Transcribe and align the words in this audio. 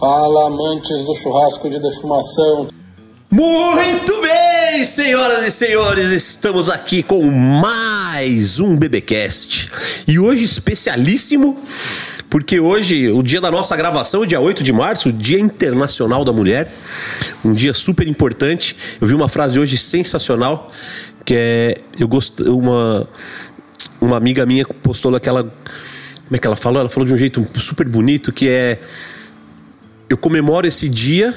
Fala, 0.00 0.48
amantes 0.48 1.02
do 1.02 1.14
churrasco 1.14 1.70
de 1.70 1.78
defumação. 1.78 2.66
Muito 3.30 4.20
bem, 4.20 4.84
senhoras 4.84 5.46
e 5.46 5.50
senhores, 5.52 6.10
estamos 6.10 6.68
aqui 6.68 7.04
com 7.04 7.22
mais 7.30 8.58
um 8.58 8.76
BBcast. 8.76 9.70
E 10.08 10.18
hoje 10.18 10.44
especialíssimo, 10.44 11.56
porque 12.28 12.58
hoje, 12.58 13.08
o 13.12 13.22
dia 13.22 13.40
da 13.40 13.48
nossa 13.48 13.76
gravação, 13.76 14.22
o 14.22 14.26
dia 14.26 14.40
8 14.40 14.60
de 14.60 14.72
março, 14.72 15.10
o 15.10 15.12
Dia 15.12 15.38
Internacional 15.38 16.24
da 16.24 16.32
Mulher, 16.32 16.68
um 17.44 17.52
dia 17.52 17.72
super 17.72 18.08
importante. 18.08 18.76
Eu 19.00 19.06
vi 19.06 19.14
uma 19.14 19.28
frase 19.28 19.60
hoje 19.60 19.78
sensacional, 19.78 20.72
que 21.24 21.34
é 21.36 21.76
eu 21.96 22.08
gosto 22.08 22.42
uma 22.58 23.08
uma 24.00 24.16
amiga 24.16 24.44
minha 24.44 24.66
postou 24.66 25.14
aquela 25.14 25.44
como 25.44 26.36
é 26.36 26.38
que 26.38 26.46
ela 26.46 26.56
falou? 26.56 26.80
Ela 26.80 26.88
falou 26.88 27.06
de 27.06 27.14
um 27.14 27.16
jeito 27.16 27.46
super 27.60 27.88
bonito 27.88 28.32
que 28.32 28.48
é 28.48 28.78
eu 30.08 30.16
comemoro 30.16 30.66
esse 30.66 30.88
dia 30.88 31.34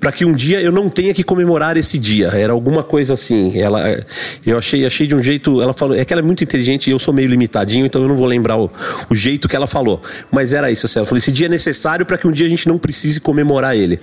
para 0.00 0.12
que 0.12 0.24
um 0.24 0.32
dia 0.32 0.60
eu 0.60 0.70
não 0.70 0.88
tenha 0.88 1.12
que 1.12 1.22
comemorar 1.22 1.76
esse 1.76 1.98
dia. 1.98 2.28
Era 2.28 2.52
alguma 2.52 2.82
coisa 2.82 3.14
assim. 3.14 3.58
Ela, 3.58 4.04
eu 4.46 4.56
achei, 4.56 4.86
achei 4.86 5.06
de 5.06 5.14
um 5.14 5.22
jeito. 5.22 5.60
Ela 5.60 5.72
falou, 5.72 5.96
é 5.96 6.04
que 6.04 6.12
ela 6.12 6.22
é 6.22 6.24
muito 6.24 6.44
inteligente 6.44 6.88
e 6.88 6.92
eu 6.92 6.98
sou 6.98 7.12
meio 7.12 7.28
limitadinho, 7.28 7.84
então 7.84 8.02
eu 8.02 8.08
não 8.08 8.16
vou 8.16 8.26
lembrar 8.26 8.56
o, 8.56 8.70
o 9.10 9.14
jeito 9.14 9.48
que 9.48 9.56
ela 9.56 9.66
falou. 9.66 10.00
Mas 10.30 10.52
era 10.52 10.70
isso. 10.70 10.86
Assim, 10.86 11.00
ela 11.00 11.06
falou: 11.06 11.18
esse 11.18 11.32
dia 11.32 11.46
é 11.46 11.48
necessário 11.50 12.06
para 12.06 12.16
que 12.16 12.26
um 12.26 12.32
dia 12.32 12.46
a 12.46 12.50
gente 12.50 12.68
não 12.68 12.78
precise 12.78 13.20
comemorar 13.20 13.76
ele. 13.76 13.98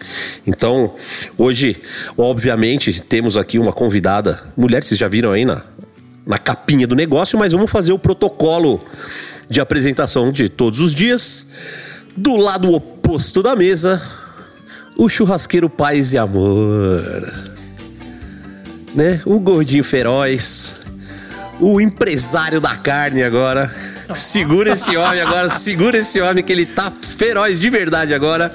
Então, 0.46 0.94
hoje, 1.38 1.78
obviamente, 2.18 3.02
temos 3.02 3.38
aqui 3.38 3.58
uma 3.58 3.72
convidada. 3.72 4.42
Mulher, 4.58 4.84
vocês 4.84 5.00
já 5.00 5.08
viram 5.08 5.32
aí 5.32 5.46
na, 5.46 5.64
na 6.26 6.38
capinha 6.38 6.86
do 6.86 6.96
negócio, 6.96 7.40
mas 7.40 7.54
vamos 7.54 7.72
fazer 7.72 7.94
o 7.94 8.00
protocolo 8.00 8.84
de 9.50 9.62
apresentação 9.62 10.32
de 10.32 10.50
todos 10.50 10.82
os 10.82 10.94
dias. 10.94 11.48
Do 12.18 12.38
lado 12.38 12.72
oposto 12.74 13.44
da 13.44 13.56
mesa, 13.58 14.02
o 14.98 15.10
churrasqueiro 15.10 15.70
paz 15.70 16.14
e 16.14 16.18
amor. 16.18 17.34
Né? 18.94 19.22
O 19.26 19.38
gordinho 19.38 19.84
feroz, 19.84 20.80
o 21.60 21.82
empresário 21.82 22.62
da 22.62 22.76
carne 22.78 23.22
agora. 23.22 23.74
Segura 24.14 24.72
esse 24.72 24.96
homem 24.96 25.20
agora, 25.20 25.50
segura 25.50 25.98
esse 25.98 26.22
homem 26.22 26.42
que 26.42 26.54
ele 26.54 26.66
tá 26.66 26.90
feroz 26.92 27.60
de 27.60 27.70
verdade 27.70 28.14
agora. 28.14 28.50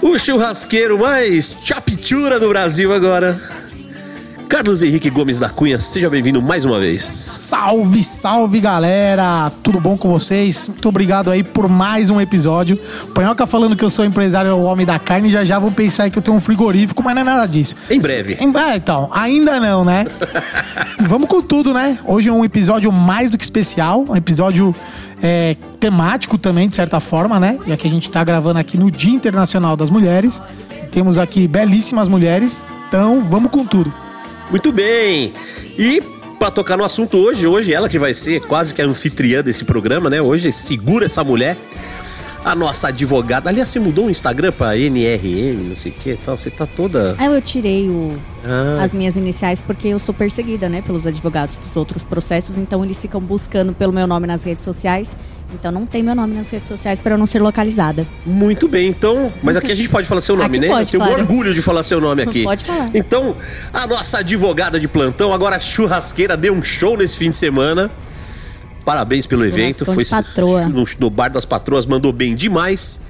O 0.00 0.16
churrasqueiro 0.16 0.98
mais 0.98 1.56
chapitura 1.64 2.38
do 2.38 2.48
Brasil 2.48 2.94
agora. 2.94 3.40
Carlos 4.52 4.82
Henrique 4.82 5.08
Gomes 5.08 5.40
da 5.40 5.48
Cunha, 5.48 5.80
seja 5.80 6.10
bem-vindo 6.10 6.42
mais 6.42 6.66
uma 6.66 6.78
vez. 6.78 7.02
Salve, 7.02 8.04
salve 8.04 8.60
galera! 8.60 9.50
Tudo 9.62 9.80
bom 9.80 9.96
com 9.96 10.10
vocês? 10.10 10.68
Muito 10.68 10.86
obrigado 10.90 11.30
aí 11.30 11.42
por 11.42 11.70
mais 11.70 12.10
um 12.10 12.20
episódio. 12.20 12.78
Panhoca 13.14 13.46
falando 13.46 13.74
que 13.74 13.82
eu 13.82 13.88
sou 13.88 14.04
empresário 14.04 14.54
o 14.54 14.62
homem 14.64 14.84
da 14.84 14.98
carne, 14.98 15.30
já 15.30 15.42
já 15.42 15.58
vou 15.58 15.70
pensar 15.70 16.10
que 16.10 16.18
eu 16.18 16.22
tenho 16.22 16.36
um 16.36 16.40
frigorífico, 16.40 17.02
mas 17.02 17.14
não 17.14 17.22
é 17.22 17.24
nada 17.24 17.46
disso. 17.46 17.76
Em 17.88 17.98
breve. 17.98 18.36
Em, 18.38 18.52
ah, 18.54 18.76
então, 18.76 19.08
ainda 19.10 19.58
não, 19.58 19.86
né? 19.86 20.04
Vamos 21.00 21.30
com 21.30 21.40
tudo, 21.40 21.72
né? 21.72 21.98
Hoje 22.04 22.28
é 22.28 22.32
um 22.32 22.44
episódio 22.44 22.92
mais 22.92 23.30
do 23.30 23.38
que 23.38 23.44
especial, 23.44 24.04
um 24.06 24.14
episódio 24.14 24.74
é, 25.22 25.56
temático 25.80 26.36
também, 26.36 26.68
de 26.68 26.76
certa 26.76 27.00
forma, 27.00 27.40
né? 27.40 27.58
Já 27.66 27.74
que 27.78 27.88
a 27.88 27.90
gente 27.90 28.10
tá 28.10 28.22
gravando 28.22 28.58
aqui 28.58 28.76
no 28.76 28.90
Dia 28.90 29.14
Internacional 29.14 29.78
das 29.78 29.88
Mulheres. 29.88 30.42
Temos 30.90 31.18
aqui 31.18 31.48
belíssimas 31.48 32.06
mulheres, 32.06 32.66
então 32.86 33.22
vamos 33.22 33.50
com 33.50 33.64
tudo. 33.64 34.11
Muito 34.52 34.70
bem. 34.70 35.32
E 35.78 36.02
para 36.38 36.50
tocar 36.50 36.76
no 36.76 36.84
assunto 36.84 37.16
hoje, 37.16 37.46
hoje 37.46 37.72
ela 37.72 37.88
que 37.88 37.98
vai 37.98 38.12
ser 38.12 38.42
quase 38.42 38.74
que 38.74 38.82
a 38.82 38.84
anfitriã 38.84 39.42
desse 39.42 39.64
programa, 39.64 40.10
né? 40.10 40.20
Hoje 40.20 40.52
segura 40.52 41.06
essa 41.06 41.24
mulher. 41.24 41.56
A 42.44 42.56
nossa 42.56 42.88
advogada. 42.88 43.48
Aliás, 43.48 43.68
você 43.68 43.78
mudou 43.78 44.06
o 44.06 44.10
Instagram 44.10 44.50
pra 44.50 44.76
NRM, 44.76 45.68
não 45.68 45.76
sei 45.76 45.92
o 45.92 45.94
que 45.94 46.10
e 46.10 46.16
tal. 46.16 46.36
Você 46.36 46.50
tá 46.50 46.66
toda. 46.66 47.14
Aí 47.16 47.26
eu 47.32 47.40
tirei 47.40 47.88
o, 47.88 48.18
Ah. 48.44 48.82
as 48.82 48.92
minhas 48.92 49.14
iniciais 49.16 49.60
porque 49.60 49.86
eu 49.88 49.98
sou 50.00 50.12
perseguida, 50.12 50.68
né, 50.68 50.82
pelos 50.82 51.06
advogados 51.06 51.56
dos 51.56 51.76
outros 51.76 52.02
processos, 52.02 52.58
então 52.58 52.84
eles 52.84 53.00
ficam 53.00 53.20
buscando 53.20 53.72
pelo 53.72 53.92
meu 53.92 54.08
nome 54.08 54.26
nas 54.26 54.42
redes 54.42 54.64
sociais. 54.64 55.16
Então 55.54 55.70
não 55.70 55.86
tem 55.86 56.02
meu 56.02 56.16
nome 56.16 56.34
nas 56.34 56.50
redes 56.50 56.66
sociais 56.66 56.98
para 56.98 57.14
eu 57.14 57.18
não 57.18 57.26
ser 57.26 57.40
localizada. 57.40 58.06
Muito 58.26 58.66
bem, 58.66 58.88
então. 58.88 59.32
Mas 59.40 59.56
aqui 59.56 59.70
a 59.70 59.74
gente 59.76 59.88
pode 59.88 60.08
falar 60.08 60.20
seu 60.20 60.34
nome, 60.34 60.56
Aqui 60.58 60.66
né? 60.66 60.68
pode, 60.68 60.88
Eu 60.94 61.00
tenho 61.00 61.04
claro. 61.04 61.20
orgulho 61.22 61.54
de 61.54 61.62
falar 61.62 61.84
seu 61.84 62.00
nome 62.00 62.22
aqui. 62.22 62.42
Pode 62.42 62.64
falar. 62.64 62.90
Então, 62.92 63.36
a 63.72 63.86
nossa 63.86 64.18
advogada 64.18 64.80
de 64.80 64.88
plantão, 64.88 65.32
agora 65.32 65.60
churrasqueira, 65.60 66.36
deu 66.36 66.52
um 66.54 66.62
show 66.62 66.96
nesse 66.96 67.16
fim 67.18 67.30
de 67.30 67.36
semana. 67.36 67.88
Parabéns 68.84 69.26
pelo 69.26 69.44
evento. 69.44 69.84
Patroa. 70.08 70.66
no, 70.66 70.84
no 70.98 71.10
Bar 71.10 71.30
das 71.30 71.44
Patroas, 71.44 71.86
mandou 71.86 72.12
bem 72.12 72.34
demais. 72.34 73.00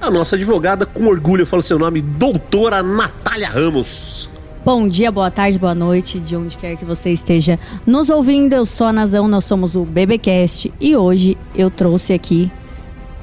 A 0.00 0.10
nossa 0.10 0.36
advogada, 0.36 0.84
com 0.84 1.06
orgulho, 1.06 1.42
eu 1.42 1.46
falo 1.46 1.62
seu 1.62 1.78
nome, 1.78 2.02
doutora 2.02 2.82
Natália 2.82 3.48
Ramos. 3.48 4.28
Bom 4.64 4.88
dia, 4.88 5.12
boa 5.12 5.30
tarde, 5.30 5.58
boa 5.58 5.74
noite, 5.74 6.18
de 6.18 6.34
onde 6.34 6.56
quer 6.56 6.76
que 6.76 6.86
você 6.86 7.10
esteja 7.10 7.58
nos 7.86 8.08
ouvindo. 8.08 8.54
Eu 8.54 8.64
sou 8.64 8.86
a 8.86 8.92
Nazão, 8.92 9.28
nós 9.28 9.44
somos 9.44 9.76
o 9.76 9.84
BBcast 9.84 10.72
e 10.80 10.96
hoje 10.96 11.36
eu 11.54 11.70
trouxe 11.70 12.14
aqui 12.14 12.50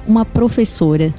uma 0.07 0.23
professora, 0.23 1.13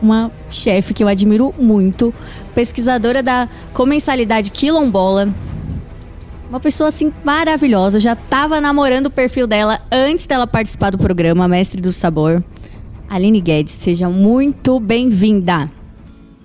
uma 0.00 0.30
chefe 0.48 0.94
que 0.94 1.04
eu 1.04 1.08
admiro 1.08 1.54
muito, 1.58 2.12
pesquisadora 2.54 3.22
da 3.22 3.46
comensalidade 3.74 4.50
quilombola. 4.50 5.28
Uma 6.54 6.60
pessoa 6.60 6.88
assim 6.88 7.12
maravilhosa, 7.24 7.98
já 7.98 8.14
tava 8.14 8.60
namorando 8.60 9.06
o 9.06 9.10
perfil 9.10 9.44
dela 9.44 9.80
antes 9.90 10.24
dela 10.24 10.46
participar 10.46 10.90
do 10.90 10.96
programa 10.96 11.48
Mestre 11.48 11.82
do 11.82 11.92
Sabor. 11.92 12.44
Aline 13.08 13.40
Guedes, 13.40 13.74
seja 13.74 14.08
muito 14.08 14.78
bem-vinda. 14.78 15.68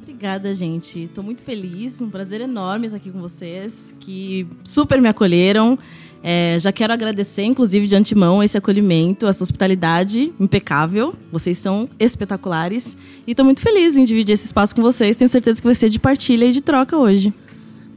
Obrigada, 0.02 0.52
gente. 0.52 1.08
Tô 1.14 1.22
muito 1.22 1.44
feliz, 1.44 2.02
um 2.02 2.09
prazer 2.09 2.42
enorme 2.42 2.88
estar 2.88 2.97
aqui 2.97 3.12
com 3.12 3.22
vocês, 3.22 3.94
que 4.00 4.47
super 4.64 5.00
me 5.00 5.08
acolheram. 5.08 5.78
É, 6.24 6.58
já 6.59 6.72
quero 6.72 6.91
agradecer, 6.91 7.44
inclusive, 7.44 7.86
de 7.86 7.96
antemão, 7.96 8.41
esse 8.41 8.58
acolhimento, 8.58 9.28
essa 9.28 9.44
hospitalidade 9.44 10.34
impecável. 10.40 11.14
Vocês 11.31 11.59
são 11.59 11.88
espetaculares. 12.00 12.97
E 13.28 13.36
tô 13.36 13.44
muito 13.44 13.62
feliz 13.62 13.96
em 13.96 14.06
dividir 14.06 14.34
esse 14.34 14.47
espaço 14.47 14.76
com 14.76 14.81
vocês. 14.81 15.16
Tenho 15.16 15.30
certeza 15.30 15.62
que 15.62 15.68
vai 15.68 15.76
ser 15.76 15.88
de 15.88 16.00
partilha 16.00 16.46
e 16.46 16.52
de 16.52 16.62
troca 16.62 16.97
hoje. 16.97 17.31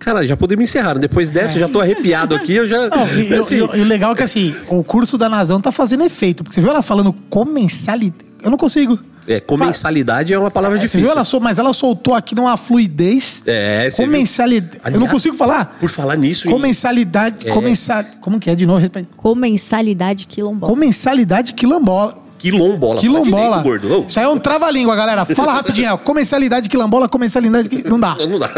Cara, 0.04 0.26
já 0.26 0.36
podemos 0.36 0.64
encerrar. 0.64 0.98
Depois 0.98 1.30
dessa, 1.30 1.56
eu 1.56 1.60
já 1.60 1.68
tô 1.68 1.80
arrepiado 1.80 2.34
aqui. 2.34 2.52
Eu 2.54 2.66
já. 2.66 2.88
Não, 2.90 3.06
e, 3.18 3.34
assim, 3.34 3.56
e- 3.56 3.78
e 3.78 3.80
o 3.80 3.84
legal 3.84 4.12
é 4.12 4.14
que 4.16 4.22
assim, 4.22 4.54
o 4.68 4.82
curso 4.82 5.16
da 5.16 5.28
Nazão 5.28 5.60
tá 5.60 5.70
fazendo 5.70 6.02
efeito. 6.04 6.42
Porque 6.42 6.54
você 6.54 6.60
viu 6.60 6.70
ela 6.70 6.82
falando 6.82 7.12
comensalidade. 7.30 8.24
Eu 8.42 8.50
não 8.50 8.58
consigo. 8.58 8.98
é, 9.28 9.38
comensalidade 9.38 10.34
é 10.34 10.38
uma 10.38 10.50
palavra 10.50 10.76
Você 10.76 10.82
difícil. 10.82 11.02
viu 11.02 11.10
ela 11.12 11.22
sol, 11.24 11.38
mas 11.38 11.60
ela 11.60 11.72
soltou 11.72 12.12
aqui 12.14 12.34
numa 12.34 12.56
fluidez. 12.56 13.42
É, 13.46 13.88
você? 13.88 14.02
Comensalidade. 14.02 14.76
Eu 14.84 14.90
não 14.90 14.96
Aliás, 14.96 15.12
consigo 15.12 15.36
falar. 15.36 15.76
Por 15.78 15.88
falar 15.88 16.16
nisso, 16.16 16.48
hein? 16.48 16.52
Comensalidade. 16.52 17.48
É. 17.48 17.52
Comensal, 17.52 18.04
como 18.20 18.40
que 18.40 18.50
é 18.50 18.56
de 18.56 18.66
novo? 18.66 18.84
Comensalidade 19.16 20.26
quilombola. 20.26 20.72
Comensalidade 20.72 21.54
quilombola. 21.54 22.21
Quilombola. 22.42 23.00
Quilombola. 23.00 23.62
direito, 23.62 23.62
gordo. 23.88 24.04
Isso 24.08 24.18
aí 24.18 24.26
é 24.26 24.28
um 24.28 24.38
trava-língua, 24.38 24.96
galera. 24.96 25.24
Fala 25.24 25.52
rapidinho. 25.54 25.92
ó. 25.94 25.96
Comensalidade 25.96 26.68
quilombola, 26.68 27.08
comensalidade. 27.08 27.68
qui- 27.68 27.84
Não 27.88 27.98
dá. 28.00 28.16
Não 28.26 28.38
dá. 28.38 28.50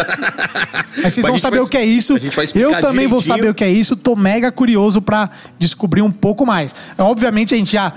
Mas 1.02 1.12
vocês 1.12 1.18
Mas 1.18 1.26
vão 1.26 1.38
saber 1.38 1.56
vai- 1.58 1.66
o 1.66 1.68
que 1.68 1.76
é 1.76 1.84
isso. 1.84 2.14
Eu 2.54 2.70
também 2.80 3.06
vou 3.06 3.20
direitinho. 3.20 3.22
saber 3.22 3.48
o 3.50 3.54
que 3.54 3.62
é 3.64 3.70
isso. 3.70 3.94
Tô 3.94 4.16
mega 4.16 4.50
curioso 4.50 5.02
pra 5.02 5.28
descobrir 5.58 6.00
um 6.02 6.10
pouco 6.10 6.46
mais. 6.46 6.74
Obviamente 6.98 7.54
a 7.54 7.56
gente 7.58 7.72
já 7.72 7.92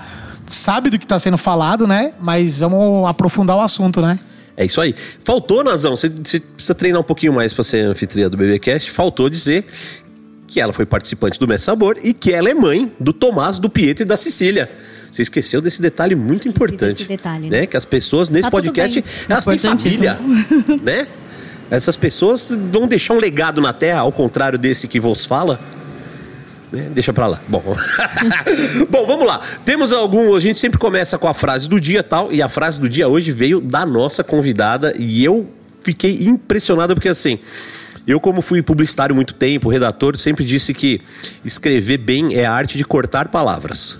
sabe 0.46 0.90
do 0.90 0.98
que 0.98 1.06
tá 1.06 1.18
sendo 1.18 1.38
falado, 1.38 1.86
né? 1.86 2.12
Mas 2.20 2.58
vamos 2.58 3.08
aprofundar 3.08 3.56
o 3.56 3.60
assunto, 3.60 4.00
né? 4.02 4.18
É 4.56 4.64
isso 4.64 4.80
aí. 4.80 4.94
Faltou, 5.24 5.62
Nazão, 5.64 5.96
você, 5.96 6.08
você 6.08 6.40
precisa 6.40 6.74
treinar 6.74 7.00
um 7.00 7.04
pouquinho 7.04 7.32
mais 7.32 7.52
pra 7.52 7.62
ser 7.64 7.86
anfitriã 7.86 8.28
do 8.28 8.36
BBcast. 8.36 8.90
Faltou 8.90 9.30
dizer 9.30 9.64
que 10.46 10.60
ela 10.60 10.72
foi 10.72 10.84
participante 10.86 11.38
do 11.38 11.46
Mestre 11.46 11.66
Sabor 11.66 11.96
e 12.02 12.12
que 12.12 12.32
ela 12.32 12.48
é 12.50 12.54
mãe 12.54 12.90
do 12.98 13.12
Tomás, 13.12 13.58
do 13.58 13.68
Pietro 13.70 14.02
e 14.02 14.06
da 14.06 14.16
Cecília. 14.16 14.68
Você 15.10 15.22
esqueceu 15.22 15.60
desse 15.60 15.80
detalhe 15.80 16.14
muito 16.14 16.46
importante. 16.48 16.94
desse 16.94 17.08
detalhe, 17.08 17.48
né? 17.50 17.66
Que 17.66 17.76
as 17.76 17.84
pessoas 17.84 18.28
nesse 18.28 18.44
Tá 18.44 18.50
podcast, 18.50 19.04
elas 19.28 19.44
têm 19.44 19.58
família, 19.58 20.18
né? 20.82 21.06
Essas 21.70 21.96
pessoas 21.96 22.50
vão 22.72 22.86
deixar 22.86 23.14
um 23.14 23.18
legado 23.18 23.60
na 23.60 23.72
Terra, 23.72 24.00
ao 24.00 24.12
contrário 24.12 24.58
desse 24.58 24.88
que 24.88 24.98
vos 24.98 25.24
fala. 25.26 25.60
né? 26.72 26.88
Deixa 26.94 27.12
pra 27.12 27.26
lá. 27.26 27.40
Bom. 27.46 27.62
Bom, 28.88 29.06
vamos 29.06 29.26
lá. 29.26 29.40
Temos 29.64 29.92
algum. 29.92 30.34
A 30.34 30.40
gente 30.40 30.58
sempre 30.58 30.78
começa 30.78 31.18
com 31.18 31.28
a 31.28 31.34
frase 31.34 31.68
do 31.68 31.80
dia 31.80 32.02
tal. 32.02 32.32
E 32.32 32.40
a 32.40 32.48
frase 32.48 32.80
do 32.80 32.88
dia 32.88 33.06
hoje 33.08 33.32
veio 33.32 33.60
da 33.60 33.84
nossa 33.84 34.24
convidada. 34.24 34.94
E 34.98 35.22
eu 35.24 35.48
fiquei 35.82 36.22
impressionado 36.24 36.94
porque 36.94 37.08
assim. 37.08 37.38
Eu, 38.06 38.18
como 38.18 38.40
fui 38.40 38.62
publicitário 38.62 39.14
muito 39.14 39.34
tempo, 39.34 39.68
redator, 39.68 40.16
sempre 40.16 40.42
disse 40.42 40.72
que 40.72 40.98
escrever 41.44 41.98
bem 41.98 42.34
é 42.34 42.46
a 42.46 42.52
arte 42.54 42.78
de 42.78 42.84
cortar 42.84 43.28
palavras. 43.28 43.98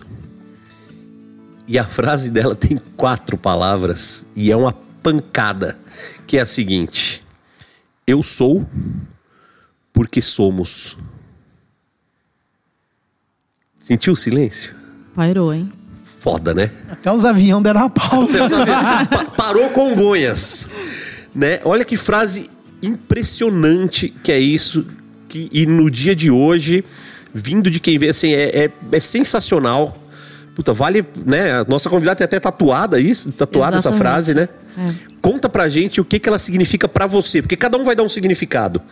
E 1.68 1.78
a 1.78 1.84
frase 1.84 2.30
dela 2.30 2.54
tem 2.54 2.78
quatro 2.96 3.36
palavras 3.36 4.24
e 4.34 4.50
é 4.50 4.56
uma 4.56 4.72
pancada, 5.02 5.78
que 6.26 6.38
é 6.38 6.40
a 6.40 6.46
seguinte: 6.46 7.22
Eu 8.06 8.22
sou 8.22 8.66
porque 9.92 10.22
somos. 10.22 10.96
Sentiu 13.78 14.12
o 14.12 14.16
silêncio? 14.16 14.74
Pairou, 15.14 15.52
hein? 15.52 15.72
foda, 16.20 16.52
né? 16.52 16.72
Até 16.90 17.12
os 17.12 17.24
aviões 17.24 17.62
deram 17.62 17.82
uma 17.82 17.90
pausa. 17.90 18.48
Pa- 19.08 19.24
Parou 19.36 19.70
Congonhas. 19.70 20.68
Né? 21.32 21.60
Olha 21.64 21.84
que 21.84 21.96
frase 21.96 22.50
impressionante 22.82 24.08
que 24.08 24.32
é 24.32 24.38
isso. 24.38 24.84
Que, 25.28 25.48
e 25.52 25.64
no 25.64 25.88
dia 25.90 26.16
de 26.16 26.28
hoje, 26.30 26.84
vindo 27.32 27.70
de 27.70 27.78
quem 27.78 27.98
vê, 28.00 28.08
assim, 28.08 28.32
é, 28.32 28.64
é, 28.64 28.70
é 28.90 29.00
sensacional. 29.00 29.96
Puta, 30.58 30.72
vale, 30.72 31.06
né? 31.24 31.60
A 31.60 31.64
nossa 31.68 31.88
convidada 31.88 32.16
tem 32.16 32.24
até 32.24 32.40
tatuada 32.40 32.98
isso, 32.98 33.30
tatuada 33.30 33.76
essa 33.76 33.90
Exatamente. 33.90 33.98
frase, 34.00 34.34
né? 34.34 34.48
Conta 35.22 35.48
pra 35.48 35.68
gente 35.68 36.00
o 36.00 36.04
que, 36.04 36.18
que 36.18 36.28
ela 36.28 36.36
significa 36.36 36.88
pra 36.88 37.06
você, 37.06 37.40
porque 37.40 37.54
cada 37.54 37.78
um 37.78 37.84
vai 37.84 37.94
dar 37.94 38.02
um 38.02 38.08
significado. 38.08 38.82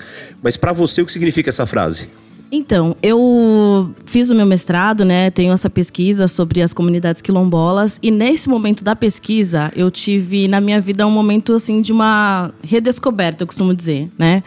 Mas 0.41 0.57
pra 0.57 0.73
você, 0.73 1.03
o 1.03 1.07
que 1.07 1.13
significa 1.13 1.51
essa 1.51 1.67
frase? 1.67 2.09
Então, 2.53 2.95
eu 3.03 3.93
fiz 4.05 4.31
o 4.31 4.35
meu 4.37 4.47
mestrado, 4.47 5.05
né? 5.05 5.29
Tenho 5.33 5.53
essa 5.53 5.69
pesquisa 5.69 6.29
sobre 6.29 6.63
as 6.63 6.73
comunidades 6.73 7.21
quilombolas 7.21 7.99
e 8.01 8.13
nesse 8.13 8.49
momento 8.49 8.85
da 8.85 8.95
pesquisa 8.95 9.73
eu 9.75 9.91
tive 9.91 10.47
na 10.47 10.61
minha 10.61 10.81
vida 10.81 11.05
um 11.05 11.11
momento 11.11 11.53
assim 11.53 11.83
de 11.83 11.93
uma 11.93 12.53
redescoberta, 12.63 13.43
eu 13.43 13.47
costumo 13.49 13.75
dizer, 13.75 14.09
né? 14.17 14.45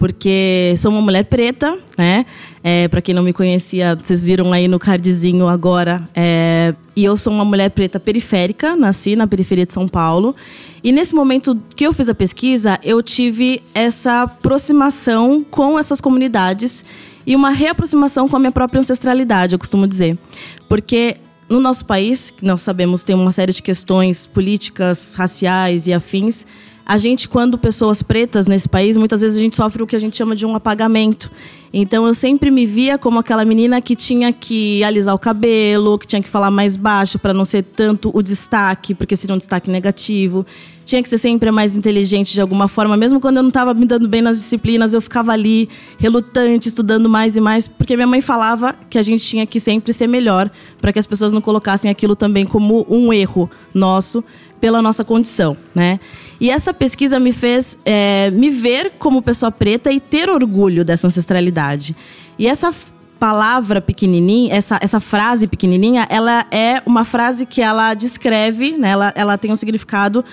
Porque 0.00 0.72
sou 0.78 0.90
uma 0.90 1.02
mulher 1.02 1.24
preta, 1.26 1.78
né? 1.96 2.24
É, 2.64 2.88
para 2.88 3.02
quem 3.02 3.14
não 3.14 3.22
me 3.22 3.34
conhecia, 3.34 3.94
vocês 3.94 4.22
viram 4.22 4.50
aí 4.50 4.66
no 4.66 4.78
cardzinho 4.78 5.46
agora. 5.46 6.08
é, 6.14 6.74
e 6.96 7.04
eu 7.04 7.18
sou 7.18 7.30
uma 7.30 7.44
mulher 7.44 7.68
preta 7.68 8.00
periférica, 8.00 8.74
nasci 8.74 9.14
na 9.14 9.26
periferia 9.26 9.66
de 9.66 9.74
São 9.74 9.86
Paulo. 9.86 10.34
E 10.82 10.90
nesse 10.90 11.14
momento 11.14 11.54
que 11.76 11.86
eu 11.86 11.92
fiz 11.92 12.08
a 12.08 12.14
pesquisa, 12.14 12.80
eu 12.82 13.02
tive 13.02 13.62
essa 13.74 14.22
aproximação 14.22 15.44
com 15.44 15.78
essas 15.78 16.00
comunidades 16.00 16.82
e 17.26 17.36
uma 17.36 17.50
reaproximação 17.50 18.26
com 18.26 18.36
a 18.36 18.38
minha 18.38 18.52
própria 18.52 18.80
ancestralidade, 18.80 19.54
eu 19.54 19.58
costumo 19.58 19.86
dizer. 19.86 20.18
Porque 20.66 21.18
no 21.46 21.60
nosso 21.60 21.84
país, 21.84 22.32
nós 22.40 22.62
sabemos 22.62 23.04
tem 23.04 23.14
uma 23.14 23.32
série 23.32 23.52
de 23.52 23.62
questões 23.62 24.24
políticas, 24.24 25.14
raciais 25.14 25.86
e 25.86 25.92
afins, 25.92 26.46
a 26.90 26.98
gente, 26.98 27.28
quando 27.28 27.56
pessoas 27.56 28.02
pretas 28.02 28.48
nesse 28.48 28.68
país, 28.68 28.96
muitas 28.96 29.20
vezes 29.20 29.38
a 29.38 29.40
gente 29.40 29.54
sofre 29.54 29.80
o 29.80 29.86
que 29.86 29.94
a 29.94 29.98
gente 30.00 30.16
chama 30.16 30.34
de 30.34 30.44
um 30.44 30.56
apagamento. 30.56 31.30
Então 31.72 32.04
eu 32.04 32.12
sempre 32.12 32.50
me 32.50 32.66
via 32.66 32.98
como 32.98 33.20
aquela 33.20 33.44
menina 33.44 33.80
que 33.80 33.94
tinha 33.94 34.32
que 34.32 34.82
alisar 34.82 35.14
o 35.14 35.18
cabelo, 35.18 35.96
que 35.96 36.04
tinha 36.04 36.20
que 36.20 36.28
falar 36.28 36.50
mais 36.50 36.76
baixo 36.76 37.16
para 37.16 37.32
não 37.32 37.44
ser 37.44 37.62
tanto 37.62 38.10
o 38.12 38.20
destaque, 38.20 38.92
porque 38.92 39.14
seria 39.14 39.36
um 39.36 39.38
destaque 39.38 39.70
negativo. 39.70 40.44
Tinha 40.84 41.00
que 41.00 41.08
ser 41.08 41.18
sempre 41.18 41.52
mais 41.52 41.76
inteligente 41.76 42.32
de 42.32 42.40
alguma 42.40 42.66
forma, 42.66 42.96
mesmo 42.96 43.20
quando 43.20 43.36
eu 43.36 43.44
não 43.44 43.50
estava 43.50 43.72
me 43.72 43.86
dando 43.86 44.08
bem 44.08 44.20
nas 44.20 44.38
disciplinas, 44.38 44.92
eu 44.92 45.00
ficava 45.00 45.30
ali 45.30 45.68
relutante, 45.96 46.66
estudando 46.66 47.08
mais 47.08 47.36
e 47.36 47.40
mais, 47.40 47.68
porque 47.68 47.94
minha 47.94 48.08
mãe 48.08 48.20
falava 48.20 48.74
que 48.90 48.98
a 48.98 49.02
gente 49.02 49.24
tinha 49.24 49.46
que 49.46 49.60
sempre 49.60 49.92
ser 49.92 50.08
melhor, 50.08 50.50
para 50.80 50.92
que 50.92 50.98
as 50.98 51.06
pessoas 51.06 51.30
não 51.30 51.40
colocassem 51.40 51.88
aquilo 51.88 52.16
também 52.16 52.44
como 52.44 52.84
um 52.90 53.12
erro 53.12 53.48
nosso 53.72 54.24
pela 54.60 54.82
nossa 54.82 55.04
condição, 55.04 55.56
né? 55.72 56.00
E 56.40 56.50
essa 56.50 56.72
pesquisa 56.72 57.20
me 57.20 57.32
fez 57.32 57.78
é, 57.84 58.30
me 58.30 58.50
ver 58.50 58.92
como 58.98 59.20
pessoa 59.20 59.52
preta 59.52 59.92
e 59.92 60.00
ter 60.00 60.30
orgulho 60.30 60.84
dessa 60.84 61.06
ancestralidade. 61.06 61.94
E 62.38 62.46
essa 62.46 62.74
palavra 63.18 63.82
pequenininha, 63.82 64.54
essa, 64.54 64.78
essa 64.80 64.98
frase 64.98 65.46
pequenininha, 65.46 66.06
ela 66.08 66.46
é 66.50 66.82
uma 66.86 67.04
frase 67.04 67.44
que 67.44 67.60
ela 67.60 67.92
descreve, 67.92 68.72
né? 68.78 68.88
ela, 68.88 69.12
ela 69.14 69.36
tem 69.36 69.52
um 69.52 69.56
significado 69.56 70.24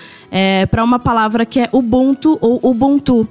para 0.70 0.82
uma 0.82 0.98
palavra 0.98 1.44
que 1.44 1.60
é 1.60 1.68
Ubuntu 1.70 2.38
ou 2.40 2.58
Ubuntu 2.62 3.28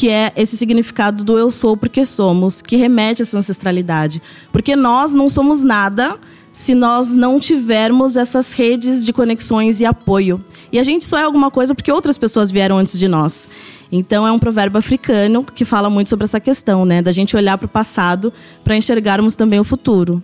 que 0.00 0.08
é 0.08 0.32
esse 0.34 0.56
significado 0.56 1.22
do 1.24 1.38
eu 1.38 1.50
sou 1.50 1.76
porque 1.76 2.06
somos, 2.06 2.62
que 2.62 2.74
remete 2.74 3.20
a 3.20 3.24
essa 3.24 3.36
ancestralidade. 3.36 4.22
Porque 4.50 4.74
nós 4.74 5.12
não 5.12 5.28
somos 5.28 5.62
nada 5.62 6.18
se 6.54 6.74
nós 6.74 7.14
não 7.14 7.38
tivermos 7.38 8.16
essas 8.16 8.52
redes 8.52 9.04
de 9.04 9.12
conexões 9.12 9.78
e 9.78 9.84
apoio. 9.84 10.42
E 10.72 10.78
a 10.78 10.82
gente 10.82 11.04
só 11.04 11.18
é 11.18 11.22
alguma 11.24 11.50
coisa 11.50 11.74
porque 11.74 11.90
outras 11.90 12.16
pessoas 12.16 12.50
vieram 12.50 12.78
antes 12.78 12.98
de 12.98 13.08
nós. 13.08 13.48
Então 13.90 14.26
é 14.26 14.30
um 14.30 14.38
provérbio 14.38 14.78
africano 14.78 15.42
que 15.44 15.64
fala 15.64 15.90
muito 15.90 16.08
sobre 16.10 16.24
essa 16.24 16.38
questão, 16.38 16.84
né, 16.84 17.02
da 17.02 17.10
gente 17.10 17.36
olhar 17.36 17.58
para 17.58 17.66
o 17.66 17.68
passado 17.68 18.32
para 18.62 18.76
enxergarmos 18.76 19.34
também 19.34 19.58
o 19.58 19.64
futuro. 19.64 20.22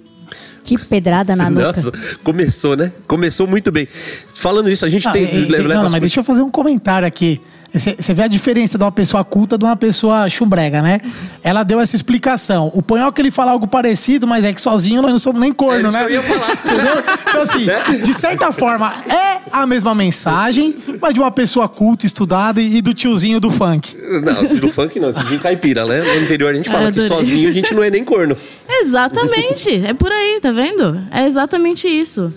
Que 0.63 0.77
pedrada 0.89 1.35
na 1.37 1.49
nuca. 1.49 1.67
Nossa, 1.73 1.93
começou, 2.25 2.77
né? 2.77 2.93
Começou 3.07 3.47
muito 3.47 3.71
bem. 3.71 3.87
Falando 4.35 4.69
isso, 4.69 4.85
a 4.85 4.89
gente 4.89 5.07
Ah, 5.07 5.13
tem. 5.13 5.23
e- 5.23 5.27
e- 5.47 5.49
não, 5.49 5.59
mas 5.59 5.81
coisas- 5.83 6.01
deixa 6.01 6.21
eu 6.21 6.25
fazer 6.25 6.43
um 6.43 6.51
comentário 6.51 7.07
aqui. 7.07 7.41
Você 7.79 8.15
vê 8.15 8.23
a 8.23 8.29
diferença 8.29 8.79
de 8.79 8.85
uma 8.85 8.93
pessoa 8.93 9.25
culta 9.25 9.59
de 9.59 9.65
uma 9.65 9.77
pessoa 9.77 10.29
chumbrega, 10.29 10.81
né? 10.83 11.01
Ela 11.43 11.63
deu 11.63 11.81
essa 11.81 11.95
explicação. 11.95 12.71
O 12.75 12.83
que 13.13 13.21
ele 13.21 13.31
fala 13.31 13.53
algo 13.53 13.67
parecido, 13.67 14.27
mas 14.27 14.45
é 14.45 14.53
que 14.53 14.61
sozinho 14.61 15.03
nós 15.03 15.11
não 15.11 15.19
somos 15.19 15.41
nem 15.41 15.51
É 15.51 15.55
corno, 15.55 15.89
isso 15.89 15.99
né? 15.99 16.05
que 16.05 16.13
eu 16.13 16.15
ia 16.15 16.23
falar. 16.23 16.53
Entendeu? 16.65 17.05
Então, 17.29 17.43
assim, 17.43 18.03
de 18.03 18.15
certa 18.15 18.53
forma, 18.53 18.95
é 19.09 19.41
a 19.53 19.67
mesma 19.67 19.95
mensagem, 19.95 20.75
mas 21.01 21.15
de 21.15 21.21
uma 21.21 21.31
pessoa 21.31 21.69
culta, 21.69 22.07
estudada 22.07 22.61
e, 22.61 22.77
e 22.77 22.83
do 22.83 22.95
tiozinho 22.95 23.41
do 23.41 23.51
funk. 23.51 23.97
Não, 24.23 24.57
do 24.57 24.71
funk 24.71 24.99
não, 24.99 25.13
de 25.13 25.39
caipira, 25.39 25.87
né? 25.87 26.03
No 26.03 26.23
interior 26.23 26.53
a 26.53 26.57
gente 26.57 26.71
fala 26.71 26.91
que 26.91 27.01
sozinho 27.03 27.51
a 27.51 27.53
gente 27.53 27.75
não 27.75 27.83
é 27.83 27.91
nem 27.91 28.05
corno. 28.05 28.37
Exatamente, 28.69 29.85
é 29.87 29.95
por 29.95 30.11
aí, 30.11 30.39
tá 30.41 30.53
vendo? 30.53 31.01
É 31.11 31.27
exatamente 31.27 31.89
isso. 31.89 32.33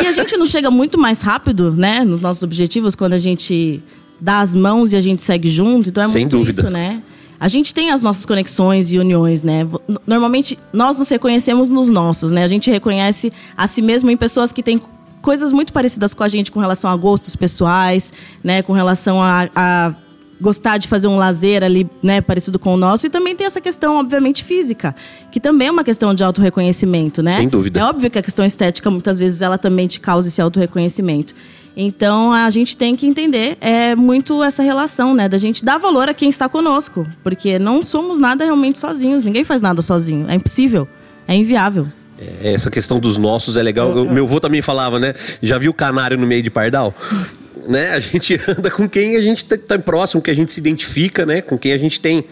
E 0.00 0.06
a 0.06 0.12
gente 0.12 0.36
não 0.36 0.46
chega 0.46 0.70
muito 0.70 0.98
mais 0.98 1.20
rápido, 1.20 1.72
né, 1.72 2.04
nos 2.04 2.20
nossos 2.20 2.42
objetivos 2.42 2.94
quando 2.94 3.12
a 3.14 3.18
gente 3.18 3.82
dá 4.20 4.40
as 4.40 4.54
mãos 4.54 4.92
e 4.92 4.96
a 4.96 5.00
gente 5.00 5.22
segue 5.22 5.50
junto, 5.50 5.88
então 5.88 6.02
é 6.04 6.08
Sem 6.08 6.22
muito 6.22 6.38
dúvida. 6.38 6.62
isso, 6.62 6.70
né? 6.70 7.02
A 7.38 7.48
gente 7.48 7.74
tem 7.74 7.90
as 7.90 8.00
nossas 8.00 8.24
conexões 8.24 8.90
e 8.90 8.98
uniões, 8.98 9.42
né? 9.42 9.66
Normalmente 10.06 10.58
nós 10.72 10.96
nos 10.96 11.08
reconhecemos 11.08 11.68
nos 11.68 11.88
nossos, 11.88 12.30
né? 12.30 12.42
A 12.44 12.48
gente 12.48 12.70
reconhece 12.70 13.32
a 13.56 13.66
si 13.66 13.82
mesmo 13.82 14.10
em 14.10 14.16
pessoas 14.16 14.52
que 14.52 14.62
têm 14.62 14.80
coisas 15.20 15.52
muito 15.52 15.72
parecidas 15.72 16.14
com 16.14 16.22
a 16.22 16.28
gente 16.28 16.52
com 16.52 16.60
relação 16.60 16.90
a 16.90 16.96
gostos 16.96 17.34
pessoais, 17.36 18.12
né? 18.42 18.62
Com 18.62 18.72
relação 18.72 19.22
a, 19.22 19.48
a 19.54 19.94
gostar 20.40 20.78
de 20.78 20.86
fazer 20.88 21.06
um 21.06 21.16
lazer 21.16 21.62
ali, 21.62 21.88
né, 22.02 22.20
parecido 22.20 22.58
com 22.58 22.74
o 22.74 22.76
nosso. 22.76 23.06
E 23.06 23.10
também 23.10 23.34
tem 23.34 23.46
essa 23.46 23.60
questão, 23.60 23.98
obviamente, 23.98 24.44
física, 24.44 24.94
que 25.30 25.40
também 25.40 25.68
é 25.68 25.70
uma 25.70 25.84
questão 25.84 26.14
de 26.14 26.22
autorreconhecimento, 26.22 27.22
né? 27.22 27.36
Sem 27.36 27.48
dúvida. 27.48 27.80
É 27.80 27.84
óbvio 27.84 28.10
que 28.10 28.18
a 28.18 28.22
questão 28.22 28.44
estética, 28.44 28.90
muitas 28.90 29.18
vezes, 29.18 29.40
ela 29.42 29.56
também 29.56 29.86
te 29.86 30.00
causa 30.00 30.28
esse 30.28 30.40
autorreconhecimento. 30.40 31.34
Então, 31.76 32.32
a 32.32 32.48
gente 32.50 32.76
tem 32.76 32.94
que 32.94 33.06
entender 33.06 33.56
é 33.60 33.96
muito 33.96 34.42
essa 34.42 34.62
relação, 34.62 35.14
né? 35.14 35.28
Da 35.28 35.38
gente 35.38 35.64
dar 35.64 35.78
valor 35.78 36.08
a 36.08 36.14
quem 36.14 36.30
está 36.30 36.48
conosco. 36.48 37.04
Porque 37.22 37.58
não 37.58 37.82
somos 37.82 38.18
nada 38.18 38.44
realmente 38.44 38.78
sozinhos. 38.78 39.24
Ninguém 39.24 39.44
faz 39.44 39.60
nada 39.60 39.82
sozinho. 39.82 40.26
É 40.28 40.34
impossível. 40.34 40.88
É 41.26 41.34
inviável. 41.34 41.88
É, 42.18 42.52
Essa 42.52 42.70
questão 42.70 43.00
dos 43.00 43.18
nossos 43.18 43.56
é 43.56 43.62
legal. 43.62 43.90
O 43.90 44.12
Meu 44.12 44.24
avô 44.24 44.38
também 44.38 44.62
falava, 44.62 45.00
né? 45.00 45.14
Já 45.42 45.58
viu 45.58 45.72
canário 45.72 46.16
no 46.16 46.26
meio 46.26 46.42
de 46.42 46.50
pardal? 46.50 46.94
né? 47.68 47.90
A 47.90 48.00
gente 48.00 48.40
anda 48.48 48.70
com 48.70 48.88
quem 48.88 49.16
a 49.16 49.20
gente 49.20 49.44
tá, 49.44 49.56
tá 49.56 49.78
próximo, 49.78 50.22
que 50.22 50.30
a 50.30 50.34
gente 50.34 50.52
se 50.52 50.60
identifica, 50.60 51.26
né? 51.26 51.40
Com 51.40 51.58
quem 51.58 51.72
a 51.72 51.78
gente 51.78 52.00
tem 52.00 52.24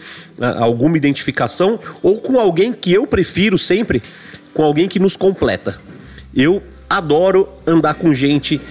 alguma 0.57 0.97
identificação, 0.97 1.79
ou 2.01 2.17
com 2.17 2.39
alguém 2.39 2.71
que 2.71 2.93
eu 2.93 3.05
prefiro 3.05 3.57
sempre, 3.57 4.01
com 4.53 4.63
alguém 4.63 4.87
que 4.87 4.99
nos 4.99 5.15
completa. 5.15 5.77
Eu 6.33 6.61
adoro 6.89 7.49
andar 7.65 7.95
com 7.95 8.13
gente 8.13 8.61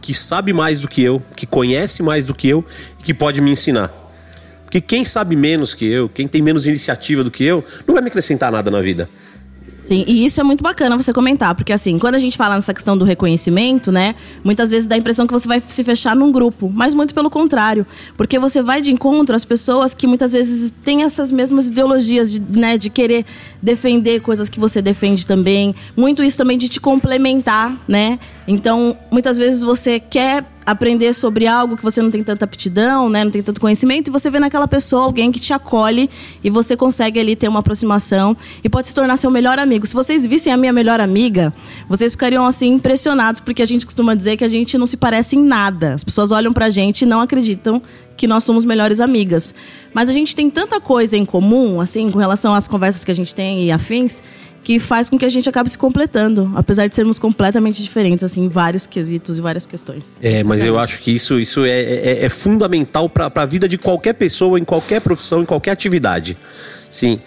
que 0.00 0.14
sabe 0.14 0.52
mais 0.52 0.80
do 0.80 0.88
que 0.88 1.02
eu, 1.02 1.22
que 1.36 1.46
conhece 1.46 2.02
mais 2.02 2.24
do 2.24 2.34
que 2.34 2.48
eu 2.48 2.64
e 3.00 3.02
que 3.02 3.14
pode 3.14 3.40
me 3.40 3.50
ensinar. 3.50 3.92
Porque 4.64 4.80
quem 4.80 5.04
sabe 5.04 5.34
menos 5.34 5.74
que 5.74 5.86
eu, 5.86 6.08
quem 6.08 6.28
tem 6.28 6.42
menos 6.42 6.66
iniciativa 6.66 7.24
do 7.24 7.30
que 7.30 7.42
eu, 7.42 7.64
não 7.86 7.94
vai 7.94 8.02
me 8.02 8.08
acrescentar 8.08 8.52
nada 8.52 8.70
na 8.70 8.80
vida. 8.80 9.08
Sim, 9.88 10.04
e 10.06 10.22
isso 10.22 10.38
é 10.38 10.44
muito 10.44 10.62
bacana 10.62 10.98
você 10.98 11.14
comentar, 11.14 11.54
porque 11.54 11.72
assim, 11.72 11.98
quando 11.98 12.14
a 12.14 12.18
gente 12.18 12.36
fala 12.36 12.54
nessa 12.56 12.74
questão 12.74 12.94
do 12.94 13.06
reconhecimento, 13.06 13.90
né, 13.90 14.14
muitas 14.44 14.68
vezes 14.68 14.86
dá 14.86 14.94
a 14.94 14.98
impressão 14.98 15.26
que 15.26 15.32
você 15.32 15.48
vai 15.48 15.62
se 15.66 15.82
fechar 15.82 16.14
num 16.14 16.30
grupo, 16.30 16.70
mas 16.70 16.92
muito 16.92 17.14
pelo 17.14 17.30
contrário, 17.30 17.86
porque 18.14 18.38
você 18.38 18.60
vai 18.60 18.82
de 18.82 18.92
encontro 18.92 19.34
às 19.34 19.46
pessoas 19.46 19.94
que 19.94 20.06
muitas 20.06 20.32
vezes 20.32 20.70
têm 20.84 21.04
essas 21.04 21.32
mesmas 21.32 21.68
ideologias 21.68 22.30
de, 22.30 22.58
né, 22.60 22.76
de 22.76 22.90
querer 22.90 23.24
defender 23.62 24.20
coisas 24.20 24.50
que 24.50 24.60
você 24.60 24.82
defende 24.82 25.26
também, 25.26 25.74
muito 25.96 26.22
isso 26.22 26.36
também 26.36 26.58
de 26.58 26.68
te 26.68 26.78
complementar, 26.78 27.74
né? 27.88 28.18
Então, 28.46 28.94
muitas 29.10 29.38
vezes 29.38 29.62
você 29.62 29.98
quer 29.98 30.44
aprender 30.70 31.14
sobre 31.14 31.46
algo 31.46 31.78
que 31.78 31.82
você 31.82 32.02
não 32.02 32.10
tem 32.10 32.22
tanta 32.22 32.44
aptidão, 32.44 33.08
né, 33.08 33.24
não 33.24 33.30
tem 33.30 33.42
tanto 33.42 33.58
conhecimento, 33.58 34.08
e 34.08 34.10
você 34.10 34.30
vê 34.30 34.38
naquela 34.38 34.68
pessoa 34.68 35.04
alguém 35.04 35.32
que 35.32 35.40
te 35.40 35.54
acolhe 35.54 36.10
e 36.44 36.50
você 36.50 36.76
consegue 36.76 37.18
ali 37.18 37.34
ter 37.34 37.48
uma 37.48 37.60
aproximação 37.60 38.36
e 38.62 38.68
pode 38.68 38.86
se 38.88 38.94
tornar 38.94 39.16
seu 39.16 39.30
melhor 39.30 39.58
amigo. 39.58 39.86
Se 39.86 39.94
vocês 39.94 40.26
vissem 40.26 40.52
a 40.52 40.58
minha 40.58 40.72
melhor 40.72 41.00
amiga, 41.00 41.54
vocês 41.88 42.12
ficariam 42.12 42.44
assim 42.44 42.74
impressionados, 42.74 43.40
porque 43.40 43.62
a 43.62 43.66
gente 43.66 43.86
costuma 43.86 44.14
dizer 44.14 44.36
que 44.36 44.44
a 44.44 44.48
gente 44.48 44.76
não 44.76 44.86
se 44.86 44.98
parece 44.98 45.36
em 45.36 45.42
nada. 45.42 45.94
As 45.94 46.04
pessoas 46.04 46.32
olham 46.32 46.52
pra 46.52 46.68
gente 46.68 47.02
e 47.02 47.06
não 47.06 47.20
acreditam 47.20 47.80
que 48.14 48.26
nós 48.26 48.44
somos 48.44 48.64
melhores 48.64 49.00
amigas. 49.00 49.54
Mas 49.94 50.10
a 50.10 50.12
gente 50.12 50.36
tem 50.36 50.50
tanta 50.50 50.80
coisa 50.80 51.16
em 51.16 51.24
comum, 51.24 51.80
assim, 51.80 52.10
com 52.10 52.18
relação 52.18 52.54
às 52.54 52.66
conversas 52.66 53.04
que 53.04 53.10
a 53.10 53.14
gente 53.14 53.34
tem 53.34 53.64
e 53.64 53.72
afins, 53.72 54.20
que 54.62 54.78
faz 54.78 55.08
com 55.08 55.18
que 55.18 55.24
a 55.24 55.28
gente 55.28 55.48
acabe 55.48 55.70
se 55.70 55.78
completando, 55.78 56.52
apesar 56.54 56.86
de 56.86 56.94
sermos 56.94 57.18
completamente 57.18 57.82
diferentes, 57.82 58.22
assim, 58.22 58.44
em 58.44 58.48
vários 58.48 58.86
quesitos 58.86 59.38
e 59.38 59.40
várias 59.40 59.64
questões. 59.64 60.18
É, 60.20 60.42
mas 60.44 60.62
eu 60.64 60.78
acho 60.78 60.98
que 60.98 61.10
isso, 61.10 61.40
isso 61.40 61.64
é, 61.64 61.80
é, 61.80 62.24
é 62.24 62.28
fundamental 62.28 63.08
para 63.08 63.30
a 63.34 63.46
vida 63.46 63.68
de 63.68 63.78
qualquer 63.78 64.12
pessoa, 64.14 64.58
em 64.58 64.64
qualquer 64.64 65.00
profissão, 65.00 65.42
em 65.42 65.46
qualquer 65.46 65.70
atividade. 65.70 66.36
Sim. 66.90 67.20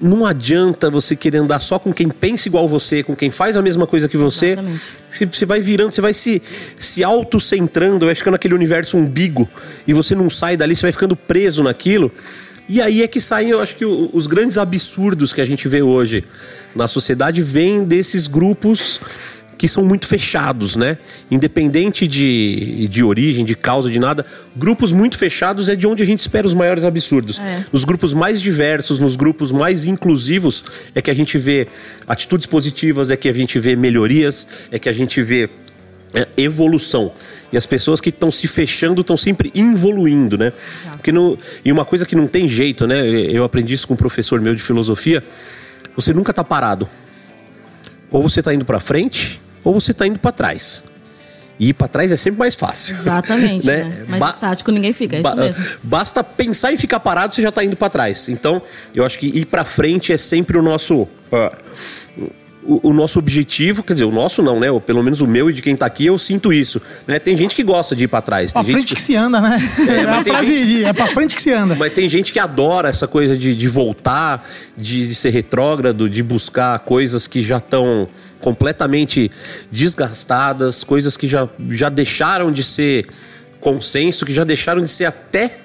não 0.00 0.24
adianta 0.24 0.90
você 0.90 1.14
querer 1.14 1.38
andar 1.38 1.60
só 1.60 1.78
com 1.78 1.92
quem 1.92 2.08
pensa 2.08 2.48
igual 2.48 2.68
você, 2.68 3.02
com 3.02 3.14
quem 3.14 3.30
faz 3.30 3.56
a 3.56 3.62
mesma 3.62 3.86
coisa 3.86 4.08
que 4.08 4.16
você. 4.16 4.52
Exatamente. 4.52 4.80
Você, 5.10 5.44
vai 5.44 5.60
virando, 5.60 5.92
você 5.92 6.00
vai 6.00 6.14
se, 6.14 6.40
se 6.78 7.04
autocentrando, 7.04 8.06
vai 8.06 8.14
ficando 8.14 8.32
naquele 8.32 8.54
universo 8.54 8.96
umbigo 8.96 9.48
e 9.86 9.92
você 9.92 10.14
não 10.14 10.30
sai 10.30 10.56
dali, 10.56 10.74
você 10.74 10.82
vai 10.82 10.92
ficando 10.92 11.14
preso 11.14 11.62
naquilo. 11.62 12.10
E 12.68 12.80
aí 12.80 13.02
é 13.02 13.08
que 13.08 13.20
saem, 13.20 13.50
eu 13.50 13.60
acho 13.60 13.76
que 13.76 13.84
os 13.84 14.26
grandes 14.26 14.56
absurdos 14.56 15.32
que 15.32 15.40
a 15.40 15.44
gente 15.44 15.66
vê 15.68 15.82
hoje 15.82 16.24
na 16.74 16.86
sociedade 16.86 17.42
vêm 17.42 17.84
desses 17.84 18.26
grupos 18.26 19.00
que 19.60 19.68
são 19.68 19.84
muito 19.84 20.06
fechados, 20.06 20.74
né? 20.74 20.96
Independente 21.30 22.06
de, 22.06 22.88
de 22.88 23.04
origem, 23.04 23.44
de 23.44 23.54
causa, 23.54 23.90
de 23.90 23.98
nada, 23.98 24.24
grupos 24.56 24.90
muito 24.90 25.18
fechados 25.18 25.68
é 25.68 25.76
de 25.76 25.86
onde 25.86 26.02
a 26.02 26.06
gente 26.06 26.20
espera 26.20 26.46
os 26.46 26.54
maiores 26.54 26.82
absurdos. 26.82 27.38
É. 27.38 27.66
Nos 27.70 27.84
grupos 27.84 28.14
mais 28.14 28.40
diversos, 28.40 28.98
nos 28.98 29.16
grupos 29.16 29.52
mais 29.52 29.84
inclusivos, 29.84 30.64
é 30.94 31.02
que 31.02 31.10
a 31.10 31.14
gente 31.14 31.36
vê 31.36 31.68
atitudes 32.08 32.46
positivas, 32.46 33.10
é 33.10 33.18
que 33.18 33.28
a 33.28 33.34
gente 33.34 33.58
vê 33.58 33.76
melhorias, 33.76 34.48
é 34.72 34.78
que 34.78 34.88
a 34.88 34.94
gente 34.94 35.20
vê 35.20 35.50
é, 36.14 36.26
evolução. 36.38 37.12
E 37.52 37.56
as 37.56 37.66
pessoas 37.66 38.00
que 38.00 38.10
estão 38.10 38.30
se 38.30 38.46
fechando 38.46 39.00
estão 39.00 39.16
sempre 39.16 39.50
involuindo, 39.54 40.38
né? 40.38 40.52
Porque 40.92 41.10
não, 41.10 41.36
e 41.64 41.72
uma 41.72 41.84
coisa 41.84 42.06
que 42.06 42.14
não 42.14 42.26
tem 42.28 42.46
jeito, 42.46 42.86
né? 42.86 43.08
Eu 43.08 43.42
aprendi 43.44 43.74
isso 43.74 43.88
com 43.88 43.94
um 43.94 43.96
professor 43.96 44.40
meu 44.40 44.54
de 44.54 44.62
filosofia. 44.62 45.22
Você 45.96 46.12
nunca 46.12 46.32
tá 46.32 46.44
parado. 46.44 46.88
Ou 48.10 48.22
você 48.22 48.42
tá 48.42 48.54
indo 48.54 48.64
para 48.64 48.78
frente, 48.80 49.40
ou 49.64 49.74
você 49.74 49.92
tá 49.92 50.06
indo 50.06 50.18
para 50.18 50.32
trás. 50.32 50.82
E 51.58 51.68
ir 51.68 51.72
para 51.74 51.88
trás 51.88 52.10
é 52.10 52.16
sempre 52.16 52.38
mais 52.38 52.54
fácil. 52.54 52.96
Exatamente, 52.96 53.66
né? 53.68 54.04
Mas 54.08 54.18
Ba- 54.20 54.30
estático 54.30 54.70
ninguém 54.70 54.92
fica, 54.92 55.16
é 55.16 55.20
isso 55.20 55.28
Ba- 55.28 55.36
mesmo. 55.36 55.64
Basta 55.82 56.24
pensar 56.24 56.72
em 56.72 56.76
ficar 56.76 57.00
parado, 57.00 57.34
você 57.34 57.42
já 57.42 57.52
tá 57.52 57.62
indo 57.64 57.76
para 57.76 57.90
trás. 57.90 58.28
Então, 58.28 58.62
eu 58.94 59.04
acho 59.04 59.18
que 59.18 59.26
ir 59.26 59.44
para 59.44 59.64
frente 59.64 60.12
é 60.12 60.16
sempre 60.16 60.56
o 60.56 60.62
nosso 60.62 61.06
ah, 61.32 61.52
o, 62.62 62.90
o 62.90 62.92
nosso 62.92 63.18
objetivo, 63.18 63.82
quer 63.82 63.94
dizer, 63.94 64.04
o 64.04 64.10
nosso 64.10 64.42
não, 64.42 64.60
né? 64.60 64.70
Ou 64.70 64.80
pelo 64.80 65.02
menos 65.02 65.20
o 65.20 65.26
meu 65.26 65.50
e 65.50 65.52
de 65.52 65.62
quem 65.62 65.74
tá 65.74 65.86
aqui, 65.86 66.06
eu 66.06 66.18
sinto 66.18 66.52
isso, 66.52 66.80
né? 67.06 67.18
Tem 67.18 67.36
gente 67.36 67.54
que 67.54 67.62
gosta 67.62 67.96
de 67.96 68.04
ir 68.04 68.08
para 68.08 68.20
trás, 68.22 68.52
Pra 68.52 68.62
tem 68.62 68.72
frente 68.72 68.88
gente 68.88 68.94
que 68.94 69.02
se 69.02 69.16
anda, 69.16 69.40
né? 69.40 69.58
É, 69.88 70.24
frase 70.24 70.64
de, 70.64 70.84
é 70.84 70.92
pra 70.92 71.06
frente 71.06 71.34
que 71.34 71.42
se 71.42 71.52
anda. 71.52 71.74
mas 71.74 71.92
tem 71.92 72.08
gente 72.08 72.32
que 72.32 72.38
adora 72.38 72.88
essa 72.88 73.06
coisa 73.06 73.36
de, 73.36 73.54
de 73.54 73.68
voltar, 73.68 74.46
de, 74.76 75.08
de 75.08 75.14
ser 75.14 75.30
retrógrado, 75.30 76.08
de 76.08 76.22
buscar 76.22 76.78
coisas 76.80 77.26
que 77.26 77.42
já 77.42 77.58
estão 77.58 78.08
completamente 78.40 79.30
desgastadas, 79.70 80.82
coisas 80.84 81.16
que 81.16 81.28
já, 81.28 81.48
já 81.70 81.88
deixaram 81.88 82.52
de 82.52 82.64
ser 82.64 83.06
consenso, 83.60 84.24
que 84.24 84.32
já 84.32 84.44
deixaram 84.44 84.82
de 84.82 84.90
ser 84.90 85.04
até 85.04 85.58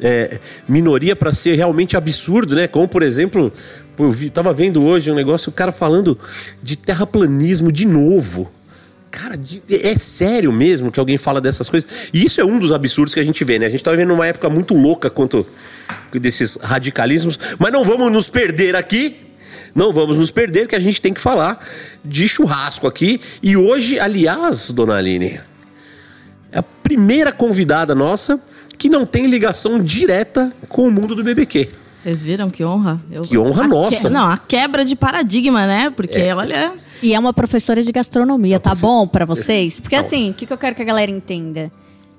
é, 0.00 0.38
minoria 0.68 1.14
para 1.14 1.32
ser 1.32 1.54
realmente 1.54 1.96
absurdo, 1.96 2.54
né? 2.54 2.66
Como, 2.66 2.88
por 2.88 3.02
exemplo, 3.02 3.52
eu 3.98 4.10
vi, 4.10 4.30
tava 4.30 4.52
vendo 4.52 4.82
hoje 4.82 5.10
um 5.10 5.14
negócio, 5.14 5.50
o 5.50 5.52
cara 5.52 5.72
falando 5.72 6.18
de 6.62 6.76
terraplanismo 6.76 7.72
de 7.72 7.86
novo. 7.86 8.50
Cara, 9.10 9.38
é 9.70 9.96
sério 9.96 10.52
mesmo 10.52 10.92
que 10.92 11.00
alguém 11.00 11.16
fala 11.16 11.40
dessas 11.40 11.70
coisas? 11.70 11.88
E 12.12 12.24
isso 12.24 12.40
é 12.40 12.44
um 12.44 12.58
dos 12.58 12.72
absurdos 12.72 13.14
que 13.14 13.20
a 13.20 13.24
gente 13.24 13.42
vê, 13.44 13.58
né? 13.58 13.66
A 13.66 13.70
gente 13.70 13.82
tá 13.82 13.90
vivendo 13.90 14.12
uma 14.12 14.26
época 14.26 14.50
muito 14.50 14.74
louca 14.74 15.08
quanto 15.08 15.46
desses 16.12 16.56
radicalismos, 16.56 17.38
mas 17.58 17.72
não 17.72 17.84
vamos 17.84 18.12
nos 18.12 18.28
perder 18.28 18.76
aqui. 18.76 19.16
Não 19.74 19.92
vamos 19.92 20.16
nos 20.16 20.30
perder, 20.30 20.66
que 20.66 20.74
a 20.74 20.80
gente 20.80 21.02
tem 21.02 21.12
que 21.12 21.20
falar 21.20 21.62
de 22.02 22.26
churrasco 22.26 22.86
aqui. 22.86 23.20
E 23.42 23.58
hoje, 23.58 24.00
aliás, 24.00 24.70
dona 24.70 24.96
Aline, 24.96 25.38
é 26.50 26.58
a 26.58 26.62
primeira 26.62 27.30
convidada 27.30 27.94
nossa 27.94 28.40
que 28.78 28.88
não 28.88 29.04
tem 29.04 29.26
ligação 29.26 29.78
direta 29.78 30.50
com 30.66 30.88
o 30.88 30.90
mundo 30.90 31.14
do 31.14 31.22
BBQ. 31.22 31.68
Vocês 32.06 32.22
viram 32.22 32.48
que 32.50 32.64
honra? 32.64 33.00
Eu- 33.10 33.24
Que 33.24 33.36
honra 33.36 33.64
a 33.64 33.66
nossa. 33.66 34.08
Não, 34.08 34.28
a 34.28 34.38
quebra 34.38 34.84
de 34.84 34.94
paradigma, 34.94 35.66
né? 35.66 35.90
Porque, 35.90 36.22
olha. 36.30 36.74
E 37.02 37.12
é 37.12 37.18
uma 37.18 37.32
professora 37.32 37.82
de 37.82 37.90
gastronomia, 37.90 38.60
tá 38.60 38.76
bom 38.76 39.08
pra 39.08 39.24
vocês? 39.26 39.80
Porque 39.80 39.96
assim, 39.96 40.30
o 40.30 40.34
que, 40.34 40.46
que 40.46 40.52
eu 40.52 40.56
quero 40.56 40.76
que 40.76 40.82
a 40.82 40.84
galera 40.84 41.10
entenda? 41.10 41.68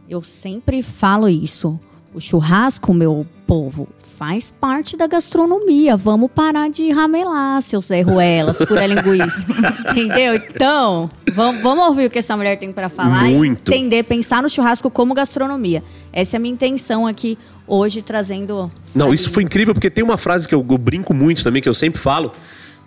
Eu 0.10 0.22
sempre 0.22 0.82
falo 0.84 1.29
isso. 1.29 1.79
O 2.13 2.20
churrasco, 2.20 2.94
meu 2.94 3.25
povo, 3.47 3.87
faz 4.17 4.53
parte 4.59 4.97
da 4.97 5.07
gastronomia. 5.07 5.95
Vamos 5.95 6.29
parar 6.29 6.69
de 6.69 6.91
ramelar, 6.91 7.61
seus 7.61 7.85
Zé 7.85 8.01
Ruelas, 8.01 8.57
fura 8.57 8.85
linguiça. 8.85 9.45
Entendeu? 9.89 10.35
Então, 10.35 11.09
vamos, 11.33 11.61
vamos 11.61 11.85
ouvir 11.85 12.07
o 12.07 12.09
que 12.09 12.19
essa 12.19 12.35
mulher 12.35 12.59
tem 12.59 12.73
pra 12.73 12.89
falar 12.89 13.23
Muito. 13.23 13.71
e 13.71 13.75
entender, 13.75 14.03
pensar 14.03 14.43
no 14.43 14.49
churrasco 14.49 14.91
como 14.91 15.13
gastronomia. 15.13 15.81
Essa 16.11 16.35
é 16.35 16.37
a 16.37 16.39
minha 16.41 16.53
intenção 16.53 17.07
aqui 17.07 17.37
hoje, 17.65 18.01
trazendo. 18.01 18.69
Não, 18.93 19.13
isso 19.13 19.29
foi 19.31 19.43
incrível, 19.43 19.73
porque 19.73 19.89
tem 19.89 20.03
uma 20.03 20.17
frase 20.17 20.45
que 20.45 20.53
eu, 20.53 20.65
eu 20.69 20.77
brinco 20.77 21.13
muito 21.13 21.41
também, 21.41 21.61
que 21.61 21.69
eu 21.69 21.73
sempre 21.73 21.99
falo. 21.99 22.33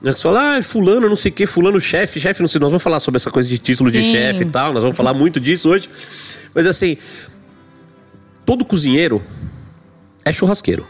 Né, 0.02 0.12
você 0.12 0.22
fala, 0.22 0.58
ah, 0.58 0.62
fulano, 0.62 1.08
não 1.08 1.16
sei 1.16 1.30
o 1.30 1.34
quê, 1.34 1.46
fulano 1.46 1.80
chefe, 1.80 2.20
chefe, 2.20 2.42
não 2.42 2.48
sei, 2.48 2.60
nós 2.60 2.70
vamos 2.70 2.82
falar 2.82 3.00
sobre 3.00 3.16
essa 3.16 3.30
coisa 3.30 3.48
de 3.48 3.58
título 3.58 3.90
de 3.90 4.02
Sim. 4.02 4.12
chefe 4.12 4.42
e 4.42 4.46
tal, 4.46 4.72
nós 4.72 4.82
vamos 4.82 4.96
falar 4.96 5.14
muito 5.14 5.40
disso 5.40 5.68
hoje. 5.68 5.88
Mas 6.54 6.66
assim, 6.66 6.96
todo 8.44 8.64
cozinheiro 8.64 9.22
é 10.24 10.32
churrasqueiro. 10.32 10.86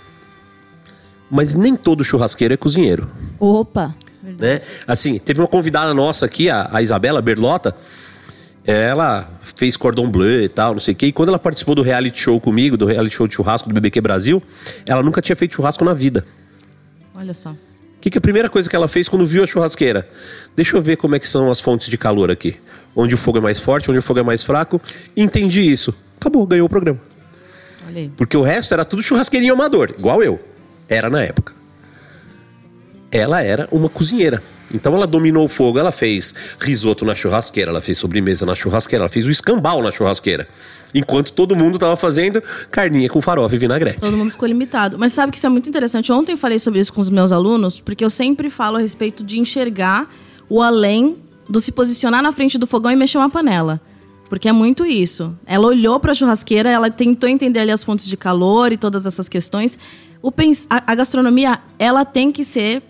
Mas 1.30 1.54
nem 1.54 1.76
todo 1.76 2.04
churrasqueiro 2.04 2.54
é 2.54 2.56
cozinheiro. 2.56 3.08
Opa! 3.38 3.94
né? 4.22 4.60
Assim, 4.86 5.18
teve 5.18 5.40
uma 5.40 5.48
convidada 5.48 5.92
nossa 5.94 6.26
aqui, 6.26 6.50
a, 6.50 6.68
a 6.72 6.82
Isabela 6.82 7.22
Berlota. 7.22 7.74
Ela 8.64 9.28
fez 9.56 9.76
cordon 9.76 10.10
bleu 10.10 10.42
e 10.42 10.48
tal, 10.48 10.74
não 10.74 10.80
sei 10.80 10.92
o 10.92 10.96
quê. 10.96 11.06
E 11.06 11.12
quando 11.12 11.30
ela 11.30 11.38
participou 11.38 11.74
do 11.74 11.82
reality 11.82 12.20
show 12.20 12.40
comigo, 12.40 12.76
do 12.76 12.86
reality 12.86 13.14
show 13.16 13.26
de 13.26 13.34
churrasco 13.34 13.68
do 13.68 13.74
BBQ 13.74 14.00
Brasil, 14.00 14.42
ela 14.86 15.02
nunca 15.02 15.22
tinha 15.22 15.34
feito 15.34 15.54
churrasco 15.54 15.84
na 15.84 15.94
vida. 15.94 16.24
Olha 17.16 17.34
só. 17.34 17.50
O 17.50 18.00
que, 18.00 18.10
que 18.10 18.18
é 18.18 18.20
a 18.20 18.22
primeira 18.22 18.48
coisa 18.48 18.68
que 18.68 18.76
ela 18.76 18.88
fez 18.88 19.08
quando 19.08 19.26
viu 19.26 19.42
a 19.42 19.46
churrasqueira? 19.46 20.08
Deixa 20.54 20.76
eu 20.76 20.82
ver 20.82 20.96
como 20.96 21.14
é 21.14 21.18
que 21.18 21.28
são 21.28 21.50
as 21.50 21.60
fontes 21.60 21.88
de 21.88 21.98
calor 21.98 22.30
aqui. 22.30 22.56
Onde 22.94 23.14
o 23.14 23.18
fogo 23.18 23.38
é 23.38 23.40
mais 23.40 23.60
forte, 23.60 23.90
onde 23.90 23.98
o 23.98 24.02
fogo 24.02 24.20
é 24.20 24.22
mais 24.22 24.42
fraco. 24.42 24.80
Entendi 25.16 25.60
isso. 25.62 25.94
Acabou, 26.18 26.46
ganhou 26.46 26.66
o 26.66 26.68
programa. 26.68 26.98
Olha 27.90 28.02
aí. 28.02 28.10
Porque 28.16 28.36
o 28.36 28.42
resto 28.42 28.72
era 28.72 28.84
tudo 28.84 29.02
churrasqueirinho 29.02 29.54
amador, 29.54 29.94
igual 29.98 30.22
eu. 30.22 30.40
Era 30.88 31.10
na 31.10 31.22
época. 31.22 31.52
Ela 33.10 33.42
era 33.42 33.68
uma 33.70 33.88
cozinheira. 33.88 34.42
Então 34.72 34.94
ela 34.94 35.06
dominou 35.06 35.44
o 35.44 35.48
fogo, 35.48 35.78
ela 35.78 35.90
fez 35.90 36.32
risoto 36.60 37.04
na 37.04 37.14
churrasqueira, 37.14 37.72
ela 37.72 37.82
fez 37.82 37.98
sobremesa 37.98 38.46
na 38.46 38.54
churrasqueira, 38.54 39.02
ela 39.02 39.08
fez 39.08 39.26
o 39.26 39.30
escambau 39.30 39.82
na 39.82 39.90
churrasqueira. 39.90 40.48
Enquanto 40.94 41.32
todo 41.32 41.56
mundo 41.56 41.78
tava 41.78 41.96
fazendo 41.96 42.42
carninha 42.70 43.08
com 43.08 43.20
farofa 43.20 43.54
e 43.54 43.58
vinagrete. 43.58 44.00
Todo 44.00 44.16
mundo 44.16 44.30
ficou 44.30 44.46
limitado. 44.46 44.98
Mas 44.98 45.12
sabe 45.12 45.32
que 45.32 45.38
isso 45.38 45.46
é 45.46 45.50
muito 45.50 45.68
interessante. 45.68 46.12
Ontem 46.12 46.32
eu 46.32 46.38
falei 46.38 46.58
sobre 46.58 46.80
isso 46.80 46.92
com 46.92 47.00
os 47.00 47.10
meus 47.10 47.32
alunos, 47.32 47.80
porque 47.80 48.04
eu 48.04 48.10
sempre 48.10 48.48
falo 48.48 48.76
a 48.76 48.80
respeito 48.80 49.24
de 49.24 49.38
enxergar 49.40 50.08
o 50.48 50.62
além 50.62 51.16
do 51.48 51.60
se 51.60 51.72
posicionar 51.72 52.22
na 52.22 52.32
frente 52.32 52.56
do 52.56 52.66
fogão 52.66 52.92
e 52.92 52.96
mexer 52.96 53.18
uma 53.18 53.30
panela. 53.30 53.80
Porque 54.30 54.48
é 54.48 54.52
muito 54.52 54.86
isso. 54.86 55.36
Ela 55.44 55.66
olhou 55.66 55.98
para 55.98 56.12
a 56.12 56.14
churrasqueira, 56.14 56.70
ela 56.70 56.88
tentou 56.88 57.28
entender 57.28 57.58
ali 57.58 57.72
as 57.72 57.82
fontes 57.82 58.06
de 58.06 58.16
calor 58.16 58.72
e 58.72 58.76
todas 58.76 59.04
essas 59.04 59.28
questões. 59.28 59.76
O 60.22 60.32
a, 60.70 60.92
a 60.92 60.94
gastronomia, 60.94 61.58
ela 61.76 62.04
tem 62.04 62.30
que 62.30 62.44
ser 62.44 62.80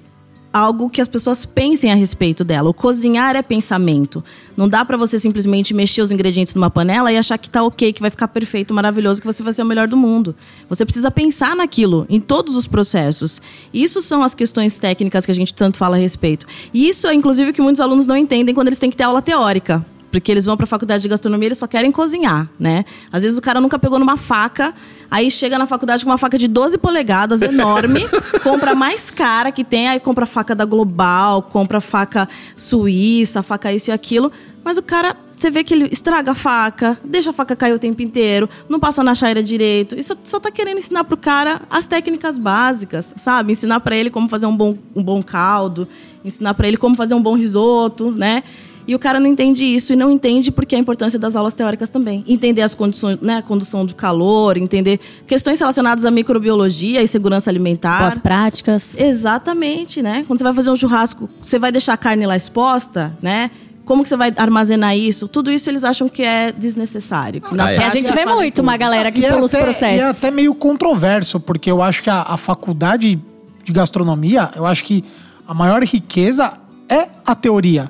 algo 0.52 0.90
que 0.90 1.00
as 1.00 1.08
pessoas 1.08 1.46
pensem 1.46 1.90
a 1.90 1.94
respeito 1.94 2.44
dela. 2.44 2.68
O 2.68 2.74
cozinhar 2.74 3.36
é 3.36 3.42
pensamento. 3.42 4.22
Não 4.54 4.68
dá 4.68 4.84
pra 4.84 4.98
você 4.98 5.18
simplesmente 5.18 5.72
mexer 5.72 6.02
os 6.02 6.10
ingredientes 6.10 6.54
numa 6.54 6.68
panela 6.68 7.10
e 7.10 7.16
achar 7.16 7.38
que 7.38 7.48
tá 7.48 7.62
ok, 7.62 7.90
que 7.94 8.02
vai 8.02 8.10
ficar 8.10 8.28
perfeito, 8.28 8.74
maravilhoso, 8.74 9.22
que 9.22 9.26
você 9.26 9.42
vai 9.42 9.54
ser 9.54 9.62
o 9.62 9.66
melhor 9.66 9.88
do 9.88 9.96
mundo. 9.96 10.36
Você 10.68 10.84
precisa 10.84 11.10
pensar 11.10 11.56
naquilo, 11.56 12.04
em 12.10 12.20
todos 12.20 12.54
os 12.54 12.66
processos. 12.66 13.40
Isso 13.72 14.02
são 14.02 14.22
as 14.22 14.34
questões 14.34 14.76
técnicas 14.78 15.24
que 15.24 15.32
a 15.32 15.34
gente 15.34 15.54
tanto 15.54 15.78
fala 15.78 15.96
a 15.96 15.98
respeito. 15.98 16.44
E 16.74 16.86
isso 16.86 17.06
é, 17.06 17.14
inclusive, 17.14 17.54
que 17.54 17.62
muitos 17.62 17.80
alunos 17.80 18.06
não 18.06 18.16
entendem 18.16 18.54
quando 18.54 18.66
eles 18.66 18.78
têm 18.78 18.90
que 18.90 18.96
ter 18.96 19.04
aula 19.04 19.22
teórica. 19.22 19.86
Porque 20.10 20.30
eles 20.32 20.46
vão 20.46 20.56
pra 20.56 20.66
faculdade 20.66 21.02
de 21.02 21.08
gastronomia 21.08 21.46
e 21.46 21.48
eles 21.48 21.58
só 21.58 21.66
querem 21.66 21.92
cozinhar, 21.92 22.48
né? 22.58 22.84
Às 23.12 23.22
vezes 23.22 23.38
o 23.38 23.42
cara 23.42 23.60
nunca 23.60 23.78
pegou 23.78 23.98
numa 23.98 24.16
faca, 24.16 24.74
aí 25.10 25.30
chega 25.30 25.56
na 25.58 25.66
faculdade 25.66 26.04
com 26.04 26.10
uma 26.10 26.18
faca 26.18 26.36
de 26.36 26.48
12 26.48 26.78
polegadas, 26.78 27.42
enorme, 27.42 28.00
compra 28.42 28.72
a 28.72 28.74
mais 28.74 29.10
cara 29.10 29.52
que 29.52 29.62
tem, 29.62 29.88
aí 29.88 30.00
compra 30.00 30.24
a 30.24 30.26
faca 30.26 30.54
da 30.54 30.64
Global, 30.64 31.42
compra 31.42 31.78
a 31.78 31.80
faca 31.80 32.28
suíça, 32.56 33.42
faca 33.42 33.72
isso 33.72 33.90
e 33.90 33.92
aquilo. 33.92 34.32
Mas 34.64 34.76
o 34.76 34.82
cara, 34.82 35.16
você 35.36 35.50
vê 35.50 35.64
que 35.64 35.72
ele 35.72 35.88
estraga 35.90 36.32
a 36.32 36.34
faca, 36.34 36.98
deixa 37.04 37.30
a 37.30 37.32
faca 37.32 37.56
cair 37.56 37.72
o 37.72 37.78
tempo 37.78 38.02
inteiro, 38.02 38.48
não 38.68 38.78
passa 38.78 39.02
na 39.02 39.14
chaira 39.14 39.42
direito. 39.42 39.98
Isso 39.98 40.16
só 40.24 40.38
tá 40.38 40.50
querendo 40.50 40.78
ensinar 40.78 41.04
pro 41.04 41.16
cara 41.16 41.62
as 41.70 41.86
técnicas 41.86 42.38
básicas, 42.38 43.14
sabe? 43.16 43.52
Ensinar 43.52 43.80
pra 43.80 43.96
ele 43.96 44.10
como 44.10 44.28
fazer 44.28 44.46
um 44.46 44.56
bom, 44.56 44.76
um 44.94 45.02
bom 45.02 45.22
caldo, 45.22 45.88
ensinar 46.24 46.52
pra 46.54 46.68
ele 46.68 46.76
como 46.76 46.94
fazer 46.94 47.14
um 47.14 47.22
bom 47.22 47.34
risoto, 47.34 48.10
né? 48.10 48.42
E 48.90 48.94
o 48.96 48.98
cara 48.98 49.20
não 49.20 49.28
entende 49.28 49.64
isso 49.64 49.92
e 49.92 49.96
não 49.96 50.10
entende 50.10 50.50
porque 50.50 50.74
a 50.74 50.78
importância 50.78 51.16
das 51.16 51.36
aulas 51.36 51.54
teóricas 51.54 51.88
também. 51.88 52.24
Entender 52.26 52.62
as 52.62 52.74
condições, 52.74 53.20
né, 53.20 53.36
a 53.36 53.42
condução 53.42 53.86
de 53.86 53.94
calor, 53.94 54.56
entender 54.56 54.98
questões 55.28 55.60
relacionadas 55.60 56.04
à 56.04 56.10
microbiologia 56.10 57.00
e 57.00 57.06
segurança 57.06 57.48
alimentar. 57.48 58.00
Boas 58.00 58.18
práticas. 58.18 58.96
Exatamente, 58.98 60.02
né? 60.02 60.24
Quando 60.26 60.40
você 60.40 60.44
vai 60.44 60.52
fazer 60.54 60.70
um 60.70 60.76
churrasco, 60.76 61.30
você 61.40 61.56
vai 61.56 61.70
deixar 61.70 61.92
a 61.92 61.96
carne 61.96 62.26
lá 62.26 62.34
exposta, 62.36 63.16
né? 63.22 63.52
Como 63.84 64.02
que 64.02 64.08
você 64.08 64.16
vai 64.16 64.32
armazenar 64.36 64.96
isso? 64.96 65.28
Tudo 65.28 65.52
isso 65.52 65.70
eles 65.70 65.84
acham 65.84 66.08
que 66.08 66.24
é 66.24 66.50
desnecessário. 66.50 67.40
que 67.40 67.54
na 67.54 67.66
Ah, 67.66 67.70
é. 67.70 67.74
E 67.74 67.76
a 67.76 67.80
prática 67.82 68.00
gente 68.08 68.12
vê 68.12 68.24
muito 68.26 68.56
tudo. 68.56 68.64
uma 68.64 68.76
galera 68.76 69.12
que 69.12 69.24
é 69.24 69.30
pula 69.32 69.44
os 69.44 69.54
até- 69.54 69.62
processos. 69.62 69.98
E 69.98 70.00
é 70.00 70.04
até 70.10 70.30
meio 70.32 70.52
controverso, 70.52 71.38
porque 71.38 71.70
eu 71.70 71.80
acho 71.80 72.02
que 72.02 72.10
a, 72.10 72.22
a 72.22 72.36
faculdade 72.36 73.16
de 73.62 73.72
gastronomia, 73.72 74.50
eu 74.56 74.66
acho 74.66 74.82
que 74.84 75.04
a 75.46 75.54
maior 75.54 75.80
riqueza 75.84 76.54
é 76.88 77.06
a 77.24 77.36
teoria. 77.36 77.88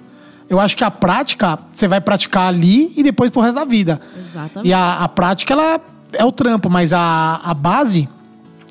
Eu 0.50 0.59
acho 0.59 0.76
que 0.76 0.83
a 0.83 0.90
prática, 0.90 1.57
você 1.73 1.87
vai 1.87 2.00
praticar 2.00 2.49
ali 2.49 2.92
e 2.97 3.04
depois 3.04 3.30
pro 3.30 3.40
resto 3.40 3.54
da 3.54 3.64
vida. 3.64 4.00
Exatamente. 4.21 4.69
E 4.69 4.73
a, 4.73 4.97
a 4.97 5.09
prática, 5.09 5.54
ela 5.54 5.80
é 6.12 6.25
o 6.25 6.33
trampo, 6.33 6.69
mas 6.69 6.92
a, 6.92 7.40
a 7.45 7.54
base, 7.54 8.09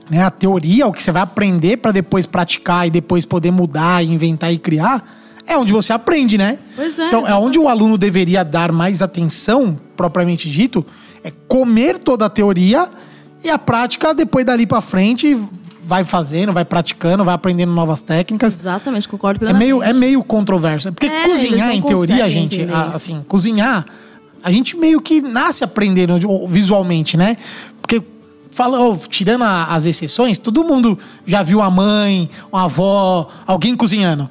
né, 0.09 0.21
a 0.21 0.29
teoria, 0.29 0.85
o 0.87 0.91
que 0.91 1.01
você 1.01 1.09
vai 1.09 1.21
aprender 1.21 1.77
para 1.77 1.93
depois 1.93 2.25
praticar 2.25 2.85
e 2.85 2.89
depois 2.89 3.25
poder 3.25 3.51
mudar, 3.51 4.03
inventar 4.03 4.51
e 4.51 4.57
criar, 4.57 5.09
é 5.47 5.57
onde 5.57 5.71
você 5.71 5.93
aprende, 5.93 6.37
né? 6.37 6.59
Pois 6.75 6.99
é, 6.99 7.07
Então, 7.07 7.21
é 7.21 7.23
exatamente. 7.23 7.47
onde 7.47 7.59
o 7.59 7.69
aluno 7.69 7.97
deveria 7.97 8.43
dar 8.43 8.73
mais 8.73 9.01
atenção, 9.01 9.79
propriamente 9.95 10.49
dito, 10.49 10.85
é 11.23 11.31
comer 11.47 11.97
toda 11.97 12.25
a 12.25 12.29
teoria 12.29 12.89
e 13.41 13.49
a 13.49 13.57
prática, 13.57 14.13
depois 14.13 14.45
dali 14.45 14.67
pra 14.67 14.81
frente, 14.81 15.39
vai 15.89 16.03
fazendo, 16.03 16.53
vai 16.53 16.63
praticando, 16.63 17.25
vai 17.25 17.33
aprendendo 17.33 17.71
novas 17.73 18.03
técnicas. 18.03 18.53
Exatamente, 18.53 19.09
concordo 19.09 19.37
É 19.37 19.39
plenamente. 19.39 19.65
meio, 19.65 19.81
é 19.83 19.91
meio 19.91 20.23
controverso. 20.23 20.91
Porque 20.93 21.07
É, 21.07 21.27
cozinhar, 21.27 21.71
em 21.75 21.81
teoria, 21.81 22.29
gente, 22.29 22.61
a- 22.71 22.83
assim, 22.95 23.25
cozinhar, 23.27 23.85
a 24.43 24.51
gente 24.51 24.77
meio 24.77 25.01
que 25.01 25.19
nasce 25.19 25.63
aprendendo 25.63 26.19
de- 26.19 26.27
visualmente, 26.47 27.17
né? 27.17 27.35
Porque, 27.81 28.03
fala, 28.51 28.77
tirando 29.09 29.43
as 29.43 29.85
exceções, 29.87 30.37
todo 30.37 30.63
mundo 30.63 30.97
já 31.25 31.41
viu 31.41 31.59
a 31.59 31.71
mãe, 31.71 32.29
a 32.53 32.63
avó, 32.65 33.27
alguém 33.47 33.75
cozinhando. 33.75 34.29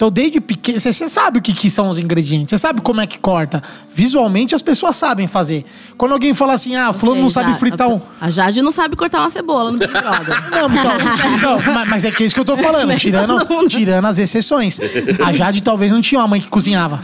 Então, 0.00 0.10
desde 0.10 0.40
pequeno, 0.40 0.80
você 0.80 1.10
sabe 1.10 1.40
o 1.40 1.42
que, 1.42 1.52
que 1.52 1.68
são 1.68 1.90
os 1.90 1.98
ingredientes, 1.98 2.48
você 2.48 2.56
sabe 2.56 2.80
como 2.80 3.02
é 3.02 3.06
que 3.06 3.18
corta. 3.18 3.62
Visualmente, 3.94 4.54
as 4.54 4.62
pessoas 4.62 4.96
sabem 4.96 5.26
fazer. 5.26 5.62
Quando 5.98 6.12
alguém 6.12 6.32
fala 6.32 6.54
assim, 6.54 6.74
ah, 6.74 6.90
fulano 6.90 7.20
não 7.20 7.28
sabe 7.28 7.52
fritar 7.58 7.86
um. 7.86 8.00
A 8.18 8.30
Jade 8.30 8.62
não 8.62 8.70
sabe 8.70 8.96
cortar 8.96 9.20
uma 9.20 9.28
cebola 9.28 9.70
no 9.70 9.76
Big 9.76 9.92
Brother. 9.92 10.10
Não, 10.50 10.70
então, 10.70 11.58
então, 11.58 11.74
ma- 11.74 11.84
mas 11.84 12.06
é 12.06 12.10
que 12.10 12.22
é 12.22 12.26
isso 12.26 12.34
que 12.34 12.40
eu 12.40 12.46
tô 12.46 12.56
falando, 12.56 12.96
tirando, 12.96 13.46
tirando 13.68 14.06
as 14.06 14.18
exceções. 14.18 14.80
A 15.22 15.32
Jade 15.32 15.62
talvez 15.62 15.92
não 15.92 16.00
tinha 16.00 16.18
uma 16.18 16.28
mãe 16.28 16.40
que 16.40 16.48
cozinhava. 16.48 17.02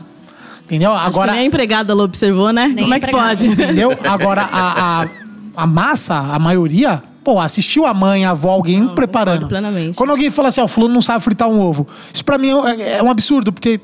Entendeu? 0.65 0.91
Acho 0.91 1.09
Agora, 1.09 1.33
que 1.33 1.37
nem 1.37 1.45
a 1.45 1.49
empregada 1.49 1.93
ela 1.93 2.03
observou, 2.03 2.51
né? 2.51 2.67
Nem 2.69 2.85
Como 2.85 2.95
é 2.95 3.01
que 3.01 3.11
pode? 3.11 3.47
entendeu? 3.47 3.91
Agora, 4.09 4.49
a, 4.51 5.03
a, 5.03 5.09
a 5.55 5.67
massa, 5.67 6.17
a 6.17 6.39
maioria, 6.39 7.03
pô, 7.27 7.41
assistiu 7.41 7.85
a 7.85 7.93
mãe, 7.93 8.25
a 8.25 8.31
avó, 8.31 8.51
alguém 8.53 8.87
preparando. 8.87 9.41
concordo 9.43 9.49
plenamente. 9.49 9.97
Quando 9.97 10.11
alguém 10.11 10.31
fala 10.31 10.47
assim, 10.47 10.61
ó, 10.61 10.65
o 10.65 10.69
fulano 10.69 10.95
não 10.95 11.03
sabe 11.03 11.25
fritar 11.25 11.49
um 11.49 11.61
ovo. 11.61 11.85
Isso 12.15 12.25
pra 12.25 12.39
mim 12.39 12.51
é, 12.79 12.99
é 12.99 13.03
um 13.03 13.11
absurdo, 13.11 13.53
porque 13.53 13.81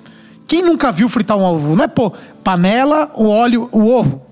quem 0.47 0.63
nunca 0.63 0.93
viu 0.93 1.09
fritar 1.09 1.37
um 1.37 1.43
ovo? 1.43 1.75
Não 1.75 1.83
é, 1.83 1.89
pô, 1.89 2.13
panela, 2.45 3.11
o 3.17 3.27
óleo, 3.27 3.69
o 3.73 3.89
ovo. 3.89 4.23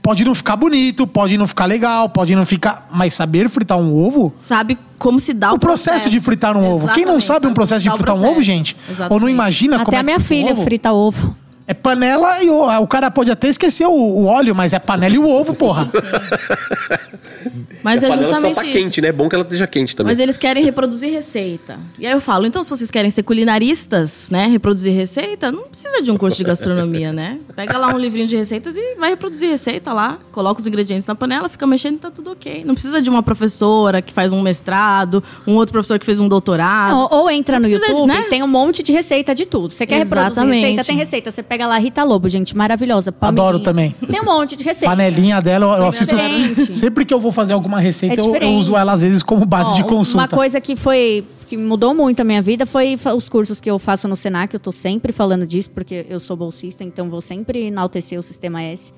Pode 0.00 0.24
não 0.24 0.34
ficar 0.34 0.56
bonito, 0.56 1.06
pode 1.06 1.36
não 1.36 1.46
ficar 1.46 1.66
legal, 1.66 2.08
pode 2.08 2.34
não 2.34 2.46
ficar. 2.46 2.88
Mas 2.90 3.12
saber 3.12 3.50
fritar 3.50 3.76
um 3.76 3.94
ovo 3.94 4.32
Sabe 4.34 4.78
como 4.98 5.20
se 5.20 5.34
dá 5.34 5.52
o, 5.52 5.56
o 5.56 5.58
processo, 5.58 6.08
de 6.08 6.18
fritar 6.18 6.56
um 6.56 6.66
ovo. 6.66 6.86
Quem 6.94 7.04
não 7.04 7.16
Exatamente, 7.18 7.26
sabe 7.26 7.46
um 7.46 7.52
processo 7.52 7.82
de 7.82 7.90
fritar 7.90 8.14
dá 8.14 8.20
um 8.22 8.24
ovo, 8.24 8.36
processo. 8.36 8.42
gente? 8.42 8.74
Ou 8.74 8.88
não 8.88 8.94
Exatamente. 9.04 9.30
imagina 9.32 9.76
como 9.80 9.88
Até 9.88 9.96
é 9.98 10.00
a 10.00 10.02
minha 10.02 10.16
que 10.16 10.22
um 10.22 10.26
filha 10.26 10.52
ovo? 10.52 10.64
frita 10.64 10.92
ovo. 10.92 11.36
É 11.70 11.74
panela 11.74 12.42
e 12.42 12.50
o, 12.50 12.66
o 12.82 12.86
cara 12.88 13.12
pode 13.12 13.30
até 13.30 13.46
esquecer 13.46 13.86
o, 13.86 13.92
o 13.92 14.24
óleo, 14.24 14.56
mas 14.56 14.72
é 14.72 14.78
panela 14.80 15.14
e 15.14 15.18
o 15.18 15.28
ovo, 15.28 15.54
porra. 15.54 15.88
Mas 17.80 18.02
a 18.02 18.08
é 18.08 18.10
panela 18.10 18.16
só 18.16 18.22
justamente 18.34 18.54
tá 18.56 18.64
isso. 18.64 18.72
quente, 18.72 19.00
né? 19.00 19.06
É 19.08 19.12
bom 19.12 19.28
que 19.28 19.36
ela 19.36 19.44
esteja 19.44 19.68
quente 19.68 19.94
também. 19.94 20.10
Mas 20.10 20.18
eles 20.18 20.36
querem 20.36 20.64
reproduzir 20.64 21.12
receita. 21.12 21.78
E 21.96 22.08
aí 22.08 22.12
eu 22.12 22.20
falo, 22.20 22.44
então 22.44 22.64
se 22.64 22.70
vocês 22.70 22.90
querem 22.90 23.08
ser 23.08 23.22
culinaristas, 23.22 24.30
né, 24.30 24.48
reproduzir 24.48 24.92
receita, 24.92 25.52
não 25.52 25.68
precisa 25.68 26.02
de 26.02 26.10
um 26.10 26.16
curso 26.16 26.38
de 26.38 26.42
gastronomia, 26.42 27.12
né? 27.12 27.38
Pega 27.54 27.78
lá 27.78 27.94
um 27.94 27.98
livrinho 27.98 28.26
de 28.26 28.36
receitas 28.36 28.76
e 28.76 28.96
vai 28.96 29.10
reproduzir 29.10 29.48
receita 29.48 29.92
lá, 29.92 30.18
coloca 30.32 30.60
os 30.60 30.66
ingredientes 30.66 31.06
na 31.06 31.14
panela, 31.14 31.48
fica 31.48 31.68
mexendo 31.68 31.94
e 31.94 31.98
tá 31.98 32.10
tudo 32.10 32.32
ok. 32.32 32.64
Não 32.66 32.74
precisa 32.74 33.00
de 33.00 33.08
uma 33.08 33.22
professora 33.22 34.02
que 34.02 34.12
faz 34.12 34.32
um 34.32 34.42
mestrado, 34.42 35.22
um 35.46 35.54
outro 35.54 35.72
professor 35.72 36.00
que 36.00 36.04
fez 36.04 36.18
um 36.18 36.26
doutorado. 36.26 36.90
Não, 36.96 37.08
ou 37.12 37.30
entra 37.30 37.60
Não 37.60 37.68
no 37.68 37.68
precisa 37.68 37.86
de- 37.86 37.92
YouTube, 38.00 38.08
né? 38.12 38.26
tem 38.28 38.42
um 38.42 38.48
monte 38.48 38.82
de 38.82 38.90
receita 38.90 39.36
de 39.36 39.46
tudo. 39.46 39.72
Você 39.72 39.86
quer 39.86 39.98
reproduzir 39.98 40.32
Exatamente. 40.32 40.60
receita? 40.62 40.84
Tem 40.84 40.96
receita. 40.96 41.30
Você 41.30 41.42
pega 41.44 41.59
lá 41.66 41.78
Rita 41.78 42.02
Lobo, 42.04 42.28
gente, 42.28 42.56
maravilhosa. 42.56 43.14
Adoro 43.20 43.60
também. 43.60 43.94
Tem 44.10 44.20
um 44.20 44.24
monte 44.24 44.56
de 44.56 44.64
receita. 44.64 44.86
Panelinha 44.86 45.40
dela, 45.40 45.66
eu, 45.76 45.82
eu 45.82 45.86
assisto. 45.86 46.14
diferente. 46.14 46.76
Sempre 46.76 47.04
que 47.04 47.12
eu 47.12 47.20
vou 47.20 47.32
fazer 47.32 47.52
alguma 47.52 47.80
receita, 47.80 48.20
É 48.20 48.24
eu, 48.24 48.36
eu 48.36 48.50
uso 48.54 48.76
ela 48.76 48.92
às 48.92 49.02
vezes 49.02 49.22
como 49.22 49.44
base 49.44 49.70
Ó, 49.70 49.74
de 49.74 49.84
consulta. 49.84 50.18
Uma 50.18 50.28
coisa 50.28 50.60
que 50.60 50.76
foi 50.76 51.24
que 51.46 51.56
mudou 51.56 51.92
muito 51.92 52.20
a 52.20 52.24
minha 52.24 52.40
vida 52.40 52.64
foi 52.64 52.96
os 53.16 53.28
cursos 53.28 53.58
que 53.58 53.68
eu 53.68 53.78
faço 53.78 54.06
no 54.06 54.16
Senac. 54.16 54.54
Eu 54.54 54.60
tô 54.60 54.70
sempre 54.70 55.12
falando 55.12 55.44
disso 55.44 55.70
porque 55.70 56.06
eu 56.08 56.20
sou 56.20 56.36
bolsista, 56.36 56.84
então 56.84 57.10
vou 57.10 57.20
sempre 57.20 57.66
enaltecer 57.66 58.18
o 58.18 58.22
sistema 58.22 58.62
S. 58.62 58.92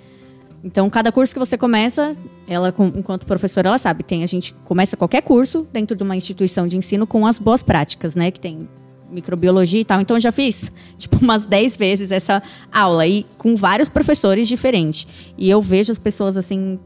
Então, 0.65 0.89
cada 0.89 1.11
curso 1.11 1.33
que 1.33 1.39
você 1.41 1.59
começa, 1.59 2.13
ela, 2.47 2.73
enquanto 2.95 3.27
professora, 3.27 3.69
ela 3.69 3.79
sabe. 3.79 4.05
Tem, 4.05 4.23
a 4.23 4.27
gente 4.27 4.55
começa 4.65 4.97
qualquer 4.97 5.23
curso 5.23 5.67
dentro 5.73 5.97
de 5.97 6.03
uma 6.03 6.15
instituição 6.15 6.67
de 6.67 6.77
ensino 6.77 7.07
com 7.07 7.27
as 7.27 7.39
boas 7.39 7.63
práticas, 7.63 8.15
né? 8.15 8.31
Que 8.31 8.39
tem 8.39 8.69
microbiologia 9.13 9.81
e 9.81 9.85
tal. 9.85 10.01
Então, 10.01 10.17
eu 10.17 10.21
já 10.21 10.33
fiz, 10.33 10.73
tipo, 10.97 11.19
umas 11.23 11.45
10 11.45 11.77
vezes 11.77 12.11
essa 12.11 12.43
aula. 12.73 13.07
E 13.07 13.25
com 13.39 13.55
vários 13.55 13.89
professores 13.89 14.49
diferentes. 14.49 15.07
E 15.37 15.49
eu 15.51 15.61
vejo 15.63 15.93
as 15.93 15.99
pessoas, 15.99 16.37
assim, 16.37 16.79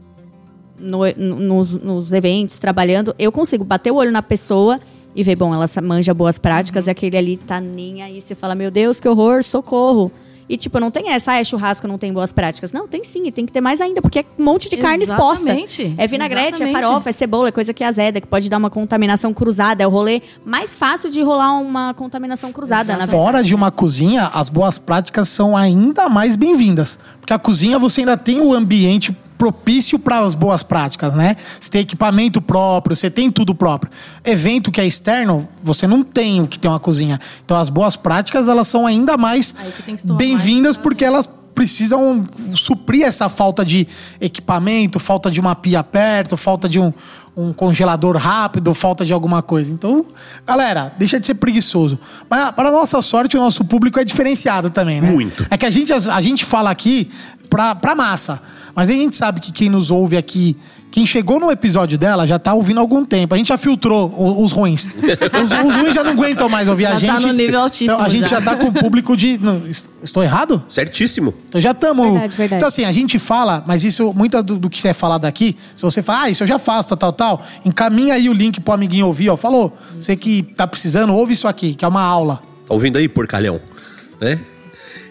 no- 0.79 0.99
no- 1.17 1.35
nos, 1.39 1.71
nos 1.71 2.13
eventos, 2.13 2.57
trabalhando, 2.57 3.15
eu 3.17 3.31
consigo 3.31 3.63
bater 3.63 3.91
o 3.91 3.95
olho 3.95 4.11
na 4.11 4.21
pessoa 4.21 4.79
e 5.15 5.23
ver, 5.23 5.35
bom, 5.35 5.53
ela 5.53 5.65
manja 5.81 6.13
boas 6.13 6.37
práticas 6.37 6.85
Uhum. 6.85 6.89
e 6.89 6.91
aquele 6.91 7.17
ali 7.17 7.37
tá 7.37 7.59
nem 7.59 8.03
aí. 8.03 8.21
Você 8.21 8.35
fala, 8.35 8.53
meu 8.53 8.69
Deus, 8.69 8.99
que 8.99 9.07
horror, 9.09 9.43
socorro. 9.43 10.11
E, 10.49 10.55
tipo, 10.55 10.79
não 10.79 10.89
tem 10.89 11.09
essa, 11.09 11.33
ah, 11.33 11.37
é 11.37 11.43
churrasco, 11.43 11.87
não 11.87 11.97
tem 11.97 12.13
boas 12.13 12.31
práticas. 12.31 12.71
Não, 12.71 12.87
tem 12.87 13.03
sim, 13.03 13.23
e 13.25 13.31
tem 13.31 13.45
que 13.45 13.51
ter 13.51 13.59
mais 13.59 13.81
ainda, 13.81 14.01
porque 14.01 14.19
é 14.19 14.25
um 14.39 14.43
monte 14.43 14.69
de 14.69 14.77
carne 14.77 15.03
exposta. 15.03 15.43
Exatamente. 15.43 15.93
É 15.97 16.07
vinagrete, 16.07 16.45
é 16.45 16.65
Exatamente. 16.65 16.81
farofa, 16.81 17.09
é 17.09 17.13
cebola, 17.13 17.49
é 17.49 17.51
coisa 17.51 17.73
que 17.73 17.83
azeda, 17.83 18.21
que 18.21 18.27
pode 18.27 18.49
dar 18.49 18.57
uma 18.57 18.69
contaminação 18.69 19.33
cruzada. 19.33 19.83
É 19.83 19.87
o 19.87 19.89
rolê 19.89 20.21
mais 20.45 20.75
fácil 20.75 21.09
de 21.09 21.21
rolar 21.21 21.59
uma 21.59 21.93
contaminação 21.93 22.51
cruzada, 22.51 22.93
na 22.93 22.99
verdade. 23.05 23.11
Fora 23.11 23.43
de 23.43 23.53
uma 23.53 23.71
cozinha, 23.71 24.31
as 24.33 24.47
boas 24.47 24.77
práticas 24.77 25.27
são 25.27 25.55
ainda 25.55 26.07
mais 26.07 26.35
bem-vindas. 26.35 26.97
Porque 27.19 27.33
a 27.33 27.39
cozinha 27.39 27.77
você 27.77 28.01
ainda 28.01 28.15
tem 28.15 28.39
o 28.39 28.53
ambiente 28.53 29.15
propício 29.37 29.99
para 29.99 30.19
as 30.19 30.33
boas 30.33 30.63
práticas, 30.63 31.13
né? 31.13 31.35
Você 31.59 31.69
tem 31.69 31.81
equipamento 31.81 32.41
próprio, 32.41 32.95
você 32.95 33.09
tem 33.09 33.31
tudo 33.31 33.53
próprio. 33.53 33.91
Evento 34.23 34.71
que 34.71 34.81
é 34.81 34.85
externo, 34.85 35.47
você 35.63 35.85
não 35.85 36.03
tem 36.03 36.41
o 36.41 36.47
que 36.47 36.57
tem 36.57 36.69
uma 36.69 36.79
cozinha. 36.79 37.19
Então 37.45 37.55
as 37.55 37.69
boas 37.69 37.95
práticas, 37.95 38.47
elas 38.47 38.67
são 38.67 38.87
ainda 38.87 39.17
mais 39.17 39.53
bem-vindas 40.15 40.75
porque 40.75 41.05
elas 41.05 41.29
precisam 41.53 42.23
suprir 42.53 43.03
essa 43.03 43.29
falta 43.29 43.65
de 43.65 43.87
equipamento, 44.21 44.99
falta 44.99 45.31
de 45.31 45.39
uma 45.39 45.55
pia 45.55 45.83
perto, 45.83 46.37
falta 46.37 46.69
de 46.69 46.79
um, 46.79 46.93
um 47.35 47.51
congelador 47.51 48.15
rápido, 48.15 48.73
falta 48.75 49.03
de 49.03 49.11
alguma 49.11 49.41
coisa. 49.41 49.71
Então, 49.71 50.05
galera, 50.45 50.93
deixa 50.99 51.19
de 51.19 51.25
ser 51.25 51.33
preguiçoso. 51.35 51.99
Mas, 52.29 52.51
para 52.51 52.71
nossa 52.71 53.01
sorte, 53.01 53.37
o 53.37 53.39
nosso 53.39 53.65
público 53.65 53.99
é 53.99 54.03
diferenciado 54.03 54.69
também, 54.69 55.01
né? 55.01 55.09
Muito. 55.09 55.47
É 55.49 55.57
que 55.57 55.65
a 55.65 55.69
gente, 55.71 55.91
a 55.91 56.21
gente 56.21 56.45
fala 56.45 56.69
aqui 56.69 57.09
pra, 57.49 57.73
pra 57.73 57.95
massa. 57.95 58.39
Mas 58.77 58.91
a 58.91 58.93
gente 58.93 59.15
sabe 59.15 59.39
que 59.41 59.51
quem 59.51 59.69
nos 59.69 59.89
ouve 59.89 60.15
aqui, 60.15 60.55
quem 60.91 61.03
chegou 61.03 61.39
no 61.39 61.49
episódio 61.51 61.97
dela 61.97 62.27
já 62.27 62.37
tá 62.37 62.53
ouvindo 62.53 62.77
há 62.77 62.81
algum 62.81 63.03
tempo. 63.03 63.33
A 63.33 63.37
gente 63.37 63.47
já 63.47 63.57
filtrou 63.57 64.13
os 64.39 64.51
ruins. 64.51 64.85
Os, 65.43 65.51
os 65.51 65.75
ruins 65.75 65.95
já 65.95 66.03
não 66.03 66.11
aguentam 66.11 66.47
mais 66.47 66.67
ouvir 66.67 66.85
a 66.85 66.97
Já 66.99 67.07
tá 67.07 67.19
gente. 67.19 67.27
no 67.27 67.33
nível 67.33 67.59
altíssimo 67.59 67.93
Então, 67.93 68.05
a 68.05 68.07
gente 68.07 68.29
já. 68.29 68.39
já. 68.39 68.41
tá 68.41 68.55
com 68.55 68.65
o 68.67 68.71
público 68.71 69.17
de. 69.17 69.37
não, 69.39 69.67
est- 69.67 69.85
estou 70.03 70.23
errado? 70.23 70.63
Certíssimo. 70.69 71.33
Então 71.49 71.59
já 71.59 71.71
estamos. 71.71 72.05
Verdade, 72.11 72.37
verdade. 72.37 72.59
Então, 72.59 72.67
assim, 72.67 72.85
a 72.85 72.91
gente 72.91 73.17
fala, 73.17 73.63
mas 73.65 73.83
isso, 73.83 74.13
muita 74.13 74.43
do, 74.43 74.59
do 74.59 74.69
que 74.69 74.87
é 74.87 74.93
falado 74.93 75.25
aqui, 75.25 75.57
se 75.75 75.81
você 75.81 76.03
fala, 76.03 76.23
ah, 76.25 76.29
isso 76.29 76.43
eu 76.43 76.47
já 76.47 76.59
faço, 76.59 76.89
tal, 76.95 77.11
tal, 77.11 77.13
tal, 77.39 77.45
encaminha 77.65 78.13
aí 78.13 78.29
o 78.29 78.33
link 78.33 78.59
pro 78.61 78.73
amiguinho 78.75 79.07
ouvir, 79.07 79.29
ó. 79.29 79.35
Falou, 79.37 79.75
você 79.99 80.15
que 80.15 80.43
tá 80.43 80.67
precisando, 80.67 81.13
ouve 81.15 81.33
isso 81.33 81.47
aqui, 81.47 81.73
que 81.73 81.83
é 81.83 81.87
uma 81.87 82.01
aula. 82.03 82.35
Tá 82.67 82.73
ouvindo 82.75 82.97
aí, 82.99 83.07
porcalhão? 83.07 83.59
Né? 84.21 84.39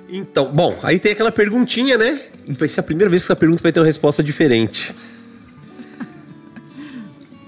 Então, 0.09 0.47
bom, 0.53 0.77
aí 0.83 0.99
tem 0.99 1.12
aquela 1.12 1.33
perguntinha, 1.33 1.99
né? 1.99 2.21
Vai 2.49 2.69
ser 2.69 2.81
a 2.81 2.83
primeira 2.83 3.11
vez 3.11 3.23
que 3.23 3.27
essa 3.27 3.37
pergunta 3.37 3.62
vai 3.62 3.73
ter 3.73 3.81
uma 3.81 3.87
resposta 3.87 4.23
diferente. 4.23 4.95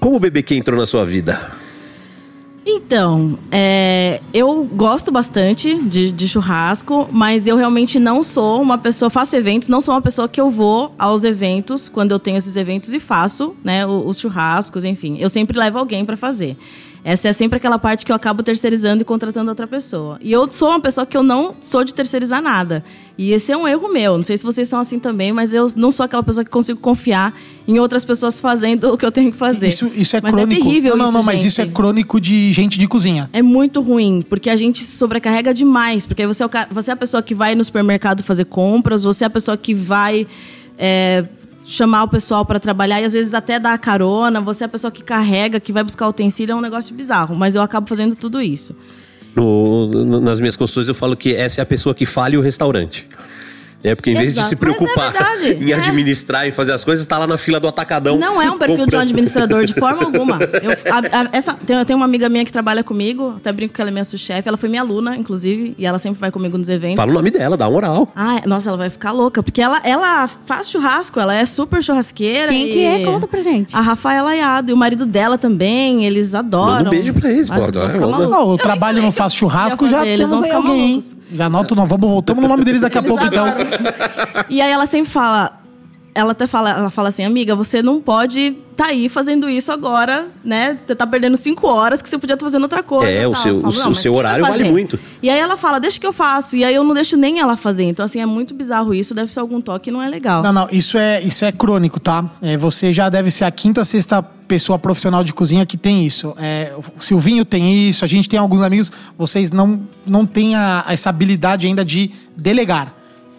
Como 0.01 0.17
o 0.17 0.21
BBQ 0.21 0.57
entrou 0.57 0.79
na 0.79 0.87
sua 0.87 1.05
vida? 1.05 1.53
Então, 2.71 3.39
é, 3.51 4.21
eu 4.35 4.63
gosto 4.65 5.11
bastante 5.11 5.75
de, 5.85 6.11
de 6.11 6.29
churrasco, 6.29 7.09
mas 7.11 7.47
eu 7.47 7.57
realmente 7.57 7.99
não 7.99 8.23
sou 8.23 8.61
uma 8.61 8.77
pessoa, 8.77 9.09
faço 9.09 9.35
eventos, 9.37 9.69
não 9.69 9.81
sou 9.81 9.95
uma 9.95 10.03
pessoa 10.03 10.29
que 10.29 10.39
eu 10.39 10.51
vou 10.51 10.95
aos 10.99 11.25
eventos, 11.25 11.89
quando 11.89 12.13
eu 12.13 12.19
tenho 12.19 12.37
esses 12.37 12.57
eventos 12.57 12.93
e 12.93 13.01
faço, 13.01 13.57
né, 13.65 13.87
os, 13.87 14.19
churrascos, 14.19 14.85
enfim. 14.85 15.17
Eu 15.19 15.31
sempre 15.31 15.59
levo 15.59 15.79
alguém 15.79 16.05
para 16.05 16.17
fazer. 16.17 16.59
Essa 17.05 17.29
é 17.29 17.33
sempre 17.33 17.57
aquela 17.57 17.79
parte 17.79 18.05
que 18.05 18.13
eu 18.13 18.17
acabo 18.17 18.43
terceirizando 18.43 19.03
e 19.03 19.05
contratando 19.05 19.51
outra 19.51 19.67
pessoa. 19.67 20.19
E 20.21 20.33
eu 20.33 20.51
sou 20.51 20.69
uma 20.69 20.81
pessoa 20.81 21.07
que 21.07 21.17
eu 21.17 21.23
não 21.23 21.55
sou 21.61 21.85
de 21.85 21.95
terceirizar 21.95 22.43
nada. 22.43 22.85
E 23.17 23.33
esse 23.33 23.51
é 23.51 23.57
um 23.57 23.67
erro 23.67 23.93
meu. 23.93 24.17
Não 24.17 24.25
sei 24.25 24.37
se 24.37 24.45
vocês 24.45 24.69
são 24.69 24.79
assim 24.79 24.99
também, 24.99 25.33
mas 25.33 25.53
eu 25.53 25.71
não 25.75 25.91
sou 25.91 26.05
aquela 26.05 26.23
pessoa 26.23 26.45
que 26.45 26.51
consigo 26.51 26.79
confiar 26.79 27.35
em 27.67 27.79
outras 27.79 28.05
pessoas 28.05 28.39
fazendo 28.39 28.93
o 28.93 28.97
que 28.97 29.05
eu 29.05 29.13
tenho 29.13 29.33
que 29.33 29.39
fazer. 29.39 29.69
Isso, 29.69 29.91
isso 29.97 30.17
é 30.17 30.21
mas 30.21 30.35
crônico. 30.35 30.61
É 30.61 30.65
terrível 30.65 30.97
não, 30.97 31.07
não, 31.07 31.13
não, 31.13 31.21
isso, 31.21 31.27
mas 31.27 31.41
gente. 31.41 31.49
isso 31.49 31.61
é 31.61 31.67
crônico 31.67 32.21
de 32.21 32.53
gente 32.53 32.79
de 32.79 32.87
cozinha. 32.87 33.29
É 33.33 33.43
muito 33.43 33.81
ruim, 33.81 34.25
porque 34.29 34.51
a 34.51 34.57
gente 34.57 34.85
se 34.85 34.97
sobrecarrega 34.97 35.53
demais. 35.53 36.07
Porque 36.07 36.27
você 36.27 36.43
é, 36.43 36.47
o 36.47 36.51
você 36.71 36.91
é 36.91 36.93
a 36.93 36.97
pessoa 36.97 37.23
que 37.23 37.35
vai 37.35 37.55
no 37.55 37.65
supermercado 37.65 38.23
fazer 38.23 38.45
compras, 38.45 39.05
você 39.05 39.25
é 39.25 39.27
a 39.27 39.31
pessoa 39.31 39.57
que 39.57 39.75
vai 39.75 40.27
é, 40.79 41.25
chamar 41.69 42.05
o 42.05 42.09
pessoal 42.09 42.45
para 42.47 42.59
trabalhar 42.59 43.01
e 43.01 43.05
às 43.05 43.13
vezes 43.13 43.35
até 43.35 43.59
dar 43.59 43.77
carona. 43.79 44.41
Você 44.41 44.65
é 44.65 44.67
a 44.67 44.69
pessoa 44.69 44.91
que 44.91 45.05
carrega, 45.05 45.61
que 45.61 45.73
vai 45.73 45.85
buscar 45.85 46.09
utensílio, 46.09 46.53
é 46.53 46.57
um 46.57 46.61
negócio 46.63 46.95
bizarro. 46.95 47.37
Mas 47.37 47.55
eu 47.55 47.61
acabo 47.63 47.87
fazendo 47.87 48.17
tudo 48.17 48.41
isso. 48.41 48.75
No- 49.37 50.21
nas 50.21 50.41
minhas 50.41 50.57
consultas 50.57 50.89
eu 50.89 50.95
falo 50.95 51.17
que 51.17 51.35
essa 51.35 51.61
é 51.61 51.63
a 51.63 51.67
pessoa 51.67 51.95
que 51.95 52.07
falha 52.07 52.39
o 52.39 52.43
restaurante. 52.43 53.07
É 53.85 53.95
porque 53.95 54.11
em 54.11 54.15
vez 54.15 54.35
de 54.35 54.41
Exato. 54.41 54.49
se 54.49 54.55
Mas 54.57 54.71
é 54.71 54.75
preocupar 54.77 55.13
verdade, 55.13 55.55
em 55.65 55.71
é. 55.71 55.75
administrar 55.75 56.47
e 56.49 56.53
fazer 56.53 56.73
as 56.73 56.83
coisas, 56.85 57.07
tá 57.07 57.17
lá 57.17 57.27
na 57.29 57.39
fila 57.39 57.61
do 57.61 57.69
atacadão. 57.69 58.19
Não 58.19 58.43
é 58.43 58.51
um 58.51 58.59
perfil 58.59 58.77
de 58.77 58.83
um 58.83 58.85
comprando. 58.87 59.03
administrador 59.03 59.65
de 59.65 59.73
forma 59.75 60.03
alguma. 60.07 60.39
Eu, 60.43 60.73
a- 60.93 61.21
a- 61.23 61.29
essa, 61.33 61.55
tem, 61.55 61.85
tem 61.85 61.95
uma 61.95 62.05
amiga 62.05 62.29
minha 62.29 62.45
que 62.45 62.53
trabalha 62.53 62.83
comigo, 62.83 63.35
até 63.37 63.53
brinco 63.53 63.73
que 63.75 63.81
ela 63.81 63.91
é 63.91 63.93
minha 63.93 64.05
chefe. 64.05 64.49
Ela 64.49 64.57
foi 64.57 64.69
minha 64.69 64.83
aluna, 64.83 65.17
inclusive, 65.17 65.75
e 65.79 65.87
ela 65.87 65.99
sempre 66.01 66.19
vai 66.19 66.31
comigo 66.33 66.59
nos 66.59 66.69
eventos. 66.69 66.97
Fala 66.97 67.11
o 67.11 67.15
nome 67.15 67.31
dela, 67.31 67.57
dá 67.57 67.71
moral. 67.71 68.09
Ah, 68.17 68.41
nossa, 68.47 68.69
ela 68.69 68.79
vai 68.79 68.91
ficar 68.91 69.13
louca, 69.13 69.43
porque 69.45 69.63
ela, 69.63 69.81
ela 69.85 70.27
faz 70.45 70.69
churrasco, 70.71 71.21
ela 71.21 71.35
é 71.35 71.47
super 71.47 71.81
churrasqueira. 71.83 72.51
Quem 72.51 72.69
e- 72.71 72.73
que 72.73 72.85
é? 72.85 73.05
Conta 73.05 73.29
pra 73.29 73.41
gente. 73.41 73.77
A 73.77 73.81
Rafaela 73.81 74.35
Iado 74.35 74.71
e 74.73 74.75
o 74.75 74.77
marido 74.77 75.07
dela 75.07 75.39
também, 75.39 76.05
eles 76.05 76.35
adoram. 76.35 76.79
Manda 76.79 76.89
um 76.89 76.91
beijo 76.91 77.13
pra 77.15 77.31
eles, 77.31 77.49
pô, 77.49 77.55
malucos. 77.55 78.37
Ó, 78.37 78.45
o 78.49 78.55
Eu 78.55 78.59
trabalho 78.59 79.01
não 79.03 79.13
faz 79.13 79.33
eu 79.33 79.39
churrasco, 79.39 79.89
já 79.89 80.05
eles 80.05 80.27
temos 80.27 80.31
vão 80.31 80.39
aí 80.41 80.51
ficar 80.51 80.57
alguém. 80.69 81.01
Já 81.31 81.45
anota, 81.45 81.75
não, 81.75 81.85
vamos, 81.87 82.09
voltamos 82.09 82.43
no 82.43 82.49
nome 82.49 82.65
deles 82.65 82.81
daqui 82.81 82.97
a 82.97 83.01
Eles 83.03 83.09
pouco, 83.11 83.23
então. 83.27 83.47
E 84.49 84.61
aí 84.61 84.71
ela 84.71 84.87
sempre 84.87 85.11
fala. 85.11 85.55
Ela 86.15 86.33
até 86.33 86.49
fala, 86.49 86.71
ela 86.71 86.91
fala 86.91 87.11
assim, 87.11 87.25
amiga, 87.25 87.55
você 87.55 87.81
não 87.81 88.01
pode 88.01 88.57
tá 88.77 88.87
aí 88.87 89.09
fazendo 89.09 89.49
isso 89.49 89.71
agora, 89.71 90.27
né? 90.45 90.77
Você 90.85 90.95
tá 90.95 91.07
perdendo 91.07 91.37
cinco 91.37 91.69
horas 91.69 92.03
que 92.03 92.09
você 92.09 92.19
podia 92.19 92.35
estar 92.35 92.45
fazendo 92.45 92.63
outra 92.63 92.83
coisa. 92.83 93.09
É, 93.09 93.23
tal. 93.23 93.31
o 93.31 93.37
seu- 93.37 93.55
Eu 93.55 93.61
falo, 93.61 93.69
o 93.69 93.73
seu- 93.73 93.83
"Não, 93.83 93.89
mas 93.91 93.99
seu 93.99 94.13
quem 94.13 94.19
horário 94.19 94.45
vale 94.45 94.59
fazer?" 94.59 94.71
muito. 94.71 94.99
E 95.23 95.31
aí 95.31 95.39
ela 95.39 95.57
fala, 95.57 95.79
deixa 95.79 96.01
que 96.01 96.07
eu 96.07 96.13
faço. 96.13 96.57
E 96.57 96.65
aí 96.65 96.75
eu 96.75 96.83
não 96.83 96.93
deixo 96.93 97.17
nem 97.17 97.39
ela 97.39 97.57
fazer. 97.57 97.85
Então, 97.85 98.05
assim, 98.05 98.21
é 98.21 98.27
muito 98.27 98.53
bizarro 98.53 98.93
isso. 98.93 99.15
Deve 99.15 99.33
ser 99.33 99.39
algum 99.39 99.61
toque, 99.61 99.93
não 99.93 100.03
é 100.03 100.09
legal. 100.09 100.43
Não, 100.43 100.53
não, 100.53 100.69
isso 100.73 100.99
é, 100.99 101.21
isso 101.23 101.45
é 101.45 101.53
crônico, 101.53 102.01
tá? 102.01 102.25
É, 102.43 102.57
você 102.57 102.93
já 102.93 103.09
deve 103.09 103.31
ser 103.31 103.45
a 103.45 103.51
quinta, 103.53 103.85
sexta 103.85 104.21
pessoa 104.21 104.79
profissional 104.79 105.23
de 105.23 105.33
cozinha 105.33 105.65
que 105.67 105.77
tem 105.77 106.05
isso. 106.05 106.35
É, 106.39 106.73
o 106.97 107.01
Silvinho 107.03 107.45
tem 107.45 107.89
isso, 107.89 108.05
a 108.05 108.09
gente 108.09 108.29
tem 108.29 108.41
alguns 108.41 108.63
amigos, 108.63 108.91
vocês 109.17 109.51
não, 109.53 109.83
não 110.07 110.25
têm 110.27 110.57
a- 110.57 110.85
essa 110.89 111.11
habilidade 111.11 111.67
ainda 111.67 111.85
de 111.85 112.11
delegar. 112.37 112.95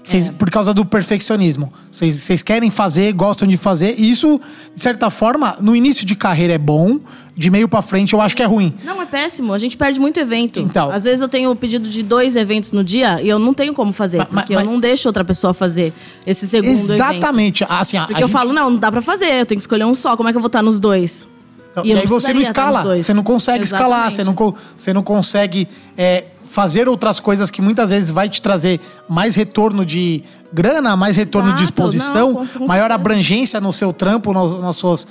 Vocês- 0.09 0.27
É. 0.27 0.31
Por 0.31 0.49
causa 0.49 0.73
do 0.73 0.83
perfeccionismo. 0.85 1.71
Vocês, 1.91 2.41
querem 2.43 2.69
fazer, 2.69 3.13
gostam 3.13 3.47
de 3.47 3.57
fazer. 3.57 3.95
E 3.97 4.09
isso, 4.11 4.39
de 4.75 4.81
certa 4.81 5.09
forma, 5.09 5.57
no 5.59 5.75
início 5.75 6.05
de 6.05 6.15
carreira 6.15 6.53
é 6.53 6.57
bom, 6.57 6.99
de 7.35 7.49
meio 7.49 7.67
pra 7.69 7.81
frente 7.81 8.13
eu 8.13 8.19
acho 8.21 8.35
que 8.35 8.43
é 8.43 8.45
ruim. 8.45 8.73
Não, 8.83 9.01
é 9.01 9.05
péssimo. 9.05 9.53
A 9.53 9.57
gente 9.57 9.77
perde 9.77 9.99
muito 9.99 10.19
evento. 10.19 10.59
Então. 10.59 10.91
Às 10.91 11.05
vezes 11.05 11.21
eu 11.21 11.29
tenho 11.29 11.49
o 11.51 11.55
pedido 11.55 11.87
de 11.89 12.03
dois 12.03 12.35
eventos 12.35 12.71
no 12.71 12.83
dia 12.83 13.21
e 13.21 13.29
eu 13.29 13.39
não 13.39 13.53
tenho 13.53 13.73
como 13.73 13.93
fazer. 13.93 14.17
Mas- 14.17 14.27
porque 14.27 14.55
mas- 14.55 14.65
eu 14.65 14.69
não 14.71 14.79
deixo 14.79 15.07
outra 15.07 15.23
pessoa 15.23 15.53
fazer 15.53 15.93
esse 16.25 16.47
segundo 16.47 16.69
evento. 16.73 16.91
Exatamente. 16.91 17.65
Assim, 17.69 17.97
a- 17.97 18.01
Porque 18.01 18.15
a 18.15 18.23
eu 18.23 18.27
gente- 18.27 18.33
falo, 18.37 18.51
não, 18.51 18.69
não 18.71 18.77
dá 18.77 18.91
pra 18.91 19.01
fazer. 19.01 19.25
Eu 19.27 19.45
tenho 19.45 19.57
que 19.59 19.63
escolher 19.63 19.85
um 19.85 19.95
só. 19.95 20.17
Como 20.17 20.27
é 20.27 20.31
que 20.33 20.37
eu 20.37 20.41
vou 20.41 20.47
estar 20.47 20.61
nos 20.61 20.79
dois? 20.79 21.29
Então, 21.71 21.85
E 21.85 21.89
e 21.89 21.93
aí 21.97 22.07
você 22.07 22.33
não 22.33 22.41
escala, 22.41 22.83
você 23.01 23.13
não 23.13 23.21
consegue 23.23 23.63
escalar, 23.63 24.07
Exatamente. 24.11 24.15
você 24.15 24.23
não, 24.43 24.55
você 24.75 24.93
não 24.93 25.03
consegue 25.03 25.67
é, 25.95 26.25
fazer 26.49 26.89
outras 26.89 27.19
coisas 27.19 27.49
que 27.51 27.61
muitas 27.61 27.91
vezes 27.91 28.09
vai 28.09 28.27
te 28.27 28.41
trazer 28.41 28.79
mais 29.07 29.35
retorno 29.35 29.85
de 29.85 30.23
grana, 30.51 30.95
mais 30.97 31.15
retorno 31.15 31.53
de 31.53 31.63
Exato, 31.63 31.83
exposição, 31.83 32.47
não, 32.59 32.67
maior 32.67 32.91
abrangência 32.91 33.61
no 33.61 33.71
seu 33.71 33.93
trampo, 33.93 34.33
no- 34.33 34.59
nas 34.61 34.75
suas. 34.75 35.07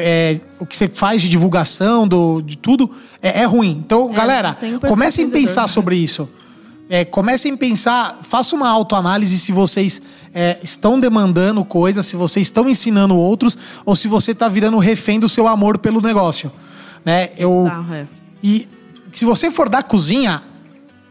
é, 0.00 0.40
o 0.58 0.66
que 0.66 0.76
você 0.76 0.88
faz 0.88 1.22
de 1.22 1.28
divulgação, 1.28 2.06
do, 2.06 2.40
de 2.42 2.56
tudo, 2.56 2.90
é, 3.22 3.40
é 3.42 3.44
ruim. 3.44 3.82
Então, 3.84 4.10
galera, 4.12 4.50
um 4.50 4.54
perfil 4.54 4.80
comecem 4.80 5.26
a 5.26 5.28
pensar 5.30 5.68
sobre 5.68 5.96
isso. 5.96 6.28
É, 6.88 7.02
comecem 7.04 7.52
a 7.52 7.56
pensar, 7.56 8.18
faça 8.22 8.54
uma 8.54 8.68
autoanálise 8.68 9.38
se 9.38 9.52
vocês 9.52 10.02
é, 10.34 10.58
estão 10.62 11.00
demandando 11.00 11.64
coisas, 11.64 12.04
se 12.04 12.14
vocês 12.16 12.46
estão 12.46 12.68
ensinando 12.68 13.16
outros, 13.16 13.56
ou 13.86 13.96
se 13.96 14.06
você 14.06 14.32
está 14.32 14.48
virando 14.50 14.76
refém 14.78 15.18
do 15.18 15.28
seu 15.30 15.48
amor 15.48 15.78
pelo 15.78 16.00
negócio. 16.02 16.52
Né? 17.04 17.30
Eu, 17.38 17.64
Bizarro, 17.64 17.94
é. 17.94 18.06
e 18.42 18.68
se 19.12 19.24
você 19.24 19.50
for 19.50 19.68
da 19.68 19.82
cozinha, 19.82 20.42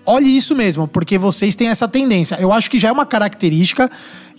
olhe 0.05 0.35
isso 0.35 0.55
mesmo, 0.55 0.87
porque 0.87 1.17
vocês 1.17 1.55
têm 1.55 1.67
essa 1.69 1.87
tendência. 1.87 2.35
Eu 2.39 2.51
acho 2.51 2.69
que 2.69 2.79
já 2.79 2.89
é 2.89 2.91
uma 2.91 3.05
característica 3.05 3.89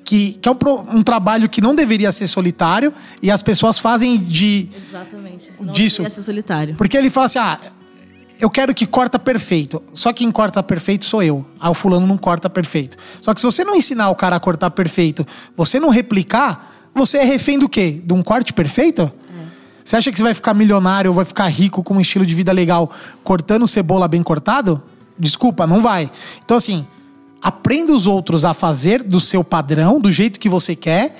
que, 0.05 0.33
que 0.35 0.49
é 0.49 0.53
um, 0.53 0.57
um 0.99 1.03
trabalho 1.03 1.49
que 1.49 1.61
não 1.61 1.75
deveria 1.75 2.13
ser 2.13 2.29
solitário 2.29 2.93
e 3.23 3.31
as 3.31 3.43
pessoas 3.43 3.79
fazem 3.79 4.19
de. 4.19 4.69
Exatamente. 4.77 5.53
Não 5.59 5.73
Disso. 5.73 5.99
deveria 5.99 6.15
ser 6.15 6.23
solitário. 6.23 6.75
Porque 6.77 6.97
ele 6.97 7.11
fala 7.11 7.27
assim: 7.27 7.39
ah, 7.39 7.59
eu 8.39 8.51
quero 8.51 8.75
que 8.75 8.87
corta 8.87 9.19
perfeito. 9.19 9.83
Só 9.95 10.13
quem 10.13 10.31
corta 10.31 10.63
perfeito 10.63 11.05
sou 11.05 11.23
eu. 11.23 11.47
Ah, 11.59 11.71
o 11.71 11.75
fulano 11.75 12.07
não 12.07 12.19
corta 12.19 12.51
perfeito. 12.51 12.97
Só 13.21 13.33
que 13.33 13.41
se 13.41 13.47
você 13.47 13.65
não 13.65 13.75
ensinar 13.75 14.11
o 14.11 14.15
cara 14.15 14.37
a 14.37 14.41
cortar 14.41 14.71
perfeito, 14.71 15.27
você 15.57 15.81
não 15.81 15.89
replicar, 15.89 16.91
você 16.95 17.19
é 17.19 17.25
refém 17.25 17.59
do 17.59 17.69
quê? 17.69 18.03
De 18.05 18.13
um 18.13 18.23
corte 18.23 18.53
perfeito? 18.53 19.11
Você 19.85 19.97
acha 19.97 20.11
que 20.11 20.17
você 20.17 20.23
vai 20.25 20.33
ficar 20.33 20.55
milionário 20.55 21.11
ou 21.11 21.15
vai 21.15 21.27
ficar 21.27 21.47
rico 21.49 21.83
com 21.83 21.95
um 21.95 22.01
estilo 22.01 22.25
de 22.25 22.35
vida 22.35 22.51
legal 22.53 22.91
cortando 23.23 23.69
cebola 23.69 24.09
bem 24.09 24.23
cortado? 24.23 24.83
Desculpa, 25.19 25.67
não 25.67 25.83
vai. 25.83 26.11
Então, 26.45 26.57
assim, 26.57 26.87
aprenda 27.41 27.93
os 27.93 28.07
outros 28.07 28.45
a 28.45 28.55
fazer 28.55 29.03
do 29.03 29.21
seu 29.21 29.45
padrão, 29.45 30.01
do 30.01 30.11
jeito 30.11 30.41
que 30.41 30.49
você 30.49 30.75
quer, 30.75 31.17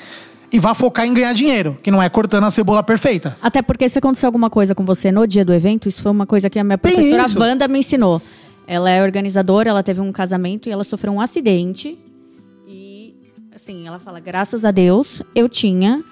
e 0.53 0.59
vá 0.59 0.73
focar 0.73 1.07
em 1.07 1.13
ganhar 1.13 1.33
dinheiro, 1.33 1.77
que 1.83 1.91
não 1.91 2.03
é 2.03 2.09
cortando 2.09 2.45
a 2.45 2.51
cebola 2.51 2.83
perfeita. 2.83 3.37
Até 3.43 3.61
porque 3.61 3.89
se 3.89 3.99
aconteceu 3.99 4.29
alguma 4.29 4.49
coisa 4.49 4.75
com 4.75 4.85
você 4.85 5.11
no 5.11 5.27
dia 5.27 5.45
do 5.45 5.53
evento, 5.53 5.89
isso 5.89 6.01
foi 6.03 6.13
uma 6.13 6.27
coisa 6.27 6.49
que 6.49 6.59
a 6.59 6.65
minha 6.65 6.79
professora. 6.79 7.25
Wanda 7.39 7.69
me 7.69 7.81
ensinou. 7.81 8.23
Ela 8.67 8.91
é 8.91 9.03
organizadora, 9.03 9.71
ela 9.71 9.83
teve 9.83 10.01
um 10.01 10.13
casamento 10.13 10.69
e 10.69 10.73
ela 10.73 10.85
sofreu 10.85 11.13
um 11.13 11.21
acidente. 11.21 11.99
E, 12.67 13.15
assim, 13.55 13.87
ela 13.87 13.99
fala: 13.99 14.21
graças 14.21 14.65
a 14.65 14.71
Deus, 14.71 15.23
eu 15.35 15.49
tinha 15.49 16.03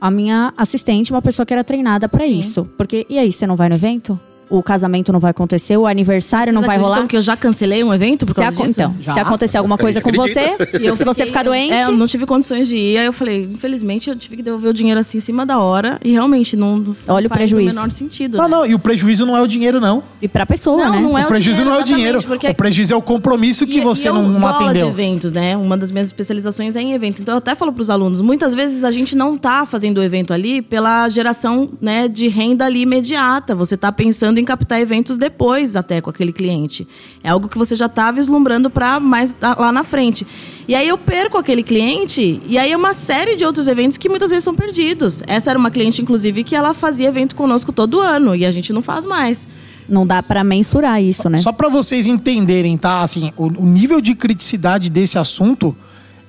a 0.00 0.10
minha 0.10 0.52
assistente, 0.56 1.10
uma 1.10 1.20
pessoa 1.20 1.44
que 1.44 1.52
era 1.52 1.64
treinada 1.64 2.08
pra 2.08 2.26
isso. 2.26 2.68
Porque, 2.76 3.06
e 3.08 3.18
aí, 3.18 3.32
você 3.32 3.46
não 3.46 3.56
vai 3.56 3.68
no 3.68 3.74
evento? 3.74 4.18
O 4.50 4.62
casamento 4.62 5.12
não 5.12 5.20
vai 5.20 5.30
acontecer, 5.30 5.76
o 5.76 5.86
aniversário 5.86 6.52
não 6.52 6.60
Vocês 6.60 6.66
vai 6.66 6.76
acreditam 6.76 6.96
rolar. 6.96 7.08
que 7.08 7.16
eu 7.16 7.22
já 7.22 7.36
cancelei 7.36 7.84
um 7.84 7.94
evento 7.94 8.26
por 8.26 8.34
Se, 8.34 8.40
causa 8.42 8.56
aco- 8.56 8.66
disso? 8.66 8.80
então, 8.80 8.96
Já? 9.00 9.12
se 9.14 9.20
acontecer 9.20 9.56
alguma 9.58 9.78
coisa 9.78 10.00
com 10.00 10.10
você. 10.10 10.56
E 10.80 10.86
eu 10.86 10.96
se 10.98 11.04
você 11.04 11.24
ficar 11.24 11.44
doente, 11.44 11.72
É, 11.72 11.84
eu 11.84 11.92
não 11.92 12.06
tive 12.06 12.26
condições 12.26 12.66
de 12.68 12.76
ir. 12.76 12.98
Aí 12.98 13.06
eu 13.06 13.12
falei, 13.12 13.48
infelizmente, 13.52 14.10
eu 14.10 14.16
tive 14.16 14.36
que 14.38 14.42
devolver 14.42 14.70
o 14.70 14.74
dinheiro 14.74 14.98
assim 14.98 15.18
em 15.18 15.20
cima 15.20 15.46
da 15.46 15.58
hora. 15.60 15.98
E 16.04 16.10
realmente 16.12 16.56
não, 16.56 16.76
não 16.78 16.96
Olha 17.08 17.26
o 17.26 17.28
faz 17.28 17.38
prejuízo. 17.38 17.70
o 17.70 17.74
menor 17.76 17.90
sentido. 17.92 18.38
Não, 18.38 18.44
né? 18.48 18.50
não, 18.56 18.66
e 18.66 18.74
o 18.74 18.78
prejuízo 18.80 19.24
não 19.24 19.36
é 19.36 19.40
o 19.40 19.46
dinheiro, 19.46 19.80
não. 19.80 20.02
e 20.20 20.26
pra 20.26 20.44
pessoa, 20.44 20.84
Não, 20.84 20.92
né? 20.94 20.98
não 21.00 21.16
é 21.16 21.24
o 21.24 21.28
prejuízo 21.28 21.58
dinheiro, 21.58 21.70
não 21.70 21.76
é 21.78 21.82
o 21.82 21.84
dinheiro. 21.86 22.22
porque- 22.24 22.48
O 22.48 22.54
prejuízo 22.56 22.92
é 22.92 22.96
o 22.96 23.02
compromisso 23.02 23.64
que 23.64 23.78
E- 23.78 23.80
você 23.80 24.04
e 24.04 24.06
eu 24.08 24.14
não, 24.14 24.28
não 24.28 24.48
atendeu. 24.48 24.86
de 24.86 24.90
eventos, 24.90 25.30
né? 25.30 25.56
Uma 25.56 25.76
das 25.76 25.92
minhas 25.92 26.08
especializações 26.08 26.74
é 26.74 26.80
em 26.80 26.92
eventos. 26.92 27.20
Então 27.20 27.34
eu 27.34 27.38
até 27.38 27.54
falo 27.54 27.72
para 27.72 27.82
os 27.82 27.88
alunos, 27.90 28.20
muitas 28.20 28.52
vezes 28.52 28.82
a 28.82 28.90
gente 28.90 29.14
não 29.16 29.38
tá 29.38 29.64
fazendo 29.64 29.98
o 29.98 30.02
evento 30.02 30.32
ali 30.34 30.60
pela 30.60 31.08
geração, 31.08 31.68
né, 31.80 32.08
de 32.08 32.26
renda 32.26 32.64
ali 32.66 32.80
imediata. 32.82 33.54
Você 33.54 33.76
tá 33.76 33.92
pensando 33.92 34.39
em 34.40 34.44
captar 34.44 34.80
eventos 34.80 35.16
depois 35.16 35.76
até 35.76 36.00
com 36.00 36.10
aquele 36.10 36.32
cliente. 36.32 36.86
É 37.22 37.28
algo 37.28 37.48
que 37.48 37.58
você 37.58 37.76
já 37.76 37.88
tá 37.88 38.10
vislumbrando 38.10 38.70
para 38.70 38.98
mais 38.98 39.36
lá 39.40 39.70
na 39.70 39.84
frente. 39.84 40.26
E 40.66 40.74
aí 40.74 40.88
eu 40.88 40.98
perco 40.98 41.38
aquele 41.38 41.62
cliente 41.62 42.40
e 42.46 42.58
aí 42.58 42.72
é 42.72 42.76
uma 42.76 42.94
série 42.94 43.36
de 43.36 43.44
outros 43.44 43.68
eventos 43.68 43.98
que 43.98 44.08
muitas 44.08 44.30
vezes 44.30 44.44
são 44.44 44.54
perdidos. 44.54 45.22
Essa 45.26 45.50
era 45.50 45.58
uma 45.58 45.70
cliente 45.70 46.02
inclusive 46.02 46.42
que 46.42 46.56
ela 46.56 46.74
fazia 46.74 47.08
evento 47.08 47.34
conosco 47.34 47.72
todo 47.72 48.00
ano 48.00 48.34
e 48.34 48.44
a 48.44 48.50
gente 48.50 48.72
não 48.72 48.82
faz 48.82 49.04
mais. 49.04 49.46
Não 49.88 50.06
dá 50.06 50.22
pra 50.22 50.44
mensurar 50.44 51.02
isso, 51.02 51.28
né? 51.28 51.38
Só 51.38 51.52
pra 51.52 51.68
vocês 51.68 52.06
entenderem, 52.06 52.78
tá? 52.78 53.02
Assim, 53.02 53.32
o, 53.36 53.46
o 53.46 53.66
nível 53.66 54.00
de 54.00 54.14
criticidade 54.14 54.88
desse 54.88 55.18
assunto 55.18 55.76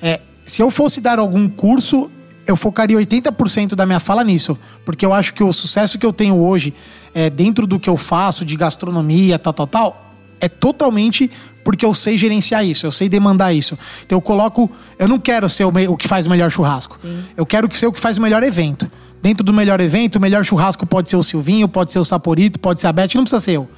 é, 0.02 0.20
se 0.46 0.62
eu 0.62 0.72
fosse 0.72 1.00
dar 1.00 1.20
algum 1.20 1.48
curso, 1.48 2.10
eu 2.48 2.56
focaria 2.56 2.98
80% 2.98 3.76
da 3.76 3.86
minha 3.86 4.00
fala 4.00 4.24
nisso, 4.24 4.58
porque 4.86 5.06
eu 5.06 5.14
acho 5.14 5.34
que 5.34 5.44
o 5.44 5.52
sucesso 5.54 5.98
que 6.00 6.06
eu 6.06 6.12
tenho 6.14 6.36
hoje 6.36 6.74
é, 7.14 7.30
dentro 7.30 7.66
do 7.68 7.80
que 7.80 7.90
eu 7.90 7.98
faço 7.98 8.44
de 8.44 8.56
gastronomia, 8.56 9.38
tal, 9.40 9.54
tal, 9.54 9.68
tal, 9.68 10.12
é 10.40 10.50
totalmente 10.50 11.30
porque 11.64 11.86
eu 11.86 11.94
sei 11.94 12.18
gerenciar 12.18 12.66
isso, 12.66 12.88
eu 12.88 12.92
sei 12.92 13.08
demandar 13.08 13.54
isso. 13.54 13.78
Então 14.06 14.18
eu 14.18 14.22
coloco, 14.22 14.70
eu 14.98 15.08
não 15.08 15.20
quero 15.20 15.48
ser 15.48 15.66
o, 15.66 15.72
me- 15.72 15.88
o 15.88 15.96
que 15.96 16.08
faz 16.08 16.26
o 16.26 16.30
melhor 16.30 16.50
churrasco. 16.50 16.98
Eu 17.38 17.46
quero 17.46 17.70
que 17.70 17.78
ser 17.78 17.86
o 17.86 17.92
que 17.94 18.00
faz 18.00 18.18
o 18.18 18.22
melhor 18.22 18.42
evento. 18.42 18.88
Dentro 19.22 19.44
do 19.44 19.54
melhor 19.54 19.80
evento, 19.80 20.16
o 20.16 20.20
melhor 20.20 20.44
churrasco 20.44 20.84
pode 20.88 21.08
ser 21.10 21.16
o 21.18 21.22
Silvinho, 21.24 21.68
pode 21.68 21.92
ser 21.92 22.00
o 22.00 22.04
Saporito, 22.06 22.60
pode 22.60 22.82
ser 22.82 22.88
a 22.88 22.92
Beth, 22.92 23.10
não 23.14 23.22
precisa 23.22 23.40
ser 23.40 23.52
eu. 23.52 23.70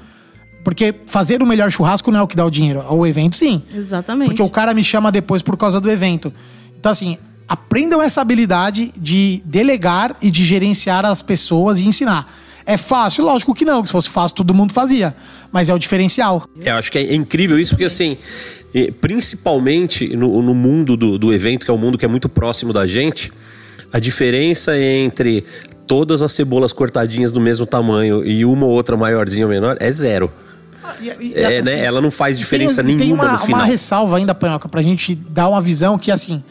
Porque 0.64 0.96
fazer 1.08 1.44
o 1.44 1.46
melhor 1.46 1.70
churrasco 1.70 2.10
não 2.10 2.22
é 2.22 2.24
o 2.24 2.28
que 2.28 2.38
dá 2.38 2.46
o 2.46 2.50
dinheiro. 2.50 2.82
O 2.90 3.06
evento, 3.06 3.36
sim. 3.36 3.62
Exatamente. 3.76 4.30
Porque 4.30 4.42
o 4.42 4.50
cara 4.50 4.74
me 4.74 4.82
chama 4.82 5.12
depois 5.12 5.42
por 5.42 5.58
causa 5.58 5.82
do 5.82 5.92
evento. 5.92 6.34
Então, 6.80 6.90
assim, 6.90 7.18
aprendam 7.48 8.02
essa 8.02 8.22
habilidade 8.22 8.94
de 8.96 9.42
delegar 9.46 10.16
e 10.22 10.32
de 10.32 10.46
gerenciar 10.46 11.06
as 11.06 11.22
pessoas 11.22 11.80
e 11.80 11.88
ensinar. 11.88 12.32
É 12.66 12.78
fácil? 12.78 13.26
Lógico 13.26 13.54
que 13.54 13.66
não. 13.66 13.82
que 13.82 13.88
Se 13.88 13.92
fosse 13.92 14.10
fácil, 14.10 14.38
todo 14.38 14.54
mundo 14.54 14.74
fazia. 14.74 15.16
Mas 15.52 15.70
é 15.70 15.74
o 15.74 15.80
diferencial. 15.80 16.48
Eu 16.60 16.76
acho 16.76 16.92
que 16.92 16.98
é 16.98 17.14
incrível 17.14 17.60
isso, 17.60 17.74
porque 17.74 17.86
assim, 17.86 18.18
principalmente 19.02 20.16
no, 20.16 20.42
no 20.42 20.56
mundo 20.56 20.98
do, 20.98 21.18
do 21.20 21.34
evento, 21.34 21.66
que 21.66 21.72
é 21.72 21.74
um 21.74 21.78
mundo 21.78 21.98
que 21.98 22.06
é 22.06 22.08
muito 22.08 22.28
próximo 22.28 22.74
da 22.74 22.88
gente, 22.88 23.32
a 23.92 24.00
diferença 24.00 24.80
entre 24.80 25.44
todas 25.86 26.22
as 26.22 26.32
cebolas 26.32 26.74
cortadinhas 26.74 27.32
do 27.32 27.40
mesmo 27.40 27.66
tamanho 27.66 28.26
e 28.26 28.44
uma 28.46 28.66
ou 28.66 28.72
outra 28.72 28.98
maiorzinha 28.98 29.46
ou 29.46 29.52
menor 29.52 29.78
é 29.80 29.92
zero. 29.92 30.32
É, 31.36 31.62
né? 31.62 31.84
Ela 31.84 32.02
não 32.02 32.12
faz 32.12 32.38
diferença 32.38 32.84
tem, 32.84 32.96
nenhuma 32.96 33.24
tem 33.24 33.28
uma, 33.28 33.34
no 33.34 33.40
final. 33.40 33.60
uma 33.60 33.66
ressalva 33.66 34.18
ainda, 34.18 34.34
Panhoca, 34.34 34.68
pra 34.68 34.82
gente 34.82 35.16
dar 35.16 35.48
uma 35.50 35.62
visão 35.62 35.98
que, 35.98 36.12
assim, 36.12 36.44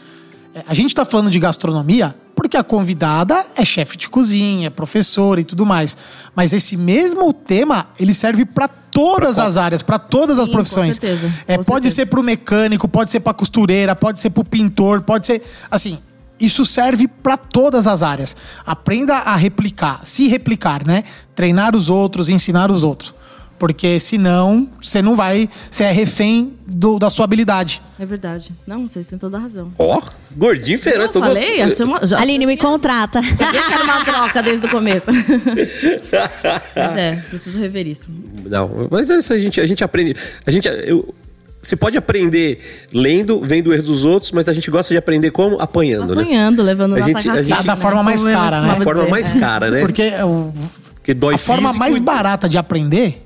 A 0.67 0.73
gente 0.73 0.93
tá 0.93 1.03
falando 1.03 1.31
de 1.31 1.39
gastronomia 1.39 2.15
porque 2.35 2.57
a 2.57 2.63
convidada 2.63 3.45
é 3.55 3.63
chefe 3.65 3.97
de 3.97 4.09
cozinha, 4.09 4.67
é 4.67 4.69
professora 4.69 5.41
e 5.41 5.43
tudo 5.43 5.65
mais. 5.65 5.95
Mas 6.35 6.53
esse 6.53 6.75
mesmo 6.77 7.31
tema, 7.33 7.87
ele 7.99 8.13
serve 8.13 8.45
para 8.45 8.67
todas 8.67 9.39
as 9.39 9.57
áreas, 9.57 9.81
para 9.81 9.97
todas 9.97 10.37
as 10.37 10.45
Sim, 10.45 10.51
profissões. 10.51 10.99
com 10.99 11.07
certeza, 11.07 11.33
É, 11.47 11.57
com 11.57 11.63
pode 11.63 11.85
certeza. 11.85 11.95
ser 11.95 12.05
pro 12.07 12.21
mecânico, 12.23 12.87
pode 12.87 13.09
ser 13.11 13.19
pra 13.21 13.33
costureira, 13.33 13.95
pode 13.95 14.19
ser 14.19 14.29
pro 14.29 14.43
pintor, 14.43 15.01
pode 15.01 15.25
ser. 15.25 15.41
Assim, 15.71 15.97
isso 16.39 16.65
serve 16.65 17.07
para 17.07 17.37
todas 17.37 17.87
as 17.87 18.03
áreas. 18.03 18.35
Aprenda 18.65 19.15
a 19.17 19.35
replicar, 19.35 20.01
se 20.03 20.27
replicar, 20.27 20.85
né? 20.85 21.03
Treinar 21.33 21.75
os 21.75 21.89
outros, 21.89 22.29
ensinar 22.29 22.69
os 22.71 22.83
outros. 22.83 23.15
Porque 23.59 23.97
senão 23.99 24.67
você 24.81 25.01
não 25.01 25.15
vai. 25.15 25.47
Você 25.71 25.83
é 25.85 25.91
refém 25.91 26.53
do- 26.67 26.99
da 26.99 27.09
sua 27.09 27.23
habilidade. 27.23 27.81
É 27.97 28.05
verdade. 28.05 28.51
Não, 28.67 28.89
vocês 28.89 29.05
têm 29.05 29.17
toda 29.17 29.37
a 29.37 29.39
razão. 29.39 29.71
Ó, 29.79 30.01
gordinho 30.35 30.77
feirante, 30.77 31.05
Eu 31.07 31.13
tô 31.13 31.19
falei, 31.21 31.57
gostando. 31.63 31.71
ser 31.75 31.83
uma, 31.83 32.05
já, 32.05 32.19
Aline, 32.19 32.45
me 32.45 32.57
contrata. 32.57 33.19
eu 33.19 33.23
vi 33.23 33.35
que 33.37 33.73
era 33.73 33.83
uma 33.83 34.03
troca 34.03 34.43
desde 34.43 34.65
o 34.65 34.69
começo. 34.69 35.09
Mas 36.75 36.97
é, 36.97 37.15
preciso 37.29 37.59
rever 37.59 37.87
isso. 37.87 38.07
Não, 38.45 38.87
mas 38.91 39.09
é 39.09 39.19
isso 39.19 39.33
a 39.33 39.37
gente, 39.39 39.61
a 39.61 39.65
gente 39.67 39.83
aprende. 39.83 40.15
A 40.45 40.51
gente, 40.51 40.67
eu, 40.67 41.13
você 41.61 41.75
pode 41.75 41.97
aprender 41.97 42.59
lendo, 42.93 43.39
vendo 43.41 43.67
o 43.69 43.73
erro 43.73 43.83
dos 43.83 44.03
outros, 44.03 44.31
mas 44.31 44.49
a 44.49 44.53
gente 44.53 44.69
gosta 44.69 44.93
de 44.93 44.97
aprender 44.97 45.31
como? 45.31 45.59
Apanhando, 45.59 46.13
né? 46.15 46.23
Apanhando, 46.23 46.61
levando 46.61 46.95
A 46.95 46.99
na 46.99 47.05
gente- 47.05 47.29
a 47.29 47.41
gente- 47.43 47.65
Da 47.65 47.75
forma 47.75 48.03
mais 48.03 48.19
Como 48.21 48.31
eu 48.31 48.37
cara, 48.37 48.61
né? 48.61 48.75
costumava 48.75 48.81
A 48.81 48.83
forma 48.83 48.99
dizer. 49.01 49.11
mais 49.11 49.35
É. 49.35 49.39
cara, 49.39 49.71
né? 49.71 49.79
Porque 49.81 50.11
o- 50.23 50.53
Porque 50.95 51.13
dói 51.13 51.35
a 51.35 51.37
forma 51.37 51.73
mais 51.73 51.97
e- 51.97 52.01
barata 52.01 52.47
de 52.49 52.57
aprender 52.57 53.22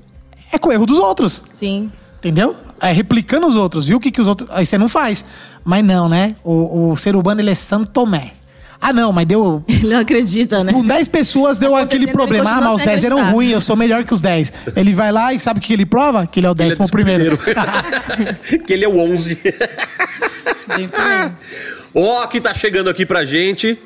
é 0.52 0.58
com 0.58 0.68
o 0.68 0.72
erro 0.72 0.86
dos 0.86 0.98
outros. 0.98 1.42
Sim. 1.52 1.90
Entendeu? 2.18 2.56
É 2.80 2.92
replicando 2.92 3.46
os 3.46 3.56
outros, 3.56 3.86
viu 3.86 3.98
o 3.98 4.00
que, 4.00 4.10
que 4.10 4.20
os 4.20 4.28
outros. 4.28 4.48
Aí 4.52 4.66
você 4.66 4.78
não 4.78 4.88
faz. 4.88 5.24
Mas 5.64 5.84
não, 5.84 6.08
né? 6.08 6.34
O, 6.44 6.90
o 6.90 6.96
ser 6.96 7.14
humano 7.16 7.40
ele 7.40 7.50
é 7.50 7.54
Santo 7.54 7.90
Tomé. 7.92 8.32
Ah, 8.80 8.92
não, 8.92 9.12
mas 9.12 9.26
deu. 9.26 9.62
Ele 9.68 9.88
não 9.88 9.98
acredita, 9.98 10.62
né? 10.62 10.72
Com 10.72 10.84
10 10.84 11.08
pessoas 11.08 11.58
deu 11.58 11.74
aquele 11.74 12.04
Acontecendo, 12.04 12.16
problema. 12.16 12.50
Ah, 12.50 12.60
mas 12.60 12.64
os 12.64 12.72
continua 12.74 12.92
10 12.92 13.00
sem 13.00 13.10
eram 13.10 13.32
ruins, 13.32 13.52
eu 13.52 13.60
sou 13.60 13.76
melhor 13.76 14.04
que 14.04 14.14
os 14.14 14.20
10. 14.20 14.52
Ele 14.76 14.94
vai 14.94 15.10
lá 15.10 15.34
e 15.34 15.40
sabe 15.40 15.58
o 15.58 15.62
que 15.62 15.72
ele 15.72 15.84
prova? 15.84 16.26
Que 16.28 16.38
ele 16.38 16.46
é 16.46 16.50
o 16.50 16.52
Ele 16.52 16.62
é 16.62 16.68
décimo 16.68 16.88
primeiro. 16.88 17.36
que 18.64 18.72
ele 18.72 18.84
é 18.84 18.88
o 18.88 18.96
11. 18.96 19.36
Bem 20.76 20.88
por 20.88 21.00
aí. 21.00 21.32
Ó, 21.94 22.26
que 22.28 22.40
tá 22.40 22.54
chegando 22.54 22.88
aqui 22.88 23.04
pra 23.04 23.24
gente. 23.24 23.76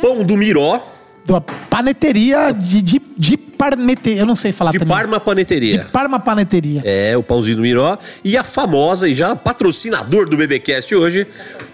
Pão 0.00 0.24
do 0.24 0.36
Miró, 0.36 0.80
Da 1.24 1.40
paneteria 1.40 2.52
de, 2.52 2.82
de, 2.82 3.00
de 3.16 3.36
parmete... 3.36 4.10
Eu 4.10 4.26
não 4.26 4.34
sei 4.34 4.50
falar 4.50 4.72
de 4.72 4.78
também. 4.80 4.94
Parma 4.96 5.20
Paneteria. 5.20 5.78
De 5.78 5.90
Parma 5.90 6.18
Paneteria. 6.18 6.82
É, 6.84 7.16
o 7.16 7.22
pãozinho 7.22 7.56
do 7.56 7.62
Miró. 7.62 7.96
E 8.24 8.36
a 8.36 8.42
famosa 8.42 9.08
e 9.08 9.14
já 9.14 9.36
patrocinador 9.36 10.28
do 10.28 10.36
BBcast 10.36 10.92
hoje. 10.94 11.26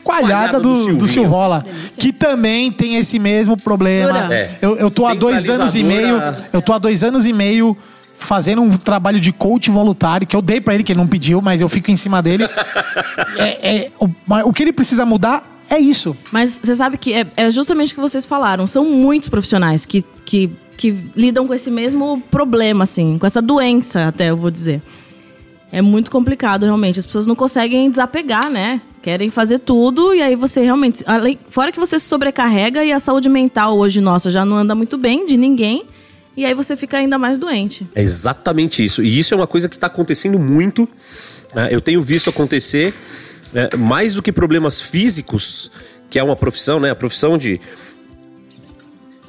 Coalhada 0.04 0.61
do, 0.61 0.72
do, 0.74 0.84
Silvinho. 0.84 1.08
Silvola. 1.08 1.64
Que 1.98 2.12
também 2.12 2.70
tem 2.70 2.96
esse 2.96 3.18
mesmo 3.18 3.56
problema. 3.56 4.32
É. 4.32 4.50
Eu, 4.61 4.76
eu 4.76 4.90
tô 4.90 5.06
há 5.06 5.14
dois 5.14 5.48
anos 5.48 5.74
e 5.74 5.82
meio. 5.82 6.18
Eu 6.52 6.61
tô 6.61 6.72
há 6.72 6.78
dois 6.78 7.02
anos 7.02 7.24
e 7.24 7.32
meio 7.32 7.76
fazendo 8.18 8.61
um 8.61 8.76
trabalho 8.76 9.20
de 9.20 9.32
coach 9.32 9.70
voluntário, 9.70 10.26
que 10.26 10.34
eu 10.34 10.42
dei 10.42 10.61
pra 10.61 10.74
ele, 10.74 10.82
que 10.82 10.92
ele 10.92 10.98
não 10.98 11.06
pediu, 11.06 11.40
mas 11.40 11.61
eu 11.61 11.68
fico 11.68 11.90
em 11.90 11.96
cima 11.96 12.20
dele. 12.20 12.44
É- 13.37 13.76
é, 13.76 13.90
o, 14.00 14.08
mas 14.26 14.44
o 14.44 14.52
que 14.52 14.62
ele 14.62 14.72
precisa 14.72 15.06
mudar 15.06 15.57
é 15.70 15.78
isso. 15.78 16.16
Mas 16.33 16.61
você 16.62 16.74
sabe 16.74 16.96
que 16.96 17.12
é, 17.12 17.26
é 17.37 17.50
justamente 17.50 17.92
o 17.92 17.94
que 17.94 18.00
vocês 18.00 18.24
falaram. 18.24 18.66
São 18.66 18.85
muitos 18.85 19.28
profissionais 19.28 19.85
que, 19.85 20.04
que, 20.24 20.50
que 20.76 20.94
lidam 21.14 21.46
com 21.46 21.54
esse 21.54 21.70
mesmo 21.70 22.22
problema, 22.31 22.85
assim, 22.85 23.18
com 23.18 23.26
essa 23.26 23.42
doença, 23.42 24.09
até 24.09 24.31
eu 24.31 24.37
vou 24.37 24.50
dizer. 24.50 24.83
É 25.70 25.83
muito 25.83 26.11
complicado, 26.11 26.64
realmente. 26.64 26.98
As 26.98 27.04
pessoas 27.04 27.26
não 27.26 27.35
conseguem 27.37 27.90
desapegar, 27.90 28.48
né? 28.50 28.81
Querem 29.02 29.28
fazer 29.31 29.59
tudo 29.59 30.14
e 30.14 30.22
aí 30.22 30.35
você 30.35 30.62
realmente. 30.62 31.04
Além, 31.07 31.38
fora 31.50 31.70
que 31.70 31.78
você 31.78 31.98
se 32.00 32.07
sobrecarrega 32.07 32.85
e 32.85 32.92
a 32.92 32.98
saúde 32.98 33.28
mental 33.28 33.76
hoje, 33.76 34.00
nossa, 34.00 34.31
já 34.31 34.44
não 34.44 34.57
anda 34.57 34.74
muito 34.74 34.96
bem 34.96 35.26
de 35.26 35.37
ninguém. 35.37 35.85
E 36.35 36.44
aí 36.44 36.54
você 36.54 36.76
fica 36.76 36.96
ainda 36.96 37.18
mais 37.18 37.37
doente. 37.37 37.87
É 37.94 38.02
exatamente 38.02 38.83
isso. 38.85 39.02
E 39.02 39.18
isso 39.18 39.35
é 39.35 39.37
uma 39.37 39.46
coisa 39.46 39.68
que 39.68 39.76
está 39.76 39.88
acontecendo 39.88 40.38
muito. 40.38 40.88
né? 41.54 41.68
Eu 41.70 41.81
tenho 41.81 42.00
visto 42.00 42.31
acontecer 42.31 42.94
né, 43.52 43.68
mais 43.76 44.14
do 44.14 44.22
que 44.22 44.32
problemas 44.32 44.80
físicos, 44.80 45.70
que 46.11 46.18
é 46.18 46.22
uma 46.22 46.37
profissão, 46.37 46.80
né? 46.80 46.90
A 46.90 46.94
profissão 46.94 47.37
de. 47.38 47.61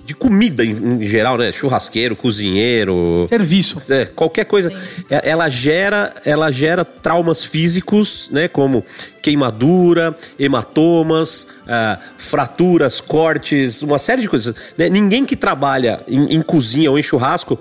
De 0.06 0.16
comida 0.16 0.66
em, 0.66 0.72
em 0.72 1.06
geral, 1.06 1.38
né? 1.38 1.52
Churrasqueiro, 1.52 2.16
cozinheiro. 2.16 3.28
Serviço. 3.30 3.80
É, 3.94 4.06
qualquer 4.06 4.46
coisa. 4.46 4.74
É, 5.08 5.30
Ela 5.30 5.50
gera, 5.50 6.16
ela 6.26 6.52
gera 6.52 6.84
traumas 6.84 7.46
físicos, 7.46 8.28
né? 8.32 8.48
Como 8.48 8.84
queimadura, 9.22 10.18
hematomas, 10.40 11.50
ah, 11.68 12.00
fraturas, 12.18 13.00
cortes, 13.00 13.84
uma 13.84 14.00
série 14.00 14.24
de 14.24 14.28
coisas. 14.28 14.56
né? 14.76 14.90
Ninguém 14.90 15.26
que 15.26 15.36
trabalha 15.36 16.02
em, 16.08 16.34
em 16.38 16.42
cozinha 16.42 16.90
ou 16.90 16.98
em 16.98 17.04
churrasco 17.04 17.60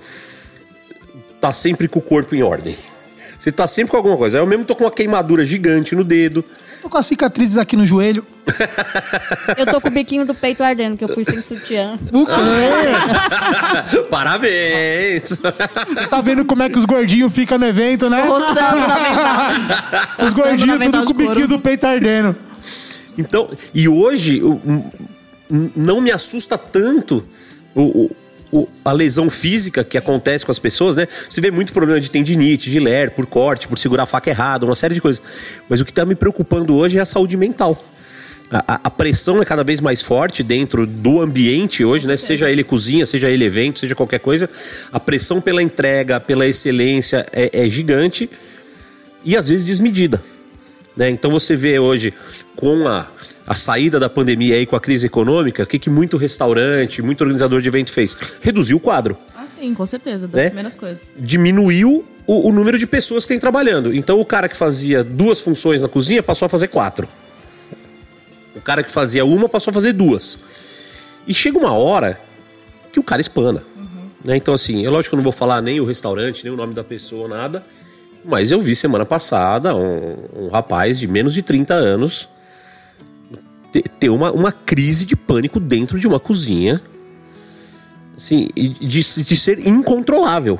tá 1.38 1.52
sempre 1.52 1.86
com 1.86 1.98
o 1.98 2.02
corpo 2.02 2.34
em 2.34 2.42
ordem. 2.42 2.74
Você 3.38 3.52
tá 3.52 3.66
sempre 3.68 3.90
com 3.92 3.96
alguma 3.96 4.16
coisa. 4.16 4.38
Eu 4.38 4.46
mesmo 4.46 4.64
tô 4.64 4.74
com 4.74 4.84
uma 4.84 4.90
queimadura 4.90 5.46
gigante 5.46 5.94
no 5.94 6.02
dedo. 6.02 6.44
Tô 6.82 6.88
com 6.88 6.98
as 6.98 7.06
cicatrizes 7.06 7.56
aqui 7.56 7.76
no 7.76 7.86
joelho. 7.86 8.24
Eu 9.56 9.66
tô 9.66 9.80
com 9.80 9.88
o 9.88 9.90
biquinho 9.90 10.24
do 10.24 10.34
peito 10.34 10.62
ardendo, 10.62 10.96
que 10.96 11.04
eu 11.04 11.08
fui 11.08 11.24
sem 11.24 11.40
sutiã. 11.42 11.98
O 12.12 12.26
quê? 12.26 12.32
Parabéns! 14.10 15.40
tá 16.10 16.20
vendo 16.20 16.44
como 16.44 16.62
é 16.62 16.68
que 16.70 16.78
os 16.78 16.84
gordinhos 16.84 17.32
ficam 17.32 17.58
no 17.58 17.66
evento, 17.66 18.08
né? 18.10 18.22
Roçando 18.22 18.54
na 18.86 19.00
mental. 19.00 19.48
Os 20.26 20.34
gordinhos 20.34 20.78
tudo 20.78 21.04
com 21.04 21.10
o 21.10 21.14
biquinho 21.14 21.48
do 21.48 21.58
peito 21.60 21.84
ardendo. 21.86 22.36
Então, 23.16 23.50
e 23.74 23.88
hoje 23.88 24.40
não 25.76 26.00
me 26.00 26.10
assusta 26.10 26.56
tanto 26.58 27.26
o, 27.74 28.04
o- 28.06 28.16
o- 28.52 28.66
a 28.84 28.92
lesão 28.92 29.28
física 29.28 29.84
que 29.84 29.98
acontece 29.98 30.44
com 30.46 30.52
as 30.52 30.58
pessoas, 30.58 30.96
né? 30.96 31.06
Você 31.28 31.40
vê 31.40 31.50
muito 31.50 31.72
problema 31.72 32.00
de 32.00 32.10
tendinite, 32.10 32.70
de 32.70 32.80
ler, 32.80 33.10
por 33.10 33.26
corte, 33.26 33.68
por 33.68 33.78
segurar 33.78 34.04
a 34.04 34.06
faca 34.06 34.30
errada, 34.30 34.64
uma 34.64 34.74
série 34.74 34.94
de 34.94 35.00
coisas. 35.00 35.22
Mas 35.68 35.80
o 35.80 35.84
que 35.84 35.90
está 35.92 36.04
me 36.04 36.14
preocupando 36.14 36.74
hoje 36.76 36.98
é 36.98 37.00
a 37.00 37.06
saúde 37.06 37.36
mental. 37.36 37.84
A, 38.50 38.80
a- 38.84 38.90
pressão 38.90 39.42
é 39.42 39.44
cada 39.44 39.62
vez 39.62 39.78
mais 39.78 40.02
forte 40.02 40.42
dentro 40.42 40.86
do 40.86 41.20
ambiente 41.20 41.84
hoje, 41.84 42.06
né? 42.06 42.16
Seja 42.16 42.50
ele 42.50 42.64
cozinha, 42.64 43.04
seja 43.04 43.28
ele 43.30 43.44
evento, 43.44 43.78
seja 43.78 43.94
qualquer 43.94 44.20
coisa. 44.20 44.48
A 44.90 44.98
pressão 44.98 45.38
pela 45.38 45.62
entrega, 45.62 46.18
pela 46.18 46.46
excelência 46.46 47.26
é- 47.30 47.50
é 47.52 47.68
gigante 47.68 48.30
e 49.22 49.36
às 49.36 49.48
vezes 49.48 49.66
desmedida. 49.66 50.22
né? 50.96 51.08
Então 51.10 51.30
você 51.30 51.54
vê 51.54 51.78
hoje 51.78 52.12
com 52.56 52.88
a, 52.88 53.06
a 53.48 53.54
saída 53.54 53.98
da 53.98 54.10
pandemia 54.10 54.56
aí, 54.56 54.66
com 54.66 54.76
a 54.76 54.80
crise 54.80 55.06
econômica, 55.06 55.62
o 55.62 55.66
que, 55.66 55.78
que 55.78 55.88
muito 55.88 56.18
restaurante, 56.18 57.00
muito 57.00 57.22
organizador 57.22 57.62
de 57.62 57.68
evento 57.68 57.90
fez? 57.90 58.14
Reduziu 58.42 58.76
o 58.76 58.80
quadro. 58.80 59.16
Ah, 59.34 59.46
sim, 59.46 59.72
com 59.72 59.86
certeza. 59.86 60.28
Das 60.28 60.36
Né? 60.36 60.46
primeiras 60.48 60.74
coisas. 60.74 61.12
Diminuiu 61.16 62.04
o, 62.26 62.50
o 62.50 62.52
número 62.52 62.78
de 62.78 62.86
pessoas 62.86 63.24
que 63.24 63.28
tem 63.28 63.38
trabalhando. 63.38 63.94
Então 63.94 64.20
o 64.20 64.24
cara 64.24 64.50
que 64.50 64.56
fazia 64.56 65.02
duas 65.02 65.40
funções 65.40 65.80
na 65.80 65.88
cozinha 65.88 66.22
passou 66.22 66.44
a 66.44 66.48
fazer 66.50 66.68
quatro. 66.68 67.08
O 68.54 68.60
cara 68.60 68.82
que 68.82 68.90
fazia 68.90 69.24
uma 69.24 69.48
passou 69.48 69.70
a 69.70 69.74
fazer 69.74 69.94
duas. 69.94 70.38
E 71.26 71.32
chega 71.32 71.56
uma 71.58 71.72
hora 71.72 72.20
que 72.92 73.00
o 73.00 73.02
cara 73.02 73.22
espana. 73.22 73.62
Né? 74.22 74.36
Então, 74.36 74.52
assim, 74.52 74.84
é 74.84 74.90
lógico 74.90 75.12
que 75.12 75.14
eu 75.14 75.18
não 75.18 75.24
vou 75.24 75.32
falar 75.32 75.62
nem 75.62 75.80
o 75.80 75.86
restaurante, 75.86 76.44
nem 76.44 76.52
o 76.52 76.56
nome 76.56 76.74
da 76.74 76.84
pessoa, 76.84 77.26
nada. 77.26 77.62
Mas 78.22 78.50
eu 78.50 78.60
vi 78.60 78.76
semana 78.76 79.06
passada 79.06 79.74
um, 79.74 80.16
um 80.36 80.48
rapaz 80.48 80.98
de 80.98 81.08
menos 81.08 81.32
de 81.32 81.40
30 81.40 81.72
anos 81.72 82.28
ter 83.98 84.08
uma, 84.08 84.32
uma 84.32 84.52
crise 84.52 85.04
de 85.04 85.16
pânico 85.16 85.60
dentro 85.60 85.98
de 85.98 86.06
uma 86.06 86.18
cozinha. 86.18 86.80
Assim, 88.16 88.48
de, 88.54 89.02
de 89.02 89.36
ser 89.36 89.66
incontrolável. 89.66 90.58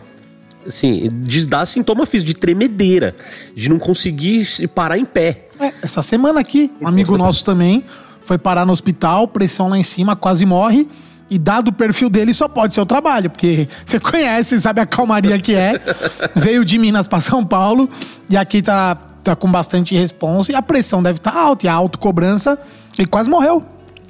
Assim, 0.66 1.08
de 1.12 1.46
dar 1.46 1.66
sintoma 1.66 2.06
físico, 2.06 2.26
de 2.26 2.34
tremedeira, 2.34 3.14
de 3.54 3.68
não 3.68 3.78
conseguir 3.78 4.44
se 4.44 4.66
parar 4.66 4.98
em 4.98 5.04
pé. 5.04 5.48
É, 5.58 5.72
essa 5.82 6.02
semana 6.02 6.40
aqui, 6.40 6.70
um 6.80 6.86
amigo 6.86 7.16
nosso 7.16 7.44
também 7.44 7.84
foi 8.22 8.36
parar 8.36 8.66
no 8.66 8.72
hospital, 8.72 9.26
pressão 9.26 9.70
lá 9.70 9.78
em 9.78 9.82
cima, 9.82 10.14
quase 10.14 10.44
morre. 10.44 10.86
E 11.30 11.38
dado 11.38 11.68
o 11.68 11.72
perfil 11.72 12.08
dele, 12.08 12.32
só 12.32 12.48
pode 12.48 12.72
ser 12.72 12.80
o 12.80 12.86
trabalho, 12.86 13.28
porque 13.28 13.68
você 13.84 14.00
conhece, 14.00 14.58
sabe 14.60 14.80
a 14.80 14.86
calmaria 14.86 15.38
que 15.38 15.54
é. 15.54 15.80
Veio 16.36 16.64
de 16.64 16.78
Minas 16.78 17.06
para 17.06 17.20
São 17.20 17.44
Paulo 17.44 17.88
e 18.28 18.36
aqui 18.36 18.62
tá, 18.62 18.94
tá 19.22 19.36
com 19.36 19.50
bastante 19.50 19.94
responsa 19.94 20.52
e 20.52 20.54
a 20.54 20.62
pressão 20.62 21.02
deve 21.02 21.18
estar 21.18 21.34
alta 21.34 21.66
e 21.66 21.68
a 21.68 21.72
autocobrança. 21.72 22.58
Ele 22.98 23.06
quase 23.06 23.30
morreu. 23.30 23.64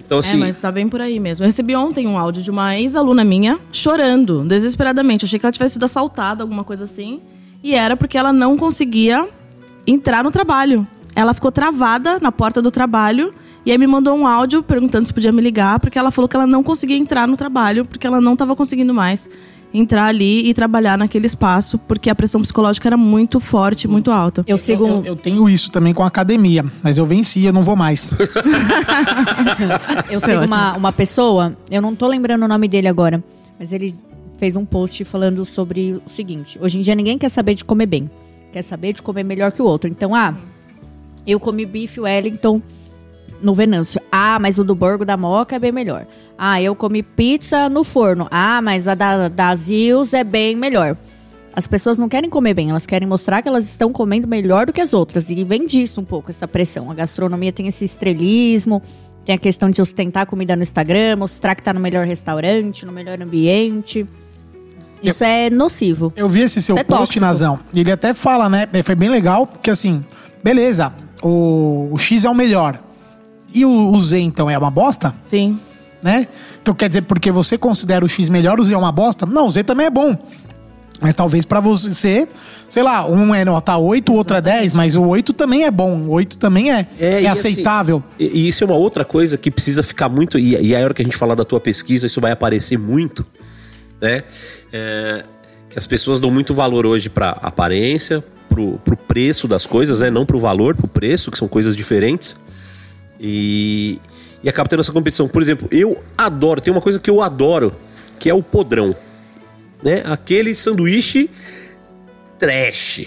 Então, 0.05 0.21
assim, 0.21 0.37
É, 0.37 0.39
mas 0.39 0.59
tá 0.59 0.73
bem 0.73 0.89
por 0.89 1.01
aí 1.03 1.21
mesmo. 1.21 1.45
Eu 1.45 1.49
recebi 1.49 1.77
ontem 1.77 2.07
um 2.07 2.19
áudio 2.19 2.43
de 2.43 2.51
uma 2.51 2.75
ex-aluna 2.79 3.23
minha 3.23 3.59
chorando, 3.71 4.43
desesperadamente. 4.45 5.27
Achei 5.27 5.39
que 5.39 5.45
ela 5.45 5.53
tivesse 5.53 5.75
sido 5.75 5.85
assaltada, 5.85 6.43
alguma 6.43 6.65
coisa 6.65 6.85
assim. 6.85 7.21
E 7.63 7.75
era 7.75 7.95
porque 7.97 8.17
ela 8.17 8.33
não 8.33 8.57
conseguia 8.57 9.29
entrar 9.87 10.25
no 10.25 10.31
trabalho. 10.31 10.87
Ela 11.15 11.35
ficou 11.35 11.53
travada 11.53 12.19
na 12.21 12.33
porta 12.33 12.63
do 12.63 12.71
trabalho 12.71 13.35
e 13.67 13.73
aí 13.73 13.77
me 13.77 13.87
mandou 13.87 14.17
um 14.17 14.27
áudio 14.27 14.63
perguntando 14.63 15.07
se 15.07 15.13
podia 15.13 15.33
me 15.33 15.43
ligar, 15.43 15.79
porque 15.79 15.99
ela 15.99 16.11
falou 16.11 16.27
que 16.29 16.37
ela 16.37 16.47
não 16.47 16.63
conseguia 16.63 16.97
entrar 16.97 17.29
no 17.29 17.37
trabalho, 17.37 17.85
porque 17.85 18.07
ela 18.07 18.21
não 18.21 18.33
estava 18.33 18.57
conseguindo 18.57 18.95
mais. 18.95 19.29
Entrar 19.73 20.07
ali 20.07 20.49
e 20.49 20.55
trabalhar 20.55 20.97
naquele 20.97 21.27
espaço, 21.27 21.79
porque 21.79 22.09
a 22.09 22.15
pressão 22.15 22.41
psicológica 22.41 22.89
era 22.89 22.97
muito 22.97 23.39
forte, 23.39 23.87
muito 23.87 24.11
alta. 24.11 24.43
Eu 24.47 24.57
sigo 24.57 24.87
Eu, 24.87 24.95
um. 24.99 25.05
eu 25.05 25.15
tenho 25.17 25.49
isso 25.49 25.71
também 25.71 25.93
com 25.93 26.03
a 26.03 26.07
academia, 26.07 26.65
mas 26.83 26.97
eu 26.97 27.05
venci, 27.05 27.45
eu 27.45 27.53
não 27.53 27.63
vou 27.65 27.77
mais. 27.77 28.11
Eu 30.11 30.21
Foi 30.21 30.31
sigo 30.31 30.43
ótimo. 30.43 30.55
uma, 30.55 30.77
uma 30.77 30.93
pessoa, 30.93 31.57
eu 31.71 31.83
não 31.83 31.95
tô 31.95 32.07
lembrando 32.09 32.45
o 32.45 32.49
nome 32.49 32.69
dele 32.69 32.89
agora, 32.89 33.23
mas 33.59 33.73
ele 33.73 33.95
fez 34.39 34.57
um 34.57 34.65
post 34.65 35.05
falando 35.05 35.45
sobre 35.45 36.01
o 36.07 36.11
seguinte: 36.11 36.59
hoje 36.61 36.79
em 36.79 36.81
dia 36.81 36.95
ninguém 36.95 37.19
quer 37.19 37.29
saber 37.29 37.55
de 37.55 37.65
comer 37.65 37.87
bem, 37.87 38.11
quer 38.53 38.63
saber 38.63 38.93
de 38.95 39.03
comer 39.03 39.25
melhor 39.25 39.53
que 39.53 39.61
o 39.61 39.65
outro. 39.65 39.89
Então, 39.91 40.15
ah, 40.15 40.35
eu 41.27 41.39
comi 41.39 41.67
bife 41.67 42.01
Wellington 42.01 42.63
no 43.43 43.55
Venâncio. 43.55 44.01
Ah, 44.11 44.39
mas 44.41 44.59
o 44.59 44.65
do 44.65 44.75
Borgo 44.75 45.05
da 45.05 45.17
Moca 45.17 45.57
é 45.57 45.59
bem 45.59 45.73
melhor. 45.73 46.07
Ah, 46.37 46.61
eu 46.61 46.75
comi 46.75 47.03
pizza 47.03 47.69
no 47.69 47.85
forno. 47.85 48.27
Ah, 48.31 48.61
mas 48.63 48.87
a 48.89 48.95
da, 48.95 49.29
da 49.29 49.55
Zils 49.55 50.13
é 50.15 50.25
bem 50.25 50.57
melhor. 50.57 50.97
As 51.55 51.67
pessoas 51.67 51.99
não 51.99 52.09
querem 52.09 52.31
comer 52.31 52.55
bem, 52.55 52.71
elas 52.71 52.87
querem 52.87 53.09
mostrar 53.09 53.43
que 53.43 53.49
elas 53.49 53.65
estão 53.65 53.93
comendo 53.93 54.29
melhor 54.29 54.67
do 54.67 54.73
que 54.73 54.81
as 54.81 54.93
outras. 54.93 55.29
E 55.29 55.43
vem 55.43 55.67
disso 55.67 56.01
um 56.01 56.05
pouco, 56.05 56.31
essa 56.31 56.47
pressão. 56.47 56.91
A 56.91 56.95
gastronomia 56.95 57.53
tem 57.53 57.67
esse 57.67 57.85
estrelismo, 57.85 58.81
tem 59.25 59.35
a 59.35 59.39
questão 59.39 59.69
de 59.69 59.83
ostentar 59.83 60.23
a 60.23 60.27
comida 60.27 60.55
no 60.55 60.63
Instagram, 60.63 61.17
mostrar 61.17 61.55
que 61.57 61.63
tá 61.63 61.73
no 61.73 61.81
melhor 61.81 62.07
restaurante, 62.07 62.87
no 62.87 62.93
melhor 62.93 63.21
ambiente. 63.21 64.07
Isso 65.03 65.25
é 65.25 65.51
nocivo. 65.51 66.13
Eu 66.17 66.29
vi 66.29 66.43
esse 66.43 66.63
seu 66.63 66.77
Isso 66.77 66.81
é 66.81 66.85
post, 66.85 67.01
tóxico. 67.01 67.25
Nazão. 67.25 67.59
e 67.73 67.81
Ele 67.81 67.91
até 67.91 68.15
fala, 68.15 68.49
né? 68.49 68.69
Foi 68.85 68.95
bem 68.95 69.09
legal, 69.09 69.47
porque 69.47 69.71
assim, 69.71 70.05
beleza, 70.43 70.93
o, 71.23 71.89
o 71.93 71.99
X 71.99 72.25
é 72.25 72.31
o 72.31 72.35
melhor. 72.35 72.81
E 73.53 73.65
o, 73.65 73.91
o 73.91 74.01
Z, 74.01 74.19
então, 74.19 74.51
é 74.51 74.59
uma 74.59 74.71
bosta? 74.71 75.15
Sim. 75.23 75.59
né? 76.03 76.29
Então 76.61 76.75
quer 76.75 76.89
dizer, 76.89 77.03
porque 77.03 77.33
você 77.33 77.57
considera 77.57 78.05
o 78.05 78.09
X 78.09 78.29
melhor, 78.29 78.61
o 78.61 78.65
Z 78.65 78.75
é 78.75 78.77
uma 78.77 78.93
bosta? 78.93 79.25
Não, 79.27 79.49
o 79.49 79.51
Z 79.51 79.65
também 79.65 79.87
é 79.87 79.91
bom. 79.91 80.17
Mas 81.01 81.15
talvez 81.15 81.45
pra 81.45 81.61
você, 81.61 82.27
sei 82.69 82.83
lá, 82.83 83.07
um 83.07 83.33
é 83.33 83.45
nota 83.45 83.77
8, 83.77 84.11
o 84.11 84.17
outro 84.17 84.37
é 84.37 84.41
10, 84.41 84.75
mas 84.75 84.97
o 84.97 85.03
8 85.03 85.33
também 85.33 85.65
é 85.65 85.71
bom, 85.71 85.97
o 86.03 86.11
8 86.11 86.37
também 86.37 86.73
é, 86.73 86.87
é, 86.99 87.23
e 87.23 87.27
assim, 87.27 87.49
aceitável. 87.51 88.03
e, 88.19 88.27
e 88.27 88.49
isso 88.49 88.65
é 88.65 88.67
uma 88.67 88.77
outra 88.77 89.05
coisa 89.05 89.39
que 89.39 89.49
precisa 89.49 89.83
ficar 89.85 90.09
muito. 90.09 90.39
E, 90.39 90.57
e 90.61 90.75
a 90.75 90.81
hora 90.81 90.93
que 90.93 91.01
a 91.01 91.05
gente 91.05 91.17
falar 91.17 91.37
da 91.37 91.45
tua 91.45 91.61
pesquisa, 91.61 92.07
isso 92.07 92.21
vai 92.21 92.33
aparecer 92.33 92.77
muito, 92.77 93.25
né? 94.01 94.25
É, 94.73 95.25
que 95.71 95.79
as 95.79 95.87
pessoas 95.87 96.19
dão 96.19 96.33
muito 96.33 96.53
valor 96.53 96.85
hoje 96.85 97.09
pra 97.09 97.31
aparência, 97.31 98.25
pro, 98.49 98.79
pro 98.79 98.97
preço 98.97 99.47
das 99.47 99.67
coisas, 99.67 100.01
né? 100.01 100.11
Não 100.11 100.27
pro 100.27 100.41
valor, 100.41 100.75
pro 100.75 100.89
preço, 100.89 101.31
que 101.31 101.39
são 101.39 101.47
coisas 101.47 101.77
diferentes. 101.77 102.37
E, 103.21 104.01
e 104.43 104.49
acaba 104.49 104.69
tendo 104.69 104.81
essa 104.81 104.93
competição. 104.93 105.29
Por 105.29 105.43
exemplo, 105.43 105.69
eu 105.71 106.03
adoro, 106.17 106.61
tem 106.61 106.73
uma 106.73 106.81
coisa 106.81 106.99
que 106.99 107.11
eu 107.11 107.23
adoro, 107.23 107.75
que 108.19 108.29
é 108.29 108.35
o 108.35 108.43
podrão. 108.43 108.95
Né? 109.83 110.03
Aquele 110.05 110.55
sanduíche 110.55 111.31
trash. 112.39 113.07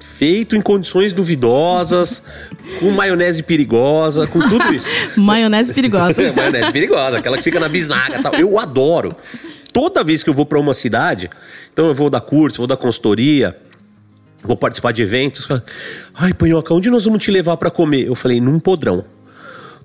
Feito 0.00 0.56
em 0.56 0.60
condições 0.60 1.12
duvidosas, 1.12 2.24
com 2.80 2.90
maionese 2.90 3.42
perigosa, 3.42 4.26
com 4.26 4.40
tudo 4.40 4.74
isso. 4.74 4.88
Maionese 5.16 5.72
perigosa. 5.72 6.14
maionese 6.34 6.72
perigosa, 6.72 7.18
aquela 7.18 7.36
que 7.36 7.44
fica 7.44 7.60
na 7.60 7.68
bisnaga 7.68 8.20
tal. 8.20 8.34
Eu 8.34 8.58
adoro. 8.58 9.14
Toda 9.72 10.02
vez 10.02 10.24
que 10.24 10.30
eu 10.30 10.34
vou 10.34 10.44
pra 10.44 10.58
uma 10.58 10.74
cidade, 10.74 11.30
então 11.72 11.86
eu 11.86 11.94
vou 11.94 12.10
dar 12.10 12.20
curso, 12.20 12.58
vou 12.58 12.66
dar 12.66 12.76
consultoria, 12.76 13.56
vou 14.42 14.56
participar 14.56 14.92
de 14.92 15.02
eventos. 15.02 15.46
Ai, 16.14 16.32
Panhoca, 16.32 16.74
onde 16.74 16.90
nós 16.90 17.04
vamos 17.04 17.22
te 17.22 17.30
levar 17.30 17.56
pra 17.56 17.70
comer? 17.70 18.06
Eu 18.06 18.16
falei, 18.16 18.40
num 18.40 18.58
podrão. 18.58 19.04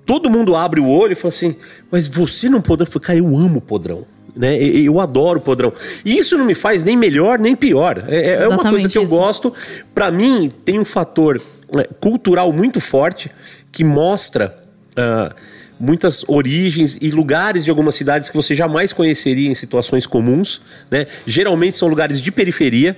Todo 0.06 0.30
mundo 0.30 0.54
abre 0.54 0.80
o 0.80 0.88
olho 0.88 1.12
e 1.12 1.14
fala 1.16 1.32
assim, 1.32 1.56
mas 1.90 2.06
você 2.06 2.48
não 2.48 2.60
podrão? 2.60 2.86
Eu 2.86 2.92
falei, 2.92 3.06
cara, 3.06 3.18
eu 3.18 3.36
amo 3.36 3.60
podrão. 3.60 4.04
Né? 4.36 4.56
Eu 4.62 5.00
adoro 5.00 5.40
podrão. 5.40 5.72
E 6.04 6.18
isso 6.18 6.36
não 6.36 6.44
me 6.44 6.54
faz 6.54 6.84
nem 6.84 6.96
melhor 6.96 7.38
nem 7.38 7.54
pior. 7.54 8.04
É, 8.08 8.34
é 8.34 8.48
uma 8.48 8.68
coisa 8.68 8.88
que 8.88 8.98
eu 8.98 9.04
isso. 9.04 9.14
gosto. 9.14 9.54
Pra 9.94 10.10
mim, 10.10 10.52
tem 10.64 10.78
um 10.78 10.84
fator 10.84 11.40
né, 11.72 11.84
cultural 12.00 12.52
muito 12.52 12.80
forte 12.80 13.30
que 13.70 13.84
mostra 13.84 14.56
ah, 14.96 15.34
muitas 15.78 16.24
origens 16.28 16.98
e 17.00 17.10
lugares 17.10 17.64
de 17.64 17.70
algumas 17.70 17.94
cidades 17.94 18.28
que 18.28 18.36
você 18.36 18.54
jamais 18.54 18.92
conheceria 18.92 19.48
em 19.48 19.54
situações 19.54 20.06
comuns. 20.06 20.60
Né? 20.90 21.06
Geralmente 21.26 21.78
são 21.78 21.88
lugares 21.88 22.20
de 22.20 22.30
periferia. 22.30 22.96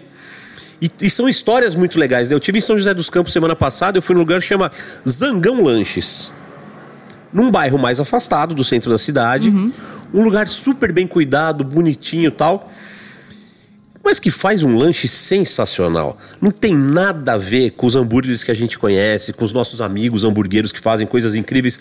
E, 0.81 0.90
e 1.01 1.09
são 1.09 1.29
histórias 1.29 1.75
muito 1.75 1.99
legais. 1.99 2.29
Né? 2.29 2.35
Eu 2.35 2.40
tive 2.40 2.59
em 2.59 2.61
São 2.61 2.77
José 2.77 2.92
dos 2.92 3.09
Campos 3.09 3.33
semana 3.33 3.57
passada, 3.57 3.97
eu 3.97 4.03
fui 4.03 4.14
num 4.14 4.21
lugar 4.21 4.40
que 4.40 4.47
chama 4.47 4.71
Zangão 5.09 5.62
Lanches. 5.62 6.31
Num 7.33 7.51
bairro 7.51 7.79
mais 7.79 8.01
afastado 8.01 8.55
do 8.55 8.65
centro 8.65 8.91
da 8.91 8.99
cidade. 8.99 9.51
Um 10.15 10.23
lugar 10.23 10.49
super 10.49 10.93
bem 10.93 11.07
cuidado, 11.07 11.65
bonitinho 11.65 12.31
tal. 12.31 12.71
Mas 14.03 14.21
que 14.21 14.31
faz 14.31 14.62
um 14.62 14.77
lanche 14.77 15.09
sensacional. 15.09 16.17
Não 16.41 16.53
tem 16.53 16.77
nada 16.77 17.33
a 17.33 17.37
ver 17.37 17.73
com 17.73 17.89
os 17.89 17.97
hambúrgueres 17.97 18.45
que 18.45 18.53
a 18.53 18.55
gente 18.55 18.79
conhece, 18.79 19.33
com 19.33 19.45
os 19.45 19.53
nossos 19.53 19.81
amigos 19.81 20.23
hamburgueiros 20.23 20.71
que 20.71 20.79
fazem 20.79 21.07
coisas 21.09 21.35
incríveis. 21.35 21.81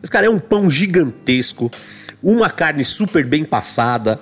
Mas, 0.00 0.08
cara, 0.08 0.26
é 0.26 0.30
um 0.30 0.38
pão 0.38 0.70
gigantesco, 0.70 1.72
uma 2.22 2.48
carne 2.48 2.84
super 2.84 3.26
bem 3.26 3.44
passada, 3.44 4.20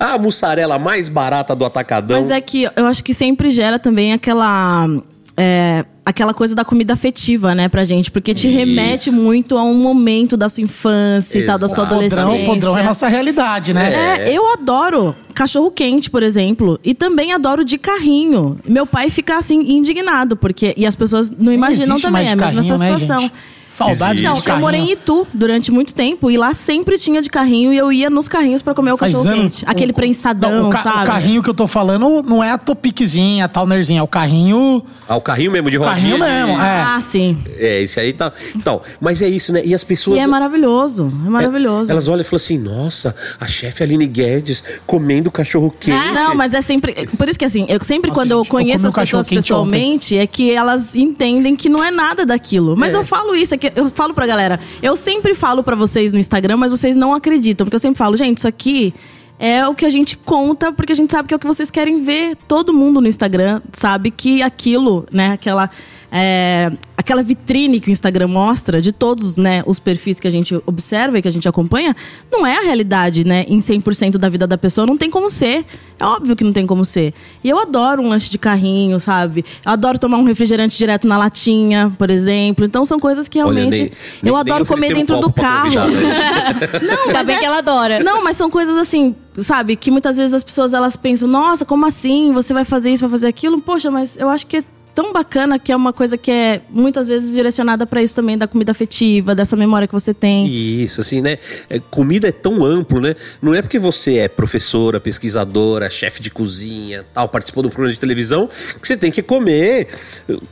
a 0.00 0.16
mussarela 0.16 0.78
mais 0.78 1.10
barata 1.10 1.54
do 1.54 1.64
atacadão. 1.64 2.22
Mas 2.22 2.30
é 2.30 2.40
que 2.40 2.68
eu 2.74 2.86
acho 2.86 3.04
que 3.04 3.12
sempre 3.12 3.50
gera 3.50 3.78
também 3.78 4.14
aquela. 4.14 4.88
É, 5.36 5.84
aquela 6.04 6.32
coisa 6.32 6.54
da 6.54 6.64
comida 6.64 6.92
afetiva, 6.92 7.54
né, 7.54 7.68
pra 7.68 7.84
gente. 7.84 8.10
Porque 8.10 8.32
te 8.32 8.46
Isso. 8.48 8.56
remete 8.56 9.10
muito 9.10 9.58
a 9.58 9.62
um 9.62 9.74
momento 9.74 10.36
da 10.36 10.48
sua 10.48 10.62
infância 10.62 11.38
e 11.38 11.44
tal, 11.44 11.58
da 11.58 11.68
sua 11.68 11.84
Exato. 11.84 11.94
adolescência. 11.94 12.24
Podrão, 12.24 12.46
podrão 12.46 12.78
é 12.78 12.82
nossa 12.82 13.08
realidade, 13.08 13.74
né? 13.74 14.22
É, 14.22 14.32
eu 14.32 14.52
adoro 14.52 15.14
cachorro 15.34 15.70
quente, 15.70 16.08
por 16.08 16.22
exemplo, 16.22 16.80
e 16.82 16.94
também 16.94 17.32
adoro 17.32 17.64
de 17.64 17.76
carrinho. 17.76 18.58
Meu 18.66 18.86
pai 18.86 19.10
fica 19.10 19.36
assim 19.36 19.60
indignado 19.72 20.36
porque 20.36 20.72
e 20.76 20.86
as 20.86 20.96
pessoas 20.96 21.30
não 21.30 21.52
imaginam 21.52 22.00
também 22.00 22.28
é 22.28 22.32
a 22.32 22.36
mesma 22.36 22.62
carrinho, 22.62 22.78
né, 22.78 22.98
situação. 22.98 23.30
Saudade 23.68 24.20
Existe. 24.20 24.24
Não, 24.24 24.40
de 24.40 24.48
eu 24.48 24.58
morei 24.58 24.80
em 24.80 24.92
Itu 24.92 25.26
durante 25.34 25.70
muito 25.70 25.92
tempo 25.92 26.30
e 26.30 26.36
lá 26.38 26.54
sempre 26.54 26.96
tinha 26.98 27.20
de 27.20 27.28
carrinho 27.28 27.72
e 27.72 27.76
eu 27.76 27.92
ia 27.92 28.08
nos 28.08 28.26
carrinhos 28.28 28.62
pra 28.62 28.72
comer 28.74 28.92
o 28.92 28.96
Faz 28.96 29.12
cachorro 29.12 29.28
anos- 29.30 29.42
quente. 29.56 29.64
Aquele 29.66 29.92
o- 29.92 29.94
prensadão, 29.94 30.50
não, 30.62 30.68
o 30.68 30.72
ca- 30.72 30.82
sabe? 30.82 31.02
O 31.02 31.06
carrinho 31.06 31.42
que 31.42 31.50
eu 31.50 31.54
tô 31.54 31.66
falando 31.66 32.22
não 32.22 32.42
é 32.42 32.52
a 32.52 32.58
topiquezinha, 32.58 33.44
a 33.44 33.48
townerzinha, 33.48 34.00
é 34.00 34.02
o 34.02 34.06
carrinho. 34.08 34.82
Ah, 35.08 35.16
o 35.16 35.20
carrinho 35.20 35.50
mesmo 35.52 35.70
de 35.70 35.76
O 35.78 35.80
rodinha. 35.82 35.94
carrinho 35.96 36.16
de- 36.16 36.22
mesmo, 36.22 36.62
é. 36.62 36.80
Ah, 36.82 37.00
sim. 37.02 37.42
É, 37.58 37.82
esse 37.82 38.00
aí 38.00 38.12
tá. 38.12 38.32
Então, 38.54 38.80
mas 39.00 39.20
é 39.20 39.28
isso, 39.28 39.52
né? 39.52 39.60
E 39.64 39.74
as 39.74 39.84
pessoas. 39.84 40.16
E 40.16 40.20
é 40.20 40.26
maravilhoso, 40.26 41.12
é 41.26 41.28
maravilhoso. 41.28 41.90
Elas 41.92 42.08
olham 42.08 42.20
e 42.22 42.24
falam 42.24 42.36
assim: 42.36 42.58
nossa, 42.58 43.14
a 43.38 43.46
chefe 43.46 43.82
Aline 43.82 44.06
Guedes 44.06 44.64
comendo 44.86 45.30
cachorro 45.30 45.74
quente. 45.78 45.96
Ah, 45.96 46.12
Não, 46.28 46.34
mas 46.34 46.54
é 46.54 46.60
sempre. 46.62 47.06
Por 47.18 47.28
isso 47.28 47.38
que 47.38 47.44
assim, 47.44 47.66
eu 47.68 47.82
sempre 47.84 48.08
Nossa, 48.08 48.20
quando 48.20 48.30
eu 48.30 48.38
gente, 48.38 48.46
eu 48.46 48.50
conheço 48.50 48.84
um 48.86 48.88
as 48.88 48.94
pessoas 48.94 49.28
pessoalmente, 49.28 50.16
é 50.16 50.26
que 50.26 50.50
elas 50.50 50.94
entendem 50.94 51.54
que 51.56 51.68
não 51.68 51.82
é 51.84 51.90
nada 51.90 52.24
daquilo. 52.24 52.74
Mas 52.76 52.94
É. 52.94 52.96
eu 52.96 53.04
falo 53.04 53.34
isso, 53.34 53.54
que 53.58 53.72
eu 53.74 53.88
falo 53.90 54.14
pra 54.14 54.26
galera. 54.26 54.60
Eu 54.82 54.96
sempre 54.96 55.34
falo 55.34 55.62
pra 55.62 55.74
vocês 55.74 56.12
no 56.12 56.18
Instagram, 56.18 56.56
mas 56.56 56.70
vocês 56.70 56.96
não 56.96 57.14
acreditam. 57.14 57.64
Porque 57.64 57.76
eu 57.76 57.80
sempre 57.80 57.98
falo, 57.98 58.16
gente, 58.16 58.38
isso 58.38 58.48
aqui. 58.48 58.94
É 59.38 59.68
o 59.68 59.74
que 59.74 59.84
a 59.84 59.90
gente 59.90 60.16
conta, 60.16 60.72
porque 60.72 60.94
a 60.94 60.96
gente 60.96 61.10
sabe 61.10 61.28
que 61.28 61.34
é 61.34 61.36
o 61.36 61.40
que 61.40 61.46
vocês 61.46 61.70
querem 61.70 62.02
ver. 62.02 62.36
Todo 62.48 62.72
mundo 62.72 63.02
no 63.02 63.06
Instagram 63.06 63.60
sabe 63.72 64.10
que 64.10 64.42
aquilo, 64.42 65.06
né, 65.12 65.32
aquela. 65.32 65.70
É, 66.10 66.70
aquela 66.96 67.22
vitrine 67.22 67.80
que 67.80 67.88
o 67.88 67.92
Instagram 67.92 68.28
mostra 68.28 68.80
de 68.80 68.92
todos 68.92 69.36
né, 69.36 69.62
os 69.66 69.78
perfis 69.78 70.18
que 70.20 70.26
a 70.26 70.30
gente 70.30 70.54
observa 70.66 71.18
e 71.18 71.22
que 71.22 71.28
a 71.28 71.30
gente 71.30 71.48
acompanha, 71.48 71.94
não 72.30 72.46
é 72.46 72.58
a 72.58 72.62
realidade, 72.62 73.24
né? 73.26 73.44
Em 73.48 73.58
100% 73.58 74.12
da 74.18 74.28
vida 74.28 74.46
da 74.46 74.56
pessoa, 74.58 74.86
não 74.86 74.96
tem 74.96 75.10
como 75.10 75.28
ser. 75.28 75.64
É 75.98 76.04
óbvio 76.04 76.36
que 76.36 76.44
não 76.44 76.52
tem 76.52 76.66
como 76.66 76.84
ser. 76.84 77.14
E 77.42 77.48
eu 77.48 77.58
adoro 77.58 78.02
um 78.02 78.08
lanche 78.08 78.30
de 78.30 78.38
carrinho, 78.38 79.00
sabe? 79.00 79.44
Eu 79.64 79.72
adoro 79.72 79.98
tomar 79.98 80.18
um 80.18 80.24
refrigerante 80.24 80.76
direto 80.76 81.06
na 81.08 81.16
latinha, 81.16 81.92
por 81.98 82.10
exemplo. 82.10 82.64
Então 82.64 82.84
são 82.84 82.98
coisas 83.00 83.28
que 83.28 83.42
Olha, 83.42 83.54
realmente. 83.60 83.78
nem- 83.80 83.90
eu 84.22 84.32
nem- 84.32 84.36
adoro 84.40 84.58
nem 84.60 84.66
comer 84.66 84.86
oferecer 84.86 84.94
um 84.94 84.98
dentro 84.98 85.20
do 85.20 85.32
carro. 85.32 85.70
né? 85.70 86.54
Não, 86.82 87.02
Ainda 87.06 87.12
mas 87.14 87.26
bem 87.26 87.36
é- 87.36 87.38
que 87.38 87.44
ela 87.44 87.58
adora. 87.58 88.00
não, 88.02 88.22
mas 88.22 88.36
são 88.36 88.50
coisas 88.50 88.76
assim, 88.76 89.14
sabe? 89.38 89.74
Que 89.76 89.90
muitas 89.90 90.16
vezes 90.16 90.34
as 90.34 90.42
pessoas 90.44 90.72
elas 90.72 90.96
pensam, 90.96 91.26
nossa, 91.28 91.64
como 91.64 91.86
assim? 91.86 92.32
Você 92.32 92.52
vai 92.52 92.64
fazer 92.64 92.90
isso, 92.90 93.02
vai 93.02 93.10
fazer 93.10 93.28
aquilo? 93.28 93.60
Poxa, 93.60 93.90
mas 93.90 94.16
eu 94.16 94.28
acho 94.28 94.46
que 94.46 94.58
é 94.58 94.64
tão 94.96 95.12
bacana 95.12 95.58
que 95.58 95.70
é 95.70 95.76
uma 95.76 95.92
coisa 95.92 96.16
que 96.16 96.30
é 96.30 96.62
muitas 96.70 97.06
vezes 97.06 97.34
direcionada 97.34 97.86
pra 97.86 98.02
isso 98.02 98.16
também, 98.16 98.38
da 98.38 98.48
comida 98.48 98.72
afetiva, 98.72 99.34
dessa 99.34 99.54
memória 99.54 99.86
que 99.86 99.92
você 99.92 100.14
tem. 100.14 100.48
Isso, 100.48 101.02
assim, 101.02 101.20
né? 101.20 101.36
É, 101.68 101.78
comida 101.78 102.28
é 102.28 102.32
tão 102.32 102.64
amplo, 102.64 102.98
né? 102.98 103.14
Não 103.42 103.54
é 103.54 103.60
porque 103.60 103.78
você 103.78 104.16
é 104.16 104.26
professora, 104.26 104.98
pesquisadora, 104.98 105.90
chefe 105.90 106.22
de 106.22 106.30
cozinha, 106.30 107.04
tal, 107.12 107.28
participou 107.28 107.62
de 107.62 107.66
um 107.66 107.70
programa 107.70 107.92
de 107.92 107.98
televisão, 107.98 108.48
que 108.80 108.88
você 108.88 108.96
tem 108.96 109.12
que 109.12 109.22
comer 109.22 109.88
uh, 110.30 110.42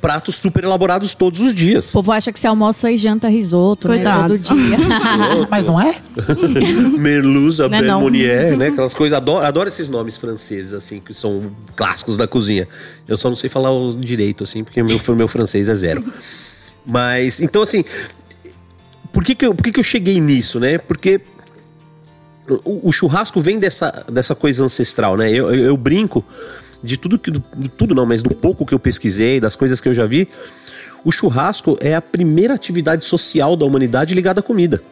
pratos 0.00 0.36
super 0.36 0.62
elaborados 0.62 1.12
todos 1.12 1.40
os 1.40 1.52
dias. 1.52 1.88
O 1.88 1.94
povo 1.94 2.12
acha 2.12 2.32
que 2.32 2.38
você 2.38 2.46
almoça 2.46 2.92
e 2.92 2.96
janta 2.96 3.26
risoto, 3.26 3.88
né? 3.88 3.96
Coitados. 3.96 4.44
Todo 4.44 4.60
dia. 4.60 4.78
Mas 5.50 5.64
não 5.64 5.80
é? 5.80 5.96
Merluza, 6.96 7.64
é 7.64 7.68
não. 7.68 7.98
Bermonier, 7.98 8.56
né? 8.56 8.68
Aquelas 8.68 8.94
coisas. 8.94 9.16
Adoro, 9.16 9.44
adoro 9.44 9.68
esses 9.68 9.88
nomes 9.88 10.16
franceses, 10.18 10.72
assim, 10.72 11.00
que 11.00 11.12
são 11.12 11.50
clássicos 11.74 12.16
da 12.16 12.28
cozinha. 12.28 12.68
Eu 13.08 13.16
só 13.16 13.28
não 13.28 13.36
sei 13.36 13.50
falar 13.50 13.72
o 13.72 13.87
direito, 13.94 14.44
assim, 14.44 14.64
porque 14.64 14.82
meu, 14.82 14.98
meu 15.16 15.28
francês 15.28 15.68
é 15.68 15.74
zero. 15.74 16.04
Mas, 16.84 17.40
então, 17.40 17.62
assim, 17.62 17.84
por 19.12 19.24
que 19.24 19.34
que 19.34 19.46
eu, 19.46 19.54
por 19.54 19.62
que 19.62 19.72
que 19.72 19.80
eu 19.80 19.84
cheguei 19.84 20.20
nisso, 20.20 20.58
né? 20.58 20.78
Porque 20.78 21.20
o, 22.64 22.88
o 22.88 22.92
churrasco 22.92 23.40
vem 23.40 23.58
dessa, 23.58 24.06
dessa 24.10 24.34
coisa 24.34 24.64
ancestral, 24.64 25.16
né? 25.16 25.30
Eu, 25.30 25.52
eu, 25.52 25.66
eu 25.66 25.76
brinco 25.76 26.24
de 26.82 26.96
tudo 26.96 27.18
que. 27.18 27.30
De 27.30 27.68
tudo 27.68 27.94
não, 27.94 28.06
mas 28.06 28.22
do 28.22 28.34
pouco 28.34 28.64
que 28.64 28.74
eu 28.74 28.78
pesquisei, 28.78 29.40
das 29.40 29.56
coisas 29.56 29.80
que 29.80 29.88
eu 29.88 29.94
já 29.94 30.06
vi. 30.06 30.28
O 31.04 31.12
churrasco 31.12 31.78
é 31.80 31.94
a 31.94 32.02
primeira 32.02 32.54
atividade 32.54 33.04
social 33.04 33.56
da 33.56 33.64
humanidade 33.64 34.14
ligada 34.14 34.40
à 34.40 34.42
comida. 34.42 34.82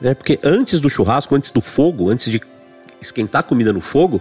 Né? 0.00 0.14
Porque 0.14 0.38
antes 0.42 0.80
do 0.80 0.90
churrasco, 0.90 1.34
antes 1.34 1.50
do 1.50 1.60
fogo, 1.60 2.10
antes 2.10 2.30
de 2.30 2.40
esquentar 3.00 3.40
a 3.40 3.42
comida 3.42 3.72
no 3.72 3.80
fogo, 3.80 4.20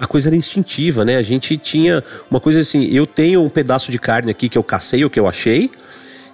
a 0.00 0.06
coisa 0.06 0.30
era 0.30 0.36
instintiva, 0.36 1.04
né? 1.04 1.16
A 1.16 1.22
gente 1.22 1.58
tinha 1.58 2.02
uma 2.30 2.40
coisa 2.40 2.60
assim: 2.60 2.84
eu 2.86 3.06
tenho 3.06 3.44
um 3.44 3.50
pedaço 3.50 3.92
de 3.92 3.98
carne 3.98 4.30
aqui 4.30 4.48
que 4.48 4.56
eu 4.56 4.64
cacei, 4.64 5.04
o 5.04 5.10
que 5.10 5.20
eu 5.20 5.28
achei 5.28 5.70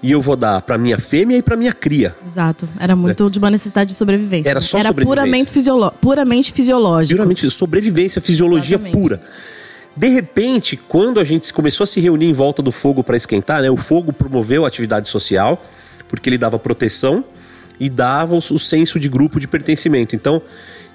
e 0.02 0.12
eu 0.12 0.20
vou 0.20 0.36
dar 0.36 0.60
para 0.62 0.78
minha 0.78 0.98
fêmea 0.98 1.38
e 1.38 1.42
para 1.42 1.56
minha 1.56 1.72
cria. 1.72 2.14
Exato. 2.24 2.68
Era 2.78 2.94
muito 2.94 3.26
é. 3.26 3.30
de 3.30 3.38
uma 3.38 3.50
necessidade 3.50 3.90
de 3.90 3.96
sobrevivência. 3.96 4.50
Era 4.50 4.60
só 4.60 4.78
Era 4.78 4.88
sobrevivência. 4.88 5.22
puramente, 5.22 5.50
fisiolo 5.50 5.90
puramente 5.90 6.52
fisiológico. 6.52 7.16
Puramente 7.16 7.50
sobrevivência, 7.50 8.20
fisiologia 8.20 8.76
Exatamente. 8.76 8.92
pura. 8.96 9.20
De 9.96 10.08
repente, 10.08 10.76
quando 10.76 11.18
a 11.18 11.24
gente 11.24 11.52
começou 11.52 11.84
a 11.84 11.86
se 11.86 11.98
reunir 11.98 12.26
em 12.26 12.32
volta 12.32 12.62
do 12.62 12.70
fogo 12.70 13.02
para 13.02 13.16
esquentar, 13.16 13.62
né, 13.62 13.70
o 13.70 13.76
fogo 13.76 14.12
promoveu 14.12 14.64
a 14.64 14.68
atividade 14.68 15.08
social, 15.08 15.60
porque 16.06 16.28
ele 16.28 16.36
dava 16.38 16.58
proteção 16.58 17.24
e 17.78 17.88
dava 17.88 18.34
o, 18.34 18.38
o 18.38 18.58
senso 18.58 18.98
de 18.98 19.08
grupo 19.08 19.38
de 19.38 19.46
pertencimento. 19.46 20.16
Então, 20.16 20.42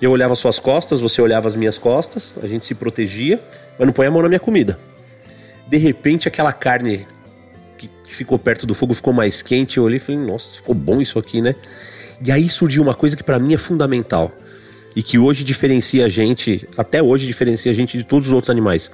eu 0.01 0.11
olhava 0.11 0.35
suas 0.35 0.59
costas, 0.59 1.01
você 1.01 1.21
olhava 1.21 1.47
as 1.47 1.55
minhas 1.55 1.77
costas, 1.77 2.37
a 2.41 2.47
gente 2.47 2.65
se 2.65 2.73
protegia, 2.73 3.39
mas 3.77 3.85
não 3.85 3.93
põe 3.93 4.07
a 4.07 4.11
mão 4.11 4.21
na 4.21 4.27
minha 4.27 4.39
comida. 4.39 4.79
De 5.67 5.77
repente, 5.77 6.27
aquela 6.27 6.51
carne 6.51 7.05
que 8.11 8.15
ficou 8.17 8.37
perto 8.37 8.67
do 8.67 8.75
fogo 8.75 8.93
ficou 8.93 9.13
mais 9.13 9.41
quente, 9.41 9.77
eu 9.77 9.83
olhei 9.83 9.95
e 9.97 9.99
falei, 9.99 10.19
nossa, 10.19 10.57
ficou 10.57 10.75
bom 10.75 10.99
isso 11.01 11.17
aqui, 11.17 11.41
né? 11.41 11.55
E 12.23 12.31
aí 12.31 12.49
surgiu 12.49 12.83
uma 12.83 12.93
coisa 12.93 13.15
que 13.15 13.23
para 13.23 13.39
mim 13.39 13.53
é 13.53 13.57
fundamental 13.57 14.31
e 14.95 15.01
que 15.01 15.17
hoje 15.17 15.43
diferencia 15.43 16.05
a 16.05 16.09
gente, 16.09 16.67
até 16.77 17.01
hoje 17.01 17.25
diferencia 17.25 17.71
a 17.71 17.75
gente 17.75 17.97
de 17.97 18.03
todos 18.03 18.27
os 18.27 18.33
outros 18.33 18.49
animais, 18.49 18.91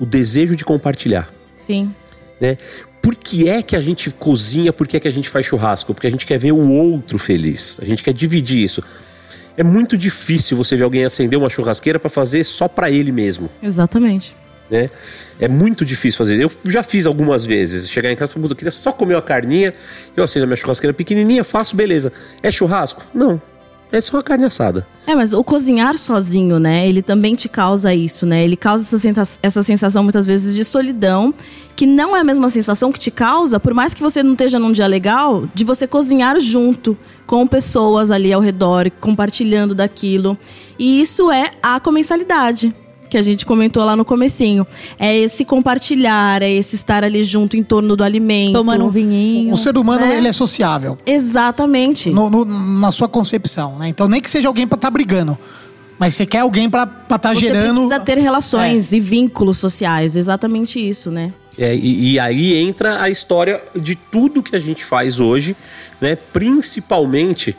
o 0.00 0.06
desejo 0.06 0.56
de 0.56 0.64
compartilhar, 0.64 1.30
Sim. 1.58 1.94
né? 2.40 2.56
Por 3.02 3.14
que 3.14 3.48
é 3.48 3.62
que 3.62 3.74
a 3.76 3.80
gente 3.80 4.10
cozinha, 4.10 4.72
por 4.72 4.86
que 4.86 4.96
é 4.96 5.00
que 5.00 5.08
a 5.08 5.10
gente 5.12 5.28
faz 5.28 5.46
churrasco? 5.46 5.94
Porque 5.94 6.06
a 6.06 6.10
gente 6.10 6.26
quer 6.26 6.38
ver 6.38 6.52
o 6.52 6.68
outro 6.70 7.18
feliz, 7.18 7.78
a 7.82 7.84
gente 7.86 8.02
quer 8.02 8.12
dividir 8.12 8.62
isso. 8.62 8.82
É 9.56 9.62
muito 9.62 9.96
difícil 9.96 10.56
você 10.56 10.76
ver 10.76 10.84
alguém 10.84 11.04
acender 11.04 11.38
uma 11.38 11.48
churrasqueira 11.48 11.98
para 11.98 12.08
fazer 12.10 12.44
só 12.44 12.68
para 12.68 12.90
ele 12.90 13.10
mesmo 13.10 13.50
Exatamente. 13.62 14.36
né? 14.70 14.88
É 15.40 15.48
muito 15.48 15.84
difícil 15.84 16.18
fazer. 16.18 16.40
Eu 16.40 16.50
já 16.66 16.82
fiz 16.84 17.06
algumas 17.06 17.44
vezes. 17.44 17.88
Chegar 17.90 18.12
em 18.12 18.16
casa 18.16 18.30
e 18.30 18.34
falar, 18.34 18.42
"Puta, 18.42 18.52
eu 18.52 18.56
queria 18.56 18.70
só 18.70 18.92
comer 18.92 19.14
uma 19.14 19.22
carninha. 19.22 19.74
Eu 20.16 20.22
acendo 20.22 20.44
a 20.44 20.46
minha 20.46 20.56
churrasqueira 20.56 20.92
pequenininha, 20.94 21.42
faço, 21.42 21.74
beleza. 21.74 22.12
É 22.42 22.50
churrasco? 22.52 23.02
Não. 23.14 23.40
É 23.90 24.00
só 24.02 24.18
uma 24.18 24.22
carne 24.22 24.44
assada. 24.44 24.86
É, 25.06 25.14
mas 25.16 25.32
o 25.32 25.42
cozinhar 25.42 25.96
sozinho, 25.96 26.58
né? 26.60 26.86
Ele 26.86 27.00
também 27.02 27.34
te 27.34 27.48
causa 27.48 27.92
isso, 27.94 28.26
né? 28.26 28.44
Ele 28.44 28.54
causa 28.56 28.84
essa, 28.84 28.98
sensa- 28.98 29.38
essa 29.42 29.62
sensação 29.62 30.04
muitas 30.04 30.26
vezes 30.26 30.54
de 30.54 30.62
solidão, 30.62 31.32
que 31.78 31.86
não 31.86 32.16
é 32.16 32.20
a 32.22 32.24
mesma 32.24 32.48
sensação 32.48 32.90
que 32.90 32.98
te 32.98 33.08
causa, 33.08 33.60
por 33.60 33.72
mais 33.72 33.94
que 33.94 34.02
você 34.02 34.20
não 34.20 34.32
esteja 34.32 34.58
num 34.58 34.72
dia 34.72 34.88
legal, 34.88 35.44
de 35.54 35.62
você 35.62 35.86
cozinhar 35.86 36.40
junto 36.40 36.98
com 37.24 37.46
pessoas 37.46 38.10
ali 38.10 38.32
ao 38.32 38.40
redor, 38.40 38.90
compartilhando 39.00 39.76
daquilo. 39.76 40.36
E 40.76 41.00
isso 41.00 41.30
é 41.30 41.52
a 41.62 41.78
comensalidade. 41.78 42.74
Que 43.08 43.16
a 43.16 43.22
gente 43.22 43.46
comentou 43.46 43.84
lá 43.84 43.94
no 43.94 44.04
comecinho. 44.04 44.66
É 44.98 45.16
esse 45.16 45.44
compartilhar, 45.44 46.42
é 46.42 46.50
esse 46.50 46.74
estar 46.74 47.04
ali 47.04 47.22
junto 47.22 47.56
em 47.56 47.62
torno 47.62 47.94
do 47.94 48.02
alimento. 48.02 48.54
Tomando 48.54 48.84
um 48.84 48.90
vinhinho. 48.90 49.54
O 49.54 49.56
ser 49.56 49.78
humano, 49.78 50.04
né? 50.04 50.16
ele 50.18 50.26
é 50.26 50.32
sociável. 50.32 50.98
Exatamente. 51.06 52.10
no- 52.10 52.28
no- 52.28 52.44
na 52.44 52.90
sua 52.90 53.08
concepção, 53.08 53.78
né? 53.78 53.86
Então, 53.88 54.08
nem 54.08 54.20
que 54.20 54.28
seja 54.28 54.48
alguém 54.48 54.66
pra 54.66 54.74
estar 54.74 54.90
brigando. 54.90 55.38
Mas 55.96 56.14
você 56.16 56.26
quer 56.26 56.40
alguém 56.40 56.68
pra 56.68 56.82
estar 56.82 57.18
tá 57.18 57.32
Você 57.34 57.40
gerando. 57.40 57.74
precisa 57.82 58.00
ter 58.00 58.18
relações 58.18 58.92
e 58.92 58.98
vínculos 58.98 59.58
sociais. 59.58 60.16
Exatamente 60.16 60.78
isso, 60.80 61.08
né? 61.10 61.32
É, 61.58 61.74
e, 61.74 62.12
e 62.12 62.20
aí 62.20 62.54
entra 62.56 63.02
a 63.02 63.10
história 63.10 63.60
de 63.74 63.96
tudo 63.96 64.42
que 64.42 64.54
a 64.54 64.60
gente 64.60 64.84
faz 64.84 65.18
hoje, 65.18 65.56
né? 66.00 66.16
Principalmente 66.16 67.56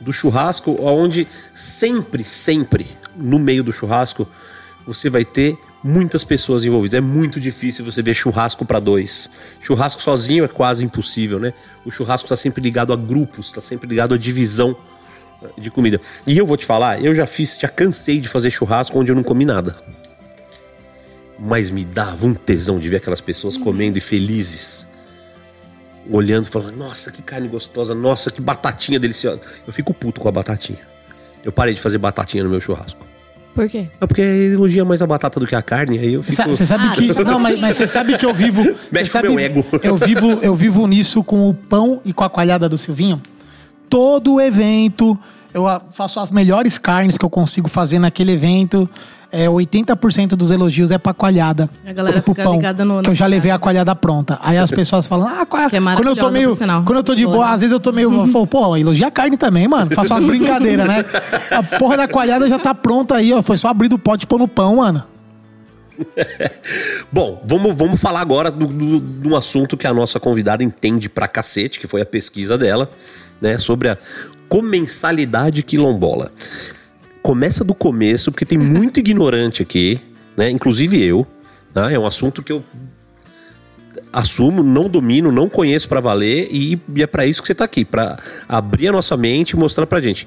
do 0.00 0.12
churrasco, 0.12 0.76
onde 0.80 1.26
sempre, 1.54 2.24
sempre, 2.24 2.86
no 3.16 3.38
meio 3.38 3.64
do 3.64 3.72
churrasco, 3.72 4.28
você 4.86 5.08
vai 5.08 5.24
ter 5.24 5.56
muitas 5.82 6.24
pessoas 6.24 6.64
envolvidas. 6.64 6.98
É 6.98 7.00
muito 7.00 7.40
difícil 7.40 7.84
você 7.84 8.02
ver 8.02 8.14
churrasco 8.14 8.64
para 8.64 8.78
dois. 8.78 9.30
Churrasco 9.60 10.02
sozinho 10.02 10.44
é 10.44 10.48
quase 10.48 10.84
impossível, 10.84 11.38
né? 11.38 11.54
O 11.84 11.90
churrasco 11.90 12.26
está 12.26 12.36
sempre 12.36 12.60
ligado 12.60 12.92
a 12.92 12.96
grupos, 12.96 13.46
está 13.46 13.60
sempre 13.60 13.88
ligado 13.88 14.14
a 14.14 14.18
divisão 14.18 14.76
de 15.56 15.70
comida. 15.70 16.00
E 16.26 16.36
eu 16.36 16.46
vou 16.46 16.56
te 16.56 16.66
falar, 16.66 17.02
eu 17.02 17.14
já 17.14 17.26
fiz, 17.26 17.58
já 17.60 17.68
cansei 17.68 18.20
de 18.20 18.28
fazer 18.28 18.50
churrasco 18.50 18.98
onde 18.98 19.10
eu 19.10 19.16
não 19.16 19.22
comi 19.22 19.44
nada. 19.44 19.76
Mas 21.44 21.70
me 21.70 21.84
dava 21.84 22.24
um 22.24 22.34
tesão 22.34 22.78
de 22.78 22.88
ver 22.88 22.98
aquelas 22.98 23.20
pessoas 23.20 23.56
comendo 23.56 23.98
e 23.98 24.00
felizes. 24.00 24.86
Olhando 26.08 26.46
e 26.46 26.48
falando, 26.48 26.76
nossa, 26.76 27.10
que 27.10 27.20
carne 27.20 27.48
gostosa, 27.48 27.94
nossa, 27.94 28.30
que 28.30 28.40
batatinha 28.40 28.98
deliciosa. 28.98 29.40
Eu 29.66 29.72
fico 29.72 29.92
puto 29.92 30.20
com 30.20 30.28
a 30.28 30.32
batatinha. 30.32 30.78
Eu 31.44 31.50
parei 31.50 31.74
de 31.74 31.80
fazer 31.80 31.98
batatinha 31.98 32.44
no 32.44 32.50
meu 32.50 32.60
churrasco. 32.60 33.04
Por 33.54 33.68
quê? 33.68 33.88
É 34.00 34.06
porque 34.06 34.22
elogia 34.22 34.84
mais 34.84 35.02
a 35.02 35.06
batata 35.06 35.38
do 35.38 35.46
que 35.46 35.54
a 35.54 35.60
carne, 35.60 35.98
aí 35.98 36.14
eu 36.14 36.22
fico. 36.22 36.48
Você 36.48 36.64
sabe 36.64 36.88
que. 36.94 37.12
Não, 37.22 37.38
mas, 37.38 37.58
mas 37.58 37.76
você 37.76 37.86
sabe 37.86 38.16
que 38.16 38.24
eu 38.24 38.32
vivo. 38.32 38.62
Mexe 38.90 39.10
você 39.10 39.18
com 39.20 39.26
sabe, 39.26 39.28
meu 39.28 39.38
ego. 39.38 39.64
Eu 39.82 39.96
vivo, 39.96 40.30
eu 40.42 40.54
vivo 40.54 40.86
nisso 40.86 41.22
com 41.22 41.48
o 41.48 41.54
pão 41.54 42.00
e 42.04 42.12
com 42.12 42.24
a 42.24 42.30
coalhada 42.30 42.68
do 42.68 42.78
Silvinho. 42.78 43.20
Todo 43.90 44.40
evento, 44.40 45.18
eu 45.52 45.66
ah, 45.66 45.82
faço 45.90 46.18
as 46.18 46.30
melhores 46.30 46.78
carnes 46.78 47.18
que 47.18 47.24
eu 47.24 47.30
consigo 47.30 47.68
fazer 47.68 47.98
naquele 47.98 48.32
evento. 48.32 48.88
É, 49.34 49.46
80% 49.48 50.36
dos 50.36 50.50
elogios 50.50 50.90
é 50.90 50.98
pra 50.98 51.14
coalhada. 51.14 51.68
A 51.86 51.92
galera 51.94 52.20
pro 52.20 52.34
fica 52.34 52.46
ligada 52.50 52.84
no- 52.84 53.02
Que 53.02 53.08
eu 53.08 53.14
já 53.14 53.24
levei 53.26 53.50
a 53.50 53.58
coalhada 53.58 53.94
pronta. 53.96 54.38
Aí 54.42 54.58
as 54.58 54.70
pessoas 54.70 55.06
falam, 55.06 55.26
ah, 55.26 55.46
qual 55.46 55.62
é? 55.62 55.70
Que 55.70 55.76
é 55.76 55.80
quando 55.80 56.08
eu 56.08 56.16
tô 56.16 56.30
meio. 56.30 56.54
Quando 56.84 56.96
eu 56.98 57.02
tô 57.02 57.14
de 57.14 57.24
boa, 57.24 57.50
às 57.50 57.60
vezes 57.60 57.72
eu 57.72 57.80
tô 57.80 57.92
meio. 57.92 58.12
eu 58.12 58.26
falo, 58.26 58.46
pô, 58.46 58.76
elogia 58.76 59.06
a 59.06 59.10
carne 59.10 59.38
também, 59.38 59.66
mano. 59.66 59.90
Faço 59.90 60.12
umas 60.12 60.22
brincadeiras, 60.24 60.86
né? 60.86 61.02
A 61.50 61.62
porra 61.62 61.96
da 61.96 62.06
coalhada 62.06 62.46
já 62.46 62.58
tá 62.58 62.74
pronta 62.74 63.14
aí, 63.16 63.32
ó. 63.32 63.42
Foi 63.42 63.56
só 63.56 63.68
abrir 63.68 63.88
do 63.88 63.98
pote 63.98 64.24
e 64.24 64.26
pôr 64.26 64.38
no 64.38 64.46
pão, 64.46 64.76
mano. 64.76 65.02
Bom, 67.10 67.42
vamos, 67.46 67.74
vamos 67.74 68.00
falar 68.00 68.20
agora 68.20 68.50
do, 68.50 68.66
do, 68.66 69.00
de 69.00 69.28
um 69.28 69.36
assunto 69.36 69.76
que 69.76 69.86
a 69.86 69.94
nossa 69.94 70.18
convidada 70.20 70.62
entende 70.62 71.08
pra 71.08 71.28
cacete, 71.28 71.78
que 71.80 71.86
foi 71.86 72.00
a 72.00 72.06
pesquisa 72.06 72.56
dela, 72.58 72.90
né? 73.40 73.58
Sobre 73.58 73.88
a 73.88 73.96
comensalidade 74.48 75.62
quilombola. 75.62 76.30
Começa 77.22 77.62
do 77.62 77.74
começo, 77.74 78.32
porque 78.32 78.44
tem 78.44 78.58
muito 78.58 78.98
ignorante 78.98 79.62
aqui, 79.62 80.00
né? 80.36 80.50
Inclusive 80.50 81.00
eu. 81.02 81.26
Tá? 81.72 81.90
É 81.90 81.98
um 81.98 82.06
assunto 82.06 82.42
que 82.42 82.52
eu 82.52 82.62
assumo, 84.12 84.62
não 84.62 84.88
domino, 84.88 85.32
não 85.32 85.48
conheço 85.48 85.88
pra 85.88 86.00
valer 86.00 86.48
e, 86.50 86.78
é 86.96 87.06
pra 87.06 87.26
isso 87.26 87.40
que 87.40 87.48
você 87.48 87.54
tá 87.54 87.64
aqui, 87.64 87.84
Pra 87.84 88.18
abrir 88.48 88.88
a 88.88 88.92
nossa 88.92 89.16
mente 89.16 89.52
e 89.52 89.56
mostrar 89.56 89.86
pra 89.86 90.00
gente. 90.00 90.26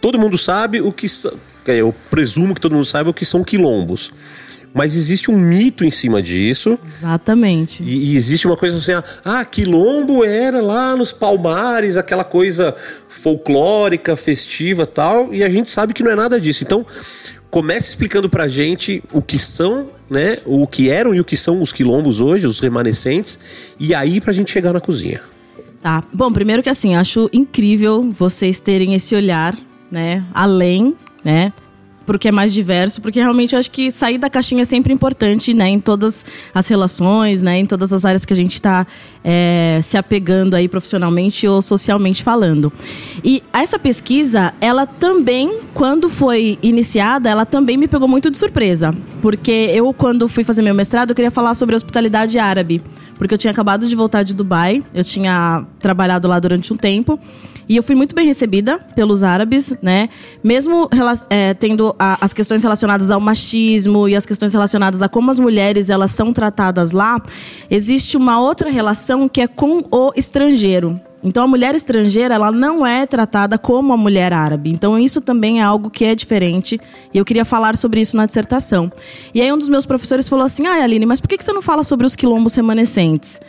Todo 0.00 0.18
mundo 0.18 0.38
sabe 0.38 0.80
o 0.80 0.90
que 0.90 1.08
são, 1.08 1.32
eu 1.66 1.94
presumo 2.10 2.54
que 2.54 2.60
todo 2.60 2.74
mundo 2.74 2.86
sabe 2.86 3.10
o 3.10 3.14
que 3.14 3.26
são 3.26 3.44
quilombos. 3.44 4.10
Mas 4.72 4.96
existe 4.96 5.30
um 5.30 5.36
mito 5.36 5.84
em 5.84 5.90
cima 5.90 6.22
disso. 6.22 6.78
Exatamente. 6.86 7.82
E, 7.82 8.12
e 8.12 8.16
existe 8.16 8.46
uma 8.46 8.56
coisa 8.56 8.78
assim, 8.78 8.92
ah, 8.92 9.04
ah, 9.24 9.44
quilombo 9.44 10.24
era 10.24 10.60
lá 10.60 10.96
nos 10.96 11.12
palmares, 11.12 11.96
aquela 11.96 12.24
coisa 12.24 12.74
folclórica, 13.08 14.16
festiva 14.16 14.86
tal, 14.86 15.34
e 15.34 15.42
a 15.42 15.48
gente 15.48 15.70
sabe 15.70 15.92
que 15.92 16.02
não 16.02 16.12
é 16.12 16.14
nada 16.14 16.40
disso. 16.40 16.62
Então, 16.62 16.86
comece 17.50 17.88
explicando 17.88 18.28
pra 18.28 18.46
gente 18.46 19.02
o 19.12 19.20
que 19.20 19.38
são, 19.38 19.88
né, 20.08 20.38
o 20.46 20.66
que 20.66 20.88
eram 20.88 21.14
e 21.14 21.20
o 21.20 21.24
que 21.24 21.36
são 21.36 21.60
os 21.60 21.72
quilombos 21.72 22.20
hoje, 22.20 22.46
os 22.46 22.60
remanescentes, 22.60 23.38
e 23.78 23.92
aí 23.92 24.20
pra 24.20 24.32
gente 24.32 24.50
chegar 24.50 24.72
na 24.72 24.80
cozinha. 24.80 25.20
Tá. 25.82 26.04
Bom, 26.12 26.30
primeiro 26.32 26.62
que 26.62 26.68
assim, 26.68 26.94
acho 26.94 27.28
incrível 27.32 28.12
vocês 28.16 28.60
terem 28.60 28.94
esse 28.94 29.14
olhar, 29.14 29.56
né? 29.90 30.24
Além, 30.32 30.94
né? 31.24 31.52
Porque 32.10 32.26
é 32.26 32.32
mais 32.32 32.52
diverso, 32.52 33.00
porque 33.00 33.20
realmente 33.20 33.52
eu 33.52 33.60
acho 33.60 33.70
que 33.70 33.92
sair 33.92 34.18
da 34.18 34.28
caixinha 34.28 34.62
é 34.62 34.64
sempre 34.64 34.92
importante, 34.92 35.54
né? 35.54 35.68
Em 35.68 35.78
todas 35.78 36.24
as 36.52 36.66
relações, 36.66 37.40
né? 37.40 37.60
Em 37.60 37.66
todas 37.66 37.92
as 37.92 38.04
áreas 38.04 38.24
que 38.24 38.32
a 38.32 38.36
gente 38.36 38.54
está 38.54 38.84
se 39.80 39.96
apegando 39.96 40.54
aí 40.54 40.66
profissionalmente 40.66 41.46
ou 41.46 41.62
socialmente 41.62 42.24
falando. 42.24 42.72
E 43.22 43.40
essa 43.52 43.78
pesquisa, 43.78 44.52
ela 44.60 44.88
também, 44.88 45.60
quando 45.72 46.10
foi 46.10 46.58
iniciada, 46.60 47.30
ela 47.30 47.46
também 47.46 47.76
me 47.76 47.86
pegou 47.86 48.08
muito 48.08 48.28
de 48.28 48.36
surpresa. 48.38 48.92
Porque 49.22 49.70
eu, 49.72 49.92
quando 49.92 50.26
fui 50.26 50.42
fazer 50.42 50.62
meu 50.62 50.74
mestrado, 50.74 51.10
eu 51.10 51.14
queria 51.14 51.30
falar 51.30 51.54
sobre 51.54 51.76
hospitalidade 51.76 52.40
árabe 52.40 52.82
porque 53.16 53.34
eu 53.34 53.38
tinha 53.38 53.50
acabado 53.50 53.86
de 53.86 53.94
voltar 53.94 54.22
de 54.22 54.32
Dubai, 54.34 54.82
eu 54.94 55.04
tinha 55.04 55.66
trabalhado 55.78 56.26
lá 56.26 56.40
durante 56.40 56.72
um 56.72 56.76
tempo. 56.76 57.20
E 57.70 57.76
eu 57.76 57.84
fui 57.84 57.94
muito 57.94 58.16
bem 58.16 58.26
recebida 58.26 58.80
pelos 58.96 59.22
árabes, 59.22 59.72
né? 59.80 60.08
Mesmo 60.42 60.88
é, 61.30 61.54
tendo 61.54 61.94
a- 61.96 62.18
as 62.20 62.32
questões 62.32 62.64
relacionadas 62.64 63.12
ao 63.12 63.20
machismo 63.20 64.08
e 64.08 64.16
as 64.16 64.26
questões 64.26 64.52
relacionadas 64.52 65.02
a 65.02 65.08
como 65.08 65.30
as 65.30 65.38
mulheres 65.38 65.88
elas 65.88 66.10
são 66.10 66.32
tratadas 66.32 66.90
lá, 66.90 67.22
existe 67.70 68.16
uma 68.16 68.40
outra 68.40 68.68
relação 68.68 69.28
que 69.28 69.40
é 69.40 69.46
com 69.46 69.84
o 69.88 70.10
estrangeiro. 70.16 71.00
Então 71.22 71.44
a 71.44 71.46
mulher 71.46 71.76
estrangeira, 71.76 72.34
ela 72.34 72.50
não 72.50 72.84
é 72.84 73.06
tratada 73.06 73.56
como 73.56 73.92
a 73.92 73.96
mulher 73.96 74.32
árabe. 74.32 74.70
Então 74.70 74.98
isso 74.98 75.20
também 75.20 75.60
é 75.60 75.62
algo 75.62 75.90
que 75.90 76.04
é 76.04 76.14
diferente 76.16 76.80
e 77.14 77.18
eu 77.18 77.24
queria 77.24 77.44
falar 77.44 77.76
sobre 77.76 78.00
isso 78.00 78.16
na 78.16 78.26
dissertação. 78.26 78.90
E 79.32 79.40
aí 79.40 79.52
um 79.52 79.58
dos 79.58 79.68
meus 79.68 79.86
professores 79.86 80.28
falou 80.28 80.44
assim: 80.44 80.66
"Ah, 80.66 80.82
Aline, 80.82 81.06
mas 81.06 81.20
por 81.20 81.28
que 81.28 81.40
você 81.40 81.52
não 81.52 81.62
fala 81.62 81.84
sobre 81.84 82.04
os 82.04 82.16
quilombos 82.16 82.52
remanescentes?" 82.56 83.40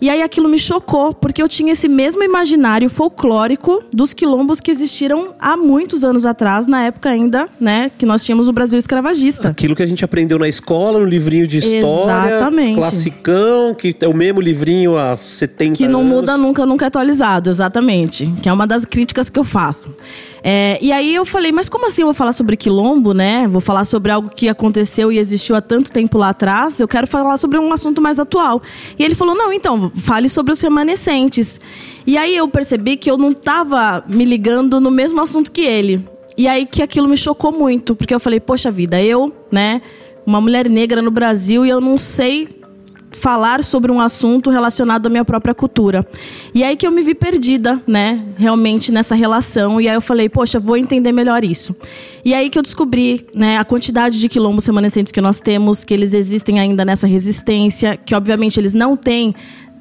E 0.00 0.08
aí 0.08 0.22
aquilo 0.22 0.48
me 0.48 0.58
chocou, 0.58 1.12
porque 1.12 1.42
eu 1.42 1.48
tinha 1.48 1.72
esse 1.72 1.86
mesmo 1.86 2.22
imaginário 2.22 2.88
folclórico 2.88 3.84
dos 3.92 4.14
quilombos 4.14 4.58
que 4.58 4.70
existiram 4.70 5.34
há 5.38 5.58
muitos 5.58 6.02
anos 6.02 6.24
atrás, 6.24 6.66
na 6.66 6.84
época 6.84 7.10
ainda, 7.10 7.48
né, 7.60 7.90
que 7.98 8.06
nós 8.06 8.24
tínhamos 8.24 8.48
o 8.48 8.52
Brasil 8.52 8.78
escravagista. 8.78 9.48
Aquilo 9.48 9.76
que 9.76 9.82
a 9.82 9.86
gente 9.86 10.02
aprendeu 10.02 10.38
na 10.38 10.48
escola, 10.48 10.98
no 11.00 11.04
livrinho 11.04 11.46
de 11.46 11.58
história. 11.58 12.36
Exatamente. 12.36 12.76
Classicão, 12.76 13.74
que 13.74 13.94
é 14.00 14.08
o 14.08 14.14
mesmo 14.14 14.40
livrinho 14.40 14.96
há 14.96 15.18
70 15.18 15.76
Que 15.76 15.86
não 15.86 16.00
anos. 16.00 16.12
muda 16.12 16.36
nunca, 16.38 16.64
nunca 16.64 16.86
é 16.86 16.88
atualizado, 16.88 17.50
exatamente. 17.50 18.26
Que 18.42 18.48
é 18.48 18.52
uma 18.52 18.66
das 18.66 18.86
críticas 18.86 19.28
que 19.28 19.38
eu 19.38 19.44
faço. 19.44 19.94
É, 20.42 20.78
e 20.80 20.90
aí 20.90 21.14
eu 21.14 21.24
falei, 21.24 21.52
mas 21.52 21.68
como 21.68 21.86
assim 21.86 22.02
eu 22.02 22.06
vou 22.06 22.14
falar 22.14 22.32
sobre 22.32 22.56
quilombo, 22.56 23.12
né? 23.12 23.46
Vou 23.46 23.60
falar 23.60 23.84
sobre 23.84 24.10
algo 24.10 24.30
que 24.30 24.48
aconteceu 24.48 25.12
e 25.12 25.18
existiu 25.18 25.54
há 25.54 25.60
tanto 25.60 25.92
tempo 25.92 26.18
lá 26.18 26.30
atrás. 26.30 26.80
Eu 26.80 26.88
quero 26.88 27.06
falar 27.06 27.36
sobre 27.36 27.58
um 27.58 27.72
assunto 27.72 28.00
mais 28.00 28.18
atual. 28.18 28.62
E 28.98 29.04
ele 29.04 29.14
falou, 29.14 29.34
não, 29.34 29.52
então, 29.52 29.90
fale 29.96 30.28
sobre 30.28 30.52
os 30.52 30.60
remanescentes. 30.60 31.60
E 32.06 32.16
aí 32.16 32.36
eu 32.36 32.48
percebi 32.48 32.96
que 32.96 33.10
eu 33.10 33.18
não 33.18 33.30
estava 33.30 34.04
me 34.08 34.24
ligando 34.24 34.80
no 34.80 34.90
mesmo 34.90 35.20
assunto 35.20 35.52
que 35.52 35.62
ele. 35.62 36.06
E 36.36 36.48
aí 36.48 36.64
que 36.64 36.82
aquilo 36.82 37.06
me 37.06 37.16
chocou 37.16 37.52
muito, 37.52 37.94
porque 37.94 38.14
eu 38.14 38.20
falei, 38.20 38.40
poxa 38.40 38.70
vida, 38.70 39.02
eu, 39.02 39.34
né, 39.50 39.82
uma 40.24 40.40
mulher 40.40 40.68
negra 40.68 41.02
no 41.02 41.10
Brasil 41.10 41.66
e 41.66 41.70
eu 41.70 41.80
não 41.80 41.98
sei 41.98 42.59
falar 43.20 43.62
sobre 43.62 43.92
um 43.92 44.00
assunto 44.00 44.48
relacionado 44.48 45.06
à 45.06 45.10
minha 45.10 45.24
própria 45.24 45.54
cultura. 45.54 46.06
E 46.54 46.64
aí 46.64 46.74
que 46.74 46.86
eu 46.86 46.90
me 46.90 47.02
vi 47.02 47.14
perdida, 47.14 47.80
né, 47.86 48.24
realmente 48.36 48.90
nessa 48.90 49.14
relação. 49.14 49.78
E 49.80 49.88
aí 49.88 49.94
eu 49.94 50.00
falei, 50.00 50.28
poxa, 50.28 50.58
vou 50.58 50.76
entender 50.76 51.12
melhor 51.12 51.44
isso. 51.44 51.76
E 52.24 52.32
aí 52.32 52.48
que 52.48 52.58
eu 52.58 52.62
descobri, 52.62 53.26
né, 53.34 53.58
a 53.58 53.64
quantidade 53.64 54.18
de 54.18 54.28
quilombos 54.28 54.64
remanescentes 54.64 55.12
que 55.12 55.20
nós 55.20 55.38
temos, 55.38 55.84
que 55.84 55.92
eles 55.92 56.14
existem 56.14 56.58
ainda 56.58 56.82
nessa 56.84 57.06
resistência, 57.06 57.96
que 57.96 58.14
obviamente 58.14 58.58
eles 58.58 58.72
não 58.72 58.96
têm 58.96 59.34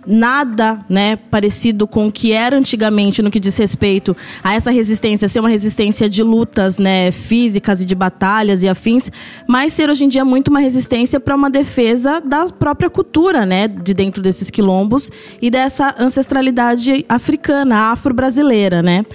nada, 0.10 0.80
né, 0.90 1.16
parecido 1.16 1.88
com 1.88 2.08
o 2.08 2.12
que 2.12 2.32
era 2.32 2.58
antigamente 2.58 3.22
no 3.22 3.30
que 3.30 3.40
diz 3.40 3.56
respeito 3.58 4.18
a 4.44 4.56
essa 4.56 4.72
resistência 4.72 5.30
ser 5.30 5.40
uma 5.40 5.50
resistência 5.50 6.10
de 6.10 6.24
lutas, 6.24 6.80
né, 6.80 7.12
físicas 7.12 7.82
e 7.82 7.86
de 7.86 7.94
batalhas 7.94 8.64
e 8.64 8.68
afins, 8.68 9.12
mas 9.48 9.72
ser 9.72 9.88
hoje 9.88 10.06
em 10.06 10.10
dia 10.10 10.26
muito 10.26 10.48
uma 10.48 10.60
resistência 10.60 11.20
para 11.20 11.36
uma 11.36 11.50
defesa 11.50 12.20
da 12.20 12.48
própria 12.48 12.90
cultura, 12.90 13.46
né, 13.46 13.68
de 13.68 13.94
dentro 13.94 14.22
desses 14.22 14.50
quilombos 14.50 15.12
e 15.40 15.52
dessa 15.52 15.96
ancestralidade 16.00 17.06
africana, 17.08 17.92
afro-brasileira, 17.92 18.82
né? 18.82 19.06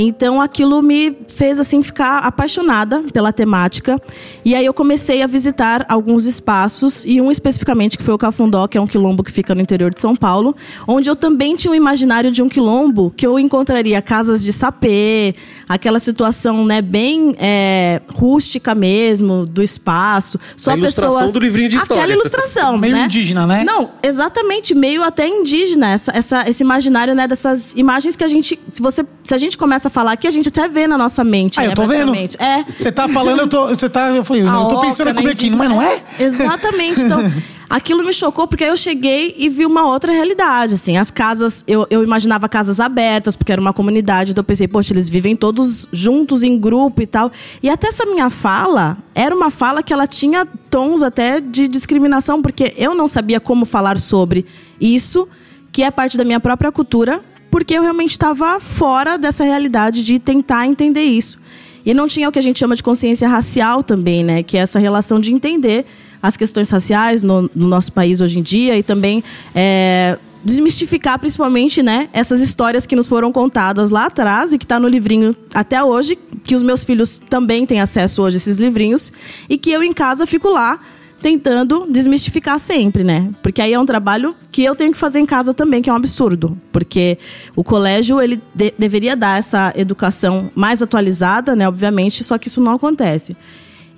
Então 0.00 0.40
aquilo 0.40 0.80
me 0.80 1.18
fez 1.26 1.58
assim 1.58 1.82
ficar 1.82 2.18
apaixonada 2.18 3.02
pela 3.12 3.32
temática. 3.32 4.00
E 4.44 4.54
aí 4.54 4.64
eu 4.64 4.72
comecei 4.72 5.22
a 5.22 5.26
visitar 5.26 5.84
alguns 5.88 6.24
espaços 6.24 7.04
e 7.04 7.20
um 7.20 7.32
especificamente 7.32 7.98
que 7.98 8.04
foi 8.04 8.14
o 8.14 8.18
Cafundó, 8.18 8.68
que 8.68 8.78
é 8.78 8.80
um 8.80 8.86
quilombo 8.86 9.24
que 9.24 9.32
fica 9.32 9.56
no 9.56 9.60
interior 9.60 9.92
de 9.92 10.00
São 10.00 10.14
Paulo, 10.14 10.54
onde 10.86 11.10
eu 11.10 11.16
também 11.16 11.56
tinha 11.56 11.72
um 11.72 11.74
imaginário 11.74 12.30
de 12.30 12.40
um 12.40 12.48
quilombo 12.48 13.12
que 13.16 13.26
eu 13.26 13.40
encontraria 13.40 14.00
casas 14.00 14.40
de 14.44 14.52
sapê, 14.52 15.34
aquela 15.68 16.00
situação, 16.00 16.64
né, 16.64 16.80
bem 16.80 17.34
é, 17.38 18.00
rústica 18.12 18.74
mesmo 18.74 19.44
do 19.44 19.62
espaço, 19.62 20.40
só 20.56 20.72
A 20.72 20.76
ilustração 20.76 21.12
pessoas 21.12 21.32
do 21.32 21.38
livrinho 21.38 21.68
de 21.68 21.76
história. 21.76 22.02
Aquela 22.02 22.18
ilustração, 22.18 22.78
Meio 22.78 22.96
né? 22.96 23.04
indígena, 23.04 23.46
né? 23.46 23.64
Não, 23.64 23.90
exatamente, 24.02 24.74
meio 24.74 25.02
até 25.02 25.28
indígena, 25.28 25.90
essa, 25.90 26.12
essa, 26.14 26.48
esse 26.48 26.62
imaginário, 26.62 27.14
né, 27.14 27.28
dessas 27.28 27.72
imagens 27.74 28.16
que 28.16 28.24
a 28.24 28.28
gente, 28.28 28.58
se 28.68 28.80
você, 28.80 29.04
se 29.24 29.34
a 29.34 29.38
gente 29.38 29.58
começa 29.58 29.88
a 29.88 29.90
falar 29.90 30.12
aqui, 30.12 30.26
a 30.26 30.30
gente 30.30 30.48
até 30.48 30.68
vê 30.68 30.86
na 30.86 30.96
nossa 30.96 31.22
mente, 31.22 31.58
Ah, 31.60 31.64
né, 31.64 31.68
eu 31.68 31.74
tô 31.74 31.86
vendo. 31.86 32.14
É. 32.38 32.64
Você 32.78 32.90
tá 32.90 33.08
falando, 33.08 33.40
eu 33.40 33.48
tô. 33.48 33.68
Você 33.68 33.88
tá. 33.88 34.08
Eu 34.10 34.24
falei, 34.24 34.42
eu 34.46 34.68
tô 34.68 34.80
pensando 34.80 35.08
oca, 35.08 35.14
né, 35.14 35.22
comigo 35.22 35.32
aqui, 35.32 35.50
não 35.50 35.64
é, 35.64 35.68
não 35.68 35.82
é? 35.82 36.02
Exatamente. 36.18 37.00
Então, 37.02 37.20
aquilo 37.68 38.04
me 38.04 38.12
chocou 38.12 38.46
porque 38.46 38.64
aí 38.64 38.70
eu 38.70 38.76
cheguei 38.76 39.34
e 39.36 39.48
vi 39.48 39.66
uma 39.66 39.86
outra 39.86 40.12
realidade, 40.12 40.74
assim. 40.74 40.96
As 40.96 41.10
casas, 41.10 41.62
eu, 41.66 41.86
eu 41.90 42.02
imaginava 42.02 42.48
casas 42.48 42.80
abertas, 42.80 43.36
porque 43.36 43.52
era 43.52 43.60
uma 43.60 43.72
comunidade, 43.72 44.30
então 44.30 44.40
eu 44.40 44.46
pensei, 44.46 44.66
poxa, 44.66 44.92
eles 44.92 45.08
vivem 45.08 45.36
todos 45.36 45.88
juntos, 45.92 46.42
em 46.42 46.58
grupo 46.58 47.02
e 47.02 47.06
tal. 47.06 47.30
E 47.62 47.68
até 47.68 47.88
essa 47.88 48.06
minha 48.06 48.30
fala, 48.30 48.96
era 49.14 49.34
uma 49.34 49.50
fala 49.50 49.82
que 49.82 49.92
ela 49.92 50.06
tinha 50.06 50.46
tons 50.70 51.02
até 51.02 51.40
de 51.40 51.68
discriminação, 51.68 52.40
porque 52.40 52.74
eu 52.76 52.94
não 52.94 53.06
sabia 53.06 53.40
como 53.40 53.64
falar 53.64 53.98
sobre 53.98 54.46
isso, 54.80 55.28
que 55.70 55.82
é 55.82 55.90
parte 55.90 56.16
da 56.16 56.24
minha 56.24 56.40
própria 56.40 56.72
cultura, 56.72 57.22
porque 57.50 57.74
eu 57.74 57.82
realmente 57.82 58.12
estava 58.12 58.58
fora 58.60 59.18
dessa 59.18 59.44
realidade 59.44 60.04
de 60.04 60.18
tentar 60.18 60.66
entender 60.66 61.04
isso. 61.04 61.38
E 61.84 61.94
não 61.94 62.06
tinha 62.06 62.28
o 62.28 62.32
que 62.32 62.38
a 62.38 62.42
gente 62.42 62.58
chama 62.58 62.76
de 62.76 62.82
consciência 62.82 63.26
racial 63.28 63.82
também, 63.82 64.22
né? 64.22 64.42
Que 64.42 64.58
é 64.58 64.60
essa 64.60 64.78
relação 64.78 65.18
de 65.18 65.32
entender 65.32 65.86
as 66.22 66.36
questões 66.36 66.68
raciais 66.70 67.22
no, 67.22 67.42
no 67.54 67.68
nosso 67.68 67.92
país 67.92 68.20
hoje 68.20 68.38
em 68.38 68.42
dia 68.42 68.76
e 68.76 68.82
também 68.82 69.22
é, 69.54 70.18
desmistificar 70.44 71.18
principalmente, 71.18 71.82
né? 71.82 72.08
Essas 72.12 72.40
histórias 72.40 72.86
que 72.86 72.96
nos 72.96 73.08
foram 73.08 73.32
contadas 73.32 73.90
lá 73.90 74.06
atrás 74.06 74.52
e 74.52 74.58
que 74.58 74.64
está 74.64 74.78
no 74.80 74.88
livrinho 74.88 75.34
até 75.54 75.82
hoje, 75.82 76.18
que 76.44 76.54
os 76.54 76.62
meus 76.62 76.84
filhos 76.84 77.18
também 77.18 77.66
têm 77.66 77.80
acesso 77.80 78.22
hoje 78.22 78.36
a 78.36 78.38
esses 78.38 78.56
livrinhos 78.56 79.12
e 79.48 79.58
que 79.58 79.70
eu 79.70 79.82
em 79.82 79.92
casa 79.92 80.26
fico 80.26 80.48
lá 80.50 80.78
tentando 81.20 81.84
desmistificar 81.90 82.60
sempre, 82.60 83.02
né? 83.02 83.30
Porque 83.42 83.60
aí 83.60 83.72
é 83.72 83.78
um 83.80 83.84
trabalho 83.84 84.36
que 84.52 84.62
eu 84.62 84.76
tenho 84.76 84.92
que 84.92 84.98
fazer 84.98 85.18
em 85.18 85.26
casa 85.26 85.52
também, 85.52 85.82
que 85.82 85.90
é 85.90 85.92
um 85.92 85.96
absurdo. 85.96 86.56
Porque 86.70 87.18
o 87.56 87.64
colégio, 87.64 88.20
ele 88.20 88.40
de- 88.54 88.72
deveria 88.78 89.16
dar 89.16 89.36
essa 89.36 89.72
educação 89.76 90.48
mais 90.54 90.80
atualizada, 90.80 91.56
né? 91.56 91.66
Obviamente, 91.66 92.22
só 92.22 92.38
que 92.38 92.46
isso 92.46 92.60
não 92.60 92.72
acontece. 92.74 93.36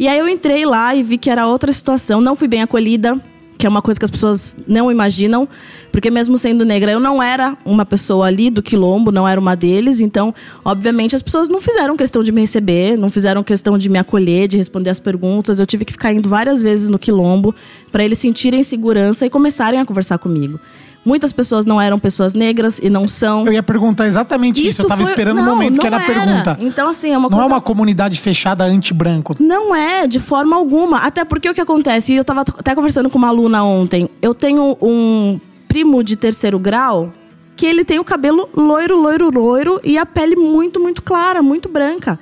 E 0.00 0.08
aí 0.08 0.18
eu 0.18 0.26
entrei 0.26 0.64
lá 0.64 0.94
e 0.94 1.02
vi 1.02 1.18
que 1.18 1.28
era 1.28 1.46
outra 1.46 1.70
situação. 1.70 2.22
Não 2.22 2.34
fui 2.34 2.48
bem 2.48 2.62
acolhida, 2.62 3.20
que 3.58 3.66
é 3.66 3.68
uma 3.68 3.82
coisa 3.82 4.00
que 4.00 4.04
as 4.06 4.10
pessoas 4.10 4.56
não 4.66 4.90
imaginam. 4.90 5.46
Porque 5.92 6.10
mesmo 6.10 6.38
sendo 6.38 6.64
negra, 6.64 6.90
eu 6.90 6.98
não 6.98 7.22
era 7.22 7.54
uma 7.66 7.84
pessoa 7.84 8.26
ali 8.26 8.48
do 8.48 8.62
quilombo, 8.62 9.12
não 9.12 9.28
era 9.28 9.38
uma 9.38 9.54
deles. 9.54 10.00
Então, 10.00 10.34
obviamente, 10.64 11.14
as 11.14 11.20
pessoas 11.20 11.50
não 11.50 11.60
fizeram 11.60 11.98
questão 11.98 12.22
de 12.22 12.32
me 12.32 12.40
receber, 12.40 12.96
não 12.96 13.10
fizeram 13.10 13.42
questão 13.42 13.76
de 13.76 13.90
me 13.90 13.98
acolher, 13.98 14.48
de 14.48 14.56
responder 14.56 14.88
as 14.88 14.98
perguntas. 14.98 15.58
Eu 15.58 15.66
tive 15.66 15.84
que 15.84 15.92
ficar 15.92 16.14
indo 16.14 16.30
várias 16.30 16.62
vezes 16.62 16.88
no 16.88 16.98
quilombo 16.98 17.54
para 17.92 18.02
eles 18.02 18.18
sentirem 18.18 18.62
segurança 18.62 19.26
e 19.26 19.28
começarem 19.28 19.80
a 19.80 19.84
conversar 19.84 20.16
comigo. 20.16 20.58
Muitas 21.04 21.32
pessoas 21.32 21.64
não 21.64 21.80
eram 21.80 21.98
pessoas 21.98 22.34
negras 22.34 22.78
e 22.82 22.90
não 22.90 23.08
são. 23.08 23.46
Eu 23.46 23.52
ia 23.54 23.62
perguntar 23.62 24.06
exatamente 24.06 24.64
isso. 24.66 24.82
Eu 24.82 24.88
tava 24.88 25.02
foi- 25.02 25.10
esperando 25.10 25.38
o 25.38 25.42
não, 25.42 25.54
momento 25.54 25.80
que 25.80 25.86
era 25.86 25.96
a 25.96 26.00
pergunta. 26.00 26.58
Então, 26.60 26.88
assim, 26.90 27.08
é 27.12 27.16
uma 27.16 27.22
Não 27.30 27.38
coisa. 27.38 27.44
é 27.44 27.46
uma 27.46 27.60
comunidade 27.60 28.20
fechada 28.20 28.64
anti-branco. 28.64 29.34
Não 29.40 29.74
é, 29.74 30.06
de 30.06 30.20
forma 30.20 30.54
alguma. 30.56 30.98
Até 30.98 31.24
porque 31.24 31.48
o 31.48 31.54
que 31.54 31.60
acontece, 31.60 32.12
e 32.12 32.16
eu 32.16 32.20
estava 32.20 32.42
até 32.42 32.74
conversando 32.74 33.08
com 33.08 33.16
uma 33.16 33.28
aluna 33.28 33.64
ontem. 33.64 34.10
Eu 34.20 34.34
tenho 34.34 34.76
um 34.82 35.40
primo 35.66 36.04
de 36.04 36.16
terceiro 36.16 36.58
grau 36.58 37.10
que 37.56 37.64
ele 37.64 37.84
tem 37.84 37.98
o 37.98 38.04
cabelo 38.04 38.48
loiro, 38.54 38.96
loiro, 39.00 39.30
loiro 39.30 39.80
e 39.82 39.96
a 39.96 40.04
pele 40.04 40.36
muito, 40.36 40.78
muito 40.80 41.02
clara, 41.02 41.42
muito 41.42 41.68
branca. 41.68 42.18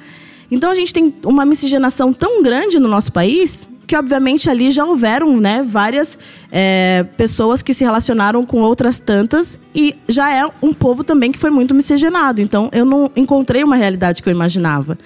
Então 0.51 0.71
a 0.71 0.75
gente 0.75 0.93
tem 0.93 1.15
uma 1.25 1.45
miscigenação 1.45 2.13
tão 2.13 2.43
grande 2.43 2.79
no 2.79 2.89
nosso 2.89 3.13
país 3.13 3.69
que 3.89 3.97
obviamente 3.97 4.51
ali 4.51 4.71
já 4.71 4.85
houveram 4.85 5.41
né, 5.41 5.65
várias 5.67 6.19
é, 6.53 7.07
pessoas 7.17 7.63
que 7.63 7.73
se 7.73 7.83
relacionaram 7.83 8.45
com 8.45 8.61
outras 8.61 9.01
tantas 9.01 9.59
e 9.75 9.97
já 10.07 10.31
é 10.31 10.45
um 10.63 10.75
povo 10.75 11.03
também 11.03 11.33
que 11.33 11.39
foi 11.39 11.49
muito 11.49 11.75
miscigenado. 11.75 12.43
Então 12.43 12.69
eu 12.75 12.85
não 12.85 13.11
encontrei 13.17 13.65
uma 13.65 13.77
realidade 13.77 14.23
que 14.23 14.29
eu 14.29 14.33
imaginava. 14.33 14.99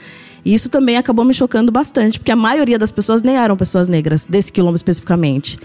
E 0.44 0.52
isso 0.52 0.68
também 0.68 0.96
acabou 0.96 1.24
me 1.24 1.32
chocando 1.32 1.70
bastante, 1.70 2.18
porque 2.18 2.32
a 2.32 2.36
maioria 2.36 2.76
das 2.76 2.90
pessoas 2.90 3.22
nem 3.22 3.36
eram 3.36 3.56
pessoas 3.56 3.86
negras, 3.86 4.26
desse 4.26 4.50
quilombo 4.50 4.74
especificamente. 4.74 5.56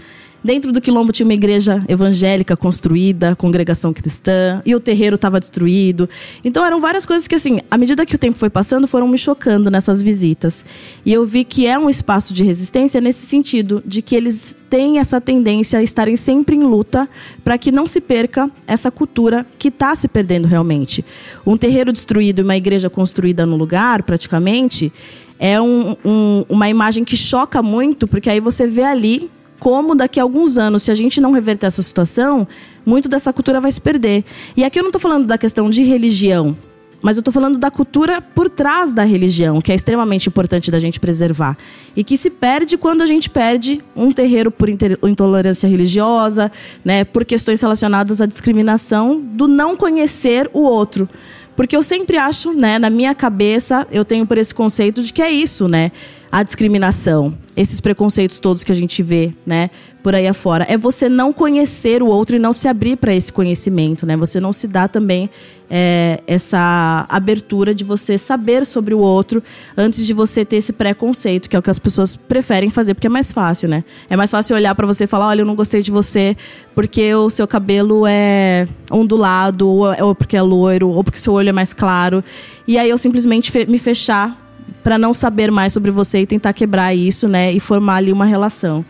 Dentro 0.42 0.70
do 0.72 0.80
quilombo 0.80 1.12
tinha 1.12 1.26
uma 1.26 1.34
igreja 1.34 1.84
evangélica 1.88 2.56
construída, 2.56 3.34
congregação 3.34 3.92
cristã, 3.92 4.62
e 4.64 4.72
o 4.74 4.78
terreiro 4.80 5.16
estava 5.16 5.40
destruído. 5.40 6.08
Então 6.44 6.64
eram 6.64 6.80
várias 6.80 7.04
coisas 7.04 7.26
que, 7.26 7.34
assim, 7.34 7.58
à 7.68 7.76
medida 7.76 8.06
que 8.06 8.14
o 8.14 8.18
tempo 8.18 8.38
foi 8.38 8.48
passando, 8.48 8.86
foram 8.86 9.08
me 9.08 9.18
chocando 9.18 9.68
nessas 9.68 10.00
visitas. 10.00 10.64
E 11.04 11.12
eu 11.12 11.26
vi 11.26 11.42
que 11.42 11.66
é 11.66 11.76
um 11.76 11.90
espaço 11.90 12.32
de 12.32 12.44
resistência 12.44 13.00
nesse 13.00 13.26
sentido, 13.26 13.82
de 13.84 14.00
que 14.00 14.14
eles 14.14 14.54
têm 14.70 14.98
essa 14.98 15.20
tendência 15.20 15.78
a 15.80 15.82
estarem 15.82 16.16
sempre 16.16 16.54
em 16.54 16.62
luta 16.62 17.08
para 17.42 17.58
que 17.58 17.72
não 17.72 17.86
se 17.86 18.00
perca 18.00 18.48
essa 18.66 18.92
cultura 18.92 19.44
que 19.58 19.68
está 19.68 19.94
se 19.96 20.06
perdendo 20.06 20.46
realmente. 20.46 21.04
Um 21.44 21.56
terreiro 21.56 21.92
destruído 21.92 22.40
e 22.40 22.44
uma 22.44 22.56
igreja 22.56 22.88
construída 22.88 23.44
no 23.44 23.56
lugar, 23.56 24.04
praticamente, 24.04 24.92
é 25.38 25.60
um- 25.60 25.96
um- 26.04 26.44
uma 26.48 26.68
imagem 26.68 27.04
que 27.04 27.16
choca 27.16 27.60
muito, 27.60 28.06
porque 28.06 28.30
aí 28.30 28.40
você 28.40 28.66
vê 28.66 28.84
ali 28.84 29.30
como 29.58 29.94
daqui 29.94 30.20
a 30.20 30.22
alguns 30.22 30.56
anos, 30.58 30.82
se 30.82 30.90
a 30.90 30.94
gente 30.94 31.20
não 31.20 31.32
reverter 31.32 31.66
essa 31.66 31.82
situação, 31.82 32.46
muito 32.86 33.08
dessa 33.08 33.32
cultura 33.32 33.60
vai 33.60 33.70
se 33.70 33.80
perder. 33.80 34.24
E 34.56 34.64
aqui 34.64 34.78
eu 34.78 34.82
não 34.82 34.88
estou 34.88 35.00
falando 35.00 35.26
da 35.26 35.36
questão 35.36 35.68
de 35.68 35.82
religião. 35.82 36.56
mas 37.02 37.16
eu 37.16 37.22
tô 37.22 37.30
falando 37.30 37.58
da 37.58 37.70
cultura 37.70 38.20
por 38.20 38.48
trás 38.48 38.92
da 38.92 39.04
religião, 39.04 39.60
que 39.60 39.70
é 39.70 39.74
extremamente 39.74 40.28
importante 40.28 40.70
da 40.70 40.78
gente 40.78 40.98
preservar. 40.98 41.56
E 41.94 42.02
que 42.02 42.16
se 42.16 42.28
perde 42.28 42.76
quando 42.76 43.02
a 43.02 43.06
gente 43.06 43.30
perde 43.30 43.80
um 43.94 44.10
terreiro 44.10 44.50
por 44.50 44.68
intolerância 44.68 45.68
religiosa, 45.68 46.50
né, 46.84 47.04
por 47.04 47.24
questões 47.24 47.60
relacionadas 47.60 48.20
à 48.20 48.26
discriminação 48.26 49.20
do 49.20 49.46
não 49.46 49.76
conhecer 49.76 50.50
o 50.52 50.60
outro. 50.60 51.08
Porque 51.56 51.76
eu 51.76 51.82
sempre 51.82 52.16
acho, 52.16 52.52
né, 52.52 52.78
na 52.78 52.90
minha 52.90 53.14
cabeça, 53.14 53.86
eu 53.90 54.04
tenho 54.04 54.26
por 54.26 54.38
esse 54.38 54.54
conceito 54.54 55.02
de 55.02 55.12
que 55.12 55.22
é 55.22 55.30
isso, 55.30 55.68
né? 55.68 55.90
A 56.30 56.42
discriminação, 56.42 57.36
esses 57.56 57.80
preconceitos 57.80 58.38
todos 58.38 58.62
que 58.62 58.70
a 58.70 58.74
gente 58.74 59.02
vê, 59.02 59.32
né, 59.46 59.70
por 60.02 60.14
aí 60.14 60.26
afora. 60.26 60.66
É 60.68 60.76
você 60.76 61.08
não 61.08 61.32
conhecer 61.32 62.02
o 62.02 62.06
outro 62.06 62.36
e 62.36 62.38
não 62.38 62.52
se 62.52 62.68
abrir 62.68 62.96
para 62.96 63.14
esse 63.14 63.32
conhecimento, 63.32 64.06
né? 64.06 64.16
Você 64.16 64.40
não 64.40 64.52
se 64.52 64.68
dá 64.68 64.86
também 64.88 65.28
é, 65.70 66.20
essa 66.26 67.06
abertura 67.08 67.74
de 67.74 67.84
você 67.84 68.16
saber 68.16 68.64
sobre 68.64 68.94
o 68.94 68.98
outro 68.98 69.42
antes 69.76 70.06
de 70.06 70.14
você 70.14 70.44
ter 70.44 70.56
esse 70.56 70.72
preconceito, 70.72 71.48
que 71.48 71.56
é 71.56 71.58
o 71.58 71.62
que 71.62 71.70
as 71.70 71.78
pessoas 71.78 72.16
preferem 72.16 72.70
fazer, 72.70 72.94
porque 72.94 73.06
é 73.06 73.10
mais 73.10 73.32
fácil, 73.32 73.68
né? 73.68 73.84
É 74.08 74.16
mais 74.16 74.30
fácil 74.30 74.56
olhar 74.56 74.74
para 74.74 74.86
você 74.86 75.04
e 75.04 75.06
falar: 75.06 75.28
olha, 75.28 75.42
eu 75.42 75.46
não 75.46 75.54
gostei 75.54 75.82
de 75.82 75.90
você 75.90 76.36
porque 76.74 77.14
o 77.14 77.28
seu 77.28 77.46
cabelo 77.46 78.04
é 78.06 78.68
ondulado, 78.90 79.68
ou 79.68 80.14
porque 80.14 80.36
é 80.36 80.42
loiro, 80.42 80.90
ou 80.90 81.02
porque 81.02 81.18
seu 81.18 81.32
olho 81.32 81.48
é 81.48 81.52
mais 81.52 81.72
claro. 81.72 82.22
E 82.66 82.78
aí 82.78 82.88
eu 82.88 82.98
simplesmente 82.98 83.52
me 83.66 83.78
fechar 83.78 84.47
para 84.82 84.98
não 84.98 85.12
saber 85.12 85.50
mais 85.50 85.72
sobre 85.72 85.90
você 85.90 86.20
e 86.20 86.26
tentar 86.26 86.52
quebrar 86.52 86.94
isso, 86.94 87.28
né? 87.28 87.52
E 87.52 87.60
formar 87.60 87.96
ali 87.96 88.12
uma 88.12 88.24
relação. 88.24 88.84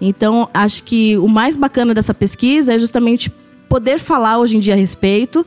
Então, 0.00 0.48
acho 0.52 0.82
que 0.82 1.16
o 1.18 1.28
mais 1.28 1.56
bacana 1.56 1.94
dessa 1.94 2.12
pesquisa 2.12 2.74
é 2.74 2.78
justamente 2.78 3.32
poder 3.68 3.98
falar 3.98 4.38
hoje 4.38 4.56
em 4.56 4.60
dia 4.60 4.74
a 4.74 4.76
respeito 4.76 5.44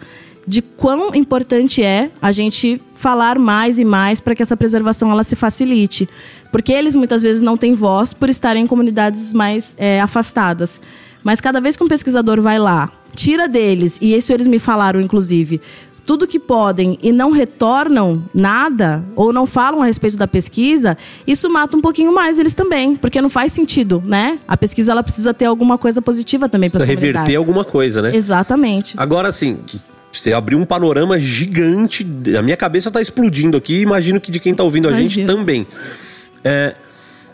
de 0.48 0.62
quão 0.62 1.14
importante 1.14 1.84
é 1.84 2.10
a 2.20 2.32
gente 2.32 2.82
falar 2.96 3.38
mais 3.38 3.78
e 3.78 3.86
mais 3.86 4.20
para 4.20 4.34
que 4.34 4.42
essa 4.42 4.58
preservação 4.58 5.12
ela 5.12 5.24
se 5.24 5.36
facilite. 5.36 6.10
Porque 6.52 6.74
eles 6.74 6.96
muitas 6.96 7.22
vezes 7.22 7.42
não 7.42 7.56
têm 7.56 7.76
voz 7.76 8.14
por 8.14 8.30
estarem 8.30 8.64
em 8.64 8.68
comunidades 8.68 9.32
mais 9.32 9.76
é, 9.78 10.02
afastadas. 10.02 10.82
Mas 11.24 11.40
cada 11.40 11.62
vez 11.62 11.78
que 11.78 11.84
um 11.84 11.88
pesquisador 11.88 12.42
vai 12.42 12.58
lá, 12.58 12.92
tira 13.14 13.48
deles, 13.48 14.00
e 14.02 14.16
isso 14.16 14.34
eles 14.34 14.48
me 14.48 14.58
falaram, 14.58 15.00
inclusive, 15.00 15.62
tudo 16.10 16.26
que 16.26 16.40
podem 16.40 16.98
e 17.04 17.12
não 17.12 17.30
retornam 17.30 18.24
nada 18.34 19.06
ou 19.16 19.32
não 19.32 19.46
falam 19.46 19.84
a 19.84 19.86
respeito 19.86 20.18
da 20.18 20.28
pesquisa, 20.28 20.98
isso 21.28 21.48
mata 21.52 21.78
um 21.78 21.82
pouquinho 21.82 22.12
mais 22.12 22.40
eles 22.40 22.56
também, 22.56 22.96
porque 22.96 23.22
não 23.22 23.30
faz 23.30 23.52
sentido, 23.52 24.02
né? 24.04 24.40
A 24.48 24.58
pesquisa 24.58 24.92
ela 24.92 25.04
precisa 25.04 25.36
ter 25.36 25.46
alguma 25.46 25.78
coisa 25.78 26.02
positiva 26.02 26.50
também 26.50 26.68
para 26.68 26.84
reverter 26.84 27.36
alguma 27.36 27.64
coisa, 27.64 28.02
né? 28.02 28.16
Exatamente. 28.16 28.96
Agora 28.98 29.28
assim, 29.28 29.60
você 30.12 30.34
abriu 30.34 30.58
um 30.58 30.66
panorama 30.66 31.20
gigante. 31.20 32.04
A 32.36 32.42
minha 32.42 32.58
cabeça 32.58 32.88
está 32.88 33.00
explodindo 33.00 33.56
aqui. 33.56 33.80
Imagino 33.80 34.20
que 34.20 34.32
de 34.32 34.40
quem 34.40 34.54
está 34.54 34.64
ouvindo 34.64 34.90
a 34.90 34.94
gente 34.94 35.26
também. 35.26 35.68
É, 36.44 36.74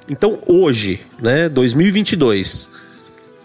então, 0.10 0.40
hoje, 0.46 1.00
né, 1.22 1.48
2022, 1.48 2.72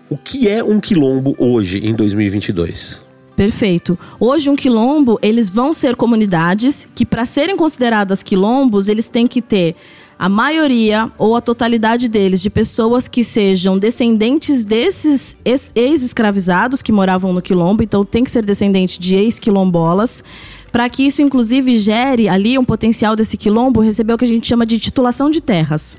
o 0.08 0.16
que 0.16 0.48
é 0.48 0.64
um 0.64 0.80
quilombo 0.80 1.36
hoje, 1.38 1.86
em 1.86 1.94
2022? 1.94 3.09
Perfeito. 3.36 3.98
Hoje 4.18 4.50
um 4.50 4.56
quilombo, 4.56 5.18
eles 5.22 5.48
vão 5.48 5.72
ser 5.72 5.96
comunidades 5.96 6.86
que 6.94 7.06
para 7.06 7.24
serem 7.24 7.56
consideradas 7.56 8.22
quilombos, 8.22 8.88
eles 8.88 9.08
têm 9.08 9.26
que 9.26 9.40
ter 9.40 9.76
a 10.18 10.28
maioria 10.28 11.10
ou 11.16 11.34
a 11.34 11.40
totalidade 11.40 12.06
deles 12.06 12.42
de 12.42 12.50
pessoas 12.50 13.08
que 13.08 13.24
sejam 13.24 13.78
descendentes 13.78 14.66
desses 14.66 15.34
ex-escravizados 15.74 16.82
que 16.82 16.92
moravam 16.92 17.32
no 17.32 17.40
quilombo, 17.40 17.82
então 17.82 18.04
tem 18.04 18.22
que 18.22 18.30
ser 18.30 18.44
descendente 18.44 19.00
de 19.00 19.16
ex-quilombolas, 19.16 20.22
para 20.70 20.86
que 20.90 21.06
isso 21.06 21.22
inclusive 21.22 21.78
gere 21.78 22.28
ali 22.28 22.58
um 22.58 22.64
potencial 22.64 23.16
desse 23.16 23.38
quilombo 23.38 23.80
receber 23.80 24.12
o 24.12 24.18
que 24.18 24.26
a 24.26 24.28
gente 24.28 24.46
chama 24.46 24.66
de 24.66 24.78
titulação 24.78 25.30
de 25.30 25.40
terras. 25.40 25.96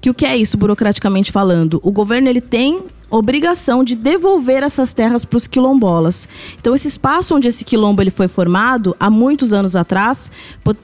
Que 0.00 0.10
o 0.10 0.14
que 0.14 0.24
é 0.24 0.36
isso 0.36 0.56
burocraticamente 0.56 1.32
falando? 1.32 1.80
O 1.82 1.90
governo 1.90 2.28
ele 2.28 2.40
tem 2.40 2.84
obrigação 3.10 3.84
de 3.84 3.94
devolver 3.94 4.62
essas 4.62 4.92
terras 4.92 5.24
para 5.24 5.36
os 5.36 5.46
quilombolas. 5.46 6.28
Então 6.58 6.74
esse 6.74 6.88
espaço 6.88 7.34
onde 7.34 7.48
esse 7.48 7.64
quilombo 7.64 8.02
ele 8.02 8.10
foi 8.10 8.28
formado 8.28 8.96
há 8.98 9.08
muitos 9.08 9.52
anos 9.52 9.76
atrás, 9.76 10.30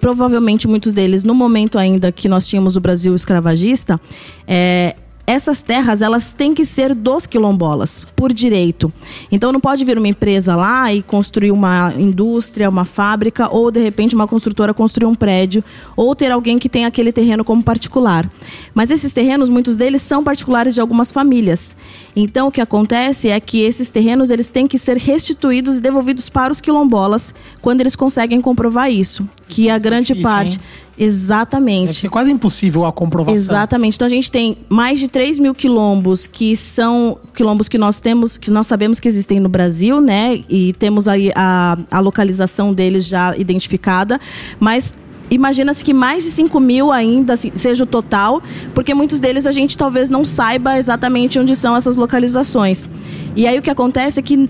provavelmente 0.00 0.68
muitos 0.68 0.92
deles 0.92 1.24
no 1.24 1.34
momento 1.34 1.78
ainda 1.78 2.12
que 2.12 2.28
nós 2.28 2.46
tínhamos 2.46 2.76
o 2.76 2.80
Brasil 2.80 3.14
escravagista, 3.14 4.00
é, 4.46 4.94
essas 5.26 5.62
terras 5.62 6.02
elas 6.02 6.32
têm 6.32 6.52
que 6.52 6.64
ser 6.64 6.94
dos 6.94 7.26
quilombolas, 7.26 8.06
por 8.16 8.32
direito. 8.32 8.92
Então 9.30 9.52
não 9.52 9.60
pode 9.60 9.84
vir 9.84 9.96
uma 9.96 10.08
empresa 10.08 10.56
lá 10.56 10.92
e 10.92 11.02
construir 11.02 11.52
uma 11.52 11.92
indústria, 11.96 12.68
uma 12.68 12.84
fábrica, 12.84 13.48
ou 13.48 13.70
de 13.70 13.80
repente 13.80 14.14
uma 14.14 14.26
construtora 14.26 14.74
construir 14.74 15.06
um 15.06 15.14
prédio, 15.14 15.62
ou 15.96 16.14
ter 16.14 16.32
alguém 16.32 16.58
que 16.58 16.68
tem 16.68 16.84
aquele 16.84 17.12
terreno 17.12 17.44
como 17.44 17.62
particular. 17.62 18.28
Mas 18.74 18.90
esses 18.90 19.12
terrenos, 19.12 19.48
muitos 19.48 19.76
deles 19.76 20.02
são 20.02 20.24
particulares 20.24 20.74
de 20.74 20.80
algumas 20.80 21.12
famílias. 21.12 21.74
Então 22.14 22.48
o 22.48 22.52
que 22.52 22.60
acontece 22.60 23.28
é 23.28 23.38
que 23.40 23.60
esses 23.60 23.90
terrenos 23.90 24.30
eles 24.30 24.48
têm 24.48 24.66
que 24.66 24.78
ser 24.78 24.96
restituídos 24.96 25.78
e 25.78 25.80
devolvidos 25.80 26.28
para 26.28 26.52
os 26.52 26.60
quilombolas 26.60 27.34
quando 27.60 27.80
eles 27.80 27.96
conseguem 27.96 28.40
comprovar 28.40 28.90
isso, 28.90 29.28
que 29.48 29.68
a 29.68 29.78
grande 29.78 30.14
parte 30.14 30.60
Exatamente. 30.98 31.86
Deve 31.86 31.98
ser 31.98 32.08
quase 32.08 32.30
impossível 32.30 32.84
a 32.84 32.92
comprovação. 32.92 33.34
Exatamente. 33.34 33.96
Então 33.96 34.06
a 34.06 34.10
gente 34.10 34.30
tem 34.30 34.58
mais 34.68 35.00
de 35.00 35.08
3 35.08 35.38
mil 35.38 35.54
quilombos 35.54 36.26
que 36.26 36.54
são 36.56 37.18
quilombos 37.34 37.68
que 37.68 37.78
nós 37.78 38.00
temos, 38.00 38.36
que 38.36 38.50
nós 38.50 38.66
sabemos 38.66 39.00
que 39.00 39.08
existem 39.08 39.40
no 39.40 39.48
Brasil, 39.48 40.00
né? 40.00 40.42
E 40.48 40.72
temos 40.74 41.08
aí 41.08 41.32
a, 41.34 41.78
a 41.90 42.00
localização 42.00 42.74
deles 42.74 43.06
já 43.06 43.34
identificada. 43.36 44.20
Mas 44.60 44.94
imagina-se 45.34 45.82
que 45.84 45.94
mais 45.94 46.22
de 46.22 46.30
5 46.30 46.60
mil 46.60 46.92
ainda 46.92 47.36
seja 47.36 47.84
o 47.84 47.86
total, 47.86 48.42
porque 48.74 48.94
muitos 48.94 49.18
deles 49.18 49.46
a 49.46 49.52
gente 49.52 49.76
talvez 49.76 50.10
não 50.10 50.24
saiba 50.24 50.78
exatamente 50.78 51.38
onde 51.38 51.56
são 51.56 51.74
essas 51.74 51.96
localizações. 51.96 52.86
E 53.34 53.46
aí 53.46 53.58
o 53.58 53.62
que 53.62 53.70
acontece 53.70 54.20
é 54.20 54.22
que 54.22 54.48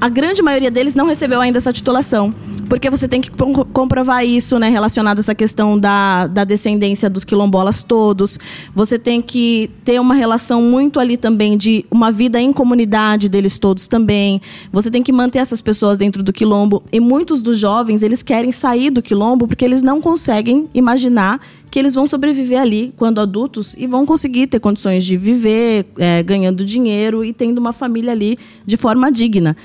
a 0.00 0.08
grande 0.08 0.42
maioria 0.42 0.70
deles 0.70 0.94
não 0.94 1.06
recebeu 1.06 1.40
ainda 1.40 1.58
essa 1.58 1.72
titulação. 1.72 2.34
Porque 2.68 2.90
você 2.90 3.08
tem 3.08 3.20
que 3.20 3.30
comprovar 3.72 4.24
isso, 4.26 4.58
né? 4.58 4.68
Relacionado 4.68 5.16
a 5.16 5.20
essa 5.20 5.34
questão 5.34 5.78
da, 5.78 6.26
da 6.26 6.44
descendência 6.44 7.08
dos 7.08 7.24
quilombolas 7.24 7.82
todos. 7.82 8.38
Você 8.74 8.98
tem 8.98 9.22
que 9.22 9.70
ter 9.84 9.98
uma 9.98 10.14
relação 10.14 10.60
muito 10.60 11.00
ali 11.00 11.16
também 11.16 11.56
de 11.56 11.86
uma 11.90 12.12
vida 12.12 12.38
em 12.38 12.52
comunidade 12.52 13.28
deles 13.28 13.58
todos 13.58 13.88
também. 13.88 14.40
Você 14.70 14.90
tem 14.90 15.02
que 15.02 15.12
manter 15.12 15.38
essas 15.38 15.62
pessoas 15.62 15.96
dentro 15.96 16.22
do 16.22 16.32
quilombo. 16.32 16.82
E 16.92 17.00
muitos 17.00 17.40
dos 17.40 17.58
jovens, 17.58 18.02
eles 18.02 18.22
querem 18.22 18.52
sair 18.52 18.90
do 18.90 19.00
quilombo 19.00 19.48
porque 19.48 19.64
eles 19.64 19.80
não 19.80 19.98
conseguem 19.98 20.68
imaginar 20.74 21.40
que 21.70 21.78
eles 21.78 21.94
vão 21.94 22.06
sobreviver 22.06 22.60
ali 22.60 22.92
quando 22.96 23.20
adultos 23.20 23.74
e 23.78 23.86
vão 23.86 24.04
conseguir 24.04 24.46
ter 24.46 24.60
condições 24.60 25.04
de 25.04 25.16
viver, 25.16 25.86
é, 25.98 26.22
ganhando 26.22 26.64
dinheiro 26.64 27.24
e 27.24 27.32
tendo 27.32 27.58
uma 27.58 27.72
família 27.72 28.12
ali 28.12 28.38
de 28.66 28.76
forma 28.76 29.10
digna. 29.10 29.56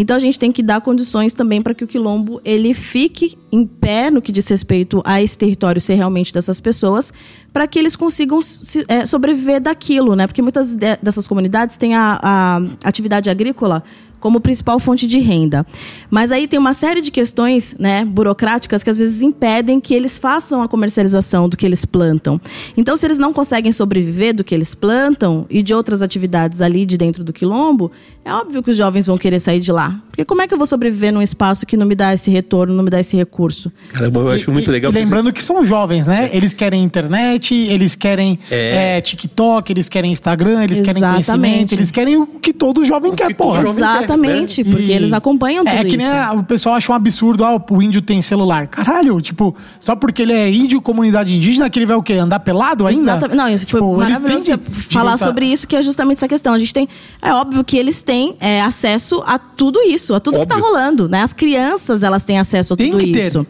Então 0.00 0.16
a 0.16 0.18
gente 0.18 0.38
tem 0.38 0.50
que 0.50 0.62
dar 0.62 0.80
condições 0.80 1.34
também 1.34 1.60
para 1.60 1.74
que 1.74 1.84
o 1.84 1.86
quilombo 1.86 2.40
ele 2.42 2.72
fique 2.72 3.36
em 3.52 3.66
pé 3.66 4.10
no 4.10 4.22
que 4.22 4.32
diz 4.32 4.48
respeito 4.48 5.02
a 5.04 5.20
esse 5.20 5.36
território 5.36 5.78
ser 5.78 5.92
realmente 5.92 6.32
dessas 6.32 6.58
pessoas, 6.58 7.12
para 7.52 7.66
que 7.66 7.78
eles 7.78 7.96
consigam 7.96 8.40
se, 8.40 8.82
é, 8.88 9.04
sobreviver 9.04 9.60
daquilo, 9.60 10.16
né? 10.16 10.26
Porque 10.26 10.40
muitas 10.40 10.74
dessas 10.74 11.26
comunidades 11.26 11.76
têm 11.76 11.94
a, 11.94 12.18
a 12.22 12.62
atividade 12.82 13.28
agrícola 13.28 13.84
como 14.20 14.40
principal 14.40 14.78
fonte 14.78 15.06
de 15.06 15.18
renda. 15.18 15.66
Mas 16.10 16.30
aí 16.30 16.46
tem 16.46 16.58
uma 16.58 16.74
série 16.74 17.00
de 17.00 17.10
questões 17.10 17.74
né, 17.78 18.04
burocráticas 18.04 18.82
que 18.82 18.90
às 18.90 18.98
vezes 18.98 19.22
impedem 19.22 19.80
que 19.80 19.94
eles 19.94 20.18
façam 20.18 20.62
a 20.62 20.68
comercialização 20.68 21.48
do 21.48 21.56
que 21.56 21.66
eles 21.66 21.84
plantam. 21.84 22.40
Então, 22.76 22.96
se 22.96 23.06
eles 23.06 23.18
não 23.18 23.32
conseguem 23.32 23.72
sobreviver 23.72 24.34
do 24.34 24.44
que 24.44 24.54
eles 24.54 24.74
plantam 24.74 25.46
e 25.48 25.62
de 25.62 25.74
outras 25.74 26.02
atividades 26.02 26.60
ali 26.60 26.84
de 26.84 26.98
dentro 26.98 27.24
do 27.24 27.32
quilombo, 27.32 27.90
é 28.22 28.34
óbvio 28.34 28.62
que 28.62 28.70
os 28.70 28.76
jovens 28.76 29.06
vão 29.06 29.16
querer 29.16 29.40
sair 29.40 29.60
de 29.60 29.72
lá. 29.72 29.98
Porque 30.08 30.24
como 30.26 30.42
é 30.42 30.46
que 30.46 30.52
eu 30.52 30.58
vou 30.58 30.66
sobreviver 30.66 31.10
num 31.12 31.22
espaço 31.22 31.64
que 31.64 31.74
não 31.74 31.86
me 31.86 31.94
dá 31.94 32.12
esse 32.12 32.30
retorno, 32.30 32.74
não 32.74 32.84
me 32.84 32.90
dá 32.90 33.00
esse 33.00 33.16
recurso? 33.16 33.72
Caramba, 33.88 34.20
eu 34.20 34.28
acho 34.28 34.50
e, 34.50 34.52
muito 34.52 34.70
legal. 34.70 34.92
E 34.92 34.94
lembrando 34.94 35.32
que 35.32 35.42
são 35.42 35.64
jovens, 35.64 36.06
né? 36.06 36.28
É. 36.30 36.36
Eles 36.36 36.52
querem 36.52 36.84
internet, 36.84 37.54
eles 37.54 37.94
querem 37.94 38.38
é. 38.50 38.98
É, 38.98 39.00
TikTok, 39.00 39.72
eles 39.72 39.88
querem 39.88 40.12
Instagram, 40.12 40.62
eles 40.62 40.80
Exatamente. 40.80 41.00
querem 41.00 41.12
conhecimento, 41.12 41.72
eles 41.72 41.90
querem 41.90 42.16
o 42.18 42.26
que 42.26 42.52
todo 42.52 42.84
jovem 42.84 43.12
o 43.12 43.14
quer, 43.16 43.34
porra. 43.34 43.62
Exatamente, 43.66 44.62
quer, 44.62 44.68
né? 44.68 44.76
porque 44.76 44.92
e 44.92 44.94
eles 44.94 45.14
acompanham 45.14 45.64
tudo 45.64 45.74
isso. 45.74 45.86
É 45.86 45.90
que 45.90 45.96
nem 45.96 46.38
o 46.38 46.44
pessoal 46.44 46.74
acha 46.74 46.92
um 46.92 46.94
absurdo, 46.94 47.42
ah, 47.44 47.64
o 47.70 47.82
índio 47.82 48.02
tem 48.02 48.20
celular. 48.20 48.68
Caralho, 48.68 49.18
tipo, 49.22 49.56
só 49.78 49.96
porque 49.96 50.20
ele 50.22 50.34
é 50.34 50.50
índio, 50.50 50.82
comunidade 50.82 51.34
indígena, 51.34 51.70
que 51.70 51.78
ele 51.78 51.86
vai 51.86 51.96
o 51.96 52.02
quê? 52.02 52.14
Andar 52.14 52.40
pelado 52.40 52.86
ainda? 52.86 53.00
Exatamente. 53.00 53.36
Não, 53.36 53.48
isso 53.48 53.64
tipo, 53.64 53.78
foi 53.78 53.96
maravilhoso 53.96 54.60
falar 54.90 55.16
sobre 55.16 55.46
isso, 55.46 55.66
que 55.66 55.74
é 55.74 55.80
justamente 55.80 56.18
essa 56.18 56.28
questão. 56.28 56.52
A 56.52 56.58
gente 56.58 56.74
tem. 56.74 56.86
É 57.22 57.32
óbvio 57.32 57.64
que 57.64 57.78
eles 57.78 58.02
têm 58.02 58.09
é, 58.40 58.60
acesso 58.62 59.22
a 59.26 59.38
tudo 59.38 59.80
isso, 59.80 60.14
a 60.14 60.20
tudo 60.20 60.38
Óbvio. 60.38 60.48
que 60.48 60.54
tá 60.54 60.60
rolando, 60.60 61.08
né? 61.08 61.22
As 61.22 61.32
crianças, 61.32 62.02
elas 62.02 62.24
têm 62.24 62.38
acesso 62.38 62.74
a 62.74 62.76
Tem 62.76 62.90
tudo 62.90 63.04
isso. 63.04 63.46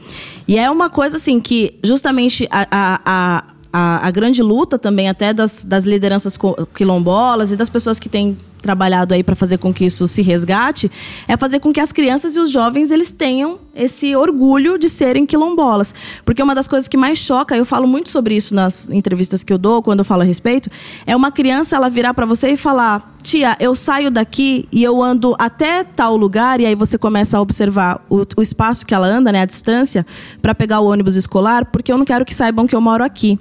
E 0.46 0.58
é 0.58 0.70
uma 0.70 0.90
coisa 0.90 1.16
assim 1.16 1.40
que 1.40 1.74
justamente 1.82 2.46
a, 2.50 2.66
a, 2.70 3.00
a 3.04 3.44
a, 3.72 4.08
a, 4.08 4.10
grande 4.10 4.42
luta 4.42 4.76
também 4.76 5.08
até 5.08 5.32
das, 5.32 5.62
das 5.62 5.84
lideranças 5.84 6.36
quilombolas 6.74 7.52
e 7.52 7.56
das 7.56 7.70
pessoas 7.70 8.00
que 8.00 8.08
têm 8.08 8.36
trabalhado 8.60 9.14
aí 9.14 9.22
para 9.22 9.34
fazer 9.34 9.58
com 9.58 9.72
que 9.72 9.84
isso 9.84 10.06
se 10.06 10.22
resgate 10.22 10.90
é 11.26 11.36
fazer 11.36 11.60
com 11.60 11.72
que 11.72 11.80
as 11.80 11.92
crianças 11.92 12.36
e 12.36 12.40
os 12.40 12.50
jovens 12.50 12.90
eles 12.90 13.10
tenham 13.10 13.58
esse 13.74 14.14
orgulho 14.14 14.78
de 14.78 14.88
serem 14.88 15.24
quilombolas. 15.24 15.94
Porque 16.24 16.42
uma 16.42 16.54
das 16.54 16.68
coisas 16.68 16.88
que 16.88 16.96
mais 16.96 17.18
choca, 17.18 17.56
eu 17.56 17.64
falo 17.64 17.86
muito 17.86 18.10
sobre 18.10 18.36
isso 18.36 18.54
nas 18.54 18.88
entrevistas 18.90 19.42
que 19.42 19.52
eu 19.52 19.58
dou, 19.58 19.82
quando 19.82 20.00
eu 20.00 20.04
falo 20.04 20.22
a 20.22 20.24
respeito, 20.24 20.70
é 21.06 21.14
uma 21.14 21.30
criança 21.30 21.76
ela 21.76 21.88
virar 21.88 22.14
para 22.14 22.26
você 22.26 22.50
e 22.50 22.56
falar: 22.56 23.16
"Tia, 23.22 23.56
eu 23.60 23.74
saio 23.74 24.10
daqui 24.10 24.68
e 24.70 24.82
eu 24.82 25.02
ando 25.02 25.34
até 25.38 25.84
tal 25.84 26.16
lugar" 26.16 26.60
e 26.60 26.66
aí 26.66 26.74
você 26.74 26.98
começa 26.98 27.38
a 27.38 27.40
observar 27.40 28.04
o, 28.10 28.22
o 28.36 28.42
espaço 28.42 28.84
que 28.84 28.94
ela 28.94 29.06
anda, 29.06 29.32
né, 29.32 29.42
a 29.42 29.46
distância, 29.46 30.06
para 30.42 30.54
pegar 30.54 30.80
o 30.80 30.86
ônibus 30.86 31.16
escolar, 31.16 31.64
porque 31.66 31.92
eu 31.92 31.98
não 31.98 32.04
quero 32.04 32.24
que 32.24 32.34
saibam 32.34 32.66
que 32.66 32.74
eu 32.74 32.80
moro 32.80 33.04
aqui. 33.04 33.38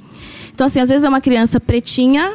Então 0.53 0.65
assim, 0.65 0.79
às 0.79 0.89
vezes 0.89 1.03
é 1.03 1.09
uma 1.09 1.21
criança 1.21 1.59
pretinha 1.59 2.33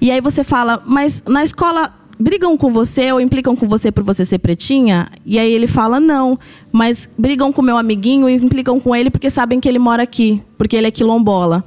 e 0.00 0.10
aí 0.10 0.20
você 0.20 0.42
fala: 0.44 0.82
"Mas 0.86 1.22
na 1.26 1.42
escola 1.42 1.92
brigam 2.18 2.56
com 2.56 2.72
você 2.72 3.12
ou 3.12 3.20
implicam 3.20 3.54
com 3.54 3.68
você 3.68 3.92
por 3.92 4.02
você 4.02 4.24
ser 4.24 4.38
pretinha? 4.38 5.08
E 5.24 5.38
aí 5.38 5.52
ele 5.52 5.66
fala, 5.66 6.00
não. 6.00 6.38
Mas 6.72 7.08
brigam 7.16 7.52
com 7.52 7.62
meu 7.62 7.76
amiguinho 7.76 8.28
e 8.28 8.34
implicam 8.34 8.80
com 8.80 8.94
ele 8.94 9.10
porque 9.10 9.30
sabem 9.30 9.60
que 9.60 9.68
ele 9.68 9.78
mora 9.78 10.02
aqui, 10.02 10.42
porque 10.56 10.76
ele 10.76 10.86
é 10.86 10.90
quilombola. 10.90 11.64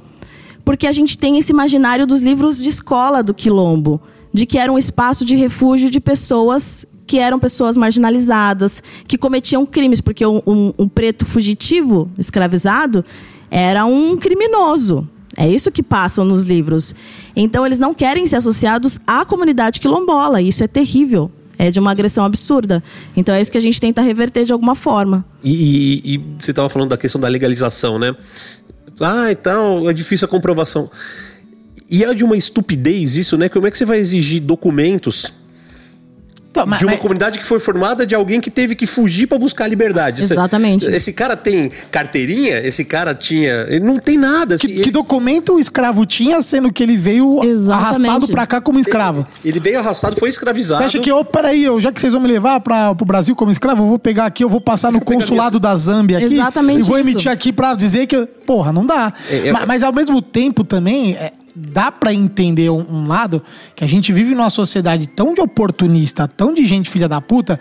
Porque 0.64 0.86
a 0.86 0.92
gente 0.92 1.18
tem 1.18 1.38
esse 1.38 1.52
imaginário 1.52 2.06
dos 2.06 2.20
livros 2.20 2.58
de 2.58 2.68
escola 2.68 3.22
do 3.22 3.34
quilombo, 3.34 4.00
de 4.32 4.46
que 4.46 4.58
era 4.58 4.70
um 4.70 4.78
espaço 4.78 5.24
de 5.24 5.34
refúgio 5.34 5.90
de 5.90 6.00
pessoas 6.00 6.86
que 7.06 7.18
eram 7.18 7.40
pessoas 7.40 7.76
marginalizadas, 7.76 8.80
que 9.08 9.18
cometiam 9.18 9.66
crimes, 9.66 10.00
porque 10.00 10.24
um, 10.24 10.40
um, 10.46 10.72
um 10.78 10.88
preto 10.88 11.26
fugitivo, 11.26 12.08
escravizado, 12.16 13.04
era 13.50 13.84
um 13.84 14.16
criminoso. 14.16 15.08
É 15.36 15.48
isso 15.48 15.70
que 15.70 15.82
passam 15.82 16.24
nos 16.24 16.42
livros. 16.44 16.94
Então 17.36 17.64
eles 17.64 17.78
não 17.78 17.94
querem 17.94 18.26
ser 18.26 18.36
associados 18.36 18.98
à 19.06 19.24
comunidade 19.24 19.80
quilombola. 19.80 20.40
E 20.42 20.48
isso 20.48 20.62
é 20.64 20.68
terrível. 20.68 21.30
É 21.58 21.70
de 21.70 21.78
uma 21.78 21.90
agressão 21.90 22.24
absurda. 22.24 22.82
Então 23.16 23.34
é 23.34 23.40
isso 23.40 23.52
que 23.52 23.58
a 23.58 23.60
gente 23.60 23.80
tenta 23.80 24.00
reverter 24.00 24.44
de 24.44 24.52
alguma 24.52 24.74
forma. 24.74 25.24
E, 25.44 25.52
e- 25.52 26.14
e 26.14 26.18
você 26.38 26.50
estava 26.52 26.68
falando 26.68 26.88
da 26.90 26.96
questão 26.98 27.20
da 27.20 27.28
legalização, 27.28 27.98
né? 27.98 28.14
Ah, 29.00 29.30
então 29.30 29.88
é 29.88 29.92
difícil 29.92 30.26
a 30.26 30.28
comprovação. 30.28 30.90
E 31.88 32.04
é 32.04 32.14
de 32.14 32.24
uma 32.24 32.36
estupidez 32.36 33.14
isso, 33.16 33.36
né? 33.36 33.48
Como 33.48 33.66
é 33.66 33.70
que 33.70 33.76
você 33.78 33.84
vai 33.84 33.98
exigir 33.98 34.40
documentos 34.40 35.32
Então, 36.50 36.66
mas- 36.66 36.80
de 36.80 36.84
uma 36.84 36.92
mas- 36.92 37.00
comunidade 37.00 37.38
que 37.38 37.44
foi 37.46 37.60
formada 37.60 38.04
de 38.04 38.12
alguém 38.14 38.40
que 38.40 38.50
teve 38.50 38.74
que 38.74 38.84
fugir 38.84 39.26
para 39.28 39.38
buscar 39.38 39.66
a 39.66 39.68
liberdade? 39.68 40.22
Isso- 40.24 40.32
Exatamente. 40.32 40.86
Esse 40.86 41.12
cara 41.12 41.36
tem 41.36 41.70
carteirinha? 41.92 42.58
Esse 42.58 42.84
cara 42.84 43.14
tinha. 43.14 43.66
Ele 43.68 43.84
não 43.84 43.98
tem 43.98 44.18
nada. 44.18 44.58
que, 44.58 44.66
assim, 44.66 44.74
que 44.74 44.80
ele, 44.82 44.90
documento 44.90 45.54
o 45.54 45.60
escravo 45.60 46.04
tinha, 46.04 46.42
sendo 46.42 46.72
que 46.72 46.82
ele 46.82 46.96
veio 46.96 47.42
Exatamente. 47.44 48.06
arrastado 48.08 48.28
pra 48.32 48.46
cá 48.46 48.60
como 48.60 48.80
escravo? 48.80 49.24
ele 49.44 49.60
veio 49.60 49.78
arrastado, 49.78 50.16
foi 50.16 50.28
escravizado. 50.28 50.80
Você 50.80 50.86
acha 50.86 50.98
que, 50.98 51.12
ô, 51.12 51.24
peraí, 51.24 51.62
eu, 51.64 51.80
já 51.80 51.92
que 51.92 52.00
vocês 52.00 52.12
vão 52.12 52.20
me 52.22 52.28
levar 52.28 52.58
para 52.60 52.90
o 52.90 53.04
Brasil 53.04 53.36
como 53.36 53.52
escravo, 53.52 53.84
eu 53.84 53.88
vou 53.88 53.98
pegar 53.98 54.26
aqui, 54.26 54.42
eu 54.42 54.48
vou 54.48 54.60
passar 54.60 54.90
no 54.90 54.98
eu 54.98 55.02
consulado 55.02 55.60
da 55.60 55.74
Zâmbia 55.76 56.18
aqui 56.18 56.26
Exatamente 56.34 56.80
e 56.80 56.82
vou 56.82 56.98
isso. 56.98 57.08
emitir 57.08 57.30
aqui 57.30 57.52
pra 57.52 57.74
dizer 57.74 58.06
que. 58.08 58.26
Porra, 58.44 58.72
não 58.72 58.84
dá. 58.84 59.12
É, 59.30 59.48
é- 59.48 59.52
Ma- 59.52 59.64
mas, 59.66 59.84
ao 59.84 59.92
mesmo 59.92 60.20
tempo 60.20 60.64
também. 60.64 61.14
é, 61.14 61.32
Dá 61.54 61.90
pra 61.90 62.12
entender 62.14 62.70
um, 62.70 62.80
um 62.90 63.06
lado 63.08 63.42
que 63.74 63.82
a 63.82 63.86
gente 63.86 64.12
vive 64.12 64.34
numa 64.34 64.50
sociedade 64.50 65.06
tão 65.08 65.34
de 65.34 65.40
oportunista, 65.40 66.28
tão 66.28 66.54
de 66.54 66.64
gente 66.64 66.88
filha 66.88 67.08
da 67.08 67.20
puta, 67.20 67.58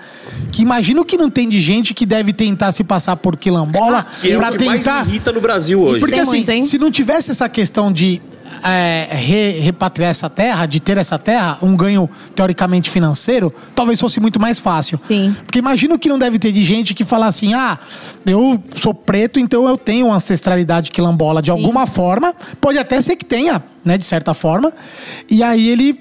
que 0.51 0.61
imagino 0.61 1.03
que 1.03 1.17
não 1.17 1.29
tem 1.29 1.49
de 1.49 1.59
gente 1.59 1.93
que 1.93 2.05
deve 2.05 2.31
tentar 2.33 2.71
se 2.71 2.83
passar 2.83 3.15
por 3.15 3.35
quilombola 3.37 4.05
Que 4.21 4.31
é 4.33 4.37
pra 4.37 4.51
o 4.51 4.57
que 4.57 4.65
mais 4.65 4.83
tentar. 4.83 5.03
me 5.05 5.09
irrita 5.11 5.31
no 5.31 5.41
Brasil 5.41 5.81
hoje. 5.81 5.99
Porque 5.99 6.13
Tem 6.13 6.21
assim, 6.21 6.31
muito, 6.37 6.49
hein? 6.51 6.63
se 6.63 6.77
não 6.77 6.91
tivesse 6.91 7.31
essa 7.31 7.49
questão 7.49 7.91
de 7.91 8.21
é, 8.63 9.07
re- 9.11 9.59
repatriar 9.59 10.11
essa 10.11 10.29
terra, 10.29 10.65
de 10.65 10.79
ter 10.79 10.97
essa 10.97 11.17
terra, 11.17 11.57
um 11.61 11.75
ganho 11.75 12.09
teoricamente 12.35 12.89
financeiro, 12.89 13.53
talvez 13.75 13.99
fosse 13.99 14.19
muito 14.19 14.39
mais 14.39 14.59
fácil. 14.59 14.99
Sim. 15.01 15.35
Porque 15.43 15.59
imagino 15.59 15.97
que 15.99 16.09
não 16.09 16.17
deve 16.19 16.37
ter 16.39 16.51
de 16.51 16.63
gente 16.63 16.93
que 16.93 17.03
fala 17.05 17.27
assim: 17.27 17.53
ah, 17.53 17.77
eu 18.25 18.61
sou 18.75 18.93
preto, 18.93 19.39
então 19.39 19.67
eu 19.67 19.77
tenho 19.77 20.07
uma 20.07 20.15
ancestralidade 20.15 20.91
quilombola 20.91 21.41
de 21.41 21.51
alguma 21.51 21.85
forma. 21.87 22.33
Pode 22.61 22.77
até 22.77 23.01
ser 23.01 23.15
que 23.15 23.25
tenha, 23.25 23.63
né, 23.83 23.97
de 23.97 24.05
certa 24.05 24.33
forma. 24.33 24.71
E 25.29 25.41
aí 25.43 25.67
ele. 25.69 25.99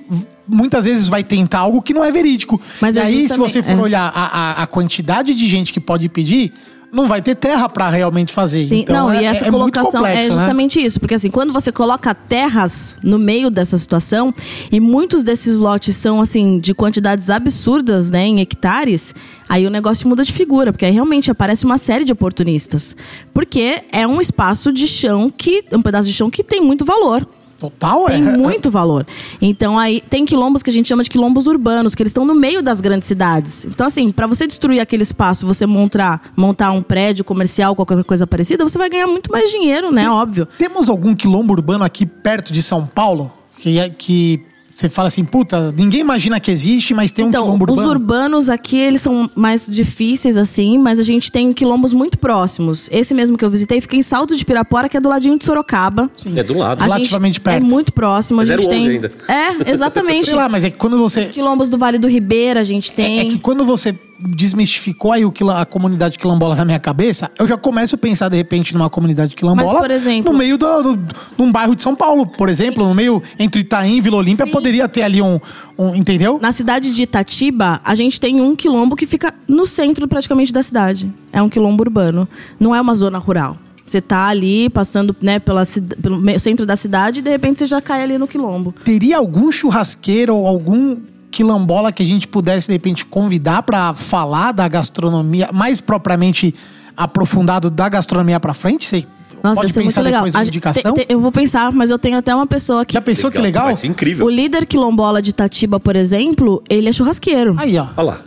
Muitas 0.50 0.86
vezes 0.86 1.08
vai 1.08 1.22
tentar 1.22 1.58
algo 1.58 1.82
que 1.82 1.92
não 1.92 2.02
é 2.02 2.10
verídico. 2.10 2.58
Mas 2.80 2.96
e 2.96 2.98
é 2.98 3.02
aí, 3.02 3.14
se 3.16 3.20
justamente- 3.28 3.52
você 3.52 3.62
for 3.62 3.72
é. 3.78 3.82
olhar 3.82 4.10
a, 4.14 4.24
a- 4.60 4.62
a 4.62 4.66
quantidade 4.66 5.34
de 5.34 5.46
gente 5.46 5.74
que 5.74 5.78
pode 5.78 6.08
pedir, 6.08 6.54
não 6.92 7.06
vai 7.06 7.20
ter 7.20 7.34
terra 7.34 7.68
pra 7.68 7.90
realmente 7.90 8.32
fazer. 8.32 8.66
Sim, 8.66 8.80
então, 8.80 9.08
não, 9.08 9.12
é, 9.12 9.22
e 9.22 9.24
essa 9.24 9.46
é 9.46 9.50
colocação 9.50 10.00
complexo, 10.00 10.32
é 10.32 10.34
né? 10.34 10.36
justamente 10.36 10.84
isso, 10.84 10.98
porque 10.98 11.14
assim, 11.14 11.30
quando 11.30 11.52
você 11.52 11.70
coloca 11.70 12.14
terras 12.14 12.96
no 13.02 13.18
meio 13.18 13.50
dessa 13.50 13.76
situação, 13.76 14.32
e 14.72 14.80
muitos 14.80 15.22
desses 15.22 15.58
lotes 15.58 15.96
são 15.96 16.20
assim, 16.20 16.58
de 16.58 16.74
quantidades 16.74 17.30
absurdas, 17.30 18.10
né, 18.10 18.26
em 18.26 18.40
hectares, 18.40 19.14
aí 19.48 19.66
o 19.66 19.70
negócio 19.70 20.08
muda 20.08 20.24
de 20.24 20.32
figura, 20.32 20.72
porque 20.72 20.86
aí 20.86 20.92
realmente 20.92 21.30
aparece 21.30 21.64
uma 21.64 21.78
série 21.78 22.04
de 22.04 22.12
oportunistas. 22.12 22.96
Porque 23.32 23.82
é 23.92 24.06
um 24.06 24.20
espaço 24.20 24.72
de 24.72 24.86
chão 24.86 25.32
que. 25.34 25.64
um 25.72 25.82
pedaço 25.82 26.08
de 26.08 26.14
chão 26.14 26.30
que 26.30 26.42
tem 26.42 26.60
muito 26.60 26.84
valor. 26.84 27.26
Total, 27.58 28.04
Tem 28.06 28.16
é. 28.26 28.36
muito 28.36 28.70
valor. 28.70 29.04
Então 29.42 29.76
aí 29.78 30.00
tem 30.00 30.24
quilombos 30.24 30.62
que 30.62 30.70
a 30.70 30.72
gente 30.72 30.88
chama 30.88 31.02
de 31.02 31.10
quilombos 31.10 31.46
urbanos, 31.48 31.94
que 31.94 32.02
eles 32.02 32.10
estão 32.10 32.24
no 32.24 32.34
meio 32.34 32.62
das 32.62 32.80
grandes 32.80 33.08
cidades. 33.08 33.64
Então 33.64 33.86
assim, 33.86 34.12
para 34.12 34.26
você 34.28 34.46
destruir 34.46 34.78
aquele 34.80 35.02
espaço, 35.02 35.44
você 35.46 35.66
montar, 35.66 36.32
montar 36.36 36.70
um 36.70 36.80
prédio 36.82 37.24
comercial, 37.24 37.74
qualquer 37.74 38.02
coisa 38.04 38.26
parecida, 38.26 38.62
você 38.62 38.78
vai 38.78 38.88
ganhar 38.88 39.08
muito 39.08 39.30
mais 39.32 39.50
dinheiro, 39.50 39.90
né? 39.90 40.08
Óbvio. 40.08 40.46
Temos 40.56 40.88
algum 40.88 41.14
quilombo 41.16 41.52
urbano 41.52 41.82
aqui 41.84 42.06
perto 42.06 42.52
de 42.52 42.62
São 42.62 42.86
Paulo? 42.86 43.32
Que, 43.58 43.76
é- 43.78 43.88
que 43.88 44.40
você 44.78 44.88
fala 44.88 45.08
assim, 45.08 45.24
puta, 45.24 45.72
ninguém 45.76 46.00
imagina 46.00 46.38
que 46.38 46.50
existe, 46.52 46.94
mas 46.94 47.10
tem 47.10 47.24
um 47.24 47.28
Então, 47.28 47.42
quilombo 47.42 47.64
os 47.64 47.70
urbano. 47.78 47.90
urbanos 47.90 48.48
aqui, 48.48 48.76
eles 48.76 49.00
são 49.02 49.28
mais 49.34 49.66
difíceis, 49.66 50.36
assim, 50.36 50.78
mas 50.78 51.00
a 51.00 51.02
gente 51.02 51.32
tem 51.32 51.52
quilombos 51.52 51.92
muito 51.92 52.16
próximos. 52.16 52.88
Esse 52.92 53.12
mesmo 53.12 53.36
que 53.36 53.44
eu 53.44 53.50
visitei, 53.50 53.80
fica 53.80 53.96
em 53.96 54.02
Salto 54.02 54.36
de 54.36 54.44
Pirapora, 54.44 54.88
que 54.88 54.96
é 54.96 55.00
do 55.00 55.08
ladinho 55.08 55.36
de 55.36 55.44
Sorocaba. 55.44 56.08
É 56.36 56.42
do 56.44 56.56
lado. 56.56 56.80
A 56.80 56.84
Relativamente 56.86 57.34
gente 57.34 57.40
perto. 57.40 57.56
É 57.56 57.60
muito 57.66 57.92
próximo. 57.92 58.40
A 58.40 58.44
É 58.44 58.46
gente 58.46 58.60
011 58.60 58.68
tem. 58.68 58.88
ainda. 58.88 59.12
É, 59.26 59.70
exatamente. 59.72 60.26
Sei 60.30 60.34
lá, 60.36 60.48
mas 60.48 60.62
é 60.62 60.70
que 60.70 60.76
quando 60.76 60.96
você. 60.96 61.26
Quilombos 61.26 61.68
do 61.68 61.76
Vale 61.76 61.98
do 61.98 62.06
Ribeira, 62.06 62.60
a 62.60 62.64
gente 62.64 62.92
É, 62.92 62.94
tem. 62.94 63.18
é 63.18 63.24
que 63.24 63.38
quando 63.38 63.64
você 63.64 63.92
desmistificou 64.18 65.12
aí 65.12 65.24
o 65.24 65.30
quila- 65.30 65.60
a 65.62 65.66
comunidade 65.66 66.18
quilombola 66.18 66.56
na 66.56 66.64
minha 66.64 66.78
cabeça, 66.78 67.30
eu 67.38 67.46
já 67.46 67.56
começo 67.56 67.94
a 67.94 67.98
pensar 67.98 68.28
de 68.28 68.36
repente 68.36 68.74
numa 68.74 68.90
comunidade 68.90 69.34
quilombola. 69.34 69.72
Mas, 69.72 69.80
por 69.80 69.90
exemplo- 69.90 70.32
No 70.32 70.38
meio 70.38 70.58
do, 70.58 70.82
do, 70.82 70.96
de 70.96 71.12
um 71.42 71.50
bairro 71.52 71.74
de 71.76 71.82
São 71.82 71.94
Paulo, 71.94 72.26
por 72.26 72.48
exemplo, 72.48 72.84
no 72.86 72.94
meio 72.94 73.22
entre 73.38 73.60
Itaim 73.60 73.96
e 73.96 74.00
Vila 74.00 74.16
Olímpia, 74.16 74.44
Sim. 74.46 74.52
poderia 74.52 74.88
ter 74.88 75.02
ali 75.02 75.22
um. 75.22 75.38
um 75.78 75.94
entendeu? 75.94 76.38
Na 76.42 76.52
cidade 76.52 76.92
de 76.92 77.02
Itatiba, 77.02 77.80
a 77.84 77.94
gente 77.94 78.20
tem 78.20 78.40
um 78.40 78.56
quilombo 78.56 78.96
que 78.96 79.06
fica 79.06 79.32
no 79.46 79.66
centro 79.66 80.08
praticamente 80.08 80.52
da 80.52 80.62
cidade. 80.62 81.10
É 81.32 81.40
um 81.40 81.48
quilombo 81.48 81.82
urbano. 81.82 82.28
Não 82.58 82.74
é 82.74 82.80
uma 82.80 82.94
zona 82.94 83.18
rural. 83.18 83.56
Você 83.84 84.02
tá 84.02 84.26
ali 84.26 84.68
passando 84.68 85.16
né, 85.22 85.38
pela, 85.38 85.62
pelo 86.02 86.38
centro 86.38 86.66
da 86.66 86.76
cidade 86.76 87.20
e 87.20 87.22
de 87.22 87.30
repente 87.30 87.58
você 87.60 87.66
já 87.66 87.80
cai 87.80 88.02
ali 88.02 88.18
no 88.18 88.28
quilombo. 88.28 88.74
Teria 88.84 89.16
algum 89.16 89.50
churrasqueiro 89.50 90.36
ou 90.36 90.46
algum 90.46 90.98
quilombola 91.30 91.92
que 91.92 92.02
a 92.02 92.06
gente 92.06 92.26
pudesse, 92.28 92.66
de 92.66 92.72
repente, 92.72 93.04
convidar 93.04 93.62
pra 93.62 93.94
falar 93.94 94.52
da 94.52 94.66
gastronomia, 94.68 95.50
mais 95.52 95.80
propriamente 95.80 96.54
aprofundado 96.96 97.70
da 97.70 97.88
gastronomia 97.88 98.40
pra 98.40 98.54
frente? 98.54 98.86
Você 98.86 99.06
Nossa, 99.42 99.60
pode 99.60 99.66
ia 99.68 99.72
ser 99.74 99.80
muito 99.80 99.88
pensar 99.94 100.00
legal. 100.02 100.20
depois 100.22 100.34
A 100.34 100.42
indicação? 100.42 100.94
te- 100.94 101.06
te- 101.06 101.12
eu 101.12 101.20
vou 101.20 101.30
pensar, 101.30 101.70
mas 101.72 101.90
eu 101.90 101.98
tenho 101.98 102.18
até 102.18 102.34
uma 102.34 102.46
pessoa 102.46 102.84
que. 102.84 102.94
Já 102.94 103.00
pensou 103.00 103.30
que 103.30 103.38
legal? 103.38 103.66
Vai 103.66 103.74
ser 103.76 103.86
incrível. 103.86 104.26
O 104.26 104.30
líder 104.30 104.66
quilombola 104.66 105.22
de 105.22 105.30
Itatiba, 105.30 105.78
por 105.78 105.94
exemplo, 105.94 106.62
ele 106.68 106.88
é 106.88 106.92
churrasqueiro. 106.92 107.54
Aí, 107.56 107.78
ó. 107.78 107.86
Olha 107.96 108.02
lá. 108.06 108.20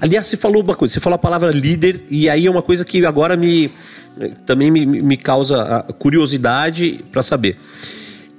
Aliás, 0.00 0.26
você 0.26 0.36
falou 0.36 0.62
uma 0.62 0.74
coisa, 0.74 0.92
você 0.94 1.00
falou 1.00 1.14
a 1.14 1.18
palavra 1.18 1.50
líder, 1.50 2.04
e 2.10 2.28
aí 2.28 2.46
é 2.46 2.50
uma 2.50 2.62
coisa 2.62 2.84
que 2.84 3.04
agora 3.06 3.36
me 3.36 3.70
também 4.44 4.68
me, 4.70 4.84
me 4.84 5.16
causa 5.16 5.84
curiosidade 5.98 7.04
para 7.12 7.22
saber. 7.22 7.56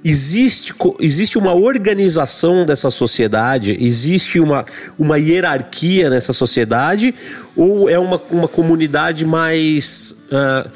Existe, 0.02 0.72
existe 0.98 1.36
uma 1.36 1.52
organização 1.52 2.64
dessa 2.64 2.90
sociedade? 2.90 3.76
Existe 3.78 4.40
uma, 4.40 4.64
uma 4.98 5.18
hierarquia 5.18 6.08
nessa 6.08 6.32
sociedade? 6.32 7.14
Ou 7.54 7.88
é 7.88 7.98
uma, 7.98 8.20
uma 8.30 8.48
comunidade 8.48 9.26
mais, 9.26 10.24
ah, 10.32 10.70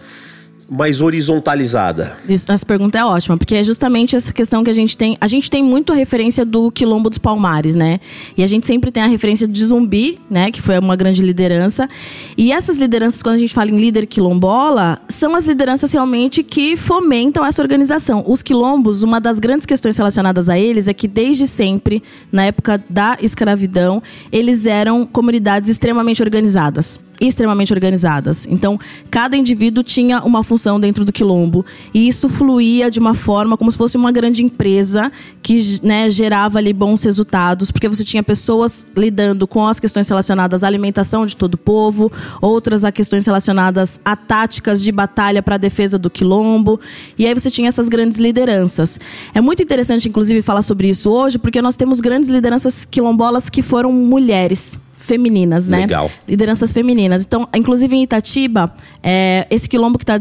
mais 0.75 1.01
horizontalizada? 1.01 2.16
Isso, 2.29 2.51
essa 2.51 2.66
pergunta 2.66 2.99
é 2.99 3.05
ótima, 3.05 3.37
porque 3.37 3.55
é 3.55 3.64
justamente 3.64 4.16
essa 4.16 4.33
questão 4.33 4.64
que 4.64 4.70
a 4.70 4.75
gente 4.75 4.97
tem. 4.97 5.16
A 5.20 5.27
gente 5.27 5.51
tem 5.51 5.62
muito 5.62 5.93
a 5.93 5.97
referência 5.97 6.45
do 6.45 6.70
Quilombo 6.70 7.09
dos 7.09 7.18
Palmares, 7.18 7.75
né? 7.75 8.01
E 8.37 8.43
a 8.43 8.47
gente 8.47 8.66
sempre 8.66 8.91
tem 8.91 9.03
a 9.03 9.07
referência 9.07 9.47
de 9.47 9.64
Zumbi, 9.64 10.18
né? 10.29 10.51
Que 10.51 10.61
foi 10.61 10.79
uma 10.79 10.97
grande 10.97 11.22
liderança. 11.22 11.89
E 12.37 12.53
essas 12.53 12.77
lideranças, 12.77 13.22
quando 13.22 13.37
a 13.37 13.39
gente 13.39 13.55
fala 13.55 13.70
em 13.70 13.77
líder 13.77 14.07
quilombola, 14.07 15.01
são 15.09 15.35
as 15.35 15.47
lideranças 15.47 15.93
realmente 15.93 16.43
que 16.43 16.77
fomentam 16.77 17.45
essa 17.45 17.62
organização. 17.62 18.25
Os 18.27 18.43
quilombos, 18.43 19.03
uma 19.03 19.20
das 19.20 19.39
grandes 19.39 19.66
questões 19.66 19.97
relacionadas 19.97 20.49
a 20.49 20.59
eles 20.59 20.89
é 20.89 20.95
que 20.95 21.07
desde 21.07 21.47
sempre, 21.47 22.03
na 22.33 22.47
época 22.47 22.83
da 22.91 23.16
escravidão, 23.22 24.03
eles 24.33 24.66
eram 24.66 25.07
comunidades 25.07 25.70
extremamente 25.70 26.22
organizadas. 26.22 26.99
Extremamente 27.21 27.73
organizadas. 27.73 28.47
Então, 28.47 28.79
cada 29.11 29.37
indivíduo 29.37 29.83
tinha 29.83 30.21
uma 30.23 30.43
função 30.43 30.81
dentro 30.81 31.05
do 31.05 31.12
quilombo 31.12 31.65
e 31.93 32.09
isso 32.09 32.29
fluía 32.29 32.91
de 32.91 32.99
uma 32.99 33.15
forma 33.15 33.57
como 33.57 33.71
se 33.71 33.79
fosse 33.79 33.97
uma 33.97 34.11
grande 34.11 34.43
empresa 34.43 35.11
que 35.43 35.81
né, 35.83 36.09
gerava 36.11 36.59
ali 36.59 36.73
bons 36.73 37.03
resultados, 37.03 37.71
porque 37.71 37.89
você 37.89 38.05
tinha 38.05 38.23
pessoas 38.23 38.87
lidando 38.97 39.47
com 39.47 39.67
as 39.67 39.79
questões 39.79 40.09
relacionadas 40.09 40.65
à 40.65 40.67
alimentação 40.67 41.27
de 41.27 41.37
todo 41.37 41.55
o 41.55 41.59
povo, 41.59 42.11
outras 42.41 42.85
a 42.85 42.91
questões 42.91 43.27
relacionadas 43.27 44.01
a 44.05 44.17
táticas 44.17 44.83
de 44.83 44.91
batalha 44.91 45.43
para 45.43 45.57
a 45.57 45.59
defesa 45.59 45.99
do 45.99 46.11
quilombo, 46.11 46.81
e 47.19 47.27
aí 47.27 47.35
você 47.35 47.51
tinha 47.51 47.69
essas 47.69 47.89
grandes 47.89 48.19
lideranças. 48.19 48.99
É 49.35 49.41
muito 49.41 49.62
interessante, 49.62 50.09
inclusive, 50.09 50.43
falar 50.43 50.62
sobre 50.62 50.89
isso 50.89 51.11
hoje, 51.11 51.39
porque 51.39 51.61
nós 51.61 51.77
temos 51.77 52.01
grandes 52.01 52.29
lideranças 52.29 52.85
quilombolas 52.85 53.49
que 53.49 53.62
foram 53.62 53.93
mulheres 53.93 54.79
femininas, 55.05 55.69
né? 55.69 55.81
Legal. 55.81 56.11
Lideranças 56.27 56.73
femininas. 56.73 57.23
Então, 57.23 57.47
inclusive 57.55 57.95
em 57.95 58.03
Itatiba, 58.03 58.73
é, 59.03 59.47
esse 59.51 59.69
quilombo 59.69 59.99
que 59.99 60.07
tá 60.07 60.19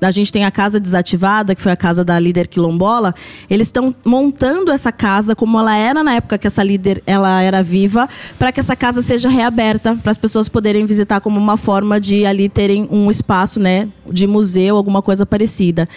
a 0.00 0.10
gente 0.10 0.30
tem 0.30 0.44
a 0.44 0.50
casa 0.50 0.78
desativada, 0.78 1.54
que 1.54 1.62
foi 1.62 1.72
a 1.72 1.76
casa 1.76 2.04
da 2.04 2.18
líder 2.18 2.46
quilombola, 2.46 3.14
eles 3.48 3.68
estão 3.68 3.94
montando 4.04 4.70
essa 4.70 4.92
casa 4.92 5.34
como 5.34 5.58
ela 5.58 5.74
era 5.74 6.04
na 6.04 6.14
época 6.14 6.36
que 6.36 6.46
essa 6.46 6.62
líder 6.62 7.02
ela 7.06 7.40
era 7.40 7.62
viva, 7.62 8.08
para 8.38 8.52
que 8.52 8.60
essa 8.60 8.76
casa 8.76 9.00
seja 9.00 9.30
reaberta 9.30 9.96
para 9.96 10.10
as 10.10 10.18
pessoas 10.18 10.48
poderem 10.48 10.84
visitar 10.84 11.20
como 11.20 11.38
uma 11.38 11.56
forma 11.56 11.98
de 11.98 12.26
ali 12.26 12.48
terem 12.48 12.86
um 12.90 13.10
espaço, 13.10 13.58
né, 13.58 13.88
de 14.10 14.26
museu, 14.26 14.76
alguma 14.76 15.00
coisa 15.00 15.24
parecida. 15.24 15.88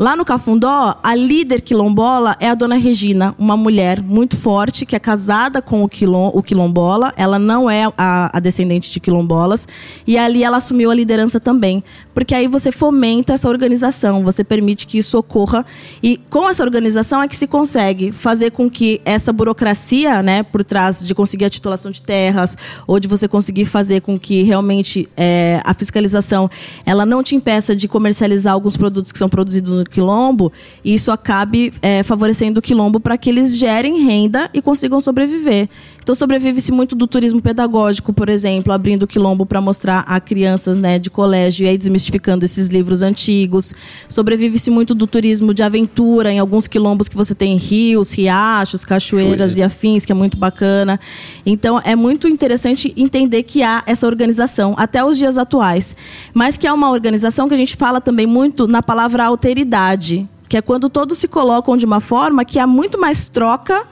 Lá 0.00 0.14
no 0.14 0.24
Cafundó, 0.24 0.96
a 1.02 1.12
líder 1.12 1.60
quilombola 1.60 2.36
é 2.38 2.48
a 2.48 2.54
dona 2.54 2.76
Regina, 2.76 3.34
uma 3.36 3.56
mulher 3.56 4.00
muito 4.00 4.36
forte 4.36 4.86
que 4.86 4.94
é 4.94 4.98
casada 5.00 5.60
com 5.60 5.82
o, 5.82 5.88
o 6.34 6.40
quilombola. 6.40 7.12
Ela 7.16 7.36
não 7.36 7.68
é 7.68 7.92
a, 7.98 8.30
a 8.32 8.38
descendente 8.38 8.92
de 8.92 9.00
quilombolas. 9.00 9.66
E 10.06 10.16
ali 10.16 10.44
ela 10.44 10.58
assumiu 10.58 10.92
a 10.92 10.94
liderança 10.94 11.40
também. 11.40 11.82
Porque 12.14 12.32
aí 12.32 12.46
você 12.46 12.70
fomenta 12.70 13.32
essa 13.32 13.48
organização, 13.48 14.22
você 14.22 14.44
permite 14.44 14.86
que 14.86 14.98
isso 14.98 15.18
ocorra. 15.18 15.66
E 16.00 16.16
com 16.30 16.48
essa 16.48 16.62
organização 16.62 17.20
é 17.20 17.26
que 17.26 17.36
se 17.36 17.48
consegue 17.48 18.12
fazer 18.12 18.52
com 18.52 18.70
que 18.70 19.00
essa 19.04 19.32
burocracia, 19.32 20.22
né, 20.22 20.44
por 20.44 20.62
trás 20.62 21.04
de 21.04 21.12
conseguir 21.12 21.46
a 21.46 21.50
titulação 21.50 21.90
de 21.90 22.02
terras, 22.02 22.56
ou 22.86 23.00
de 23.00 23.08
você 23.08 23.26
conseguir 23.26 23.64
fazer 23.64 24.00
com 24.00 24.16
que 24.16 24.44
realmente 24.44 25.08
é, 25.16 25.60
a 25.64 25.74
fiscalização 25.74 26.48
ela 26.86 27.04
não 27.04 27.20
te 27.20 27.34
impeça 27.34 27.74
de 27.74 27.88
comercializar 27.88 28.52
alguns 28.52 28.76
produtos 28.76 29.10
que 29.10 29.18
são 29.18 29.28
produzidos 29.28 29.72
no 29.72 29.87
quilombo, 29.88 30.52
isso 30.84 31.10
acabe 31.10 31.72
é, 31.82 32.02
favorecendo 32.02 32.60
o 32.60 32.62
quilombo 32.62 33.00
para 33.00 33.18
que 33.18 33.30
eles 33.30 33.56
gerem 33.56 34.04
renda 34.04 34.50
e 34.52 34.62
consigam 34.62 35.00
sobreviver. 35.00 35.68
Então 36.08 36.14
sobrevive-se 36.14 36.72
muito 36.72 36.96
do 36.96 37.06
turismo 37.06 37.42
pedagógico, 37.42 38.14
por 38.14 38.30
exemplo, 38.30 38.72
abrindo 38.72 39.02
o 39.02 39.06
quilombo 39.06 39.44
para 39.44 39.60
mostrar 39.60 40.04
a 40.08 40.18
crianças 40.18 40.78
né, 40.78 40.98
de 40.98 41.10
colégio 41.10 41.66
e 41.66 41.68
aí 41.68 41.76
desmistificando 41.76 42.46
esses 42.46 42.68
livros 42.68 43.02
antigos. 43.02 43.74
Sobrevive-se 44.08 44.70
muito 44.70 44.94
do 44.94 45.06
turismo 45.06 45.52
de 45.52 45.62
aventura 45.62 46.32
em 46.32 46.38
alguns 46.38 46.66
quilombos 46.66 47.10
que 47.10 47.14
você 47.14 47.34
tem 47.34 47.58
rios, 47.58 48.14
riachos, 48.14 48.86
cachoeiras 48.86 49.50
Cachoeira. 49.50 49.60
e 49.60 49.62
afins, 49.62 50.06
que 50.06 50.10
é 50.10 50.14
muito 50.14 50.38
bacana. 50.38 50.98
Então 51.44 51.78
é 51.84 51.94
muito 51.94 52.26
interessante 52.26 52.90
entender 52.96 53.42
que 53.42 53.62
há 53.62 53.82
essa 53.84 54.06
organização 54.06 54.74
até 54.78 55.04
os 55.04 55.18
dias 55.18 55.36
atuais, 55.36 55.94
mas 56.32 56.56
que 56.56 56.66
é 56.66 56.72
uma 56.72 56.88
organização 56.88 57.50
que 57.50 57.54
a 57.54 57.58
gente 57.58 57.76
fala 57.76 58.00
também 58.00 58.26
muito 58.26 58.66
na 58.66 58.82
palavra 58.82 59.26
alteridade, 59.26 60.26
que 60.48 60.56
é 60.56 60.62
quando 60.62 60.88
todos 60.88 61.18
se 61.18 61.28
colocam 61.28 61.76
de 61.76 61.84
uma 61.84 62.00
forma 62.00 62.46
que 62.46 62.58
há 62.58 62.66
muito 62.66 62.98
mais 62.98 63.28
troca 63.28 63.86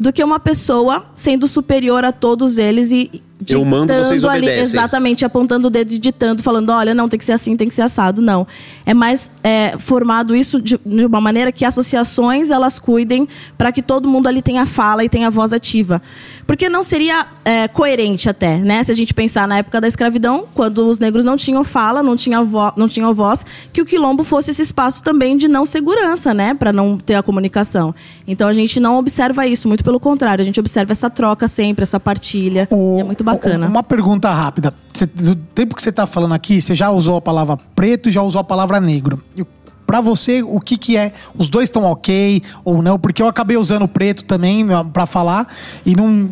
do 0.00 0.10
que 0.10 0.24
uma 0.24 0.40
pessoa 0.40 1.04
sendo 1.14 1.46
superior 1.46 2.06
a 2.06 2.10
todos 2.10 2.56
eles 2.56 2.90
e 2.90 3.22
Eu 3.48 3.64
mando, 3.64 3.86
ditando 3.86 4.08
vocês 4.08 4.24
ali, 4.24 4.48
exatamente 4.48 5.24
apontando 5.24 5.68
o 5.68 5.70
dedo 5.70 5.92
e 5.92 5.98
ditando, 5.98 6.42
falando, 6.42 6.70
olha, 6.70 6.94
não 6.94 7.08
tem 7.08 7.18
que 7.18 7.24
ser 7.24 7.32
assim, 7.32 7.56
tem 7.56 7.68
que 7.68 7.74
ser 7.74 7.82
assado, 7.82 8.20
não. 8.20 8.46
É 8.84 8.94
mais 8.94 9.30
é, 9.44 9.76
formado 9.78 10.34
isso 10.34 10.60
de, 10.60 10.78
de 10.84 11.06
uma 11.06 11.20
maneira 11.20 11.52
que 11.52 11.64
associações 11.64 12.50
elas 12.50 12.78
cuidem 12.78 13.28
para 13.58 13.70
que 13.72 13.82
todo 13.82 14.08
mundo 14.08 14.26
ali 14.26 14.40
tenha 14.40 14.64
fala 14.64 15.04
e 15.04 15.08
tenha 15.08 15.30
voz 15.30 15.52
ativa, 15.52 16.00
porque 16.50 16.68
não 16.68 16.82
seria 16.82 17.28
é, 17.44 17.68
coerente 17.68 18.28
até, 18.28 18.56
né? 18.56 18.82
Se 18.82 18.90
a 18.90 18.94
gente 18.94 19.14
pensar 19.14 19.46
na 19.46 19.58
época 19.58 19.80
da 19.80 19.86
escravidão, 19.86 20.46
quando 20.52 20.84
os 20.84 20.98
negros 20.98 21.24
não 21.24 21.36
tinham 21.36 21.62
fala, 21.62 22.02
não 22.02 22.16
tinham, 22.16 22.44
vo 22.44 22.72
não 22.76 22.88
tinham 22.88 23.14
voz, 23.14 23.46
que 23.72 23.80
o 23.80 23.84
quilombo 23.86 24.24
fosse 24.24 24.50
esse 24.50 24.60
espaço 24.60 25.00
também 25.04 25.36
de 25.36 25.46
não 25.46 25.64
segurança, 25.64 26.34
né? 26.34 26.52
Para 26.52 26.72
não 26.72 26.98
ter 26.98 27.14
a 27.14 27.22
comunicação. 27.22 27.94
Então 28.26 28.48
a 28.48 28.52
gente 28.52 28.80
não 28.80 28.98
observa 28.98 29.46
isso, 29.46 29.68
muito 29.68 29.84
pelo 29.84 30.00
contrário, 30.00 30.42
a 30.42 30.44
gente 30.44 30.58
observa 30.58 30.90
essa 30.90 31.08
troca 31.08 31.46
sempre, 31.46 31.84
essa 31.84 32.00
partilha. 32.00 32.66
O- 32.68 32.98
é 32.98 33.04
muito 33.04 33.22
bacana. 33.22 33.68
Uma 33.68 33.84
pergunta 33.84 34.28
rápida. 34.28 34.74
Você- 34.92 35.06
do 35.06 35.36
tempo 35.36 35.76
que 35.76 35.82
você 35.84 35.92
tá 35.92 36.04
falando 36.04 36.34
aqui, 36.34 36.60
você 36.60 36.74
já 36.74 36.90
usou 36.90 37.16
a 37.16 37.20
palavra 37.22 37.56
preto 37.76 38.08
e 38.08 38.12
já 38.12 38.22
usou 38.22 38.40
a 38.40 38.44
palavra 38.44 38.80
negro. 38.80 39.22
E 39.36 39.46
Pra 39.86 40.00
você, 40.00 40.40
o 40.40 40.60
que 40.60 40.78
que 40.78 40.96
é? 40.96 41.12
Os 41.36 41.48
dois 41.48 41.64
estão 41.68 41.82
ok 41.82 42.40
ou 42.64 42.80
não? 42.80 42.96
Porque 42.96 43.20
eu 43.20 43.26
acabei 43.26 43.56
usando 43.56 43.82
o 43.82 43.88
preto 43.88 44.22
também 44.24 44.64
pra 44.92 45.04
falar 45.04 45.52
e 45.84 45.96
não... 45.96 46.30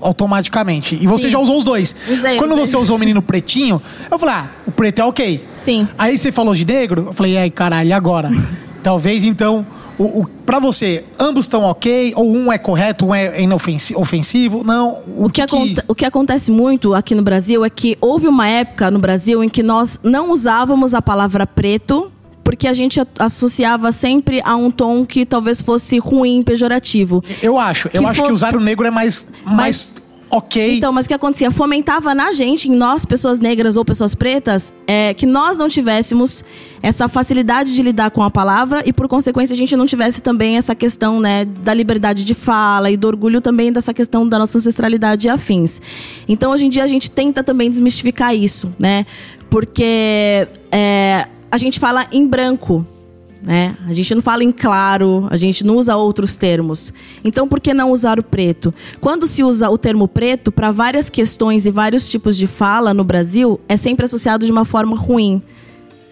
automaticamente. 0.00 0.98
E 1.00 1.06
você 1.06 1.26
Sim. 1.26 1.32
já 1.32 1.38
usou 1.38 1.58
os 1.58 1.64
dois. 1.64 1.94
Usei, 2.08 2.36
Quando 2.38 2.52
usei. 2.52 2.66
você 2.66 2.76
usou 2.76 2.96
o 2.96 2.98
menino 2.98 3.22
pretinho, 3.22 3.80
eu 4.10 4.18
falei, 4.18 4.34
ah, 4.34 4.50
o 4.66 4.70
preto 4.70 5.00
é 5.00 5.04
ok. 5.04 5.44
Sim. 5.56 5.88
Aí 5.98 6.16
você 6.18 6.30
falou 6.32 6.54
de 6.54 6.64
negro, 6.64 7.06
eu 7.08 7.12
falei, 7.12 7.36
ai, 7.36 7.50
caralho, 7.50 7.88
e 7.88 7.92
agora? 7.92 8.30
Talvez 8.82 9.24
então, 9.24 9.66
o, 9.98 10.20
o, 10.20 10.26
pra 10.44 10.58
você, 10.58 11.04
ambos 11.18 11.46
estão 11.46 11.62
ok, 11.62 12.12
ou 12.16 12.30
um 12.30 12.52
é 12.52 12.58
correto, 12.58 13.06
um 13.06 13.14
é 13.14 13.40
inofensivo, 13.40 14.00
ofensivo? 14.00 14.62
Não. 14.64 14.98
O, 15.06 15.24
O 15.26 15.30
que, 15.30 15.40
aconte- 15.40 15.82
o 15.88 15.94
que 15.94 16.04
acontece 16.04 16.50
muito 16.50 16.92
aqui 16.94 17.14
no 17.14 17.22
Brasil 17.22 17.64
é 17.64 17.70
que 17.70 17.96
houve 18.00 18.26
uma 18.28 18.46
época 18.46 18.90
no 18.90 18.98
Brasil 18.98 19.42
em 19.42 19.48
que 19.48 19.62
nós 19.62 20.00
não 20.02 20.30
usávamos 20.32 20.92
a 20.94 21.00
palavra 21.00 21.46
preto 21.46 22.10
porque 22.44 22.68
a 22.68 22.72
gente 22.74 23.00
associava 23.18 23.90
sempre 23.90 24.40
a 24.44 24.54
um 24.54 24.70
tom 24.70 25.04
que 25.04 25.24
talvez 25.26 25.60
fosse 25.62 25.98
ruim, 25.98 26.42
pejorativo. 26.42 27.24
Eu 27.42 27.58
acho. 27.58 27.88
Eu 27.92 28.02
Que 28.02 28.06
acho 28.08 28.20
for- 28.20 28.26
que 28.28 28.32
usar 28.34 28.54
o 28.54 28.60
negro 28.60 28.86
é 28.86 28.90
mais, 28.90 29.24
mais 29.44 29.94
ok. 30.30 30.76
Então, 30.76 30.92
mas 30.92 31.06
o 31.06 31.08
que 31.08 31.14
acontecia? 31.14 31.50
Fomentava 31.50 32.14
na 32.14 32.32
gente, 32.32 32.68
em 32.68 32.74
nós, 32.74 33.04
pessoas 33.04 33.38
negras 33.40 33.76
ou 33.76 33.84
pessoas 33.84 34.14
pretas, 34.14 34.74
é, 34.86 35.14
que 35.14 35.26
nós 35.26 35.56
não 35.56 35.68
tivéssemos 35.68 36.44
essa 36.82 37.08
facilidade 37.08 37.74
de 37.74 37.80
lidar 37.82 38.10
com 38.10 38.22
a 38.22 38.30
palavra 38.30 38.82
e, 38.84 38.92
por 38.92 39.08
consequência, 39.08 39.54
a 39.54 39.56
gente 39.56 39.74
não 39.76 39.86
tivesse 39.86 40.20
também 40.20 40.56
essa 40.58 40.74
questão 40.74 41.20
né, 41.20 41.44
da 41.46 41.72
liberdade 41.72 42.24
de 42.24 42.34
fala 42.34 42.90
e 42.90 42.96
do 42.96 43.06
orgulho 43.06 43.40
também 43.40 43.72
dessa 43.72 43.94
questão 43.94 44.28
da 44.28 44.38
nossa 44.38 44.58
ancestralidade 44.58 45.26
e 45.28 45.30
afins. 45.30 45.80
Então, 46.28 46.50
hoje 46.52 46.66
em 46.66 46.68
dia, 46.68 46.84
a 46.84 46.88
gente 46.88 47.10
tenta 47.10 47.42
também 47.42 47.70
desmistificar 47.70 48.34
isso, 48.34 48.74
né? 48.78 49.06
Porque 49.48 50.48
é, 50.72 51.28
a 51.54 51.56
gente 51.56 51.78
fala 51.78 52.04
em 52.10 52.26
branco, 52.26 52.84
né? 53.40 53.76
A 53.86 53.92
gente 53.92 54.12
não 54.12 54.20
fala 54.20 54.42
em 54.42 54.50
claro, 54.50 55.28
a 55.30 55.36
gente 55.36 55.64
não 55.64 55.76
usa 55.76 55.94
outros 55.94 56.34
termos. 56.34 56.92
Então, 57.22 57.46
por 57.46 57.60
que 57.60 57.72
não 57.72 57.92
usar 57.92 58.18
o 58.18 58.24
preto? 58.24 58.74
Quando 59.00 59.24
se 59.24 59.44
usa 59.44 59.70
o 59.70 59.78
termo 59.78 60.08
preto 60.08 60.50
para 60.50 60.72
várias 60.72 61.08
questões 61.08 61.64
e 61.64 61.70
vários 61.70 62.08
tipos 62.08 62.36
de 62.36 62.48
fala 62.48 62.92
no 62.92 63.04
Brasil, 63.04 63.60
é 63.68 63.76
sempre 63.76 64.04
associado 64.04 64.44
de 64.44 64.50
uma 64.50 64.64
forma 64.64 64.96
ruim. 64.96 65.40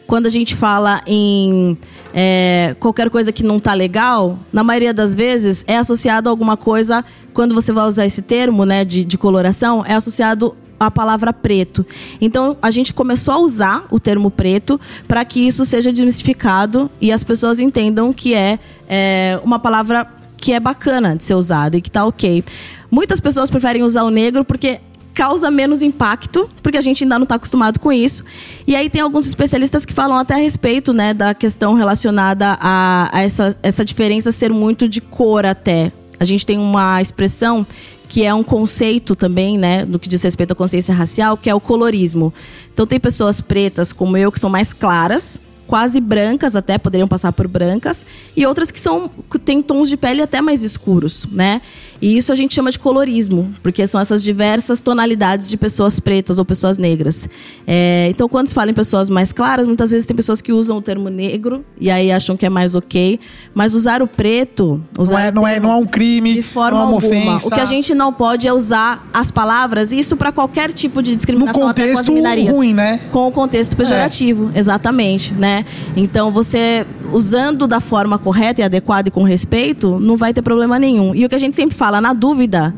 Quando 0.06 0.26
a 0.26 0.30
gente 0.30 0.54
fala 0.54 1.00
em 1.08 1.76
é, 2.14 2.76
qualquer 2.78 3.10
coisa 3.10 3.32
que 3.32 3.42
não 3.42 3.58
tá 3.58 3.74
legal, 3.74 4.38
na 4.52 4.62
maioria 4.62 4.94
das 4.94 5.12
vezes 5.12 5.64
é 5.66 5.76
associado 5.76 6.28
a 6.28 6.30
alguma 6.30 6.56
coisa. 6.56 7.04
Quando 7.34 7.52
você 7.52 7.72
vai 7.72 7.88
usar 7.88 8.06
esse 8.06 8.22
termo, 8.22 8.64
né, 8.64 8.84
de, 8.84 9.04
de 9.04 9.18
coloração, 9.18 9.84
é 9.84 9.94
associado 9.94 10.56
a 10.86 10.90
palavra 10.90 11.32
preto. 11.32 11.86
Então 12.20 12.56
a 12.60 12.70
gente 12.70 12.92
começou 12.94 13.34
a 13.34 13.38
usar 13.38 13.86
o 13.90 13.98
termo 13.98 14.30
preto 14.30 14.80
para 15.06 15.24
que 15.24 15.46
isso 15.46 15.64
seja 15.64 15.92
desmistificado 15.92 16.90
e 17.00 17.12
as 17.12 17.22
pessoas 17.24 17.60
entendam 17.60 18.12
que 18.12 18.34
é, 18.34 18.58
é, 18.88 19.40
uma 19.44 19.58
palavra 19.58 20.06
que 20.36 20.52
é 20.52 20.60
bacana 20.60 21.14
de 21.14 21.22
ser 21.22 21.34
usada 21.34 21.76
e 21.76 21.80
que 21.80 21.90
tá 21.90 22.04
ok. 22.04 22.44
Muitas 22.90 23.20
pessoas 23.20 23.48
preferem 23.48 23.82
usar 23.82 24.02
o 24.02 24.10
negro 24.10 24.44
porque 24.44 24.80
causa 25.14 25.50
menos 25.50 25.82
impacto, 25.82 26.50
porque 26.62 26.78
a 26.78 26.80
gente 26.80 27.04
ainda 27.04 27.18
não 27.18 27.24
está 27.24 27.36
acostumado 27.36 27.78
com 27.78 27.92
isso. 27.92 28.24
E 28.66 28.74
aí 28.74 28.88
tem 28.88 29.00
alguns 29.00 29.26
especialistas 29.26 29.84
que 29.84 29.92
falam 29.92 30.16
até 30.16 30.34
a 30.34 30.38
respeito 30.38 30.92
né, 30.92 31.14
da 31.14 31.34
questão 31.34 31.74
relacionada 31.74 32.56
a, 32.60 33.08
a 33.12 33.22
essa, 33.22 33.56
essa 33.62 33.84
diferença 33.84 34.32
ser 34.32 34.50
muito 34.50 34.88
de 34.88 35.00
cor 35.00 35.46
até. 35.46 35.92
A 36.18 36.24
gente 36.24 36.46
tem 36.46 36.58
uma 36.58 37.00
expressão 37.00 37.66
que 38.12 38.26
é 38.26 38.34
um 38.34 38.42
conceito 38.42 39.16
também, 39.16 39.56
né, 39.56 39.86
no 39.86 39.98
que 39.98 40.06
diz 40.06 40.22
respeito 40.22 40.52
à 40.52 40.54
consciência 40.54 40.94
racial, 40.94 41.34
que 41.34 41.48
é 41.48 41.54
o 41.54 41.58
colorismo. 41.58 42.30
Então 42.70 42.86
tem 42.86 43.00
pessoas 43.00 43.40
pretas 43.40 43.90
como 43.90 44.18
eu 44.18 44.30
que 44.30 44.38
são 44.38 44.50
mais 44.50 44.74
claras, 44.74 45.40
quase 45.66 45.98
brancas 45.98 46.54
até 46.54 46.76
poderiam 46.76 47.08
passar 47.08 47.32
por 47.32 47.48
brancas, 47.48 48.04
e 48.36 48.44
outras 48.44 48.70
que 48.70 48.78
são 48.78 49.10
que 49.30 49.38
têm 49.38 49.62
tons 49.62 49.88
de 49.88 49.96
pele 49.96 50.20
até 50.20 50.42
mais 50.42 50.62
escuros, 50.62 51.26
né? 51.32 51.62
E 52.02 52.16
isso 52.16 52.32
a 52.32 52.34
gente 52.34 52.52
chama 52.52 52.72
de 52.72 52.80
colorismo, 52.80 53.54
porque 53.62 53.86
são 53.86 54.00
essas 54.00 54.24
diversas 54.24 54.80
tonalidades 54.80 55.48
de 55.48 55.56
pessoas 55.56 56.00
pretas 56.00 56.36
ou 56.36 56.44
pessoas 56.44 56.76
negras. 56.76 57.28
É, 57.64 58.08
então, 58.10 58.28
quando 58.28 58.48
se 58.48 58.54
fala 58.54 58.72
em 58.72 58.74
pessoas 58.74 59.08
mais 59.08 59.32
claras, 59.32 59.68
muitas 59.68 59.92
vezes 59.92 60.04
tem 60.04 60.16
pessoas 60.16 60.40
que 60.40 60.52
usam 60.52 60.78
o 60.78 60.82
termo 60.82 61.08
negro 61.08 61.64
e 61.78 61.88
aí 61.88 62.10
acham 62.10 62.36
que 62.36 62.44
é 62.44 62.50
mais 62.50 62.74
ok. 62.74 63.20
Mas 63.54 63.72
usar 63.72 64.02
o 64.02 64.08
preto. 64.08 64.84
Usar 64.98 65.14
Não 65.14 65.20
é, 65.20 65.30
não, 65.30 65.46
é, 65.46 65.60
não 65.60 65.72
é 65.72 65.76
um 65.76 65.86
crime, 65.86 66.34
de 66.34 66.42
forma 66.42 66.80
não 66.80 66.86
é 66.86 66.88
uma 66.88 66.94
alguma. 66.96 67.34
ofensa. 67.36 67.46
O 67.46 67.50
que 67.52 67.60
a 67.60 67.64
gente 67.64 67.94
não 67.94 68.12
pode 68.12 68.48
é 68.48 68.52
usar 68.52 69.08
as 69.14 69.30
palavras, 69.30 69.92
isso 69.92 70.16
para 70.16 70.32
qualquer 70.32 70.72
tipo 70.72 71.00
de 71.00 71.12
No 71.12 71.16
discriminação 71.16 71.68
as 71.68 71.68
contexto 71.68 72.12
ruim, 72.50 72.74
né? 72.74 72.98
Com 73.12 73.28
o 73.28 73.30
contexto 73.30 73.76
pejorativo, 73.76 74.50
exatamente, 74.56 75.32
né? 75.34 75.64
Então 75.96 76.32
você 76.32 76.84
usando 77.12 77.66
da 77.66 77.78
forma 77.80 78.18
correta 78.18 78.60
e 78.60 78.64
adequada 78.64 79.08
e 79.08 79.12
com 79.12 79.22
respeito, 79.22 80.00
não 80.00 80.16
vai 80.16 80.32
ter 80.32 80.42
problema 80.42 80.78
nenhum. 80.78 81.14
E 81.14 81.24
o 81.24 81.28
que 81.28 81.34
a 81.34 81.38
gente 81.38 81.54
sempre 81.54 81.76
fala, 81.76 81.91
na 82.00 82.12
dúvida, 82.12 82.74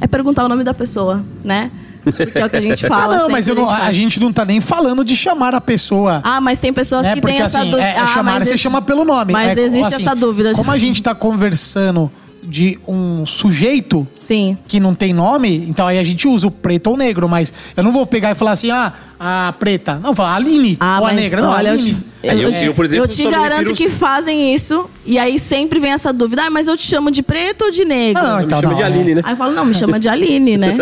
é 0.00 0.06
perguntar 0.06 0.44
o 0.44 0.48
nome 0.48 0.64
da 0.64 0.74
pessoa, 0.74 1.24
né? 1.42 1.70
Porque 2.02 2.38
é 2.38 2.44
o 2.44 2.50
que 2.50 2.56
a 2.56 2.60
gente 2.60 2.84
Ah, 2.86 2.88
fala. 2.88 3.16
não, 3.16 3.28
mas 3.30 3.48
eu 3.48 3.54
não- 3.54 3.64
a 3.68 3.76
gente 3.76 3.82
a 3.88 3.92
gente 3.92 4.20
não 4.20 4.30
tá 4.32 4.44
nem 4.44 4.60
falando 4.60 5.02
de 5.04 5.16
chamar 5.16 5.54
a 5.54 5.60
pessoa. 5.60 6.20
Ah, 6.22 6.38
mas 6.40 6.60
tem 6.60 6.72
pessoas 6.72 7.06
né? 7.06 7.14
que 7.14 7.20
Porque 7.22 7.34
têm 7.36 7.42
essa 7.42 7.60
assim, 7.60 7.70
dúvida. 7.70 7.88
é, 7.88 7.94
é 7.94 7.98
ah, 8.00 8.06
chamar, 8.08 8.32
mas 8.38 8.44
você 8.48 8.54
esse- 8.54 8.62
chama 8.62 8.82
pelo 8.82 9.04
nome. 9.04 9.32
Mas 9.32 9.56
É, 9.56 9.62
existe 9.62 9.94
assim, 9.94 10.02
essa 10.04 10.14
dúvida. 10.14 10.52
Como 10.52 10.70
a 10.70 10.76
gente 10.78 11.02
tá 11.02 11.14
conversando 11.14 12.10
de 12.44 12.78
um 12.86 13.24
sujeito 13.26 14.06
Sim. 14.20 14.56
que 14.68 14.78
não 14.78 14.94
tem 14.94 15.12
nome, 15.12 15.64
então 15.68 15.86
aí 15.86 15.98
a 15.98 16.04
gente 16.04 16.28
usa 16.28 16.46
o 16.46 16.50
preto 16.50 16.88
ou 16.90 16.96
negro, 16.96 17.28
mas 17.28 17.52
eu 17.76 17.82
não 17.82 17.90
vou 17.92 18.06
pegar 18.06 18.30
e 18.32 18.34
falar 18.34 18.52
assim, 18.52 18.70
ah, 18.70 18.92
a 19.18 19.54
preta. 19.58 19.94
Não, 19.94 20.02
vou 20.02 20.14
falar 20.16 20.32
a 20.32 20.36
Aline 20.36 20.76
Ah, 20.80 20.98
ou 21.00 21.06
a 21.06 21.12
negra. 21.12 21.40
Não, 21.40 21.48
olha, 21.50 21.70
a 21.70 21.74
eu 21.74 21.78
Aline. 21.80 21.94
te, 21.94 22.04
É, 22.24 22.34
eu- 22.34 22.50
eu, 22.50 22.74
por 22.74 22.84
exemplo, 22.86 23.04
eu 23.04 23.08
te 23.08 23.24
me 23.24 23.30
garanto 23.30 23.72
que 23.74 23.88
fazem 23.90 24.54
isso 24.54 24.88
e 25.04 25.18
aí 25.18 25.38
sempre 25.38 25.78
vem 25.78 25.92
essa 25.92 26.12
dúvida. 26.12 26.42
Ah, 26.46 26.50
mas 26.50 26.68
eu 26.68 26.76
te 26.76 26.82
chamo 26.86 27.10
de 27.10 27.22
preto 27.22 27.66
ou 27.66 27.70
de 27.70 27.84
negro? 27.84 28.22
Não, 28.22 28.38
Me 28.38 28.44
então, 28.44 28.60
chama 28.60 28.72
não, 28.72 28.76
de 28.76 28.82
é. 28.82 28.86
Aline, 28.86 29.14
né? 29.16 29.20
Aí 29.24 29.32
eu 29.32 29.36
falo, 29.36 29.52
não, 29.52 29.64
me 29.64 29.74
chama 29.74 30.00
de 30.00 30.08
Aline, 30.08 30.56
né? 30.56 30.76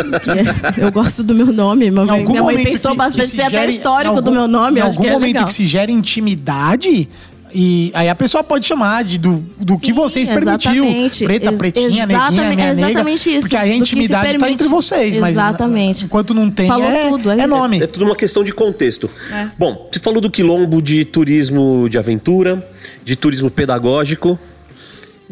Eu 0.79 0.91
gosto 0.93 1.23
do 1.25 1.35
meu 1.35 1.53
nome. 1.53 1.91
Minha 1.91 2.03
Em 2.05 2.07
mãe, 2.07 2.19
algum 2.21 2.31
minha 2.33 2.43
mãe 2.45 2.55
momento 2.57 2.71
pensou 2.73 2.93
que- 2.93 2.97
bastante, 2.97 3.23
que 3.25 3.31
se 3.31 3.37
sei 3.37 3.45
até 3.47 3.61
gere- 3.61 3.73
histórico 3.73 4.17
algum- 4.17 4.23
do 4.23 4.33
meu 4.33 4.47
nome, 4.49 4.79
Em 4.79 4.81
eu 4.83 4.87
acho 4.87 4.97
algum 4.97 5.03
que 5.03 5.09
é 5.09 5.13
momento 5.13 5.33
legal. 5.35 5.47
que 5.49 5.55
se 5.55 5.67
gera 5.67 5.91
intimidade, 5.91 7.09
e 7.55 7.91
aí 7.95 8.09
a 8.09 8.15
pessoa 8.15 8.43
pode 8.43 8.67
chamar 8.67 9.05
de, 9.05 9.19
do, 9.19 9.45
do 9.59 9.79
que 9.79 9.89
Sim, 9.89 9.93
vocês 9.93 10.29
permitiu. 10.29 10.85
exatamente. 10.85 11.25
Preta, 11.25 11.51
Ex- 11.51 11.59
pretinha, 11.59 11.87
neguinha, 11.89 12.05
exatamente- 12.05 12.33
minha 12.57 12.69
é 12.69 12.75
nega. 12.75 12.89
exatamente 12.91 13.31
isso, 13.31 13.41
Porque 13.41 13.57
aí 13.57 13.71
a 13.71 13.73
que 13.75 13.79
intimidade 13.81 14.25
tá 14.25 14.31
permite. 14.39 14.53
entre 14.55 14.69
vocês. 14.69 15.19
Mas 15.19 15.31
Exatamente. 15.33 16.05
enquanto 16.05 16.35
não 16.35 16.51
tem, 16.51 16.67
Falou 16.69 16.91
é, 16.91 17.09
tudo, 17.09 17.31
é 17.31 17.41
é 17.41 17.47
nome. 17.47 17.83
É 17.83 17.87
tudo 17.87 18.05
uma 18.05 18.17
questão 18.17 18.43
de 18.45 18.53
contexto. 18.53 19.11
É. 19.33 19.49
Bom, 19.59 19.89
você 19.93 20.01
falou 20.01 20.21
do 20.21 20.31
quilombo 20.31 20.81
de 20.83 21.05
turismo 21.05 21.89
de 21.89 21.99
aventura, 21.99 22.67
de 23.05 23.17
turismo 23.17 23.51
pedagógico. 23.51 24.39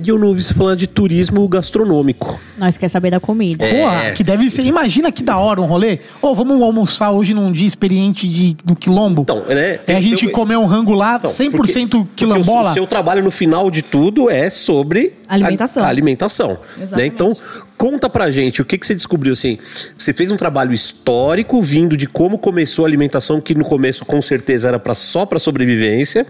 E 0.03 0.09
eu 0.09 0.19
não 0.19 0.29
ouvi 0.29 0.43
você 0.43 0.55
falar 0.55 0.75
de 0.77 0.87
turismo 0.87 1.47
gastronômico. 1.49 2.39
Nós 2.57 2.79
quer 2.79 2.89
saber 2.89 3.11
da 3.11 3.21
comida. 3.21 3.65
É. 3.65 3.83
Porra, 3.83 4.11
que 4.13 4.25
deve 4.25 4.49
ser. 4.51 4.63
Imagina 4.65 5.13
que 5.13 5.23
da 5.23 5.37
hora 5.37 5.61
um 5.61 5.67
rolê. 5.67 5.99
Ô, 6.23 6.35
vamos 6.35 6.61
almoçar 6.63 7.11
hoje 7.11 7.35
num 7.35 7.53
dia 7.53 7.67
experiente 7.67 8.27
de, 8.29 8.57
do 8.65 8.75
quilombo. 8.75 9.23
Então, 9.23 9.45
né? 9.49 9.75
Tem 9.79 9.97
a 9.97 10.01
gente 10.01 10.25
tem- 10.27 10.35
comer 10.35 10.57
um 10.57 10.65
rango 10.67 10.95
lá, 10.95 11.17
Então, 11.17 11.31
100% 11.31 11.51
porque- 11.51 11.87
porque 11.89 12.09
quilombola. 12.17 12.71
O 12.71 12.75
seu 12.75 12.87
trabalho 12.87 13.23
no 13.23 13.31
final 13.31 13.71
de 13.71 13.83
tudo 13.83 14.31
é 14.31 14.49
sobre 14.49 15.15
Alimentação. 15.29 15.83
a- 15.83 15.87
a 15.87 15.89
alimentação. 15.91 16.49
Né? 16.51 16.83
Exatamente. 16.85 17.13
Então, 17.15 17.37
conta 17.77 18.09
pra 18.09 18.31
gente 18.31 18.63
o 18.63 18.65
que, 18.65 18.79
que 18.79 18.87
você 18.87 18.95
descobriu 18.95 19.33
assim. 19.35 19.59
Você 19.97 20.13
fez 20.13 20.31
um 20.31 20.37
trabalho 20.37 20.73
histórico 20.73 21.61
vindo 21.63 21.97
de 21.97 22.07
como 22.07 22.39
começou 22.39 22.85
a 22.85 22.89
alimentação, 22.89 23.41
que 23.41 23.55
no 23.55 23.65
começo 23.65 24.05
com 24.05 24.21
certeza 24.23 24.69
era 24.69 24.79
pra, 24.79 24.95
só 24.95 25.27
para 25.27 25.39
sobrevivência 25.39 26.27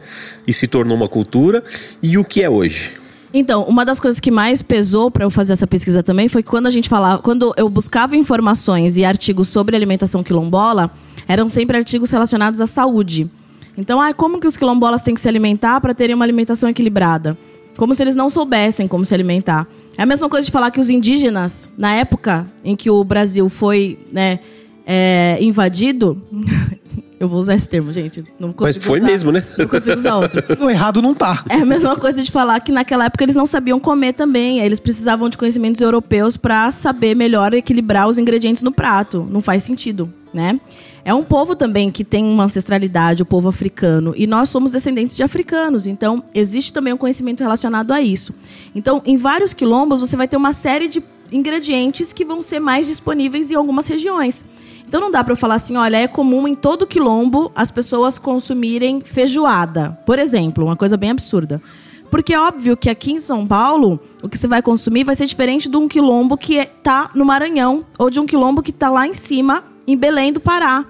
e 0.47 0.53
se 0.53 0.67
tornou 0.67 0.97
uma 0.97 1.09
cultura, 1.09 1.63
e 2.03 2.19
o 2.19 2.25
que 2.25 2.43
é 2.43 2.51
hoje. 2.51 2.95
Então, 3.33 3.63
uma 3.65 3.85
das 3.85 4.01
coisas 4.01 4.19
que 4.19 4.31
mais 4.31 4.61
pesou 4.61 5.11
para 5.11 5.25
eu 5.25 5.31
fazer 5.31 5.53
essa 5.53 5.67
pesquisa 5.67 6.03
também 6.03 6.29
foi 6.29 6.43
quando 6.43 6.67
a 6.67 6.71
gente 6.71 6.89
falava, 6.89 7.23
quando 7.23 7.55
eu 7.57 7.69
buscava 7.69 8.17
informações 8.17 8.97
e 8.97 9.05
artigos 9.05 9.49
sobre 9.49 9.77
alimentação 9.77 10.23
quilombola, 10.23 10.91
eram 11.29 11.49
sempre 11.49 11.77
artigos 11.77 12.11
relacionados 12.11 12.61
à 12.61 12.67
saúde. 12.67 13.31
Então, 13.79 14.01
ah, 14.01 14.13
como 14.13 14.41
que 14.41 14.49
os 14.49 14.57
quilombolas 14.57 15.03
têm 15.03 15.15
que 15.15 15.21
se 15.21 15.29
alimentar 15.29 15.81
para 15.81 15.95
terem 15.95 16.15
uma 16.15 16.25
alimentação 16.25 16.69
equilibrada? 16.69 17.39
Como 17.77 17.95
se 17.95 18.03
eles 18.03 18.17
não 18.17 18.29
soubessem 18.29 18.89
como 18.89 19.05
se 19.05 19.15
alimentar. 19.15 19.67
É 19.97 20.03
a 20.03 20.07
mesma 20.07 20.29
coisa 20.29 20.45
de 20.45 20.53
falar 20.53 20.71
que 20.73 20.81
os 20.81 20.91
indígenas, 20.91 21.71
na 21.79 21.95
época 21.95 22.51
em 22.65 22.75
que 22.75 22.91
o 22.91 23.05
Brasil 23.05 23.49
foi 23.49 23.99
né, 24.11 24.41
é, 24.85 25.39
invadido, 25.41 26.21
eu 27.21 27.29
vou 27.29 27.39
usar 27.39 27.55
esse 27.55 27.69
termo, 27.69 27.93
gente. 27.93 28.25
Não 28.39 28.51
consigo 28.51 28.79
Mas 28.79 28.85
foi 28.85 28.99
usar- 28.99 29.07
mesmo, 29.07 29.31
né? 29.31 29.45
Não 29.59 29.69
consigo 29.69 29.97
usar 29.99 30.17
outro. 30.17 30.43
No 30.59 30.71
errado 30.71 31.03
não 31.03 31.15
tá. 31.15 31.45
É 31.51 31.57
a 31.57 31.67
mesma 31.67 31.95
coisa 31.95 32.23
de 32.23 32.31
falar 32.31 32.59
que 32.61 32.73
naquela 32.73 33.05
época 33.05 33.23
eles 33.25 33.37
não 33.37 33.45
sabiam 33.47 33.79
comer 33.79 34.15
também. 34.15 34.59
aí 34.61 34.65
Eles 34.67 34.81
precisavam 34.81 35.29
de 35.29 35.37
conhecimentos 35.37 35.83
europeus 35.83 36.39
para 36.39 36.71
saber 36.71 37.15
melhor 37.15 37.53
equilibrar 37.53 38.09
os 38.09 38.17
ingredientes 38.17 38.63
no 38.63 38.73
prato. 38.73 39.27
Não 39.31 39.43
faz 39.43 39.63
sentido, 39.63 40.11
né? 40.33 40.59
É 41.05 41.13
um 41.13 41.23
povo 41.23 41.55
também 41.55 41.91
que 41.91 42.05
tem 42.05 42.25
uma 42.25 42.45
ancestralidade, 42.45 43.23
o 43.23 43.27
povo 43.27 43.49
africano. 43.49 44.15
E 44.17 44.27
nós 44.27 44.49
somos 44.49 44.71
descendentes 44.73 45.15
de 45.17 45.23
africanos. 45.23 45.87
Então, 45.87 46.25
existe 46.35 46.73
também 46.73 46.93
um 46.95 46.97
conhecimento 46.97 47.41
relacionado 47.43 47.93
a 47.93 48.01
isso. 48.01 48.33
Então, 48.75 49.03
em 49.05 49.19
vários 49.19 49.53
quilombos, 49.53 50.01
você 50.01 50.17
vai 50.17 50.27
ter 50.27 50.37
uma 50.39 50.53
série 50.55 50.89
de 50.89 51.03
ingredientes 51.33 52.13
que 52.13 52.25
vão 52.25 52.41
ser 52.43 52.61
mais 52.61 52.87
disponíveis 52.87 53.51
em 53.51 53.55
algumas 53.55 53.87
regiões. 53.89 54.45
Então 54.91 55.01
não 55.01 55.09
dá 55.13 55.23
pra 55.23 55.35
eu 55.35 55.37
falar 55.37 55.55
assim, 55.55 55.77
olha, 55.77 55.99
é 55.99 56.09
comum 56.09 56.49
em 56.49 56.55
todo 56.57 56.85
quilombo 56.85 57.53
as 57.55 57.71
pessoas 57.71 58.19
consumirem 58.19 59.01
feijoada, 59.01 59.97
por 60.05 60.19
exemplo, 60.19 60.65
uma 60.65 60.75
coisa 60.75 60.97
bem 60.97 61.11
absurda. 61.11 61.63
Porque 62.11 62.35
é 62.35 62.41
óbvio 62.41 62.77
que 62.77 62.91
aqui 62.91 63.13
em 63.13 63.21
São 63.21 63.47
Paulo, 63.47 64.01
o 64.21 64.29
que 64.29 64.37
você 64.37 64.49
vai 64.49 64.61
consumir 64.61 65.05
vai 65.05 65.15
ser 65.15 65.27
diferente 65.27 65.69
de 65.69 65.77
um 65.77 65.87
quilombo 65.87 66.37
que 66.37 66.59
é- 66.59 66.65
tá 66.65 67.09
no 67.15 67.25
Maranhão 67.25 67.87
ou 67.97 68.11
de 68.11 68.19
um 68.19 68.27
quilombo 68.27 68.65
que 68.65 68.73
tá 68.73 68.91
lá 68.91 69.07
em 69.07 69.15
cima, 69.15 69.63
em 69.87 69.97
Belém 69.97 70.33
do 70.33 70.41
Pará. 70.41 70.85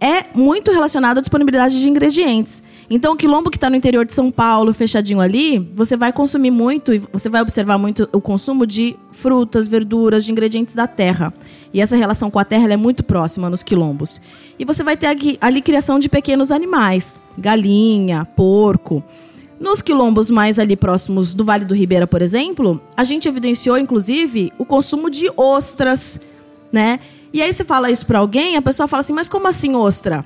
É 0.00 0.24
muito 0.34 0.72
relacionado 0.72 1.18
à 1.18 1.20
disponibilidade 1.20 1.78
de 1.78 1.88
ingredientes. 1.88 2.60
Então, 2.90 3.12
o 3.12 3.16
quilombo 3.16 3.50
que 3.50 3.58
está 3.58 3.68
no 3.68 3.76
interior 3.76 4.06
de 4.06 4.14
São 4.14 4.30
Paulo, 4.30 4.72
fechadinho 4.72 5.20
ali, 5.20 5.58
você 5.74 5.94
vai 5.94 6.10
consumir 6.10 6.50
muito 6.50 6.94
e 6.94 6.98
você 6.98 7.28
vai 7.28 7.42
observar 7.42 7.76
muito 7.76 8.08
o 8.12 8.20
consumo 8.20 8.66
de 8.66 8.96
frutas, 9.12 9.68
verduras, 9.68 10.24
de 10.24 10.32
ingredientes 10.32 10.74
da 10.74 10.86
terra. 10.86 11.32
E 11.72 11.82
essa 11.82 11.96
relação 11.96 12.30
com 12.30 12.38
a 12.38 12.44
terra 12.44 12.72
é 12.72 12.76
muito 12.76 13.04
próxima 13.04 13.50
nos 13.50 13.62
quilombos. 13.62 14.22
E 14.58 14.64
você 14.64 14.82
vai 14.82 14.96
ter 14.96 15.06
aqui, 15.06 15.36
ali 15.38 15.60
criação 15.60 15.98
de 15.98 16.08
pequenos 16.08 16.50
animais, 16.50 17.20
galinha, 17.36 18.24
porco. 18.24 19.04
Nos 19.60 19.82
quilombos 19.82 20.30
mais 20.30 20.58
ali 20.58 20.74
próximos 20.74 21.34
do 21.34 21.44
Vale 21.44 21.66
do 21.66 21.74
Ribeira, 21.74 22.06
por 22.06 22.22
exemplo, 22.22 22.80
a 22.96 23.04
gente 23.04 23.28
evidenciou, 23.28 23.76
inclusive, 23.76 24.50
o 24.56 24.64
consumo 24.64 25.10
de 25.10 25.30
ostras, 25.36 26.20
né? 26.72 27.00
E 27.34 27.42
aí 27.42 27.52
você 27.52 27.64
fala 27.64 27.90
isso 27.90 28.06
pra 28.06 28.20
alguém, 28.20 28.56
a 28.56 28.62
pessoa 28.62 28.88
fala 28.88 29.02
assim, 29.02 29.12
mas 29.12 29.28
como 29.28 29.46
assim 29.46 29.74
ostra? 29.74 30.24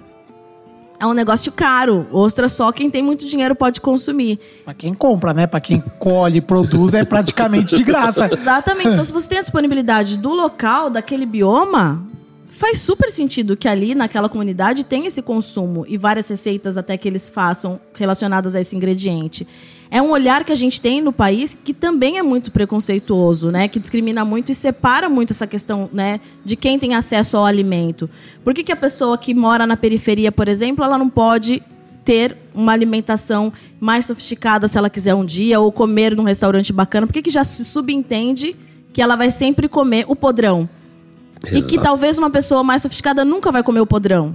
É 1.02 1.06
um 1.06 1.14
negócio 1.14 1.50
caro. 1.50 2.06
Ostra 2.12 2.48
só 2.48 2.70
quem 2.70 2.88
tem 2.88 3.02
muito 3.02 3.26
dinheiro 3.26 3.56
pode 3.56 3.80
consumir. 3.80 4.38
Pra 4.64 4.72
quem 4.72 4.94
compra, 4.94 5.34
né? 5.34 5.48
Pra 5.48 5.60
quem 5.60 5.82
colhe, 5.98 6.40
produz, 6.40 6.94
é 6.94 7.04
praticamente 7.04 7.76
de 7.76 7.82
graça. 7.82 8.28
Exatamente. 8.32 8.90
Então, 8.90 9.02
se 9.02 9.12
você 9.12 9.28
tem 9.28 9.38
a 9.38 9.42
disponibilidade 9.42 10.16
do 10.16 10.32
local, 10.32 10.88
daquele 10.88 11.26
bioma, 11.26 12.06
faz 12.50 12.78
super 12.78 13.10
sentido 13.10 13.56
que 13.56 13.66
ali, 13.66 13.96
naquela 13.96 14.28
comunidade, 14.28 14.84
tenha 14.84 15.08
esse 15.08 15.20
consumo 15.20 15.84
e 15.88 15.96
várias 15.96 16.28
receitas 16.28 16.78
até 16.78 16.96
que 16.96 17.08
eles 17.08 17.28
façam 17.28 17.80
relacionadas 17.94 18.54
a 18.54 18.60
esse 18.60 18.76
ingrediente. 18.76 19.44
É 19.94 20.00
um 20.00 20.10
olhar 20.10 20.42
que 20.42 20.50
a 20.50 20.56
gente 20.56 20.80
tem 20.80 21.02
no 21.02 21.12
país 21.12 21.52
que 21.52 21.74
também 21.74 22.16
é 22.16 22.22
muito 22.22 22.50
preconceituoso, 22.50 23.50
né? 23.50 23.68
Que 23.68 23.78
discrimina 23.78 24.24
muito 24.24 24.50
e 24.50 24.54
separa 24.54 25.06
muito 25.06 25.34
essa 25.34 25.46
questão, 25.46 25.86
né? 25.92 26.18
De 26.42 26.56
quem 26.56 26.78
tem 26.78 26.94
acesso 26.94 27.36
ao 27.36 27.44
alimento. 27.44 28.08
Por 28.42 28.54
que, 28.54 28.64
que 28.64 28.72
a 28.72 28.76
pessoa 28.76 29.18
que 29.18 29.34
mora 29.34 29.66
na 29.66 29.76
periferia, 29.76 30.32
por 30.32 30.48
exemplo, 30.48 30.82
ela 30.82 30.96
não 30.96 31.10
pode 31.10 31.62
ter 32.06 32.34
uma 32.54 32.72
alimentação 32.72 33.52
mais 33.78 34.06
sofisticada 34.06 34.66
se 34.66 34.78
ela 34.78 34.88
quiser 34.88 35.14
um 35.14 35.26
dia, 35.26 35.60
ou 35.60 35.70
comer 35.70 36.16
num 36.16 36.24
restaurante 36.24 36.72
bacana? 36.72 37.06
Por 37.06 37.12
que, 37.12 37.20
que 37.20 37.30
já 37.30 37.44
se 37.44 37.62
subentende 37.62 38.56
que 38.94 39.02
ela 39.02 39.14
vai 39.14 39.30
sempre 39.30 39.68
comer 39.68 40.06
o 40.08 40.16
podrão? 40.16 40.66
E 41.48 41.60
que 41.60 41.74
Exato. 41.74 41.82
talvez 41.82 42.16
uma 42.16 42.30
pessoa 42.30 42.62
mais 42.62 42.80
sofisticada 42.80 43.26
nunca 43.26 43.52
vai 43.52 43.62
comer 43.62 43.80
o 43.80 43.86
podrão. 43.86 44.34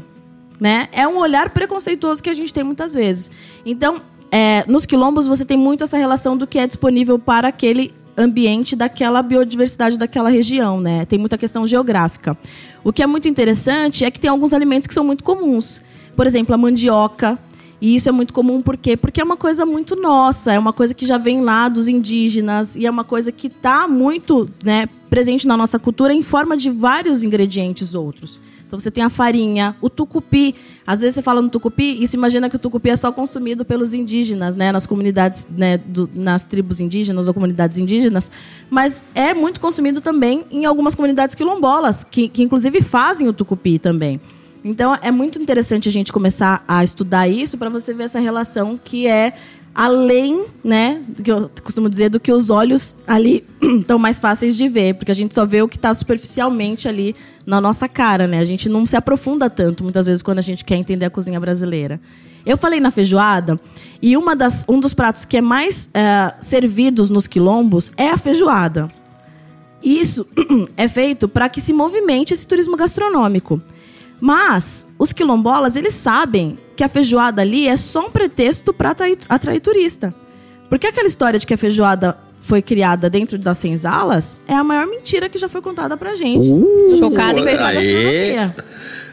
Né? 0.59 0.87
É 0.91 1.07
um 1.07 1.17
olhar 1.17 1.49
preconceituoso 1.49 2.21
que 2.21 2.29
a 2.29 2.33
gente 2.35 2.53
tem 2.53 2.63
muitas 2.63 2.93
vezes. 2.93 3.31
Então, 3.65 3.99
é, 4.31 4.63
nos 4.67 4.85
quilombos 4.85 5.27
você 5.27 5.45
tem 5.45 5.57
muito 5.57 5.83
essa 5.83 5.97
relação 5.97 6.37
do 6.37 6.45
que 6.45 6.59
é 6.59 6.67
disponível 6.67 7.17
para 7.17 7.47
aquele 7.47 7.93
ambiente 8.17 8.75
daquela 8.75 9.21
biodiversidade 9.21 9.97
daquela 9.97 10.29
região, 10.29 10.81
né? 10.81 11.05
Tem 11.05 11.19
muita 11.19 11.37
questão 11.37 11.67
geográfica. 11.67 12.35
O 12.83 12.91
que 12.91 13.03
é 13.03 13.07
muito 13.07 13.27
interessante 13.27 14.03
é 14.03 14.09
que 14.09 14.19
tem 14.19 14.29
alguns 14.29 14.53
alimentos 14.53 14.87
que 14.87 14.93
são 14.93 15.03
muito 15.03 15.23
comuns. 15.23 15.81
Por 16.15 16.25
exemplo, 16.25 16.55
a 16.55 16.57
mandioca. 16.57 17.37
E 17.79 17.95
isso 17.95 18.09
é 18.09 18.11
muito 18.11 18.33
comum 18.33 18.59
por 18.59 18.75
quê? 18.75 18.97
Porque 18.97 19.21
é 19.21 19.23
uma 19.23 19.37
coisa 19.37 19.63
muito 19.63 19.95
nossa, 19.95 20.51
é 20.51 20.57
uma 20.57 20.73
coisa 20.73 20.95
que 20.95 21.05
já 21.05 21.19
vem 21.19 21.41
lá 21.41 21.69
dos 21.69 21.87
indígenas 21.87 22.75
e 22.75 22.87
é 22.87 22.89
uma 22.89 23.03
coisa 23.03 23.31
que 23.31 23.45
está 23.45 23.87
muito 23.87 24.49
né, 24.63 24.87
presente 25.11 25.47
na 25.47 25.55
nossa 25.55 25.77
cultura 25.77 26.11
em 26.11 26.23
forma 26.23 26.57
de 26.57 26.71
vários 26.71 27.23
ingredientes 27.23 27.93
outros. 27.93 28.41
Então 28.67 28.77
você 28.77 28.91
tem 28.91 29.01
a 29.01 29.09
farinha, 29.09 29.75
o 29.81 29.89
tucupi. 29.89 30.53
Às 30.85 30.99
vezes 30.99 31.15
você 31.15 31.21
fala 31.21 31.41
no 31.41 31.49
tucupi 31.49 32.03
e 32.03 32.07
se 32.07 32.17
imagina 32.17 32.49
que 32.49 32.57
o 32.57 32.59
tucupi 32.59 32.89
é 32.89 32.95
só 32.97 33.11
consumido 33.13 33.63
pelos 33.63 33.93
indígenas, 33.93 34.57
né, 34.57 34.71
nas 34.73 34.85
comunidades, 34.85 35.47
né, 35.49 35.77
do, 35.77 36.09
nas 36.13 36.43
tribos 36.43 36.81
indígenas 36.81 37.27
ou 37.27 37.33
comunidades 37.33 37.77
indígenas, 37.77 38.29
mas 38.69 39.05
é 39.15 39.33
muito 39.33 39.61
consumido 39.61 40.01
também 40.01 40.45
em 40.51 40.65
algumas 40.65 40.93
comunidades 40.93 41.33
quilombolas, 41.33 42.03
que, 42.03 42.27
que 42.27 42.43
inclusive 42.43 42.81
fazem 42.81 43.27
o 43.27 43.33
tucupi 43.33 43.79
também. 43.79 44.19
Então 44.63 44.97
é 45.01 45.11
muito 45.11 45.41
interessante 45.41 45.87
a 45.87 45.91
gente 45.91 46.11
começar 46.11 46.63
a 46.67 46.83
estudar 46.83 47.27
isso 47.27 47.57
para 47.57 47.69
você 47.69 47.93
ver 47.93 48.03
essa 48.03 48.19
relação 48.19 48.77
que 48.81 49.07
é 49.07 49.33
além, 49.77 50.47
né, 50.63 51.03
do 51.07 51.21
que 51.21 51.31
eu 51.31 51.51
costumo 51.63 51.87
dizer, 51.87 52.09
do 52.09 52.19
que 52.19 52.31
os 52.31 52.49
olhos 52.49 52.97
ali 53.05 53.45
estão 53.61 53.99
mais 53.99 54.19
fáceis 54.19 54.57
de 54.57 54.67
ver, 54.67 54.95
porque 54.95 55.11
a 55.11 55.15
gente 55.15 55.35
só 55.35 55.45
vê 55.45 55.61
o 55.61 55.67
que 55.67 55.75
está 55.75 55.93
superficialmente 55.93 56.87
ali 56.87 57.15
na 57.45 57.61
nossa 57.61 57.87
cara, 57.87 58.25
né? 58.25 58.39
A 58.39 58.45
gente 58.45 58.67
não 58.67 58.87
se 58.87 58.95
aprofunda 58.97 59.51
tanto 59.51 59.83
muitas 59.83 60.07
vezes 60.07 60.23
quando 60.23 60.39
a 60.39 60.41
gente 60.41 60.65
quer 60.65 60.77
entender 60.77 61.05
a 61.05 61.11
cozinha 61.11 61.39
brasileira. 61.39 62.01
Eu 62.43 62.57
falei 62.57 62.79
na 62.79 62.89
feijoada 62.89 63.59
e 64.01 64.17
uma 64.17 64.35
das, 64.35 64.65
um 64.67 64.79
dos 64.79 64.95
pratos 64.95 65.25
que 65.25 65.37
é 65.37 65.41
mais 65.41 65.91
é, 65.93 66.33
servidos 66.39 67.11
nos 67.11 67.27
quilombos 67.27 67.91
é 67.95 68.09
a 68.09 68.17
feijoada. 68.17 68.89
Isso 69.83 70.27
é 70.75 70.87
feito 70.87 71.29
para 71.29 71.47
que 71.49 71.61
se 71.61 71.71
movimente 71.71 72.33
esse 72.33 72.47
turismo 72.47 72.75
gastronômico. 72.75 73.61
Mas 74.19 74.87
os 74.97 75.13
quilombolas, 75.13 75.75
eles 75.75 75.93
sabem 75.93 76.57
que 76.77 76.83
a 76.83 76.87
feijoada 76.87 77.41
ali 77.41 77.67
é 77.67 77.75
só 77.75 78.05
um 78.05 78.11
pretexto 78.11 78.71
para 78.71 78.91
atrair, 78.91 79.17
atrair 79.27 79.59
turista. 79.59 80.13
Porque 80.69 80.85
aquela 80.87 81.07
história 81.07 81.39
de 81.39 81.45
que 81.47 81.53
a 81.53 81.57
feijoada 81.57 82.15
foi 82.39 82.61
criada 82.61 83.09
dentro 83.09 83.37
das 83.37 83.57
senzalas 83.57 84.39
é 84.47 84.53
a 84.53 84.63
maior 84.63 84.85
mentira 84.87 85.27
que 85.27 85.37
já 85.37 85.49
foi 85.49 85.61
contada 85.61 85.97
pra 85.97 86.15
gente. 86.15 86.47
Uh, 86.49 86.97
Chocada 86.99 87.39
em 87.39 87.47
aê. 87.57 88.49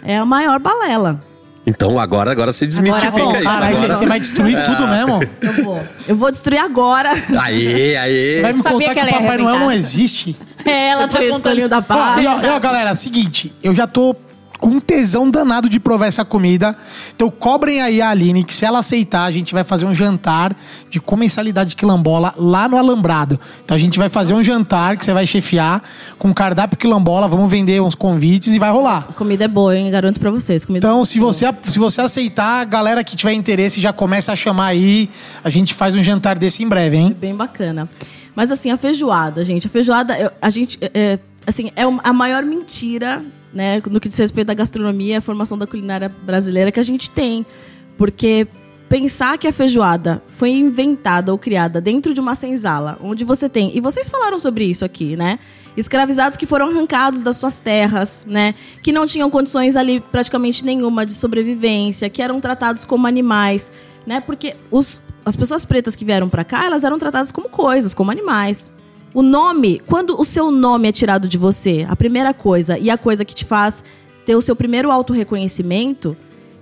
É 0.04 0.18
a 0.18 0.24
maior 0.26 0.60
balela. 0.60 1.20
Então 1.66 1.98
agora, 1.98 2.30
agora 2.30 2.52
você 2.52 2.66
desmistifica 2.66 3.08
Agora 3.08 3.22
é 3.22 3.24
bom. 3.24 3.32
isso. 3.38 3.44
Caralho, 3.44 3.76
você- 3.76 3.84
Agora... 3.84 3.98
você 3.98 4.06
vai 4.06 4.20
destruir 4.20 4.56
tudo 4.66 4.86
mesmo? 4.86 5.20
Eu 5.40 5.64
vou. 5.64 5.82
Eu 6.08 6.16
vou 6.16 6.30
destruir 6.30 6.58
agora. 6.58 7.10
Aê, 7.40 7.96
aê. 7.96 8.34
Você 8.36 8.42
vai 8.42 8.52
me 8.52 8.62
Sabia 8.62 8.88
contar 8.88 8.94
que 8.94 9.06
que, 9.06 9.14
o 9.14 9.20
Papai 9.22 9.38
Noel 9.38 9.58
não 9.58 9.72
existe? 9.72 10.36
É, 10.66 10.88
ela 10.88 11.02
Você 11.04 11.08
tá 11.08 11.16
foi 11.16 11.28
o 11.28 11.32
contando. 11.32 11.68
da 11.68 11.80
paz. 11.80 12.22
e, 12.22 12.26
ó, 12.26 12.40
e, 12.40 12.46
ó, 12.50 12.60
galera, 12.60 12.94
seguinte, 12.94 13.54
eu 13.62 13.74
já 13.74 13.86
tô 13.86 14.14
com 14.58 14.68
um 14.68 14.80
tesão 14.80 15.30
danado 15.30 15.68
de 15.68 15.78
provar 15.78 16.06
essa 16.06 16.24
comida. 16.24 16.76
Então 17.14 17.30
cobrem 17.30 17.80
aí 17.80 18.00
a 18.00 18.10
Aline, 18.10 18.44
que 18.44 18.54
se 18.54 18.64
ela 18.64 18.78
aceitar, 18.78 19.24
a 19.24 19.32
gente 19.32 19.52
vai 19.52 19.64
fazer 19.64 19.84
um 19.84 19.94
jantar 19.94 20.56
de 20.90 21.00
comensalidade 21.00 21.76
quilombola 21.76 22.34
lá 22.36 22.68
no 22.68 22.78
Alambrado. 22.78 23.38
Então 23.64 23.74
a 23.74 23.80
gente 23.80 23.98
vai 23.98 24.08
fazer 24.08 24.34
um 24.34 24.42
jantar 24.42 24.96
que 24.96 25.04
você 25.04 25.12
vai 25.12 25.26
chefiar 25.26 25.82
com 26.18 26.32
cardápio 26.32 26.78
quilombola, 26.78 27.28
vamos 27.28 27.50
vender 27.50 27.80
uns 27.80 27.94
convites 27.94 28.54
e 28.54 28.58
vai 28.58 28.70
rolar. 28.70 29.06
A 29.10 29.12
comida 29.12 29.44
é 29.44 29.48
boa, 29.48 29.76
hein? 29.76 29.90
Garanto 29.90 30.20
pra 30.20 30.30
vocês. 30.30 30.64
Comida 30.64 30.86
Então, 30.86 31.04
se 31.04 31.18
você, 31.18 31.46
se 31.64 31.78
você 31.78 32.00
aceitar, 32.00 32.60
a 32.60 32.64
galera 32.64 33.04
que 33.04 33.16
tiver 33.16 33.32
interesse 33.32 33.80
já 33.80 33.92
começa 33.92 34.32
a 34.32 34.36
chamar 34.36 34.66
aí. 34.66 35.10
A 35.42 35.50
gente 35.50 35.74
faz 35.74 35.94
um 35.94 36.02
jantar 36.02 36.38
desse 36.38 36.62
em 36.62 36.68
breve, 36.68 36.96
hein? 36.96 37.16
bem 37.18 37.34
bacana. 37.34 37.88
Mas 38.34 38.50
assim, 38.50 38.70
a 38.70 38.76
feijoada, 38.76 39.44
gente, 39.44 39.66
a 39.66 39.70
feijoada, 39.70 40.32
a 40.42 40.50
gente, 40.50 40.78
é, 40.80 40.90
é, 40.94 41.18
assim, 41.46 41.70
é 41.76 41.82
a 41.82 42.12
maior 42.12 42.42
mentira, 42.42 43.24
né, 43.54 43.80
no 43.88 44.00
que 44.00 44.08
diz 44.08 44.18
respeito 44.18 44.50
à 44.50 44.54
gastronomia, 44.54 45.18
a 45.18 45.20
formação 45.20 45.56
da 45.56 45.66
culinária 45.66 46.08
brasileira 46.08 46.72
que 46.72 46.80
a 46.80 46.82
gente 46.82 47.10
tem, 47.10 47.46
porque 47.96 48.46
pensar 48.88 49.38
que 49.38 49.48
a 49.48 49.52
feijoada 49.52 50.22
foi 50.28 50.50
inventada 50.50 51.32
ou 51.32 51.38
criada 51.38 51.80
dentro 51.80 52.12
de 52.12 52.20
uma 52.20 52.34
senzala, 52.34 52.98
onde 53.02 53.24
você 53.24 53.48
tem, 53.48 53.76
e 53.76 53.80
vocês 53.80 54.08
falaram 54.08 54.38
sobre 54.38 54.64
isso 54.64 54.84
aqui, 54.84 55.16
né? 55.16 55.38
Escravizados 55.76 56.36
que 56.36 56.46
foram 56.46 56.68
arrancados 56.68 57.22
das 57.22 57.36
suas 57.36 57.58
terras, 57.60 58.24
né? 58.28 58.54
Que 58.82 58.92
não 58.92 59.06
tinham 59.06 59.28
condições 59.30 59.76
ali 59.76 60.00
praticamente 60.00 60.64
nenhuma 60.64 61.04
de 61.04 61.12
sobrevivência, 61.12 62.08
que 62.08 62.22
eram 62.22 62.40
tratados 62.40 62.84
como 62.84 63.06
animais, 63.06 63.72
né? 64.06 64.20
Porque 64.20 64.54
os, 64.70 65.00
as 65.24 65.34
pessoas 65.34 65.64
pretas 65.64 65.96
que 65.96 66.04
vieram 66.04 66.28
pra 66.28 66.44
cá, 66.44 66.64
elas 66.64 66.84
eram 66.84 66.98
tratadas 66.98 67.32
como 67.32 67.48
coisas, 67.48 67.94
como 67.94 68.10
animais. 68.10 68.70
O 69.14 69.22
nome, 69.22 69.80
quando 69.86 70.20
o 70.20 70.24
seu 70.24 70.50
nome 70.50 70.88
é 70.88 70.92
tirado 70.92 71.28
de 71.28 71.38
você, 71.38 71.86
a 71.88 71.94
primeira 71.94 72.34
coisa 72.34 72.76
e 72.76 72.90
a 72.90 72.98
coisa 72.98 73.24
que 73.24 73.32
te 73.32 73.44
faz 73.44 73.84
ter 74.26 74.34
o 74.34 74.40
seu 74.40 74.56
primeiro 74.56 74.90
autorreconhecimento, 74.90 76.16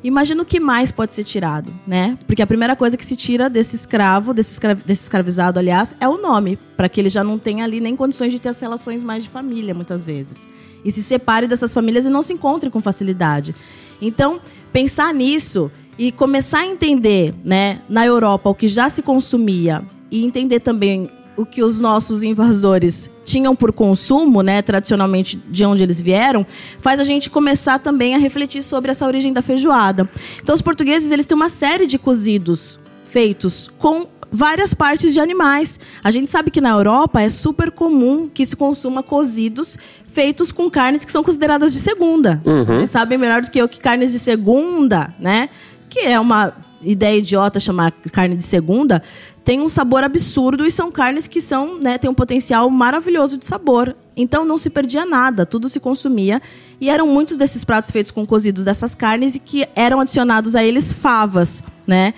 imagina 0.05 0.43
o 0.43 0.45
que 0.45 0.61
mais 0.61 0.91
pode 0.91 1.15
ser 1.15 1.25
tirado, 1.25 1.73
né? 1.87 2.19
Porque 2.27 2.43
a 2.43 2.47
primeira 2.47 2.77
coisa 2.77 2.95
que 2.95 3.07
se 3.07 3.17
tira 3.17 3.49
desse 3.49 3.75
escravo, 3.75 4.35
desse, 4.35 4.53
escra- 4.53 4.75
desse 4.75 5.05
escravizado, 5.05 5.59
aliás, 5.59 5.97
é 5.99 6.07
o 6.07 6.19
nome, 6.21 6.59
para 6.77 6.91
que 6.91 7.01
ele 7.01 7.09
já 7.09 7.25
não 7.25 7.39
tenha 7.39 7.65
ali 7.65 7.81
nem 7.81 7.97
condições 7.97 8.31
de 8.33 8.39
ter 8.39 8.51
as 8.51 8.61
relações 8.61 9.03
mais 9.03 9.23
de 9.23 9.31
família, 9.31 9.73
muitas 9.73 10.05
vezes. 10.05 10.47
E 10.85 10.91
se 10.91 11.03
separe 11.03 11.47
dessas 11.47 11.73
famílias 11.73 12.05
e 12.05 12.11
não 12.11 12.21
se 12.21 12.35
encontre 12.35 12.69
com 12.69 12.83
facilidade. 12.83 13.55
Então, 13.99 14.39
pensar 14.71 15.15
nisso 15.15 15.73
e 15.97 16.13
começar 16.13 16.59
a 16.59 16.67
entender, 16.67 17.33
né, 17.43 17.81
na 17.89 18.05
Europa 18.05 18.51
o 18.51 18.55
que 18.55 18.69
já 18.69 18.91
se 18.91 19.01
consumia 19.01 19.83
e 20.11 20.23
entender 20.27 20.61
também 20.61 21.09
o 21.37 21.47
que 21.47 21.63
os 21.63 21.81
nossos 21.81 22.23
invasores 22.23 23.09
tinham 23.25 23.55
por 23.55 23.73
consumo, 23.73 24.43
né, 24.43 24.63
tradicionalmente 24.63 25.41
de 25.49 25.65
onde 25.65 25.83
eles 25.83 26.01
vieram, 26.01 26.47
faz 26.81 27.01
a 27.01 27.05
gente 27.05 27.31
começar 27.31 27.79
também 27.79 28.15
a 28.15 28.19
refletir 28.19 28.63
sobre 28.63 28.91
essa 28.91 29.07
origem 29.07 29.33
da 29.33 29.43
feijoada. 29.43 30.09
Então, 30.43 30.55
os 30.55 30.63
portugueses 30.63 31.11
eles 31.11 31.27
têm 31.27 31.37
uma 31.37 31.49
série 31.49 31.87
de 31.87 31.99
cozidos 31.99 32.81
feitos 33.07 33.71
com 33.79 34.07
várias 34.31 34.73
partes 34.73 35.13
de 35.13 35.21
animais. 35.21 35.79
A 36.03 36.11
gente 36.11 36.31
sabe 36.31 36.51
que 36.51 36.61
na 36.61 36.71
Europa 36.71 37.21
é 37.21 37.29
super 37.29 37.71
comum 37.71 38.29
que 38.33 38.47
se 38.47 38.57
consuma 38.57 39.03
cozidos 39.03 39.77
feitos 40.09 40.51
com 40.51 40.71
carnes 40.71 41.05
que 41.05 41.13
são 41.13 41.23
consideradas 41.23 41.73
de 41.73 41.79
segunda. 41.79 42.43
Vocês 42.67 42.91
sabem 42.91 43.19
melhor 43.19 43.43
do 43.43 43.51
que 43.51 43.59
eu 43.59 43.69
que 43.69 43.79
carnes 43.79 44.13
de 44.13 44.19
segunda, 44.19 45.15
né? 45.19 45.49
Que 45.89 46.01
é 46.01 46.19
uma 46.19 46.55
ideia 46.83 47.19
idiota 47.19 47.61
chamar 47.61 47.93
carne 48.11 48.37
de 48.37 48.43
segunda, 48.43 49.03
tem 49.45 49.61
um 49.61 49.69
sabor 49.69 50.05
absurdo 50.05 50.65
e 50.65 50.71
são 50.71 50.91
carnes 50.91 51.27
que 51.27 51.41
são, 51.41 51.79
né, 51.79 51.99
tem 51.99 52.11
um 52.11 52.15
potencial 52.15 52.69
maravilhoso 52.71 53.37
de 53.37 53.47
sabor. 53.47 53.97
Então 54.17 54.45
não 54.45 54.59
se 54.59 54.71
perdia 54.71 55.07
nada, 55.07 55.47
tudo 55.47 55.69
se 55.69 55.81
consumia 55.81 56.41
e 56.81 56.91
eram 56.91 57.07
muitos 57.07 57.37
desses 57.37 57.65
pratos 57.65 57.91
feitos 57.91 58.13
com 58.13 58.27
cozidos 58.27 58.65
dessas 58.65 58.95
carnes 58.95 59.35
e 59.35 59.39
que 59.39 59.67
eram 59.75 60.01
adicionados 60.01 60.55
a 60.55 60.63
eles 60.63 60.93
favas, 60.93 61.63
né? 61.87 62.15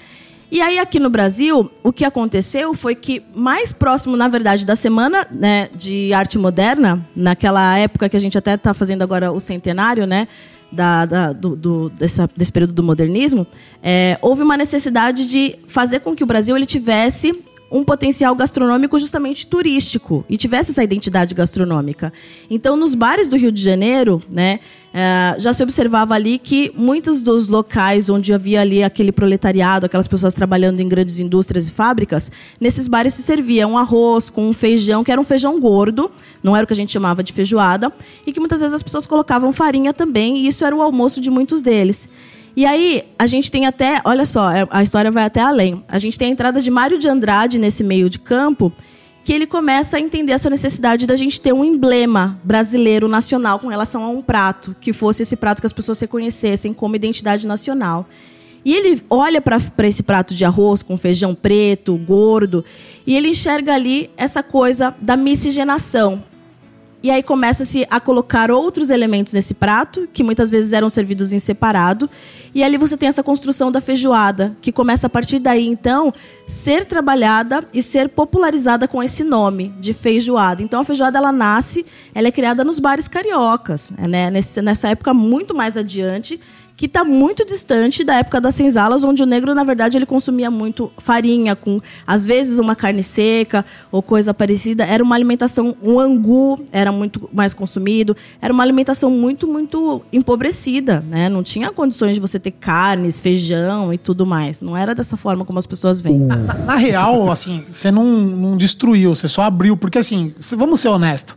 E 0.50 0.60
aí 0.60 0.78
aqui 0.78 1.00
no 1.00 1.10
Brasil, 1.10 1.68
o 1.82 1.92
que 1.92 2.04
aconteceu 2.04 2.74
foi 2.74 2.94
que 2.94 3.22
mais 3.34 3.72
próximo, 3.72 4.16
na 4.16 4.28
verdade, 4.28 4.64
da 4.64 4.76
semana 4.76 5.26
né, 5.30 5.68
de 5.74 6.12
arte 6.12 6.38
moderna, 6.38 7.04
naquela 7.16 7.76
época 7.76 8.08
que 8.08 8.16
a 8.16 8.20
gente 8.20 8.38
até 8.38 8.54
está 8.54 8.72
fazendo 8.72 9.02
agora 9.02 9.32
o 9.32 9.40
centenário, 9.40 10.06
né? 10.06 10.28
Da, 10.74 11.06
da- 11.06 11.32
do, 11.32 11.54
do- 11.54 11.90
dessa- 11.90 12.28
desse 12.36 12.50
período 12.50 12.72
do 12.72 12.82
modernismo, 12.82 13.46
é, 13.82 14.18
houve 14.20 14.42
uma 14.42 14.56
necessidade 14.56 15.26
de 15.26 15.56
fazer 15.68 16.00
com 16.00 16.14
que 16.14 16.22
o 16.24 16.26
Brasil 16.26 16.56
ele 16.56 16.66
tivesse 16.66 17.32
um 17.74 17.82
potencial 17.82 18.32
gastronômico 18.36 18.96
justamente 19.00 19.48
turístico 19.48 20.24
e 20.30 20.36
tivesse 20.36 20.70
essa 20.70 20.84
identidade 20.84 21.34
gastronômica. 21.34 22.12
Então, 22.48 22.76
nos 22.76 22.94
bares 22.94 23.28
do 23.28 23.36
Rio 23.36 23.50
de 23.50 23.60
Janeiro, 23.60 24.22
né, 24.32 24.60
eh, 24.94 25.34
já 25.38 25.52
se 25.52 25.60
observava 25.60 26.14
ali 26.14 26.38
que 26.38 26.70
muitos 26.76 27.20
dos 27.20 27.48
locais 27.48 28.08
onde 28.08 28.32
havia 28.32 28.60
ali 28.60 28.84
aquele 28.84 29.10
proletariado, 29.10 29.86
aquelas 29.86 30.06
pessoas 30.06 30.34
trabalhando 30.34 30.78
em 30.78 30.88
grandes 30.88 31.18
indústrias 31.18 31.68
e 31.68 31.72
fábricas, 31.72 32.30
nesses 32.60 32.86
bares 32.86 33.12
se 33.14 33.24
servia 33.24 33.66
um 33.66 33.76
arroz 33.76 34.30
com 34.30 34.48
um 34.48 34.52
feijão, 34.52 35.02
que 35.02 35.10
era 35.10 35.20
um 35.20 35.24
feijão 35.24 35.58
gordo, 35.58 36.12
não 36.44 36.54
era 36.54 36.62
o 36.62 36.68
que 36.68 36.74
a 36.74 36.76
gente 36.76 36.92
chamava 36.92 37.24
de 37.24 37.32
feijoada, 37.32 37.92
e 38.24 38.32
que 38.32 38.38
muitas 38.38 38.60
vezes 38.60 38.72
as 38.72 38.84
pessoas 38.84 39.04
colocavam 39.04 39.52
farinha 39.52 39.92
também, 39.92 40.36
e 40.36 40.46
isso 40.46 40.64
era 40.64 40.76
o 40.76 40.80
almoço 40.80 41.20
de 41.20 41.28
muitos 41.28 41.60
deles. 41.60 42.08
E 42.56 42.64
aí, 42.64 43.02
a 43.18 43.26
gente 43.26 43.50
tem 43.50 43.66
até, 43.66 44.00
olha 44.04 44.24
só, 44.24 44.50
é- 44.52 44.66
a 44.70 44.82
história 44.82 45.10
vai 45.10 45.24
até 45.24 45.40
além. 45.40 45.82
A 45.88 45.98
gente 45.98 46.18
tem 46.18 46.28
a 46.28 46.30
entrada 46.30 46.60
de 46.60 46.70
Mário 46.70 46.98
de 46.98 47.08
Andrade 47.08 47.58
nesse 47.58 47.82
meio 47.82 48.08
de 48.08 48.18
campo, 48.18 48.72
que 49.24 49.32
ele 49.32 49.46
começa 49.46 49.96
a 49.96 50.00
entender 50.00 50.32
essa 50.32 50.50
necessidade 50.50 51.06
da 51.06 51.16
gente 51.16 51.40
ter 51.40 51.52
um 51.52 51.64
emblema 51.64 52.38
brasileiro 52.44 53.08
nacional 53.08 53.58
com 53.58 53.68
relação 53.68 54.04
a 54.04 54.08
um 54.08 54.20
prato, 54.20 54.76
que 54.80 54.92
fosse 54.92 55.22
esse 55.22 55.34
prato 55.34 55.60
que 55.60 55.66
as 55.66 55.72
pessoas 55.72 55.98
reconhecessem 55.98 56.72
como 56.72 56.94
identidade 56.94 57.46
nacional. 57.46 58.06
E 58.64 58.74
ele 58.74 59.02
olha 59.10 59.42
para 59.42 59.58
esse 59.86 60.02
prato 60.02 60.34
de 60.34 60.44
arroz 60.44 60.82
com 60.82 60.96
feijão 60.96 61.34
preto, 61.34 61.96
gordo, 61.96 62.64
e 63.06 63.16
ele 63.16 63.28
enxerga 63.28 63.74
ali 63.74 64.10
essa 64.16 64.42
coisa 64.42 64.94
da 65.00 65.16
miscigenação. 65.16 66.22
E 67.04 67.10
aí 67.10 67.22
começa-se 67.22 67.86
a 67.90 68.00
colocar 68.00 68.50
outros 68.50 68.88
elementos 68.88 69.34
nesse 69.34 69.52
prato, 69.52 70.08
que 70.10 70.22
muitas 70.22 70.50
vezes 70.50 70.72
eram 70.72 70.88
servidos 70.88 71.34
em 71.34 71.38
separado. 71.38 72.08
E 72.54 72.64
ali 72.64 72.78
você 72.78 72.96
tem 72.96 73.06
essa 73.06 73.22
construção 73.22 73.70
da 73.70 73.78
feijoada, 73.78 74.56
que 74.62 74.72
começa 74.72 75.06
a 75.06 75.10
partir 75.10 75.38
daí, 75.38 75.66
então, 75.66 76.14
ser 76.46 76.86
trabalhada 76.86 77.62
e 77.74 77.82
ser 77.82 78.08
popularizada 78.08 78.88
com 78.88 79.02
esse 79.02 79.22
nome 79.22 79.68
de 79.78 79.92
feijoada. 79.92 80.62
Então 80.62 80.80
a 80.80 80.84
feijoada 80.84 81.18
ela 81.18 81.30
nasce, 81.30 81.84
ela 82.14 82.28
é 82.28 82.32
criada 82.32 82.64
nos 82.64 82.78
bares 82.78 83.06
cariocas, 83.06 83.92
né? 83.98 84.30
Nessa 84.30 84.88
época 84.88 85.12
muito 85.12 85.54
mais 85.54 85.76
adiante, 85.76 86.40
que 86.84 86.86
está 86.86 87.02
muito 87.02 87.46
distante 87.46 88.04
da 88.04 88.16
época 88.16 88.38
das 88.38 88.54
senzalas, 88.54 89.04
onde 89.04 89.22
o 89.22 89.26
negro, 89.26 89.54
na 89.54 89.64
verdade, 89.64 89.96
ele 89.96 90.04
consumia 90.04 90.50
muito 90.50 90.92
farinha, 90.98 91.56
com 91.56 91.80
às 92.06 92.26
vezes 92.26 92.58
uma 92.58 92.76
carne 92.76 93.02
seca 93.02 93.64
ou 93.90 94.02
coisa 94.02 94.34
parecida. 94.34 94.84
Era 94.84 95.02
uma 95.02 95.14
alimentação, 95.14 95.74
um 95.82 95.98
angu 95.98 96.60
era 96.70 96.92
muito 96.92 97.26
mais 97.32 97.54
consumido, 97.54 98.14
era 98.38 98.52
uma 98.52 98.62
alimentação 98.62 99.10
muito, 99.10 99.46
muito 99.46 100.02
empobrecida, 100.12 101.02
né? 101.08 101.30
Não 101.30 101.42
tinha 101.42 101.70
condições 101.70 102.12
de 102.12 102.20
você 102.20 102.38
ter 102.38 102.50
carnes, 102.50 103.18
feijão 103.18 103.90
e 103.90 103.96
tudo 103.96 104.26
mais. 104.26 104.60
Não 104.60 104.76
era 104.76 104.94
dessa 104.94 105.16
forma 105.16 105.42
como 105.42 105.58
as 105.58 105.64
pessoas 105.64 106.02
veem. 106.02 106.18
Na, 106.18 106.36
na 106.36 106.76
real, 106.76 107.30
assim, 107.30 107.64
você 107.66 107.90
não, 107.90 108.04
não 108.04 108.56
destruiu, 108.58 109.14
você 109.14 109.26
só 109.26 109.40
abriu. 109.40 109.74
Porque, 109.74 109.96
assim, 109.96 110.34
vamos 110.54 110.82
ser 110.82 110.88
honestos. 110.88 111.34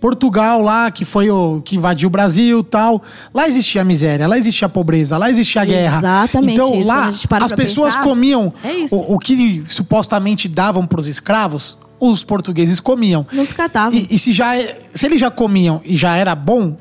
Portugal 0.00 0.62
lá, 0.62 0.90
que 0.90 1.04
foi 1.04 1.30
o 1.30 1.60
que 1.62 1.76
invadiu 1.76 2.06
o 2.06 2.10
Brasil 2.10 2.64
tal. 2.64 3.02
Lá 3.34 3.46
existia 3.46 3.82
a 3.82 3.84
miséria, 3.84 4.26
lá 4.26 4.38
existia 4.38 4.64
a 4.66 4.68
pobreza, 4.68 5.18
lá 5.18 5.30
existia 5.30 5.60
a 5.60 5.64
guerra. 5.64 5.98
Exatamente 5.98 6.52
Então 6.54 6.74
isso, 6.74 6.88
lá 6.88 7.10
para 7.28 7.44
as 7.44 7.52
pessoas 7.52 7.94
pensar, 7.94 8.04
comiam 8.04 8.52
é. 8.64 8.86
O, 8.90 9.14
o 9.14 9.18
que 9.18 9.62
supostamente 9.68 10.48
davam 10.48 10.86
pros 10.86 11.06
escravos, 11.06 11.78
os 12.00 12.24
portugueses 12.24 12.80
comiam. 12.80 13.26
Não 13.30 13.44
descartavam. 13.44 13.92
E, 13.98 14.08
e 14.10 14.18
se, 14.18 14.32
já, 14.32 14.56
é- 14.56 14.80
se 14.94 15.04
eles 15.04 15.20
já 15.20 15.30
comiam 15.30 15.82
e 15.84 15.96
já 15.96 16.16
era 16.16 16.34
bom, 16.34 16.76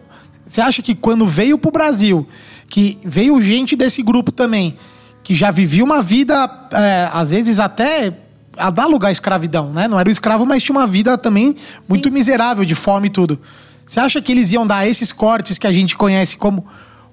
você 0.46 0.62
acha 0.62 0.82
que 0.82 0.96
quando 0.96 1.28
veio 1.28 1.58
pro 1.58 1.72
Brasil, 1.72 2.26
que 2.70 2.98
veio 3.04 3.42
gente 3.42 3.76
desse 3.76 4.02
grupo 4.02 4.32
também, 4.32 4.78
que 5.24 5.36
já 5.36 5.52
vivia 5.52 5.84
uma 5.84 6.02
vida, 6.02 6.50
é, 6.72 7.10
às 7.14 7.32
vezes 7.32 7.60
até 7.60 8.14
análoga 8.60 9.08
à 9.08 9.12
escravidão, 9.12 9.72
né? 9.72 9.88
Não 9.88 10.00
era 10.00 10.08
o 10.10 10.12
escravo, 10.12 10.46
mas 10.46 10.62
tinha 10.64 10.78
uma 10.78 10.88
vida 10.88 11.18
também 11.18 11.56
muito 11.88 12.12
miserável, 12.12 12.64
de 12.66 12.76
fome 12.76 13.08
e 13.08 13.10
tudo. 13.10 13.40
Você 13.86 14.00
acha 14.00 14.22
que 14.22 14.32
eles 14.32 14.52
iam 14.52 14.68
dar 14.68 14.88
esses 14.88 15.12
cortes 15.12 15.58
que 15.58 15.66
a 15.66 15.72
gente 15.74 15.96
conhece 15.98 16.38
como 16.38 16.66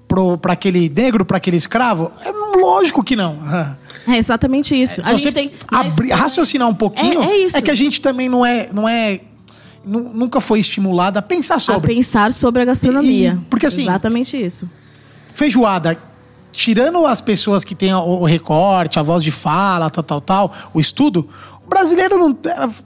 pro, 0.07 0.37
pra 0.39 0.53
aquele 0.53 0.89
negro, 0.89 1.25
pra 1.25 1.39
aquele 1.39 1.57
escravo? 1.57 2.13
É 2.25 2.31
lógico 2.59 3.03
que 3.03 3.17
não. 3.17 3.39
É 4.09 4.17
exatamente 4.19 4.81
isso. 4.81 5.03
Se 5.03 5.11
a 5.11 5.15
gente 5.15 5.33
tem 5.33 5.51
abrir- 5.67 6.13
raciocinar 6.13 6.69
um 6.69 6.75
pouquinho, 6.75 7.25
É- 7.25 7.27
é 7.27 7.39
isso. 7.47 7.61
que 7.61 7.71
a 7.73 7.75
gente 7.75 8.01
também 8.01 8.29
não 8.29 8.47
é, 8.47 8.69
não 8.73 8.89
é, 8.89 9.21
nu- 9.85 10.13
nunca 10.15 10.41
foi 10.41 10.61
estimulado 10.61 11.19
a 11.19 11.23
pensar 11.23 11.57
a 11.57 11.59
sobre 11.59 11.93
pensar 11.93 12.33
sobre 12.33 12.63
a 12.63 12.65
gastronomia. 12.67 13.37
E- 13.43 13.45
porque, 13.51 13.67
assim, 13.67 13.83
Exatamente 13.83 14.37
isso. 14.41 14.71
feijoada. 15.35 15.99
Tirando 16.57 17.07
as 17.07 17.21
pessoas 17.21 17.63
que 17.65 17.75
têm 17.75 17.93
o 17.93 18.25
recorte, 18.25 18.99
a 18.99 19.03
voz 19.03 19.23
de 19.23 19.31
fala, 19.31 19.91
tal, 19.91 20.03
tal, 20.03 20.21
tal, 20.23 20.55
o 20.73 20.81
estudo, 20.81 21.29
o 21.63 21.69
brasileiro 21.69 22.17
não. 22.17 22.39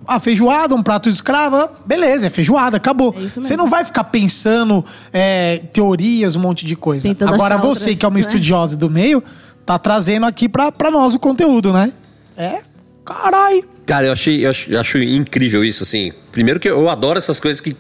A 0.09 0.19
feijoada, 0.19 0.75
um 0.75 0.83
prato 0.83 1.09
de 1.09 1.15
escrava, 1.15 1.71
beleza, 1.87 2.27
é 2.27 2.31
feijoada, 2.31 2.79
acabou. 2.79 3.15
É 3.17 3.29
Você 3.29 3.57
não 3.57 3.71
vai 3.71 3.85
ficar 3.85 4.03
pensando 4.05 4.85
é, 5.13 5.59
teorias, 5.73 6.35
um 6.35 6.41
monte 6.41 6.67
de 6.67 6.75
coisa. 6.75 7.07
Tentando 7.07 7.33
Agora 7.33 7.57
você, 7.59 7.85
outras, 7.85 7.99
que 7.99 8.05
é 8.05 8.09
uma 8.09 8.15
né? 8.15 8.21
estudiosa 8.21 8.77
do 8.77 8.91
meio, 8.91 9.23
tá 9.65 9.79
trazendo 9.79 10.27
aqui 10.27 10.49
pra, 10.49 10.73
pra 10.73 10.91
nós 10.91 11.15
o 11.15 11.19
conteúdo, 11.21 11.73
né? 11.73 11.93
É. 12.37 12.63
Carai. 13.05 13.63
Cara, 13.87 14.07
eu 14.07 14.13
achei, 14.13 14.45
eu 14.45 14.51
acho, 14.51 14.69
eu 14.69 14.81
acho 14.81 14.99
incrível 14.99 15.65
isso, 15.65 15.85
assim. 15.85 16.13
Primeiro 16.33 16.59
que 16.59 16.69
eu 16.69 16.89
adoro 16.89 17.19
essas 17.19 17.39
coisas 17.39 17.61
que 17.61 17.77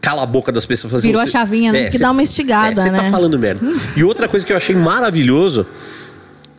cala 0.00 0.22
a 0.22 0.26
boca 0.26 0.50
das 0.50 0.66
pessoas. 0.66 0.94
Assim, 0.94 1.08
Virou 1.08 1.22
a 1.22 1.26
chavinha, 1.26 1.72
né? 1.72 1.84
Que 1.86 1.92
cê- 1.92 1.98
dá 1.98 2.10
uma 2.10 2.22
instigada, 2.22 2.80
Você 2.80 2.90
tá 2.90 3.02
né? 3.02 3.10
falando 3.10 3.38
merda. 3.38 3.60
E 3.96 4.02
outra 4.02 4.28
coisa 4.28 4.44
que 4.44 4.52
eu 4.52 4.56
achei 4.56 4.74
maravilhoso 4.74 5.66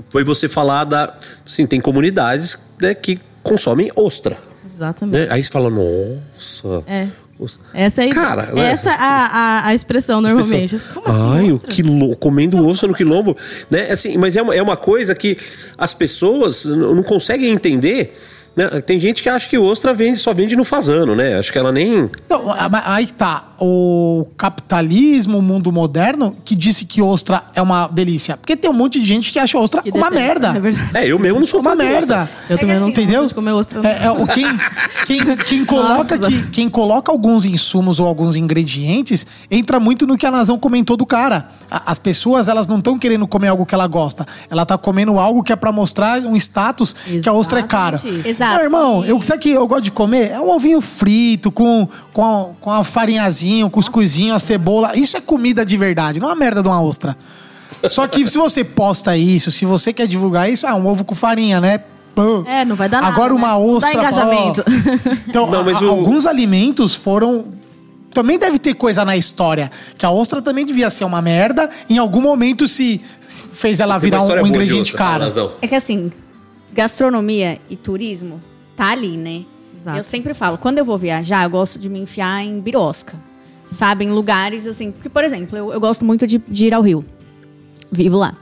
foi 0.10 0.24
você 0.24 0.48
falar 0.48 0.84
da... 0.84 1.14
Assim, 1.46 1.66
tem 1.66 1.80
comunidades 1.80 2.58
né, 2.80 2.94
que 2.94 3.20
consomem 3.42 3.92
ostra. 3.96 4.38
Exatamente. 4.66 5.20
Né? 5.20 5.28
Aí 5.32 5.44
você 5.44 5.50
fala, 5.50 5.70
nossa... 5.70 6.84
É. 6.88 7.08
Essa 7.74 8.04
aí. 8.04 8.12
Cara, 8.12 8.54
né? 8.54 8.72
essa 8.72 8.92
é 8.92 8.94
a, 8.94 9.26
a, 9.26 9.68
a 9.70 9.74
expressão 9.74 10.22
normalmente. 10.22 10.78
Como 10.94 11.08
assim? 11.08 11.40
Ai, 11.48 11.52
o 11.52 11.58
quilombo, 11.58 12.16
comendo 12.16 12.64
ostra 12.68 12.88
no 12.88 12.94
quilombo. 12.94 13.36
Né? 13.70 13.90
Assim, 13.90 14.16
mas 14.18 14.36
é 14.36 14.44
uma, 14.44 14.54
é 14.54 14.62
uma 14.62 14.78
coisa 14.78 15.16
que 15.16 15.36
as 15.76 15.94
pessoas 15.94 16.66
não 16.66 17.02
conseguem 17.02 17.50
entender. 17.50 18.16
Né? 18.56 18.68
Tem 18.82 19.00
gente 19.00 19.24
que 19.24 19.30
acha 19.30 19.48
que 19.48 19.58
ostra 19.58 19.94
vende, 19.94 20.20
só 20.20 20.34
vende 20.34 20.56
no 20.56 20.64
fazano, 20.64 21.16
né? 21.16 21.38
Acho 21.38 21.52
que 21.52 21.58
ela 21.58 21.72
nem. 21.72 22.10
Então, 22.26 22.46
aí 22.86 23.08
tá. 23.08 23.48
O 23.64 24.26
capitalismo, 24.36 25.38
o 25.38 25.42
mundo 25.42 25.72
moderno, 25.72 26.36
que 26.44 26.56
disse 26.56 26.84
que 26.84 27.00
ostra 27.00 27.44
é 27.54 27.62
uma 27.62 27.88
delícia. 27.88 28.36
Porque 28.36 28.56
tem 28.58 28.70
um 28.70 28.74
monte 28.74 29.00
de 29.00 29.06
gente 29.06 29.32
que 29.32 29.38
acha 29.38 29.56
ostra 29.56 29.84
Que 29.84 29.92
uma 29.92 30.10
detesta, 30.10 30.52
merda. 30.54 30.70
É. 31.00 31.06
É, 31.06 31.12
eu 31.12 31.20
mesmo 31.20 31.40
não 31.40 31.46
sou 31.46 31.60
uma 31.60 31.76
merda. 31.76 32.28
Eu 32.50 32.58
também 32.58 32.80
não 32.80 32.90
sou 32.90 33.04
Entendeu? 33.04 33.20
muito 33.20 33.30
de 33.30 33.36
comer 33.36 33.52
ostra. 33.52 33.82
não. 33.84 33.88
É, 33.90 34.06
é, 34.06 34.12
o 34.12 34.26
quem, 34.26 34.46
quem, 35.06 35.38
quem 35.38 35.64
coloca 35.64 36.18
que, 36.18 36.48
quem 36.48 36.70
coloca 36.70 37.12
alguns 37.12 37.46
insumos 37.46 38.00
ou 38.00 38.08
alguns 38.08 38.36
ingredientes 38.36 39.28
entra 39.50 39.80
muito 39.80 40.08
no 40.08 40.18
que 40.18 40.26
a 40.26 40.32
Nazão 40.32 40.58
comentou 40.58 40.98
do 40.98 41.06
cara. 41.06 41.50
As 41.70 42.00
pessoas, 42.00 42.48
elas 42.48 42.68
não 42.68 42.80
estão 42.80 42.98
querendo 42.98 43.28
comer 43.28 43.50
algo 43.50 43.64
que 43.64 43.76
ela 43.76 43.86
gosta. 43.86 44.26
Ela 44.50 44.66
tá 44.66 44.76
comendo 44.76 45.20
algo 45.20 45.44
que 45.44 45.54
é 45.54 45.56
pra 45.56 45.72
mostrar 45.72 46.20
um 46.22 46.36
status 46.36 46.96
que 47.22 47.30
a 47.30 47.34
ostra 47.34 47.60
é 47.60 47.64
cara. 47.64 47.96
Exatamente 47.96 48.20
isso. 48.28 48.41
Exato. 48.46 48.56
Meu 48.56 48.64
irmão, 48.64 49.06
eu, 49.06 49.22
sabe 49.24 49.42
que 49.42 49.52
eu 49.52 49.68
gosto 49.68 49.84
de 49.84 49.92
comer? 49.92 50.32
É 50.32 50.40
um 50.40 50.50
ovinho 50.50 50.82
frito, 50.82 51.52
com, 51.52 51.88
com, 52.14 52.24
a, 52.24 52.46
com 52.60 52.72
a 52.72 52.84
farinhazinha, 52.84 53.66
um 53.66 53.70
cuscuzinho, 53.70 54.34
a 54.36 54.40
cebola. 54.40 54.96
Isso 54.96 55.16
é 55.18 55.22
comida 55.22 55.66
de 55.66 55.78
verdade, 55.78 56.20
não 56.20 56.28
é 56.28 56.32
uma 56.32 56.36
merda 56.40 56.62
de 56.62 56.68
uma 56.68 56.82
ostra. 56.82 57.16
Só 57.90 58.08
que 58.08 58.28
se 58.28 58.38
você 58.38 58.64
posta 58.64 59.18
isso, 59.18 59.50
se 59.52 59.66
você 59.66 59.92
quer 59.92 60.08
divulgar 60.08 60.50
isso, 60.52 60.68
ah, 60.68 60.76
um 60.76 60.86
ovo 60.88 61.04
com 61.04 61.16
farinha, 61.16 61.60
né? 61.60 61.80
Pã. 62.14 62.44
É, 62.46 62.66
não 62.66 62.76
vai 62.76 62.90
dar 62.90 63.02
nada, 63.02 63.14
Agora 63.14 63.30
né? 63.34 63.40
uma 63.40 63.54
Não 63.54 63.60
dá 63.60 63.72
ostra. 63.72 63.94
engajamento. 63.94 64.64
ó. 64.68 65.12
Então, 65.28 65.50
Não, 65.50 65.64
mas 65.64 65.78
a- 65.78 65.86
o- 65.86 65.90
alguns 65.90 66.26
alimentos 66.28 66.94
foram. 66.94 67.46
Também 68.14 68.38
deve 68.38 68.60
ter 68.60 68.74
coisa 68.74 69.06
na 69.06 69.16
história. 69.16 69.72
Que 69.98 70.06
a 70.06 70.12
ostra 70.12 70.42
também 70.42 70.66
devia 70.66 70.90
ser 70.90 71.06
uma 71.06 71.22
merda. 71.22 71.70
Em 71.90 71.98
algum 71.98 72.22
momento 72.22 72.68
se, 72.68 73.00
se 73.22 73.44
fez 73.54 73.80
ela 73.80 73.98
Tem 73.98 74.10
virar 74.12 74.22
um, 74.26 74.44
um 74.44 74.48
ingrediente. 74.48 74.94
Nazão. 74.98 75.54
É 75.62 75.68
que 75.68 75.74
assim, 75.74 76.12
gastronomia 76.74 77.60
e 77.70 77.76
turismo 77.76 78.42
tá 78.76 78.88
ali, 78.92 79.18
né? 79.18 79.46
Exato. 79.76 79.98
Eu 79.98 80.04
sempre 80.04 80.34
falo, 80.34 80.58
quando 80.58 80.78
eu 80.78 80.86
vou 80.86 80.98
viajar, 80.98 81.44
eu 81.44 81.50
gosto 81.50 81.80
de 81.80 81.90
me 81.90 82.00
enfiar 82.00 82.44
em 82.44 82.60
birosca. 82.60 83.16
Sabe? 83.68 84.06
Em 84.06 84.12
lugares 84.12 84.68
assim. 84.68 84.92
Porque, 84.92 85.10
por 85.10 85.24
exemplo, 85.24 85.58
eu, 85.58 85.72
eu 85.72 85.80
gosto 85.80 86.04
muito 86.04 86.28
de, 86.28 86.38
de 86.38 86.68
ir 86.68 86.74
ao 86.74 86.82
Rio. 86.82 87.06
Vivo 87.92 88.18
lá. 88.18 88.36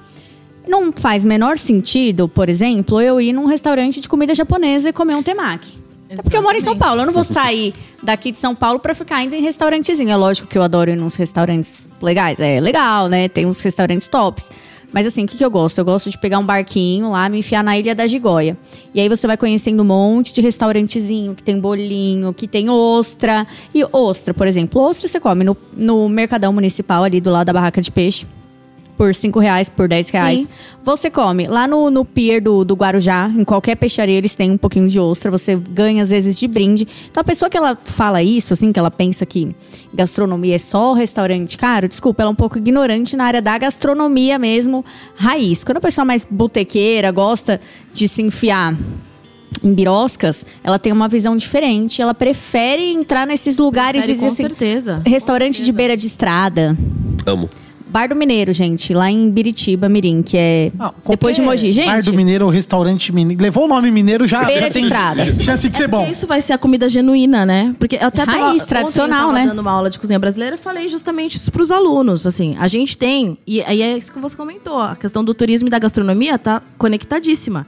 Não 0.68 0.92
faz 0.92 1.24
menor 1.24 1.58
sentido, 1.58 2.28
por 2.28 2.48
exemplo, 2.48 3.02
eu 3.02 3.20
ir 3.20 3.34
num 3.34 3.46
restaurante 3.46 4.00
de 4.02 4.08
comida 4.08 4.36
japonesa 4.36 4.90
e 4.90 4.94
comer 4.94 5.16
um 5.16 5.24
temaki. 5.24 5.74
Até 6.06 6.22
porque 6.24 6.36
eu 6.36 6.42
moro 6.42 6.58
em 6.58 6.62
São. 6.62 6.78
Paulo, 6.78 7.02
eu 7.02 7.06
não 7.06 7.14
vou 7.14 7.24
sair 7.24 7.74
daqui 8.02 8.32
de 8.32 8.38
São 8.38 8.56
Paulo 8.56 8.80
pra 8.80 8.96
ficar 8.96 9.24
indo 9.24 9.36
em 9.36 9.42
restaurantezinho. 9.42 10.10
É 10.10 10.16
lógico 10.16 10.48
que 10.48 10.58
eu 10.58 10.64
adoro 10.64 10.90
ir 10.90 10.96
nos 10.96 11.16
restaurantes 11.16 11.88
legais, 12.02 12.40
é 12.40 12.60
legal, 12.60 13.08
né? 13.08 13.28
Tem 13.28 13.46
uns 13.46 13.62
restaurantes 13.62 14.08
tops. 14.08 14.50
Mas 14.91 15.06
assim, 15.06 15.24
o 15.24 15.28
que, 15.28 15.38
que 15.38 15.45
eu 15.45 15.52
gosto? 15.52 15.78
Eu 15.78 15.86
gosto 15.86 16.10
de 16.10 16.18
pegar 16.18 16.40
um 16.40 16.45
barquinho 16.45 17.11
lá, 17.11 17.30
me 17.30 17.40
enfiar 17.40 17.64
na 17.64 17.78
Ilha 17.78 17.94
da 17.94 18.07
Gigóia. 18.07 18.57
E 18.94 18.99
aí 18.99 19.07
você 19.07 19.28
vai 19.28 19.38
conhecendo 19.38 19.82
um 19.82 19.86
monte 19.86 20.34
de 20.34 20.41
restaurantezinho, 20.41 21.36
que 21.36 21.44
tem 21.44 21.60
bolinho, 21.60 22.34
que 22.34 22.48
tem 22.48 22.70
ostra. 22.70 23.45
E 23.74 23.84
ostra, 23.91 24.34
por 24.34 24.48
exemplo, 24.48 24.82
ostra 24.82 25.07
você 25.07 25.20
come 25.20 25.44
no, 25.44 25.56
no 25.76 26.10
Mercadão 26.10 26.52
Municipal 26.52 27.03
ali 27.03 27.22
do 27.22 27.30
lado 27.30 27.48
da 27.48 27.53
barraca 27.53 27.82
de 27.82 27.91
peixe 27.91 28.26
por 29.00 29.16
5 29.16 29.40
reais, 29.40 29.70
por 29.70 29.88
10 29.88 30.10
reais. 30.10 30.40
Sim. 30.42 30.48
Você 30.84 31.10
come 31.10 31.48
lá 31.48 31.66
no, 31.66 31.90
no 31.90 32.04
pier 32.04 32.42
do, 32.42 32.66
do 32.66 32.76
Guarujá, 32.76 33.32
em 33.34 33.46
qualquer 33.46 33.78
peixaria 33.78 34.18
eles 34.18 34.36
têm 34.36 34.52
um 34.52 34.58
pouquinho 34.58 34.90
de 34.90 35.00
ostra, 35.00 35.32
você 35.32 35.56
ganha 35.56 36.04
às 36.04 36.10
vezes 36.10 36.38
de 36.38 36.46
brinde. 36.50 36.86
Então 37.10 37.22
a 37.22 37.24
pessoa 37.24 37.50
que 37.50 37.56
ela 37.56 37.78
fala 37.82 38.22
isso, 38.22 38.52
assim, 38.52 38.74
que 38.74 38.78
ela 38.78 38.92
pensa 38.92 39.26
que 39.26 39.56
gastronomia 39.94 40.58
é 40.58 40.60
só 40.60 40.92
restaurante 40.92 41.58
caro, 41.58 41.88
desculpa, 41.88 42.24
ela 42.24 42.30
é 42.30 42.34
um 42.34 42.36
pouco 42.36 42.58
ignorante 42.58 43.16
na 43.16 43.24
área 43.24 43.42
da 43.42 43.58
gastronomia 43.58 44.38
mesmo, 44.38 44.84
raiz. 45.16 45.64
Quando 45.64 45.78
a 45.78 45.82
pessoa 45.82 46.04
é 46.04 46.08
mais 46.08 46.28
botequeira, 46.30 47.10
gosta 47.10 47.62
de 47.94 48.06
se 48.06 48.22
enfiar 48.22 48.76
em 49.64 49.74
biroscas, 49.74 50.46
ela 50.62 50.78
tem 50.78 50.92
uma 50.92 51.08
visão 51.08 51.38
diferente, 51.38 52.02
ela 52.02 52.14
prefere 52.14 52.92
entrar 52.92 53.26
nesses 53.26 53.56
lugares 53.56 54.04
Prefere, 54.04 54.20
com 54.20 54.28
assim, 54.28 54.44
certeza. 54.44 55.02
Restaurante 55.06 55.64
de 55.64 55.72
beira 55.72 55.96
de 55.96 56.06
estrada. 56.06 56.78
Amo. 57.26 57.50
Bar 57.90 58.07
do 58.10 58.16
Mineiro, 58.16 58.53
gente, 58.53 58.94
lá 58.94 59.10
em 59.10 59.32
Biritiba, 59.32 59.90
Mirim, 59.90 60.22
que 60.22 60.38
é 60.38 60.72
Ah, 60.80 60.94
depois 61.10 61.36
de 61.36 61.41
Mogi. 61.41 61.72
Gente, 61.72 61.88
Bar 61.88 62.03
do 62.03 62.14
Mineiro 62.14 62.48
restaurante 62.49 63.11
mineiro. 63.11 63.41
Levou 63.41 63.66
o 63.66 63.68
nome 63.68 63.90
mineiro 63.90 64.28
já. 64.28 64.44
Beira 64.44 64.61
já 64.61 64.68
de 64.68 64.74
tem 64.74 64.84
estrada. 64.84 65.32
Chance 65.32 65.70
de 65.70 65.76
ser 65.76 65.88
bom. 65.88 65.98
Porque 65.99 66.11
isso 66.11 66.28
vai 66.28 66.40
ser 66.40 66.53
a 66.53 66.57
comida 66.57 66.88
genuína, 66.88 67.45
né? 67.45 67.76
Porque 67.80 67.95
eu 67.95 68.07
até 68.07 68.26
tava, 68.26 68.38
Raiz, 68.38 68.61
ontem 68.61 68.68
tradicional, 68.68 69.30
eu 69.30 69.34
tava 69.34 69.40
né? 69.40 69.48
dando 69.48 69.60
uma 69.60 69.72
aula 69.72 69.90
de 69.90 69.98
cozinha 69.98 70.20
brasileira 70.20 70.56
e 70.56 70.60
falei 70.60 70.88
justamente 70.88 71.38
isso 71.38 71.52
pros 71.52 71.72
alunos. 71.72 72.28
Assim, 72.28 72.56
a 72.60 72.68
gente 72.68 72.95
tem, 72.95 73.38
e 73.48 73.61
aí 73.64 73.82
é 73.82 73.98
isso 73.98 74.14
que 74.14 74.20
você 74.20 74.36
comentou, 74.36 74.80
a 74.80 74.95
questão 74.95 75.24
do 75.24 75.34
turismo 75.34 75.68
e 75.68 75.72
da 75.72 75.80
gastronomia 75.80 76.38
tá 76.38 76.61
conectadíssima. 76.78 77.66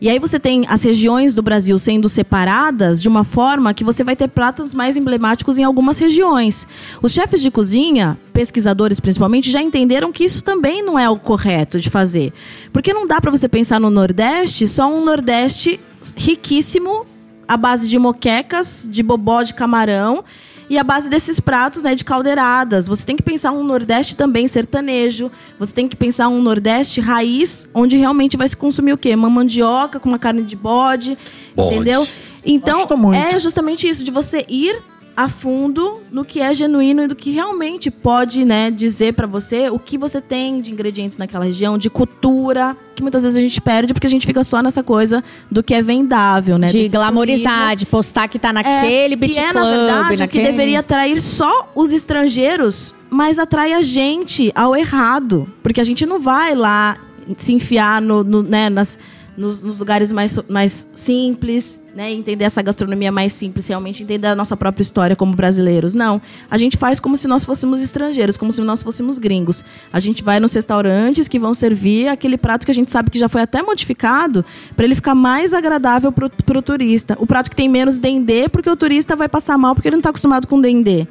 E 0.00 0.08
aí 0.08 0.20
você 0.20 0.38
tem 0.38 0.64
as 0.68 0.84
regiões 0.84 1.34
do 1.34 1.42
Brasil 1.42 1.76
sendo 1.76 2.08
separadas 2.08 3.02
de 3.02 3.08
uma 3.08 3.24
forma 3.24 3.74
que 3.74 3.82
você 3.82 4.04
vai 4.04 4.14
ter 4.14 4.28
pratos 4.28 4.72
mais 4.72 4.96
emblemáticos 4.96 5.58
em 5.58 5.64
algumas 5.64 5.98
regiões. 5.98 6.68
Os 7.02 7.10
chefes 7.12 7.40
de 7.40 7.50
cozinha, 7.50 8.16
pesquisadores 8.32 9.00
principalmente, 9.00 9.50
já 9.50 9.60
entenderam 9.60 10.12
que 10.12 10.24
isso 10.24 10.44
também 10.44 10.84
não 10.84 10.96
é 10.96 11.10
o 11.10 11.18
correto 11.18 11.80
de 11.80 11.90
fazer. 11.90 12.32
Porque 12.72 12.94
não 12.94 13.08
dá 13.08 13.20
para 13.20 13.32
você 13.32 13.48
pensar 13.48 13.80
no 13.80 13.90
Nordeste 13.90 14.68
só 14.68 14.88
um 14.88 15.04
Nordeste 15.04 15.80
riquíssimo 16.16 17.04
à 17.48 17.56
base 17.56 17.88
de 17.88 17.98
moquecas, 17.98 18.86
de 18.88 19.02
bobó 19.02 19.42
de 19.42 19.54
camarão 19.54 20.22
E 20.70 20.78
a 20.78 20.84
base 20.84 21.08
desses 21.08 21.40
pratos, 21.40 21.82
né, 21.82 21.94
de 21.94 22.04
caldeiradas. 22.04 22.86
Você 22.86 23.06
tem 23.06 23.16
que 23.16 23.22
pensar 23.22 23.52
um 23.52 23.62
Nordeste 23.62 24.14
também 24.16 24.46
sertanejo. 24.46 25.30
Você 25.58 25.72
tem 25.72 25.88
que 25.88 25.96
pensar 25.96 26.28
um 26.28 26.42
Nordeste 26.42 27.00
raiz, 27.00 27.68
onde 27.72 27.96
realmente 27.96 28.36
vai 28.36 28.46
se 28.46 28.56
consumir 28.56 28.92
o 28.92 28.98
quê? 28.98 29.14
Uma 29.14 29.30
mandioca 29.30 29.98
com 29.98 30.08
uma 30.08 30.18
carne 30.18 30.42
de 30.42 30.56
bode, 30.56 31.16
Bode. 31.56 31.74
entendeu? 31.74 32.06
Então, 32.44 32.86
é 33.14 33.38
justamente 33.38 33.88
isso, 33.88 34.04
de 34.04 34.10
você 34.10 34.44
ir 34.48 34.76
a 35.18 35.28
fundo 35.28 36.00
no 36.12 36.24
que 36.24 36.40
é 36.40 36.54
genuíno 36.54 37.02
e 37.02 37.08
do 37.08 37.16
que 37.16 37.32
realmente 37.32 37.90
pode, 37.90 38.44
né, 38.44 38.70
dizer 38.70 39.14
pra 39.14 39.26
você 39.26 39.68
o 39.68 39.76
que 39.76 39.98
você 39.98 40.20
tem 40.20 40.60
de 40.60 40.70
ingredientes 40.70 41.18
naquela 41.18 41.44
região, 41.44 41.76
de 41.76 41.90
cultura, 41.90 42.76
que 42.94 43.02
muitas 43.02 43.24
vezes 43.24 43.36
a 43.36 43.40
gente 43.40 43.60
perde 43.60 43.92
porque 43.92 44.06
a 44.06 44.10
gente 44.10 44.24
fica 44.24 44.44
só 44.44 44.62
nessa 44.62 44.80
coisa 44.80 45.24
do 45.50 45.60
que 45.60 45.74
é 45.74 45.82
vendável, 45.82 46.56
né? 46.56 46.68
De 46.68 46.88
glamorizar, 46.88 47.74
de 47.74 47.84
postar 47.84 48.28
que 48.28 48.38
tá 48.38 48.52
naquele 48.52 49.16
beat 49.16 49.32
que 49.32 49.40
é, 49.40 49.50
club, 49.50 49.64
na 49.64 49.70
verdade, 49.70 50.16
naquele... 50.20 50.44
que 50.44 50.50
deveria 50.52 50.78
atrair 50.78 51.20
só 51.20 51.72
os 51.74 51.90
estrangeiros, 51.90 52.94
mas 53.10 53.40
atrai 53.40 53.72
a 53.72 53.82
gente 53.82 54.52
ao 54.54 54.76
errado. 54.76 55.52
Porque 55.64 55.80
a 55.80 55.84
gente 55.84 56.06
não 56.06 56.20
vai 56.20 56.54
lá 56.54 56.96
se 57.36 57.52
enfiar 57.52 58.00
no, 58.00 58.22
no- 58.22 58.42
né, 58.44 58.70
nas, 58.70 58.96
nos, 59.36 59.64
nos 59.64 59.80
lugares 59.80 60.12
mais, 60.12 60.38
mais 60.48 60.86
simples, 60.94 61.80
né? 61.98 62.12
Entender 62.12 62.44
essa 62.44 62.62
gastronomia 62.62 63.10
mais 63.10 63.32
simples, 63.32 63.66
realmente 63.66 64.04
entender 64.04 64.28
a 64.28 64.34
nossa 64.36 64.56
própria 64.56 64.82
história 64.82 65.16
como 65.16 65.34
brasileiros. 65.34 65.94
Não. 65.94 66.22
A 66.48 66.56
gente 66.56 66.76
faz 66.76 67.00
como 67.00 67.16
se 67.16 67.26
nós 67.26 67.44
fôssemos 67.44 67.82
estrangeiros, 67.82 68.36
como 68.36 68.52
se 68.52 68.60
nós 68.60 68.84
fôssemos 68.84 69.18
gringos. 69.18 69.64
A 69.92 69.98
gente 69.98 70.22
vai 70.22 70.38
nos 70.38 70.52
restaurantes 70.52 71.26
que 71.26 71.40
vão 71.40 71.52
servir 71.54 72.06
aquele 72.06 72.38
prato 72.38 72.64
que 72.64 72.70
a 72.70 72.74
gente 72.74 72.88
sabe 72.88 73.10
que 73.10 73.18
já 73.18 73.28
foi 73.28 73.42
até 73.42 73.62
modificado 73.62 74.44
para 74.76 74.84
ele 74.84 74.94
ficar 74.94 75.16
mais 75.16 75.52
agradável 75.52 76.12
pro, 76.12 76.30
pro 76.30 76.62
turista. 76.62 77.16
O 77.18 77.26
prato 77.26 77.50
que 77.50 77.56
tem 77.56 77.68
menos 77.68 77.98
dendê, 77.98 78.48
porque 78.48 78.70
o 78.70 78.76
turista 78.76 79.16
vai 79.16 79.28
passar 79.28 79.58
mal 79.58 79.74
porque 79.74 79.88
ele 79.88 79.96
não 79.96 80.00
está 80.00 80.10
acostumado 80.10 80.46
com 80.46 80.60
dendê. 80.60 81.04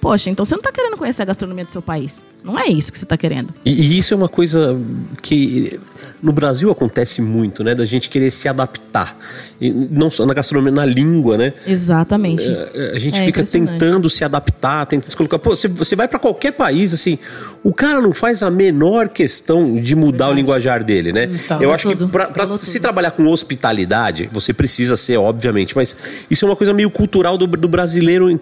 Poxa, 0.00 0.30
então 0.30 0.44
você 0.44 0.56
não 0.56 0.62
está 0.62 0.72
querendo 0.72 0.96
conhecer 0.96 1.22
a 1.22 1.26
gastronomia 1.26 1.64
do 1.64 1.70
seu 1.70 1.80
país. 1.80 2.24
Não 2.44 2.58
é 2.58 2.68
isso 2.68 2.92
que 2.92 2.98
você 2.98 3.06
está 3.06 3.16
querendo. 3.16 3.54
E, 3.64 3.72
e 3.72 3.98
isso 3.98 4.12
é 4.12 4.16
uma 4.16 4.28
coisa 4.28 4.78
que 5.22 5.80
no 6.22 6.30
Brasil 6.30 6.70
acontece 6.70 7.22
muito, 7.22 7.64
né? 7.64 7.74
Da 7.74 7.86
gente 7.86 8.10
querer 8.10 8.30
se 8.30 8.46
adaptar. 8.48 9.16
E 9.58 9.70
não 9.70 10.10
só 10.10 10.26
na 10.26 10.34
gastronomia, 10.34 10.70
na 10.70 10.84
língua, 10.84 11.38
né? 11.38 11.54
Exatamente. 11.66 12.46
É, 12.48 12.92
A 12.94 12.98
gente 12.98 13.16
É 13.18 13.24
fica 13.24 13.42
tentando 13.44 14.10
se 14.10 14.22
adaptar, 14.24 14.84
tentando 14.86 15.10
se 15.10 15.16
colocar. 15.16 15.38
Pô, 15.38 15.56
você, 15.56 15.68
você 15.68 15.96
vai 15.96 16.06
pra 16.06 16.18
qualquer 16.18 16.52
país, 16.52 16.92
assim, 16.92 17.18
o 17.62 17.72
cara 17.72 18.00
não 18.02 18.12
faz 18.12 18.42
a 18.42 18.50
menor 18.50 19.08
questão 19.08 19.64
de 19.82 19.96
mudar 19.96 20.28
o 20.28 20.34
linguajar 20.34 20.84
dele, 20.84 21.12
né? 21.12 21.24
Então, 21.24 21.56
Eu 21.56 21.60
falou 21.62 21.74
acho 21.74 21.88
que 21.88 21.96
tudo, 21.96 22.08
pra, 22.10 22.26
pra 22.26 22.44
falou 22.46 22.58
se 22.60 22.72
tudo. 22.72 22.82
trabalhar 22.82 23.10
com 23.12 23.26
hospitalidade, 23.26 24.28
você 24.30 24.52
precisa 24.52 24.96
ser, 24.98 25.16
obviamente, 25.16 25.74
mas 25.74 25.96
isso 26.30 26.44
é 26.44 26.48
uma 26.48 26.56
coisa 26.56 26.74
meio 26.74 26.90
cultural 26.90 27.38
do, 27.38 27.46
do 27.46 27.68
brasileiro 27.68 28.38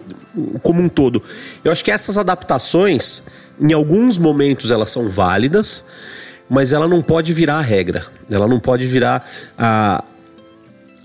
como 0.61 0.81
um 0.81 0.89
todo. 0.89 1.21
Eu 1.63 1.71
acho 1.71 1.83
que 1.83 1.91
essas 1.91 2.17
adaptações, 2.17 3.23
em 3.59 3.73
alguns 3.73 4.17
momentos, 4.17 4.71
elas 4.71 4.91
são 4.91 5.07
válidas, 5.07 5.83
mas 6.49 6.73
ela 6.73 6.87
não 6.87 7.01
pode 7.01 7.31
virar 7.33 7.55
a 7.55 7.61
regra. 7.61 8.03
Ela 8.29 8.47
não 8.47 8.59
pode 8.59 8.85
virar 8.85 9.27
a, 9.57 10.03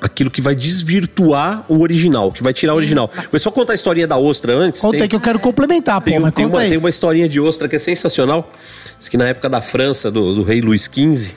aquilo 0.00 0.30
que 0.30 0.40
vai 0.40 0.54
desvirtuar 0.54 1.64
o 1.68 1.80
original, 1.80 2.32
que 2.32 2.42
vai 2.42 2.52
tirar 2.52 2.74
o 2.74 2.76
original. 2.76 3.10
Mas 3.30 3.42
só 3.42 3.50
contar 3.50 3.72
a 3.72 3.74
historinha 3.74 4.06
da 4.06 4.16
ostra 4.16 4.54
antes. 4.54 4.80
Conta 4.80 4.98
tem- 4.98 5.08
que 5.08 5.16
eu 5.16 5.20
quero 5.20 5.38
complementar, 5.38 6.00
pô, 6.00 6.10
tem, 6.10 6.18
mas 6.18 6.32
tem 6.32 6.44
conta 6.44 6.56
uma, 6.56 6.62
aí. 6.62 6.68
tem 6.70 6.78
uma 6.78 6.90
historinha 6.90 7.28
de 7.28 7.40
ostra 7.40 7.68
que 7.68 7.76
é 7.76 7.78
sensacional. 7.78 8.50
Diz 8.98 9.08
que 9.08 9.16
na 9.16 9.28
época 9.28 9.48
da 9.48 9.60
França, 9.60 10.10
do, 10.10 10.34
do 10.34 10.42
rei 10.42 10.60
Luís 10.60 10.84
XV, 10.92 11.34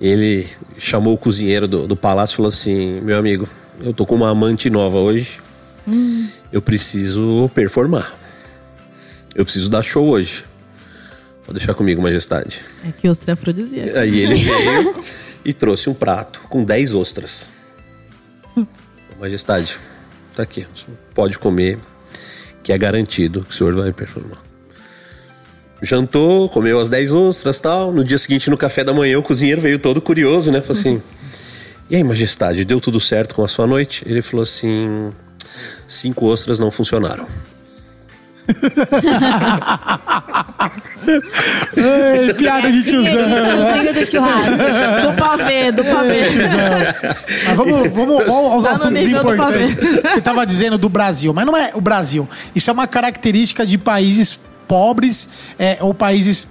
ele 0.00 0.46
chamou 0.78 1.14
o 1.14 1.18
cozinheiro 1.18 1.68
do, 1.68 1.86
do 1.86 1.96
palácio 1.96 2.34
e 2.34 2.36
falou 2.36 2.48
assim: 2.48 3.00
Meu 3.00 3.16
amigo, 3.16 3.46
eu 3.80 3.92
tô 3.94 4.04
com 4.04 4.14
uma 4.14 4.30
amante 4.30 4.68
nova 4.68 4.98
hoje. 4.98 5.40
Eu 6.52 6.60
preciso 6.62 7.50
performar. 7.54 8.12
Eu 9.34 9.44
preciso 9.44 9.68
dar 9.68 9.82
show 9.82 10.08
hoje. 10.08 10.44
Pode 11.44 11.58
deixar 11.58 11.74
comigo, 11.74 12.00
majestade. 12.00 12.60
É 12.86 12.92
que 12.92 13.08
ostra 13.08 13.32
é 13.32 13.34
afrodisíaca. 13.34 14.00
Aí 14.00 14.20
ele 14.20 14.34
veio 14.34 14.94
e 15.44 15.52
trouxe 15.52 15.90
um 15.90 15.94
prato 15.94 16.40
com 16.48 16.64
10 16.64 16.94
ostras. 16.94 17.48
Majestade, 19.18 19.78
tá 20.36 20.42
aqui. 20.42 20.66
Pode 21.14 21.38
comer, 21.38 21.78
que 22.62 22.72
é 22.72 22.78
garantido 22.78 23.42
que 23.42 23.50
o 23.50 23.56
senhor 23.56 23.74
vai 23.74 23.92
performar. 23.92 24.38
Jantou, 25.82 26.48
comeu 26.48 26.78
as 26.78 26.88
10 26.88 27.12
ostras 27.12 27.58
tal. 27.58 27.92
No 27.92 28.04
dia 28.04 28.18
seguinte, 28.18 28.48
no 28.48 28.56
café 28.56 28.84
da 28.84 28.92
manhã, 28.92 29.18
o 29.18 29.22
cozinheiro 29.22 29.60
veio 29.60 29.80
todo 29.80 30.00
curioso, 30.00 30.52
né? 30.52 30.60
Falou 30.60 30.78
assim: 30.78 31.02
E 31.90 31.96
aí, 31.96 32.04
majestade, 32.04 32.64
deu 32.64 32.80
tudo 32.80 33.00
certo 33.00 33.34
com 33.34 33.44
a 33.44 33.48
sua 33.48 33.66
noite? 33.66 34.04
Ele 34.06 34.22
falou 34.22 34.44
assim: 34.44 35.10
Cinco 35.88 36.26
ostras 36.26 36.60
não 36.60 36.70
funcionaram. 36.70 37.26
Ei, 41.76 42.34
piada 42.34 42.70
de 42.70 42.82
tiozão. 42.82 43.12
Do 43.92 44.06
churrasco. 44.06 44.50
Do 45.02 45.12
pavê, 45.16 45.72
do 45.72 45.84
pavê. 45.84 46.24
Mas 47.46 47.56
vamos, 47.56 47.88
vamos, 47.90 48.26
vamos 48.26 48.30
aos 48.52 48.62
Tá 48.64 48.70
no 48.70 48.74
assuntos 48.74 49.08
importantes. 49.08 49.74
Você 49.74 50.18
estava 50.18 50.46
dizendo 50.46 50.78
do 50.78 50.88
Brasil, 50.88 51.32
mas 51.32 51.44
não 51.46 51.56
é 51.56 51.72
o 51.74 51.80
Brasil. 51.80 52.28
Isso 52.54 52.70
é 52.70 52.72
uma 52.72 52.86
característica 52.86 53.66
de 53.66 53.76
países 53.78 54.38
pobres 54.68 55.28
é, 55.58 55.78
ou 55.80 55.92
países 55.92 56.48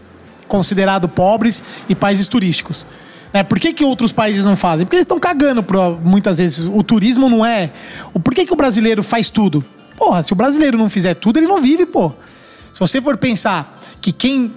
considerados 0.48 1.10
pobres 1.12 1.64
e 1.88 1.96
países 1.96 2.28
turísticos. 2.28 2.86
É, 3.34 3.44
por 3.44 3.60
que, 3.60 3.72
que 3.72 3.86
outros 3.86 4.12
países 4.12 4.44
não 4.44 4.58
fazem? 4.58 4.86
Porque 4.86 4.98
eles 4.98 5.06
estão 5.06 5.20
cagando 5.20 5.64
pro, 5.64 5.98
muitas 6.04 6.38
vezes. 6.38 6.60
O 6.60 6.84
turismo 6.84 7.30
não 7.30 7.46
é. 7.46 7.72
O, 8.14 8.20
por 8.20 8.36
que, 8.36 8.46
que 8.46 8.52
o 8.52 8.56
brasileiro 8.56 9.02
faz 9.04 9.30
tudo? 9.30 9.64
Porra, 10.02 10.24
se 10.24 10.34
o 10.34 10.36
brasileiro 10.36 10.80
não 10.80 10.90
fizer 10.90 11.14
tudo, 11.14 11.38
ele 11.38 11.46
não 11.46 11.62
vive, 11.62 11.86
pô. 11.86 12.12
Se 12.74 12.80
você 12.80 13.00
for 13.00 13.18
pensar 13.18 13.80
que 14.02 14.12
quem. 14.12 14.52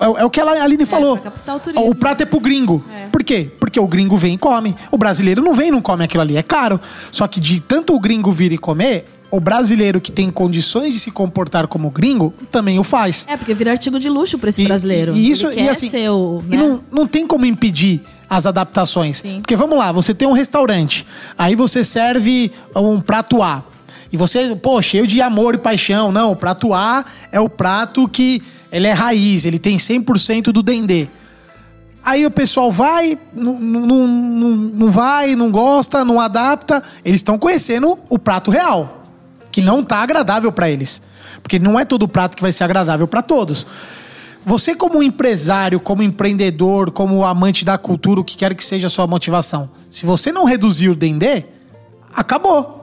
É, 0.00 0.22
é 0.22 0.24
o 0.24 0.30
que 0.30 0.40
a 0.40 0.64
Aline 0.64 0.86
falou. 0.86 1.18
pra 1.18 1.30
captar 1.30 1.60
o 1.76 1.94
prato 1.94 2.22
é 2.22 2.24
pro 2.24 2.40
gringo. 2.40 2.82
Por 3.12 3.22
quê? 3.22 3.50
Porque 3.60 3.78
o 3.78 3.86
gringo 3.86 4.16
vem 4.16 4.36
e 4.36 4.38
come. 4.38 4.74
O 4.90 4.96
brasileiro 4.96 5.42
não 5.42 5.52
vem 5.52 5.68
e 5.68 5.70
não 5.70 5.82
come 5.82 6.02
aquilo 6.02 6.22
ali. 6.22 6.34
É 6.38 6.42
caro. 6.42 6.80
Só 7.12 7.28
que 7.28 7.38
de 7.38 7.60
tanto 7.60 7.94
o 7.94 8.00
gringo 8.00 8.32
vir 8.32 8.52
e 8.52 8.56
comer, 8.56 9.04
o 9.30 9.38
brasileiro 9.38 10.00
que 10.00 10.10
tem 10.10 10.30
condições 10.30 10.94
de 10.94 10.98
se 10.98 11.10
comportar 11.10 11.66
como 11.66 11.90
gringo 11.90 12.32
também 12.50 12.78
o 12.78 12.82
faz. 12.82 13.26
É, 13.28 13.36
porque 13.36 13.52
vira 13.52 13.72
artigo 13.72 13.98
de 14.00 14.08
luxo 14.08 14.38
pra 14.38 14.48
esse 14.48 14.62
E- 14.62 14.66
brasileiro. 14.66 15.14
E, 15.14 15.30
isso, 15.30 15.52
e 15.52 15.68
assim, 15.68 15.90
o, 16.08 16.42
e 16.50 16.56
né? 16.56 16.62
não, 16.66 16.82
não 16.90 17.06
tem 17.06 17.26
como 17.26 17.44
impedir 17.44 18.00
as 18.30 18.46
adaptações. 18.46 19.18
Sim. 19.18 19.40
Porque 19.42 19.56
vamos 19.56 19.76
lá, 19.76 19.92
você 19.92 20.14
tem 20.14 20.26
um 20.26 20.32
restaurante, 20.32 21.06
aí 21.36 21.54
você 21.54 21.84
serve 21.84 22.50
um 22.74 22.98
prato 22.98 23.42
A. 23.42 23.62
E 24.12 24.16
você, 24.16 24.54
pô, 24.56 24.80
cheio 24.82 25.06
de 25.06 25.20
amor 25.22 25.54
e 25.54 25.58
paixão. 25.58 26.10
Não, 26.10 26.32
o 26.32 26.36
prato 26.36 26.74
A 26.74 27.04
é 27.30 27.40
o 27.40 27.48
prato 27.48 28.08
que 28.08 28.42
ele 28.72 28.86
é 28.86 28.92
raiz, 28.92 29.44
ele 29.44 29.58
tem 29.58 29.76
100% 29.76 30.44
do 30.52 30.62
dendê. 30.62 31.08
Aí 32.02 32.24
o 32.24 32.30
pessoal 32.30 32.72
vai, 32.72 33.18
não, 33.32 33.60
não, 33.60 33.86
não, 33.86 34.56
não 34.56 34.90
vai, 34.90 35.36
não 35.36 35.50
gosta, 35.50 36.04
não 36.04 36.20
adapta. 36.20 36.82
Eles 37.04 37.20
estão 37.20 37.38
conhecendo 37.38 37.98
o 38.08 38.18
prato 38.18 38.50
real, 38.50 39.04
que 39.52 39.60
não 39.60 39.84
tá 39.84 39.98
agradável 39.98 40.50
para 40.50 40.70
eles. 40.70 41.02
Porque 41.42 41.58
não 41.58 41.78
é 41.78 41.84
todo 41.84 42.08
prato 42.08 42.36
que 42.36 42.42
vai 42.42 42.52
ser 42.52 42.64
agradável 42.64 43.06
para 43.06 43.22
todos. 43.22 43.66
Você, 44.44 44.74
como 44.74 45.02
empresário, 45.02 45.78
como 45.78 46.02
empreendedor, 46.02 46.90
como 46.90 47.24
amante 47.24 47.64
da 47.64 47.76
cultura, 47.76 48.20
o 48.20 48.24
que 48.24 48.36
quer 48.36 48.54
que 48.54 48.64
seja 48.64 48.86
a 48.86 48.90
sua 48.90 49.06
motivação, 49.06 49.70
se 49.90 50.06
você 50.06 50.32
não 50.32 50.44
reduzir 50.44 50.88
o 50.88 50.94
dendê, 50.94 51.44
acabou. 52.14 52.79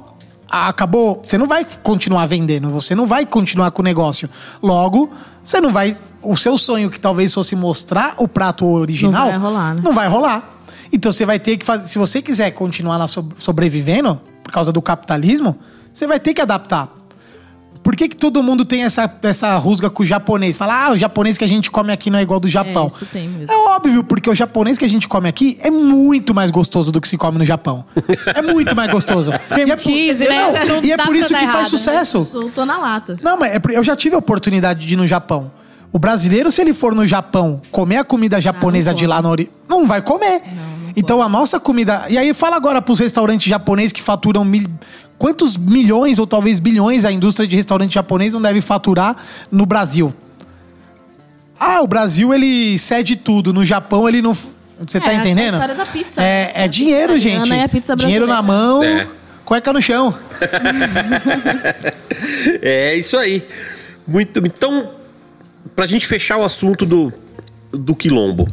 Acabou. 0.49 1.21
Você 1.25 1.37
não 1.37 1.47
vai 1.47 1.65
continuar 1.83 2.25
vendendo, 2.25 2.69
você 2.69 2.95
não 2.95 3.05
vai 3.05 3.25
continuar 3.25 3.71
com 3.71 3.81
o 3.81 3.85
negócio. 3.85 4.29
Logo, 4.61 5.11
você 5.43 5.59
não 5.59 5.71
vai. 5.71 5.95
O 6.21 6.35
seu 6.35 6.57
sonho, 6.57 6.89
que 6.89 6.99
talvez 6.99 7.33
fosse 7.33 7.55
mostrar 7.55 8.15
o 8.17 8.27
prato 8.27 8.65
original, 8.65 9.25
Não 9.25 9.31
vai 9.31 9.37
rolar, 9.39 9.73
né? 9.75 9.81
não 9.83 9.93
vai 9.93 10.07
rolar. 10.07 10.53
Então 10.91 11.11
você 11.11 11.25
vai 11.25 11.39
ter 11.39 11.57
que 11.57 11.65
fazer. 11.65 11.87
Se 11.87 11.97
você 11.99 12.21
quiser 12.21 12.51
continuar 12.51 12.97
lá 12.97 13.07
so- 13.07 13.29
sobrevivendo, 13.37 14.19
por 14.43 14.51
causa 14.51 14.71
do 14.71 14.81
capitalismo, 14.81 15.57
você 15.93 16.07
vai 16.07 16.19
ter 16.19 16.33
que 16.33 16.41
adaptar. 16.41 16.89
Por 17.87 17.95
que, 17.95 18.09
que 18.09 18.17
todo 18.17 18.43
mundo 18.43 18.65
tem 18.65 18.83
essa, 18.83 19.09
essa 19.23 19.55
rusga 19.55 19.89
com 19.89 20.03
o 20.03 20.05
japonês? 20.05 20.57
Fala, 20.57 20.87
ah, 20.87 20.91
o 20.91 20.97
japonês 20.97 21.37
que 21.37 21.45
a 21.45 21.47
gente 21.47 21.71
come 21.71 21.89
aqui 21.89 22.09
não 22.09 22.19
é 22.19 22.21
igual 22.21 22.37
do 22.37 22.49
Japão. 22.49 22.87
isso 22.87 23.05
tem 23.05 23.29
mesmo. 23.29 23.49
É 23.49 23.57
óbvio, 23.69 24.03
porque 24.03 24.29
o 24.29 24.35
japonês 24.35 24.77
que 24.77 24.83
a 24.83 24.89
gente 24.89 25.07
come 25.07 25.29
aqui 25.29 25.57
é 25.63 25.71
muito 25.71 26.35
mais 26.35 26.51
gostoso 26.51 26.91
do 26.91 26.99
que 26.99 27.07
se 27.07 27.17
come 27.17 27.37
no 27.37 27.45
Japão. 27.45 27.85
É 28.35 28.41
muito 28.41 28.75
mais 28.75 28.91
gostoso. 28.91 29.31
Cream 29.47 29.69
E 29.69 29.71
é 29.71 29.75
por- 29.77 29.81
cheese, 29.81 30.27
né? 30.27 30.35
Não, 30.65 30.75
Não 30.75 30.83
e 30.83 30.91
é 30.91 30.97
por 30.97 31.15
isso 31.15 31.29
que 31.29 31.47
faz 31.47 31.59
né? 31.59 31.63
sucesso. 31.63 32.25
Soltou 32.25 32.65
na 32.65 32.77
lata. 32.77 33.15
Não, 33.23 33.39
mas 33.39 33.53
é 33.53 33.59
por- 33.59 33.71
eu 33.71 33.81
já 33.85 33.95
tive 33.95 34.15
a 34.15 34.19
oportunidade 34.19 34.85
de 34.85 34.93
ir 34.93 34.97
no 34.97 35.07
Japão. 35.07 35.49
O 35.89 35.97
brasileiro, 35.97 36.51
se 36.51 36.59
ele 36.59 36.73
for 36.73 36.93
no 36.93 37.07
Japão 37.07 37.61
comer 37.71 37.95
a 37.95 38.03
comida 38.03 38.41
japonesa 38.41 38.93
de 38.93 39.07
lá 39.07 39.21
no 39.21 39.29
ori... 39.29 39.49
não 39.69 39.87
vai 39.87 40.01
comer. 40.01 40.41
então 40.93 41.21
a 41.21 41.29
nossa 41.29 41.57
comida. 41.57 42.03
E 42.09 42.17
aí 42.17 42.33
fala 42.33 42.57
agora 42.57 42.81
pros 42.81 42.99
restaurantes 42.99 43.47
japoneses 43.47 43.93
que 43.93 44.01
faturam 44.03 44.43
mil... 44.43 44.67
quantos 45.17 45.57
milhões 45.57 46.19
ou 46.19 46.27
talvez 46.27 46.59
bilhões 46.59 47.05
a 47.05 47.11
indústria 47.11 47.47
de 47.47 47.55
restaurante 47.55 47.93
japonês 47.93 48.33
não 48.33 48.41
deve 48.41 48.61
faturar 48.61 49.15
no 49.51 49.65
Brasil. 49.65 50.13
Ah, 51.59 51.81
o 51.81 51.87
Brasil 51.87 52.33
ele 52.33 52.77
cede 52.77 53.15
tudo. 53.15 53.51
No 53.53 53.65
Japão 53.65 54.07
ele 54.07 54.21
não. 54.21 54.35
Você 54.79 54.99
tá 54.99 55.11
É, 55.11 55.15
a 55.15 55.19
entendendo? 55.19 55.53
história 55.55 55.73
da 55.75 55.85
pizza. 55.87 56.21
É, 56.21 56.51
é 56.53 56.63
A 56.63 56.67
dinheiro, 56.67 57.13
pizza 57.13 57.29
gente. 57.29 57.49
e 57.51 57.59
a 57.59 57.69
pizza 57.69 57.95
dinheiro 57.95 58.27
na 58.27 58.41
mão. 58.43 58.83
É. 58.83 59.07
Cueca 59.43 59.73
no 59.73 59.81
chão. 59.81 60.13
É 62.61 62.95
isso 62.95 63.17
aí. 63.17 63.45
Muito. 64.07 64.39
Então, 64.45 64.91
pra 65.75 65.85
gente 65.85 66.07
fechar 66.07 66.37
o 66.37 66.43
assunto 66.43 66.85
do, 66.85 67.13
do 67.71 67.95
quilombo. 67.95 68.47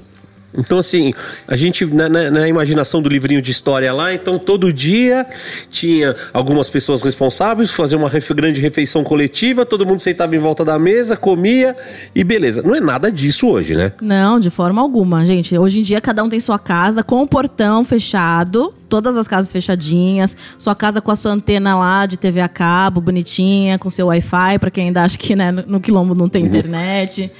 Então, 0.57 0.79
assim, 0.79 1.13
a 1.49 1.57
gente, 1.57 1.85
na, 1.87 2.09
na- 2.09 2.31
na 2.31 2.49
imaginação 2.49 3.03
do 3.03 3.09
livrinho 3.09 3.43
de 3.43 3.51
história 3.51 3.93
lá, 3.93 4.15
então 4.15 4.39
todo 4.39 4.73
dia 4.73 5.27
tinha 5.71 6.15
algumas 6.33 6.71
pessoas 6.71 7.03
responsáveis, 7.03 7.71
fazer 7.71 7.97
uma 7.97 8.09
refe- 8.09 8.33
grande 8.35 8.61
refeição 8.61 9.03
coletiva, 9.03 9.67
todo 9.67 9.85
mundo 9.85 10.01
sentava 10.01 10.35
em 10.37 10.39
volta 10.39 10.65
da 10.65 10.79
mesa, 10.79 11.17
comia 11.17 11.77
e 12.15 12.23
beleza. 12.23 12.63
Não 12.63 12.75
é 12.75 12.81
nada 12.81 13.11
disso 13.11 13.49
hoje, 13.49 13.75
né? 13.75 13.93
Não, 14.01 14.39
de 14.39 14.51
forma 14.51 14.81
alguma, 14.81 15.25
gente. 15.27 15.57
Hoje 15.59 15.81
em 15.81 15.83
dia 15.83 16.01
cada 16.01 16.23
um 16.23 16.29
tem 16.29 16.39
sua 16.41 16.59
casa 16.59 17.03
com 17.03 17.23
o 17.23 17.27
portão 17.27 17.85
fechado, 17.85 18.73
todas 18.89 19.17
as 19.17 19.27
casas 19.27 19.53
fechadinhas, 19.53 20.37
sua 20.59 20.75
casa 20.75 21.01
com 21.01 21.11
a 21.11 21.17
sua 21.17 21.33
antena 21.33 21.75
lá 21.77 22.07
de 22.07 22.17
TV 22.17 22.41
a 22.41 22.49
cabo, 22.49 23.01
bonitinha, 23.01 23.79
com 23.79 23.91
seu 23.91 24.07
Wi-Fi, 24.07 24.59
pra 24.61 24.71
quem 24.71 24.87
ainda 24.87 25.03
acha 25.03 25.19
que 25.19 25.35
né, 25.35 25.51
no 25.51 25.81
quilombo 25.81 26.15
não 26.15 26.29
tem 26.29 26.45
internet. 26.45 27.31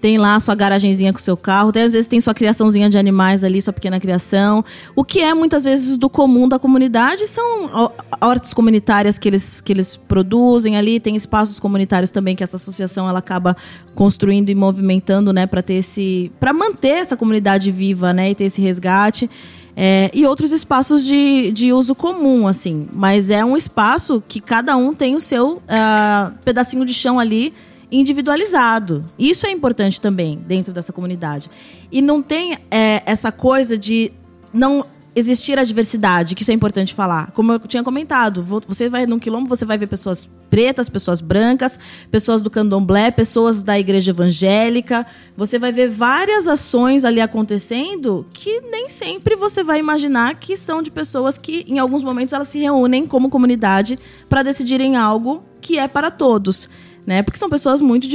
Tem 0.00 0.16
lá 0.16 0.40
sua 0.40 0.54
garagenzinha 0.54 1.12
com 1.12 1.18
seu 1.18 1.36
carro, 1.36 1.68
até 1.68 1.82
às 1.82 1.92
vezes 1.92 2.08
tem 2.08 2.20
sua 2.20 2.32
criaçãozinha 2.32 2.88
de 2.88 2.96
animais 2.96 3.44
ali, 3.44 3.60
sua 3.60 3.72
pequena 3.72 4.00
criação. 4.00 4.64
O 4.96 5.04
que 5.04 5.20
é 5.20 5.34
muitas 5.34 5.64
vezes 5.64 5.98
do 5.98 6.08
comum 6.08 6.48
da 6.48 6.58
comunidade 6.58 7.26
são 7.26 7.66
ho- 7.66 7.92
hortas 8.20 8.54
comunitárias 8.54 9.18
que 9.18 9.28
eles, 9.28 9.60
que 9.60 9.70
eles 9.70 9.96
produzem 9.96 10.76
ali, 10.76 10.98
tem 10.98 11.14
espaços 11.16 11.58
comunitários 11.58 12.10
também 12.10 12.34
que 12.34 12.42
essa 12.42 12.56
associação 12.56 13.06
ela 13.06 13.18
acaba 13.18 13.54
construindo 13.94 14.48
e 14.48 14.54
movimentando, 14.54 15.34
né, 15.34 15.46
para 15.46 15.60
ter 15.60 15.74
esse, 15.74 16.32
para 16.40 16.52
manter 16.54 16.88
essa 16.88 17.16
comunidade 17.16 17.70
viva, 17.70 18.14
né, 18.14 18.30
e 18.30 18.34
ter 18.34 18.44
esse 18.44 18.60
resgate. 18.60 19.28
É, 19.76 20.10
e 20.12 20.26
outros 20.26 20.50
espaços 20.50 21.04
de, 21.04 21.52
de 21.52 21.72
uso 21.72 21.94
comum, 21.94 22.48
assim. 22.48 22.88
Mas 22.92 23.30
é 23.30 23.44
um 23.44 23.56
espaço 23.56 24.22
que 24.26 24.40
cada 24.40 24.76
um 24.76 24.92
tem 24.92 25.14
o 25.14 25.20
seu 25.20 25.62
ah, 25.68 26.32
pedacinho 26.44 26.84
de 26.84 26.92
chão 26.92 27.18
ali 27.20 27.52
individualizado. 27.90 29.04
Isso 29.18 29.46
é 29.46 29.50
importante 29.50 30.00
também 30.00 30.38
dentro 30.46 30.72
dessa 30.72 30.92
comunidade. 30.92 31.50
E 31.90 32.00
não 32.00 32.22
tem 32.22 32.56
é, 32.70 33.02
essa 33.06 33.32
coisa 33.32 33.76
de 33.76 34.12
não 34.52 34.84
existir 35.14 35.58
a 35.58 35.64
diversidade, 35.64 36.36
que 36.36 36.42
isso 36.42 36.52
é 36.52 36.54
importante 36.54 36.94
falar. 36.94 37.32
Como 37.32 37.52
eu 37.52 37.58
tinha 37.60 37.82
comentado, 37.82 38.44
vo- 38.44 38.62
você 38.66 38.88
vai 38.88 39.06
num 39.06 39.18
quilombo, 39.18 39.48
você 39.48 39.64
vai 39.64 39.76
ver 39.76 39.88
pessoas 39.88 40.28
pretas, 40.48 40.88
pessoas 40.88 41.20
brancas, 41.20 41.78
pessoas 42.12 42.40
do 42.40 42.48
candomblé, 42.48 43.10
pessoas 43.10 43.62
da 43.62 43.78
igreja 43.78 44.12
evangélica. 44.12 45.04
Você 45.36 45.58
vai 45.58 45.72
ver 45.72 45.88
várias 45.90 46.46
ações 46.46 47.04
ali 47.04 47.20
acontecendo 47.20 48.24
que 48.32 48.60
nem 48.62 48.88
sempre 48.88 49.34
você 49.34 49.64
vai 49.64 49.80
imaginar 49.80 50.36
que 50.36 50.56
são 50.56 50.80
de 50.80 50.92
pessoas 50.92 51.36
que, 51.36 51.64
em 51.68 51.78
alguns 51.80 52.04
momentos, 52.04 52.32
elas 52.32 52.48
se 52.48 52.60
reúnem 52.60 53.04
como 53.04 53.28
comunidade 53.30 53.98
para 54.28 54.44
decidirem 54.44 54.96
algo 54.96 55.42
que 55.60 55.76
é 55.78 55.88
para 55.88 56.10
todos 56.10 56.68
né? 57.06 57.22
Porque 57.22 57.38
são 57.38 57.48
pessoas 57.50 57.80
muito 57.80 58.06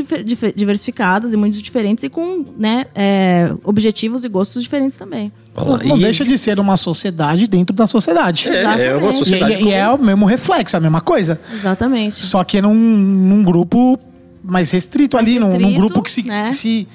diversificadas 0.56 1.34
e 1.34 1.38
muito 1.38 1.62
diferentes 1.62 2.04
e 2.04 2.10
com 2.10 2.46
né, 2.58 2.86
é, 2.96 3.52
objetivos 3.64 4.24
e 4.24 4.30
gostos 4.30 4.62
diferentes 4.64 4.98
também. 4.98 5.32
Olha 5.56 5.70
lá. 5.72 5.80
Não 5.84 5.98
E 5.98 6.02
deixa 6.02 6.24
de 6.24 6.38
ser 6.38 6.60
uma 6.60 6.78
sociedade 6.78 7.48
dentro 7.48 7.76
da 7.76 7.88
sociedade. 7.88 8.48
É, 8.48 8.62
é 8.62 8.96
uma 8.96 9.10
Exatamente. 9.10 9.14
E, 9.14 9.18
sociedade. 9.18 9.54
e- 9.64 9.68
e 9.68 9.72
é 9.74 9.90
o 9.90 9.98
mesmo 9.98 10.26
reflexo, 10.26 10.78
a 10.78 10.80
mesma 10.80 11.02
coisa. 11.02 11.40
Exatamente. 11.54 12.16
Só 12.26 12.44
que 12.44 12.62
num, 12.62 12.74
num 12.76 13.44
grupo 13.44 14.00
mais 14.44 14.72
restrito 14.72 15.18
Mais 15.18 15.28
ali, 15.28 15.40
num- 15.40 15.48
num, 15.48 15.58
restrito, 15.58 15.80
grupo 15.80 16.02
que 16.04 16.12
se, 16.12 16.24
né? 16.24 16.54
se 16.54 16.88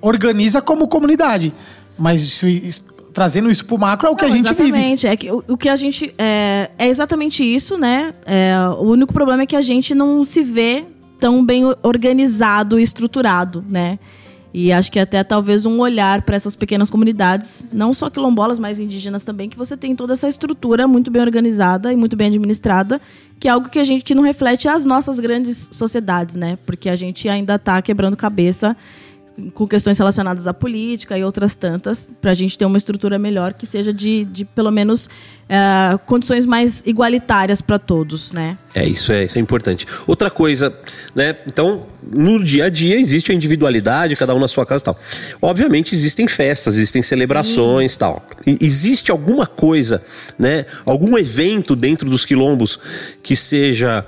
organiza 0.00 0.60
como 0.62 0.88
comunidade. 0.88 1.52
Mas 1.98 2.22
isso- 2.22 2.82
trazendo 3.12 3.48
isso 3.50 3.64
pro 3.64 3.78
macro 3.78 4.08
é 4.08 4.10
o 4.10 4.16
que 4.16 4.22
Não, 4.26 4.32
a 4.32 4.36
gente 4.36 4.48
vive. 4.48 4.62
exatamente. 4.70 5.06
É 5.06 5.16
que 5.16 5.30
o, 5.30 5.44
o 5.48 5.56
que 5.56 5.68
a 5.68 5.76
gente. 5.76 6.12
É, 6.18 6.70
é 6.78 6.88
exatamente 6.88 7.44
isso, 7.44 7.78
né? 7.78 8.12
É, 8.26 8.54
o 8.78 8.82
único 8.90 9.12
problema 9.12 9.42
é 9.42 9.46
que 9.46 9.54
a 9.54 9.60
gente 9.60 9.94
não 9.94 10.24
se 10.24 10.42
vê 10.42 10.84
tão 11.18 11.44
bem 11.44 11.64
organizado 11.82 12.78
e 12.78 12.82
estruturado, 12.82 13.64
né? 13.68 13.98
E 14.56 14.70
acho 14.70 14.92
que 14.92 15.00
até 15.00 15.24
talvez 15.24 15.66
um 15.66 15.80
olhar 15.80 16.22
para 16.22 16.36
essas 16.36 16.54
pequenas 16.54 16.88
comunidades, 16.88 17.64
não 17.72 17.92
só 17.92 18.08
quilombolas, 18.08 18.56
mas 18.56 18.78
indígenas 18.78 19.24
também, 19.24 19.48
que 19.48 19.56
você 19.56 19.76
tem 19.76 19.96
toda 19.96 20.12
essa 20.12 20.28
estrutura 20.28 20.86
muito 20.86 21.10
bem 21.10 21.22
organizada 21.22 21.92
e 21.92 21.96
muito 21.96 22.16
bem 22.16 22.28
administrada, 22.28 23.00
que 23.40 23.48
é 23.48 23.50
algo 23.50 23.68
que 23.68 23.80
a 23.80 23.84
gente 23.84 24.04
que 24.04 24.14
não 24.14 24.22
reflete 24.22 24.68
as 24.68 24.84
nossas 24.84 25.18
grandes 25.18 25.70
sociedades, 25.72 26.36
né? 26.36 26.56
Porque 26.64 26.88
a 26.88 26.94
gente 26.94 27.28
ainda 27.28 27.56
está 27.56 27.82
quebrando 27.82 28.16
cabeça 28.16 28.76
com 29.52 29.66
questões 29.66 29.98
relacionadas 29.98 30.46
à 30.46 30.54
política 30.54 31.18
e 31.18 31.24
outras 31.24 31.56
tantas, 31.56 32.08
para 32.20 32.30
a 32.30 32.34
gente 32.34 32.56
ter 32.56 32.64
uma 32.64 32.78
estrutura 32.78 33.18
melhor 33.18 33.52
que 33.52 33.66
seja 33.66 33.92
de, 33.92 34.24
de 34.24 34.44
pelo 34.44 34.70
menos, 34.70 35.08
eh, 35.48 35.98
condições 36.06 36.46
mais 36.46 36.82
igualitárias 36.86 37.60
para 37.60 37.78
todos, 37.78 38.32
né? 38.32 38.56
É, 38.74 38.86
isso 38.86 39.12
é, 39.12 39.24
isso 39.24 39.36
é 39.36 39.40
importante. 39.40 39.86
Outra 40.06 40.30
coisa, 40.30 40.72
né? 41.14 41.36
Então, 41.46 41.86
no 42.16 42.42
dia 42.42 42.66
a 42.66 42.68
dia 42.70 42.98
existe 42.98 43.32
a 43.32 43.34
individualidade, 43.34 44.14
cada 44.16 44.34
um 44.34 44.38
na 44.38 44.48
sua 44.48 44.64
casa 44.64 44.82
e 44.82 44.84
tal. 44.84 44.98
Obviamente 45.42 45.94
existem 45.94 46.28
festas, 46.28 46.74
existem 46.74 47.02
celebrações 47.02 47.94
e 47.94 47.98
tal. 47.98 48.26
E 48.46 48.58
existe 48.60 49.10
alguma 49.10 49.46
coisa, 49.46 50.02
né? 50.38 50.66
Algum 50.86 51.18
evento 51.18 51.74
dentro 51.74 52.08
dos 52.08 52.24
quilombos 52.24 52.78
que 53.22 53.34
seja 53.34 54.06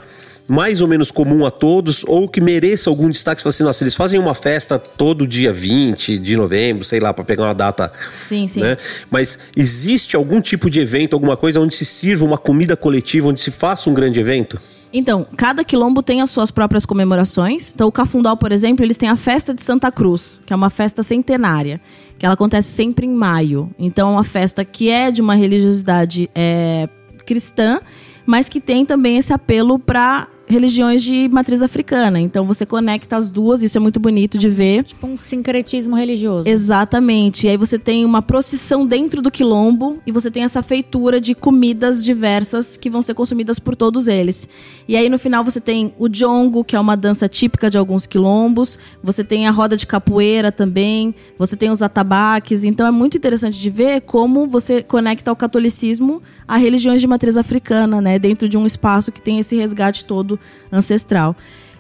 mais 0.49 0.81
ou 0.81 0.89
menos 0.89 1.11
comum 1.11 1.45
a 1.45 1.51
todos 1.51 2.05
ou 2.07 2.29
que 2.29 2.41
mereça 2.41 2.89
algum 2.89 3.11
destaque? 3.11 3.41
Você 3.41 3.45
fala 3.45 3.51
assim, 3.51 3.65
nossa, 3.65 3.85
eles 3.85 3.95
fazem 3.95 4.19
uma 4.19 4.35
festa 4.35 4.79
todo 4.79 5.27
dia 5.27 5.53
20 5.53 6.19
de 6.19 6.37
novembro, 6.37 6.85
sei 6.85 7.01
lá, 7.01 7.13
para 7.13 7.25
pegar 7.25 7.45
uma 7.45 7.55
data. 7.55 7.93
Sim, 8.11 8.47
sim. 8.47 8.61
Né? 8.61 8.77
Mas 9.11 9.39
existe 9.57 10.17
algum 10.17 10.41
tipo 10.41 10.71
de 10.71 10.81
evento, 10.81 11.15
alguma 11.15 11.37
coisa 11.37 11.61
onde 11.61 11.75
se 11.75 11.85
sirva 11.85 12.25
uma 12.25 12.39
comida 12.39 12.77
coletiva, 12.77 13.29
onde 13.29 13.41
se 13.41 13.51
faça 13.51 13.91
um 13.91 13.95
grande 13.95 14.21
evento? 14.21 14.61
Então, 14.93 15.27
cada 15.37 15.65
quilombo 15.65 16.03
tem 16.03 16.23
as 16.23 16.31
suas 16.31 16.51
próprias 16.51 16.87
comemorações. 16.87 17.73
Então, 17.75 17.89
o 17.89 17.93
Cafundal, 17.93 18.37
por 18.37 18.53
exemplo, 18.53 18.85
eles 18.85 18.97
têm 18.97 19.09
a 19.09 19.17
festa 19.17 19.53
de 19.53 19.63
Santa 19.63 19.91
Cruz, 19.91 20.41
que 20.47 20.53
é 20.53 20.57
uma 20.57 20.71
festa 20.71 21.03
centenária, 21.03 21.81
que 22.19 22.25
ela 22.25 22.35
acontece 22.35 22.69
sempre 22.69 23.05
em 23.05 23.13
maio. 23.13 23.71
Então, 23.79 24.09
é 24.09 24.13
uma 24.13 24.25
festa 24.25 24.65
que 24.65 24.89
é 24.89 25.11
de 25.11 25.21
uma 25.21 25.35
religiosidade 25.35 26.31
é, 26.35 26.89
cristã, 27.27 27.81
mas 28.25 28.49
que 28.49 28.61
tem 28.61 28.87
também 28.87 29.19
esse 29.19 29.33
apelo 29.33 29.79
para 29.79 30.29
religiões 30.47 31.03
de 31.03 31.29
matriz 31.29 31.63
africana. 31.63 32.21
Então, 32.21 32.45
você 32.45 32.65
conecta 32.65 33.17
as 33.17 33.31
duas, 33.31 33.63
isso 33.63 33.77
é 33.77 33.81
muito 33.81 33.99
bonito 33.99 34.39
de 34.39 34.49
ver. 34.49 34.85
Tipo 34.85 35.07
um 35.07 35.17
sincretismo 35.17 35.97
religioso. 35.97 36.49
Exatamente. 36.49 37.47
E 37.47 37.51
aí 37.51 37.57
você 37.57 37.79
tem 37.79 38.05
uma 38.05 38.23
procissão 38.23 38.87
dentro 38.87 39.21
do 39.21 39.31
quilombo 39.31 39.99
e 40.07 40.13
você 40.13 40.31
tem 40.31 40.45
essa 40.45 40.63
feitura 40.63 41.21
de 41.21 41.35
comidas 41.35 42.05
diversas 42.05 42.77
que 42.77 42.89
vão 42.89 43.03
ser 43.03 43.15
consumidas 43.15 43.59
por 43.59 43.75
todos 43.75 44.07
eles. 44.09 44.49
E 44.87 44.97
aí 44.97 45.09
no 45.09 45.19
final 45.19 45.45
você 45.45 45.61
tem 45.61 45.93
o 45.99 46.09
jongo, 46.09 46.65
que 46.65 46.77
é 46.77 46.81
uma 46.81 46.97
dança 46.97 47.29
típica 47.29 47.69
de 47.69 47.77
alguns 47.77 48.07
quilombos. 48.07 48.79
Você 49.03 49.25
tem 49.25 49.47
a 49.47 49.51
roda 49.51 49.77
de 49.77 49.87
capoeira 49.87 50.53
também. 50.53 51.15
Você 51.39 51.57
tem 51.57 51.71
os 51.71 51.83
atabaques. 51.83 52.65
Então 52.65 52.87
é 52.87 52.91
muito 52.91 53.17
interessante 53.17 53.61
de 53.61 53.71
ver 53.71 54.03
como 54.03 54.47
você 54.47 54.83
conecta 54.83 55.33
o 55.33 55.37
catolicismo 55.37 56.23
a 56.49 56.57
religiões 56.57 57.01
de 57.01 57.07
matriz 57.07 57.37
africana, 57.37 58.01
né? 58.01 58.19
Dentro 58.19 58.49
de 58.49 58.57
um 58.57 58.67
espaço 58.67 59.11
que 59.11 59.21
tem 59.21 59.41
esse 59.41 59.57
resgate 59.57 60.05
todo 60.05 60.36
ancestral. 60.71 61.37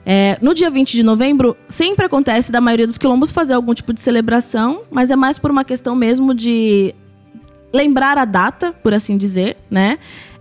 É, 0.08 0.38
no 0.40 0.54
dia 0.54 0.70
20 0.70 0.92
de 0.92 1.02
novembro, 1.02 1.56
sempre 1.68 2.06
acontece 2.06 2.52
da 2.52 2.60
maioria 2.60 2.86
dos 2.86 2.96
quilombos 2.96 3.32
fazer 3.32 3.54
algum 3.54 3.74
tipo 3.74 3.92
de 3.92 4.00
celebração, 4.00 4.82
mas 4.90 5.10
é 5.10 5.16
mais 5.16 5.36
por 5.36 5.50
uma 5.50 5.64
questão 5.64 5.96
mesmo 5.96 6.32
de 6.32 6.94
lembrar 7.72 8.16
a 8.16 8.24
data, 8.24 8.72
por 8.72 8.94
assim 8.94 9.18
dizer, 9.18 9.56
né? 9.68 9.98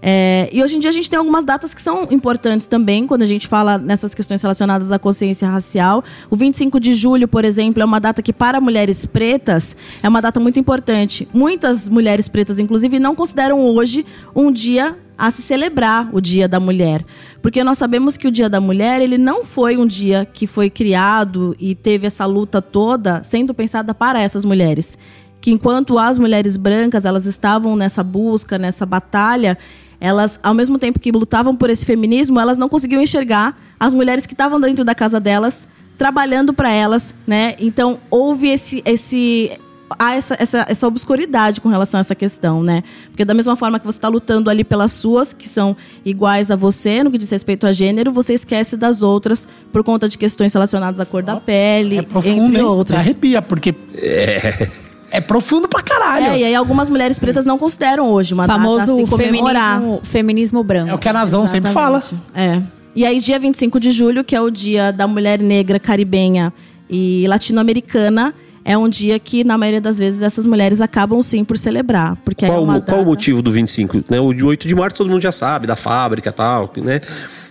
É, 0.08 0.50
e 0.54 0.62
hoje 0.62 0.76
em 0.76 0.80
dia 0.80 0.92
a 0.92 0.94
gente 0.94 1.10
tem 1.10 1.18
algumas 1.18 1.44
datas 1.44 1.74
que 1.74 1.82
são 1.82 2.08
importantes 2.12 2.68
também, 2.68 3.08
quando 3.08 3.24
a 3.24 3.26
gente 3.26 3.48
fala 3.48 3.80
nessas 3.80 4.14
questões 4.14 4.40
relacionadas 4.40 4.92
à 4.92 5.00
consciência 5.00 5.50
racial. 5.50 6.04
O 6.30 6.36
25 6.36 6.80
de 6.80 6.94
julho, 6.94 7.28
por 7.28 7.44
exemplo, 7.44 7.82
é 7.82 7.86
uma 7.86 8.00
data 8.00 8.22
que, 8.22 8.32
para 8.32 8.62
mulheres 8.62 9.04
pretas, 9.08 9.76
é 10.04 10.08
uma 10.08 10.22
data 10.22 10.40
muito 10.40 10.60
importante. 10.60 11.28
Muitas 11.34 11.90
mulheres 11.90 12.28
pretas, 12.28 12.60
inclusive, 12.60 13.00
não 13.00 13.16
consideram 13.16 13.60
hoje 13.60 14.06
um 14.36 14.52
dia 14.52 14.96
a 15.18 15.32
se 15.32 15.42
celebrar 15.42 16.10
o 16.14 16.20
Dia 16.20 16.48
da 16.48 16.60
Mulher. 16.60 17.06
Porque 17.42 17.64
nós 17.64 17.78
sabemos 17.78 18.18
que 18.18 18.28
o 18.28 18.32
Dia 18.32 18.50
da 18.50 18.60
Mulher, 18.60 19.02
ele 19.02 19.18
não 19.18 19.44
foi 19.46 19.78
um 19.78 19.86
dia 19.86 20.26
que 20.26 20.48
foi 20.48 20.70
criado 20.70 21.56
e 21.60 21.76
teve 21.76 22.08
essa 22.08 22.26
luta 22.26 22.62
toda 22.62 23.24
sendo 23.24 23.54
pensada 23.54 23.94
para 23.94 24.20
essas 24.20 24.44
mulheres. 24.44 24.98
Que 25.40 25.52
enquanto 25.52 26.00
as 26.00 26.18
mulheres 26.18 26.58
brancas, 26.58 27.06
elas 27.06 27.26
estavam 27.26 27.76
nessa 27.76 28.04
busca, 28.04 28.58
nessa 28.58 28.86
batalha, 28.86 29.58
elas, 30.00 30.40
ao 30.44 30.54
mesmo 30.54 30.78
tempo 30.78 31.00
que 31.00 31.12
lutavam 31.12 31.56
por 31.56 31.70
esse 31.70 31.86
feminismo, 31.86 32.40
elas 32.40 32.58
não 32.58 32.68
conseguiam 32.68 33.02
enxergar 33.02 33.58
as 33.80 33.94
mulheres 33.94 34.26
que 34.26 34.34
estavam 34.34 34.60
dentro 34.60 34.84
da 34.84 34.96
casa 34.96 35.20
delas, 35.20 35.68
trabalhando 35.98 36.54
para 36.54 36.72
elas, 36.72 37.14
né? 37.26 37.56
Então, 37.60 38.00
houve 38.10 38.50
esse 38.50 38.82
esse 38.86 39.52
há 40.00 40.16
essa, 40.16 40.36
essa, 40.40 40.66
essa 40.70 40.88
obscuridade 40.88 41.60
com 41.62 41.70
relação 41.70 41.98
a 41.98 42.02
essa 42.02 42.16
questão, 42.16 42.62
né? 42.64 42.84
Porque 43.10 43.24
da 43.26 43.34
mesma 43.34 43.56
forma 43.56 43.80
que 43.80 43.86
você 43.86 43.98
está 43.98 44.08
lutando 44.08 44.50
ali 44.50 44.64
pelas 44.64 44.92
suas, 44.92 45.34
que 45.34 45.48
são 45.48 45.76
iguais 46.06 46.50
a 46.52 46.56
você, 46.56 47.04
no 47.04 47.12
que 47.12 47.18
diz 47.18 47.30
respeito 47.30 47.66
a 47.68 47.72
gênero, 47.74 48.12
você 48.12 48.34
esquece 48.34 48.76
das 48.78 49.02
outras 49.02 49.48
por 49.72 49.84
conta 49.84 50.08
de 50.10 50.18
questões 50.18 50.54
relacionadas 50.54 51.00
à 51.00 51.06
cor 51.06 51.24
da 51.24 51.36
pele, 51.38 51.98
É 52.00 52.02
profundo, 52.02 52.46
entre 52.48 52.58
hein? 52.58 52.64
outras. 52.64 53.02
Arrepia, 53.02 53.42
porque 53.42 53.74
É 55.12 55.22
profundo 55.22 55.68
pra 55.68 55.82
caralho. 55.82 56.26
É, 56.26 56.40
e 56.40 56.44
aí 56.44 56.56
algumas 56.56 56.90
mulheres 56.90 57.18
pretas 57.18 57.46
não 57.46 57.58
consideram 57.58 58.10
hoje 58.12 58.34
uma 58.34 58.46
data 58.48 58.60
Famoso 58.60 58.96
se 58.98 59.06
comemorar. 59.06 59.76
feminismo, 59.80 60.02
feminismo 60.04 60.64
branco. 60.64 60.90
É 60.92 60.94
o 60.94 60.98
que 60.98 61.08
a 61.08 61.14
Nazão 61.14 61.48
sempre 61.48 61.72
fala. 61.72 61.98
Exatamente. 62.00 62.26
É. 62.36 62.62
E 62.96 63.06
aí, 63.06 63.20
dia 63.20 63.38
25 63.38 63.78
de 63.80 63.92
julho, 63.92 64.24
que 64.24 64.34
é 64.36 64.42
o 64.42 64.50
dia 64.50 64.92
da 64.92 65.06
mulher 65.06 65.40
negra, 65.40 65.78
caribenha 65.80 66.54
e 66.90 67.26
latino-americana, 67.28 68.34
é 68.66 68.76
um 68.78 68.90
dia 68.90 69.20
que, 69.20 69.44
na 69.44 69.58
maioria 69.58 69.80
das 69.80 69.98
vezes, 69.98 70.22
essas 70.24 70.46
mulheres 70.48 70.82
acabam 70.82 71.22
sim 71.22 71.46
por 71.46 71.56
celebrar. 71.58 72.18
Porque 72.26 72.46
Qual, 72.48 72.58
é 72.58 72.60
mo- 72.62 72.66
qual 72.66 72.78
o 72.78 72.82
data- 72.82 73.04
motivo 73.04 73.42
do 73.42 73.52
25? 73.52 74.04
Né? 74.10 74.20
O 74.20 74.34
de 74.34 74.44
8 74.44 74.68
de 74.68 74.74
março 74.76 74.98
todo 74.98 75.10
mundo 75.10 75.22
já 75.22 75.32
sabe, 75.32 75.68
da 75.68 75.76
fábrica 75.76 76.30
e 76.30 76.34
tal, 76.34 76.74
né? 76.78 77.00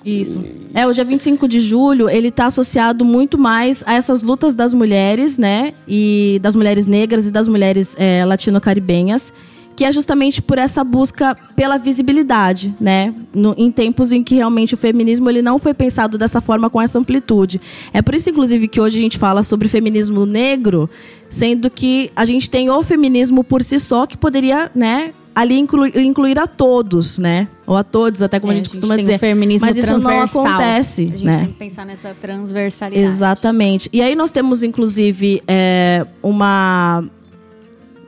Isso. 0.05 0.45
É, 0.75 0.87
o 0.87 0.93
dia 0.93 1.05
25 1.05 1.47
de 1.49 1.61
julho, 1.61 2.11
ele 2.11 2.31
tá 2.31 2.47
associado 2.47 3.05
muito 3.05 3.39
mais 3.39 3.83
a 3.87 3.95
essas 3.95 4.23
lutas 4.23 4.55
das 4.55 4.75
mulheres, 4.75 5.39
né? 5.39 5.73
E 5.89 6.39
das 6.43 6.55
mulheres 6.57 6.87
negras 6.87 7.27
e 7.27 7.31
das 7.31 7.47
mulheres 7.49 7.95
é, 7.97 8.25
latino-caribenhas. 8.25 9.33
Que 9.77 9.85
é 9.85 9.91
justamente 9.93 10.41
por 10.41 10.57
essa 10.57 10.85
busca 10.85 11.35
pela 11.57 11.77
visibilidade, 11.79 12.75
né? 12.81 13.13
No- 13.35 13.55
em 13.59 13.73
tempos 13.73 14.13
em 14.13 14.23
que 14.23 14.37
realmente 14.37 14.75
o 14.75 14.79
feminismo 14.79 15.29
ele 15.29 15.43
não 15.43 15.59
foi 15.59 15.75
pensado 15.75 16.17
dessa 16.17 16.41
forma, 16.41 16.71
com 16.71 16.81
essa 16.81 16.99
amplitude. 16.99 17.61
É 17.93 18.01
por 18.01 18.15
isso, 18.15 18.31
inclusive, 18.31 18.69
que 18.69 18.81
hoje 18.81 18.97
a 18.99 19.01
gente 19.01 19.19
fala 19.19 19.43
sobre 19.43 19.67
feminismo 19.69 20.25
negro, 20.27 20.89
sendo 21.29 21.69
que 21.69 22.11
a 22.15 22.25
gente 22.25 22.49
tem 22.49 22.71
o 22.71 22.83
feminismo 22.85 23.43
por 23.43 23.63
si 23.65 23.81
só, 23.81 24.07
que 24.07 24.17
poderia, 24.17 24.71
né? 24.75 25.13
Ali 25.35 25.59
inclu- 25.59 25.89
incluir 25.99 26.39
a 26.39 26.47
todos, 26.47 27.19
né? 27.19 27.49
Ou 27.67 27.77
a 27.77 27.83
todos, 27.83 28.23
até 28.23 28.39
como 28.39 28.53
É, 28.53 28.55
a 28.55 28.57
gente 28.59 28.71
costuma 28.71 28.95
tem 28.95 29.05
dizer. 29.05 29.17
o 29.17 29.19
feminismo 29.19 29.67
Mas 29.67 29.77
isso 29.77 29.99
não 29.99 30.21
acontece, 30.21 31.03
A 31.03 31.07
gente 31.17 31.25
né? 31.25 31.39
tem 31.39 31.47
que 31.49 31.53
pensar 31.55 31.85
nessa 31.85 32.15
transversalidade. 32.15 33.05
Exatamente. 33.05 33.91
E 33.93 34.01
aí 34.01 34.15
nós 34.15 34.31
temos, 34.31 34.63
inclusive, 34.63 35.43
é, 35.49 36.07
uma, 36.23 37.05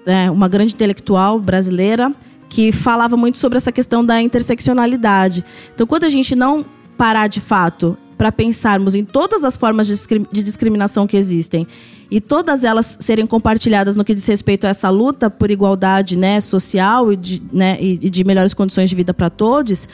é, 0.07 0.31
uma 0.31 0.49
grande 0.49 0.75
intelectual 0.75 1.39
brasileira 1.39 2.15
que 2.49 2.71
falava 2.73 3.17
muito 3.17 3.39
sobre 3.39 3.59
essa 3.59 3.73
questão 3.73 4.05
da 4.05 4.23
interseccionalidade. 4.23 5.45
Então, 5.75 5.87
quando 5.87 6.05
a 6.05 6.09
gente 6.09 6.35
não 6.35 6.65
parar 6.97 7.27
de 7.27 7.41
fato 7.41 7.99
para 8.17 8.33
pensarmos 8.33 8.95
em 8.95 9.05
todas 9.05 9.45
as 9.45 9.57
formas 9.57 9.87
de 9.87 9.93
discri- 9.95 10.27
de 10.33 10.43
discriminação 10.43 11.07
que 11.07 11.17
existem 11.17 11.67
e 12.11 12.21
todas 12.21 12.65
elas 12.65 12.97
serem 13.01 13.27
compartilhadas 13.27 13.97
no 13.97 14.05
que 14.05 14.15
diz 14.15 14.25
respeito 14.27 14.67
a 14.67 14.71
essa 14.71 14.89
luta 14.89 15.29
por 15.29 15.51
igualdade 15.51 16.17
né, 16.17 16.41
social 16.41 17.13
e 17.13 17.17
de, 17.17 17.43
né, 17.53 17.77
e 17.81 18.09
de 18.09 18.25
melhores 18.25 18.55
condições 18.55 18.89
de 18.89 18.97
vida 18.97 19.13
para 19.13 19.29
todos, 19.29 19.89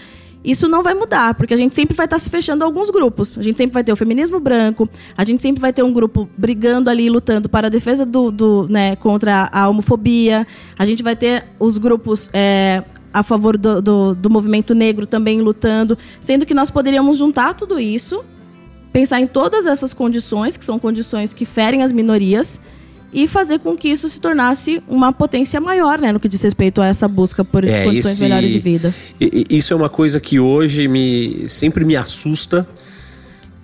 isso 0.45 0.69
não 0.69 0.83
vai 0.83 0.95
mudar, 0.95 1.35
porque 1.35 1.55
a 1.55 1.57
gente 1.57 1.75
sempre 1.75 1.97
vai 1.97 2.07
estar 2.07 2.19
se 2.19 2.29
fechando 2.29 2.65
a 2.65 2.67
alguns 2.67 2.91
grupos. 2.91 3.39
A 3.39 3.43
gente 3.43 3.57
sempre 3.57 3.75
vai 3.75 3.85
ter 3.85 3.93
o 3.93 3.97
feminismo 3.97 4.41
branco, 4.41 4.89
a 5.17 5.25
gente 5.25 5.41
sempre 5.41 5.61
vai 5.61 5.73
ter 5.73 5.83
um 5.83 5.93
grupo 5.93 6.29
brigando 6.37 6.91
ali, 6.91 7.09
lutando 7.09 7.49
para 7.49 7.69
a 7.69 7.71
defesa 7.71 8.05
do, 8.05 8.31
do 8.31 8.67
né, 8.69 8.97
contra 8.97 9.49
a 9.53 9.69
homofobia. 9.69 10.47
A 10.79 10.85
gente 10.85 11.03
vai 11.03 11.15
ter 11.15 11.45
os 11.61 11.79
grupos 11.79 12.29
é, 12.33 12.83
a 13.13 13.23
favor 13.23 13.57
do, 13.57 13.81
do, 13.81 14.15
do 14.15 14.31
movimento 14.31 14.75
negro 14.75 15.07
também 15.07 15.41
lutando, 15.41 15.97
sendo 16.21 16.45
que 16.45 16.55
nós 16.55 16.71
poderíamos 16.71 17.19
juntar 17.19 17.55
tudo 17.55 17.79
isso, 17.79 18.25
pensar 18.93 19.21
em 19.21 19.27
todas 19.27 19.67
essas 19.67 19.93
condições, 19.93 20.57
que 20.57 20.65
são 20.65 20.79
condições 20.79 21.33
que 21.33 21.45
ferem 21.45 21.83
as 21.83 21.93
minorias, 21.93 22.61
e 23.13 23.29
fazer 23.29 23.59
com 23.59 23.77
que 23.77 23.89
isso 23.89 24.09
se 24.09 24.21
tornasse 24.21 24.83
uma 24.89 25.13
potência 25.13 25.61
maior, 25.61 25.99
né, 25.99 26.13
no 26.13 26.19
que 26.21 26.29
diz 26.29 26.41
respeito 26.43 26.81
a 26.81 26.87
essa 26.87 27.07
busca 27.07 27.45
por 27.45 27.65
É, 27.65 27.85
condições 27.85 28.13
esse- 28.15 28.23
melhores 28.23 28.51
de 28.51 28.59
vida. 28.59 28.95
Isso 29.51 29.73
é 29.73 29.77
uma 29.77 29.89
coisa 29.91 30.19
que 30.21 30.41
hoje 30.41 30.89
me 30.89 31.47
sempre 31.49 31.85
me 31.85 31.95
assusta. 31.97 32.67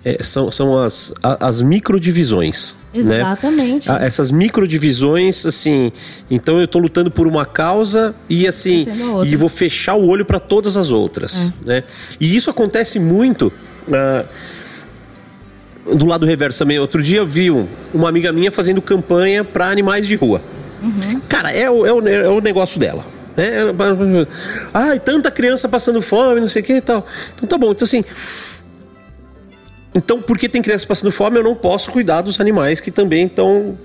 é, 0.05 0.23
são 0.23 0.49
são 0.49 0.77
as, 0.81 1.13
a- 1.21 1.45
as 1.47 1.61
microdivisões. 1.61 2.73
né? 2.93 3.17
Exatamente. 3.17 3.91
Ah, 3.91 3.97
essas 4.01 4.31
microdivisões, 4.31 5.45
assim. 5.45 5.91
Então 6.31 6.57
eu 6.59 6.65
tô 6.67 6.79
lutando 6.79 7.11
por 7.11 7.27
uma 7.27 7.45
causa 7.45 8.15
e 8.29 8.47
assim. 8.47 8.85
A 8.89 9.11
outra. 9.11 9.29
E 9.29 9.35
vou 9.35 9.49
fechar 9.49 9.95
o 9.95 10.07
olho 10.07 10.23
para 10.25 10.39
todas 10.39 10.77
as 10.77 10.89
outras. 10.91 11.51
Né? 11.65 11.83
E 12.19 12.33
isso 12.35 12.49
acontece 12.49 12.97
muito. 12.97 13.51
ah, 13.91 14.23
do 15.95 16.05
lado 16.05 16.25
reverso 16.25 16.59
também. 16.59 16.79
Outro 16.79 17.01
dia 17.01 17.19
eu 17.19 17.25
vi 17.27 17.49
um- 17.51 17.67
uma 17.93 18.09
amiga 18.09 18.31
minha 18.31 18.51
fazendo 18.51 18.81
campanha 18.81 19.43
para 19.43 19.67
animais 19.69 20.07
de 20.07 20.15
rua. 20.15 20.41
Cara, 21.27 21.51
é 21.51 21.69
o, 21.69 21.85
é, 21.85 21.91
o, 21.93 22.07
é 22.07 22.29
o 22.29 22.39
negócio 22.41 22.79
dela. 22.79 23.05
Né? 23.35 23.53
Ai, 24.73 24.99
tanta 24.99 25.29
criança 25.31 25.67
passando 25.69 26.01
fome, 26.01 26.39
não 26.41 26.47
sei 26.47 26.61
o 26.61 26.65
que 26.65 26.73
e 26.73 26.81
tal. 26.81 27.05
Então 27.35 27.47
tá 27.47 27.57
bom. 27.57 27.71
Então 27.71 27.85
assim. 27.85 28.03
Então, 29.93 30.21
porque 30.21 30.47
tem 30.47 30.61
criança 30.61 30.85
passando 30.85 31.11
fome, 31.11 31.37
eu 31.39 31.43
não 31.43 31.55
posso 31.55 31.91
cuidar 31.91 32.21
dos 32.21 32.39
animais 32.39 32.79
que 32.79 32.91
também 32.91 33.25
estão 33.25 33.77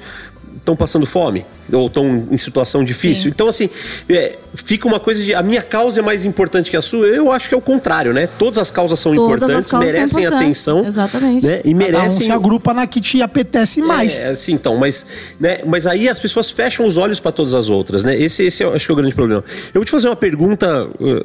estão 0.56 0.76
passando 0.76 1.06
fome 1.06 1.44
ou 1.72 1.86
estão 1.86 2.28
em 2.30 2.38
situação 2.38 2.84
difícil. 2.84 3.30
Então, 3.30 3.48
assim, 3.48 3.68
é, 4.08 4.36
fica 4.54 4.86
uma 4.86 5.00
coisa 5.00 5.22
de 5.22 5.34
a 5.34 5.42
minha 5.42 5.62
causa 5.62 6.00
é 6.00 6.02
mais 6.02 6.24
importante 6.24 6.70
que 6.70 6.76
a 6.76 6.82
sua. 6.82 7.06
Eu 7.06 7.32
acho 7.32 7.48
que 7.48 7.54
é 7.54 7.58
o 7.58 7.60
contrário, 7.60 8.12
né? 8.12 8.28
Todas 8.38 8.58
as 8.58 8.70
causas 8.70 8.98
são 8.98 9.14
Todas 9.14 9.34
as 9.34 9.36
importantes, 9.36 9.70
causas 9.70 9.90
são 9.90 10.00
merecem 10.00 10.20
importantes. 10.24 10.44
atenção, 10.44 10.86
Exatamente. 10.86 11.46
né? 11.46 11.56
E 11.58 11.62
Cada 11.62 11.74
um 11.74 11.76
merecem 11.76 12.26
se 12.26 12.30
agrupa 12.30 12.74
na 12.74 12.86
que 12.86 13.00
te 13.00 13.22
apetece 13.22 13.80
mais. 13.82 14.22
é, 14.22 14.28
assim, 14.28 14.52
então, 14.52 14.76
mas, 14.76 15.06
né, 15.38 15.58
mas 15.66 15.86
aí 15.86 16.08
as 16.08 16.18
pessoas 16.18 16.50
fecham 16.50 16.86
os 16.86 16.96
olhos 16.96 17.20
para 17.20 17.32
todas 17.32 17.54
as 17.54 17.68
outras, 17.68 18.04
né? 18.04 18.16
Esse, 18.16 18.42
esse 18.44 18.62
eu 18.62 18.74
acho 18.74 18.86
que 18.86 18.92
é 18.92 18.94
o 18.94 18.96
grande 18.96 19.14
problema. 19.14 19.44
Eu 19.68 19.80
vou 19.80 19.84
te 19.84 19.90
fazer 19.90 20.08
uma 20.08 20.16
pergunta 20.16 20.86
uh, 20.86 21.24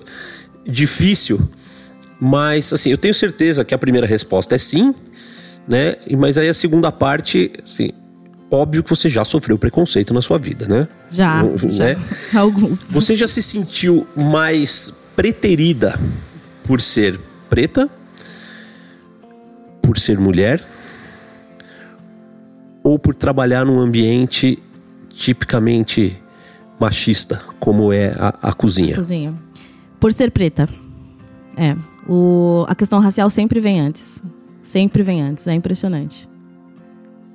difícil, 0.65 1.39
mas 2.19 2.73
assim, 2.73 2.89
eu 2.91 2.97
tenho 2.97 3.14
certeza 3.14 3.64
que 3.64 3.73
a 3.73 3.77
primeira 3.77 4.07
resposta 4.07 4.56
é 4.56 4.57
sim, 4.57 4.93
né? 5.68 5.95
Mas 6.18 6.38
aí 6.38 6.49
a 6.49 6.53
segunda 6.53 6.91
parte, 6.91 7.51
assim, 7.64 7.91
óbvio 8.51 8.84
que 8.84 8.89
você 8.89 9.07
já 9.09 9.23
sofreu 9.23 9.57
preconceito 9.57 10.13
na 10.13 10.21
sua 10.21 10.38
vida, 10.38 10.67
né? 10.67 10.88
Já, 11.11 11.43
Né? 11.43 11.57
já. 11.69 12.39
Alguns. 12.39 12.88
Você 12.91 13.15
já 13.15 13.27
se 13.27 13.41
sentiu 13.41 14.07
mais 14.15 14.93
preterida 15.15 15.99
por 16.63 16.81
ser 16.81 17.19
preta? 17.49 17.89
Por 19.81 19.97
ser 19.99 20.17
mulher? 20.19 20.63
Ou 22.84 22.97
por 22.97 23.13
trabalhar 23.13 23.65
num 23.65 23.80
ambiente 23.80 24.57
tipicamente 25.09 26.17
machista, 26.80 27.41
como 27.59 27.91
é 27.91 28.15
a, 28.17 28.49
a 28.49 28.53
cozinha? 28.53 28.95
Cozinha. 28.95 29.34
Por 29.99 30.13
ser 30.13 30.31
preta. 30.31 30.67
É. 31.57 31.76
O, 32.07 32.65
a 32.69 32.73
questão 32.73 32.99
racial 32.99 33.30
sempre 33.30 33.59
vem 33.59 33.80
antes. 33.81 34.21
Sempre 34.63 35.03
vem 35.03 35.21
antes. 35.21 35.45
É 35.47 35.53
impressionante. 35.53 36.27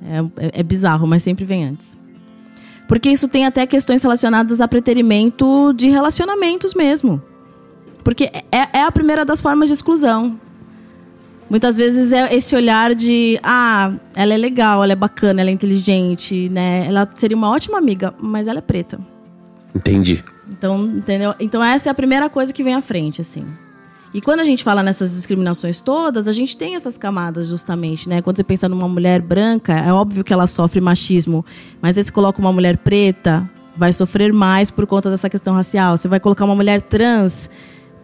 É, 0.04 0.18
é- 0.46 0.60
é 0.60 0.62
bizarro, 0.62 1.06
mas 1.06 1.22
sempre 1.22 1.44
vem 1.44 1.64
antes. 1.64 1.96
Porque 2.86 3.08
isso 3.08 3.28
tem 3.28 3.46
até 3.46 3.66
questões 3.66 4.02
relacionadas 4.02 4.60
a 4.60 4.68
preterimento 4.68 5.72
de 5.74 5.88
relacionamentos 5.88 6.74
mesmo. 6.74 7.22
Porque 8.02 8.24
é, 8.52 8.78
é 8.78 8.82
a 8.82 8.92
primeira 8.92 9.24
das 9.24 9.40
formas 9.40 9.68
de 9.68 9.74
exclusão. 9.74 10.38
Muitas 11.48 11.76
vezes 11.76 12.12
é 12.12 12.34
esse 12.34 12.54
olhar 12.54 12.94
de, 12.94 13.38
ah, 13.42 13.92
ela 14.14 14.34
é 14.34 14.36
legal, 14.36 14.82
ela 14.82 14.92
é 14.92 14.96
bacana, 14.96 15.40
ela 15.40 15.50
é 15.50 15.52
inteligente, 15.52 16.48
né? 16.50 16.84
Ela 16.86 17.08
seria 17.14 17.36
uma 17.36 17.50
ótima 17.50 17.78
amiga, 17.78 18.14
mas 18.20 18.46
ela 18.46 18.58
é 18.58 18.62
preta. 18.62 18.98
Entendi. 19.74 20.22
Então, 20.50 20.84
entendeu? 20.84 21.34
Então 21.40 21.62
essa 21.62 21.88
é 21.88 21.90
a 21.90 21.94
primeira 21.94 22.28
coisa 22.28 22.52
que 22.52 22.62
vem 22.62 22.74
à 22.74 22.80
frente, 22.82 23.20
assim. 23.20 23.46
E 24.14 24.20
quando 24.20 24.38
a 24.38 24.44
gente 24.44 24.62
fala 24.62 24.80
nessas 24.80 25.12
discriminações 25.12 25.80
todas, 25.80 26.28
a 26.28 26.32
gente 26.32 26.56
tem 26.56 26.76
essas 26.76 26.96
camadas 26.96 27.48
justamente, 27.48 28.08
né? 28.08 28.22
Quando 28.22 28.36
você 28.36 28.44
pensa 28.44 28.68
numa 28.68 28.88
mulher 28.88 29.20
branca, 29.20 29.72
é 29.72 29.92
óbvio 29.92 30.22
que 30.22 30.32
ela 30.32 30.46
sofre 30.46 30.80
machismo, 30.80 31.44
mas 31.82 31.98
aí 31.98 32.04
você 32.04 32.12
coloca 32.12 32.40
uma 32.40 32.52
mulher 32.52 32.76
preta, 32.78 33.50
vai 33.76 33.92
sofrer 33.92 34.32
mais 34.32 34.70
por 34.70 34.86
conta 34.86 35.10
dessa 35.10 35.28
questão 35.28 35.52
racial. 35.52 35.96
Você 35.96 36.06
vai 36.06 36.20
colocar 36.20 36.44
uma 36.44 36.54
mulher 36.54 36.80
trans 36.80 37.50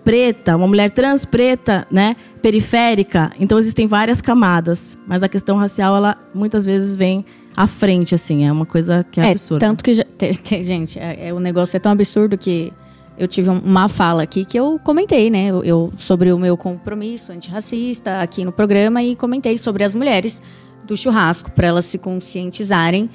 preta, 0.02 0.56
uma 0.56 0.66
mulher 0.66 0.90
trans 0.90 1.24
preta, 1.24 1.86
né, 1.92 2.16
periférica. 2.42 3.30
Então 3.38 3.56
existem 3.56 3.86
várias 3.86 4.20
camadas, 4.20 4.98
mas 5.06 5.22
a 5.22 5.28
questão 5.28 5.56
racial 5.58 5.96
ela 5.96 6.16
muitas 6.34 6.64
vezes 6.64 6.96
vem 6.96 7.24
à 7.56 7.68
frente 7.68 8.16
assim, 8.16 8.44
é 8.44 8.50
uma 8.50 8.66
coisa 8.66 9.06
que 9.08 9.20
é, 9.20 9.26
É, 9.26 9.30
absurda. 9.30 9.64
tanto 9.64 9.84
que, 9.84 9.94
já, 9.94 10.04
gente, 10.62 10.98
é, 10.98 11.28
é, 11.28 11.32
o 11.32 11.38
negócio 11.38 11.76
é 11.76 11.80
tão 11.80 11.92
absurdo 11.92 12.36
que 12.36 12.72
eu 13.20 13.28
tive 13.28 13.50
um- 13.50 13.58
uma 13.60 13.86
fala 13.86 14.22
aqui 14.22 14.44
que 14.44 14.58
eu 14.58 14.80
comentei, 14.82 15.28
né? 15.30 15.46
Eu, 15.48 15.62
eu- 15.62 15.92
sobre 15.98 16.32
o 16.32 16.38
meu 16.38 16.56
compromisso 16.56 17.30
antirracista 17.30 18.20
aqui 18.22 18.44
no 18.44 18.50
programa 18.50 19.02
e 19.02 19.14
comentei 19.14 19.58
sobre 19.58 19.84
as 19.84 19.94
mulheres 19.94 20.40
do 20.86 20.96
churrasco, 20.96 21.50
para 21.52 21.68
elas 21.68 21.84
se 21.84 21.98
conscientizarem 21.98 23.08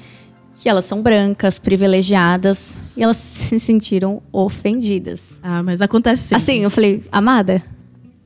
que 0.57 0.69
elas 0.69 0.85
são 0.85 1.01
brancas, 1.01 1.57
privilegiadas 1.59 2.77
e 2.95 3.03
elas 3.03 3.17
se 3.17 3.59
sentiram 3.59 4.21
ofendidas. 4.31 5.39
Ah, 5.43 5.61
mas 5.63 5.81
acontece 5.81 6.23
sempre. 6.23 6.41
Assim, 6.43 6.59
eu 6.63 6.69
falei, 6.69 7.03
amada, 7.11 7.61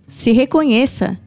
se 0.08 0.32
reconheça 0.32 1.18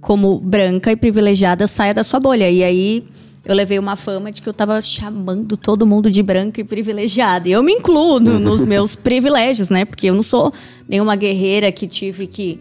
como 0.00 0.38
branca 0.38 0.92
e 0.92 0.96
privilegiada, 0.96 1.66
saia 1.66 1.92
da 1.92 2.02
sua 2.04 2.20
bolha. 2.20 2.48
E 2.50 2.62
aí 2.62 3.04
eu 3.50 3.54
levei 3.56 3.78
uma 3.78 3.96
fama 3.96 4.30
de 4.30 4.40
que 4.42 4.48
eu 4.48 4.52
tava 4.54 4.80
chamando 4.80 5.56
todo 5.56 5.86
mundo 5.86 6.10
de 6.10 6.22
branca 6.22 6.60
e 6.60 6.64
privilegiada. 6.64 7.48
E 7.48 7.52
eu 7.52 7.62
me 7.62 7.72
incluo 7.72 8.20
no- 8.20 8.38
nos 8.40 8.64
meus 8.64 8.94
privilégios, 8.94 9.70
né? 9.70 9.84
Porque 9.84 10.06
eu 10.08 10.14
não 10.14 10.22
sou 10.22 10.52
nenhuma 10.88 11.16
guerreira 11.16 11.72
que 11.72 11.86
tive 11.86 12.26
que 12.26 12.60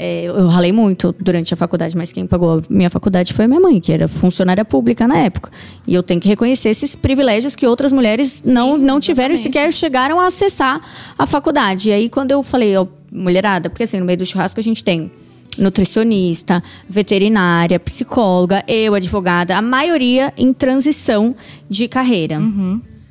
É, 0.00 0.26
eu 0.26 0.46
ralei 0.46 0.70
muito 0.70 1.12
durante 1.18 1.52
a 1.52 1.56
faculdade, 1.56 1.96
mas 1.96 2.12
quem 2.12 2.24
pagou 2.24 2.58
a 2.58 2.62
minha 2.70 2.88
faculdade 2.88 3.34
foi 3.34 3.46
a 3.46 3.48
minha 3.48 3.58
mãe, 3.58 3.80
que 3.80 3.90
era 3.92 4.06
funcionária 4.06 4.64
pública 4.64 5.08
na 5.08 5.16
época. 5.18 5.50
E 5.84 5.92
eu 5.92 6.04
tenho 6.04 6.20
que 6.20 6.28
reconhecer 6.28 6.68
esses 6.68 6.94
privilégios 6.94 7.56
que 7.56 7.66
outras 7.66 7.92
mulheres 7.92 8.40
não, 8.44 8.78
não 8.78 9.00
tiveram 9.00 9.34
e 9.34 9.36
sequer 9.36 9.72
chegaram 9.72 10.20
a 10.20 10.26
acessar 10.28 10.80
a 11.18 11.26
faculdade. 11.26 11.88
E 11.90 11.92
aí, 11.92 12.08
quando 12.08 12.30
eu 12.30 12.44
falei, 12.44 12.76
ó, 12.76 12.86
mulherada, 13.10 13.68
porque 13.68 13.82
assim, 13.82 13.98
no 13.98 14.04
meio 14.06 14.18
do 14.18 14.24
churrasco 14.24 14.60
a 14.60 14.62
gente 14.62 14.84
tem 14.84 15.10
nutricionista, 15.58 16.62
veterinária, 16.88 17.78
psicóloga, 17.80 18.64
eu, 18.66 18.94
advogada, 18.94 19.56
a 19.56 19.62
maioria 19.62 20.32
em 20.36 20.52
transição 20.52 21.34
de 21.68 21.88
carreira. 21.88 22.38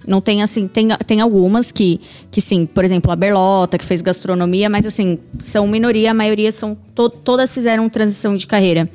Não 0.08 0.22
tem 0.22 0.42
assim, 0.42 0.70
tem, 0.70 0.88
tem 1.06 1.20
algumas 1.20 1.70
que, 1.70 2.00
que 2.32 2.40
sim, 2.40 2.66
por 2.66 2.86
exemplo, 2.86 3.12
a 3.12 3.16
Berlota, 3.16 3.78
que 3.78 3.84
fez 3.84 4.02
gastronomia, 4.02 4.70
mas 4.70 4.86
assim, 4.86 5.20
são 5.44 5.68
minoria, 5.68 6.12
a 6.12 6.14
maioria 6.14 6.50
são, 6.50 6.78
to, 6.96 7.10
todas 7.10 7.54
fizeram 7.54 7.90
transição 7.90 8.36
de 8.36 8.48
carreira. 8.48 8.90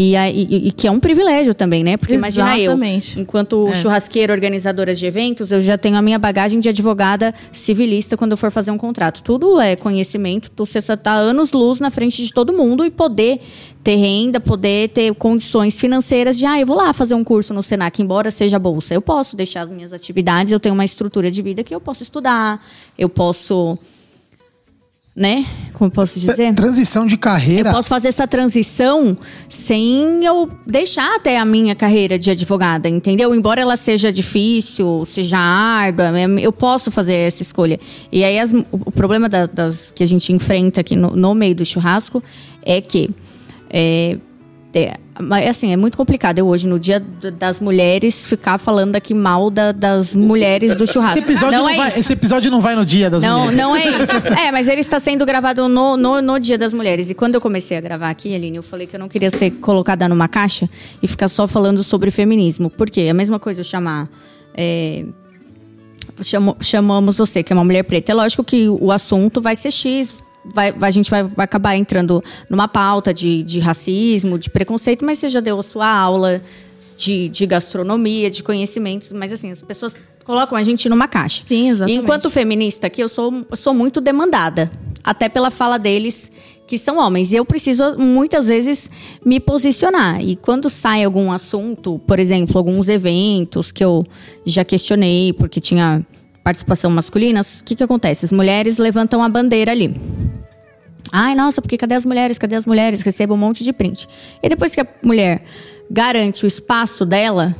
E, 0.00 0.14
e, 0.14 0.68
e 0.68 0.70
que 0.70 0.86
é 0.86 0.90
um 0.92 1.00
privilégio 1.00 1.52
também, 1.52 1.82
né? 1.82 1.96
Porque 1.96 2.14
imagina 2.14 2.56
eu, 2.56 2.70
Exatamente. 2.70 3.18
enquanto 3.18 3.66
É. 3.66 3.74
churrasqueira, 3.74 4.32
organizadora 4.32 4.94
de 4.94 5.04
eventos, 5.04 5.50
eu 5.50 5.60
já 5.60 5.76
tenho 5.76 5.96
a 5.96 6.02
minha 6.02 6.20
bagagem 6.20 6.60
de 6.60 6.68
advogada 6.68 7.34
civilista 7.50 8.16
quando 8.16 8.30
eu 8.30 8.36
for 8.36 8.52
fazer 8.52 8.70
um 8.70 8.78
contrato. 8.78 9.24
Tudo 9.24 9.60
é 9.60 9.74
conhecimento, 9.74 10.52
você 10.56 10.78
está 10.78 11.14
anos 11.14 11.50
luz 11.50 11.80
na 11.80 11.90
frente 11.90 12.22
de 12.22 12.32
todo 12.32 12.52
mundo 12.52 12.84
e 12.84 12.92
poder 12.92 13.40
ter 13.82 13.96
renda, 13.96 14.38
poder 14.38 14.90
ter 14.90 15.12
condições 15.16 15.80
financeiras 15.80 16.38
de, 16.38 16.46
ah, 16.46 16.60
eu 16.60 16.66
vou 16.66 16.76
lá 16.76 16.92
fazer 16.92 17.14
um 17.14 17.24
curso 17.24 17.52
no 17.52 17.62
Senac, 17.62 18.00
embora 18.00 18.30
seja 18.30 18.56
bolsa. 18.56 18.94
Eu 18.94 19.02
posso 19.02 19.34
deixar 19.34 19.62
as 19.62 19.70
minhas 19.70 19.92
atividades, 19.92 20.52
eu 20.52 20.60
tenho 20.60 20.76
uma 20.76 20.84
estrutura 20.84 21.28
de 21.28 21.42
vida 21.42 21.64
que 21.64 21.74
eu 21.74 21.80
posso 21.80 22.04
estudar, 22.04 22.64
eu 22.96 23.08
posso, 23.08 23.76
né? 25.18 25.44
Como 25.74 25.90
posso 25.90 26.18
dizer? 26.18 26.54
Transição 26.54 27.06
de 27.06 27.16
carreira. 27.16 27.70
Eu 27.70 27.74
posso 27.74 27.88
fazer 27.88 28.08
essa 28.08 28.26
transição 28.26 29.16
sem 29.48 30.24
eu 30.24 30.50
deixar 30.66 31.16
até 31.16 31.38
a 31.38 31.44
minha 31.44 31.74
carreira 31.74 32.18
de 32.18 32.30
advogada, 32.30 32.88
entendeu? 32.88 33.34
Embora 33.34 33.60
ela 33.60 33.76
seja 33.76 34.10
difícil, 34.12 35.04
seja 35.06 35.38
árdua, 35.38 36.10
eu 36.40 36.52
posso 36.52 36.90
fazer 36.90 37.14
essa 37.14 37.42
escolha. 37.42 37.78
E 38.10 38.24
aí 38.24 38.38
as- 38.38 38.52
o 38.52 38.64
o 38.86 38.90
problema 38.92 39.28
da- 39.28 39.46
das 39.46 39.90
que 39.90 40.02
a 40.02 40.06
gente 40.06 40.32
enfrenta 40.32 40.80
aqui 40.80 40.96
no, 40.96 41.10
no 41.14 41.34
meio 41.34 41.54
do 41.54 41.64
churrasco 41.64 42.22
é 42.62 42.80
que 42.80 43.10
é, 43.70 44.16
é, 44.74 44.96
mas, 45.20 45.48
assim, 45.48 45.72
é 45.72 45.76
muito 45.76 45.96
complicado 45.96 46.38
eu 46.38 46.46
hoje, 46.46 46.66
no 46.66 46.78
dia 46.78 47.00
das 47.38 47.60
mulheres, 47.60 48.28
ficar 48.28 48.58
falando 48.58 48.96
aqui 48.96 49.12
mal 49.14 49.50
da- 49.50 49.72
das 49.72 50.14
mulheres 50.14 50.76
do 50.76 50.86
churrasco. 50.86 51.18
Esse 51.18 51.26
episódio, 51.28 51.58
não 51.58 51.68
é 51.68 51.76
vai, 51.76 51.88
isso. 51.88 51.98
esse 52.00 52.12
episódio 52.12 52.50
não 52.50 52.60
vai 52.60 52.74
no 52.74 52.84
dia 52.84 53.10
das 53.10 53.22
Não, 53.22 53.40
mulheres. 53.46 53.58
não 53.60 53.76
é 53.76 53.88
isso. 53.88 54.12
É, 54.46 54.52
mas 54.52 54.68
ele 54.68 54.80
está 54.80 54.98
sendo 55.00 55.24
gravado 55.26 55.68
no, 55.68 55.96
no, 55.96 56.22
no 56.22 56.38
Dia 56.38 56.56
das 56.58 56.72
Mulheres. 56.72 57.10
E 57.10 57.14
quando 57.14 57.34
eu 57.34 57.40
comecei 57.40 57.76
a 57.76 57.80
gravar 57.80 58.10
aqui, 58.10 58.34
Aline, 58.34 58.56
eu 58.56 58.62
falei 58.62 58.86
que 58.86 58.94
eu 58.96 59.00
não 59.00 59.08
queria 59.08 59.30
ser 59.30 59.50
colocada 59.52 60.08
numa 60.08 60.28
caixa 60.28 60.68
e 61.02 61.06
ficar 61.08 61.28
só 61.28 61.46
falando 61.48 61.82
sobre 61.82 62.10
feminismo. 62.10 62.70
Por 62.70 62.88
quê? 62.90 63.02
É 63.02 63.10
a 63.10 63.14
mesma 63.14 63.38
coisa 63.38 63.60
eu 63.60 63.64
chamar. 63.64 64.08
é, 64.56 65.04
chamamos 66.60 67.16
você, 67.18 67.42
que 67.42 67.52
é 67.52 67.56
uma 67.56 67.64
mulher 67.64 67.82
preta. 67.84 68.12
É 68.12 68.14
lógico 68.14 68.42
que 68.42 68.68
o 68.68 68.90
assunto 68.90 69.40
vai 69.40 69.54
ser 69.56 69.70
X. 69.70 70.14
Vai, 70.54 70.74
a 70.80 70.90
gente 70.90 71.10
vai, 71.10 71.22
vai 71.22 71.44
acabar 71.44 71.76
entrando 71.76 72.22
numa 72.48 72.68
pauta 72.68 73.12
de, 73.12 73.42
de 73.42 73.60
racismo, 73.60 74.38
de 74.38 74.50
preconceito, 74.50 75.04
mas 75.04 75.18
você 75.18 75.28
já 75.28 75.40
deu 75.40 75.58
a 75.58 75.62
sua 75.62 75.88
aula 75.88 76.42
de, 76.96 77.28
de 77.28 77.46
gastronomia, 77.46 78.30
de 78.30 78.42
conhecimentos. 78.42 79.12
Mas 79.12 79.32
assim, 79.32 79.50
as 79.50 79.62
pessoas 79.62 79.94
colocam 80.24 80.58
a 80.58 80.62
gente 80.62 80.88
numa 80.88 81.08
caixa. 81.08 81.42
Sim, 81.42 81.70
exatamente. 81.70 81.96
E 81.96 82.02
enquanto 82.02 82.28
feminista 82.28 82.88
aqui, 82.88 83.02
eu 83.02 83.08
sou, 83.08 83.46
eu 83.50 83.56
sou 83.56 83.72
muito 83.72 84.00
demandada. 84.00 84.70
Até 85.02 85.28
pela 85.28 85.50
fala 85.50 85.78
deles, 85.78 86.30
que 86.66 86.78
são 86.78 86.98
homens. 86.98 87.32
E 87.32 87.36
eu 87.36 87.44
preciso, 87.44 87.96
muitas 87.96 88.46
vezes, 88.46 88.90
me 89.24 89.40
posicionar. 89.40 90.22
E 90.22 90.36
quando 90.36 90.68
sai 90.68 91.02
algum 91.02 91.32
assunto, 91.32 91.98
por 92.06 92.20
exemplo, 92.20 92.58
alguns 92.58 92.88
eventos 92.90 93.72
que 93.72 93.82
eu 93.82 94.06
já 94.44 94.64
questionei, 94.64 95.32
porque 95.32 95.60
tinha 95.60 96.04
participação 96.42 96.90
masculina, 96.90 97.42
o 97.42 97.64
que, 97.64 97.74
que 97.74 97.82
acontece? 97.82 98.24
As 98.24 98.32
mulheres 98.32 98.78
levantam 98.78 99.22
a 99.22 99.28
bandeira 99.28 99.72
ali. 99.72 99.94
Ai, 101.12 101.34
nossa, 101.34 101.62
porque 101.62 101.78
cadê 101.78 101.94
as 101.94 102.04
mulheres? 102.04 102.38
Cadê 102.38 102.54
as 102.54 102.66
mulheres? 102.66 103.02
Recebo 103.02 103.34
um 103.34 103.38
monte 103.38 103.64
de 103.64 103.72
print. 103.72 104.08
E 104.42 104.48
depois 104.48 104.74
que 104.74 104.80
a 104.80 104.86
mulher 105.02 105.42
garante 105.90 106.44
o 106.44 106.46
espaço 106.46 107.06
dela 107.06 107.54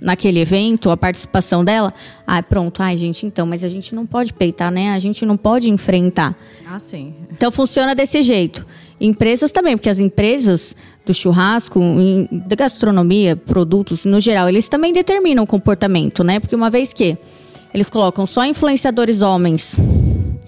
naquele 0.00 0.40
evento, 0.40 0.88
a 0.88 0.96
participação 0.96 1.64
dela, 1.64 1.92
ah, 2.26 2.42
pronto, 2.42 2.82
ai, 2.82 2.96
gente, 2.96 3.26
então, 3.26 3.46
mas 3.46 3.62
a 3.62 3.68
gente 3.68 3.94
não 3.94 4.06
pode 4.06 4.32
peitar, 4.32 4.70
né? 4.70 4.92
A 4.92 4.98
gente 4.98 5.26
não 5.26 5.36
pode 5.36 5.68
enfrentar. 5.68 6.34
Ah, 6.66 6.78
sim. 6.78 7.14
Então 7.30 7.52
funciona 7.52 7.94
desse 7.94 8.22
jeito. 8.22 8.66
Empresas 9.00 9.52
também, 9.52 9.76
porque 9.76 9.90
as 9.90 9.98
empresas 9.98 10.74
do 11.04 11.12
churrasco, 11.12 11.80
da 12.30 12.56
gastronomia, 12.56 13.36
produtos 13.36 14.04
no 14.04 14.20
geral, 14.20 14.48
eles 14.48 14.68
também 14.68 14.92
determinam 14.92 15.44
o 15.44 15.46
comportamento, 15.46 16.24
né? 16.24 16.40
Porque 16.40 16.54
uma 16.54 16.70
vez 16.70 16.92
que 16.92 17.16
eles 17.72 17.90
colocam 17.90 18.26
só 18.26 18.44
influenciadores 18.44 19.22
homens 19.22 19.76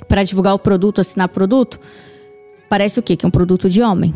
para 0.09 0.23
divulgar 0.23 0.55
o 0.55 0.59
produto, 0.59 1.01
assinar 1.01 1.28
produto, 1.28 1.81
parece 2.69 2.99
o 2.99 3.03
quê? 3.03 3.16
Que 3.16 3.24
é 3.24 3.28
um 3.28 3.31
produto 3.31 3.69
de 3.69 3.82
homem. 3.82 4.15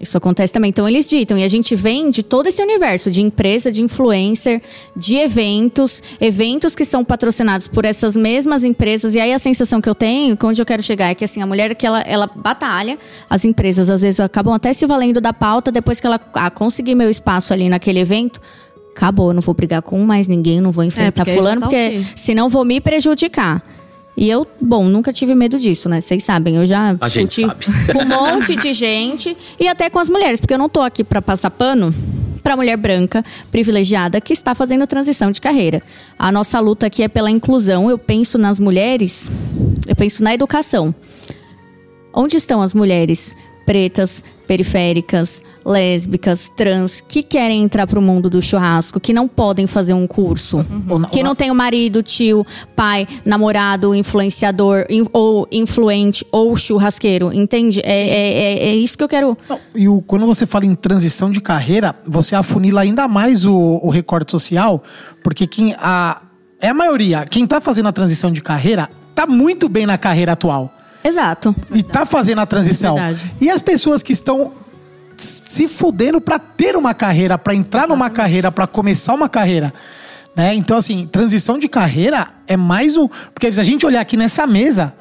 Isso 0.00 0.18
acontece 0.18 0.52
também. 0.52 0.68
Então 0.68 0.88
eles 0.88 1.08
ditam, 1.08 1.38
e 1.38 1.42
a 1.42 1.48
gente 1.48 1.74
vem 1.74 2.10
de 2.10 2.22
todo 2.22 2.46
esse 2.46 2.62
universo 2.62 3.10
de 3.10 3.22
empresa, 3.22 3.72
de 3.72 3.82
influencer, 3.82 4.60
de 4.94 5.16
eventos, 5.16 6.02
eventos 6.20 6.74
que 6.74 6.84
são 6.84 7.04
patrocinados 7.04 7.68
por 7.68 7.84
essas 7.84 8.14
mesmas 8.14 8.64
empresas. 8.64 9.14
E 9.14 9.20
aí 9.20 9.32
a 9.32 9.38
sensação 9.38 9.80
que 9.80 9.88
eu 9.88 9.94
tenho, 9.94 10.36
que 10.36 10.44
onde 10.44 10.60
eu 10.60 10.66
quero 10.66 10.82
chegar, 10.82 11.08
é 11.08 11.14
que 11.14 11.24
assim, 11.24 11.40
a 11.40 11.46
mulher 11.46 11.74
que 11.74 11.86
ela, 11.86 12.00
ela 12.02 12.28
batalha, 12.34 12.98
as 13.30 13.44
empresas 13.44 13.88
às 13.88 14.02
vezes 14.02 14.20
acabam 14.20 14.52
até 14.52 14.72
se 14.72 14.86
valendo 14.86 15.20
da 15.20 15.32
pauta, 15.32 15.72
depois 15.72 16.00
que 16.00 16.06
ela 16.06 16.20
ah, 16.34 16.50
conseguir 16.50 16.94
meu 16.94 17.08
espaço 17.08 17.52
ali 17.52 17.68
naquele 17.68 18.00
evento. 18.00 18.40
Acabou, 18.96 19.30
eu 19.30 19.34
não 19.34 19.42
vou 19.42 19.54
brigar 19.54 19.82
com 19.82 19.98
mais 20.04 20.28
ninguém, 20.28 20.60
não 20.60 20.70
vou 20.70 20.84
enfrentar 20.84 21.24
porque 21.24 21.30
aí 21.30 21.36
já 21.36 21.42
fulano, 21.42 21.60
tá 21.62 21.66
porque 21.66 21.86
ok. 21.86 22.06
senão 22.14 22.48
vou 22.48 22.64
me 22.64 22.80
prejudicar. 22.80 23.62
E 24.16 24.30
eu, 24.30 24.46
bom, 24.60 24.84
nunca 24.84 25.12
tive 25.12 25.34
medo 25.34 25.58
disso, 25.58 25.88
né? 25.88 26.00
Vocês 26.00 26.22
sabem, 26.22 26.54
eu 26.54 26.64
já 26.64 26.96
A 27.00 27.08
gente 27.08 27.42
discuti 27.42 27.64
sabe. 27.72 27.92
com 27.92 27.98
um 28.04 28.06
monte 28.06 28.54
de 28.54 28.72
gente 28.74 29.36
e 29.58 29.66
até 29.66 29.90
com 29.90 29.98
as 29.98 30.08
mulheres, 30.08 30.38
porque 30.38 30.54
eu 30.54 30.58
não 30.58 30.68
tô 30.68 30.80
aqui 30.80 31.02
pra 31.02 31.20
passar 31.20 31.50
pano 31.50 31.92
pra 32.40 32.54
mulher 32.56 32.76
branca 32.76 33.24
privilegiada 33.50 34.20
que 34.20 34.32
está 34.32 34.54
fazendo 34.54 34.86
transição 34.86 35.32
de 35.32 35.40
carreira. 35.40 35.82
A 36.16 36.30
nossa 36.30 36.60
luta 36.60 36.86
aqui 36.86 37.02
é 37.02 37.08
pela 37.08 37.30
inclusão. 37.30 37.90
Eu 37.90 37.98
penso 37.98 38.38
nas 38.38 38.60
mulheres, 38.60 39.28
eu 39.88 39.96
penso 39.96 40.22
na 40.22 40.32
educação. 40.32 40.94
Onde 42.12 42.36
estão 42.36 42.62
as 42.62 42.72
mulheres 42.74 43.34
pretas, 43.66 44.22
periféricas, 44.46 45.42
lésbicas, 45.64 46.50
trans, 46.56 47.00
que 47.00 47.22
querem 47.22 47.62
entrar 47.62 47.86
pro 47.86 48.00
mundo 48.02 48.28
do 48.28 48.40
churrasco, 48.42 49.00
que 49.00 49.12
não 49.12 49.26
podem 49.26 49.66
fazer 49.66 49.92
um 49.94 50.06
curso, 50.06 50.64
na- 50.98 51.08
que 51.08 51.22
não 51.22 51.34
tem 51.34 51.50
o 51.50 51.54
marido, 51.54 52.02
tio, 52.02 52.46
pai, 52.76 53.06
namorado, 53.24 53.94
influenciador, 53.94 54.84
in- 54.90 55.06
ou 55.12 55.46
influente, 55.50 56.24
ou 56.30 56.56
churrasqueiro, 56.56 57.32
entende? 57.32 57.80
É, 57.84 57.92
é, 57.92 58.32
é, 58.32 58.68
é 58.70 58.74
isso 58.74 58.96
que 58.96 59.04
eu 59.04 59.08
quero. 59.08 59.36
Não, 59.48 59.58
e 59.74 59.88
o- 59.88 60.00
quando 60.02 60.26
você 60.26 60.46
fala 60.46 60.66
em 60.66 60.74
transição 60.74 61.30
de 61.30 61.40
carreira, 61.40 61.94
você 62.06 62.34
afunila 62.34 62.80
ainda 62.82 63.06
mais 63.08 63.44
o, 63.44 63.80
o 63.82 63.90
recorte 63.90 64.30
social, 64.30 64.82
porque 65.22 65.46
quem 65.46 65.74
a, 65.78 66.20
é 66.60 66.68
a 66.68 66.74
maioria. 66.74 67.24
Quem 67.28 67.46
tá 67.46 67.60
fazendo 67.60 67.88
a 67.88 67.92
transição 67.92 68.30
de 68.32 68.40
carreira 68.42 68.88
tá 69.14 69.26
muito 69.26 69.68
bem 69.68 69.86
na 69.86 69.96
carreira 69.96 70.32
atual. 70.32 70.73
Exato. 71.04 71.54
E 71.72 71.82
tá 71.82 72.06
fazendo 72.06 72.40
a 72.40 72.46
transição. 72.46 72.94
Verdade. 72.94 73.30
E 73.40 73.50
as 73.50 73.60
pessoas 73.62 74.02
que 74.02 74.12
estão 74.12 74.54
se 75.16 75.68
fudendo 75.68 76.20
pra 76.20 76.38
ter 76.38 76.74
uma 76.76 76.94
carreira, 76.94 77.38
pra 77.38 77.54
entrar 77.54 77.86
numa 77.86 78.10
carreira, 78.10 78.50
pra 78.50 78.66
começar 78.66 79.14
uma 79.14 79.28
carreira. 79.28 79.72
Né? 80.34 80.54
Então, 80.54 80.76
assim, 80.76 81.06
transição 81.06 81.58
de 81.58 81.68
carreira 81.68 82.28
é 82.48 82.56
mais 82.56 82.96
um. 82.96 83.06
Porque 83.32 83.52
se 83.52 83.60
a 83.60 83.62
gente 83.62 83.86
olhar 83.86 84.00
aqui 84.00 84.16
nessa 84.16 84.46
mesa, 84.46 84.92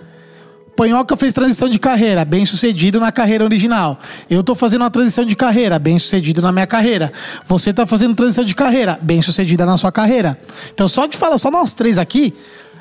Panhoca 0.76 1.16
fez 1.18 1.34
transição 1.34 1.68
de 1.70 1.80
carreira, 1.80 2.24
bem 2.26 2.46
sucedido 2.46 3.00
na 3.00 3.12
carreira 3.12 3.44
original. 3.44 4.00
Eu 4.30 4.44
tô 4.44 4.54
fazendo 4.54 4.82
uma 4.82 4.92
transição 4.92 5.26
de 5.26 5.36
carreira, 5.36 5.80
bem 5.80 5.98
sucedido 5.98 6.42
na 6.42 6.52
minha 6.52 6.68
carreira. 6.68 7.12
Você 7.48 7.74
tá 7.74 7.88
fazendo 7.88 8.14
transição 8.16 8.44
de 8.44 8.54
carreira, 8.54 9.00
bem 9.02 9.22
sucedida 9.22 9.66
na 9.66 9.78
sua 9.78 9.92
carreira. 9.92 10.38
Então, 10.74 10.88
só 10.88 11.08
de 11.08 11.18
falar, 11.18 11.38
só 11.40 11.50
nós 11.50 11.74
três 11.74 11.98
aqui, 11.98 12.34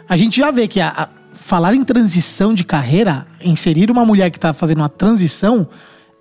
a 0.08 0.16
gente 0.16 0.36
já 0.38 0.50
vê 0.50 0.68
que 0.68 0.80
a- 0.80 0.88
a- 0.94 1.08
falar 1.52 1.74
em 1.74 1.84
transição 1.84 2.54
de 2.54 2.64
carreira, 2.64 3.26
inserir 3.38 3.90
uma 3.90 4.06
mulher 4.06 4.30
que 4.30 4.40
tá 4.40 4.54
fazendo 4.54 4.78
uma 4.78 4.88
transição, 4.88 5.68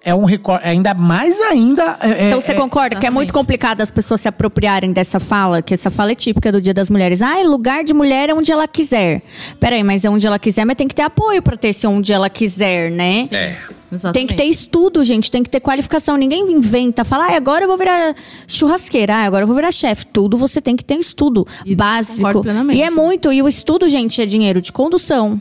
é 0.04 0.14
um 0.16 0.26
recorde, 0.26 0.66
ainda 0.68 0.94
mais 0.94 1.40
ainda. 1.42 1.98
é- 2.02 2.28
Então 2.28 2.40
é- 2.40 2.42
você 2.42 2.52
é- 2.54 2.56
concorda 2.56 2.96
que 2.96 3.06
é 3.06 3.10
muito 3.10 3.32
complicado 3.34 3.82
as 3.82 3.92
pessoas 3.92 4.22
se 4.22 4.28
apropriarem 4.28 4.92
dessa 4.92 5.20
fala, 5.20 5.62
que 5.62 5.74
essa 5.74 5.90
fala 5.90 6.12
é 6.12 6.16
típica 6.16 6.52
do 6.52 6.60
Dia 6.60 6.74
das 6.74 6.90
Mulheres. 6.90 7.22
Ah, 7.22 7.38
lugar 7.46 7.84
de 7.84 7.94
mulher 7.94 8.30
é 8.30 8.34
onde 8.34 8.52
ela 8.52 8.68
quiser. 8.68 9.22
Peraí, 9.60 9.84
mas 9.84 10.04
é 10.04 10.10
onde 10.10 10.26
ela 10.26 10.40
quiser, 10.40 10.66
mas 10.66 10.76
tem 10.76 10.88
que 10.88 10.96
ter 10.96 11.04
apoio 11.04 11.42
pra 11.42 11.56
ter 11.56 11.70
esse 11.70 11.86
onde 11.86 12.12
ela 12.12 12.30
quiser, 12.30 12.90
né? 12.92 13.28
É. 13.32 13.56
Exatamente. 13.94 14.14
Tem 14.14 14.26
que 14.28 14.42
ter 14.42 14.50
estudo, 14.50 15.04
gente, 15.04 15.30
tem 15.30 15.44
que 15.44 15.50
ter 15.50 15.60
qualificação. 15.60 16.16
Ninguém 16.16 16.50
inventa, 16.54 17.04
fala, 17.04 17.26
ah, 17.28 17.36
agora 17.36 17.66
eu 17.66 17.68
vou 17.68 17.78
virar 17.78 18.16
churrasqueira, 18.48 19.14
ah, 19.18 19.24
agora 19.26 19.44
eu 19.44 19.48
vou 19.48 19.56
virar 19.56 19.70
chefe. 19.72 20.06
Tudo 20.08 20.38
você 20.38 20.62
tem 20.62 20.78
que 20.78 20.84
ter 20.84 20.96
estudo 20.96 21.46
E 21.66 21.76
básico. 21.76 22.42
E 22.74 22.82
é 22.82 22.90
muito, 22.90 23.34
e 23.34 23.42
o 23.42 23.50
estudo, 23.50 23.90
gente, 23.90 24.22
é 24.22 24.26
dinheiro 24.26 24.62
de 24.62 24.72
condução, 24.72 25.40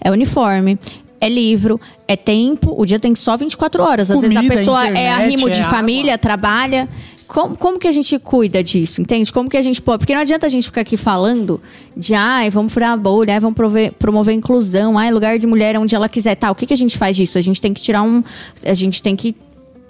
é 0.00 0.10
uniforme, 0.10 0.76
é 1.24 1.28
livro, 1.28 1.80
é 2.06 2.16
tempo. 2.16 2.74
O 2.76 2.84
dia 2.84 2.98
tem 3.00 3.14
só 3.14 3.36
24 3.36 3.82
horas. 3.82 4.10
Às 4.10 4.20
vezes 4.20 4.36
a 4.36 4.40
Comida, 4.40 4.54
pessoa 4.56 4.86
é 4.86 4.90
internet, 4.90 5.22
arrimo 5.22 5.50
de 5.50 5.60
é 5.60 5.64
família, 5.64 6.18
trabalha. 6.18 6.88
Como, 7.26 7.56
como 7.56 7.78
que 7.78 7.88
a 7.88 7.90
gente 7.90 8.18
cuida 8.18 8.62
disso, 8.62 9.00
entende? 9.00 9.32
Como 9.32 9.48
que 9.48 9.56
a 9.56 9.62
gente 9.62 9.80
pode... 9.80 10.00
Porque 10.00 10.14
não 10.14 10.20
adianta 10.20 10.44
a 10.44 10.48
gente 10.48 10.66
ficar 10.66 10.82
aqui 10.82 10.96
falando 10.96 11.58
de, 11.96 12.14
ai, 12.14 12.50
vamos 12.50 12.72
furar 12.72 12.90
a 12.92 12.96
bolha, 12.96 13.32
ai, 13.34 13.40
vamos 13.40 13.56
prover- 13.56 13.92
promover 13.92 14.34
inclusão, 14.34 14.98
ai, 14.98 15.10
lugar 15.10 15.38
de 15.38 15.46
mulher 15.46 15.74
é 15.74 15.78
onde 15.78 15.94
ela 15.94 16.08
quiser, 16.08 16.34
tá? 16.34 16.50
O 16.50 16.54
que, 16.54 16.66
que 16.66 16.74
a 16.74 16.76
gente 16.76 16.98
faz 16.98 17.16
disso? 17.16 17.38
A 17.38 17.40
gente 17.40 17.60
tem 17.62 17.72
que 17.72 17.80
tirar 17.80 18.02
um... 18.02 18.22
A 18.62 18.74
gente 18.74 19.02
tem 19.02 19.16
que 19.16 19.34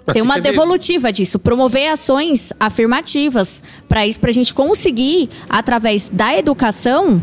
Mas 0.07 0.13
ter 0.13 0.21
você 0.21 0.25
uma 0.25 0.39
devolutiva 0.39 1.11
disso, 1.11 1.37
promover 1.37 1.89
ações 1.91 2.53
afirmativas 2.57 3.61
para 3.89 4.07
isso, 4.07 4.19
pra 4.19 4.31
gente 4.31 4.53
conseguir, 4.53 5.29
através 5.49 6.07
da 6.07 6.37
educação, 6.37 7.21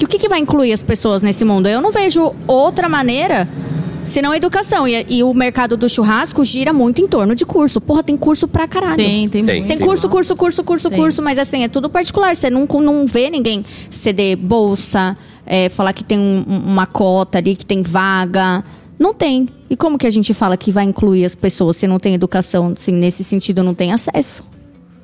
que 0.00 0.04
o 0.04 0.08
que, 0.08 0.18
que 0.18 0.28
vai 0.28 0.38
incluir 0.38 0.72
as 0.72 0.82
pessoas 0.82 1.20
nesse 1.20 1.44
mundo? 1.44 1.68
Eu 1.68 1.80
não 1.82 1.92
vejo 1.92 2.32
outra 2.46 2.88
maneira 2.88 3.46
senão 4.02 4.32
a 4.32 4.36
educação. 4.36 4.88
E, 4.88 5.04
e 5.08 5.22
o 5.22 5.32
mercado 5.34 5.76
do 5.76 5.88
churrasco 5.88 6.42
gira 6.44 6.72
muito 6.72 7.00
em 7.02 7.06
torno 7.06 7.34
de 7.34 7.44
curso. 7.44 7.80
Porra, 7.80 8.02
tem 8.02 8.16
curso 8.16 8.48
pra 8.48 8.66
caralho. 8.66 8.96
Tem, 8.96 9.28
tem, 9.28 9.44
Tem, 9.44 9.56
muito. 9.60 9.68
Tem 9.68 9.76
tem. 9.78 9.86
curso, 9.86 10.08
curso, 10.08 10.34
curso, 10.34 10.64
curso, 10.64 10.88
Tem. 10.88 10.98
curso, 10.98 11.20
mas 11.22 11.38
assim, 11.38 11.64
é 11.64 11.68
tudo 11.68 11.88
particular. 11.90 12.34
Você 12.34 12.48
não, 12.48 12.64
não 12.66 13.06
vê 13.06 13.28
ninguém 13.28 13.62
ceder 13.90 14.36
bolsa, 14.38 15.16
é, 15.44 15.68
falar 15.68 15.92
que 15.92 16.02
tem 16.02 16.18
um- 16.18 16.44
um- 16.48 16.72
uma 16.72 16.86
cota 16.86 17.36
ali, 17.38 17.54
que 17.54 17.66
tem 17.66 17.82
vaga. 17.82 18.64
Não 18.98 19.12
tem. 19.12 19.48
E 19.68 19.76
como 19.76 19.98
que 19.98 20.06
a 20.06 20.10
gente 20.10 20.32
fala 20.32 20.56
que 20.56 20.70
vai 20.72 20.84
incluir 20.84 21.24
as 21.26 21.34
pessoas 21.34 21.76
se 21.76 21.86
não 21.86 21.98
tem 21.98 22.14
educação, 22.14 22.74
se 22.78 22.90
nesse 22.90 23.22
sentido 23.22 23.62
não 23.62 23.74
tem 23.74 23.92
acesso? 23.92 24.42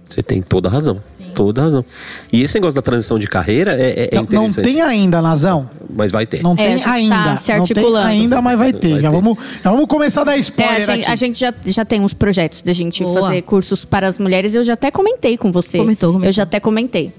Você 0.09 0.23
tem 0.23 0.41
toda 0.41 0.69
a 0.69 0.73
razão. 0.73 1.01
Toda 1.35 1.61
a 1.61 1.65
razão. 1.65 1.85
E 2.33 2.41
esse 2.43 2.55
negócio 2.55 2.77
da 2.77 2.83
transição 2.83 3.19
de 3.19 3.27
carreira 3.27 3.75
é, 3.79 4.05
é 4.13 4.15
Não, 4.15 4.23
não 4.23 4.25
interessante. 4.45 4.65
tem 4.65 4.81
ainda, 4.81 5.21
Nazão. 5.21 5.69
Mas 5.95 6.13
vai 6.13 6.25
ter. 6.25 6.43
Não 6.43 6.53
É, 6.53 6.55
tem 6.55 6.79
tá 6.79 6.93
ainda. 6.93 7.37
se 7.37 7.53
Não 7.53 7.59
articulando. 7.61 8.09
tem 8.09 8.21
ainda, 8.21 8.41
mas 8.41 8.57
vai 8.59 8.73
ter. 8.73 8.93
Vai 8.93 9.01
já, 9.01 9.11
ter. 9.11 9.15
Vamos, 9.17 9.39
já 9.65 9.71
vamos 9.71 9.87
começar 9.87 10.21
a 10.21 10.25
dar 10.25 10.33
É, 10.33 10.37
a 10.37 10.39
spoiler 10.39 10.81
gente, 10.81 10.91
aqui. 10.91 11.11
a 11.11 11.15
gente 11.17 11.39
já, 11.41 11.55
já 11.67 11.85
tem 11.85 12.01
uns 12.01 12.15
projetos 12.15 12.63
da 12.63 12.73
gente 12.73 13.03
Boa. 13.03 13.21
fazer 13.21 13.43
cursos 13.43 13.85
para 13.85 14.07
as 14.07 14.19
mulheres. 14.19 14.55
Eu 14.55 14.63
já 14.63 14.75
até 14.75 14.91
comentei 14.93 15.37
com 15.37 15.51
você. 15.51 15.79
Comentou, 15.79 16.13
comentou. 16.13 16.29
Eu 16.29 16.33
já 16.33 16.45
até 16.45 16.61
comentei. 16.61 17.13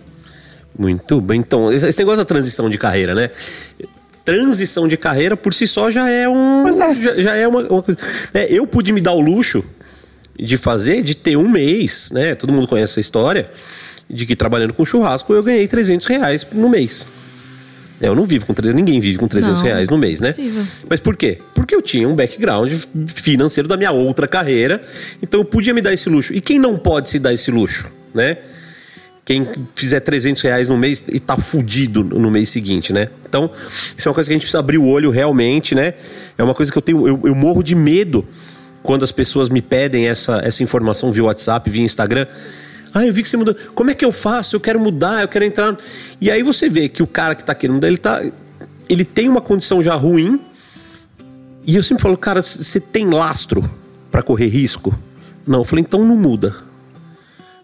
Muito 0.79 1.19
bem. 1.19 1.39
Então, 1.41 1.71
esse 1.71 1.97
negócio 1.99 2.17
da 2.19 2.25
transição 2.25 2.69
de 2.69 2.77
carreira, 2.77 3.13
né? 3.13 3.29
Transição 4.23 4.87
de 4.87 4.97
carreira 4.97 5.37
por 5.37 5.53
si 5.53 5.65
só 5.67 5.89
já 5.89 6.09
é 6.09 6.27
um. 6.27 6.67
É. 6.67 6.73
Já, 6.73 6.93
já 7.21 7.35
é 7.35 7.47
uma, 7.47 7.61
uma 7.61 7.81
coisa. 7.81 7.99
É, 8.33 8.45
eu 8.51 8.65
pude 8.67 8.91
me 8.91 8.99
dar 9.01 9.13
o 9.13 9.21
luxo 9.21 9.63
de 10.39 10.57
fazer, 10.57 11.03
de 11.03 11.15
ter 11.15 11.37
um 11.37 11.49
mês, 11.49 12.11
né? 12.11 12.35
Todo 12.35 12.53
mundo 12.53 12.67
conhece 12.67 12.93
essa 12.93 12.99
história, 12.99 13.45
de 14.09 14.25
que 14.25 14.35
trabalhando 14.35 14.73
com 14.73 14.85
churrasco 14.85 15.33
eu 15.33 15.43
ganhei 15.43 15.67
300 15.67 16.05
reais 16.07 16.47
no 16.51 16.69
mês. 16.69 17.07
Eu 17.99 18.15
não 18.15 18.25
vivo 18.25 18.45
com 18.45 18.53
300, 18.53 18.79
ninguém 18.79 18.99
vive 18.99 19.17
com 19.17 19.27
300 19.27 19.57
Não, 19.57 19.65
reais 19.65 19.89
no 19.89 19.97
mês, 19.97 20.21
né? 20.21 20.29
impossível. 20.29 20.63
Mas 20.87 20.99
por 20.99 21.15
quê? 21.15 21.39
Porque 21.55 21.73
eu 21.73 21.81
tinha 21.81 22.07
um 22.07 22.15
background 22.15 22.71
financeiro 23.07 23.67
da 23.67 23.75
minha 23.75 23.91
outra 23.91 24.27
carreira, 24.27 24.83
então 25.21 25.39
eu 25.39 25.45
podia 25.45 25.73
me 25.73 25.81
dar 25.81 25.91
esse 25.91 26.07
luxo. 26.07 26.31
E 26.33 26.39
quem 26.39 26.59
não 26.59 26.77
pode 26.77 27.09
se 27.09 27.17
dar 27.17 27.33
esse 27.33 27.49
luxo, 27.49 27.87
né? 28.13 28.37
Quem 29.25 29.47
fizer 29.75 29.99
300 29.99 30.41
reais 30.43 30.67
no 30.67 30.77
mês 30.77 31.03
e 31.11 31.19
tá 31.19 31.35
fudido 31.35 32.03
no 32.03 32.31
mês 32.31 32.49
seguinte, 32.49 32.93
né? 32.93 33.09
Então, 33.27 33.49
isso 33.97 34.07
é 34.07 34.09
uma 34.09 34.15
coisa 34.15 34.29
que 34.29 34.33
a 34.33 34.35
gente 34.35 34.43
precisa 34.43 34.59
abrir 34.59 34.77
o 34.77 34.87
olho 34.87 35.09
realmente, 35.09 35.73
né? 35.75 35.95
É 36.37 36.43
uma 36.43 36.53
coisa 36.53 36.71
que 36.71 36.77
eu 36.77 36.81
tenho. 36.81 37.05
Eu, 37.05 37.19
eu 37.25 37.35
morro 37.35 37.61
de 37.61 37.75
medo 37.75 38.25
quando 38.87 39.03
as 39.03 39.11
pessoas 39.11 39.49
me 39.49 39.61
pedem 39.61 40.07
essa, 40.07 40.39
essa 40.43 40.63
informação 40.63 41.11
via 41.11 41.25
WhatsApp, 41.25 41.69
via 41.69 41.83
Instagram. 41.83 42.25
Ah, 42.93 43.05
eu 43.05 43.11
vi 43.11 43.21
que 43.21 43.27
você 43.27 43.35
mudou. 43.35 43.53
Como 43.75 43.91
é 43.91 43.93
que 43.93 44.05
eu 44.05 44.13
faço? 44.13 44.55
Eu 44.55 44.61
quero 44.61 44.79
mudar, 44.79 45.21
eu 45.21 45.27
quero 45.27 45.43
entrar. 45.43 45.75
E 46.21 46.31
aí 46.31 46.41
você 46.41 46.69
vê 46.69 46.87
que 46.87 47.03
o 47.03 47.07
cara 47.07 47.35
que 47.35 47.43
tá 47.43 47.53
querendo 47.53 47.75
mudar, 47.75 47.87
ele 47.87 47.97
tá. 47.97 48.23
Ele 48.87 49.03
tem 49.03 49.27
uma 49.27 49.41
condição 49.41 49.83
já 49.83 49.93
ruim. 49.93 50.39
E 51.65 51.75
eu 51.75 51.83
sempre 51.83 52.01
falo, 52.01 52.17
cara, 52.17 52.41
você 52.41 52.79
tem 52.79 53.09
lastro 53.09 53.69
pra 54.09 54.23
correr 54.23 54.47
risco? 54.47 54.97
Não, 55.45 55.59
eu 55.59 55.65
falei, 55.65 55.83
então 55.85 56.05
não 56.05 56.15
muda 56.15 56.67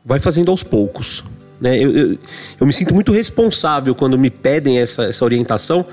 vai 0.06 0.20
fazendo 0.20 0.52
aos 0.52 0.64
poucos. 0.64 1.24
Né? 1.60 1.78
Eu, 1.78 1.96
eu, 1.96 2.18
eu 2.60 2.68
me 2.68 2.74
sinto 2.74 2.94
muito 2.94 3.12
responsável 3.12 3.96
quando 3.96 4.18
me 4.20 4.30
pedem 4.30 4.80
essa, 4.80 5.06
essa 5.06 5.24
orientação, 5.24 5.86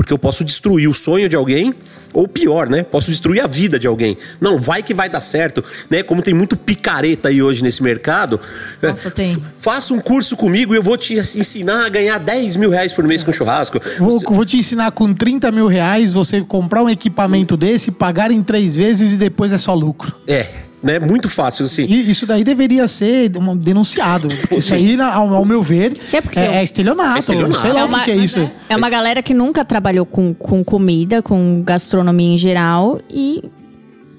porque 0.00 0.14
eu 0.14 0.18
posso 0.18 0.42
destruir 0.42 0.88
o 0.88 0.94
sonho 0.94 1.28
de 1.28 1.36
alguém, 1.36 1.74
ou 2.14 2.26
pior, 2.26 2.70
né? 2.70 2.82
Posso 2.82 3.10
destruir 3.10 3.44
a 3.44 3.46
vida 3.46 3.78
de 3.78 3.86
alguém. 3.86 4.16
Não, 4.40 4.56
vai 4.56 4.82
que 4.82 4.94
vai 4.94 5.10
dar 5.10 5.20
certo. 5.20 5.62
Né? 5.90 6.02
Como 6.02 6.22
tem 6.22 6.32
muito 6.32 6.56
picareta 6.56 7.28
aí 7.28 7.42
hoje 7.42 7.62
nesse 7.62 7.82
mercado. 7.82 8.40
Nossa, 8.82 9.08
é, 9.08 9.10
tem. 9.10 9.36
Faça 9.56 9.92
um 9.92 10.00
curso 10.00 10.38
comigo 10.38 10.72
e 10.72 10.78
eu 10.78 10.82
vou 10.82 10.96
te 10.96 11.18
ensinar 11.18 11.84
a 11.84 11.88
ganhar 11.90 12.16
10 12.16 12.56
mil 12.56 12.70
reais 12.70 12.94
por 12.94 13.04
mês 13.06 13.22
com 13.22 13.30
churrasco. 13.30 13.78
Vou, 13.98 14.18
vou 14.20 14.46
te 14.46 14.56
ensinar 14.56 14.90
com 14.92 15.12
30 15.12 15.52
mil 15.52 15.66
reais 15.66 16.14
você 16.14 16.40
comprar 16.40 16.82
um 16.82 16.88
equipamento 16.88 17.54
desse, 17.54 17.92
pagar 17.92 18.30
em 18.30 18.42
três 18.42 18.74
vezes 18.74 19.12
e 19.12 19.16
depois 19.18 19.52
é 19.52 19.58
só 19.58 19.74
lucro. 19.74 20.14
É, 20.26 20.46
né? 20.82 20.98
Muito 20.98 21.28
fácil, 21.28 21.64
assim. 21.66 21.84
E 21.84 22.10
isso 22.10 22.26
daí 22.26 22.42
deveria 22.44 22.86
ser 22.88 23.30
um- 23.36 23.56
denunciado. 23.56 24.28
Isso 24.50 24.72
aí, 24.74 24.98
ao, 25.00 25.34
ao 25.34 25.44
meu 25.44 25.62
ver, 25.62 25.92
É 26.12 26.20
porque 26.20 26.38
é, 26.38 26.56
é 26.56 26.62
estelionato. 26.62 27.16
É 27.16 27.18
estelionato. 27.20 27.60
Sei 27.60 27.72
lá 27.72 27.80
É 27.80 27.84
o 27.84 27.88
que 27.88 27.94
uma- 27.94 28.04
que 28.04 28.10
é 28.10 28.16
isso. 28.16 28.50
É 28.68 28.76
uma 28.76 28.88
galera 28.90 29.22
que 29.22 29.34
nunca 29.34 29.64
trabalhou 29.64 30.06
com, 30.06 30.32
com 30.34 30.62
comida, 30.64 31.22
com 31.22 31.62
gastronomia 31.64 32.34
em 32.34 32.38
geral. 32.38 33.00
E, 33.10 33.42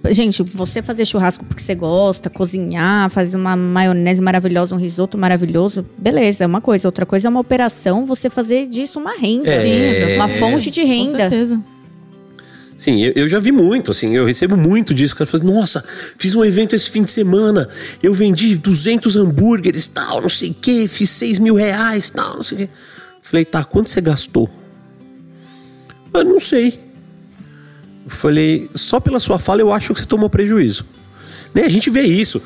gente, 0.09 0.41
você 0.43 0.81
fazer 0.81 1.05
churrasco 1.05 1.45
porque 1.45 1.61
você 1.61 1.75
gosta, 1.75 2.29
cozinhar, 2.29 3.09
fazer 3.09 3.37
uma 3.37 3.55
maionese 3.55 4.21
maravilhosa, 4.21 4.73
um 4.75 4.77
risoto 4.79 5.17
maravilhoso, 5.17 5.85
beleza, 5.97 6.43
é 6.43 6.47
uma 6.47 6.61
coisa. 6.61 6.87
Outra 6.87 7.05
coisa 7.05 7.27
é 7.27 7.29
uma 7.29 7.39
operação, 7.39 8.05
você 8.05 8.29
fazer 8.29 8.67
disso 8.67 8.99
uma 8.99 9.13
renda. 9.17 9.49
É. 9.51 10.15
Uma 10.15 10.27
fonte 10.27 10.69
de 10.71 10.81
Com 10.81 10.87
renda. 10.87 11.17
certeza. 11.17 11.59
Sim, 12.81 12.99
eu, 12.99 13.13
eu 13.15 13.29
já 13.29 13.37
vi 13.37 13.51
muito, 13.51 13.91
assim, 13.91 14.15
eu 14.15 14.25
recebo 14.25 14.57
muito 14.57 14.91
disso. 14.91 15.15
Cara 15.15 15.29
fala, 15.29 15.43
nossa, 15.43 15.85
fiz 16.17 16.33
um 16.33 16.43
evento 16.43 16.75
esse 16.75 16.89
fim 16.89 17.03
de 17.03 17.11
semana, 17.11 17.69
eu 18.01 18.11
vendi 18.11 18.57
200 18.57 19.15
hambúrgueres, 19.17 19.87
tal, 19.87 20.19
não 20.19 20.29
sei 20.29 20.49
o 20.49 20.53
quê, 20.55 20.87
fiz 20.87 21.11
6 21.11 21.37
mil 21.37 21.53
reais, 21.53 22.09
tal, 22.09 22.37
não 22.37 22.43
sei 22.43 22.55
o 22.55 22.61
quê. 22.61 22.69
Falei, 23.21 23.45
tá, 23.45 23.63
quanto 23.63 23.91
você 23.91 24.01
gastou? 24.01 24.49
Eu 26.11 26.23
não 26.23 26.39
sei. 26.39 26.79
Eu 28.03 28.09
falei, 28.09 28.67
só 28.73 28.99
pela 28.99 29.19
sua 29.19 29.37
fala 29.37 29.61
eu 29.61 29.71
acho 29.71 29.93
que 29.93 29.99
você 29.99 30.07
tomou 30.07 30.27
prejuízo. 30.27 30.83
Né? 31.53 31.65
A 31.65 31.69
gente 31.69 31.91
vê 31.91 32.01
isso. 32.01 32.41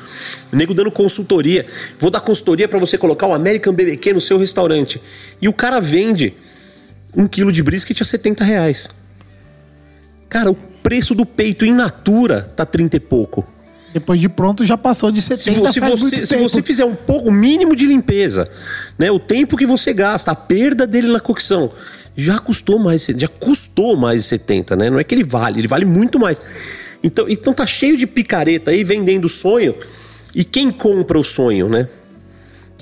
Nego 0.52 0.74
dando 0.74 0.90
consultoria. 0.90 1.64
Vou 1.98 2.10
dar 2.10 2.20
consultoria 2.20 2.68
para 2.68 2.78
você 2.78 2.98
colocar 2.98 3.26
o 3.26 3.32
American 3.32 3.72
BBQ 3.72 4.12
no 4.12 4.20
seu 4.20 4.36
restaurante. 4.36 5.00
E 5.40 5.48
o 5.48 5.52
cara 5.54 5.80
vende 5.80 6.34
um 7.16 7.26
quilo 7.26 7.50
de 7.50 7.62
brisket 7.62 7.98
a 8.02 8.04
70 8.04 8.44
reais. 8.44 8.90
Cara, 10.28 10.50
o 10.50 10.54
preço 10.54 11.14
do 11.14 11.24
peito 11.24 11.64
in 11.64 11.72
natura 11.72 12.42
tá 12.42 12.64
30 12.66 12.96
e 12.96 13.00
pouco. 13.00 13.46
Depois 13.92 14.20
de 14.20 14.28
pronto 14.28 14.64
já 14.64 14.76
passou 14.76 15.10
de 15.10 15.22
Se, 15.22 15.36
70 15.38 15.58
vo- 15.60 15.72
se 15.72 15.80
você, 15.80 16.26
se 16.26 16.34
tempo. 16.36 16.48
você 16.48 16.62
fizer 16.62 16.84
um 16.84 16.94
pouco, 16.94 17.28
o 17.30 17.32
mínimo 17.32 17.74
de 17.74 17.86
limpeza, 17.86 18.46
né, 18.98 19.10
o 19.10 19.18
tempo 19.18 19.56
que 19.56 19.64
você 19.64 19.92
gasta, 19.94 20.30
a 20.32 20.34
perda 20.34 20.86
dele 20.86 21.08
na 21.08 21.18
cocção, 21.20 21.70
já 22.14 22.38
custou 22.38 22.78
mais, 22.78 23.06
já 23.16 23.28
custou 23.28 23.96
mais 23.96 24.22
de 24.22 24.28
70, 24.28 24.76
né? 24.76 24.90
Não 24.90 24.98
é 24.98 25.04
que 25.04 25.14
ele 25.14 25.24
vale, 25.24 25.60
ele 25.60 25.68
vale 25.68 25.84
muito 25.86 26.18
mais. 26.18 26.38
Então, 27.02 27.26
então 27.28 27.52
tá 27.54 27.66
cheio 27.66 27.96
de 27.96 28.06
picareta 28.06 28.70
aí 28.70 28.82
vendendo 28.84 29.28
sonho. 29.28 29.74
E 30.34 30.42
quem 30.44 30.70
compra 30.70 31.18
o 31.18 31.24
sonho, 31.24 31.68
né? 31.68 31.88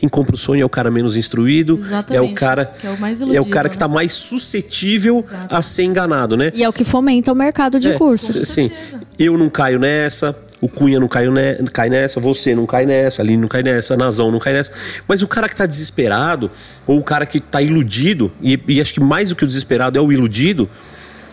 Quem 0.05 0.09
compra 0.11 0.35
o 0.35 0.39
sonho 0.39 0.61
é 0.61 0.65
o 0.67 0.69
cara 0.69 0.91
menos 0.91 1.17
instruído, 1.17 1.79
é 1.79 1.81
o 1.81 1.87
Exatamente, 1.87 2.35
cara 2.35 2.67
que 2.67 2.87
é 2.87 2.91
o 2.91 3.01
mais 3.01 3.23
é 3.23 3.25
o 3.25 3.29
iludido, 3.33 3.51
cara 3.55 3.71
que 3.71 3.77
né? 3.77 3.81
tá 3.81 3.89
mais 3.89 4.13
suscetível 4.13 5.21
Exato. 5.21 5.55
a 5.55 5.63
ser 5.63 5.85
enganado, 5.85 6.37
né? 6.37 6.53
E 6.55 6.63
é 6.63 6.69
o 6.69 6.73
que 6.75 6.85
fomenta 6.85 7.33
o 7.33 7.35
mercado 7.35 7.81
de 7.81 7.89
É, 7.89 7.93
cursos. 7.95 8.47
Sim. 8.49 8.71
Eu 9.19 9.39
não 9.39 9.49
caio 9.49 9.79
nessa, 9.79 10.37
o 10.61 10.69
Cunha 10.69 11.01
não 11.01 11.09
caiu 11.09 11.33
ne- 11.33 11.55
cai 11.73 11.89
nessa, 11.89 12.21
você 12.21 12.55
não 12.55 12.67
cai 12.67 12.85
nessa, 12.85 13.23
a 13.23 13.25
Aline 13.25 13.39
não 13.41 13.49
cai 13.49 13.63
nessa, 13.63 13.95
a 13.95 13.97
Nazão 13.97 14.31
não 14.31 14.39
cai 14.39 14.53
nessa. 14.53 14.71
Mas 15.09 15.23
o 15.23 15.27
cara 15.27 15.49
que 15.49 15.57
tá 15.57 15.65
desesperado, 15.65 16.51
ou 16.87 16.99
o 16.99 17.03
cara 17.03 17.25
que 17.25 17.41
tá 17.41 17.63
iludido, 17.63 18.31
e, 18.43 18.61
e 18.69 18.83
acho 18.83 18.93
que 18.93 19.01
mais 19.01 19.31
do 19.31 19.37
que 19.37 19.45
o 19.45 19.47
desesperado 19.47 19.99
é 19.99 20.03
o 20.03 20.13
iludido, 20.13 20.69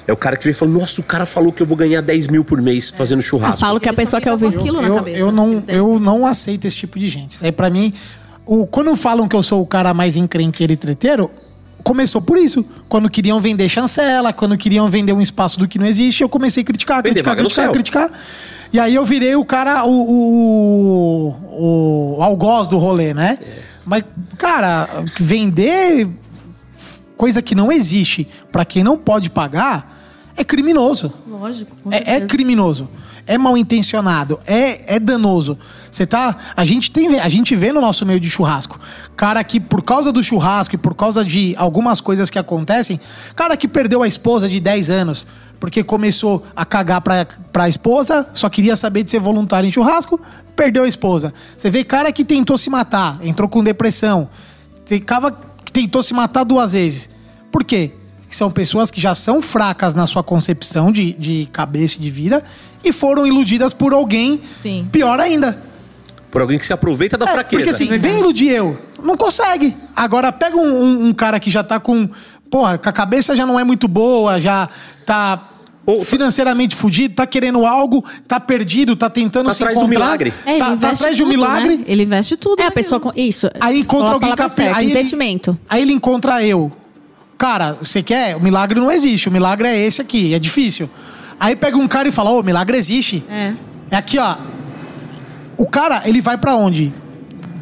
é 0.07 0.13
o 0.13 0.17
cara 0.17 0.37
que 0.37 0.45
vem 0.45 0.53
falando, 0.53 0.79
nossa, 0.79 0.99
o 1.01 1.03
cara 1.03 1.25
falou 1.25 1.51
que 1.51 1.61
eu 1.61 1.67
vou 1.67 1.75
ganhar 1.77 1.99
10 2.01 2.27
mil 2.29 2.45
por 2.45 2.61
mês 2.61 2.89
fazendo 2.89 3.19
Eu 3.19 3.23
churrasco. 3.23 3.59
falo 3.59 3.81
que 3.81 3.89
a 3.89 3.93
pessoa 3.93 4.21
quer 4.21 4.35
com 4.37 4.45
ouvir. 4.45 4.57
aquilo 4.57 4.81
na 4.81 4.87
eu, 4.87 4.95
cabeça, 4.95 5.17
eu 5.19 5.31
não, 5.31 5.63
eu 5.67 5.99
não 5.99 6.25
aceito 6.25 6.65
esse 6.65 6.77
tipo 6.77 6.97
de 6.97 7.09
gente. 7.09 7.35
Isso 7.35 7.43
aí 7.45 7.51
pra 7.51 7.69
mim, 7.69 7.93
o, 8.45 8.65
quando 8.67 8.95
falam 8.95 9.27
que 9.27 9.35
eu 9.35 9.43
sou 9.43 9.61
o 9.61 9.65
cara 9.65 9.93
mais 9.93 10.15
encrenqueiro 10.15 10.73
e 10.73 10.75
treteiro, 10.77 11.29
começou 11.83 12.21
por 12.21 12.37
isso. 12.37 12.65
Quando 12.89 13.09
queriam 13.09 13.39
vender 13.41 13.67
chancela, 13.69 14.31
quando 14.33 14.57
queriam 14.57 14.89
vender 14.89 15.13
um 15.13 15.21
espaço 15.21 15.59
do 15.59 15.67
que 15.67 15.79
não 15.79 15.85
existe, 15.85 16.21
eu 16.23 16.29
comecei 16.29 16.63
a 16.63 16.65
criticar, 16.65 16.97
Vender 17.03 17.15
criticar, 17.23 17.31
vaga 17.35 17.43
no 17.43 17.47
criticar, 17.49 17.65
céu. 17.65 17.73
criticar. 17.73 18.11
E 18.73 18.79
aí 18.79 18.95
eu 18.95 19.03
virei 19.05 19.35
o 19.35 19.43
cara, 19.43 19.83
o, 19.85 21.35
o, 21.35 22.15
o 22.17 22.23
algoz 22.23 22.67
do 22.67 22.77
rolê, 22.77 23.13
né? 23.13 23.37
Mas, 23.85 24.03
cara, 24.37 24.87
vender 25.19 26.07
coisa 27.17 27.41
que 27.41 27.53
não 27.53 27.71
existe 27.71 28.27
pra 28.51 28.63
quem 28.65 28.83
não 28.83 28.97
pode 28.97 29.29
pagar 29.29 30.31
é 30.37 30.43
criminoso. 30.43 31.13
Lógico. 31.27 31.75
com 31.83 31.91
É, 31.91 31.97
é 31.97 32.03
certeza. 32.05 32.27
criminoso. 32.27 32.89
É 33.25 33.37
mal 33.37 33.57
intencionado, 33.57 34.39
é, 34.45 34.95
é 34.95 34.99
danoso. 34.99 35.57
Você 35.91 36.05
tá. 36.05 36.37
A 36.55 36.63
gente 36.63 36.91
tem. 36.91 37.19
A 37.19 37.29
gente 37.29 37.55
vê 37.55 37.71
no 37.71 37.81
nosso 37.81 38.05
meio 38.05 38.19
de 38.19 38.29
churrasco. 38.29 38.79
Cara 39.15 39.43
que, 39.43 39.59
por 39.59 39.83
causa 39.83 40.11
do 40.11 40.23
churrasco 40.23 40.75
e 40.75 40.77
por 40.77 40.95
causa 40.95 41.25
de 41.25 41.53
algumas 41.57 41.99
coisas 41.99 42.29
que 42.29 42.39
acontecem, 42.39 42.99
cara 43.35 43.57
que 43.57 43.67
perdeu 43.67 44.01
a 44.01 44.07
esposa 44.07 44.47
de 44.47 44.59
10 44.59 44.89
anos 44.89 45.27
porque 45.61 45.83
começou 45.83 46.43
a 46.55 46.65
cagar 46.65 47.01
pra, 47.01 47.23
pra 47.53 47.69
esposa, 47.69 48.27
só 48.33 48.49
queria 48.49 48.75
saber 48.75 49.03
de 49.03 49.11
ser 49.11 49.19
voluntário 49.19 49.67
em 49.67 49.71
churrasco, 49.71 50.19
perdeu 50.55 50.85
a 50.85 50.87
esposa. 50.87 51.31
Você 51.55 51.69
vê 51.69 51.83
cara 51.83 52.11
que 52.11 52.25
tentou 52.25 52.57
se 52.57 52.67
matar, 52.67 53.19
entrou 53.21 53.47
com 53.47 53.63
depressão. 53.63 54.27
Tem 54.85 54.99
cara 54.99 55.31
que 55.63 55.71
tentou 55.71 56.01
se 56.01 56.15
matar 56.15 56.43
duas 56.43 56.73
vezes. 56.73 57.11
Por 57.51 57.63
quê? 57.63 57.91
São 58.27 58.49
pessoas 58.49 58.89
que 58.89 58.99
já 58.99 59.13
são 59.13 59.39
fracas 59.39 59.93
na 59.93 60.07
sua 60.07 60.23
concepção 60.23 60.91
de, 60.91 61.13
de 61.13 61.47
cabeça 61.51 61.97
e 61.97 62.01
de 62.01 62.09
vida 62.09 62.43
e 62.83 62.91
foram 62.91 63.25
iludidas 63.27 63.73
por 63.73 63.93
alguém 63.93 64.41
Sim. 64.59 64.87
pior 64.91 65.19
ainda. 65.19 65.61
Por 66.29 66.41
alguém 66.41 66.57
que 66.57 66.65
se 66.65 66.71
aproveita 66.73 67.17
da 67.17 67.25
É, 67.25 67.29
fraqueza. 67.29 67.63
Porque 67.63 67.83
assim, 67.83 67.97
vem 67.99 68.19
iludir 68.19 68.49
eu. 68.49 68.77
Não 69.03 69.17
consegue. 69.17 69.75
Agora, 69.95 70.31
pega 70.31 70.55
um, 70.55 70.81
um- 70.81 71.05
um 71.07 71.13
cara 71.13 71.39
que 71.39 71.49
já 71.51 71.63
tá 71.63 71.79
com. 71.79 72.09
Porra, 72.49 72.77
com 72.77 72.87
a 72.89 72.93
cabeça 72.93 73.35
já 73.35 73.45
não 73.45 73.59
é 73.59 73.63
muito 73.63 73.87
boa, 73.87 74.39
já 74.39 74.69
tá. 75.05 75.47
Ou- 75.85 76.05
financeiramente 76.05 76.75
fudido, 76.75 77.15
tá 77.15 77.25
querendo 77.25 77.65
algo, 77.65 78.05
tá 78.27 78.39
perdido, 78.39 78.95
tá 78.95 79.09
tentando 79.09 79.47
Tá 79.47 79.53
se 79.53 79.63
atrás 79.63 79.77
do 79.77 79.83
encontrar. 79.85 79.99
milagre. 80.05 80.33
É, 80.45 80.51
ele 80.51 80.59
tá, 80.59 80.65
tá 80.67 80.73
investe 80.73 80.95
atrás 81.03 81.15
de 81.15 81.23
um 81.23 81.25
tudo, 81.25 81.35
milagre. 81.35 81.77
né? 81.77 81.83
Ele 81.87 82.03
investe 82.03 82.37
tudo. 82.37 82.59
É 82.59 82.63
a 82.63 82.65
naquilo. 82.65 82.83
pessoa 82.83 82.99
com. 83.01 83.11
Isso. 83.15 83.49
Aí 83.59 83.79
encontra 83.79 84.13
alguém 84.13 84.29
certa, 84.37 84.77
Aí 84.77 84.85
ele- 84.85 84.91
investimento. 84.91 85.57
aí 85.67 85.81
ele 85.81 85.91
encontra 85.93 86.41
eu. 86.45 86.71
Cara, 87.37 87.73
você 87.81 88.03
quer? 88.03 88.35
O 88.37 88.39
milagre 88.39 88.79
não 88.79 88.91
existe. 88.91 89.27
O 89.27 89.31
milagre 89.31 89.67
é 89.67 89.77
esse 89.85 89.99
aqui, 90.01 90.33
é 90.33 90.39
difícil. 90.39 90.87
Aí 91.41 91.55
pega 91.55 91.75
um 91.75 91.87
cara 91.87 92.07
e 92.07 92.11
fala: 92.11 92.29
Ô, 92.29 92.39
o 92.39 92.43
milagre 92.43 92.77
existe. 92.77 93.25
É. 93.27 93.53
É 93.89 93.95
aqui, 93.95 94.19
ó. 94.19 94.35
O 95.57 95.65
cara, 95.65 96.03
ele 96.05 96.21
vai 96.21 96.37
pra 96.37 96.55
onde? 96.55 96.93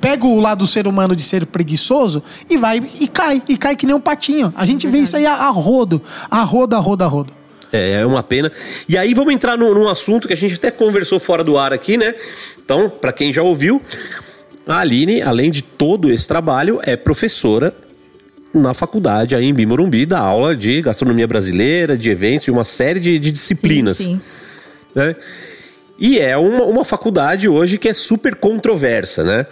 Pega 0.01 0.25
o 0.25 0.37
lado 0.37 0.59
do 0.59 0.67
ser 0.67 0.85
humano 0.85 1.15
de 1.15 1.23
ser 1.23 1.45
preguiçoso 1.45 2.21
e 2.49 2.57
vai 2.57 2.83
e 2.99 3.07
cai. 3.07 3.41
E 3.47 3.55
cai 3.55 3.77
que 3.77 3.85
nem 3.85 3.95
um 3.95 4.01
patinho. 4.01 4.53
A 4.57 4.65
gente 4.65 4.85
vê 4.85 4.97
isso 4.97 5.15
aí 5.15 5.25
a, 5.25 5.33
a 5.33 5.49
rodo. 5.49 6.01
A 6.29 6.43
rodo, 6.43 6.75
a 6.75 6.79
rodo, 6.79 7.03
a 7.05 7.07
rodo. 7.07 7.33
É, 7.71 8.01
é 8.01 8.05
uma 8.05 8.21
pena. 8.21 8.51
E 8.87 8.97
aí 8.97 9.13
vamos 9.13 9.33
entrar 9.33 9.57
num, 9.57 9.73
num 9.73 9.87
assunto 9.87 10.27
que 10.27 10.33
a 10.33 10.37
gente 10.37 10.55
até 10.55 10.71
conversou 10.71 11.17
fora 11.17 11.41
do 11.41 11.57
ar 11.57 11.71
aqui, 11.71 11.97
né? 11.97 12.13
Então, 12.61 12.89
pra 12.89 13.13
quem 13.13 13.31
já 13.31 13.41
ouviu, 13.41 13.81
a 14.67 14.79
Aline, 14.79 15.21
além 15.21 15.49
de 15.51 15.61
todo 15.61 16.11
esse 16.11 16.27
trabalho, 16.27 16.81
é 16.83 16.97
professora 16.97 17.73
na 18.53 18.73
faculdade 18.73 19.35
aí 19.35 19.45
em 19.45 19.53
Bimorumbi, 19.53 20.05
da 20.05 20.19
aula 20.19 20.55
de 20.55 20.81
gastronomia 20.81 21.27
brasileira, 21.27 21.97
de 21.97 22.09
eventos, 22.09 22.45
de 22.45 22.51
uma 22.51 22.65
série 22.65 22.99
de, 22.99 23.19
de 23.19 23.31
disciplinas. 23.31 23.97
Sim, 23.97 24.15
sim. 24.15 24.21
né? 24.95 25.15
E 25.97 26.17
é 26.17 26.37
uma, 26.37 26.63
uma 26.63 26.85
faculdade 26.85 27.49
hoje 27.49 27.77
que 27.77 27.89
é 27.89 27.93
super 27.93 28.35
controversa, 28.35 29.23
né? 29.23 29.45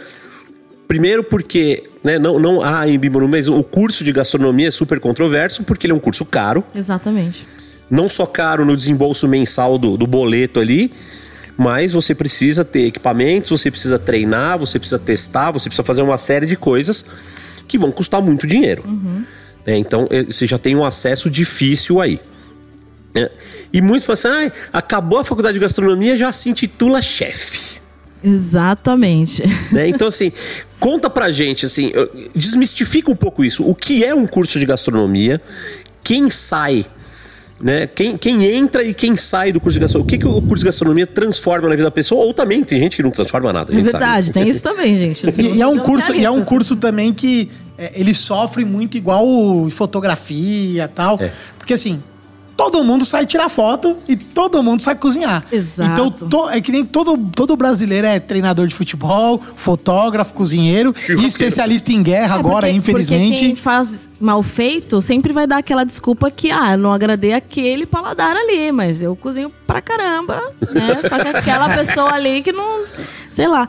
Primeiro 0.88 1.24
porque 1.24 1.84
né, 2.02 2.18
não, 2.18 2.40
não 2.40 2.62
há 2.64 2.88
em 2.88 2.98
Bimorumbi, 2.98 3.34
mas 3.34 3.50
o 3.50 3.62
curso 3.62 4.04
de 4.04 4.14
gastronomia 4.14 4.70
é 4.70 4.72
super 4.72 5.00
controverso 5.00 5.64
porque 5.64 5.86
ele 5.86 5.92
é 5.92 5.96
um 5.96 6.00
curso 6.00 6.24
caro 6.24 6.64
Exatamente. 6.74 7.46
não 7.90 8.08
só 8.08 8.26
caro 8.26 8.64
no 8.64 8.78
desembolso 8.78 9.28
mensal 9.28 9.78
do, 9.78 9.98
do 9.98 10.08
boleto 10.08 10.62
ali, 10.62 10.94
mas 11.58 11.92
você 11.92 12.16
precisa 12.16 12.64
ter 12.64 12.86
equipamentos, 12.86 13.50
você 13.50 13.70
precisa 13.70 14.00
treinar, 14.00 14.58
você 14.58 14.80
precisa 14.80 14.98
testar, 14.98 15.52
você 15.52 15.66
precisa 15.66 15.86
fazer 15.86 16.02
uma 16.04 16.18
série 16.18 16.46
de 16.46 16.56
coisas 16.56 17.04
que 17.68 17.78
vão 17.78 17.92
custar 17.92 18.22
muito 18.22 18.48
dinheiro. 18.48 18.84
né? 19.66 19.78
Então 19.78 20.08
eh, 20.10 20.24
você 20.24 20.46
já 20.48 20.58
tem 20.58 20.76
um 20.76 20.86
acesso 20.86 21.30
difícil 21.30 22.00
aí. 22.02 22.20
né? 23.14 23.30
E 23.74 23.82
muitos 23.82 24.06
falam 24.06 24.40
assim: 24.40 24.52
ah, 24.74 24.78
acabou 24.80 25.20
a 25.20 25.24
faculdade 25.24 25.56
de 25.56 25.60
gastronomia, 25.60 26.16
já 26.16 26.32
se 26.32 26.50
intitula 26.50 27.02
chefe. 27.02 27.78
Exatamente. 28.24 29.44
né? 29.72 29.88
Então, 29.88 30.08
assim, 30.08 30.32
conta 30.80 31.10
pra 31.10 31.32
gente, 31.32 31.66
assim, 31.66 31.92
desmistifica 32.36 33.12
um 33.12 33.16
pouco 33.16 33.44
isso. 33.44 33.64
O 33.64 33.76
que 33.76 34.04
é 34.04 34.14
um 34.14 34.26
curso 34.26 34.60
de 34.60 34.66
gastronomia? 34.66 35.42
Quem 36.04 36.30
sai? 36.30 36.86
Né? 37.60 37.88
Quem, 37.88 38.18
quem 38.18 38.46
entra 38.46 38.84
e 38.84 38.94
quem 38.94 39.18
sai 39.18 39.52
do 39.52 39.60
curso 39.60 39.74
de 39.74 39.80
gastronomia? 39.80 40.06
O 40.06 40.10
que, 40.10 40.18
que 40.18 40.28
o 40.28 40.42
curso 40.42 40.64
de 40.64 40.66
gastronomia 40.66 41.08
transforma 41.08 41.68
na 41.68 41.76
vida 41.76 41.86
da 41.86 41.92
pessoa? 41.92 42.24
Ou 42.24 42.34
também 42.34 42.64
tem 42.64 42.80
gente 42.80 42.96
que 42.96 43.04
não 43.04 43.10
transforma 43.10 43.52
nada. 43.52 43.74
É 43.74 43.82
verdade, 43.82 44.28
sabe. 44.28 44.40
tem 44.40 44.50
isso 44.50 44.62
também, 44.62 44.96
gente. 44.96 45.28
E, 45.38 45.58
e 45.58 45.62
é 45.62 45.68
um 45.68 45.80
curso, 45.80 46.12
e 46.12 46.18
é 46.18 46.30
um 46.30 46.34
realistas. 46.34 46.48
curso 46.48 46.76
também 46.76 47.14
que 47.14 47.50
é, 47.78 47.92
ele 47.96 48.14
sofre 48.14 48.66
muito 48.66 48.98
igual 48.98 49.26
fotografia 49.70 50.84
e 50.84 50.88
tal. 50.88 51.20
É. 51.22 51.32
Porque 51.58 51.74
assim, 51.74 52.02
todo 52.58 52.84
mundo 52.84 53.06
sai 53.06 53.26
tirar 53.26 53.48
foto 53.50 53.96
e 54.08 54.18
todo 54.18 54.62
mundo 54.64 54.82
sabe 54.82 55.00
cozinhar. 55.00 55.46
Exato. 55.52 55.92
Então 55.92 56.12
to- 56.12 56.50
é 56.50 56.60
que 56.60 56.72
nem 56.72 56.84
todo, 56.84 57.16
todo 57.36 57.56
brasileiro 57.56 58.08
é 58.08 58.20
treinador 58.20 58.68
de 58.68 58.76
futebol, 58.76 59.42
fotógrafo, 59.56 60.34
cozinheiro 60.34 60.94
e 61.08 61.26
especialista 61.26 61.92
em 61.94 62.02
guerra 62.02 62.36
É 62.36 62.40
agora, 62.40 62.66
porque- 62.68 62.72
infelizmente. 62.78 63.30
Porque 63.34 63.46
quem 63.48 63.56
faz 63.56 64.10
mal 64.20 64.42
feito 64.42 65.02
sempre 65.02 65.32
vai 65.32 65.46
dar 65.46 65.58
aquela 65.60 65.84
desculpa 65.84 66.32
que, 66.32 66.50
ah, 66.52 66.72
eu 66.74 66.78
não 66.78 66.92
agradei 66.92 67.34
aquele 67.34 67.86
paladar 67.86 68.36
ali, 68.36 68.72
mas 68.72 69.04
eu 69.04 69.16
cozinho 69.16 69.52
pra 69.68 69.80
caramba, 69.82 70.42
né? 70.72 71.00
Só 71.08 71.20
que 71.20 71.28
aquela 71.28 71.70
pessoa 71.78 72.12
ali 72.12 72.42
que 72.42 72.52
não. 72.52 72.84
Sei 73.30 73.48
lá. 73.48 73.68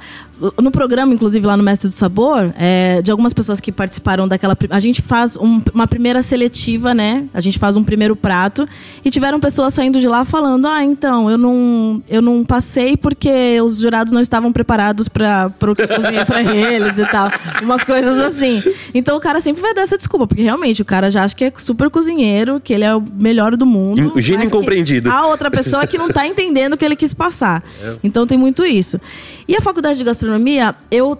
No 0.62 0.70
programa, 0.70 1.12
inclusive, 1.12 1.44
lá 1.44 1.56
no 1.56 1.64
Mestre 1.64 1.88
do 1.88 1.92
Sabor, 1.92 2.52
é, 2.56 3.02
de 3.02 3.10
algumas 3.10 3.32
pessoas 3.32 3.58
que 3.58 3.72
participaram 3.72 4.28
daquela. 4.28 4.56
A 4.70 4.78
gente 4.78 5.02
faz 5.02 5.36
um- 5.36 5.60
uma 5.74 5.84
primeira 5.88 6.22
seletiva, 6.22 6.94
né? 6.94 7.24
A 7.34 7.40
gente 7.40 7.58
faz 7.58 7.76
um 7.76 7.82
primeiro 7.82 8.14
prato. 8.14 8.64
E 9.04 9.10
tiveram 9.10 9.40
pessoas 9.40 9.74
saindo 9.74 9.98
de 9.98 10.06
lá 10.06 10.24
falando: 10.24 10.68
ah, 10.68 10.84
então, 10.84 11.28
eu 11.28 11.36
não, 11.36 12.00
eu 12.08 12.22
não 12.22 12.44
passei 12.44 12.96
porque 12.96 13.60
os 13.60 13.78
jurados 13.80 14.12
não 14.12 14.20
estavam 14.20 14.52
preparados 14.52 15.08
para 15.08 15.50
o 15.60 15.74
que 15.74 15.82
eu 15.82 15.88
cozinhei 15.88 16.24
pra 16.24 16.40
eles 16.54 16.96
e 16.98 17.04
tal. 17.10 17.28
Umas 17.60 17.82
coisas 17.82 18.16
assim. 18.20 18.62
Então 18.94 19.16
o 19.16 19.20
cara 19.20 19.40
sempre 19.40 19.60
vai 19.60 19.74
dar 19.74 19.82
essa 19.82 19.96
desculpa, 19.96 20.28
porque 20.28 20.42
realmente 20.42 20.80
o 20.80 20.84
cara 20.84 21.10
já 21.10 21.24
acha 21.24 21.34
que 21.34 21.46
é 21.46 21.52
super 21.56 21.90
cozinheiro, 21.90 22.60
que 22.60 22.72
ele 22.72 22.84
é 22.84 22.94
o 22.94 23.02
melhor 23.18 23.56
do 23.56 23.66
mundo. 23.66 24.12
O 24.14 24.20
gênio 24.20 24.46
incompreendido. 24.46 25.10
A 25.10 25.26
outra 25.26 25.50
pessoa 25.50 25.84
que 25.84 25.98
não 25.98 26.08
tá 26.08 26.24
entendendo 26.28 26.74
o 26.74 26.76
que 26.76 26.84
ele 26.84 26.94
quis 26.94 27.12
passar. 27.12 27.60
Então 28.04 28.24
tem 28.24 28.38
muito 28.38 28.64
isso. 28.64 29.00
E 29.48 29.56
a 29.56 29.62
faculdade 29.62 29.96
de 29.98 30.04
gastronomia, 30.04 30.76
eu 30.90 31.18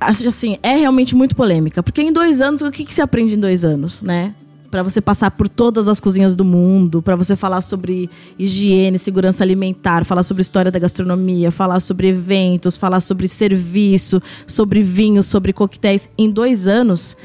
assim, 0.00 0.58
é 0.62 0.76
realmente 0.76 1.14
muito 1.16 1.34
polêmica. 1.34 1.82
Porque 1.82 2.02
em 2.02 2.12
dois 2.12 2.40
anos, 2.40 2.62
o 2.62 2.70
que, 2.70 2.84
que 2.84 2.94
se 2.94 3.02
aprende 3.02 3.34
em 3.34 3.40
dois 3.40 3.64
anos, 3.64 4.00
né? 4.00 4.34
Pra 4.70 4.82
você 4.82 5.00
passar 5.00 5.30
por 5.32 5.48
todas 5.48 5.88
as 5.88 6.00
cozinhas 6.00 6.34
do 6.34 6.44
mundo, 6.44 7.00
pra 7.00 7.14
você 7.14 7.36
falar 7.36 7.60
sobre 7.60 8.10
higiene, 8.38 8.98
segurança 8.98 9.42
alimentar, 9.44 10.04
falar 10.04 10.22
sobre 10.24 10.40
história 10.40 10.70
da 10.70 10.78
gastronomia, 10.78 11.50
falar 11.50 11.78
sobre 11.80 12.08
eventos, 12.08 12.76
falar 12.76 13.00
sobre 13.00 13.28
serviço, 13.28 14.20
sobre 14.46 14.80
vinho, 14.80 15.22
sobre 15.22 15.52
coquetéis. 15.52 16.08
Em 16.18 16.30
dois 16.30 16.66
anos, 16.66 17.16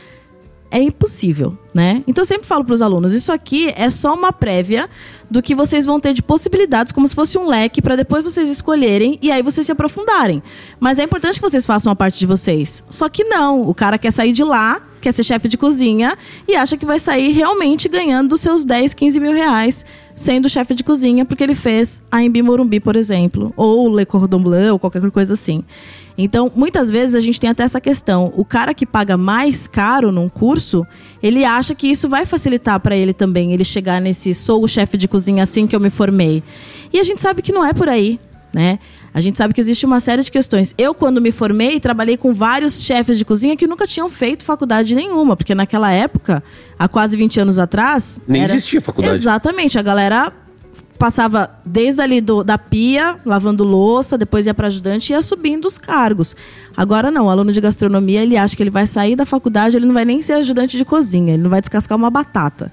é 0.72 0.82
impossível, 0.82 1.58
né? 1.74 2.04
Então 2.08 2.22
eu 2.22 2.26
sempre 2.26 2.48
falo 2.48 2.64
para 2.64 2.74
os 2.74 2.82
alunos, 2.82 3.14
isso 3.14 3.32
aqui 3.32 3.74
é 3.76 3.90
só 3.90 4.14
uma 4.14 4.32
prévia 4.32 4.90
do 5.30 5.42
que 5.42 5.54
vocês 5.54 5.86
vão 5.86 6.00
ter 6.00 6.14
de 6.14 6.22
possibilidades, 6.22 6.92
como 6.92 7.08
se 7.08 7.16
fosse 7.16 7.38
um 7.38 7.48
leque 7.48 7.82
para 7.82 7.96
depois 7.96 8.26
vocês 8.26 8.50
escolherem 8.50 9.18
e 9.22 9.32
aí 9.32 9.42
vocês 9.42 9.66
se 9.66 9.72
aprofundarem. 9.72 10.42
Mas 10.80 11.00
é 11.00 11.04
importante 11.04 11.36
que 11.36 11.42
vocês 11.42 11.66
façam 11.66 11.92
a 11.92 11.96
parte 11.96 12.20
de 12.20 12.26
vocês. 12.26 12.84
Só 12.90 13.08
que 13.10 13.24
não, 13.24 13.62
o 13.68 13.74
cara 13.74 13.98
quer 13.98 14.12
sair 14.12 14.32
de 14.32 14.44
lá, 14.44 14.82
quer 15.02 15.12
ser 15.12 15.24
chefe 15.24 15.48
de 15.48 15.58
cozinha 15.58 16.18
e 16.48 16.56
acha 16.56 16.78
que 16.78 16.86
vai 16.86 17.00
sair 17.00 17.32
realmente 17.32 17.88
ganhando 17.88 18.38
seus 18.38 18.66
10, 18.66 18.94
15 18.94 19.20
mil 19.20 19.34
reais 19.34 19.86
sendo 20.20 20.50
chefe 20.50 20.76
de 20.76 20.84
cozinha 20.84 21.24
porque 21.24 21.42
ele 21.42 21.56
fez 21.56 22.02
a 22.12 22.22
Embi 22.22 22.42
Morumbi, 22.42 22.82
por 22.82 22.98
exemplo, 22.98 23.54
ou 23.56 23.96
Le 23.96 24.06
Cordon 24.06 24.40
Bleu, 24.40 24.74
ou 24.74 24.80
qualquer 24.80 25.10
coisa 25.12 25.34
assim. 25.34 25.64
Então, 26.22 26.52
muitas 26.54 26.90
vezes 26.90 27.16
a 27.16 27.22
gente 27.22 27.40
tem 27.40 27.50
até 27.50 27.64
essa 27.64 27.80
questão. 27.80 28.34
O 28.36 28.44
cara 28.44 28.74
que 28.74 28.86
paga 28.86 29.16
mais 29.16 29.68
caro 29.68 30.12
num 30.12 30.28
curso, 30.28 30.86
ele 31.24 31.46
acha 31.46 31.74
que 31.74 31.88
isso 31.88 32.10
vai 32.10 32.26
facilitar 32.26 32.78
para 32.82 32.94
ele 32.94 33.14
também, 33.14 33.54
ele 33.54 33.64
chegar 33.64 34.02
nesse 34.02 34.34
sou 34.34 34.62
o 34.62 34.68
chefe 34.68 34.98
de 34.98 35.08
cozinha 35.08 35.44
assim 35.44 35.66
que 35.66 35.74
eu 35.74 35.80
me 35.80 35.90
formei. 35.90 36.44
E 36.92 37.00
a 37.00 37.04
gente 37.04 37.22
sabe 37.22 37.42
que 37.42 37.54
não 37.54 37.66
é 37.66 37.72
por 37.72 37.88
aí, 37.88 38.20
né? 38.54 38.80
A 39.14 39.22
gente 39.22 39.38
sabe 39.38 39.54
que 39.54 39.62
existe 39.62 39.86
uma 39.86 40.02
série 40.02 40.22
de 40.22 40.30
questões. 40.30 40.76
Eu, 40.78 40.94
quando 40.94 41.22
me 41.22 41.32
formei, 41.32 41.80
trabalhei 41.80 42.18
com 42.18 42.34
vários 42.34 42.84
chefes 42.84 43.18
de 43.18 43.24
cozinha 43.24 43.56
que 43.56 43.66
nunca 43.66 43.88
tinham 43.88 44.10
feito 44.10 44.44
faculdade 44.44 44.94
nenhuma, 44.94 45.38
porque 45.38 45.56
naquela 45.56 45.90
época, 45.90 46.44
há 46.78 46.90
quase 46.90 47.16
20 47.16 47.40
anos 47.40 47.58
atrás. 47.58 48.20
Nem 48.28 48.44
existia 48.44 48.82
faculdade. 48.82 49.16
Exatamente. 49.16 49.80
A 49.80 49.82
galera 49.82 50.34
passava 51.00 51.50
desde 51.66 52.02
ali 52.02 52.20
do, 52.20 52.44
da 52.44 52.58
pia, 52.58 53.18
lavando 53.26 53.64
louça, 53.64 54.18
depois 54.18 54.46
ia 54.46 54.54
para 54.54 54.68
ajudante 54.68 55.12
e 55.12 55.16
ia 55.16 55.22
subindo 55.22 55.66
os 55.66 55.78
cargos. 55.78 56.36
Agora 56.76 57.10
não, 57.10 57.28
o 57.28 57.30
aluno 57.30 57.54
de 57.54 57.62
gastronomia, 57.62 58.22
ele 58.22 58.36
acha 58.36 58.54
que 58.54 58.62
ele 58.62 58.70
vai 58.70 58.86
sair 58.86 59.16
da 59.16 59.26
faculdade, 59.26 59.78
ele 59.78 59.86
não 59.86 59.94
vai 59.94 60.04
nem 60.04 60.22
ser 60.22 60.34
ajudante 60.34 60.78
de 60.78 60.84
cozinha, 60.84 61.34
ele 61.34 61.42
não 61.42 61.50
vai 61.50 61.62
descascar 61.62 61.98
uma 61.98 62.10
batata. 62.10 62.70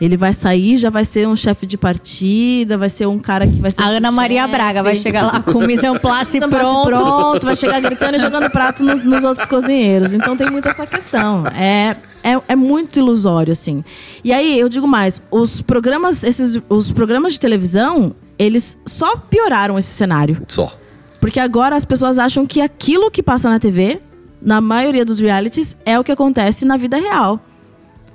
Ele 0.00 0.16
vai 0.16 0.32
sair, 0.32 0.78
já 0.78 0.88
vai 0.88 1.04
ser 1.04 1.28
um 1.28 1.36
chefe 1.36 1.66
de 1.66 1.76
partida, 1.76 2.78
vai 2.78 2.88
ser 2.88 3.06
um 3.06 3.18
cara 3.18 3.46
que 3.46 3.56
vai 3.56 3.70
ser. 3.70 3.82
A 3.82 3.86
Ana 3.88 4.10
Maria 4.10 4.42
chefe. 4.42 4.52
Braga 4.52 4.82
vai 4.82 4.96
chegar 4.96 5.24
lá 5.24 5.42
com 5.42 5.58
o 5.58 5.66
mise 5.66 5.86
en 5.86 5.98
place 5.98 6.40
pronto. 6.40 6.88
pronto, 6.88 7.46
vai 7.46 7.54
chegar 7.54 7.80
gritando 7.80 8.16
e 8.16 8.18
jogando 8.18 8.48
prato 8.50 8.82
nos, 8.82 9.04
nos 9.04 9.24
outros 9.24 9.46
cozinheiros. 9.46 10.14
Então 10.14 10.36
tem 10.36 10.48
muito 10.48 10.68
essa 10.68 10.86
questão. 10.86 11.46
É, 11.48 11.96
é, 12.22 12.40
é 12.48 12.56
muito 12.56 12.98
ilusório, 12.98 13.52
assim. 13.52 13.84
E 14.24 14.32
aí, 14.32 14.58
eu 14.58 14.68
digo 14.68 14.86
mais, 14.88 15.22
os 15.30 15.60
programas, 15.60 16.24
esses, 16.24 16.58
os 16.68 16.90
programas 16.90 17.34
de 17.34 17.40
televisão, 17.40 18.14
eles 18.38 18.78
só 18.86 19.16
pioraram 19.16 19.78
esse 19.78 19.90
cenário. 19.90 20.42
Só. 20.48 20.72
Porque 21.20 21.38
agora 21.38 21.76
as 21.76 21.84
pessoas 21.84 22.18
acham 22.18 22.46
que 22.46 22.60
aquilo 22.62 23.10
que 23.10 23.22
passa 23.22 23.50
na 23.50 23.60
TV, 23.60 24.00
na 24.40 24.60
maioria 24.60 25.04
dos 25.04 25.18
realities, 25.18 25.76
é 25.84 25.98
o 25.98 26.04
que 26.04 26.10
acontece 26.10 26.64
na 26.64 26.78
vida 26.78 26.96
real. 26.96 27.38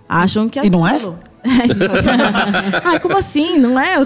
Acham 0.09 0.49
que 0.49 0.59
E 0.59 0.69
não 0.69 0.87
é? 0.87 0.99
Aquilo- 1.45 2.81
Ai, 2.83 2.99
como 2.99 3.17
assim? 3.17 3.57
Não 3.57 3.79
é? 3.79 3.95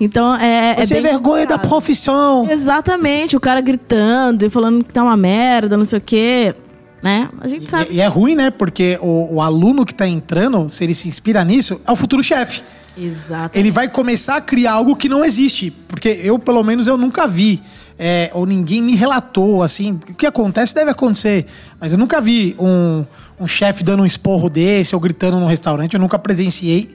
Então, 0.00 0.34
é, 0.36 0.72
é 0.80 0.84
Você 0.86 0.96
é 0.98 1.00
vergonha 1.00 1.46
da 1.46 1.54
complicado. 1.54 1.68
profissão. 1.68 2.50
Exatamente, 2.50 3.36
o 3.36 3.40
cara 3.40 3.60
gritando 3.60 4.44
e 4.44 4.50
falando 4.50 4.82
que 4.82 4.92
tá 4.92 5.04
uma 5.04 5.16
merda, 5.16 5.76
não 5.76 5.84
sei 5.84 5.98
o 5.98 6.02
quê. 6.02 6.52
Né? 7.00 7.28
A 7.40 7.46
gente 7.46 7.70
sabe. 7.70 7.92
E, 7.92 7.96
e 7.96 8.00
é 8.00 8.06
ruim, 8.08 8.34
né? 8.34 8.50
Porque 8.50 8.98
o, 9.00 9.34
o 9.36 9.40
aluno 9.40 9.84
que 9.86 9.94
tá 9.94 10.06
entrando, 10.06 10.68
se 10.68 10.82
ele 10.82 10.96
se 10.96 11.06
inspira 11.06 11.44
nisso, 11.44 11.80
é 11.86 11.92
o 11.92 11.96
futuro 11.96 12.24
chefe. 12.24 12.62
Exatamente. 12.98 13.56
Ele 13.58 13.70
vai 13.70 13.88
começar 13.88 14.36
a 14.36 14.40
criar 14.40 14.72
algo 14.72 14.96
que 14.96 15.08
não 15.08 15.24
existe. 15.24 15.70
Porque 15.86 16.08
eu, 16.08 16.40
pelo 16.40 16.62
menos, 16.64 16.88
eu 16.88 16.96
nunca 16.96 17.28
vi. 17.28 17.62
é, 17.96 18.30
ou 18.34 18.44
ninguém 18.46 18.82
me 18.82 18.96
relatou, 18.96 19.62
assim. 19.62 20.00
O 20.10 20.14
que 20.14 20.26
acontece 20.26 20.74
deve 20.74 20.90
acontecer. 20.90 21.46
Mas 21.80 21.92
eu 21.92 21.98
nunca 21.98 22.20
vi 22.20 22.56
um, 22.58 23.04
um 23.38 23.46
chefe 23.46 23.82
dando 23.82 24.02
um 24.02 24.06
esporro 24.06 24.48
desse 24.48 24.94
ou 24.94 25.00
gritando 25.00 25.38
no 25.38 25.46
restaurante. 25.46 25.94
Eu 25.94 26.00
nunca 26.00 26.18
presenciei 26.18 26.88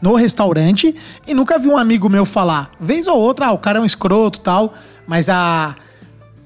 no 0.00 0.14
restaurante. 0.14 0.94
E 1.26 1.34
nunca 1.34 1.58
vi 1.58 1.68
um 1.68 1.76
amigo 1.76 2.08
meu 2.08 2.26
falar. 2.26 2.70
Vez 2.78 3.06
ou 3.06 3.18
outra, 3.18 3.46
ah, 3.46 3.52
o 3.52 3.58
cara 3.58 3.78
é 3.78 3.82
um 3.82 3.86
escroto 3.86 4.38
e 4.38 4.42
tal. 4.42 4.74
Mas 5.06 5.28
a 5.28 5.76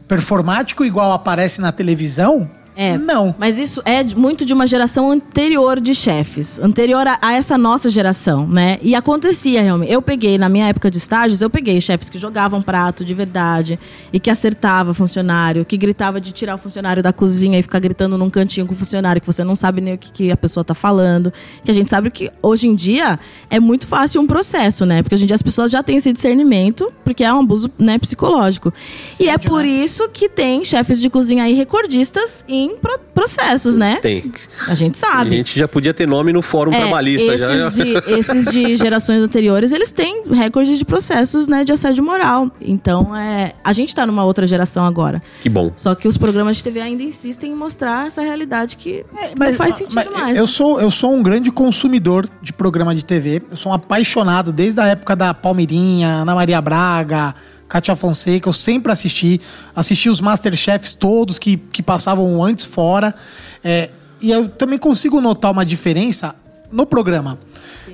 performático 0.07 0.85
igual 0.85 1.13
aparece 1.13 1.61
na 1.61 1.71
televisão, 1.71 2.51
É, 2.82 2.97
não. 2.97 3.35
Mas 3.39 3.59
isso 3.59 3.82
é 3.85 4.02
muito 4.02 4.47
de 4.47 4.55
uma 4.55 4.66
geração 4.66 5.11
anterior 5.11 5.78
de 5.78 5.94
chefes, 5.94 6.59
anterior 6.59 7.07
a, 7.07 7.19
a 7.20 7.35
essa 7.35 7.59
nossa 7.59 7.90
geração, 7.90 8.48
né? 8.48 8.78
E 8.81 8.94
acontecia 8.94 9.61
realmente. 9.61 9.93
Eu 9.93 10.01
peguei, 10.01 10.39
na 10.39 10.48
minha 10.48 10.66
época 10.66 10.90
de 10.90 10.97
estágios, 10.97 11.43
eu 11.43 11.51
peguei 11.51 11.78
chefes 11.78 12.09
que 12.09 12.19
jogavam 12.19 12.62
prato 12.62 13.05
de 13.05 13.12
verdade 13.12 13.78
e 14.11 14.19
que 14.19 14.31
acertava 14.31 14.94
funcionário, 14.94 15.62
que 15.62 15.77
gritava 15.77 16.19
de 16.19 16.32
tirar 16.32 16.55
o 16.55 16.59
funcionário 16.59 17.02
da 17.02 17.12
cozinha 17.12 17.59
e 17.59 17.62
ficar 17.62 17.81
gritando 17.81 18.16
num 18.16 18.31
cantinho 18.31 18.66
com 18.66 18.73
o 18.73 18.77
funcionário 18.77 19.20
que 19.20 19.27
você 19.27 19.44
não 19.44 19.55
sabe 19.55 19.82
nem 19.82 19.93
o 19.93 19.98
que, 19.98 20.11
que 20.11 20.31
a 20.31 20.36
pessoa 20.36 20.65
tá 20.65 20.73
falando. 20.73 21.31
Que 21.62 21.70
a 21.70 21.74
gente 21.74 21.90
sabe 21.90 22.11
que 22.11 22.32
hoje 22.43 22.66
em 22.66 22.74
dia 22.74 23.20
é 23.51 23.61
muito 23.61 23.86
fácil 23.86 24.23
um 24.23 24.27
processo, 24.27 24.86
né? 24.86 25.02
Porque 25.02 25.16
hoje 25.16 25.24
em 25.24 25.27
dia 25.27 25.36
as 25.36 25.43
pessoas 25.43 25.70
já 25.70 25.82
têm 25.82 25.98
esse 25.98 26.15
discernimento, 26.15 26.90
porque 27.05 27.24
é 27.24 27.31
um 27.31 27.40
abuso 27.40 27.70
né, 27.78 27.98
psicológico. 27.98 28.73
e 29.20 29.28
é 29.28 29.36
por 29.36 29.66
isso 29.66 30.09
que 30.09 30.31
tem 30.31 30.65
chefes 30.65 30.98
de 30.98 31.11
cozinha 31.11 31.44
aí 31.44 31.52
recordistas 31.52 32.43
em 32.48 32.70
pro- 32.79 32.99
processos, 33.15 33.77
né? 33.77 33.99
Tem. 34.01 34.33
A 34.69 34.75
gente 34.75 34.97
A 35.03 35.09
sabe. 35.09 35.37
gente 35.37 35.59
já 35.59 35.69
podia 35.69 35.93
ter 35.93 36.07
nome 36.07 36.33
no 36.33 36.41
fórum 36.43 36.73
É, 36.73 36.79
trabalhista. 36.81 37.37
já. 37.37 37.69
esses, 37.69 37.75
de, 37.77 37.93
esses 38.13 38.45
de 38.53 38.77
gerações 38.77 39.21
anteriores, 39.23 39.73
eles 39.73 39.91
têm 39.91 40.25
recordes 40.33 40.79
de 40.79 40.85
processos 40.85 41.47
né, 41.49 41.65
de 41.65 41.73
assédio 41.73 42.03
moral. 42.03 42.51
Então, 42.61 43.15
é, 43.17 43.53
a 43.63 43.73
gente 43.73 43.95
tá 43.95 44.07
numa 44.07 44.25
outra 44.25 44.47
geração 44.47 44.85
agora. 44.85 45.23
Que 45.43 45.49
bom. 45.49 45.73
Só 45.77 45.95
que 45.95 46.09
os 46.09 46.17
programas 46.17 46.57
de 46.59 46.65
TV 46.65 46.81
ainda 46.81 47.03
insistem 47.03 47.53
em 47.53 47.55
mostrar 47.55 48.07
essa 48.07 48.23
realidade 48.23 48.77
que 48.77 49.05
não 49.39 49.55
faz 49.55 49.75
sentido 49.75 49.95
mas 49.95 50.11
mais. 50.11 50.37
Eu 50.37 50.45
né? 50.45 50.49
sou, 50.49 50.81
eu 50.81 50.91
sou 50.91 51.15
um 51.15 51.23
grande 51.23 51.51
consumidor 51.51 52.29
de 52.43 52.53
programa 52.53 52.95
de 52.95 53.05
TV. 53.05 53.43
Eu 53.51 53.57
sou 53.57 53.73
um 53.73 53.75
apaixonado 53.75 54.53
desde 54.53 54.81
a 54.81 54.87
época 54.87 55.15
da 55.17 55.35
Palmeirinha, 55.35 56.09
Ana 56.23 56.35
Maria 56.35 56.61
Braga, 56.61 57.35
Cátia 57.71 57.95
Fonseca. 57.95 58.49
Eu 58.49 58.53
sempre 58.53 58.91
assisti. 58.93 59.41
Assisti 59.75 60.11
os 60.11 60.21
Masterchefs 60.21 60.93
todos 60.93 61.39
que, 61.39 61.57
que 61.57 61.83
passavam 61.83 62.43
antes 62.45 62.65
fora. 62.65 63.15
É, 63.63 63.91
e 64.21 64.31
eu 64.31 64.49
também 64.49 64.79
consigo 64.79 65.21
notar 65.21 65.53
uma 65.53 65.65
diferença 65.65 66.35
no 66.71 66.85
programa. 66.85 67.39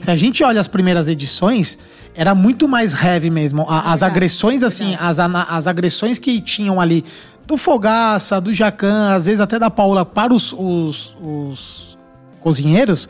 Se 0.02 0.10
a 0.10 0.16
gente 0.16 0.42
olha 0.42 0.60
as 0.60 0.66
primeiras 0.66 1.08
edições, 1.08 1.78
era 2.14 2.34
muito 2.34 2.66
mais 2.66 2.94
heavy 2.94 3.28
mesmo. 3.30 3.66
A- 3.68 3.92
as 3.92 4.02
agressões, 4.02 4.62
assim, 4.62 4.96
as, 4.98 5.18
as 5.20 5.66
agressões 5.66 6.18
que 6.18 6.40
tinham 6.40 6.80
ali 6.80 7.04
do 7.46 7.56
Fogaça, 7.58 8.40
do 8.40 8.52
Jacan, 8.54 9.14
às 9.14 9.26
vezes 9.26 9.40
até 9.40 9.58
da 9.58 9.70
Paula 9.70 10.04
para 10.06 10.32
os, 10.34 10.52
os, 10.52 11.14
os 11.20 11.98
cozinheiros 12.40 13.08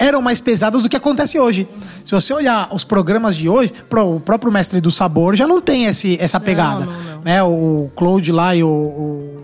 eram 0.00 0.20
mais 0.20 0.40
pesadas 0.40 0.82
do 0.82 0.88
que 0.88 0.96
acontece 0.96 1.38
hoje. 1.38 1.68
Se 2.04 2.12
você 2.12 2.32
olhar 2.34 2.68
os 2.74 2.82
programas 2.82 3.36
de 3.36 3.48
hoje, 3.48 3.72
pro- 3.88 4.16
o 4.16 4.20
próprio 4.20 4.50
Mestre 4.50 4.80
do 4.80 4.90
Sabor 4.90 5.36
já 5.36 5.46
não 5.46 5.60
tem 5.60 5.84
esse, 5.84 6.16
essa 6.20 6.40
pegada. 6.40 6.86
não, 6.86 6.92
não. 7.16 7.20
Né? 7.22 7.42
O 7.42 7.90
Claude 7.94 8.32
lá 8.32 8.56
e 8.56 8.64
o- 8.64 8.66
o 8.68 9.40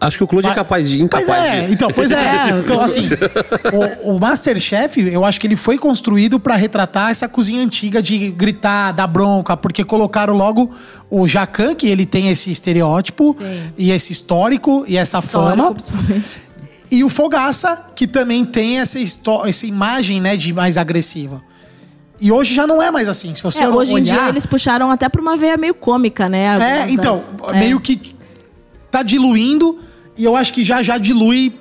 Acho 0.00 0.18
que 0.18 0.24
o 0.24 0.26
Claude 0.26 0.48
é 0.48 0.54
capaz 0.54 0.88
de. 0.88 1.06
Pois 1.06 1.22
Incapaz 1.22 1.44
é, 1.54 1.60
de. 1.66 1.72
então, 1.74 1.88
pois 1.94 2.10
é. 2.10 2.48
Então, 2.58 2.80
assim, 2.80 3.08
o, 4.02 4.14
o 4.16 4.18
Masterchef, 4.18 4.98
eu 5.00 5.24
acho 5.24 5.38
que 5.38 5.46
ele 5.46 5.54
foi 5.54 5.78
construído 5.78 6.40
pra 6.40 6.56
retratar 6.56 7.10
essa 7.12 7.28
cozinha 7.28 7.62
antiga 7.62 8.02
de 8.02 8.30
gritar, 8.32 8.90
dar 8.92 9.06
bronca, 9.06 9.56
porque 9.56 9.84
colocaram 9.84 10.34
logo 10.34 10.74
o 11.08 11.28
Jacan, 11.28 11.74
que 11.76 11.86
ele 11.86 12.04
tem 12.04 12.30
esse 12.30 12.50
estereótipo, 12.50 13.34
Tem. 13.34 13.72
e 13.78 13.92
esse 13.92 14.12
histórico, 14.12 14.84
e 14.88 14.96
essa 14.96 15.20
Histórico, 15.20 15.76
fama. 15.78 16.22
E 16.92 17.02
o 17.02 17.08
Fogaça, 17.08 17.86
que 17.96 18.06
também 18.06 18.44
tem 18.44 18.78
essa, 18.78 18.98
essa 19.46 19.66
imagem, 19.66 20.20
né, 20.20 20.36
de 20.36 20.52
mais 20.52 20.76
agressiva. 20.76 21.42
E 22.20 22.30
hoje 22.30 22.54
já 22.54 22.66
não 22.66 22.82
é 22.82 22.90
mais 22.90 23.08
assim. 23.08 23.34
Se 23.34 23.42
você 23.42 23.62
É, 23.64 23.68
hoje 23.68 23.92
em 23.92 23.94
olhar, 23.94 24.04
dia 24.04 24.28
eles 24.28 24.44
puxaram 24.44 24.90
até 24.90 25.08
pra 25.08 25.20
uma 25.22 25.34
veia 25.36 25.56
meio 25.56 25.72
cômica, 25.74 26.28
né? 26.28 26.58
É, 26.60 26.90
então, 26.90 27.14
das- 27.14 27.54
é. 27.54 27.58
meio 27.58 27.80
que 27.80 28.14
tá 28.90 29.02
diluindo 29.02 29.78
e 30.18 30.22
eu 30.22 30.36
acho 30.36 30.52
que 30.52 30.62
já 30.62 30.82
já 30.82 30.98
dilui, 30.98 31.58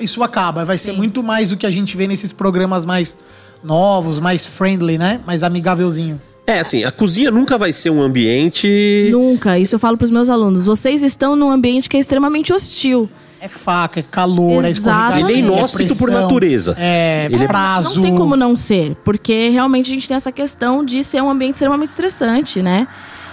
isso 0.00 0.22
acaba. 0.24 0.64
Vai 0.64 0.78
ser 0.78 0.92
Sim. 0.92 0.96
muito 0.96 1.22
mais 1.22 1.50
do 1.50 1.56
que 1.58 1.66
a 1.66 1.70
gente 1.70 1.94
vê 1.94 2.06
nesses 2.08 2.32
programas 2.32 2.86
mais 2.86 3.18
novos, 3.62 4.18
mais 4.18 4.46
friendly, 4.46 4.96
né? 4.96 5.20
Mais 5.26 5.42
amigávelzinho. 5.42 6.20
É, 6.46 6.60
assim, 6.60 6.82
a 6.82 6.90
cozinha 6.90 7.30
nunca 7.30 7.56
vai 7.58 7.72
ser 7.74 7.90
um 7.90 8.00
ambiente. 8.02 9.08
Nunca, 9.12 9.58
isso 9.58 9.74
eu 9.74 9.78
falo 9.78 9.96
pros 9.98 10.10
meus 10.10 10.28
alunos. 10.30 10.64
Vocês 10.66 11.02
estão 11.02 11.36
num 11.36 11.50
ambiente 11.50 11.88
que 11.90 11.96
é 11.96 12.00
extremamente 12.00 12.52
hostil. 12.54 13.08
É 13.44 13.48
faca, 13.48 13.98
é 13.98 14.04
calor, 14.04 14.64
é 14.64 14.68
Exatamente. 14.68 15.16
escorregadia, 15.18 15.24
Ele 15.24 15.32
é 15.32 15.52
é 15.52 15.58
inóspito 15.58 15.96
por 15.96 16.04
pressão, 16.08 16.22
natureza. 16.22 16.76
É, 16.78 17.26
Ele 17.28 17.42
é- 17.42 17.46
prazo. 17.48 17.96
Não 17.96 18.02
tem 18.02 18.16
como 18.16 18.36
não 18.36 18.54
ser, 18.54 18.94
porque 19.04 19.48
realmente 19.48 19.86
a 19.86 19.94
gente 19.94 20.06
tem 20.06 20.16
essa 20.16 20.30
questão 20.30 20.84
de 20.84 21.02
ser 21.02 21.20
um 21.20 21.28
ambiente 21.28 21.54
extremamente 21.54 21.88
estressante, 21.88 22.62
né? 22.62 22.86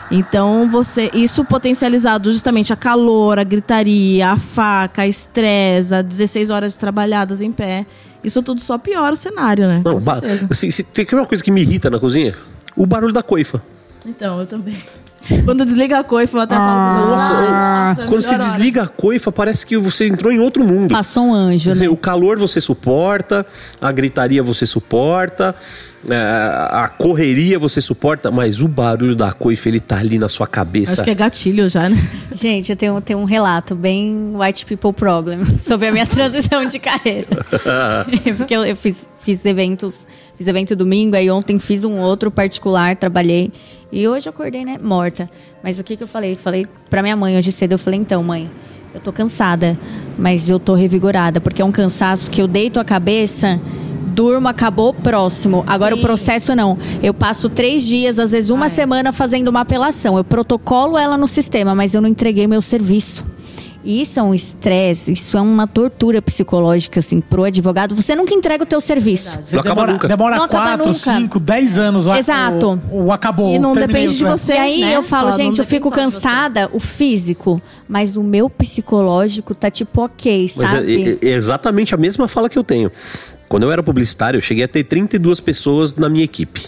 Então, 0.09 0.67
você, 0.67 1.11
isso 1.13 1.45
potencializado 1.45 2.31
justamente 2.31 2.73
a 2.73 2.75
calor, 2.75 3.37
a 3.37 3.43
gritaria, 3.43 4.31
a 4.31 4.37
faca, 4.37 5.03
a 5.03 5.07
estresse, 5.07 5.93
a 5.93 6.01
16 6.01 6.49
horas 6.49 6.75
trabalhadas 6.75 7.39
em 7.39 7.51
pé. 7.51 7.85
Isso 8.23 8.41
tudo 8.41 8.61
só 8.61 8.79
piora 8.79 9.13
o 9.13 9.15
cenário, 9.15 9.67
né? 9.67 9.83
Não, 9.85 9.99
certeza. 9.99 10.47
assim, 10.49 10.71
se 10.71 10.81
tem 10.81 11.05
uma 11.13 11.27
coisa 11.27 11.43
que 11.43 11.51
me 11.51 11.61
irrita 11.61 11.87
na 11.87 11.99
cozinha? 11.99 12.35
O 12.75 12.87
barulho 12.87 13.13
da 13.13 13.21
coifa. 13.21 13.61
Então, 14.07 14.39
eu 14.39 14.47
também. 14.47 14.75
Quando 15.45 15.65
desliga 15.65 15.99
a 15.99 16.03
coifa, 16.03 16.37
eu 16.37 16.41
até 16.41 16.55
falo 16.55 16.89
pros 17.11 17.21
alunos. 17.31 17.49
Nossa, 17.51 18.05
Quando 18.07 18.21
você 18.21 18.33
hora. 18.33 18.43
desliga 18.43 18.83
a 18.83 18.87
coifa, 18.87 19.31
parece 19.31 19.65
que 19.65 19.77
você 19.77 20.07
entrou 20.07 20.31
em 20.31 20.39
outro 20.39 20.63
mundo. 20.63 20.91
Passou 20.91 21.23
um 21.25 21.33
anjo, 21.33 21.65
Quer 21.65 21.73
dizer, 21.73 21.85
né? 21.85 21.89
o 21.91 21.97
calor 21.97 22.37
você 22.39 22.59
suporta, 22.59 23.45
a 23.81 23.91
gritaria 23.91 24.41
você 24.41 24.65
suporta, 24.65 25.55
a 26.07 26.87
correria 26.97 27.59
você 27.59 27.81
suporta, 27.81 28.31
mas 28.31 28.61
o 28.61 28.67
barulho 28.67 29.15
da 29.15 29.31
coifa, 29.31 29.67
ele 29.67 29.79
tá 29.79 29.97
ali 29.97 30.17
na 30.17 30.29
sua 30.29 30.47
cabeça. 30.47 30.93
Acho 30.93 31.03
que 31.03 31.09
é 31.09 31.15
gatilho 31.15 31.67
já, 31.69 31.89
né? 31.89 31.97
Gente, 32.31 32.71
eu 32.71 32.75
tenho, 32.75 33.01
tenho 33.01 33.19
um 33.19 33.25
relato 33.25 33.75
bem 33.75 34.33
white 34.35 34.65
people 34.65 34.93
problem 34.93 35.45
sobre 35.57 35.87
a 35.87 35.91
minha 35.91 36.05
transição 36.05 36.65
de 36.65 36.79
carreira. 36.79 37.27
Porque 38.37 38.55
eu, 38.55 38.63
eu 38.63 38.75
fiz, 38.75 39.07
fiz 39.19 39.45
eventos, 39.45 40.07
fiz 40.37 40.47
evento 40.47 40.75
domingo, 40.75 41.15
aí 41.15 41.29
ontem 41.29 41.59
fiz 41.59 41.83
um 41.83 41.97
outro 41.99 42.31
particular, 42.31 42.95
trabalhei. 42.95 43.51
E 43.91 44.07
hoje 44.07 44.27
eu 44.27 44.31
acordei, 44.31 44.63
né, 44.63 44.77
morta. 44.81 45.29
Mas 45.63 45.79
o 45.79 45.83
que 45.83 45.97
que 45.97 46.03
eu 46.03 46.07
falei? 46.07 46.35
Falei 46.35 46.65
pra 46.89 47.01
minha 47.01 47.15
mãe 47.15 47.37
hoje 47.37 47.51
cedo, 47.51 47.73
eu 47.73 47.79
falei, 47.79 47.99
então, 47.99 48.23
mãe, 48.23 48.49
eu 48.93 48.99
tô 48.99 49.11
cansada, 49.11 49.77
mas 50.17 50.49
eu 50.49 50.59
tô 50.59 50.73
revigorada, 50.73 51.41
porque 51.41 51.61
é 51.61 51.65
um 51.65 51.71
cansaço 51.71 52.31
que 52.31 52.41
eu 52.41 52.47
deito 52.47 52.79
a 52.79 52.85
cabeça. 52.85 53.59
Durmo, 54.19 54.49
acabou, 54.49 54.93
próximo. 54.93 55.63
Agora 55.65 55.95
Sim. 55.95 56.01
o 56.01 56.03
processo 56.03 56.53
não. 56.53 56.77
Eu 57.01 57.13
passo 57.13 57.47
três 57.47 57.87
dias, 57.87 58.19
às 58.19 58.33
vezes 58.33 58.49
uma 58.49 58.65
Ah, 58.65 58.67
é. 58.67 58.69
semana, 58.69 59.13
fazendo 59.13 59.47
uma 59.47 59.61
apelação. 59.61 60.17
Eu 60.17 60.25
protocolo 60.25 60.97
ela 60.97 61.17
no 61.17 61.25
sistema, 61.25 61.73
mas 61.73 61.93
eu 61.93 62.01
não 62.01 62.09
entreguei 62.09 62.45
meu 62.45 62.61
serviço. 62.61 63.23
E 63.81 64.01
isso 64.01 64.19
é 64.19 64.21
um 64.21 64.33
estresse, 64.33 65.13
isso 65.13 65.37
é 65.37 65.41
uma 65.41 65.65
tortura 65.65 66.21
psicológica, 66.21 66.99
assim, 66.99 67.21
pro 67.21 67.45
advogado. 67.45 67.95
Você 67.95 68.13
nunca 68.13 68.33
entrega 68.33 68.61
o 68.65 68.67
teu 68.67 68.81
serviço. 68.81 69.39
Não 69.53 69.61
acaba 69.61 69.75
demora, 69.75 69.93
nunca. 69.93 70.07
Demora 70.09 70.35
Não 70.35 70.43
acaba 70.43 70.63
4, 70.77 70.85
nunca. 70.87 70.99
5, 70.99 71.39
10 71.39 71.77
anos. 71.77 72.05
o- 72.05 72.13
Exato. 72.13 72.77
O, 72.91 73.05
o 73.05 73.11
acabou. 73.13 73.55
E 73.55 73.57
não 73.57 73.73
depende 73.73 74.17
de 74.17 74.25
você. 74.25 74.51
E 74.51 74.57
aí 74.57 74.81
né? 74.81 74.97
eu 74.97 75.01
falo, 75.01 75.31
Só, 75.31 75.37
gente, 75.37 75.59
eu 75.59 75.65
fico 75.65 75.89
cansada, 75.89 76.69
o 76.73 76.79
físico, 76.81 77.61
mas 77.87 78.17
o 78.17 78.21
meu 78.21 78.49
psicológico 78.49 79.55
tá 79.55 79.71
tipo 79.71 80.01
ok, 80.03 80.51
Mas 80.57 80.69
sabe? 80.71 81.17
é, 81.23 81.25
é- 81.25 81.31
é 81.31 81.35
exatamente 81.35 81.95
a 81.95 81.97
mesma 81.97 82.27
fala 82.27 82.49
que 82.49 82.57
eu 82.59 82.63
tenho. 82.65 82.91
Quando 83.49 83.63
eu 83.63 83.71
era 83.71 83.81
publicitário, 83.81 84.37
eu 84.37 84.41
cheguei 84.41 84.63
a 84.63 84.67
ter 84.67 84.83
32 84.83 85.39
pessoas 85.39 85.95
na 85.95 86.07
minha 86.07 86.23
equipe. 86.23 86.67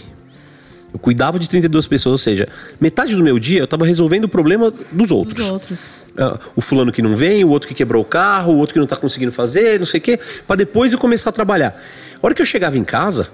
Eu 0.92 0.98
cuidava 0.98 1.38
de 1.38 1.48
32 1.48 1.86
pessoas, 1.86 2.12
ou 2.12 2.18
seja, 2.18 2.48
metade 2.78 3.16
do 3.16 3.22
meu 3.22 3.38
dia 3.38 3.60
eu 3.60 3.66
tava 3.66 3.86
resolvendo 3.86 4.24
o 4.24 4.28
problema 4.28 4.70
dos 4.90 5.10
outros. 5.10 5.36
Dos 5.36 5.50
outros. 5.50 5.90
Ah, 6.18 6.38
o 6.54 6.60
fulano 6.60 6.92
que 6.92 7.00
não 7.00 7.16
vem, 7.16 7.44
o 7.44 7.48
outro 7.48 7.68
que 7.68 7.74
quebrou 7.74 8.02
o 8.02 8.04
carro, 8.04 8.52
o 8.52 8.58
outro 8.58 8.74
que 8.74 8.80
não 8.80 8.86
tá 8.86 8.96
conseguindo 8.96 9.32
fazer, 9.32 9.78
não 9.78 9.86
sei 9.86 9.98
o 9.98 10.02
quê, 10.02 10.20
pra 10.46 10.56
depois 10.56 10.92
eu 10.92 10.98
começar 10.98 11.30
a 11.30 11.32
trabalhar. 11.32 11.80
A 12.20 12.26
hora 12.26 12.34
que 12.34 12.42
eu 12.42 12.46
chegava 12.46 12.76
em 12.76 12.84
casa, 12.84 13.28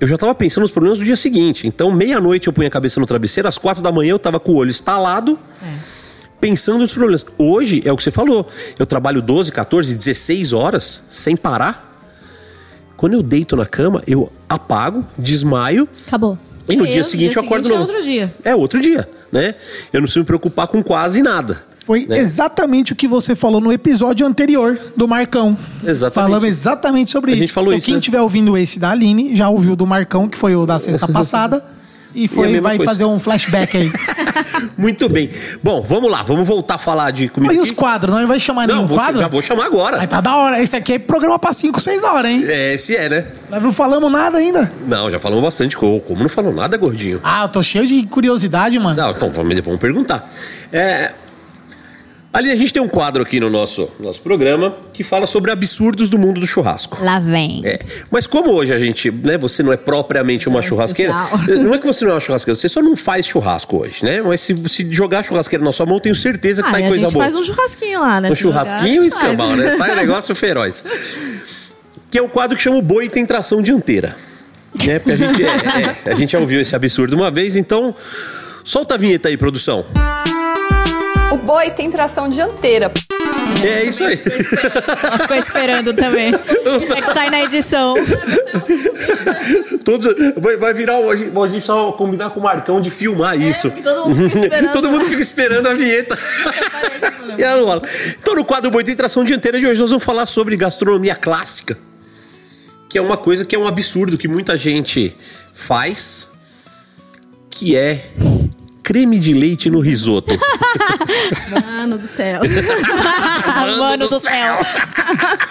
eu 0.00 0.08
já 0.08 0.18
tava 0.18 0.34
pensando 0.34 0.62
nos 0.62 0.72
problemas 0.72 0.98
do 0.98 1.04
dia 1.04 1.16
seguinte. 1.16 1.66
Então, 1.66 1.92
meia-noite 1.92 2.48
eu 2.48 2.52
punha 2.52 2.66
a 2.66 2.70
cabeça 2.70 2.98
no 2.98 3.06
travesseiro, 3.06 3.46
às 3.46 3.58
quatro 3.58 3.82
da 3.82 3.92
manhã 3.92 4.12
eu 4.12 4.18
tava 4.18 4.40
com 4.40 4.52
o 4.52 4.56
olho 4.56 4.70
estalado, 4.70 5.38
pensando 6.40 6.78
nos 6.80 6.92
problemas. 6.92 7.24
Hoje, 7.36 7.82
é 7.84 7.92
o 7.92 7.96
que 7.96 8.02
você 8.02 8.10
falou, 8.10 8.48
eu 8.78 8.86
trabalho 8.86 9.22
12, 9.22 9.52
14, 9.52 9.94
16 9.94 10.52
horas 10.52 11.04
sem 11.08 11.36
parar. 11.36 11.87
Quando 12.98 13.14
eu 13.14 13.22
deito 13.22 13.56
na 13.56 13.64
cama, 13.64 14.02
eu 14.06 14.30
apago, 14.48 15.06
desmaio 15.16 15.88
Acabou. 16.06 16.36
e 16.68 16.74
no 16.76 16.84
E 16.84 16.90
dia 16.90 17.00
eu, 17.00 17.04
seguinte 17.04 17.30
dia 17.30 17.38
eu 17.40 17.44
acordo 17.44 17.64
seguinte 17.68 17.76
é 17.76 17.78
novo. 17.78 17.92
outro 17.92 18.02
dia. 18.04 18.34
É 18.44 18.54
outro 18.54 18.80
dia, 18.80 19.08
né? 19.32 19.54
Eu 19.92 20.00
não 20.00 20.02
preciso 20.02 20.18
me 20.20 20.26
preocupar 20.26 20.66
com 20.66 20.82
quase 20.82 21.22
nada. 21.22 21.62
Foi 21.86 22.04
né? 22.06 22.18
exatamente 22.18 22.92
o 22.92 22.96
que 22.96 23.08
você 23.08 23.34
falou 23.36 23.60
no 23.62 23.72
episódio 23.72 24.26
anterior 24.26 24.78
do 24.96 25.08
Marcão. 25.08 25.56
Exatamente. 25.82 26.28
Falamos 26.30 26.48
exatamente 26.50 27.10
sobre 27.12 27.30
A 27.30 27.34
isso. 27.34 27.44
gente 27.44 27.52
falou 27.54 27.68
então, 27.68 27.78
isso, 27.78 27.86
quem 27.86 27.94
né? 27.94 28.00
estiver 28.00 28.20
ouvindo 28.20 28.58
esse 28.58 28.78
da 28.80 28.90
Aline, 28.90 29.34
já 29.34 29.48
ouviu 29.48 29.74
do 29.76 29.86
Marcão, 29.86 30.28
que 30.28 30.36
foi 30.36 30.54
o 30.56 30.66
da 30.66 30.78
sexta 30.80 31.06
passada. 31.08 31.64
E 32.18 32.24
E 32.24 32.28
foi, 32.28 32.48
mesma 32.48 32.62
vai 32.68 32.76
coisa. 32.76 32.90
fazer 32.92 33.04
um 33.04 33.18
flashback 33.20 33.76
aí. 33.76 33.92
Muito 34.76 35.08
bem. 35.08 35.30
Bom, 35.62 35.80
vamos 35.82 36.10
lá, 36.10 36.22
vamos 36.22 36.46
voltar 36.46 36.74
a 36.74 36.78
falar 36.78 37.10
de 37.10 37.28
comida. 37.28 37.52
e 37.54 37.58
os 37.60 37.70
quadros? 37.70 38.14
Não 38.14 38.26
vai 38.26 38.40
chamar 38.40 38.66
Não, 38.66 38.74
nenhum 38.76 38.86
vou, 38.86 38.98
quadro? 38.98 39.20
já 39.20 39.28
vou 39.28 39.40
chamar 39.42 39.66
agora. 39.66 40.00
Aí 40.00 40.06
tá 40.06 40.20
da 40.20 40.36
hora. 40.36 40.60
Esse 40.62 40.76
aqui 40.76 40.94
é 40.94 40.98
programa 40.98 41.38
pra 41.38 41.52
5, 41.52 41.80
6 41.80 42.02
horas, 42.02 42.30
hein? 42.30 42.44
É, 42.46 42.74
esse 42.74 42.96
é, 42.96 43.08
né? 43.08 43.26
Nós 43.50 43.62
não 43.62 43.72
falamos 43.72 44.10
nada 44.10 44.38
ainda. 44.38 44.68
Não, 44.86 45.10
já 45.10 45.18
falamos 45.20 45.44
bastante. 45.44 45.76
co- 45.76 46.00
Como 46.00 46.22
não 46.22 46.28
falou 46.28 46.52
nada, 46.52 46.76
gordinho? 46.76 47.20
Ah, 47.22 47.42
eu 47.44 47.48
tô 47.48 47.62
cheio 47.62 47.86
de 47.86 48.02
curiosidade, 48.06 48.78
mano. 48.78 49.00
Não, 49.00 49.10
então 49.10 49.30
vamos 49.30 49.78
perguntar. 49.78 50.28
É, 50.72 51.12
ali 52.32 52.50
a 52.50 52.56
gente 52.56 52.72
tem 52.72 52.82
um 52.82 52.88
quadro 52.88 53.22
aqui 53.22 53.40
no 53.40 53.48
nosso, 53.50 53.88
nosso 53.98 54.20
programa 54.20 54.76
que 54.92 55.02
fala 55.02 55.26
sobre 55.26 55.50
absurdos 55.50 56.08
do 56.08 56.18
mundo 56.18 56.40
do 56.40 56.46
churrasco. 56.46 57.02
Lá 57.02 57.18
vem. 57.18 57.62
É, 57.64 57.78
mas 58.10 58.26
como 58.26 58.50
hoje 58.52 58.72
a 58.74 58.78
gente, 58.78 59.10
né, 59.10 59.38
você 59.38 59.62
não 59.62 59.72
é 59.72 59.76
propriamente 59.76 60.48
uma 60.48 60.60
churrasqueira, 60.62 61.12
especial. 61.12 61.58
não 61.64 61.74
é 61.74 61.78
que 61.78 61.86
você 61.86 62.04
não 62.04 62.12
é 62.12 62.14
uma 62.14 62.20
churrasqueira, 62.20 62.58
você 62.58 62.68
só 62.68 62.82
não 62.82 62.96
faz 62.96 63.26
churrasco 63.26 63.78
hoje, 63.78 64.04
né? 64.04 64.20
Mas 64.22 64.40
se, 64.40 64.54
se 64.68 64.86
jogar 64.92 65.20
a 65.20 65.22
churrasqueira 65.22 65.64
na 65.64 65.72
sua 65.72 65.86
mão, 65.86 65.98
tenho 65.98 66.14
certeza 66.14 66.62
que 66.62 66.68
Ah, 66.68 66.72
sai 66.72 66.82
e 66.82 66.84
a 66.84 66.88
coisa 66.88 67.00
gente 67.06 67.12
boa. 67.12 67.24
faz 67.24 67.36
um 67.36 67.44
churrasquinho 67.44 68.00
lá, 68.00 68.20
né? 68.20 68.30
Um 68.30 68.34
churrasquinho 68.34 69.02
a 69.02 69.04
e 69.04 69.08
escambau, 69.08 69.56
né? 69.56 69.70
Sai 69.76 69.92
um 69.92 69.96
negócio 70.00 70.34
feroz. 70.34 70.84
Que 72.10 72.18
é 72.18 72.22
o 72.22 72.28
quadro 72.28 72.56
que 72.56 72.62
chama 72.62 72.76
o 72.76 72.82
Boi 72.82 73.08
tem 73.08 73.24
tração 73.26 73.62
dianteira. 73.62 74.16
Né? 74.84 74.98
Porque 74.98 75.12
a 75.12 75.16
gente, 75.16 75.42
é, 75.44 75.96
é, 76.04 76.12
a 76.12 76.14
gente 76.14 76.32
já 76.32 76.38
ouviu 76.38 76.60
esse 76.60 76.74
absurdo 76.74 77.14
uma 77.16 77.30
vez, 77.30 77.56
então 77.56 77.94
solta 78.64 78.94
a 78.94 78.98
vinheta 78.98 79.28
aí, 79.28 79.36
produção. 79.36 79.84
O 81.30 81.36
boi 81.36 81.70
tem 81.70 81.90
tração 81.90 82.28
dianteira. 82.28 82.90
É 83.62 83.84
isso 83.84 84.04
aí. 84.04 84.18
Ela 85.02 85.18
ficou 85.18 85.36
esperando 85.36 85.92
também. 85.94 86.32
É 86.34 87.02
que 87.02 87.12
sai 87.12 87.28
na 87.30 87.42
edição. 87.42 87.94
Todos, 89.84 90.14
vai, 90.36 90.56
vai 90.56 90.72
virar. 90.74 90.98
o- 91.00 91.10
A 91.10 91.16
gente, 91.16 91.36
a 91.36 91.46
gente 91.48 91.66
só 91.66 91.92
combinar 91.92 92.30
com 92.30 92.40
o 92.40 92.42
Marcão 92.42 92.80
de 92.80 92.88
filmar 92.90 93.38
isso. 93.40 93.68
porque 93.70 93.82
todo 93.82 94.06
mundo 94.08 94.14
fica 94.30 94.38
esperando. 94.38 94.72
Todo 94.72 94.88
mundo 94.90 95.04
fica 95.06 95.22
esperando 95.22 95.66
a 95.68 95.74
vinheta. 95.74 96.18
e 97.36 97.42
ela 97.42 97.56
não 97.60 97.66
rola. 97.66 97.82
Então, 98.20 98.34
no 98.34 98.44
quadro 98.44 98.70
Boi 98.70 98.84
tem 98.84 98.94
tração 98.96 99.24
dianteira 99.24 99.58
de 99.58 99.66
hoje, 99.66 99.80
nós 99.80 99.90
vamos 99.90 100.04
falar 100.04 100.26
sobre 100.26 100.56
gastronomia 100.56 101.14
clássica. 101.14 101.76
Que 102.88 102.96
é 102.96 103.02
uma 103.02 103.16
coisa 103.18 103.44
que 103.44 103.54
é 103.54 103.58
um 103.58 103.66
absurdo 103.66 104.16
que 104.16 104.28
muita 104.28 104.56
gente 104.56 105.14
faz, 105.52 106.30
que 107.50 107.76
é 107.76 108.06
creme 108.88 109.18
de 109.18 109.34
leite 109.34 109.68
no 109.68 109.80
risoto. 109.80 110.32
Mano 111.50 111.98
do 111.98 112.08
céu. 112.08 112.40
Mano 113.78 114.08
do 114.08 114.18
céu. 114.18 114.56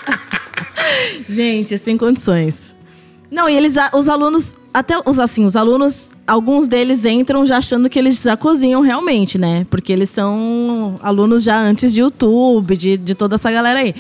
Gente, 1.30 1.76
é 1.76 1.78
sem 1.78 1.96
condições. 2.00 2.74
Não, 3.30 3.48
e 3.48 3.56
eles, 3.56 3.76
os 3.94 4.10
alunos, 4.10 4.56
até 4.74 4.96
os 5.06 5.20
assim, 5.20 5.46
os 5.46 5.56
alunos, 5.56 6.14
alguns 6.26 6.68
deles 6.68 7.06
entram 7.06 7.46
já 7.46 7.58
achando 7.58 7.88
que 7.92 8.00
eles 8.00 8.24
já 8.24 8.36
cozinham 8.36 8.82
realmente, 8.82 9.38
né? 9.38 9.68
Porque 9.70 9.94
eles 9.94 10.10
são 10.10 11.00
alunos 11.04 11.44
já 11.44 11.60
antes 11.60 11.94
de 11.94 12.02
YouTube, 12.02 12.76
de, 12.76 12.98
de 12.98 13.14
toda 13.14 13.36
essa 13.36 13.52
galera 13.52 13.82
aí. 13.82 13.94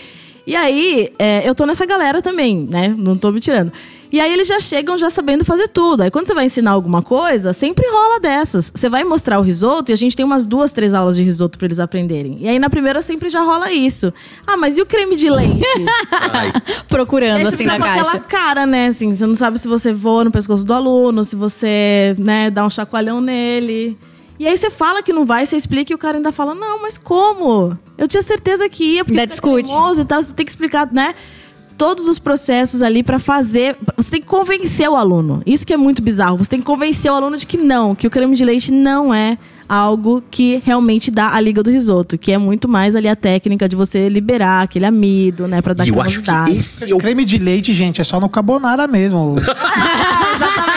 E 0.47 0.55
aí, 0.55 1.13
é, 1.19 1.47
eu 1.47 1.53
tô 1.53 1.63
nessa 1.67 1.85
galera 1.85 2.23
também, 2.23 2.65
né? 2.67 2.95
Não 2.97 3.15
tô 3.15 3.31
me 3.31 3.39
tirando. 3.39 3.71
E 4.11 4.19
aí 4.21 4.31
eles 4.31 4.47
já 4.47 4.59
chegam 4.59 4.97
já 4.97 5.09
sabendo 5.09 5.43
fazer 5.43 5.67
tudo. 5.67 6.01
Aí 6.01 6.11
quando 6.11 6.27
você 6.27 6.33
vai 6.33 6.45
ensinar 6.45 6.71
alguma 6.71 7.01
coisa, 7.01 7.51
sempre 7.53 7.85
rola 7.89 8.19
dessas. 8.19 8.71
Você 8.73 8.89
vai 8.89 9.03
mostrar 9.03 9.39
o 9.39 9.41
risoto 9.41 9.91
e 9.91 9.93
a 9.93 9.97
gente 9.97 10.15
tem 10.15 10.25
umas 10.25 10.45
duas, 10.45 10.71
três 10.71 10.93
aulas 10.93 11.15
de 11.17 11.23
risoto 11.23 11.57
pra 11.57 11.65
eles 11.67 11.79
aprenderem. 11.79 12.37
E 12.39 12.47
aí 12.47 12.59
na 12.59 12.69
primeira 12.69 13.01
sempre 13.01 13.29
já 13.29 13.41
rola 13.41 13.71
isso. 13.71 14.13
Ah, 14.45 14.55
mas 14.57 14.77
e 14.77 14.81
o 14.81 14.85
creme 14.85 15.15
de 15.15 15.29
leite? 15.29 15.61
Procurando 16.87 17.37
Aí 17.37 17.47
assim 17.47 17.57
fica 17.57 17.77
na 17.77 17.79
com 17.79 17.83
caixa. 17.83 18.01
aquela 18.01 18.23
cara, 18.23 18.65
né? 18.65 18.87
Assim, 18.87 19.13
você 19.13 19.25
não 19.25 19.35
sabe 19.35 19.59
se 19.59 19.67
você 19.67 19.91
voa 19.93 20.23
no 20.23 20.31
pescoço 20.31 20.65
do 20.65 20.73
aluno, 20.73 21.23
se 21.23 21.35
você, 21.35 22.15
né, 22.17 22.49
dá 22.49 22.65
um 22.65 22.69
chacoalhão 22.69 23.21
nele. 23.21 23.97
E 24.39 24.47
aí 24.47 24.55
você 24.55 24.69
fala 24.69 25.01
que 25.01 25.11
não 25.11 25.25
vai, 25.25 25.45
você 25.45 25.55
explica 25.55 25.91
e 25.91 25.95
o 25.95 25.97
cara 25.97 26.17
ainda 26.17 26.31
fala, 26.31 26.53
não, 26.53 26.81
mas 26.81 26.95
como? 26.97 27.77
Eu 27.97 28.07
tinha 28.07 28.21
certeza 28.21 28.69
que 28.69 28.83
ia, 28.83 29.03
porque 29.03 29.19
Ainda 29.19 29.27
tá 29.27 29.33
discute. 29.33 29.71
e 29.71 30.05
tal, 30.05 30.21
você 30.21 30.33
tem 30.33 30.45
que 30.45 30.51
explicar, 30.51 30.87
né? 30.93 31.15
Todos 31.77 32.07
os 32.07 32.17
processos 32.17 32.81
ali 32.81 33.03
pra 33.03 33.19
fazer. 33.19 33.77
Você 33.95 34.11
tem 34.11 34.21
que 34.21 34.27
convencer 34.27 34.89
o 34.89 34.95
aluno. 34.95 35.41
Isso 35.45 35.65
que 35.65 35.73
é 35.73 35.77
muito 35.77 36.01
bizarro. 36.01 36.37
Você 36.37 36.49
tem 36.49 36.59
que 36.59 36.65
convencer 36.65 37.11
o 37.11 37.15
aluno 37.15 37.37
de 37.37 37.45
que 37.45 37.57
não, 37.57 37.93
que 37.93 38.07
o 38.07 38.09
creme 38.09 38.35
de 38.35 38.43
leite 38.43 38.71
não 38.71 39.13
é 39.13 39.37
algo 39.69 40.23
que 40.31 40.61
realmente 40.63 41.11
dá 41.11 41.33
a 41.33 41.41
liga 41.41 41.61
do 41.61 41.69
risoto, 41.69 42.17
que 42.17 42.31
é 42.31 42.37
muito 42.37 42.69
mais 42.69 42.95
ali 42.95 43.07
a 43.07 43.15
técnica 43.15 43.67
de 43.67 43.75
você 43.75 44.07
liberar 44.07 44.63
aquele 44.63 44.85
amido, 44.85 45.47
né, 45.47 45.61
Pra 45.61 45.73
dar 45.73 45.85
e 45.85 45.89
eu 45.89 46.01
acho 46.01 46.21
que 46.21 46.51
esse 46.51 46.89
é 46.89 46.95
o 46.95 46.97
Creme 46.97 47.25
de 47.25 47.37
leite, 47.37 47.73
gente, 47.73 47.99
é 47.99 48.03
só 48.03 48.19
no 48.19 48.29
carbonara 48.29 48.87
mesmo. 48.87 49.35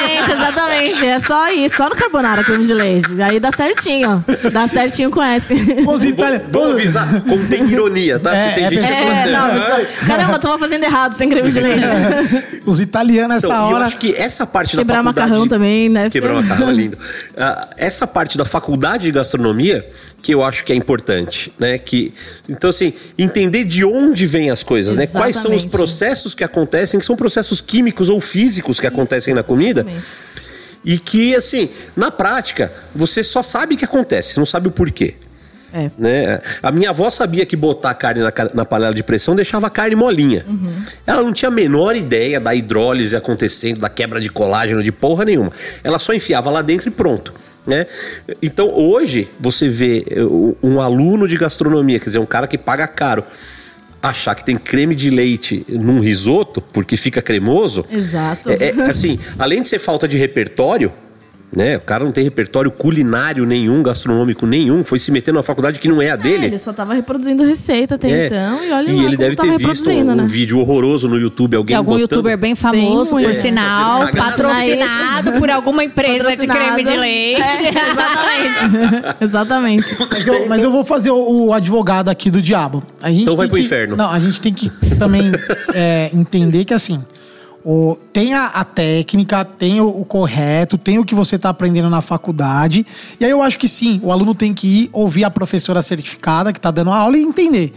exatamente, 0.04 0.32
exatamente. 0.32 1.06
É 1.06 1.20
só 1.20 1.50
isso, 1.50 1.76
só 1.76 1.88
no 1.88 1.94
carbonara 1.96 2.42
creme 2.44 2.64
de 2.66 2.74
leite. 2.74 3.20
Aí 3.22 3.38
dá 3.40 3.50
certinho. 3.52 4.24
Dá 4.52 4.66
certinho 4.68 5.10
com. 5.10 5.20
Os 5.20 6.04
itali- 6.04 6.40
Vamos 6.50 6.72
avisar, 6.72 7.20
contém 7.22 7.64
ironia, 7.68 8.18
tá? 8.18 8.34
É, 8.34 8.44
Porque 8.50 8.54
tem 8.60 8.66
é 8.66 8.70
gente 8.70 8.86
que 8.86 9.28
É, 9.28 9.32
não, 9.32 9.46
assim, 9.52 9.64
mas- 9.70 10.06
caramba, 10.08 10.32
eu 10.34 10.38
tô 10.38 10.58
fazendo 10.58 10.84
errado 10.84 11.14
sem 11.14 11.28
creme 11.28 11.50
de 11.50 11.60
leite. 11.60 11.84
Os 12.66 12.80
italianos 12.80 13.36
nessa 13.36 13.46
Então, 13.46 13.68
e 13.68 13.70
eu 13.70 13.76
hora. 13.76 13.86
acho 13.86 13.96
que 13.96 14.14
essa 14.16 14.46
parte 14.46 14.76
Quebrar 14.76 14.96
da 14.98 15.02
faculdade... 15.04 15.28
macarrão 15.30 15.48
também, 15.48 15.88
né? 15.88 16.10
Quebrar 16.10 16.34
macarrão 16.34 16.68
é 16.70 16.72
lindo. 16.72 16.98
Ah, 17.36 17.68
essa 17.76 18.06
parte 18.06 18.36
da 18.38 18.44
faculdade 18.44 19.04
de 19.04 19.12
gastronomia 19.12 19.84
que 20.22 20.34
eu 20.34 20.44
acho 20.44 20.64
que 20.64 20.72
é 20.72 20.76
importante, 20.76 21.50
né? 21.58 21.78
Que, 21.78 22.12
então, 22.48 22.68
assim, 22.68 22.92
entender 23.16 23.64
de 23.64 23.82
onde 23.84 24.26
vêm 24.26 24.50
as 24.50 24.62
coisas, 24.62 24.94
né? 24.94 25.06
Quais 25.06 25.36
são 25.36 25.50
os 25.52 25.62
Exatamente. 25.62 25.70
processos 25.70 26.34
que 26.34 26.44
acontecem, 26.44 27.00
que 27.00 27.06
são 27.06 27.16
processos 27.16 27.60
químicos 27.62 28.10
ou 28.10 28.20
físicos 28.20 28.78
que 28.78 28.86
acontecem 28.86 29.32
na 29.32 29.42
comida. 29.42 29.86
E 30.84 30.98
que, 30.98 31.34
assim, 31.34 31.68
na 31.94 32.10
prática, 32.10 32.72
você 32.94 33.22
só 33.22 33.42
sabe 33.42 33.76
que 33.76 33.84
acontece, 33.84 34.38
não 34.38 34.46
sabe 34.46 34.68
o 34.68 34.70
porquê. 34.70 35.14
É. 35.72 35.88
Né? 35.96 36.40
A 36.62 36.72
minha 36.72 36.90
avó 36.90 37.08
sabia 37.10 37.46
que 37.46 37.54
botar 37.54 37.90
a 37.90 37.94
carne 37.94 38.22
na, 38.22 38.32
na 38.54 38.64
panela 38.64 38.92
de 38.92 39.02
pressão 39.04 39.36
deixava 39.36 39.68
a 39.68 39.70
carne 39.70 39.94
molinha. 39.94 40.44
Ela 41.06 41.22
não 41.22 41.32
tinha 41.32 41.48
a 41.48 41.52
menor 41.52 41.94
ideia 41.94 42.40
da 42.40 42.52
hidrólise 42.54 43.14
acontecendo, 43.14 43.78
da 43.78 43.88
quebra 43.88 44.20
de 44.20 44.28
colágeno, 44.28 44.82
de 44.82 44.90
porra 44.90 45.24
nenhuma. 45.24 45.52
Ela 45.84 45.98
só 46.00 46.12
enfiava 46.12 46.50
lá 46.50 46.60
dentro 46.62 46.88
e 46.88 46.90
pronto. 46.90 47.32
Né? 47.66 47.86
Então 48.42 48.70
hoje 48.74 49.28
você 49.38 49.68
vê 49.68 50.04
eh, 50.10 50.22
o- 50.22 50.56
um 50.62 50.80
aluno 50.80 51.28
de 51.28 51.36
gastronomia, 51.36 52.00
quer 52.00 52.06
dizer, 52.06 52.18
um 52.18 52.26
cara 52.26 52.48
que 52.48 52.58
paga 52.58 52.86
caro, 52.88 53.22
achar 54.02 54.34
que 54.34 54.44
tem 54.44 54.56
creme 54.56 54.94
de 54.94 55.10
leite 55.10 55.64
num 55.68 56.00
risoto 56.00 56.60
porque 56.60 56.96
fica 56.96 57.20
cremoso. 57.20 57.84
Exato. 57.90 58.50
É, 58.50 58.70
é, 58.70 58.82
assim, 58.82 59.18
além 59.38 59.62
de 59.62 59.68
ser 59.68 59.78
falta 59.78 60.08
de 60.08 60.16
repertório, 60.18 60.92
né? 61.54 61.76
O 61.76 61.80
cara 61.80 62.04
não 62.04 62.12
tem 62.12 62.22
repertório 62.24 62.70
culinário 62.70 63.44
nenhum, 63.44 63.82
gastronômico 63.82 64.46
nenhum, 64.46 64.84
foi 64.84 64.98
se 64.98 65.10
meter 65.10 65.32
numa 65.32 65.42
faculdade 65.42 65.80
que 65.80 65.88
não 65.88 66.00
é 66.00 66.10
a 66.10 66.14
É, 66.14 66.16
dele. 66.16 66.46
ele 66.46 66.58
só 66.58 66.72
tava 66.72 66.94
reproduzindo 66.94 67.42
receita 67.44 67.96
até 67.96 68.08
É. 68.10 68.26
então 68.26 68.64
e 68.64 68.70
olha 68.72 68.90
e 68.90 68.96
lá 68.96 69.02
ele 69.02 69.04
como 69.04 69.16
deve 69.18 69.36
tava 69.36 69.58
ter 69.58 69.66
visto 69.66 69.90
um, 69.90 70.14
né? 70.14 70.24
vídeo 70.26 70.58
horroroso 70.58 71.08
no 71.08 71.18
YouTube, 71.18 71.56
alguém 71.56 71.74
De 71.74 71.74
algum 71.74 71.92
botando... 71.92 72.00
youtuber 72.02 72.38
bem 72.38 72.54
famoso, 72.54 73.16
Bem 73.16 73.24
por 73.24 73.34
sinal, 73.34 74.02
É, 74.04 74.06
fazendo 74.12 74.16
patrocinado 74.24 75.32
por 75.38 75.50
alguma 75.50 75.82
empresa 75.84 76.36
de 76.36 76.46
creme 76.46 76.84
de 76.84 76.96
leite. 76.96 77.40
É, 77.42 77.70
exatamente. 77.90 79.16
exatamente. 79.20 79.96
Mas 80.10 80.26
eu, 80.26 80.48
mas 80.48 80.62
eu 80.62 80.70
vou 80.70 80.84
fazer 80.84 81.10
o, 81.10 81.46
o 81.46 81.52
advogado 81.52 82.08
aqui 82.08 82.30
do 82.30 82.40
diabo. 82.40 82.82
A 83.02 83.10
gente 83.10 83.22
Então 83.22 83.36
vai 83.36 83.48
pro 83.48 83.56
que- 83.56 83.62
inferno. 83.64 83.96
Não, 83.96 84.10
a 84.10 84.18
gente 84.18 84.40
tem 84.40 84.52
que 84.52 84.70
também 84.98 85.32
é, 85.74 86.10
entender 86.12 86.64
que 86.64 86.74
assim. 86.74 87.02
O, 87.64 87.96
tem 88.12 88.32
a, 88.32 88.46
a 88.46 88.64
técnica, 88.64 89.44
tem 89.44 89.80
o, 89.82 89.86
o 89.88 90.04
correto, 90.04 90.78
tem 90.78 90.98
o 90.98 91.04
que 91.04 91.14
você 91.14 91.36
está 91.36 91.50
aprendendo 91.50 91.90
na 91.90 92.00
faculdade. 92.00 92.86
E 93.18 93.24
aí 93.24 93.30
eu 93.30 93.42
acho 93.42 93.58
que 93.58 93.68
sim, 93.68 94.00
o 94.02 94.10
aluno 94.10 94.34
tem 94.34 94.54
que 94.54 94.66
ir 94.84 94.90
ouvir 94.92 95.24
a 95.24 95.30
professora 95.30 95.82
certificada 95.82 96.52
que 96.52 96.58
está 96.58 96.70
dando 96.70 96.90
a 96.90 96.96
aula 96.96 97.18
e 97.18 97.22
entender. 97.22 97.74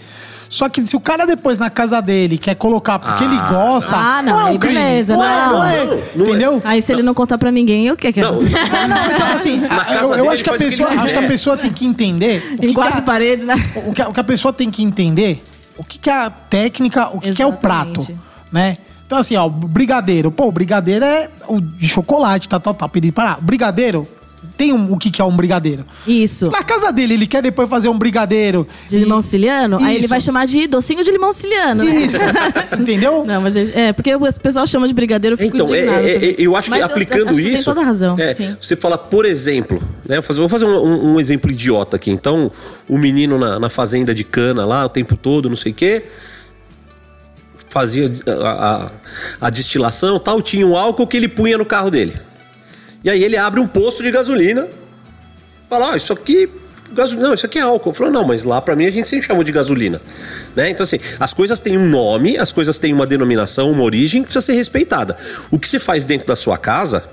Só 0.48 0.70
que 0.70 0.86
se 0.88 0.96
o 0.96 1.00
cara 1.00 1.26
depois 1.26 1.58
na 1.58 1.70
casa 1.70 2.00
dele 2.00 2.38
quer 2.38 2.54
colocar 2.56 3.00
porque 3.00 3.24
ele 3.24 3.36
gosta. 3.50 3.96
Ah, 3.96 4.22
não, 4.22 4.40
é 4.40 4.46
um 4.52 4.58
crime. 4.58 4.76
beleza, 4.76 5.18
Não, 5.18 5.24
é, 5.26 5.28
não. 5.48 5.52
não 5.52 5.64
é. 5.66 5.86
Não, 5.86 5.96
não 6.16 6.26
é. 6.26 6.30
entendeu? 6.30 6.62
Aí 6.64 6.82
se 6.82 6.94
ele 6.94 7.02
não 7.02 7.14
contar 7.16 7.38
pra 7.40 7.52
ninguém, 7.52 7.90
o 7.92 7.98
que 7.98 8.14
que 8.14 8.20
é? 8.20 8.24
Não, 8.24 8.36
É, 8.38 8.88
não, 8.88 9.12
então 9.12 9.28
assim, 9.34 9.62
eu, 10.02 10.16
eu 10.16 10.30
acho 10.30 10.44
que 10.44 10.50
a 10.50 10.54
pessoa, 10.58 10.90
acho 10.90 11.08
que 11.12 11.20
a 11.20 11.28
pessoa 11.28 11.58
tem 11.58 11.74
que 11.74 11.86
entender. 11.86 12.56
Em 12.62 12.72
quatro 12.72 13.00
a- 13.00 13.02
paredes, 13.02 13.46
né? 13.46 13.56
o 13.88 13.92
que, 13.92 14.02
a, 14.02 14.10
o 14.10 14.14
que 14.14 14.20
a 14.20 14.24
pessoa 14.24 14.54
tem 14.54 14.70
que 14.70 14.84
entender, 14.84 15.44
o 15.76 15.84
que, 15.84 15.98
que 15.98 16.10
é 16.10 16.14
a 16.14 16.30
técnica, 16.30 17.10
o 17.10 17.20
que, 17.20 17.34
que 17.34 17.42
é 17.42 17.46
o 17.48 17.54
prato, 17.54 18.08
né? 18.52 18.78
Então, 19.06 19.18
assim, 19.18 19.36
ó, 19.36 19.48
brigadeiro. 19.48 20.32
Pô, 20.32 20.52
brigadeiro 20.52 21.06
é 21.06 21.30
o 21.48 21.60
de 21.62 21.88
chocolate, 21.88 22.48
tá, 22.50 22.60
tá, 22.60 22.74
tá. 22.74 22.88
Pedi 22.90 23.12
parar. 23.12 23.40
Brigadeiro, 23.42 24.08
tem 24.58 24.74
um, 24.74 24.92
o 24.94 24.98
que, 24.98 25.12
que 25.12 25.22
é 25.22 25.26
um 25.26 25.36
brigadeiro? 25.36 25.86
Isso. 26.08 26.46
Se 26.48 26.52
na 26.52 26.64
casa 26.64 26.92
dele 26.92 27.14
ele 27.14 27.28
quer 27.28 27.42
depois 27.42 27.70
fazer 27.70 27.90
um 27.90 27.98
brigadeiro. 27.98 28.68
De 28.88 28.98
limão 28.98 29.22
siciliano, 29.22 29.78
aí 29.82 29.98
ele 29.98 30.08
vai 30.08 30.20
chamar 30.20 30.46
de 30.46 30.68
docinho 30.68 31.04
de 31.04 31.12
limão 31.12 31.32
siciliano. 31.32 31.84
né? 31.84 31.96
Isso. 31.96 32.18
Entendeu? 32.80 33.24
Não, 33.26 33.42
mas 33.42 33.56
é, 33.56 33.88
é, 33.90 33.94
porque 33.94 34.14
o 34.16 34.20
pessoal 34.40 34.66
chama 34.66 34.88
de 34.88 34.94
brigadeiro, 34.94 35.34
eu 35.36 35.38
fico 35.38 35.56
Então, 35.58 35.74
é- 35.74 35.80
é- 35.80 36.26
é- 36.32 36.36
eu 36.38 36.56
acho 36.56 36.66
que 36.66 36.72
Mas 36.72 36.84
aplicando 36.84 37.30
acho 37.30 37.40
que 37.40 37.48
isso. 37.50 37.56
Tem 37.56 37.64
toda 37.64 37.82
a 37.82 37.84
razão. 37.84 38.16
é, 38.20 38.34
sim. 38.34 38.56
você 38.60 38.76
fala, 38.76 38.98
por 38.98 39.26
exemplo, 39.26 39.82
né? 40.08 40.16
Vou 40.16 40.24
fazer, 40.24 40.40
vou 40.40 40.50
fazer 40.50 40.66
um, 40.66 40.78
um- 40.86 41.14
um 41.16 41.20
exemplo 41.20 41.52
idiota 41.52 41.96
aqui. 41.98 42.10
Então, 42.12 42.52
o 42.90 42.98
menino 42.98 43.38
na, 43.38 43.60
na 43.60 43.70
fazenda 43.70 44.14
de 44.16 44.24
cana 44.24 44.66
lá 44.66 44.86
o 44.86 44.90
tempo 44.90 45.16
todo, 45.16 45.50
não 45.50 45.56
sei 45.58 45.72
o 45.72 45.76
quê. 45.76 46.04
Fazia 47.74 48.08
a, 48.28 48.86
a- 48.86 48.92
a 49.42 49.50
destilação 49.50 50.20
tal, 50.20 50.44
tinha 50.44 50.66
um 50.68 50.78
álcool 50.78 51.08
que 51.08 51.18
ele 51.18 51.28
punha 51.28 51.58
no 51.58 51.66
carro 51.66 51.90
dele. 51.90 52.14
E 53.04 53.10
aí 53.10 53.24
ele 53.24 53.36
abre 53.36 53.60
um 53.60 53.66
posto 53.68 54.04
de 54.04 54.12
gasolina. 54.12 54.68
Fala, 55.68 55.94
ah, 55.94 55.98
isso 55.98 56.14
aqui. 56.14 56.48
Gasolina, 56.92 57.30
não, 57.30 57.34
isso 57.34 57.48
aqui 57.48 57.58
é 57.58 57.64
álcool. 57.64 57.92
Falou, 57.92 58.14
não, 58.14 58.26
mas 58.26 58.44
lá 58.44 58.62
pra 58.62 58.76
mim 58.76 58.86
a 58.86 58.92
gente 58.92 59.10
sempre 59.10 59.26
chamou 59.26 59.44
de 59.44 59.52
gasolina. 59.52 60.00
Né? 60.56 60.70
Então, 60.70 60.84
assim, 60.84 61.00
as 61.20 61.34
coisas 61.34 61.60
têm 61.60 61.76
um 61.76 61.88
nome, 61.88 62.38
as 62.38 62.52
coisas 62.52 62.78
têm 62.78 62.94
uma 62.94 63.08
denominação, 63.08 63.72
uma 63.72 63.82
origem 63.82 64.22
que 64.22 64.28
precisa 64.28 64.46
ser 64.46 64.54
respeitada. 64.54 65.18
O 65.50 65.58
que 65.58 65.68
se 65.68 65.80
faz 65.80 66.06
dentro 66.06 66.28
da 66.28 66.36
sua 66.36 66.60
casa, 66.60 67.04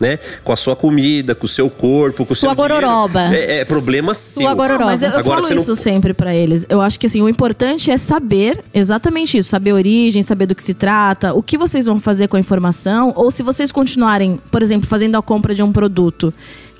né? 0.00 0.18
Com 0.44 0.52
a 0.52 0.56
sua 0.56 0.76
comida, 0.76 1.34
com 1.34 1.46
o 1.46 1.48
seu 1.48 1.68
corpo, 1.68 2.24
com 2.24 2.32
o 2.32 2.36
Sua 2.36 2.54
seu 2.54 2.54
dinheiro, 2.54 2.86
gororoba. 2.86 3.34
É, 3.34 3.60
é 3.60 3.64
problema 3.64 4.14
seu. 4.14 4.42
Sua 4.42 4.54
gororoba. 4.54 4.84
Mas 4.86 5.02
eu, 5.02 5.10
eu 5.10 5.18
Agora, 5.18 5.36
falo 5.36 5.46
você 5.48 5.54
não- 5.54 5.62
isso 5.62 5.76
sempre 5.76 6.14
pra 6.14 6.34
eles. 6.34 6.64
Eu 6.68 6.80
acho 6.80 6.98
que 6.98 7.06
assim, 7.06 7.20
o 7.22 7.28
importante 7.28 7.90
é 7.90 7.96
saber 7.96 8.62
exatamente 8.72 9.38
isso, 9.38 9.48
saber 9.48 9.70
a 9.70 9.74
origem, 9.74 10.22
saber 10.22 10.46
do 10.46 10.54
que 10.54 10.62
se 10.62 10.74
trata, 10.74 11.34
o 11.34 11.42
que 11.42 11.58
vocês 11.58 11.86
vão 11.86 11.98
fazer 12.00 12.28
com 12.28 12.36
a 12.36 12.40
informação, 12.40 13.12
ou 13.16 13.30
se 13.30 13.42
vocês 13.42 13.72
continuarem, 13.72 14.40
por 14.50 14.62
exemplo, 14.62 14.86
fazendo 14.86 15.16
a 15.16 15.22
compra 15.22 15.54
de 15.54 15.62
um 15.62 15.72
produto 15.72 16.32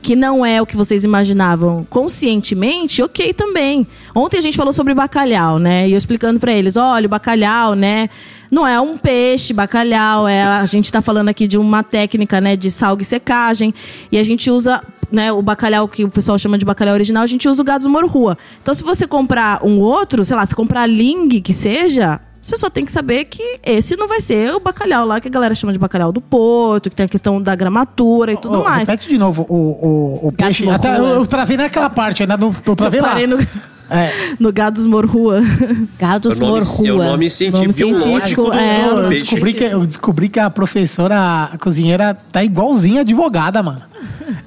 que 0.09 0.17
não 0.17 0.43
é 0.47 0.63
o 0.63 0.65
que 0.65 0.75
vocês 0.75 1.05
imaginavam 1.05 1.87
conscientemente, 1.91 3.03
ok 3.03 3.31
também. 3.35 3.87
Ontem 4.15 4.39
a 4.39 4.41
gente 4.41 4.57
falou 4.57 4.73
sobre 4.73 4.95
bacalhau, 4.95 5.59
né? 5.59 5.87
E 5.87 5.93
eu 5.93 5.99
explicando 5.99 6.41
pra 6.41 6.51
eles, 6.51 6.79
olha, 6.79 7.05
o 7.05 7.11
bacalhau, 7.11 7.75
né? 7.75 8.09
Não 8.51 8.67
é 8.67 8.81
um 8.81 8.97
peixe, 8.97 9.53
bacalhau, 9.53 10.27
é 10.27 10.43
a 10.43 10.65
gente 10.65 10.91
tá 10.91 11.03
falando 11.03 11.29
aqui 11.29 11.47
de 11.47 11.59
uma 11.59 11.83
técnica, 11.83 12.41
né, 12.41 12.57
de 12.57 12.71
salga 12.71 13.03
e 13.03 13.05
secagem, 13.05 13.75
e 14.11 14.17
a 14.17 14.25
gente 14.25 14.51
usa, 14.51 14.83
né, 15.13 15.31
o 15.31 15.43
bacalhau 15.43 15.87
que 15.87 16.05
o 16.05 16.09
pessoal 16.09 16.39
chama 16.39 16.57
de 16.57 16.65
bacalhau 16.65 16.95
original, 16.95 17.23
a 17.23 17.27
gente 17.27 17.47
usa 17.47 17.61
o 17.61 17.65
gado 17.65 17.87
morrua. 17.91 18.39
Então 18.63 18.73
se 18.73 18.83
você 18.83 19.07
comprar 19.07 19.63
um 19.63 19.79
outro, 19.79 20.25
sei 20.25 20.37
lá, 20.37 20.47
se 20.47 20.55
comprar 20.55 20.87
ling 20.87 21.29
que 21.43 21.53
seja, 21.53 22.19
você 22.41 22.57
só 22.57 22.71
tem 22.71 22.85
que 22.85 22.93
saber 22.93 23.25
que 23.25 23.59
esse 23.65 23.97
não 23.97 24.07
vai 24.09 24.21
ser 24.21 24.53
o 24.55 24.61
bacalhau 24.61 25.05
lá 25.07 25.21
que 25.21 25.29
a 25.29 25.31
galera 25.31 25.55
chama 25.55 25.73
de 25.73 25.79
bacalhau 25.79 26.13
do 26.13 26.21
Porto, 26.21 26.89
que 26.89 26.97
tem 26.97 27.05
a 27.07 27.09
questão 27.09 27.41
da 27.43 27.55
gramatura 27.55 28.33
e 28.33 28.37
tudo 28.37 28.61
Ô, 28.61 28.65
mais. 28.65 28.89
Repete 28.89 29.09
de 29.09 29.19
novo 29.19 29.45
o, 29.49 29.55
o, 30.23 30.29
o 30.29 30.33
peixe. 30.33 30.69
Até 30.69 30.99
eu, 30.99 31.05
eu 31.07 31.27
travei 31.27 31.57
naquela 31.57 31.91
parte, 31.91 32.23
ainda 32.23 32.37
não, 32.37 32.55
eu 32.65 32.77
travei 32.77 33.01
Eu 33.01 33.05
lá. 33.05 33.11
parei 33.11 33.27
no, 33.27 33.39
É. 33.91 34.13
no 34.39 34.53
Gados 34.53 34.87
Morrua. 34.87 35.41
Gados 35.99 36.37
É 36.37 36.41
nome, 36.41 36.61
morrua. 36.65 36.89
é 36.89 36.93
o 36.93 36.97
nome 37.13 37.31
científico, 37.31 37.89
Nome 37.91 37.99
científico, 38.01 38.53
é, 38.53 38.83
do 38.91 39.01
eu, 39.01 39.09
descobri 39.11 39.53
que, 39.55 39.65
eu 39.65 39.87
descobri 39.87 40.29
que 40.29 40.39
a 40.41 40.49
professora 40.51 41.51
a 41.53 41.59
cozinheira 41.59 42.17
tá 42.31 42.43
igualzinha 42.45 43.01
advogada, 43.01 43.63
mano. 43.63 43.83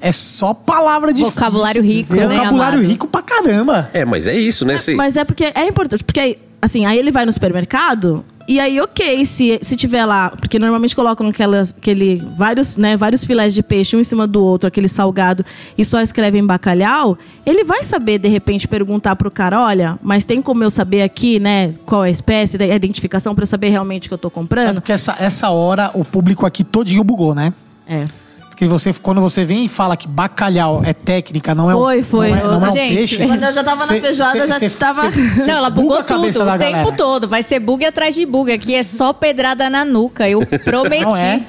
É 0.00 0.12
só 0.12 0.54
palavra 0.54 1.12
de. 1.12 1.22
Vocabulário 1.22 1.82
rico, 1.82 2.14
né, 2.14 2.22
Vocabulário 2.26 2.78
amado? 2.78 2.88
rico 2.90 3.06
pra 3.08 3.20
caramba. 3.22 3.90
É, 3.92 4.04
mas 4.04 4.26
é 4.26 4.34
isso, 4.34 4.64
né? 4.64 4.78
Você- 4.78 4.94
Mas 4.94 5.16
é 5.16 5.24
porque 5.24 5.44
é 5.54 5.66
importante, 5.66 6.04
porque 6.04 6.20
aí, 6.20 6.38
assim, 6.62 6.86
aí 6.86 6.98
ele 6.98 7.10
vai 7.10 7.26
no 7.26 7.32
supermercado 7.32 8.24
e 8.48 8.58
aí, 8.58 8.80
ok, 8.80 9.24
se, 9.24 9.58
se 9.62 9.76
tiver 9.76 10.04
lá, 10.04 10.30
porque 10.30 10.58
normalmente 10.58 10.96
colocam 10.96 11.28
aquelas, 11.28 11.74
aquele, 11.76 12.22
vários, 12.36 12.76
né, 12.76 12.96
vários 12.96 13.24
filés 13.24 13.54
de 13.54 13.62
peixe 13.62 13.96
um 13.96 14.00
em 14.00 14.04
cima 14.04 14.26
do 14.26 14.42
outro, 14.42 14.66
aquele 14.66 14.88
salgado, 14.88 15.44
e 15.76 15.84
só 15.84 16.00
escrevem 16.00 16.44
bacalhau, 16.44 17.16
ele 17.46 17.64
vai 17.64 17.82
saber, 17.82 18.18
de 18.18 18.28
repente, 18.28 18.66
perguntar 18.66 19.16
pro 19.16 19.30
cara, 19.30 19.60
olha, 19.60 19.98
mas 20.02 20.24
tem 20.24 20.42
como 20.42 20.64
eu 20.64 20.70
saber 20.70 21.02
aqui, 21.02 21.38
né, 21.38 21.72
qual 21.86 22.04
é 22.04 22.08
a 22.08 22.10
espécie, 22.10 22.60
a 22.60 22.74
identificação 22.74 23.34
pra 23.34 23.42
eu 23.42 23.46
saber 23.46 23.68
realmente 23.68 24.06
o 24.06 24.08
que 24.08 24.14
eu 24.14 24.18
tô 24.18 24.30
comprando? 24.30 24.76
Porque 24.76 24.92
essa, 24.92 25.16
essa 25.18 25.50
hora 25.50 25.90
o 25.94 26.04
público 26.04 26.44
aqui 26.44 26.64
todinho 26.64 27.04
bugou, 27.04 27.34
né? 27.34 27.52
É. 27.86 28.06
Porque 28.52 28.68
você, 28.68 28.92
quando 28.92 29.20
você 29.20 29.44
vem 29.44 29.64
e 29.64 29.68
fala 29.68 29.96
que 29.96 30.06
bacalhau 30.06 30.82
é 30.84 30.92
técnica, 30.92 31.54
não 31.54 31.70
é 31.70 31.74
Foi, 31.74 31.98
um, 31.98 32.02
foi. 32.02 32.30
Não 32.30 32.36
é, 32.36 32.42
não 32.44 32.66
é 32.66 32.70
um 32.70 32.74
Gente, 32.76 32.94
peixe. 32.94 33.26
Quando 33.26 33.42
eu 33.42 33.52
já 33.52 33.64
tava 33.64 33.80
na 33.80 33.86
cê- 33.94 34.00
feijoada, 34.00 34.32
cê- 34.40 34.46
já 34.46 34.58
cê- 34.58 34.70
tava- 34.78 35.10
cê- 35.10 35.28
cê 35.28 35.46
Não, 35.46 35.56
ela 35.56 35.70
buga 35.70 35.82
bugou 35.82 35.98
a 35.98 36.04
cabeça 36.04 36.38
tudo 36.40 36.46
da 36.46 36.54
o 36.54 36.58
tempo 36.58 36.72
galera. 36.72 36.92
todo. 36.96 37.28
Vai 37.28 37.42
ser 37.42 37.58
bug 37.58 37.84
atrás 37.84 38.14
de 38.14 38.24
bug. 38.26 38.52
Aqui 38.52 38.74
é 38.74 38.82
só 38.82 39.12
pedrada 39.12 39.68
na 39.68 39.84
nuca. 39.84 40.28
Eu 40.28 40.40
prometi. 40.64 41.02
Não 41.04 41.16
é. 41.16 41.40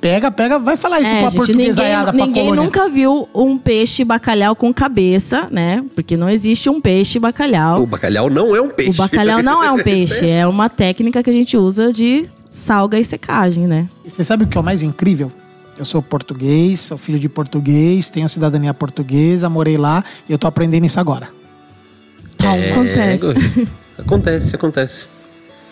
Pega, 0.00 0.30
pega, 0.30 0.58
vai 0.58 0.76
falar 0.76 1.00
isso 1.00 1.10
É, 1.12 1.20
pra 1.20 1.28
gente, 1.30 1.36
portuguesaiada, 1.38 2.12
ninguém, 2.12 2.18
pra 2.18 2.26
ninguém 2.26 2.44
colônia. 2.44 2.64
nunca 2.64 2.88
viu 2.88 3.28
um 3.34 3.58
peixe 3.58 4.04
bacalhau 4.04 4.54
com 4.56 4.72
cabeça, 4.72 5.48
né? 5.50 5.82
Porque 5.94 6.16
não 6.16 6.28
existe 6.28 6.68
um 6.70 6.80
peixe 6.80 7.18
bacalhau. 7.18 7.82
O 7.82 7.86
bacalhau 7.86 8.28
não 8.30 8.54
é 8.54 8.60
um 8.60 8.68
peixe. 8.68 8.90
O 8.90 8.94
bacalhau 8.94 9.42
não 9.42 9.62
é 9.64 9.70
um 9.72 9.76
peixe, 9.82 10.28
é 10.28 10.46
uma 10.46 10.68
técnica 10.68 11.22
que 11.22 11.30
a 11.30 11.32
gente 11.32 11.56
usa 11.56 11.92
de 11.92 12.26
salga 12.48 12.98
e 12.98 13.04
secagem, 13.04 13.66
né? 13.66 13.88
E 14.04 14.10
você 14.10 14.22
sabe 14.24 14.44
o 14.44 14.46
que 14.46 14.56
é 14.56 14.60
o 14.60 14.64
mais 14.64 14.82
incrível? 14.82 15.30
Eu 15.80 15.84
sou 15.86 16.02
português, 16.02 16.78
sou 16.80 16.98
filho 16.98 17.18
de 17.18 17.26
português, 17.26 18.10
tenho 18.10 18.28
cidadania 18.28 18.74
portuguesa, 18.74 19.48
morei 19.48 19.78
lá 19.78 20.04
e 20.28 20.32
eu 20.32 20.36
tô 20.36 20.46
aprendendo 20.46 20.84
isso 20.84 21.00
agora. 21.00 21.30
É, 22.44 22.72
Acontece. 22.72 23.26
Acontece, 23.96 24.56
acontece. 24.56 25.08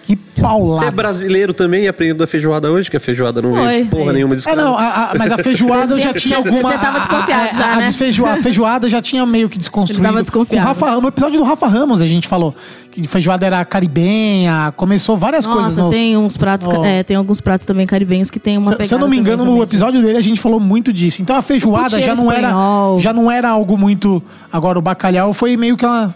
Que 0.08 0.16
Você 0.16 0.40
é 0.40 0.42
paulada. 0.42 0.90
brasileiro 0.90 1.52
também 1.52 1.84
e 1.84 1.88
aprendeu 1.88 2.14
da 2.16 2.26
feijoada 2.26 2.70
hoje, 2.72 2.90
que 2.90 2.96
a 2.96 3.00
feijoada 3.00 3.42
não 3.42 3.52
veio 3.52 3.86
porra 3.88 4.12
nenhuma 4.14 4.34
de 4.36 4.48
É, 4.48 4.56
não, 4.56 4.74
a- 4.78 5.10
a- 5.10 5.14
mas 5.18 5.30
a 5.30 5.36
feijoada 5.36 6.00
já 6.00 6.14
tinha- 6.14 6.38
alguma... 6.38 6.62
você 6.62 6.78
tava 6.78 6.98
desconfiado 6.98 7.48
a, 7.48 7.52
já, 7.52 7.72
a, 7.72 7.76
né? 7.76 7.86
desfeijoa- 7.88 8.30
a 8.32 8.36
feijoada 8.42 8.88
já 8.88 9.02
tinha 9.02 9.26
meio 9.26 9.50
que 9.50 9.58
desconstruído. 9.58 10.00
Ele 10.02 10.08
tava 10.10 10.22
desconfiado. 10.22 10.64
O 10.64 10.66
Rafa, 10.66 11.00
no 11.00 11.08
episódio 11.08 11.38
do 11.38 11.44
Rafa 11.44 11.66
Ramos 11.68 12.00
a 12.00 12.06
gente 12.06 12.26
falou 12.26 12.54
que 12.90 13.06
feijoada 13.06 13.44
era 13.44 13.62
caribenha, 13.66 14.72
começou 14.76 15.18
várias 15.18 15.44
coisas. 15.44 15.64
Nossa, 15.76 15.82
no- 15.82 15.90
tem 15.90 16.16
uns 16.16 16.38
pratos, 16.38 16.66
no- 16.66 16.84
é, 16.84 17.02
tem 17.02 17.14
alguns 17.16 17.42
pratos 17.42 17.66
também 17.66 17.86
caribenhos 17.86 18.30
que 18.30 18.40
tem 18.40 18.56
uma 18.56 18.68
Se, 18.68 18.72
pegada 18.72 18.88
se 18.88 18.94
eu 18.94 18.98
não 18.98 19.08
me 19.08 19.18
engano, 19.18 19.42
também, 19.44 19.56
no 19.56 19.62
episódio 19.62 20.00
dele 20.00 20.16
a 20.16 20.22
gente 20.22 20.40
falou 20.40 20.58
muito 20.58 20.90
disso. 20.90 21.20
Então 21.20 21.36
a 21.36 21.42
feijoada 21.42 22.00
já 22.00 22.14
não, 22.14 22.32
era, 22.32 22.50
já 22.98 23.12
não 23.12 23.30
era 23.30 23.50
algo 23.50 23.76
muito. 23.76 24.22
Agora 24.50 24.78
o 24.78 24.82
bacalhau 24.82 25.34
foi 25.34 25.54
meio 25.56 25.76
que 25.76 25.84
uma. 25.84 26.14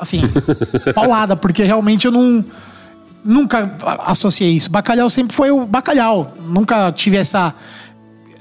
Assim, 0.00 0.22
paulada, 0.94 1.36
porque 1.36 1.62
realmente 1.62 2.06
eu 2.06 2.10
não. 2.12 2.44
Nunca 3.24 3.76
associei 4.06 4.50
isso. 4.52 4.70
Bacalhau 4.70 5.08
sempre 5.08 5.34
foi 5.34 5.50
o 5.50 5.64
bacalhau. 5.66 6.34
Nunca 6.46 6.92
tive 6.92 7.16
essa. 7.16 7.54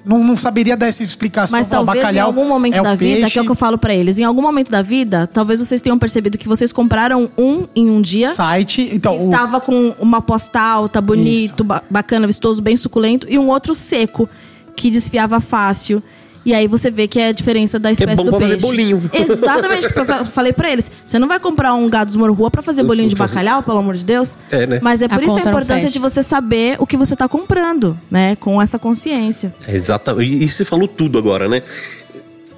Não, 0.05 0.21
não 0.21 0.35
saberia 0.35 0.75
dar 0.75 0.87
essa 0.87 1.01
explicação. 1.01 1.57
Mas 1.57 1.69
talvez 1.69 1.97
em 1.97 2.01
bacalhau 2.01 2.27
algum 2.27 2.45
momento 2.45 2.75
é 2.75 2.81
da 2.81 2.93
vida, 2.93 3.21
peixe, 3.21 3.31
que 3.31 3.39
é 3.39 3.41
o 3.41 3.45
que 3.45 3.51
eu 3.51 3.55
falo 3.55 3.77
pra 3.77 3.95
eles, 3.95 4.19
em 4.19 4.25
algum 4.25 4.41
momento 4.41 4.69
da 4.69 4.81
vida, 4.81 5.25
talvez 5.27 5.61
vocês 5.61 5.79
tenham 5.79 5.97
percebido 5.97 6.37
que 6.37 6.45
vocês 6.45 6.73
compraram 6.73 7.29
um 7.37 7.65
em 7.73 7.89
um 7.89 8.01
dia. 8.01 8.29
Site. 8.31 8.89
Então, 8.93 9.17
que 9.17 9.23
o, 9.23 9.29
tava 9.29 9.61
com 9.61 9.95
uma 9.99 10.21
postal, 10.21 10.89
tá 10.89 10.99
bonito, 10.99 11.63
ba- 11.63 11.81
bacana, 11.89 12.27
vistoso, 12.27 12.61
bem 12.61 12.75
suculento, 12.75 13.25
e 13.29 13.39
um 13.39 13.47
outro 13.47 13.73
seco, 13.73 14.27
que 14.75 14.91
desfiava 14.91 15.39
fácil. 15.39 16.03
E 16.45 16.53
aí 16.53 16.67
você 16.67 16.91
vê 16.91 17.07
que 17.07 17.19
é 17.19 17.29
a 17.29 17.31
diferença 17.31 17.79
da 17.79 17.91
espécie 17.91 18.17
bom 18.17 18.25
do 18.25 18.31
pra 18.31 18.39
fazer 18.41 18.53
peixe. 18.53 18.65
bolinho. 18.65 19.09
Exatamente, 19.13 19.93
que 19.93 19.99
eu 19.99 20.05
fa- 20.05 20.25
falei 20.25 20.51
pra 20.51 20.71
eles. 20.71 20.91
Você 21.05 21.17
não 21.17 21.27
vai 21.27 21.39
comprar 21.39 21.73
um 21.73 21.89
gado 21.89 22.11
rua 22.33 22.51
pra 22.51 22.61
fazer 22.61 22.83
bolinho 22.83 23.07
de 23.09 23.15
bacalhau, 23.15 23.63
pelo 23.63 23.77
amor 23.77 23.95
de 23.95 24.03
Deus. 24.05 24.35
É, 24.51 24.67
né? 24.67 24.79
Mas 24.81 25.01
é 25.01 25.07
por 25.07 25.19
A 25.19 25.21
isso 25.21 25.37
a 25.37 25.41
importância 25.41 25.89
de 25.89 25.99
você 25.99 26.21
saber 26.21 26.75
o 26.79 26.85
que 26.85 26.97
você 26.97 27.15
tá 27.15 27.27
comprando, 27.27 27.97
né? 28.11 28.35
Com 28.35 28.61
essa 28.61 28.77
consciência. 28.77 29.53
É, 29.67 29.75
Exatamente. 29.75 30.43
E 30.43 30.49
você 30.49 30.65
falou 30.65 30.87
tudo 30.87 31.17
agora, 31.17 31.47
né? 31.47 31.61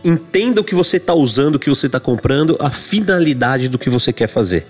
Entenda 0.03 0.62
o 0.62 0.64
que 0.64 0.76
você 0.76 0.98
está 0.98 1.14
usando, 1.14 1.56
o 1.56 1.60
que 1.60 1.70
você 1.70 1.88
está 1.88 1.99
comprando, 1.99 2.56
a 2.60 2.70
finalidade 2.70 3.68
do 3.68 3.78
que 3.80 3.90
você 3.90 4.14
quer 4.14 4.28
fazer. 4.28 4.68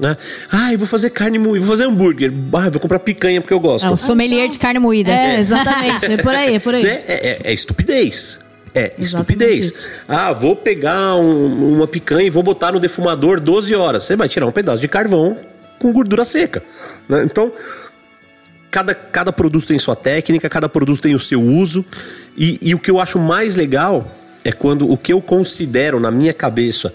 Né? 0.00 0.16
Ah, 0.50 0.72
eu 0.72 0.78
vou 0.78 0.88
fazer 0.88 1.10
carne 1.10 1.38
moída, 1.38 1.64
vou 1.66 1.76
fazer 1.76 1.84
hambúrguer. 1.88 2.32
Ah, 2.54 2.66
eu 2.66 2.70
vou 2.70 2.80
comprar 2.80 2.98
picanha 3.00 3.40
porque 3.40 3.52
eu 3.52 3.60
gosto. 3.60 3.86
É 3.86 3.90
o 3.90 3.96
sommelier 3.98 4.48
de 4.48 4.58
carne 4.58 4.78
moída. 4.80 5.10
É, 5.12 5.38
exatamente. 5.38 6.10
É 6.12 6.16
por 6.16 6.34
aí, 6.34 6.54
é 6.54 6.58
por 6.58 6.74
aí. 6.74 6.82
Né? 6.82 7.02
É, 7.06 7.28
é- 7.28 7.38
é 7.44 7.52
estupidez. 7.52 8.40
É 8.74 8.92
estupidez. 8.98 9.84
Ah, 10.08 10.32
vou 10.32 10.56
pegar 10.56 11.16
um- 11.16 11.74
uma 11.74 11.86
picanha 11.86 12.26
e 12.26 12.30
vou 12.30 12.42
botar 12.42 12.72
no 12.72 12.80
defumador 12.80 13.40
12 13.40 13.74
horas. 13.74 14.04
Você 14.04 14.16
vai 14.16 14.28
tirar 14.28 14.46
um 14.46 14.52
pedaço 14.52 14.80
de 14.80 14.88
carvão 14.88 15.36
com 15.78 15.92
gordura 15.92 16.24
seca. 16.24 16.62
né? 17.08 17.22
Então, 17.24 17.52
cada, 18.70 18.94
cada 18.94 19.32
produto 19.32 19.66
tem 19.66 19.78
sua 19.78 19.96
técnica, 19.96 20.48
cada 20.48 20.68
produto 20.68 21.00
tem 21.00 21.14
o 21.14 21.18
seu 21.18 21.42
uso. 21.42 21.84
E, 22.36 22.58
e 22.62 22.74
o 22.74 22.78
que 22.78 22.90
eu 22.90 23.00
acho 23.00 23.18
mais 23.18 23.56
legal 23.56 24.16
é 24.44 24.52
quando 24.52 24.90
o 24.90 24.96
que 24.96 25.12
eu 25.12 25.20
considero 25.20 26.00
na 26.00 26.10
minha 26.10 26.32
cabeça 26.32 26.94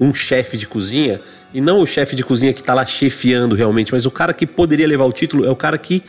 um 0.00 0.14
chefe 0.14 0.56
de 0.56 0.66
cozinha, 0.66 1.20
e 1.52 1.60
não 1.60 1.78
o 1.80 1.86
chefe 1.86 2.16
de 2.16 2.24
cozinha 2.24 2.52
que 2.52 2.60
está 2.60 2.72
lá 2.72 2.86
chefiando 2.86 3.54
realmente, 3.54 3.92
mas 3.92 4.06
o 4.06 4.10
cara 4.10 4.32
que 4.32 4.46
poderia 4.46 4.86
levar 4.86 5.04
o 5.04 5.12
título 5.12 5.44
é 5.44 5.50
o 5.50 5.56
cara 5.56 5.76
que 5.76 6.02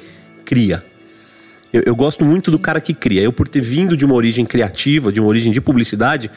cria. 0.45 0.83
Eu, 1.73 1.83
eu 1.85 1.95
gosto 1.95 2.23
muito 2.23 2.49
do 2.49 2.57
cara 2.57 2.79
que 2.79 2.93
cria. 2.93 3.21
Eu, 3.21 3.33
por 3.33 3.47
ter 3.47 3.61
vindo 3.61 3.97
de 3.97 4.05
uma 4.05 4.15
origem 4.15 4.45
criativa, 4.45 5.11
de 5.11 5.19
uma 5.19 5.27
origem 5.27 5.51
de 5.51 5.59
publicidade, 5.59 6.31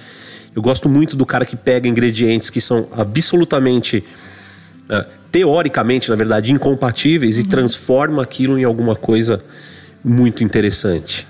eu 0.54 0.62
gosto 0.62 0.88
muito 0.88 1.16
do 1.16 1.24
cara 1.24 1.44
que 1.44 1.56
pega 1.56 1.88
ingredientes 1.88 2.50
que 2.50 2.60
são 2.60 2.88
absolutamente 2.92 4.04
é, 4.88 5.06
teoricamente, 5.30 6.10
na 6.10 6.16
verdade, 6.16 6.52
incompatíveis 6.52 7.38
e 7.38 7.44
transforma 7.44 8.22
aquilo 8.22 8.58
em 8.58 8.64
alguma 8.64 8.94
coisa 8.94 9.42
muito 10.04 10.44
interessante. 10.44 11.26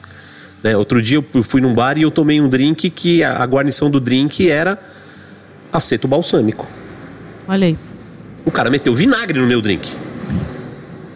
Né? 0.62 0.76
Outro 0.76 1.01
dia 1.01 1.22
eu 1.32 1.42
fui 1.42 1.60
num 1.60 1.74
bar 1.74 1.96
e 1.96 2.02
eu 2.02 2.10
tomei 2.10 2.40
um 2.40 2.48
drink 2.48 2.90
que 2.90 3.22
a 3.22 3.42
a 3.42 3.46
guarnição 3.46 3.90
do 3.90 4.01
drink 4.01 4.51
era 4.51 4.78
aceto 5.74 6.06
balsâmico. 6.06 6.66
Olha 7.48 7.66
aí. 7.66 7.76
O 8.44 8.51
cara 8.51 8.70
meteu 8.70 8.94
vinagre 8.94 9.40
no 9.40 9.46
meu 9.46 9.60
drink. 9.60 9.92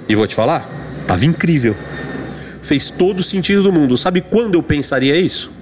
E 0.09 0.15
vou 0.15 0.27
te 0.27 0.35
falar, 0.35 0.69
tava 1.07 1.25
incrível. 1.25 1.77
Fez 2.61 2.91
todo 2.91 3.21
o 3.21 3.23
sentido 3.23 3.63
do 3.63 3.73
mundo. 3.73 3.97
Sabe 3.97 4.21
quando 4.21 4.57
eu 4.57 4.63
pensaria 4.63 5.17
isso? 5.17 5.53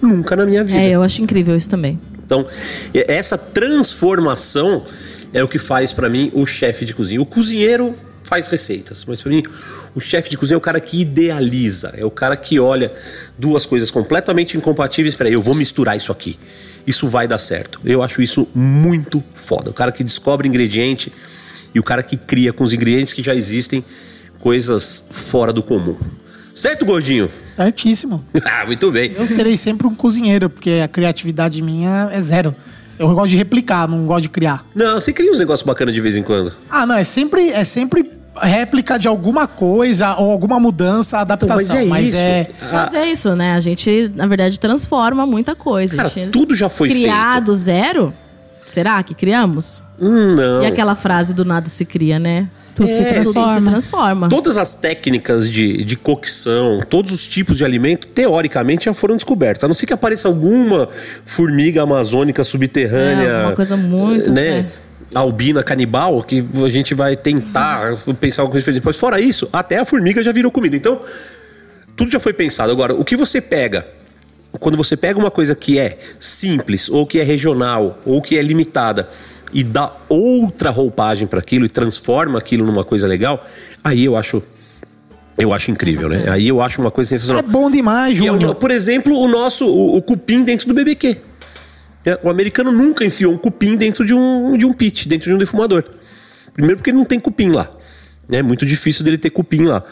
Nunca 0.00 0.36
na 0.36 0.46
minha 0.46 0.62
vida. 0.62 0.78
É, 0.78 0.90
eu 0.90 1.02
acho 1.02 1.20
incrível 1.20 1.56
isso 1.56 1.68
também. 1.68 1.98
Então, 2.24 2.46
essa 2.94 3.36
transformação 3.36 4.86
é 5.32 5.42
o 5.42 5.48
que 5.48 5.58
faz 5.58 5.92
pra 5.92 6.08
mim 6.08 6.30
o 6.32 6.46
chefe 6.46 6.84
de 6.84 6.94
cozinha. 6.94 7.20
O 7.20 7.26
cozinheiro 7.26 7.94
faz 8.22 8.48
receitas, 8.48 9.04
mas 9.06 9.20
pra 9.20 9.30
mim 9.30 9.42
o 9.94 10.00
chefe 10.00 10.30
de 10.30 10.38
cozinha 10.38 10.54
é 10.54 10.58
o 10.58 10.60
cara 10.60 10.80
que 10.80 11.02
idealiza, 11.02 11.92
é 11.96 12.04
o 12.04 12.10
cara 12.10 12.36
que 12.36 12.58
olha 12.58 12.92
duas 13.38 13.66
coisas 13.66 13.90
completamente 13.90 14.56
incompatíveis, 14.56 15.14
peraí, 15.14 15.34
eu 15.34 15.42
vou 15.42 15.54
misturar 15.54 15.96
isso 15.96 16.10
aqui. 16.10 16.38
Isso 16.86 17.08
vai 17.08 17.26
dar 17.26 17.38
certo. 17.38 17.80
Eu 17.84 18.02
acho 18.02 18.20
isso 18.22 18.48
muito 18.54 19.22
foda. 19.34 19.70
O 19.70 19.74
cara 19.74 19.90
que 19.90 20.04
descobre 20.04 20.46
ingrediente 20.48 21.12
e 21.74 21.80
o 21.80 21.82
cara 21.82 22.02
que 22.02 22.16
cria 22.16 22.52
com 22.52 22.62
os 22.62 22.72
ingredientes 22.72 23.12
que 23.12 23.22
já 23.22 23.34
existem 23.34 23.84
coisas 24.38 25.06
fora 25.10 25.52
do 25.52 25.62
comum. 25.62 25.96
Certo, 26.54 26.84
gordinho? 26.84 27.28
Certíssimo. 27.50 28.24
ah, 28.44 28.64
muito 28.66 28.90
bem. 28.90 29.12
Eu 29.16 29.26
serei 29.26 29.56
sempre 29.56 29.86
um 29.86 29.94
cozinheiro, 29.94 30.48
porque 30.48 30.80
a 30.84 30.86
criatividade 30.86 31.60
minha 31.60 32.08
é 32.12 32.22
zero. 32.22 32.54
Eu 32.96 33.12
gosto 33.12 33.30
de 33.30 33.36
replicar, 33.36 33.88
não 33.88 34.06
gosto 34.06 34.22
de 34.22 34.28
criar. 34.28 34.64
Não, 34.72 35.00
você 35.00 35.12
cria 35.12 35.30
uns 35.30 35.38
negócios 35.38 35.66
bacanas 35.66 35.92
de 35.92 36.00
vez 36.00 36.16
em 36.16 36.22
quando. 36.22 36.52
Ah, 36.70 36.86
não, 36.86 36.94
é 36.94 37.02
sempre, 37.02 37.50
é 37.50 37.64
sempre 37.64 38.04
réplica 38.40 38.98
de 38.98 39.06
alguma 39.08 39.46
coisa 39.46 40.14
ou 40.16 40.30
alguma 40.30 40.58
mudança, 40.60 41.18
adaptação. 41.18 41.86
mas 41.86 42.14
é 42.14 42.42
isso. 42.42 42.50
Ah. 42.62 42.68
Mas 42.72 42.94
é 42.94 43.06
isso, 43.06 43.36
né? 43.36 43.52
A 43.54 43.60
gente, 43.60 44.10
na 44.14 44.26
verdade, 44.26 44.58
transforma 44.58 45.26
muita 45.26 45.54
coisa. 45.54 45.96
Cara, 45.96 46.08
A 46.08 46.10
gente 46.10 46.30
tudo 46.30 46.54
já 46.54 46.68
foi 46.68 46.88
criar 46.88 47.34
feito. 47.34 47.54
zero? 47.54 48.14
Será 48.68 49.02
que 49.02 49.14
criamos? 49.14 49.84
Não. 50.00 50.62
E 50.62 50.66
aquela 50.66 50.94
frase 50.96 51.32
do 51.34 51.44
nada 51.44 51.68
se 51.68 51.84
cria, 51.84 52.18
né? 52.18 52.48
Tudo 52.74 52.88
se 52.88 52.94
Tudo 52.96 53.04
se 53.06 53.12
transforma. 53.14 53.70
transforma. 53.70 54.28
Todas 54.28 54.56
as 54.56 54.74
técnicas 54.74 55.48
de, 55.48 55.84
de 55.84 55.94
cocção, 55.96 56.80
todos 56.90 57.12
os 57.12 57.24
tipos 57.24 57.56
de 57.56 57.64
alimento, 57.64 58.08
teoricamente, 58.08 58.86
já 58.86 58.94
foram 58.94 59.14
descobertos. 59.14 59.62
A 59.62 59.68
não 59.68 59.74
ser 59.74 59.86
que 59.86 59.92
apareça 59.92 60.26
alguma 60.26 60.88
formiga 61.24 61.82
amazônica 61.82 62.42
subterrânea. 62.42 63.28
É, 63.28 63.36
alguma 63.36 63.54
coisa 63.54 63.76
muito, 63.76 64.32
Né? 64.32 64.48
é. 64.48 64.66
Albina 65.20 65.62
canibal, 65.62 66.22
que 66.22 66.44
a 66.64 66.68
gente 66.68 66.94
vai 66.94 67.16
tentar 67.16 67.96
pensar 68.20 68.42
alguma 68.42 68.52
coisa 68.52 68.64
diferente. 68.64 68.84
Mas 68.84 68.96
fora 68.96 69.20
isso, 69.20 69.48
até 69.52 69.78
a 69.78 69.84
formiga 69.84 70.22
já 70.22 70.32
virou 70.32 70.50
comida. 70.50 70.76
Então, 70.76 71.00
tudo 71.96 72.10
já 72.10 72.18
foi 72.20 72.32
pensado. 72.32 72.72
Agora, 72.72 72.94
o 72.94 73.04
que 73.04 73.16
você 73.16 73.40
pega 73.40 73.86
quando 74.60 74.76
você 74.76 74.96
pega 74.96 75.18
uma 75.18 75.32
coisa 75.32 75.54
que 75.54 75.78
é 75.80 75.98
simples, 76.20 76.88
ou 76.88 77.04
que 77.06 77.18
é 77.18 77.24
regional, 77.24 77.98
ou 78.06 78.22
que 78.22 78.38
é 78.38 78.42
limitada, 78.42 79.08
e 79.52 79.64
dá 79.64 79.92
outra 80.08 80.70
roupagem 80.70 81.26
para 81.26 81.40
aquilo 81.40 81.64
e 81.64 81.68
transforma 81.68 82.38
aquilo 82.38 82.64
numa 82.64 82.84
coisa 82.84 83.06
legal, 83.06 83.44
aí 83.82 84.04
eu 84.04 84.16
acho. 84.16 84.42
Eu 85.36 85.52
acho 85.52 85.72
incrível, 85.72 86.08
né? 86.08 86.26
Aí 86.28 86.46
eu 86.46 86.62
acho 86.62 86.80
uma 86.80 86.92
coisa 86.92 87.12
É 87.12 87.18
sensacional. 87.18 87.42
bom 87.42 87.68
demais, 87.68 88.12
é 88.16 88.24
Júnior. 88.24 88.54
por 88.54 88.70
exemplo, 88.70 89.18
o 89.18 89.26
nosso 89.26 89.66
o, 89.66 89.96
o 89.96 90.02
cupim 90.02 90.44
dentro 90.44 90.68
do 90.68 90.74
BBQ. 90.74 91.16
É, 92.04 92.18
O 92.22 92.28
americano 92.30 92.70
nunca 92.70 93.04
enfiou 93.04 93.32
um 93.32 93.38
cupim 93.38 93.76
dentro 93.76 94.04
de 94.04 94.14
um, 94.14 94.56
de 94.56 94.66
um 94.66 94.72
pit, 94.72 95.08
dentro 95.08 95.30
de 95.30 95.34
um 95.34 95.38
defumador. 95.38 95.84
Primeiro 96.52 96.76
porque 96.76 96.92
não 96.92 97.04
tem 97.04 97.18
cupim 97.18 97.50
lá. 97.50 97.70
É 98.30 98.42
muito 98.42 98.64
difícil 98.64 99.04
dele 99.04 99.18
ter 99.18 99.30
cupim 99.30 99.64
lá. 99.64 99.82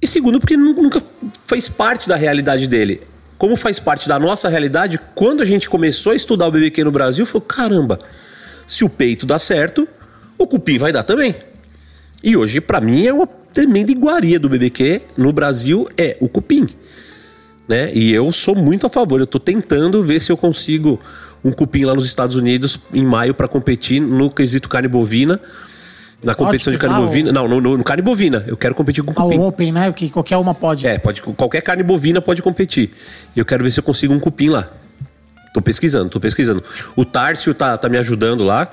E 0.00 0.06
segundo, 0.06 0.38
porque 0.38 0.56
nu- 0.56 0.74
nunca 0.74 1.02
fez 1.46 1.68
parte 1.68 2.08
da 2.08 2.16
realidade 2.16 2.66
dele. 2.66 3.00
Como 3.36 3.56
faz 3.56 3.78
parte 3.78 4.08
da 4.08 4.18
nossa 4.18 4.48
realidade, 4.48 4.98
quando 5.14 5.42
a 5.42 5.44
gente 5.44 5.68
começou 5.68 6.12
a 6.12 6.16
estudar 6.16 6.46
o 6.46 6.50
BBQ 6.50 6.84
no 6.84 6.90
Brasil, 6.90 7.24
falou: 7.26 7.42
caramba, 7.42 7.98
se 8.66 8.84
o 8.84 8.88
peito 8.88 9.26
dá 9.26 9.38
certo, 9.38 9.86
o 10.36 10.46
cupim 10.46 10.78
vai 10.78 10.92
dar 10.92 11.02
também. 11.02 11.34
E 12.22 12.36
hoje, 12.36 12.60
pra 12.60 12.80
mim, 12.80 13.06
é 13.06 13.12
uma 13.12 13.26
tremenda 13.52 13.92
iguaria 13.92 14.38
do 14.40 14.48
BBQ 14.48 15.02
no 15.16 15.32
Brasil 15.32 15.88
é 15.96 16.16
o 16.20 16.28
cupim. 16.28 16.68
Né? 17.68 17.92
E 17.92 18.12
eu 18.12 18.32
sou 18.32 18.54
muito 18.56 18.86
a 18.86 18.88
favor. 18.88 19.20
Eu 19.20 19.26
tô 19.26 19.38
tentando 19.38 20.02
ver 20.02 20.20
se 20.20 20.32
eu 20.32 20.36
consigo 20.36 20.98
um 21.44 21.52
cupim 21.52 21.84
lá 21.84 21.94
nos 21.94 22.06
Estados 22.06 22.34
Unidos 22.34 22.80
em 22.92 23.04
maio 23.04 23.34
pra 23.34 23.46
competir 23.46 24.00
no 24.00 24.30
quesito 24.30 24.68
carne 24.68 24.88
bovina. 24.88 25.38
Na 26.22 26.34
competição 26.34 26.72
de 26.72 26.78
carne 26.78 26.96
lá, 26.98 27.04
bovina. 27.04 27.30
Não, 27.30 27.46
no, 27.46 27.60
no- 27.60 27.76
no 27.76 27.84
carne 27.84 28.02
bovina. 28.02 28.42
Eu 28.46 28.56
quero 28.56 28.74
competir 28.74 29.04
com 29.04 29.10
Ao 29.10 29.28
cupim. 29.28 29.38
Open, 29.38 29.70
né? 29.72 29.92
Que 29.92 30.08
qualquer 30.10 30.36
uma 30.38 30.54
pode. 30.54 30.86
É, 30.86 30.98
pode, 30.98 31.20
qualquer 31.22 31.60
carne 31.60 31.82
bovina 31.82 32.20
pode 32.20 32.42
competir. 32.42 32.90
E 33.36 33.38
eu 33.38 33.44
quero 33.44 33.62
ver 33.62 33.70
se 33.70 33.78
eu 33.78 33.84
consigo 33.84 34.12
um 34.14 34.18
cupim 34.18 34.48
lá. 34.48 34.68
Tô 35.54 35.60
pesquisando, 35.62 36.08
tô 36.10 36.18
pesquisando. 36.18 36.62
O 36.96 37.04
Tárcio 37.04 37.54
tá, 37.54 37.76
tá 37.76 37.88
me 37.88 37.98
ajudando 37.98 38.42
lá. 38.44 38.66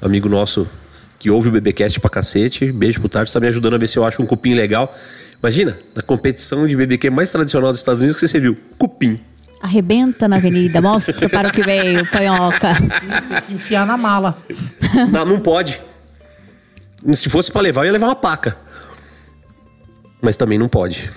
Amigo 0.00 0.28
nosso 0.28 0.68
que 1.18 1.30
ouve 1.30 1.48
o 1.48 1.52
BBcast 1.52 1.98
pra 1.98 2.08
cacete. 2.08 2.70
Beijo 2.70 3.00
pro 3.00 3.08
Tárcio, 3.08 3.34
tá 3.34 3.40
me 3.40 3.48
ajudando 3.48 3.74
a 3.74 3.78
ver 3.78 3.88
se 3.88 3.98
eu 3.98 4.04
acho 4.04 4.22
um 4.22 4.26
cupim 4.26 4.54
legal. 4.54 4.94
Imagina, 5.42 5.78
na 5.94 6.02
competição 6.02 6.66
de 6.66 6.76
BBQ 6.76 7.10
mais 7.10 7.30
tradicional 7.30 7.70
dos 7.70 7.80
Estados 7.80 8.00
Unidos, 8.00 8.18
que 8.18 8.26
você 8.26 8.40
viu? 8.40 8.56
Cupim. 8.76 9.20
Arrebenta 9.60 10.28
na 10.28 10.36
avenida, 10.36 10.80
mostra 10.80 11.28
para 11.28 11.48
o 11.48 11.52
que 11.52 11.62
veio, 11.62 12.06
panhoca. 12.10 12.74
Tem 12.74 13.40
que 13.42 13.52
enfiar 13.54 13.86
na 13.86 13.96
mala. 13.96 14.36
não, 15.10 15.24
não 15.24 15.40
pode. 15.40 15.80
Se 17.12 17.28
fosse 17.28 17.50
pra 17.50 17.60
levar, 17.60 17.82
eu 17.82 17.86
ia 17.86 17.92
levar 17.92 18.06
uma 18.06 18.16
paca. 18.16 18.56
Mas 20.20 20.36
também 20.36 20.58
não 20.58 20.68
pode. 20.68 21.10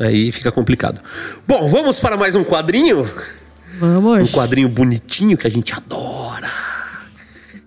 Aí 0.00 0.32
fica 0.32 0.50
complicado. 0.50 1.00
Bom, 1.46 1.68
vamos 1.70 2.00
para 2.00 2.16
mais 2.16 2.34
um 2.34 2.44
quadrinho? 2.44 3.02
Um 3.80 4.00
Vamos. 4.00 4.30
quadrinho 4.32 4.68
bonitinho 4.68 5.36
que 5.36 5.46
a 5.46 5.50
gente 5.50 5.72
adora. 5.74 6.50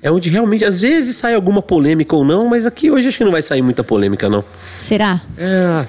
É 0.06 0.12
onde 0.12 0.30
realmente, 0.30 0.64
às 0.64 0.82
vezes, 0.82 1.16
sai 1.16 1.34
alguma 1.34 1.64
polêmica 1.64 2.16
ou 2.16 2.24
não, 2.24 2.48
mas 2.48 2.64
aqui 2.64 2.92
hoje 2.92 3.08
acho 3.08 3.18
que 3.18 3.24
não 3.24 3.32
vai 3.32 3.42
sair 3.42 3.64
muita 3.64 3.84
polêmica, 3.84 4.30
não. 4.30 4.44
Será? 4.80 5.20
É. 5.36 5.84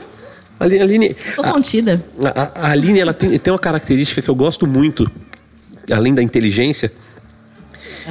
A 0.59 0.65
Aline, 0.65 1.15
Sou 1.35 1.45
contida. 1.45 2.03
a, 2.25 2.43
a- 2.43 2.51
a 2.69 2.71
Aline, 2.71 2.99
ela 2.99 3.13
tem, 3.13 3.39
tem 3.39 3.53
uma 3.53 3.59
característica 3.59 4.23
que 4.23 4.29
eu 4.31 4.35
gosto 4.35 4.67
muito, 4.67 5.07
além 5.93 6.15
da 6.15 6.23
inteligência. 6.23 6.91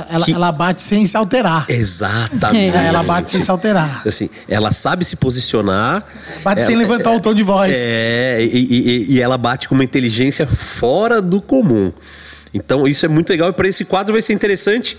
Ela, 0.09 0.25
Que- 0.25 0.33
ela 0.33 0.51
bate 0.51 0.83
sem 0.83 1.07
se 1.07 1.17
alterar. 1.17 1.65
Exatamente. 1.69 2.75
É, 2.77 2.85
ela 2.87 3.01
bate 3.01 3.31
sem 3.31 3.41
se 3.41 3.49
alterar. 3.49 4.03
Assim, 4.05 4.29
ela 4.47 4.71
sabe 4.71 5.03
se 5.05 5.15
posicionar. 5.15 6.03
Bate 6.43 6.65
sem 6.65 6.75
ela- 6.75 6.83
levantar 6.83 7.13
o 7.15 7.19
tom 7.19 7.33
de 7.33 7.41
voz. 7.41 7.71
É, 7.75 8.43
e, 8.43 8.47
e- 9.09 9.13
e 9.15 9.21
ela 9.21 9.39
bate 9.39 9.67
com 9.67 9.73
uma 9.73 9.83
inteligência 9.83 10.45
fora 10.45 11.19
do 11.19 11.41
comum. 11.41 11.91
Então 12.55 12.87
isso 12.87 13.05
é 13.05 13.09
muito 13.09 13.29
legal 13.29 13.49
e 13.49 13.53
para 13.53 13.67
esse 13.67 13.83
quadro 13.83 14.13
vai 14.13 14.21
ser 14.21 14.31
interessante 14.31 14.97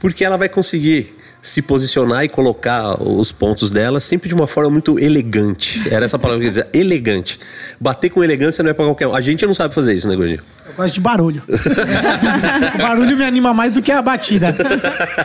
porque 0.00 0.24
ela 0.24 0.36
vai 0.36 0.48
conseguir 0.48 1.14
se 1.40 1.62
posicionar 1.62 2.24
e 2.24 2.28
colocar 2.28 3.00
os 3.00 3.30
pontos 3.30 3.70
dela 3.70 4.00
sempre 4.00 4.28
de 4.28 4.34
uma 4.34 4.48
forma 4.48 4.70
muito 4.70 4.98
elegante. 4.98 5.80
Era 5.88 6.04
essa 6.04 6.18
palavra 6.18 6.40
que 6.40 6.46
eu 6.46 6.48
ia 6.48 6.64
dizer, 6.64 6.68
elegante. 6.76 7.38
Bater 7.78 8.10
com 8.10 8.24
elegância 8.24 8.64
não 8.64 8.70
é 8.70 8.74
para 8.74 8.84
qualquer 8.84 9.06
um. 9.06 9.14
A 9.14 9.20
gente 9.20 9.46
não 9.46 9.54
sabe 9.54 9.72
fazer 9.72 9.94
isso, 9.94 10.08
né, 10.08 10.16
Gordinho? 10.16 10.40
Eu 10.66 10.72
gosto 10.74 10.94
de 10.94 11.00
barulho. 11.00 11.40
o 12.74 12.78
barulho 12.78 13.16
me 13.16 13.24
anima 13.24 13.54
mais 13.54 13.70
do 13.70 13.80
que 13.80 13.92
a 13.92 14.02
batida. 14.02 14.54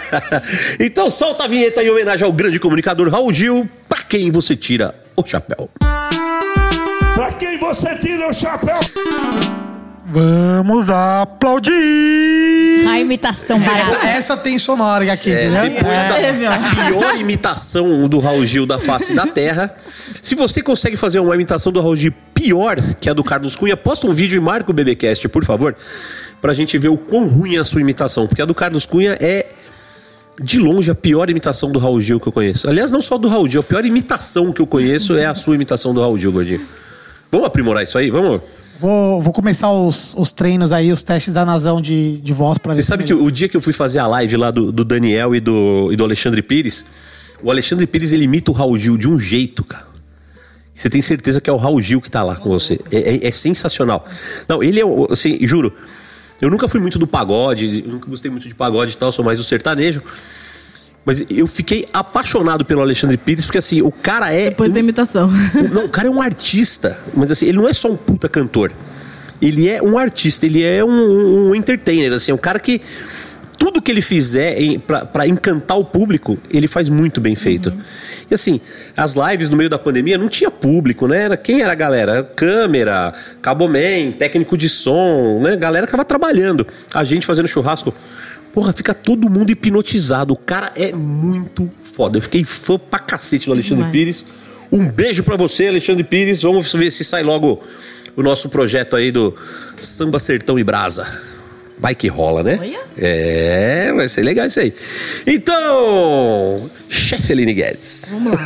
então 0.80 1.10
solta 1.10 1.45
a 1.45 1.48
vinheta 1.48 1.84
em 1.84 1.90
homenagem 1.90 2.24
ao 2.24 2.32
grande 2.32 2.60
comunicador 2.60 3.10
Raul 3.10 3.34
Gil, 3.34 3.68
para 3.90 4.04
quem 4.04 4.30
você 4.30 4.56
tira 4.56 4.94
o 5.16 5.26
chapéu. 5.26 5.68
Pra 7.16 7.34
quem 7.40 7.60
você 7.60 7.98
tira 8.00 8.30
o 8.30 8.34
chapéu? 8.34 9.62
Vamos 10.14 10.90
aplaudir! 10.91 11.73
A 12.88 12.99
imitação 12.99 13.57
Essa, 13.57 13.65
barata. 13.65 14.07
essa 14.07 14.38
tem 14.38 14.60
sonora 14.60 15.11
aqui, 15.11 15.31
É, 15.31 15.48
entendeu? 15.48 15.64
depois 15.64 16.06
da 16.06 16.53
a 16.53 16.85
pior 16.88 17.15
imitação 17.19 18.07
do 18.07 18.19
Raul 18.19 18.45
Gil 18.45 18.68
da 18.68 18.77
face 18.77 19.14
da 19.15 19.26
terra. 19.26 19.76
Se 20.22 20.35
você 20.35 20.61
consegue 20.61 20.95
fazer 20.95 21.19
uma 21.19 21.34
imitação 21.34 21.72
do 21.72 21.81
Raul 21.81 21.95
Gil 21.95 22.14
pior 22.34 22.77
que 23.02 23.10
a 23.10 23.14
do 23.14 23.23
Carlos 23.23 23.56
Cunha, 23.56 23.76
posta 23.76 24.06
um 24.06 24.11
vídeo 24.11 24.38
e 24.38 24.40
marca 24.40 24.69
o 24.69 24.73
BBcast, 24.73 25.27
por 25.30 25.44
favor, 25.45 25.76
pra 26.40 26.53
gente 26.53 26.77
ver 26.77 26.90
o 26.90 26.98
quão 26.98 27.26
ruim 27.27 27.56
é 27.56 27.60
a 27.60 27.64
sua 27.64 27.81
imitação. 27.81 28.27
Porque 28.27 28.41
a 28.41 28.45
do 28.45 28.53
Carlos 28.53 28.85
Cunha 28.85 29.18
é, 29.19 29.48
de 30.40 30.60
longe, 30.60 30.91
a 30.91 30.95
pior 30.95 31.27
imitação 31.30 31.72
do 31.72 31.80
Raul 31.80 31.99
Gil 31.99 32.19
que 32.19 32.27
eu 32.27 32.31
conheço. 32.31 32.69
Aliás, 32.69 32.91
não 32.91 33.02
só 33.02 33.18
do 33.18 33.27
Raul 33.27 33.49
Gil, 33.49 33.61
a 33.61 33.64
pior 33.64 33.84
imitação 33.84 34.53
que 34.53 34.61
eu 34.61 34.68
conheço 34.68 35.18
é 35.18 35.26
a 35.26 35.34
sua 35.34 35.56
imitação 35.56 35.91
do 35.91 36.02
Raul 36.02 36.19
Gil, 36.19 36.31
Gordinho. 36.31 36.61
Vamos 37.31 37.48
aprimorar 37.48 37.81
isso 37.84 37.98
aí? 37.98 38.11
Vamos? 38.11 38.41
Vou, 38.84 39.22
vou 39.22 39.31
começar 39.31 39.72
os, 39.72 40.14
os 40.18 40.34
treinos 40.34 40.73
aí, 40.73 40.91
os 40.91 41.01
testes 41.01 41.34
da 41.34 41.45
Nazão 41.45 41.81
de, 41.81 42.18
de 42.18 42.34
voz 42.34 42.57
pra 42.57 42.73
Você 42.73 42.81
ver 42.81 42.85
sabe 42.85 43.03
que 43.05 43.14
o 43.14 43.31
dia 43.31 43.47
que 43.47 43.55
eu 43.55 43.61
fui 43.61 43.72
fazer 43.72 43.99
a 43.99 44.05
live 44.07 44.35
lá 44.35 44.51
do, 44.51 44.73
do 44.73 44.84
Daniel 44.84 45.34
e 45.34 45.39
do, 45.39 45.88
e 45.89 45.95
do 45.95 46.03
Alexandre 46.03 46.41
Pires, 46.41 46.84
o 47.41 47.49
Alexandre 47.49 47.88
Pires 47.88 48.11
ele 48.11 48.26
imita 48.26 48.51
o 48.51 48.53
Raul 48.53 48.77
Gil 48.77 48.97
de 48.97 49.07
um 49.07 49.18
jeito, 49.18 49.64
cara. 49.64 49.88
Você 50.76 50.89
tem 50.89 51.01
certeza 51.01 51.39
que 51.39 51.49
é 51.49 51.53
o 51.53 51.55
Raul 51.55 51.81
Gil 51.81 52.01
que 52.01 52.11
tá 52.11 52.23
lá 52.23 52.35
com 52.35 52.49
você. 52.49 52.77
É, 52.91 52.97
é- 53.15 53.27
é 53.27 53.31
sensacional. 53.31 54.03
Não, 54.49 54.61
ele 54.61 54.81
é, 54.81 54.84
assim, 55.10 55.38
juro. 55.47 55.72
Eu 56.41 56.49
nunca 56.49 56.68
fui 56.68 56.81
muito 56.81 56.99
do 56.99 57.07
pagode, 57.07 57.85
nunca 57.88 58.10
gostei 58.10 58.30
muito 58.30 58.49
de 58.49 58.53
pagode 58.53 58.91
e 58.91 58.97
tal, 58.97 59.14
sou 59.14 59.23
mais 59.23 59.38
do 59.38 59.45
sertanejo. 59.45 60.01
Mas 61.05 61.23
eu 61.30 61.45
fiquei 61.47 61.85
apaixonado 61.93 62.63
pelo 62.63 62.81
Alexandre 62.81 63.17
Pires, 63.17 63.45
porque 63.45 63.57
assim, 63.57 63.81
o 63.81 63.91
cara 63.91 64.31
é. 64.34 64.49
Depois 64.49 64.71
da 64.71 64.77
um- 64.77 64.80
imitação. 64.80 65.30
Não, 65.73 65.85
o 65.85 65.89
cara 65.89 66.07
é 66.07 66.11
um 66.11 66.21
artista, 66.21 66.97
mas 67.13 67.30
assim, 67.31 67.45
ele 67.45 67.57
não 67.57 67.67
é 67.67 67.73
só 67.73 67.89
um 67.91 67.97
puta 67.97 68.30
cantor. 68.30 68.71
Ele 69.41 69.67
é 69.67 69.81
um 69.81 69.97
artista, 69.97 70.45
ele 70.45 70.63
é 70.63 70.84
um, 70.84 70.89
um- 70.89 71.49
um 71.49 71.55
entertainer, 71.55 72.13
assim, 72.13 72.31
um 72.31 72.38
cara 72.38 72.57
que 72.59 72.81
tudo 73.57 73.81
que 73.81 73.91
ele 73.91 74.01
fizer 74.01 74.57
pra 75.11 75.27
encantar 75.27 75.77
o 75.77 75.85
público, 75.85 76.38
ele 76.49 76.67
faz 76.67 76.88
muito 76.89 77.19
bem 77.21 77.35
feito. 77.35 77.71
E 78.30 78.34
assim, 78.34 78.59
as 78.95 79.13
lives 79.15 79.49
no 79.49 79.55
meio 79.57 79.69
da 79.69 79.77
pandemia 79.77 80.17
não 80.17 80.27
tinha 80.30 80.49
público, 80.49 81.07
né? 81.07 81.23
Era, 81.23 81.38
quem 81.38 81.61
era 81.61 81.71
a 81.73 81.75
galera? 81.75 82.23
Câmera, 82.23 83.13
caboman, 83.41 84.11
técnico 84.17 84.57
de 84.57 84.67
som, 84.69 85.39
né? 85.41 85.51
A 85.53 85.55
galera 85.57 85.85
tava 85.88 86.03
trabalhando. 86.03 86.65
A 86.93 87.03
gente 87.03 87.25
fazendo 87.25 87.47
churrasco. 87.47 87.93
Porra, 88.53 88.71
fica 88.71 88.93
todo 88.93 89.27
mundo 89.30 89.49
hipnotizado. 89.49 90.34
O 90.34 90.38
cara 90.38 90.71
é 90.75 90.91
muito 90.91 91.69
foda. 91.80 92.19
Eu 92.19 92.21
fiquei 92.21 92.45
fã 92.45 92.77
pra 92.77 92.99
cacete 92.99 93.47
do 93.47 93.51
Alexandre. 93.51 93.89
Pires. 93.91 94.25
Um 94.71 94.88
beijo 94.88 95.23
pra 95.23 95.35
você, 95.35 95.67
Alexandre 95.67 96.03
Pires. 96.03 96.43
Vamos 96.43 96.71
ver 96.71 96.91
se 96.91 97.03
sai 97.03 97.23
logo 97.23 97.63
o 98.15 98.21
nosso 98.21 98.49
projeto 98.49 98.95
aí 98.95 99.11
do 99.11 99.35
Samba 99.80 100.19
Sertão 100.19 100.59
e 100.59 100.63
Brasa. 100.63 101.19
Vai 101.80 101.95
que 101.95 102.07
rola, 102.07 102.43
né? 102.43 102.59
Olha. 102.61 102.80
É, 102.95 103.91
vai 103.91 104.07
ser 104.07 104.21
legal 104.21 104.45
isso 104.45 104.59
aí. 104.59 104.71
Então, 105.25 106.55
chefe 106.88 107.34
Aline 107.34 107.53
Guedes. 107.53 108.09
Vamos 108.11 108.34
lá. 108.34 108.45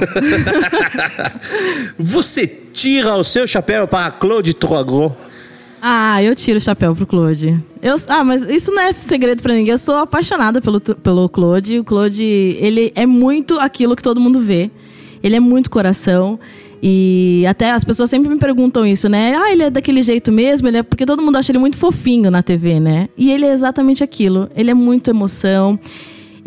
Você 1.99 2.47
tira 2.47 3.13
o 3.15 3.25
seu 3.25 3.45
chapéu 3.45 3.87
para 3.87 4.09
Claude 4.11 4.53
Troagro. 4.53 5.15
Ah, 5.81 6.21
eu 6.23 6.35
tiro 6.35 6.57
o 6.57 6.61
chapéu 6.61 6.95
pro 6.95 7.05
Claude. 7.05 7.63
Eu, 7.81 7.95
ah, 8.09 8.23
mas 8.23 8.41
isso 8.43 8.71
não 8.71 8.81
é 8.81 8.93
segredo 8.93 9.41
pra 9.41 9.53
ninguém. 9.53 9.71
Eu 9.71 9.77
sou 9.77 9.95
apaixonada 9.95 10.61
pelo, 10.61 10.79
pelo 10.79 11.29
Claude. 11.29 11.79
O 11.79 11.83
Claude, 11.83 12.23
ele 12.23 12.91
é 12.95 13.05
muito 13.05 13.59
aquilo 13.59 13.95
que 13.95 14.01
todo 14.01 14.19
mundo 14.19 14.39
vê. 14.39 14.71
Ele 15.23 15.35
é 15.35 15.39
muito 15.39 15.69
coração. 15.69 16.39
E 16.81 17.43
até 17.47 17.71
as 17.71 17.83
pessoas 17.83 18.09
sempre 18.09 18.29
me 18.29 18.37
perguntam 18.37 18.85
isso, 18.85 19.09
né? 19.09 19.35
Ah, 19.35 19.51
ele 19.51 19.63
é 19.63 19.69
daquele 19.69 20.01
jeito 20.01 20.31
mesmo? 20.31 20.67
Ele 20.67 20.77
é... 20.77 20.83
Porque 20.83 21.05
todo 21.05 21.21
mundo 21.21 21.37
acha 21.37 21.51
ele 21.51 21.59
muito 21.59 21.77
fofinho 21.77 22.29
na 22.29 22.43
TV, 22.43 22.79
né? 22.79 23.09
E 23.17 23.31
ele 23.31 23.45
é 23.45 23.51
exatamente 23.51 24.03
aquilo. 24.03 24.49
Ele 24.55 24.71
é 24.71 24.73
muito 24.73 25.09
emoção. 25.09 25.79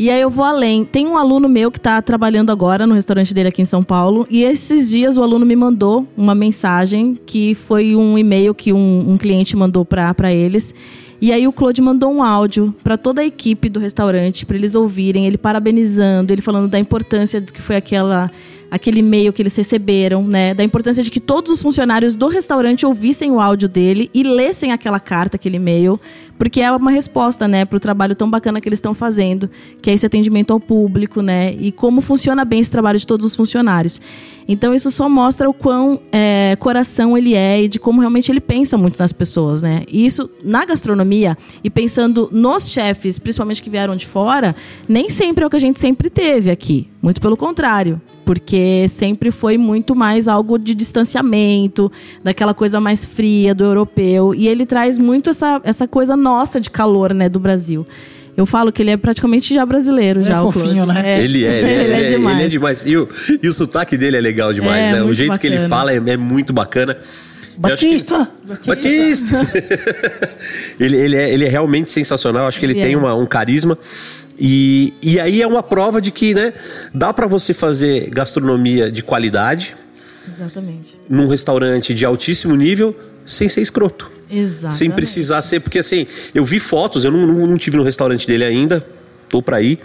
E 0.00 0.08
aí 0.08 0.22
eu 0.22 0.30
vou 0.30 0.46
além. 0.46 0.82
Tem 0.82 1.06
um 1.06 1.18
aluno 1.18 1.46
meu 1.46 1.70
que 1.70 1.76
está 1.76 2.00
trabalhando 2.00 2.48
agora 2.48 2.86
no 2.86 2.94
restaurante 2.94 3.34
dele 3.34 3.50
aqui 3.50 3.60
em 3.60 3.66
São 3.66 3.84
Paulo. 3.84 4.26
E 4.30 4.42
esses 4.42 4.88
dias 4.88 5.18
o 5.18 5.22
aluno 5.22 5.44
me 5.44 5.54
mandou 5.54 6.08
uma 6.16 6.34
mensagem 6.34 7.20
que 7.26 7.54
foi 7.54 7.94
um 7.94 8.16
e-mail 8.16 8.54
que 8.54 8.72
um, 8.72 9.10
um 9.10 9.18
cliente 9.18 9.54
mandou 9.54 9.84
para 9.84 10.32
eles. 10.32 10.74
E 11.20 11.30
aí 11.34 11.46
o 11.46 11.52
Claude 11.52 11.82
mandou 11.82 12.10
um 12.10 12.22
áudio 12.22 12.74
para 12.82 12.96
toda 12.96 13.20
a 13.20 13.26
equipe 13.26 13.68
do 13.68 13.78
restaurante 13.78 14.46
para 14.46 14.56
eles 14.56 14.74
ouvirem, 14.74 15.26
ele 15.26 15.36
parabenizando, 15.36 16.32
ele 16.32 16.40
falando 16.40 16.66
da 16.66 16.78
importância 16.78 17.38
do 17.38 17.52
que 17.52 17.60
foi 17.60 17.76
aquela 17.76 18.30
aquele 18.70 19.00
e-mail 19.00 19.32
que 19.32 19.42
eles 19.42 19.54
receberam, 19.56 20.22
né? 20.22 20.54
Da 20.54 20.62
importância 20.62 21.02
de 21.02 21.10
que 21.10 21.18
todos 21.18 21.50
os 21.50 21.60
funcionários 21.60 22.14
do 22.14 22.28
restaurante 22.28 22.86
ouvissem 22.86 23.32
o 23.32 23.40
áudio 23.40 23.68
dele 23.68 24.08
e 24.14 24.22
lessem 24.22 24.72
aquela 24.72 25.00
carta, 25.00 25.36
aquele 25.36 25.56
e-mail, 25.56 26.00
porque 26.40 26.62
é 26.62 26.72
uma 26.72 26.90
resposta, 26.90 27.46
né, 27.46 27.66
para 27.66 27.76
o 27.76 27.78
trabalho 27.78 28.14
tão 28.14 28.30
bacana 28.30 28.62
que 28.62 28.66
eles 28.66 28.78
estão 28.78 28.94
fazendo, 28.94 29.50
que 29.82 29.90
é 29.90 29.92
esse 29.92 30.06
atendimento 30.06 30.54
ao 30.54 30.58
público, 30.58 31.20
né? 31.20 31.52
E 31.52 31.70
como 31.70 32.00
funciona 32.00 32.46
bem 32.46 32.60
esse 32.60 32.70
trabalho 32.70 32.98
de 32.98 33.06
todos 33.06 33.26
os 33.26 33.36
funcionários. 33.36 34.00
Então 34.48 34.72
isso 34.72 34.90
só 34.90 35.06
mostra 35.06 35.50
o 35.50 35.52
quão 35.52 36.00
é, 36.10 36.56
coração 36.58 37.16
ele 37.18 37.34
é 37.34 37.62
e 37.62 37.68
de 37.68 37.78
como 37.78 38.00
realmente 38.00 38.32
ele 38.32 38.40
pensa 38.40 38.78
muito 38.78 38.98
nas 38.98 39.12
pessoas, 39.12 39.60
né? 39.60 39.84
E 39.86 40.06
isso 40.06 40.30
na 40.42 40.64
gastronomia 40.64 41.36
e 41.62 41.68
pensando 41.68 42.30
nos 42.32 42.70
chefes, 42.70 43.18
principalmente 43.18 43.62
que 43.62 43.68
vieram 43.68 43.94
de 43.94 44.06
fora, 44.06 44.56
nem 44.88 45.10
sempre 45.10 45.44
é 45.44 45.46
o 45.46 45.50
que 45.50 45.56
a 45.56 45.60
gente 45.60 45.78
sempre 45.78 46.08
teve 46.08 46.50
aqui. 46.50 46.88
Muito 47.02 47.20
pelo 47.20 47.36
contrário 47.36 48.00
porque 48.30 48.86
sempre 48.88 49.32
foi 49.32 49.58
muito 49.58 49.96
mais 49.96 50.28
algo 50.28 50.56
de 50.56 50.72
distanciamento, 50.72 51.90
daquela 52.22 52.54
coisa 52.54 52.80
mais 52.80 53.04
fria 53.04 53.52
do 53.52 53.64
europeu. 53.64 54.32
E 54.32 54.46
ele 54.46 54.64
traz 54.64 54.96
muito 54.96 55.30
essa, 55.30 55.60
essa 55.64 55.88
coisa 55.88 56.16
nossa 56.30 56.60
de 56.60 56.70
calor, 56.70 57.12
né, 57.14 57.28
do 57.28 57.38
Brasil. 57.40 57.86
Eu 58.36 58.46
falo 58.46 58.72
que 58.72 58.80
ele 58.82 58.90
é 58.92 58.96
praticamente 58.96 59.52
já 59.52 59.66
brasileiro, 59.66 60.20
Ele 60.20 60.26
já 60.28 60.36
é 60.36 60.40
o 60.40 60.50
fofinho, 60.52 60.86
né? 60.86 61.02
Ele 61.22 61.44
é, 61.44 61.58
ele 61.58 61.68
é, 61.68 61.82
ele 61.82 61.92
é, 61.92 62.10
demais. 62.10 62.36
ele 62.36 62.44
é 62.46 62.48
demais. 62.48 62.82
E 62.86 62.96
o, 62.96 63.08
e 63.42 63.48
o 63.48 63.52
sotaque 63.52 63.96
dele 63.98 64.16
é 64.16 64.20
legal 64.20 64.52
demais, 64.52 64.86
É, 64.88 64.92
né? 64.92 65.02
O 65.02 65.12
jeito 65.12 65.38
que 65.38 65.46
ele 65.46 65.56
bacana. 65.56 65.68
fala 65.76 65.92
é, 65.92 65.96
é 65.96 66.16
muito 66.16 66.52
bacana. 66.52 66.96
Acho 66.96 67.06
que- 67.06 67.58
Batista! 67.58 68.30
Batista! 68.66 69.46
ele, 70.78 70.96
ele, 70.96 71.16
é, 71.16 71.30
ele 71.30 71.44
é 71.44 71.48
realmente 71.48 71.90
sensacional. 71.92 72.46
Acho 72.46 72.58
que 72.58 72.64
ele, 72.66 72.72
Ele 72.74 72.82
tem 72.82 72.92
é. 72.94 72.96
uma- 72.96 73.14
um 73.14 73.26
carisma. 73.26 73.76
E, 74.38 74.94
e 75.02 75.20
aí 75.20 75.42
é 75.42 75.46
uma 75.46 75.62
prova 75.62 76.00
de 76.00 76.10
que, 76.10 76.32
né? 76.32 76.54
Dá 76.94 77.12
pra 77.12 77.26
você 77.26 77.52
fazer 77.52 78.08
gastronomia 78.08 78.90
de 78.90 79.02
qualidade 79.02 79.74
Exatamente. 80.34 80.96
num 81.10 81.26
restaurante 81.28 81.92
de 81.92 82.06
altíssimo 82.06 82.56
nível 82.56 82.96
sem 83.26 83.48
ser 83.50 83.60
escroto. 83.60 84.10
Exatamente. 84.30 84.78
Sem 84.78 84.90
precisar 84.90 85.42
ser, 85.42 85.60
porque 85.60 85.78
assim, 85.78 86.06
eu 86.34 86.44
vi 86.44 86.58
fotos, 86.58 87.04
eu 87.04 87.10
não, 87.10 87.26
não, 87.26 87.46
não 87.46 87.58
tive 87.58 87.76
no 87.76 87.82
restaurante 87.82 88.26
dele 88.26 88.44
ainda, 88.44 88.86
tô 89.28 89.42
pra 89.42 89.60
ir. 89.60 89.80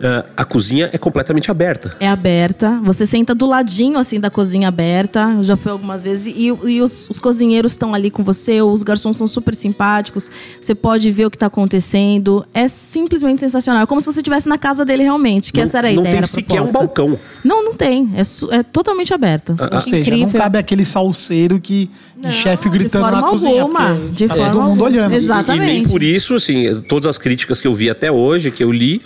Ah, 0.00 0.24
a 0.36 0.44
cozinha 0.44 0.88
é 0.92 0.98
completamente 0.98 1.50
aberta. 1.50 1.96
É 1.98 2.06
aberta. 2.08 2.80
Você 2.84 3.04
senta 3.04 3.34
do 3.34 3.46
ladinho, 3.46 3.98
assim, 3.98 4.20
da 4.20 4.30
cozinha 4.30 4.68
aberta. 4.68 5.34
Eu 5.36 5.42
Já 5.42 5.56
foi 5.56 5.72
algumas 5.72 6.02
vezes. 6.04 6.26
E, 6.36 6.46
e 6.46 6.80
os, 6.80 7.10
os 7.10 7.18
cozinheiros 7.18 7.72
estão 7.72 7.92
ali 7.94 8.08
com 8.10 8.22
você. 8.22 8.62
Os 8.62 8.82
garçons 8.84 9.16
são 9.16 9.26
super 9.26 9.54
simpáticos. 9.56 10.30
Você 10.60 10.74
pode 10.74 11.10
ver 11.10 11.26
o 11.26 11.30
que 11.30 11.36
está 11.36 11.46
acontecendo. 11.46 12.46
É 12.54 12.68
simplesmente 12.68 13.40
sensacional. 13.40 13.82
É 13.82 13.86
como 13.86 14.00
se 14.00 14.06
você 14.06 14.20
estivesse 14.20 14.48
na 14.48 14.56
casa 14.56 14.84
dele 14.84 15.02
realmente. 15.02 15.52
Que 15.52 15.58
não, 15.58 15.64
essa 15.66 15.78
era 15.78 15.88
a 15.88 15.92
não 15.92 16.00
ideia, 16.02 16.10
tem 16.12 16.18
era 16.18 16.26
a 16.26 16.28
sequer 16.28 16.62
um 16.62 16.72
balcão. 16.72 17.18
Não, 17.42 17.64
não 17.64 17.74
tem. 17.74 18.10
É, 18.14 18.56
é 18.58 18.62
totalmente 18.62 19.12
aberta. 19.12 19.56
Ah, 19.58 19.76
Ou 19.76 19.80
seja, 19.82 20.10
não 20.12 20.18
Incrível. 20.18 20.40
cabe 20.40 20.58
aquele 20.58 20.84
salseiro 20.84 21.58
que 21.60 21.90
de 22.16 22.22
Não, 22.26 22.30
chefe 22.30 22.68
de 22.70 22.78
gritando 22.78 23.10
na 23.10 23.22
cozinha. 23.22 23.62
alguma. 23.62 23.94
De 24.12 24.26
tá 24.28 24.34
forma 24.34 24.50
todo 24.52 24.62
mundo 24.62 24.70
alguma. 24.70 24.84
olhando. 24.86 25.12
Exato. 25.14 25.52
E 25.52 25.58
nem 25.58 25.60
Exatamente. 25.68 25.90
por 25.90 26.02
isso, 26.02 26.34
assim, 26.36 26.82
todas 26.88 27.08
as 27.10 27.18
críticas 27.18 27.60
que 27.60 27.66
eu 27.66 27.74
vi 27.74 27.90
até 27.90 28.10
hoje, 28.12 28.50
que 28.50 28.62
eu 28.62 28.70
li, 28.72 29.00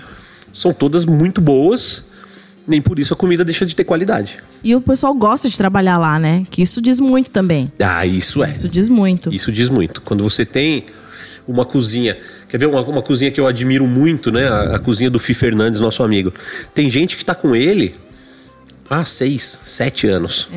são 0.52 0.72
todas 0.72 1.04
muito 1.04 1.40
boas. 1.40 2.04
Nem 2.66 2.80
por 2.80 2.98
isso 2.98 3.12
a 3.12 3.16
comida 3.16 3.44
deixa 3.44 3.66
de 3.66 3.74
ter 3.74 3.82
qualidade. 3.82 4.38
E 4.62 4.74
o 4.76 4.80
pessoal 4.80 5.12
gosta 5.14 5.48
de 5.48 5.56
trabalhar 5.56 5.98
lá, 5.98 6.18
né? 6.18 6.44
Que 6.48 6.62
isso 6.62 6.80
diz 6.80 7.00
muito 7.00 7.30
também. 7.30 7.72
Ah, 7.80 8.06
isso 8.06 8.44
é. 8.44 8.52
Isso 8.52 8.68
diz 8.68 8.88
muito. 8.88 9.34
Isso 9.34 9.50
diz 9.50 9.68
muito. 9.68 10.00
Quando 10.00 10.22
você 10.22 10.46
tem 10.46 10.86
uma 11.46 11.64
cozinha. 11.64 12.16
Quer 12.48 12.58
ver 12.58 12.66
uma, 12.66 12.80
uma 12.82 13.02
cozinha 13.02 13.30
que 13.30 13.40
eu 13.40 13.46
admiro 13.46 13.86
muito, 13.86 14.30
né? 14.30 14.48
A, 14.48 14.76
a 14.76 14.78
cozinha 14.78 15.10
do 15.10 15.18
Fi 15.18 15.34
Fernandes, 15.34 15.80
nosso 15.80 16.02
amigo. 16.02 16.32
Tem 16.72 16.88
gente 16.88 17.16
que 17.16 17.24
tá 17.24 17.34
com 17.34 17.56
ele 17.56 17.94
há 18.88 19.04
seis, 19.04 19.42
sete 19.64 20.06
anos. 20.06 20.48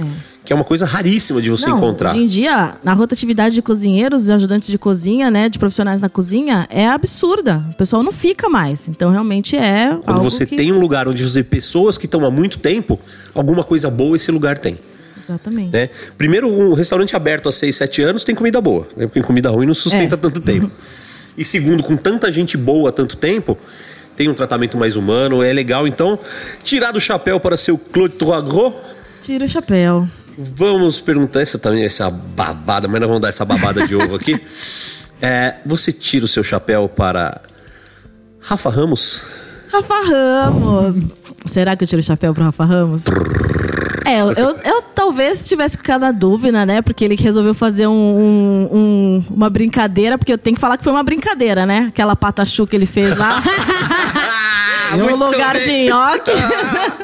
Que 0.46 0.54
é 0.54 0.56
uma 0.56 0.64
coisa 0.64 0.86
raríssima 0.86 1.42
de 1.42 1.50
você 1.50 1.68
Não, 1.68 1.78
encontrar. 1.78 2.12
Hoje 2.12 2.24
em 2.24 2.28
dia, 2.28 2.76
a 2.86 2.94
rotatividade 2.94 3.56
de 3.56 3.64
cozinheiros 3.64 4.30
e 4.30 4.32
ajudantes 4.32 4.70
de 4.70 4.78
cozinha, 4.78 5.32
né, 5.32 5.50
de 5.50 5.58
profissionais 5.58 6.00
na 6.00 6.08
cozinha, 6.08 6.68
é 6.70 6.88
absurda. 6.88 7.66
O 7.72 7.74
pessoal 7.74 8.04
não 8.04 8.12
fica 8.12 8.48
mais. 8.48 8.88
Então, 8.88 9.10
realmente 9.10 9.58
é. 9.58 9.98
Quando 10.06 10.22
você 10.22 10.46
que... 10.46 10.56
tem 10.56 10.72
um 10.72 10.80
lugar 10.80 11.08
onde 11.08 11.24
você 11.28 11.44
pessoas 11.44 11.98
que 11.98 12.06
estão 12.06 12.24
há 12.24 12.30
muito 12.30 12.60
tempo, 12.60 13.00
alguma 13.34 13.64
coisa 13.64 13.90
boa 13.90 14.16
esse 14.16 14.32
lugar 14.32 14.60
tem. 14.60 14.78
Exatamente. 15.20 15.74
Né? 15.74 15.90
Primeiro, 16.16 16.48
um 16.48 16.74
restaurante 16.74 17.16
aberto 17.16 17.50
há 17.50 17.52
6, 17.52 17.76
7 17.76 18.04
anos 18.04 18.24
tem 18.24 18.36
comida 18.36 18.62
boa. 18.62 18.88
né? 18.96 19.08
Porque 19.08 19.24
comida 19.24 19.50
ruim 19.50 19.66
não 19.66 19.74
sustenta 19.74 20.14
É. 20.14 20.18
tanto 20.18 20.40
tempo. 20.40 20.70
E 21.36 21.44
segundo, 21.44 21.82
com 21.82 21.98
tanta 21.98 22.32
gente 22.32 22.56
boa 22.56 22.90
há 22.90 22.92
tanto 22.92 23.18
tempo, 23.18 23.58
tem 24.16 24.30
um 24.30 24.34
tratamento 24.36 24.78
mais 24.78 24.96
humano, 24.96 25.42
é 25.42 25.52
legal. 25.52 25.88
Então, 25.88 26.20
tirar 26.64 26.92
do 26.92 27.00
chapéu 27.00 27.40
para 27.40 27.58
seu 27.58 27.78
Claude 27.78 28.14
Troagro, 28.16 28.74
Tira 29.26 29.46
o 29.46 29.48
chapéu. 29.48 30.08
Vamos 30.38 31.00
perguntar 31.00 31.42
essa 31.42 31.58
também, 31.60 31.84
essa 31.84 32.10
babada, 32.10 32.88
mas 32.88 33.00
nós 33.00 33.08
vamos 33.08 33.22
dar 33.22 33.30
essa 33.30 33.46
babada 33.46 33.86
de 33.88 33.96
ovo 33.96 34.16
aqui. 34.16 34.40
É, 35.22 35.56
você 35.66 35.94
tira 35.94 36.26
o 36.26 36.28
seu 36.28 36.44
chapéu 36.44 36.90
para 36.90 37.42
Rafa 38.42 38.70
Ramos? 38.70 39.26
Rafa 39.72 39.94
Ramos. 40.04 41.14
Será 41.46 41.76
que 41.76 41.86
eu 41.86 41.88
tiro 41.88 42.02
o 42.02 42.04
chapéu 42.04 42.34
pro 42.34 42.44
Rafa 42.44 42.66
Ramos? 42.66 43.06
É, 44.06 44.20
eu, 44.22 44.34
eu, 44.34 44.50
eu 44.64 44.82
talvez 44.94 45.48
tivesse 45.48 45.78
ficado 45.78 46.02
na 46.02 46.12
dúvida, 46.12 46.66
né? 46.66 46.82
Porque 46.82 47.04
ele 47.06 47.16
resolveu 47.16 47.54
fazer 47.54 47.88
um, 47.88 47.92
um- 47.94 48.70
um- 48.78 49.26
uma 49.32 49.50
brincadeira, 49.50 50.18
porque 50.18 50.34
eu 50.34 50.38
tenho 50.38 50.56
que 50.56 50.62
falar 50.62 50.78
que 50.78 50.84
foi 50.84 50.92
uma 50.94 51.02
brincadeira, 51.02 51.66
né? 51.66 51.86
Aquela 51.88 52.16
patachu 52.16 52.68
que 52.68 52.76
ele 52.76 52.86
fez 52.86 53.18
lá. 53.18 53.42
no 54.98 55.18
Muito 55.18 55.32
lugar 55.32 55.60
de 55.60 55.90
nhoque. 55.90 56.32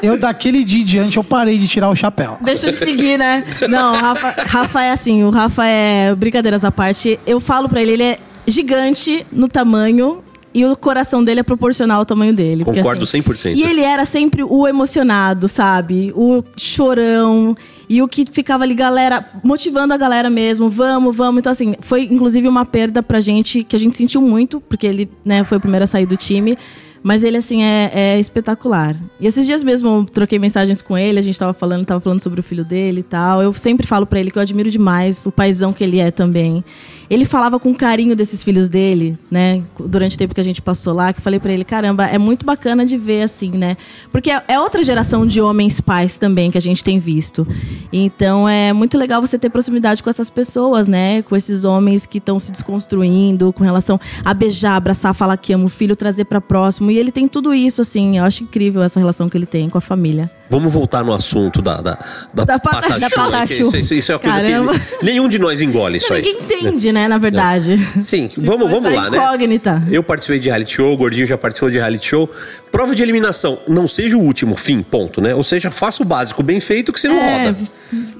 Eu, 0.02 0.18
daquele 0.18 0.64
dia 0.64 0.82
em 0.82 0.84
diante, 0.84 1.16
eu 1.16 1.24
parei 1.24 1.58
de 1.58 1.68
tirar 1.68 1.88
o 1.88 1.94
chapéu. 1.94 2.38
Deixa 2.40 2.66
eu 2.66 2.72
te 2.72 2.78
seguir, 2.78 3.18
né? 3.18 3.44
Não, 3.68 3.94
Rafa, 3.94 4.34
Rafa 4.46 4.82
é 4.82 4.90
assim, 4.92 5.22
o 5.24 5.30
Rafa 5.30 5.66
é. 5.66 6.14
Brincadeiras 6.14 6.64
à 6.64 6.70
parte. 6.70 7.18
Eu 7.26 7.40
falo 7.40 7.68
pra 7.68 7.80
ele, 7.80 7.92
ele 7.92 8.02
é 8.02 8.18
gigante 8.46 9.26
no 9.32 9.48
tamanho. 9.48 10.22
E 10.54 10.66
o 10.66 10.76
coração 10.76 11.24
dele 11.24 11.40
é 11.40 11.42
proporcional 11.42 12.00
ao 12.00 12.04
tamanho 12.04 12.34
dele. 12.34 12.62
porque, 12.62 12.80
Concordo 12.80 13.04
assim, 13.04 13.22
100%. 13.22 13.56
E 13.56 13.62
ele 13.62 13.80
era 13.80 14.04
sempre 14.04 14.42
o 14.42 14.68
emocionado, 14.68 15.48
sabe? 15.48 16.12
O 16.14 16.44
chorão. 16.58 17.56
E 17.88 18.02
o 18.02 18.08
que 18.08 18.26
ficava 18.30 18.64
ali, 18.64 18.74
galera, 18.74 19.24
motivando 19.42 19.94
a 19.94 19.96
galera 19.96 20.28
mesmo, 20.28 20.68
vamos, 20.68 21.16
vamos. 21.16 21.38
Então, 21.38 21.52
assim, 21.52 21.74
foi 21.80 22.02
inclusive 22.02 22.46
uma 22.48 22.66
perda 22.66 23.02
pra 23.02 23.20
gente, 23.20 23.64
que 23.64 23.74
a 23.74 23.78
gente 23.78 23.96
sentiu 23.96 24.20
muito, 24.20 24.60
porque 24.60 24.86
ele 24.86 25.10
né, 25.24 25.42
foi 25.42 25.58
o 25.58 25.60
primeiro 25.60 25.84
a 25.84 25.86
sair 25.86 26.06
do 26.06 26.16
time. 26.16 26.56
Mas 27.02 27.24
ele, 27.24 27.36
assim, 27.36 27.62
é, 27.62 27.90
é 27.92 28.20
espetacular. 28.20 28.96
E 29.18 29.26
esses 29.26 29.44
dias 29.44 29.62
mesmo 29.62 29.88
eu 29.88 30.04
troquei 30.04 30.38
mensagens 30.38 30.80
com 30.80 30.96
ele, 30.96 31.18
a 31.18 31.22
gente 31.22 31.38
tava 31.38 31.52
falando, 31.52 31.84
tava 31.84 32.00
falando 32.00 32.22
sobre 32.22 32.38
o 32.38 32.42
filho 32.42 32.64
dele 32.64 33.00
e 33.00 33.02
tal. 33.02 33.42
Eu 33.42 33.52
sempre 33.52 33.86
falo 33.86 34.06
pra 34.06 34.20
ele 34.20 34.30
que 34.30 34.38
eu 34.38 34.42
admiro 34.42 34.70
demais 34.70 35.26
o 35.26 35.32
paizão 35.32 35.72
que 35.72 35.82
ele 35.82 35.98
é 35.98 36.10
também. 36.10 36.64
Ele 37.12 37.26
falava 37.26 37.60
com 37.60 37.74
carinho 37.74 38.16
desses 38.16 38.42
filhos 38.42 38.70
dele, 38.70 39.18
né? 39.30 39.62
Durante 39.78 40.16
o 40.16 40.18
tempo 40.18 40.34
que 40.34 40.40
a 40.40 40.44
gente 40.44 40.62
passou 40.62 40.94
lá, 40.94 41.12
que 41.12 41.18
eu 41.18 41.22
falei 41.22 41.38
pra 41.38 41.52
ele, 41.52 41.62
caramba, 41.62 42.06
é 42.06 42.16
muito 42.16 42.46
bacana 42.46 42.86
de 42.86 42.96
ver 42.96 43.24
assim, 43.24 43.50
né? 43.50 43.76
Porque 44.10 44.30
é- 44.30 44.42
é 44.48 44.58
outra 44.58 44.82
geração 44.82 45.26
de 45.26 45.38
homens 45.38 45.78
pais 45.78 46.16
também 46.16 46.50
que 46.50 46.56
a 46.56 46.60
gente 46.60 46.82
tem 46.82 46.98
visto. 46.98 47.46
Então 47.92 48.48
é 48.48 48.72
muito 48.72 48.96
legal 48.96 49.20
você 49.20 49.38
ter 49.38 49.50
proximidade 49.50 50.02
com 50.02 50.08
essas 50.08 50.30
pessoas, 50.30 50.88
né? 50.88 51.20
Com 51.20 51.36
esses 51.36 51.64
homens 51.64 52.06
que 52.06 52.16
estão 52.16 52.40
se 52.40 52.50
desconstruindo 52.50 53.52
com 53.52 53.62
relação 53.62 54.00
a 54.24 54.32
beijar, 54.32 54.76
abraçar, 54.76 55.14
falar 55.14 55.36
que 55.36 55.52
ama 55.52 55.66
o 55.66 55.68
filho, 55.68 55.94
trazer 55.94 56.24
pra 56.24 56.40
próximo. 56.40 56.90
E 56.90 56.96
ele 56.98 57.12
tem 57.12 57.28
tudo 57.28 57.52
isso, 57.52 57.82
assim. 57.82 58.16
Eu 58.16 58.24
acho 58.24 58.44
incrível 58.44 58.82
essa 58.82 58.98
relação 58.98 59.28
que 59.28 59.36
ele 59.36 59.44
tem 59.44 59.68
com 59.68 59.76
a 59.76 59.82
família. 59.82 60.30
Vamos 60.50 60.70
voltar 60.70 61.02
no 61.02 61.14
assunto 61.14 61.62
da, 61.62 61.80
da, 61.80 61.98
da, 62.34 62.44
Da 62.44 62.58
pata- 62.58 62.82
patachu, 62.82 63.00
da 63.00 63.08
né, 63.08 63.10
patachu. 63.14 63.52
Isso, 63.68 63.76
isso- 63.76 63.94
isso 63.94 64.12
é 64.12 64.14
uma 64.16 64.18
coisa 64.20 64.36
Caramba. 64.36 64.78
que 64.78 65.04
nenhum 65.04 65.26
de 65.26 65.38
nós 65.38 65.62
engole 65.62 65.96
isso 65.96 66.12
aí. 66.12 66.20
Ninguém 66.20 66.42
entende, 66.42 66.92
né, 66.92 67.08
na 67.08 67.16
verdade. 67.16 67.78
Sim, 68.02 68.28
vamos, 68.36 68.68
vamos 68.68 68.84
essa 68.84 68.94
lá, 69.02 69.10
né? 69.10 69.16
incógnita. 69.16 69.82
Eu 69.90 70.02
participei 70.02 70.38
de 70.38 70.48
reality 70.50 70.74
show, 70.74 70.92
o 70.92 70.96
Gordinho 70.96 71.26
já 71.26 71.38
participou 71.38 71.70
de 71.70 71.78
reality 71.78 72.06
show. 72.06 72.28
Prova 72.70 72.94
de 72.94 73.02
eliminação, 73.02 73.60
não 73.66 73.88
seja 73.88 74.16
o 74.16 74.20
último, 74.20 74.54
fim, 74.54 74.82
ponto, 74.82 75.22
né? 75.22 75.34
Ou 75.34 75.42
seja, 75.42 75.70
faça 75.70 76.02
o 76.02 76.06
básico 76.06 76.42
bem 76.42 76.60
feito 76.60 76.92
que 76.92 77.00
você 77.00 77.08
não 77.08 77.16
É. 77.16 77.44
roda. 77.46 77.56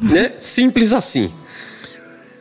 Né? 0.00 0.30
Simples 0.38 0.92
assim. 0.92 1.30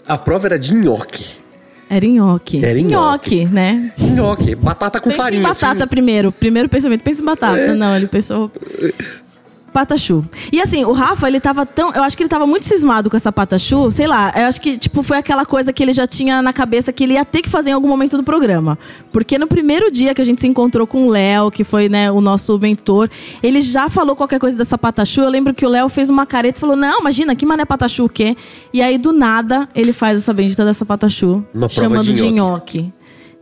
A 0.07 0.17
prova 0.17 0.47
era 0.47 0.57
de 0.59 0.73
nhoque. 0.73 1.41
Era 1.89 2.05
nhoque. 2.05 2.63
Era 2.63 2.79
nhoque. 2.81 3.43
né? 3.45 3.91
Nhoque, 3.99 4.55
batata 4.55 4.97
com 5.01 5.09
Pensa 5.09 5.23
farinha. 5.23 5.41
em 5.41 5.43
batata 5.43 5.79
assim. 5.79 5.87
primeiro. 5.89 6.31
Primeiro 6.31 6.69
pensamento, 6.69 7.01
pensa 7.03 7.21
em 7.21 7.25
batata. 7.25 7.57
É. 7.59 7.73
Não, 7.73 7.93
ele 7.97 8.07
pensou. 8.07 8.49
Patachu. 9.73 10.25
E 10.51 10.61
assim, 10.61 10.83
o 10.85 10.91
Rafa, 10.91 11.27
ele 11.27 11.39
tava 11.39 11.65
tão. 11.65 11.91
Eu 11.93 12.03
acho 12.03 12.15
que 12.15 12.23
ele 12.23 12.29
tava 12.29 12.45
muito 12.45 12.65
cismado 12.65 13.09
com 13.09 13.17
essa 13.17 13.31
patachu, 13.31 13.89
sei 13.91 14.07
lá. 14.07 14.33
Eu 14.35 14.45
acho 14.45 14.61
que, 14.61 14.77
tipo, 14.77 15.01
foi 15.03 15.17
aquela 15.17 15.45
coisa 15.45 15.71
que 15.71 15.81
ele 15.81 15.93
já 15.93 16.05
tinha 16.05 16.41
na 16.41 16.53
cabeça 16.53 16.91
que 16.91 17.03
ele 17.03 17.13
ia 17.13 17.25
ter 17.25 17.41
que 17.41 17.49
fazer 17.49 17.71
em 17.71 17.73
algum 17.73 17.87
momento 17.87 18.17
do 18.17 18.23
programa. 18.23 18.77
Porque 19.11 19.37
no 19.37 19.47
primeiro 19.47 19.91
dia 19.91 20.13
que 20.13 20.21
a 20.21 20.25
gente 20.25 20.41
se 20.41 20.47
encontrou 20.47 20.85
com 20.87 21.07
o 21.07 21.09
Léo, 21.09 21.51
que 21.51 21.63
foi, 21.63 21.89
né, 21.89 22.11
o 22.11 22.21
nosso 22.21 22.57
mentor, 22.59 23.09
ele 23.41 23.61
já 23.61 23.89
falou 23.89 24.15
qualquer 24.15 24.39
coisa 24.39 24.57
dessa 24.57 24.77
patachu. 24.77 25.21
Eu 25.21 25.29
lembro 25.29 25.53
que 25.53 25.65
o 25.65 25.69
Léo 25.69 25.89
fez 25.89 26.09
uma 26.09 26.25
careta 26.25 26.59
e 26.59 26.61
falou: 26.61 26.75
Não, 26.75 27.01
imagina, 27.01 27.35
que 27.35 27.45
mané 27.45 27.65
patachu 27.65 28.05
o 28.05 28.09
quê? 28.09 28.35
E 28.73 28.81
aí, 28.81 28.97
do 28.97 29.13
nada, 29.13 29.67
ele 29.75 29.93
faz 29.93 30.17
essa 30.17 30.33
bendita 30.33 30.63
dessa 30.65 30.85
patachu, 30.85 31.43
chamando 31.69 32.13
de 32.13 32.21
de 32.21 32.31
nhoque. 32.31 32.93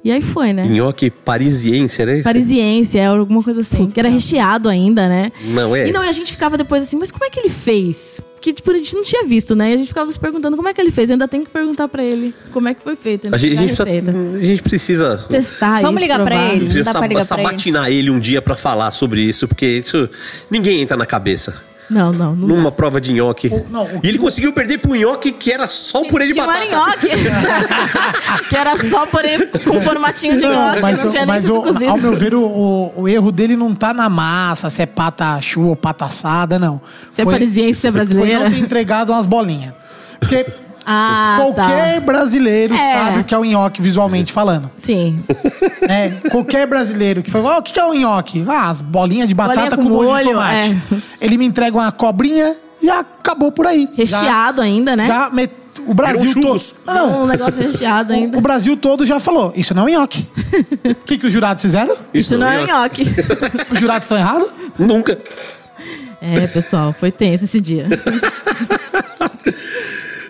E 0.03 0.11
aí 0.11 0.21
foi, 0.21 0.53
né? 0.53 0.65
Nhoque 0.65 1.09
parisiense, 1.09 2.01
era 2.01 2.13
isso? 2.15 2.23
Parisiense, 2.23 2.97
é 2.97 3.05
alguma 3.05 3.43
coisa 3.43 3.61
assim. 3.61 3.89
Que 3.89 3.99
era 3.99 4.07
recheado 4.09 4.69
ainda, 4.69 5.09
né? 5.09 5.31
Não, 5.45 5.75
é. 5.75 5.89
E 5.89 5.91
não, 5.91 6.03
e 6.03 6.07
a 6.07 6.11
gente 6.11 6.31
ficava 6.31 6.57
depois 6.57 6.83
assim, 6.83 6.97
mas 6.97 7.11
como 7.11 7.25
é 7.25 7.29
que 7.29 7.39
ele 7.39 7.49
fez? 7.49 8.21
Porque, 8.35 8.53
tipo, 8.53 8.71
a 8.71 8.73
gente 8.75 8.95
não 8.95 9.03
tinha 9.03 9.25
visto, 9.25 9.53
né? 9.53 9.71
E 9.71 9.73
a 9.73 9.77
gente 9.77 9.89
ficava 9.89 10.09
se 10.09 10.17
perguntando 10.17 10.55
como 10.55 10.69
é 10.69 10.73
que 10.73 10.79
ele 10.79 10.91
fez. 10.91 11.09
Eu 11.09 11.15
ainda 11.15 11.27
tenho 11.27 11.43
que 11.45 11.51
perguntar 11.51 11.89
pra 11.89 12.01
ele 12.01 12.33
como 12.53 12.69
é 12.69 12.73
que 12.73 12.81
foi 12.81 12.95
feito. 12.95 13.27
A 13.35 13.37
gente, 13.37 13.57
a 13.57 13.61
gente 13.61 13.75
precisa, 13.75 14.11
a 14.37 14.41
gente 14.41 14.63
precisa 14.63 15.17
testar 15.29 15.81
Vamos 15.81 16.01
isso, 16.01 16.09
ligar 16.09 16.23
pra 16.23 16.35
provar. 16.37 16.53
ele. 16.53 16.65
Precisa 16.65 16.83
dá 16.85 16.99
pra 16.99 17.07
ligar 17.07 17.25
pra 17.27 17.37
ele? 17.37 17.45
sabatinar 17.47 17.91
ele. 17.91 18.09
um 18.09 18.17
dia 18.17 18.41
pra 18.41 18.55
falar 18.55 18.91
sobre 18.91 19.21
isso, 19.21 19.45
porque 19.45 19.65
isso 19.67 20.09
ninguém 20.49 20.79
entra 20.79 20.95
na 20.95 21.05
cabeça. 21.05 21.67
Não, 21.89 22.13
não, 22.13 22.35
não. 22.35 22.47
Numa 22.47 22.71
prova 22.71 23.01
de 23.01 23.11
nhoque. 23.13 23.49
não, 23.69 23.83
o 23.85 23.99
e 24.03 24.07
ele 24.09 24.19
conseguiu 24.19 24.53
perder 24.53 24.77
pro 24.77 24.93
nhoque 24.95 25.31
que 25.31 25.51
era 25.51 25.67
só 25.67 26.01
o 26.01 26.05
purê 26.07 26.27
de 26.27 26.33
Que 26.33 26.39
batata. 26.39 26.59
era 26.65 26.75
nhoque. 26.77 27.07
que 28.49 28.55
era 28.55 28.75
só 28.77 29.05
por 29.07 29.25
aí, 29.25 29.45
com 29.47 29.81
formatinho 29.81 30.37
de 30.37 30.45
Não, 30.45 30.53
nhoque. 30.67 30.81
mas, 30.81 31.01
não 31.01 31.07
o- 31.07 31.11
tinha 31.11 31.25
mas 31.25 31.47
nem 31.47 31.57
o- 31.89 31.91
ao 31.91 31.97
meu 31.97 32.15
ver, 32.15 32.33
o, 32.35 32.41
o- 32.43 32.93
o 33.01 33.07
erro 33.07 33.31
dele 33.31 33.55
não 33.55 33.73
tá 33.73 33.93
na 33.93 34.07
massa, 34.09 34.69
se 34.69 34.81
é 34.81 34.85
patachu 34.85 35.61
ou 35.61 35.75
pata 35.75 36.05
assada, 36.05 36.59
não. 36.59 36.79
Se 37.15 37.21
é 37.21 37.25
parisiense, 37.25 37.79
se 37.81 37.87
é 37.87 37.91
Foi 37.91 37.99
brasileira. 37.99 38.43
não 38.43 38.51
ter 38.51 38.59
entregado 38.59 39.11
umas 39.11 39.25
bolinhas. 39.25 39.73
Porque 40.19 40.45
Ah, 40.85 41.35
qualquer 41.37 41.99
brasileiro 42.01 42.73
É. 42.73 42.93
sabe 42.93 43.19
o 43.19 43.23
que 43.23 43.33
é 43.33 43.37
o 43.37 43.43
nhoque 43.43 43.81
visualmente 43.81 44.31
falando. 44.33 44.63
tá. 44.63 44.71
Sim. 44.77 45.23
né? 45.87 46.09
Qualquer 46.31 46.65
brasileiro 46.67 47.21
que 47.21 47.29
fala, 47.29 47.55
"Ó, 47.55 47.59
o 47.59 47.61
que 47.63 47.79
é 47.79 47.85
o 47.85 47.93
nhoque? 47.93 48.43
Ah, 48.47 48.69
as 48.69 48.81
bolinhas 48.81 49.27
de 49.27 49.33
batata 49.35 49.75
Bolinha 49.75 49.77
com, 49.77 49.83
com 49.83 49.89
molho 49.89 50.17
de 50.17 50.33
molho, 50.33 50.37
tomate. 50.37 50.77
é. 50.93 51.25
Ele 51.25 51.37
me 51.37 51.45
entrega 51.45 51.77
uma 51.77 51.91
cobrinha 51.91 52.55
e 52.81 52.89
acabou 52.89 53.51
por 53.51 53.67
aí. 53.67 53.87
Recheado 53.95 54.61
ainda, 54.61 54.95
né? 54.95 55.05
Já, 55.05 55.25
já 55.25 55.29
met- 55.29 55.53
o 55.85 55.93
Brasil 55.93 56.31
um 56.31 56.41
todo. 56.41 56.61
Não, 56.85 57.23
Um 57.23 57.25
negócio 57.27 57.61
recheado 57.61 58.13
ainda. 58.13 58.35
o, 58.35 58.39
o 58.39 58.41
Brasil 58.41 58.75
todo 58.77 59.05
já 59.05 59.19
falou, 59.19 59.53
isso 59.55 59.73
não 59.73 59.87
é 59.87 59.91
nhoque. 59.91 60.27
O 60.83 60.95
que, 61.05 61.17
que 61.17 61.27
os 61.27 61.31
jurados 61.33 61.61
fizeram? 61.61 61.95
Isso 62.13 62.37
não 62.37 62.47
é 62.47 62.65
nhoque. 62.65 63.03
Os 63.71 63.79
jurados 63.79 64.05
estão 64.05 64.17
errados? 64.17 64.47
Nunca. 64.77 65.17
É, 66.21 66.47
pessoal, 66.47 66.93
foi 66.97 67.11
tenso 67.11 67.45
esse 67.45 67.61
dia. 67.61 67.87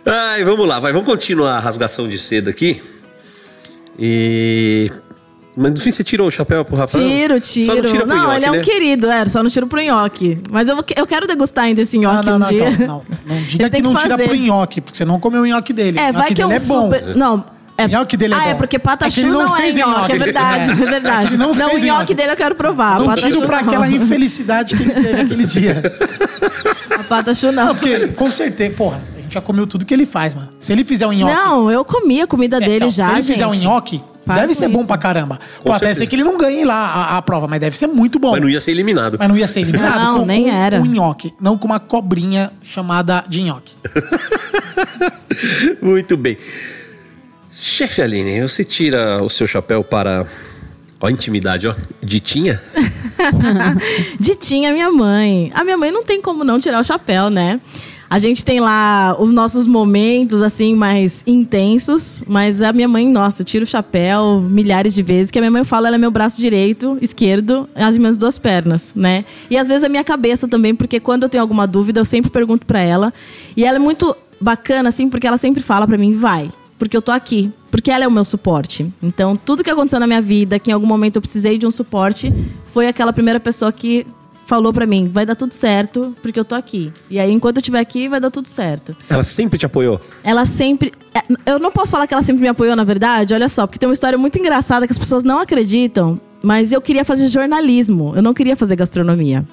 Ai, 0.06 0.44
vamos 0.44 0.68
lá, 0.68 0.80
vai. 0.80 0.92
Vamos 0.92 1.08
continuar 1.08 1.58
a 1.58 1.60
rasgação 1.60 2.08
de 2.08 2.18
seda 2.18 2.50
aqui. 2.50 2.82
E. 3.98 4.92
Mas 5.58 5.72
no 5.74 5.80
fim 5.82 5.92
você 5.92 6.04
tirou 6.06 6.28
o 6.28 6.32
chapéu 6.32 6.64
pro 6.64 6.76
Rafael? 6.78 7.04
Tiro, 7.04 7.40
tiro. 7.42 7.66
Só 7.66 7.76
não 7.76 7.84
tira 7.84 8.06
pro 8.08 8.16
nhoque, 8.16 8.36
ele 8.38 8.46
é 8.46 8.52
um 8.52 8.56
né? 8.56 8.62
querido, 8.62 9.12
é, 9.12 9.26
só 9.28 9.44
não 9.44 9.50
tiro 9.50 9.68
pro 9.68 9.82
nhoque. 9.82 10.38
Mas 10.50 10.70
eu, 10.70 10.76
vou- 10.76 10.86
eu 10.96 11.06
quero 11.06 11.28
degustar 11.28 11.66
ainda 11.66 11.82
esse 11.82 11.98
Não, 12.00 12.14
nhoque 12.14 12.26
não, 12.28 12.36
um 12.36 12.40
não, 12.40 12.48
dia. 12.48 12.70
então, 12.70 12.88
não. 12.88 13.36
Não 13.36 13.42
diga 13.44 13.64
Ele 13.66 13.70
que 13.76 13.82
não 13.82 13.94
que 13.94 14.02
tira 14.02 14.18
fazer. 14.18 14.30
pro 14.30 14.38
nhoque, 14.38 14.80
porque 14.80 14.98
você 14.98 15.04
não 15.04 15.20
comeu 15.20 15.42
o 15.42 15.46
nhoque 15.46 15.74
dele. 15.74 16.00
É, 16.00 16.12
o 16.12 16.14
vai 16.14 16.34
que 16.34 16.42
é 16.42 16.48
um 16.48 16.52
é 16.52 16.60
bom. 16.60 16.84
super. 16.84 17.16
Não. 17.16 17.44
É, 17.78 17.86
O 17.86 17.90
nhoque 17.90 18.16
dele 18.16 18.34
é 18.34 18.38
ah, 18.38 18.46
é 18.48 18.52
bom. 18.54 18.58
porque 18.60 18.76
É 18.78 18.80
patachu 18.80 19.16
que 19.16 19.20
ele 19.22 19.30
não 19.32 19.44
não, 19.44 19.58
é 19.58 19.72
nhoque, 19.72 19.80
nhoque. 19.80 20.12
é 20.12 20.16
verdade, 20.18 20.70
É. 20.70 20.72
é 20.72 20.76
verdade. 20.76 21.34
É 21.34 21.38
não 21.38 21.54
não, 21.54 21.66
o 21.68 21.72
nhoque 21.74 21.86
nhoque. 21.86 22.14
dele 22.14 22.32
eu 22.32 22.36
quero 22.38 22.56
provar. 22.56 23.00
Não 23.00 23.06
patachu 23.08 23.28
tiro 23.34 23.46
pra 23.46 23.62
não. 23.62 23.68
aquela 23.70 23.90
infelicidade 23.90 24.78
que 24.78 24.84
ele 24.84 24.94
teve 24.94 25.22
aquele 25.22 25.44
dia. 25.48 25.82
A 26.98 27.04
patachu 27.04 27.52
não. 27.52 27.66
Não, 27.68 27.76
porque 27.76 28.08
com 28.10 28.32
certeza, 28.32 28.74
porra, 28.76 29.02
já 29.30 29.42
comeu 29.42 29.66
tudo 29.68 29.86
que 29.86 29.94
ele 29.94 30.06
faz, 30.06 30.34
mano. 30.34 30.50
Se 30.60 30.72
ele 30.74 30.84
fizer 30.84 31.06
um 31.08 31.14
nhoque. 31.14 31.34
Não, 31.34 31.72
eu 31.72 31.84
comi 31.86 32.22
a 32.22 32.28
comida 32.28 32.58
É, 32.58 32.60
dele 32.60 32.80
não, 32.86 32.90
já, 32.90 33.06
Se 33.06 33.12
ele 33.12 33.22
gente. 33.24 33.34
fizer 33.34 33.48
um 33.48 33.54
nhoque, 33.54 34.02
Para 34.26 34.36
deve 34.42 34.48
com 34.54 34.54
ser 34.60 34.68
bom 34.68 34.80
isso. 34.80 34.88
pra 34.88 34.98
caramba. 34.98 35.40
Com 35.60 35.70
Pô, 35.70 35.74
até 35.74 35.94
ser 35.94 36.08
que 36.08 36.16
ele 36.16 36.24
não 36.24 36.38
ganhe 36.38 36.64
lá 36.66 36.76
a, 36.76 37.18
a 37.18 37.22
prova, 37.22 37.48
mas 37.48 37.60
deve 37.60 37.78
ser 37.78 37.88
muito 37.88 38.20
bom. 38.20 38.32
Mas 38.32 38.42
não 38.42 38.50
ia 38.50 38.60
ser 38.62 38.72
eliminado. 38.72 39.18
Mas 39.20 39.28
não 39.28 39.38
ia 39.38 39.48
ser 39.48 39.62
eliminado 39.62 40.00
Não, 40.04 40.20
com, 40.20 40.26
nem 40.26 40.44
com 40.46 40.50
era. 40.52 40.80
um 40.82 40.86
nhoque, 40.86 41.34
não 41.40 41.58
com 41.58 41.66
uma 41.66 41.80
cobrinha 41.80 42.52
chamada 42.64 43.24
de 43.28 43.42
nhoque. 43.44 43.74
Muito 45.82 46.18
bem. 46.18 46.38
Chefe 47.52 48.02
Aline, 48.02 48.42
você 48.42 48.64
tira 48.64 49.22
o 49.24 49.30
seu 49.30 49.46
chapéu 49.48 49.84
para. 49.84 50.26
Ó, 51.02 51.08
a 51.08 51.12
intimidade, 51.12 51.68
ó. 51.68 51.74
Ditinha? 52.04 52.62
Ditinha, 54.20 54.72
minha 54.72 54.92
mãe. 54.92 55.52
A 55.54 55.64
minha 55.64 55.78
mãe 55.78 55.92
não 55.92 56.04
tem 56.04 56.22
como 56.22 56.44
não 56.44 56.60
tirar 56.60 56.80
o 56.80 56.84
chapéu, 56.84 57.30
né? 57.30 57.60
A 58.10 58.18
gente 58.18 58.44
tem 58.44 58.60
lá 58.60 59.16
os 59.20 59.30
nossos 59.30 59.68
momentos, 59.68 60.42
assim, 60.42 60.76
mais 60.76 61.24
intensos. 61.28 62.24
Mas 62.28 62.62
a 62.62 62.74
minha 62.74 62.88
mãe, 62.88 63.08
nossa, 63.08 63.42
eu 63.42 63.46
tiro 63.46 63.66
o 63.66 63.68
chapéu 63.68 64.42
milhares 64.42 64.96
de 64.96 65.04
vezes. 65.04 65.30
Que 65.30 65.38
a 65.38 65.42
minha 65.42 65.52
mãe 65.52 65.64
fala, 65.64 65.88
ela 65.88 65.96
é 65.96 66.00
meu 66.00 66.10
braço 66.10 66.42
direito, 66.42 66.98
esquerdo, 67.02 67.70
as 67.76 67.98
minhas 67.98 68.18
duas 68.18 68.40
pernas, 68.40 68.94
né? 68.96 69.24
E 69.50 69.56
às 69.56 69.68
vezes 69.68 69.84
a 69.84 69.90
minha 69.90 70.04
cabeça 70.04 70.48
também, 70.48 70.74
porque 70.74 71.00
quando 71.00 71.24
eu 71.24 71.30
tenho 71.30 71.44
alguma 71.44 71.68
dúvida, 71.68 72.00
eu 72.00 72.06
sempre 72.06 72.32
pergunto 72.32 72.66
pra 72.66 72.80
ela. 72.80 73.14
E 73.56 73.64
ela 73.64 73.78
é 73.78 73.80
muito 73.80 74.16
bacana, 74.42 74.90
assim, 74.90 75.08
porque 75.08 75.28
ela 75.28 75.38
sempre 75.38 75.62
fala 75.62 75.86
pra 75.86 75.98
mim, 75.98 76.14
vai. 76.14 76.50
Porque 76.80 76.98
eu 76.98 77.02
tô 77.02 77.12
aqui. 77.12 77.52
Porque 77.70 77.92
ela 77.92 78.06
é 78.06 78.08
o 78.08 78.12
meu 78.12 78.26
suporte. 78.26 78.92
Então, 79.04 79.38
tudo 79.38 79.64
que 79.64 79.70
aconteceu 79.70 80.00
na 80.00 80.08
minha 80.08 80.22
vida, 80.22 80.58
que 80.58 80.72
em 80.72 80.74
algum 80.74 80.88
momento 80.88 81.18
eu 81.18 81.22
precisei 81.22 81.60
de 81.60 81.68
um 81.68 81.72
suporte, 81.72 82.34
foi 82.74 82.88
aquela 82.88 83.14
primeira 83.14 83.40
pessoa 83.40 83.72
que 83.72 84.08
falou 84.50 84.74
pra 84.74 84.88
mim, 84.88 85.08
vai 85.14 85.28
dar 85.28 85.36
tudo 85.36 85.54
certo, 85.54 86.16
porque 86.24 86.40
eu 86.40 86.44
tô 86.44 86.56
aqui. 86.56 86.92
E 87.08 87.20
aí, 87.20 87.32
enquanto 87.32 87.58
eu 87.58 87.62
estiver 87.62 87.80
aqui, 87.80 88.10
vai 88.10 88.20
dar 88.20 88.32
tudo 88.32 88.48
certo. 88.48 88.98
Ela 89.08 89.24
sempre 89.24 89.60
te 89.60 89.66
apoiou. 89.68 90.02
Ela 90.24 90.44
sempre. 90.44 90.92
é, 91.14 91.52
Eu 91.52 91.60
não 91.60 91.72
posso 91.72 91.92
falar 91.92 92.08
que 92.08 92.16
ela 92.16 92.24
sempre 92.24 92.42
me 92.42 92.48
apoiou, 92.48 92.76
na 92.76 92.84
verdade, 92.84 93.32
olha 93.36 93.48
só, 93.48 93.68
porque 93.68 93.78
tem 93.78 93.88
uma 93.88 93.94
história 93.94 94.18
muito 94.18 94.40
engraçada 94.40 94.88
que 94.88 94.92
as 94.92 94.98
pessoas 94.98 95.24
não 95.24 95.40
acreditam, 95.40 96.20
mas 96.42 96.72
eu 96.72 96.82
queria 96.82 97.06
fazer 97.06 97.28
jornalismo, 97.28 98.14
eu 98.16 98.24
não 98.24 98.34
queria 98.34 98.56
fazer 98.56 98.76
gastronomia. 98.76 99.46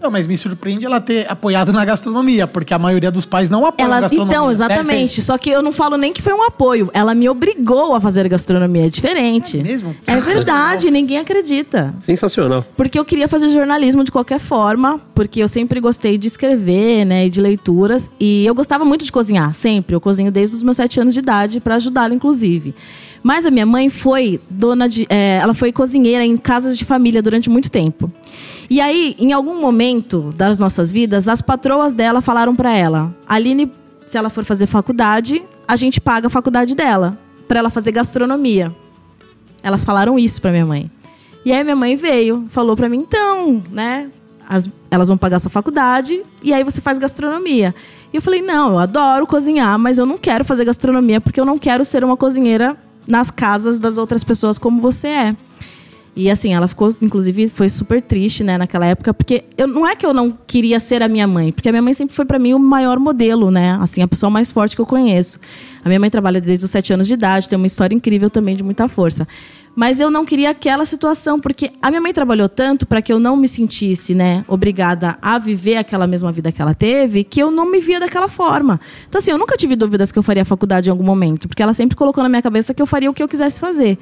Não, 0.00 0.10
mas 0.10 0.26
me 0.26 0.38
surpreende 0.38 0.84
ela 0.84 1.00
ter 1.00 1.30
apoiado 1.30 1.72
na 1.72 1.84
gastronomia, 1.84 2.46
porque 2.46 2.72
a 2.72 2.78
maioria 2.78 3.10
dos 3.10 3.24
pais 3.26 3.50
não 3.50 3.66
apoia 3.66 3.86
a 3.86 3.90
Ela, 3.90 4.00
gastronomia. 4.02 4.36
então, 4.36 4.50
exatamente. 4.50 5.20
Só 5.20 5.36
que 5.36 5.50
eu 5.50 5.60
não 5.60 5.72
falo 5.72 5.96
nem 5.96 6.12
que 6.12 6.22
foi 6.22 6.32
um 6.32 6.44
apoio. 6.44 6.88
Ela 6.94 7.14
me 7.14 7.28
obrigou 7.28 7.94
a 7.94 8.00
fazer 8.00 8.28
gastronomia. 8.28 8.86
É 8.86 8.88
diferente. 8.88 9.58
É 9.58 9.62
mesmo? 9.62 9.96
É 10.06 10.20
verdade, 10.20 10.90
ninguém 10.90 11.18
acredita. 11.18 11.94
Sensacional. 12.00 12.64
Porque 12.76 12.98
eu 12.98 13.04
queria 13.04 13.26
fazer 13.26 13.48
jornalismo 13.48 14.04
de 14.04 14.12
qualquer 14.12 14.38
forma, 14.38 15.00
porque 15.14 15.42
eu 15.42 15.48
sempre 15.48 15.80
gostei 15.80 16.16
de 16.16 16.28
escrever, 16.28 17.04
né, 17.04 17.26
e 17.26 17.30
de 17.30 17.40
leituras. 17.40 18.08
E 18.20 18.46
eu 18.46 18.54
gostava 18.54 18.84
muito 18.84 19.04
de 19.04 19.10
cozinhar, 19.10 19.52
sempre. 19.54 19.96
Eu 19.96 20.00
cozinho 20.00 20.30
desde 20.30 20.54
os 20.54 20.62
meus 20.62 20.76
sete 20.76 21.00
anos 21.00 21.12
de 21.12 21.20
idade, 21.20 21.58
para 21.60 21.74
ajudá-la, 21.74 22.14
inclusive. 22.14 22.74
Mas 23.20 23.44
a 23.44 23.50
minha 23.50 23.66
mãe 23.66 23.90
foi 23.90 24.40
dona 24.48 24.88
de. 24.88 25.04
é, 25.10 25.38
ela 25.42 25.52
foi 25.52 25.72
cozinheira 25.72 26.24
em 26.24 26.36
casas 26.36 26.78
de 26.78 26.84
família 26.84 27.20
durante 27.20 27.50
muito 27.50 27.68
tempo. 27.68 28.10
E 28.70 28.80
aí, 28.80 29.16
em 29.18 29.32
algum 29.32 29.60
momento 29.60 30.32
das 30.36 30.58
nossas 30.58 30.92
vidas, 30.92 31.26
as 31.26 31.40
patroas 31.40 31.94
dela 31.94 32.20
falaram 32.20 32.54
para 32.54 32.72
ela: 32.72 33.14
Aline, 33.26 33.72
se 34.06 34.18
ela 34.18 34.28
for 34.30 34.44
fazer 34.44 34.66
faculdade, 34.66 35.42
a 35.66 35.76
gente 35.76 36.00
paga 36.00 36.26
a 36.26 36.30
faculdade 36.30 36.74
dela, 36.74 37.18
para 37.46 37.58
ela 37.58 37.70
fazer 37.70 37.92
gastronomia. 37.92 38.74
Elas 39.62 39.84
falaram 39.84 40.18
isso 40.18 40.40
para 40.40 40.50
minha 40.50 40.66
mãe. 40.66 40.90
E 41.44 41.52
aí 41.52 41.64
minha 41.64 41.76
mãe 41.76 41.96
veio, 41.96 42.44
falou 42.50 42.76
pra 42.76 42.88
mim, 42.88 42.98
então, 42.98 43.62
né? 43.70 44.10
as- 44.48 44.68
elas 44.90 45.08
vão 45.08 45.18
pagar 45.18 45.38
sua 45.40 45.50
faculdade 45.50 46.22
e 46.42 46.54
aí 46.54 46.64
você 46.64 46.80
faz 46.80 46.98
gastronomia. 46.98 47.74
E 48.10 48.16
eu 48.16 48.22
falei, 48.22 48.40
não, 48.40 48.70
eu 48.72 48.78
adoro 48.78 49.26
cozinhar, 49.26 49.78
mas 49.78 49.98
eu 49.98 50.06
não 50.06 50.16
quero 50.16 50.42
fazer 50.42 50.64
gastronomia 50.64 51.20
porque 51.20 51.38
eu 51.38 51.44
não 51.44 51.58
quero 51.58 51.84
ser 51.84 52.02
uma 52.02 52.16
cozinheira 52.16 52.74
nas 53.06 53.30
casas 53.30 53.78
das 53.78 53.98
outras 53.98 54.24
pessoas 54.24 54.56
como 54.58 54.80
você 54.80 55.06
é. 55.08 55.36
E 56.18 56.28
assim, 56.28 56.52
ela 56.52 56.66
ficou, 56.66 56.92
inclusive, 57.00 57.48
foi 57.48 57.68
super 57.68 58.02
triste, 58.02 58.42
né, 58.42 58.58
naquela 58.58 58.84
época, 58.84 59.14
porque 59.14 59.44
eu, 59.56 59.68
não 59.68 59.86
é 59.86 59.94
que 59.94 60.04
eu 60.04 60.12
não 60.12 60.36
queria 60.48 60.80
ser 60.80 61.00
a 61.00 61.06
minha 61.06 61.28
mãe, 61.28 61.52
porque 61.52 61.68
a 61.68 61.72
minha 61.72 61.80
mãe 61.80 61.94
sempre 61.94 62.12
foi 62.12 62.24
pra 62.24 62.40
mim 62.40 62.54
o 62.54 62.58
maior 62.58 62.98
modelo, 62.98 63.52
né? 63.52 63.78
Assim, 63.80 64.02
a 64.02 64.08
pessoa 64.08 64.28
mais 64.28 64.50
forte 64.50 64.74
que 64.74 64.82
eu 64.82 64.84
conheço. 64.84 65.38
A 65.84 65.88
minha 65.88 66.00
mãe 66.00 66.10
trabalha 66.10 66.40
desde 66.40 66.64
os 66.64 66.72
sete 66.72 66.92
anos 66.92 67.06
de 67.06 67.14
idade, 67.14 67.48
tem 67.48 67.56
uma 67.56 67.68
história 67.68 67.94
incrível 67.94 68.28
também 68.28 68.56
de 68.56 68.64
muita 68.64 68.88
força. 68.88 69.28
Mas 69.76 70.00
eu 70.00 70.10
não 70.10 70.24
queria 70.24 70.50
aquela 70.50 70.84
situação, 70.84 71.38
porque 71.38 71.70
a 71.80 71.88
minha 71.88 72.00
mãe 72.00 72.12
trabalhou 72.12 72.48
tanto 72.48 72.84
para 72.84 73.00
que 73.00 73.12
eu 73.12 73.20
não 73.20 73.36
me 73.36 73.46
sentisse, 73.46 74.12
né, 74.12 74.44
obrigada 74.48 75.16
a 75.22 75.38
viver 75.38 75.76
aquela 75.76 76.08
mesma 76.08 76.32
vida 76.32 76.50
que 76.50 76.60
ela 76.60 76.74
teve, 76.74 77.22
que 77.22 77.38
eu 77.40 77.52
não 77.52 77.70
me 77.70 77.78
via 77.78 78.00
daquela 78.00 78.26
forma. 78.26 78.80
Então, 79.08 79.20
assim, 79.20 79.30
eu 79.30 79.38
nunca 79.38 79.56
tive 79.56 79.76
dúvidas 79.76 80.10
que 80.10 80.18
eu 80.18 80.22
faria 80.24 80.44
faculdade 80.44 80.88
em 80.88 80.90
algum 80.90 81.04
momento, 81.04 81.46
porque 81.46 81.62
ela 81.62 81.72
sempre 81.72 81.96
colocou 81.96 82.24
na 82.24 82.28
minha 82.28 82.42
cabeça 82.42 82.74
que 82.74 82.82
eu 82.82 82.86
faria 82.86 83.08
o 83.08 83.14
que 83.14 83.22
eu 83.22 83.28
quisesse 83.28 83.60
fazer. 83.60 83.96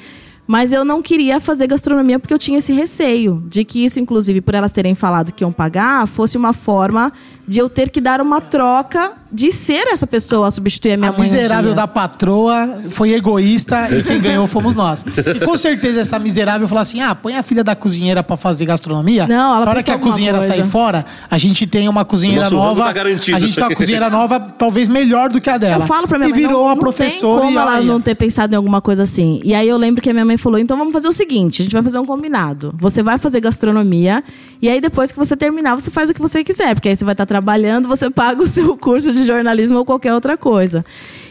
Mas 0.47 0.73
eu 0.73 0.85
não 0.85 1.03
queria 1.03 1.41
fazer 1.41 1.67
gastronomia 1.67 2.19
porque 2.19 2.33
eu 2.33 2.39
tinha 2.39 2.59
esse 2.59 2.73
receio 2.73 3.43
de 3.47 3.65
que 3.65 3.85
isso, 3.85 3.99
inclusive, 3.99 4.41
por 4.41 4.55
elas 4.55 4.73
terem 4.73 4.95
falado 4.95 5.33
que 5.33 5.43
iam 5.43 5.53
pagar, 5.53 6.07
fosse 6.07 6.37
uma 6.37 6.53
forma 6.53 7.13
de 7.47 7.59
eu 7.59 7.69
ter 7.69 7.91
que 7.91 8.01
dar 8.01 8.21
uma 8.21 8.41
troca 8.41 9.13
de 9.31 9.53
ser 9.53 9.89
essa 9.89 10.07
pessoa 10.07 10.49
a 10.49 10.51
substituir 10.51 10.93
a 10.93 10.97
minha 10.97 11.11
a 11.11 11.13
mãe. 11.13 11.29
miserável 11.29 11.75
da 11.75 11.87
patroa 11.87 12.83
foi 12.91 13.13
egoísta 13.13 13.89
e 13.91 14.03
quem 14.03 14.21
ganhou 14.21 14.47
fomos 14.47 14.75
nós. 14.75 15.05
E 15.05 15.45
com 15.45 15.57
certeza 15.57 16.01
essa 16.01 16.19
miserável 16.19 16.67
falou 16.69 16.83
assim: 16.83 17.01
ah, 17.01 17.15
põe 17.15 17.37
a 17.37 17.43
filha 17.43 17.63
da 17.63 17.75
cozinheira 17.75 18.23
pra 18.23 18.37
fazer 18.37 18.65
gastronomia. 18.67 19.27
Não, 19.27 19.55
ela 19.57 19.65
Na 19.65 19.71
hora 19.71 19.75
pensou 19.81 19.85
que 19.85 20.01
a 20.01 20.11
cozinheira 20.11 20.39
coisa. 20.39 20.55
sair 20.55 20.65
fora, 20.65 21.05
a 21.31 21.39
gente 21.39 21.67
tem 21.67 21.89
uma 21.89 22.05
cozinheira 22.05 22.49
nova. 22.49 22.85
tá 22.85 22.93
garantido. 22.93 23.37
A 23.37 23.41
gente 23.41 23.55
tem 23.55 23.65
uma 23.65 23.75
cozinheira 23.75 24.09
nova, 24.11 24.41
talvez 24.41 24.89
melhor 24.89 25.29
do 25.29 25.41
que 25.41 25.51
a 25.51 25.59
dela. 25.59 25.85
Eu 25.85 25.87
falo 25.87 26.07
pra 26.07 26.19
minha 26.19 26.31
e 26.31 26.33
mãe, 26.33 26.41
virou 26.41 26.65
não, 26.65 26.71
a 26.71 26.75
não 26.75 26.83
professora 26.83 27.41
tem 27.43 27.49
como 27.49 27.59
e 27.59 27.63
ela 27.63 27.77
ela 27.77 27.85
não 27.85 28.01
ter 28.01 28.15
pensado 28.15 28.55
em 28.55 28.57
alguma 28.57 28.81
coisa 28.81 29.03
assim. 29.03 29.41
E 29.45 29.55
aí 29.55 29.69
eu 29.69 29.77
lembro 29.77 30.01
que 30.01 30.09
a 30.09 30.13
minha 30.13 30.25
mãe 30.25 30.37
falou: 30.39 30.59
então 30.59 30.77
vamos 30.77 30.93
fazer 30.93 31.09
o 31.09 31.13
seguinte: 31.13 31.63
a 31.63 31.65
gente 31.65 31.73
vai 31.73 31.83
fazer 31.83 31.99
um 31.99 32.07
combinado. 32.07 32.75
Você 32.79 33.03
vai 33.03 33.19
fazer 33.19 33.41
gastronomia, 33.41 34.23
e 34.61 34.69
aí 34.69 34.81
depois 34.81 35.13
que 35.13 35.19
você 35.19 35.37
terminar, 35.37 35.75
você 35.75 35.91
faz 35.91 36.11
o 36.11 36.15
que 36.15 36.21
você 36.21 36.43
quiser, 36.45 36.75
porque 36.75 36.89
aí 36.89 36.97
você 36.97 37.05
vai 37.05 37.13
estar 37.15 37.27
trabalhando, 37.27 37.87
você 37.89 38.09
paga 38.11 38.43
o 38.43 38.47
seu 38.47 38.77
curso 38.79 39.13
de 39.13 39.25
jornalismo 39.27 39.79
ou 39.79 39.85
qualquer 39.85 40.15
outra 40.15 40.37
coisa. 40.37 40.85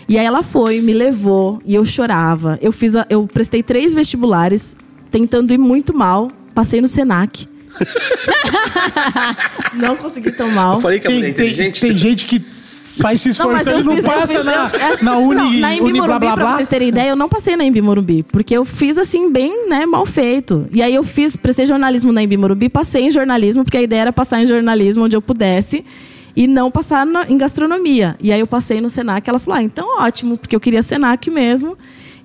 E 0.08 0.18
aí 0.20 0.26
ela 0.26 0.44
foi, 0.44 0.82
me 0.82 0.94
levou, 0.94 1.60
e 1.66 1.74
eu 1.74 1.84
chorava. 1.84 2.60
Eu 2.62 2.72
fiz 2.72 2.96
a- 2.96 3.08
eu 3.10 3.26
prestei 3.26 3.64
três 3.64 3.94
vestibulares, 3.96 4.76
tentando 5.10 5.54
ir 5.54 5.58
muito 5.58 5.96
mal. 5.98 6.30
Passei 6.54 6.80
no 6.80 6.88
Senac. 6.88 7.48
não 9.74 9.96
consegui 9.98 10.32
tão 10.32 10.50
mal. 10.52 10.76
Eu 10.76 10.82
falei 10.82 11.00
que 11.00 11.08
a 11.08 11.10
mulher 11.10 11.30
é 11.30 11.34
Tem, 11.34 11.44
tem, 11.44 11.48
inteligente. 11.50 11.82
tem 11.82 11.96
gente 11.98 12.26
que 12.26 12.40
faz 13.02 13.22
se 13.22 13.30
esforçando 13.30 13.80
e 13.80 13.84
não 13.84 13.94
fiz- 13.96 14.06
passa 14.06 14.28
fiz- 14.28 14.46
na, 14.46 14.72
eu- 14.92 15.04
na 15.04 15.18
Uni, 15.18 15.36
não, 15.36 15.52
na 15.60 15.74
Embi 15.76 15.82
uni 15.84 15.92
blá, 16.00 16.08
Morumbi, 16.08 16.26
blá, 16.26 16.34
pra 16.36 16.46
blá. 16.46 16.56
vocês 16.56 16.68
terem 16.68 16.90
ideia, 16.90 17.10
eu 17.10 17.16
não 17.16 17.28
passei 17.30 17.56
na 17.56 17.64
Embi 17.64 17.82
Morumbi, 17.82 18.24
porque 18.24 18.56
eu 18.56 18.64
fiz 18.66 18.98
assim, 18.98 19.32
bem, 19.32 19.70
né, 19.70 19.86
mal 19.86 20.06
feito. 20.06 20.66
E 20.72 20.82
aí 20.82 20.94
eu 20.96 21.04
fiz, 21.04 21.36
prestei 21.36 21.66
jornalismo 21.66 22.12
na 22.12 22.24
Embi 22.24 22.38
Morumbi, 22.38 22.70
passei 22.70 23.04
em 23.08 23.12
jornalismo, 23.12 23.64
porque 23.64 23.78
a 23.78 23.82
ideia 23.82 24.02
era 24.02 24.14
passar 24.14 24.42
em 24.42 24.46
jornalismo 24.48 25.04
onde 25.06 25.16
eu 25.16 25.22
pudesse. 25.22 25.86
E 26.38 26.48
não 26.48 26.70
passar 26.70 27.06
na- 27.06 27.24
em 27.30 27.38
gastronomia. 27.38 28.18
E 28.22 28.30
aí 28.32 28.42
eu 28.42 28.48
passei 28.48 28.82
no 28.82 28.90
Senac, 28.90 29.30
ela 29.30 29.40
falou: 29.40 29.58
ah, 29.58 29.64
então 29.64 30.02
ótimo, 30.02 30.38
porque 30.38 30.54
eu 30.54 30.60
queria 30.60 30.84
Senac 30.84 31.32
mesmo. 31.32 31.78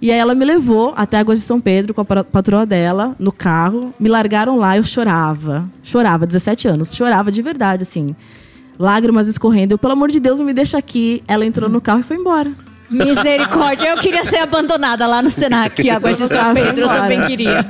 E 0.02 0.10
aí 0.10 0.18
ela 0.18 0.34
me 0.34 0.44
levou 0.44 0.92
até 0.96 1.18
Águas 1.18 1.38
de 1.38 1.44
São 1.44 1.60
Pedro 1.60 1.94
com 1.94 2.00
a 2.00 2.04
pa- 2.04 2.24
patroa 2.24 2.66
dela, 2.66 3.14
no 3.20 3.30
carro. 3.30 3.94
Me 4.00 4.08
largaram 4.08 4.56
lá, 4.56 4.76
eu 4.76 4.82
chorava. 4.82 5.70
Chorava, 5.82 6.26
17 6.26 6.66
anos. 6.66 6.92
Chorava 6.96 7.30
de 7.30 7.40
verdade, 7.40 7.82
assim. 7.84 8.16
Lágrimas 8.80 9.28
escorrendo. 9.28 9.74
Eu, 9.74 9.78
pelo 9.78 9.92
amor 9.92 10.10
de 10.10 10.18
Deus, 10.18 10.40
me 10.40 10.54
deixa 10.54 10.78
aqui. 10.78 11.22
Ela 11.28 11.44
entrou 11.44 11.68
no 11.68 11.82
carro 11.82 12.00
e 12.00 12.02
foi 12.02 12.16
embora. 12.16 12.50
Misericórdia, 12.90 13.88
eu 13.90 13.98
queria 13.98 14.24
ser 14.24 14.38
abandonada 14.38 15.06
lá 15.06 15.22
no 15.22 15.30
Senac, 15.30 15.78
Águas 15.90 16.16
de 16.18 16.26
São 16.26 16.50
Ah, 16.50 16.54
Pedro, 16.54 16.86
eu 16.86 16.88
também 16.88 17.20
queria. 17.20 17.64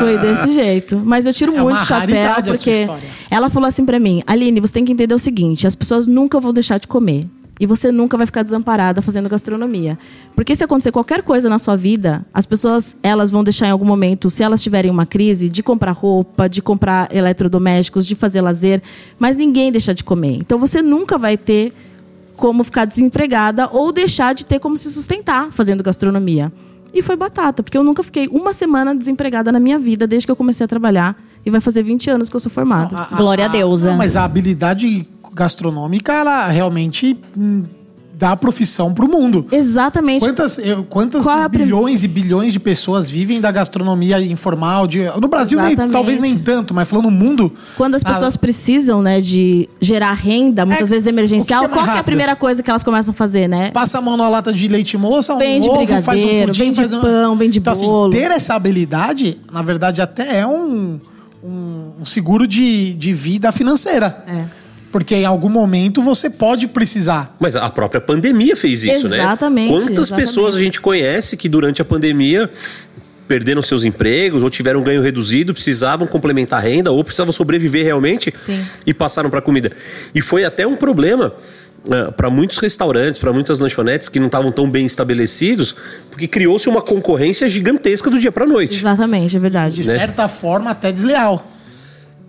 Foi 0.00 0.18
desse 0.18 0.52
jeito. 0.54 1.00
Mas 1.04 1.26
eu 1.26 1.32
tiro 1.34 1.54
É 1.54 1.60
muito 1.60 1.80
o 1.82 1.84
chapéu, 1.86 2.34
porque 2.46 2.88
ela 3.30 3.50
falou 3.50 3.68
assim 3.68 3.84
pra 3.84 4.00
mim: 4.00 4.20
Aline, 4.26 4.58
você 4.58 4.72
tem 4.72 4.84
que 4.84 4.90
entender 4.90 5.14
o 5.14 5.18
seguinte: 5.18 5.66
as 5.66 5.74
pessoas 5.74 6.06
nunca 6.06 6.40
vão 6.40 6.52
deixar 6.52 6.78
de 6.78 6.88
comer. 6.88 7.24
E 7.58 7.66
você 7.66 7.92
nunca 7.92 8.16
vai 8.16 8.26
ficar 8.26 8.42
desamparada 8.42 9.00
fazendo 9.00 9.28
gastronomia. 9.28 9.98
Porque 10.34 10.56
se 10.56 10.64
acontecer 10.64 10.90
qualquer 10.90 11.22
coisa 11.22 11.48
na 11.48 11.58
sua 11.58 11.76
vida, 11.76 12.26
as 12.34 12.44
pessoas 12.44 12.96
elas 13.02 13.30
vão 13.30 13.44
deixar 13.44 13.68
em 13.68 13.70
algum 13.70 13.84
momento, 13.84 14.28
se 14.28 14.42
elas 14.42 14.62
tiverem 14.62 14.90
uma 14.90 15.06
crise, 15.06 15.48
de 15.48 15.62
comprar 15.62 15.92
roupa, 15.92 16.48
de 16.48 16.60
comprar 16.60 17.14
eletrodomésticos, 17.14 18.06
de 18.06 18.16
fazer 18.16 18.40
lazer, 18.40 18.82
mas 19.18 19.36
ninguém 19.36 19.70
deixa 19.70 19.94
de 19.94 20.02
comer. 20.02 20.36
Então 20.36 20.58
você 20.58 20.82
nunca 20.82 21.16
vai 21.16 21.36
ter 21.36 21.72
como 22.36 22.64
ficar 22.64 22.84
desempregada 22.84 23.68
ou 23.70 23.92
deixar 23.92 24.34
de 24.34 24.44
ter 24.44 24.58
como 24.58 24.76
se 24.76 24.90
sustentar 24.90 25.52
fazendo 25.52 25.82
gastronomia. 25.82 26.52
E 26.92 27.02
foi 27.02 27.16
batata, 27.16 27.62
porque 27.62 27.76
eu 27.76 27.82
nunca 27.82 28.02
fiquei 28.04 28.28
uma 28.28 28.52
semana 28.52 28.94
desempregada 28.94 29.50
na 29.50 29.58
minha 29.58 29.78
vida 29.78 30.06
desde 30.06 30.26
que 30.26 30.30
eu 30.30 30.36
comecei 30.36 30.64
a 30.64 30.68
trabalhar. 30.68 31.16
E 31.44 31.50
vai 31.50 31.60
fazer 31.60 31.82
20 31.82 32.08
anos 32.08 32.28
que 32.30 32.36
eu 32.36 32.40
sou 32.40 32.50
formada. 32.50 33.08
Glória 33.16 33.44
a 33.44 33.48
Deusa. 33.48 33.90
Não, 33.90 33.98
mas 33.98 34.16
a 34.16 34.24
habilidade 34.24 35.06
gastronômica, 35.34 36.12
ela 36.12 36.48
realmente 36.48 37.18
hum, 37.36 37.64
dá 38.16 38.36
profissão 38.36 38.94
pro 38.94 39.08
mundo. 39.08 39.44
Exatamente. 39.50 40.20
Quantas, 40.24 40.56
eu- 40.58 40.84
quantas 40.84 41.26
é 41.26 41.48
bilhões 41.48 42.04
e 42.04 42.08
bilhões 42.08 42.52
de 42.52 42.60
pessoas 42.60 43.10
vivem 43.10 43.40
da 43.40 43.50
gastronomia 43.50 44.20
informal? 44.24 44.86
De, 44.86 45.00
no 45.20 45.26
Brasil, 45.26 45.60
nem- 45.60 45.74
talvez 45.90 46.20
nem 46.20 46.38
tanto, 46.38 46.72
mas 46.72 46.88
falando 46.88 47.06
no 47.06 47.10
mundo. 47.10 47.52
Quando 47.76 47.96
as 47.96 48.02
Ah, 48.04 48.12
pessoas 48.12 48.36
precisam, 48.36 49.02
né, 49.02 49.20
de 49.20 49.68
gerar 49.80 50.12
renda, 50.12 50.64
muitas 50.64 50.92
É, 50.92 50.94
vezes 50.94 51.08
emergencial, 51.08 51.64
o 51.64 51.68
que 51.68 51.72
é 51.72 51.76
qual 51.82 51.96
é 51.96 51.98
a 51.98 52.04
primeira 52.04 52.36
coisa 52.36 52.62
que 52.62 52.70
elas 52.70 52.84
começam 52.84 53.10
a 53.12 53.16
fazer, 53.16 53.48
né? 53.48 53.72
Passa 53.72 53.98
a 53.98 54.00
mão 54.00 54.16
na 54.16 54.28
lata 54.28 54.52
de 54.52 54.68
leite 54.68 54.96
moça, 54.96 55.34
um 55.34 55.38
Vende 55.38 55.68
ovo, 55.68 55.78
faz 55.84 55.90
um 56.00 56.02
brigadeiro, 56.26 56.46
pudim, 56.52 56.62
vende 56.66 56.76
faz 56.76 56.92
um... 56.92 57.00
pão, 57.00 57.36
vende 57.36 57.58
então, 57.58 57.74
bolo. 57.74 58.10
Assim, 58.14 58.22
ter 58.22 58.30
essa 58.30 58.54
habilidade, 58.54 59.40
na 59.52 59.60
verdade, 59.60 60.00
até 60.00 60.38
é 60.38 60.46
um, 60.46 61.00
um, 61.42 61.90
um 62.00 62.04
seguro 62.04 62.46
de, 62.46 62.94
de 62.94 63.12
vida 63.12 63.50
financeira. 63.50 64.24
É. 64.28 64.63
Porque 64.94 65.16
em 65.16 65.24
algum 65.24 65.48
momento 65.48 66.00
você 66.00 66.30
pode 66.30 66.68
precisar. 66.68 67.34
Mas 67.40 67.56
a 67.56 67.68
própria 67.68 68.00
pandemia 68.00 68.54
fez 68.54 68.84
isso, 68.84 69.08
né? 69.08 69.16
Exatamente, 69.18 69.68
Quantas 69.72 69.98
exatamente. 70.06 70.26
pessoas 70.28 70.54
a 70.54 70.60
gente 70.60 70.80
conhece 70.80 71.36
que 71.36 71.48
durante 71.48 71.82
a 71.82 71.84
pandemia 71.84 72.48
perderam 73.26 73.60
seus 73.60 73.82
empregos 73.82 74.44
ou 74.44 74.48
tiveram 74.50 74.78
um 74.78 74.84
ganho 74.84 75.02
reduzido, 75.02 75.52
precisavam 75.52 76.06
complementar 76.06 76.60
a 76.60 76.62
renda 76.62 76.92
ou 76.92 77.02
precisavam 77.02 77.32
sobreviver 77.32 77.82
realmente 77.84 78.32
Sim. 78.38 78.64
e 78.86 78.94
passaram 78.94 79.28
para 79.28 79.40
comida. 79.40 79.72
E 80.14 80.20
foi 80.20 80.44
até 80.44 80.64
um 80.64 80.76
problema 80.76 81.34
para 82.16 82.30
muitos 82.30 82.58
restaurantes, 82.58 83.18
para 83.18 83.32
muitas 83.32 83.58
lanchonetes 83.58 84.08
que 84.08 84.20
não 84.20 84.26
estavam 84.26 84.52
tão 84.52 84.70
bem 84.70 84.86
estabelecidos, 84.86 85.74
porque 86.08 86.28
criou-se 86.28 86.68
uma 86.68 86.80
concorrência 86.80 87.48
gigantesca 87.48 88.08
do 88.08 88.20
dia 88.20 88.30
para 88.30 88.46
noite. 88.46 88.76
Exatamente, 88.76 89.36
é 89.36 89.40
verdade. 89.40 89.82
De 89.82 89.88
Né? 89.88 89.98
certa 89.98 90.28
forma, 90.28 90.70
até 90.70 90.92
desleal. 90.92 91.50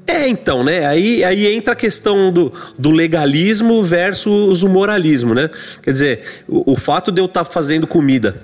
É, 0.07 0.27
então, 0.27 0.63
né? 0.63 0.85
Aí, 0.85 1.23
aí 1.23 1.47
entra 1.55 1.73
a 1.73 1.75
questão 1.75 2.31
do, 2.31 2.53
do 2.77 2.91
legalismo 2.91 3.83
versus 3.83 4.61
o 4.61 4.69
moralismo, 4.69 5.33
né? 5.33 5.49
Quer 5.81 5.91
dizer, 5.91 6.43
o, 6.47 6.73
o 6.73 6.75
fato 6.75 7.11
de 7.11 7.19
eu 7.19 7.25
estar 7.25 7.43
fazendo 7.43 7.87
comida 7.87 8.35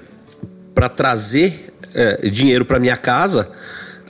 para 0.74 0.90
trazer 0.90 1.72
é, 1.94 2.30
dinheiro 2.30 2.66
para 2.66 2.80
minha 2.80 2.98
casa 2.98 3.61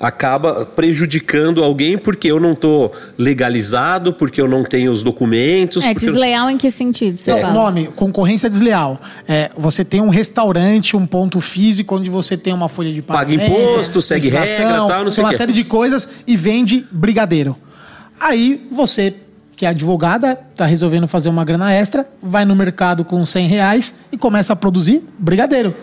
acaba 0.01 0.65
prejudicando 0.65 1.63
alguém 1.63 1.97
porque 1.97 2.27
eu 2.29 2.39
não 2.39 2.55
tô 2.55 2.91
legalizado, 3.17 4.11
porque 4.11 4.41
eu 4.41 4.47
não 4.47 4.63
tenho 4.63 4.91
os 4.91 5.03
documentos. 5.03 5.83
É, 5.83 5.93
porque 5.93 6.07
eu- 6.07 6.13
desleal 6.13 6.49
em 6.49 6.57
que 6.57 6.71
sentido? 6.71 7.19
Não, 7.27 7.39
fala? 7.39 7.53
nome, 7.53 7.87
concorrência 7.95 8.49
desleal. 8.49 8.99
É, 9.27 9.51
você 9.57 9.85
tem 9.85 10.01
um 10.01 10.09
restaurante, 10.09 10.97
um 10.97 11.05
ponto 11.05 11.39
físico 11.39 11.95
onde 11.95 12.09
você 12.09 12.35
tem 12.35 12.53
uma 12.53 12.67
folha 12.67 12.91
de 12.91 13.01
Paga 13.01 13.31
pagamento, 13.31 13.51
imposto, 13.51 14.01
segue 14.01 14.29
regra, 14.29 14.87
tal, 14.87 15.03
não 15.03 15.11
sei 15.11 15.23
o 15.23 15.25
uma 15.25 15.31
quê. 15.31 15.37
série 15.37 15.53
de 15.53 15.63
coisas 15.63 16.09
e 16.25 16.35
vende 16.35 16.85
brigadeiro. 16.91 17.55
Aí 18.19 18.67
você, 18.71 19.13
que 19.55 19.65
é 19.65 19.69
advogada, 19.69 20.35
tá 20.55 20.65
resolvendo 20.65 21.07
fazer 21.07 21.29
uma 21.29 21.43
grana 21.45 21.71
extra, 21.73 22.07
vai 22.21 22.45
no 22.45 22.55
mercado 22.55 23.03
com 23.05 23.23
100 23.25 23.47
reais 23.47 23.99
e 24.11 24.17
começa 24.17 24.53
a 24.53 24.55
produzir 24.55 25.03
brigadeiro. 25.17 25.75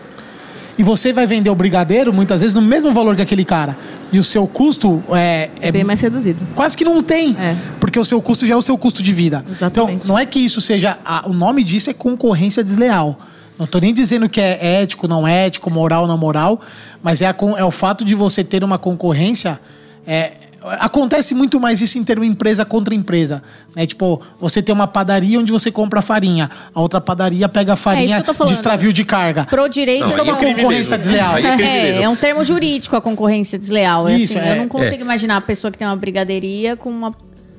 E 0.79 0.83
você 0.83 1.11
vai 1.11 1.27
vender 1.27 1.49
o 1.49 1.55
brigadeiro, 1.55 2.13
muitas 2.13 2.39
vezes, 2.39 2.55
no 2.55 2.61
mesmo 2.61 2.93
valor 2.93 3.13
que 3.13 3.21
aquele 3.21 3.43
cara. 3.43 3.77
E 4.13 4.17
o 4.17 4.23
seu 4.23 4.47
custo 4.47 5.03
é, 5.11 5.49
É 5.59 5.71
bem 5.73 5.83
mais 5.83 5.99
reduzido. 5.99 6.47
Quase 6.55 6.77
que 6.77 6.85
não 6.85 7.03
tem. 7.03 7.35
É. 7.37 7.53
Porque 7.81 7.99
o 7.99 8.05
seu 8.05 8.21
custo 8.21 8.47
já 8.47 8.53
é 8.53 8.57
o 8.57 8.61
seu 8.61 8.77
custo 8.77 9.03
de 9.03 9.11
vida. 9.11 9.43
Exatamente. 9.47 9.95
Então, 10.03 10.07
não 10.07 10.17
é 10.17 10.25
que 10.25 10.39
isso 10.39 10.61
seja. 10.61 10.97
a- 11.05 11.23
o 11.27 11.33
nome 11.33 11.65
disso 11.65 11.89
é 11.89 11.93
concorrência 11.93 12.63
desleal. 12.63 13.19
Não 13.59 13.67
tô 13.67 13.77
nem 13.79 13.93
dizendo 13.93 14.29
que 14.29 14.39
é 14.39 14.81
ético, 14.81 15.05
não 15.05 15.27
ético, 15.27 15.69
moral, 15.69 16.07
não 16.07 16.17
moral, 16.17 16.61
mas 17.03 17.21
é, 17.21 17.25
a 17.27 17.35
é 17.57 17.63
o 17.65 17.71
fato 17.71 18.05
de 18.05 18.15
você 18.15 18.41
ter 18.41 18.63
uma 18.63 18.77
concorrência 18.77 19.59
é, 20.07 20.31
acontece 20.61 21.33
muito 21.33 21.59
mais 21.59 21.79
isso 21.81 21.97
em 21.97 22.03
termo 22.03 22.23
empresa 22.23 22.65
contra 22.65 22.93
empresa. 22.93 23.41
Né? 23.75 23.85
Tipo, 23.85 24.21
você 24.39 24.61
tem 24.61 24.73
uma 24.73 24.87
padaria 24.87 25.39
onde 25.39 25.51
você 25.51 25.71
compra 25.71 26.01
farinha, 26.01 26.49
a 26.73 26.81
outra 26.81 26.99
padaria 26.99 27.47
pega 27.47 27.71
a 27.71 27.73
É 27.73 27.77
farinha 27.77 28.21
tô 28.21 28.45
de 28.45 28.53
extravio 28.53 28.91
de 28.91 29.03
carga. 29.05 29.45
Pro 29.45 29.67
direito, 29.67 30.01
Não, 30.01 30.07
Isso 30.09 30.19
é 30.19 30.23
uma 30.23 30.33
é 30.33 30.35
concorrência 30.53 30.97
mesmo. 30.97 31.11
desleal. 31.13 31.37
É 31.37 31.61
É, 31.61 32.01
é 32.03 32.09
um 32.09 32.15
termo 32.15 32.43
jurídico 32.43 32.95
a 32.95 33.01
concorrência 33.01 33.57
desleal. 33.57 34.07
É 34.07 34.15
Isso, 34.17 34.37
assim, 34.37 34.47
é. 34.47 34.51
eu 34.53 34.55
não 34.57 34.67
consigo 34.67 35.01
imaginar 35.01 35.37
a 35.37 35.41
pessoa 35.41 35.71
que 35.71 35.77
tem 35.77 35.87
uma 35.87 35.95
brigadeiria 35.95 36.75
com 36.75 36.89
uma, 36.89 37.15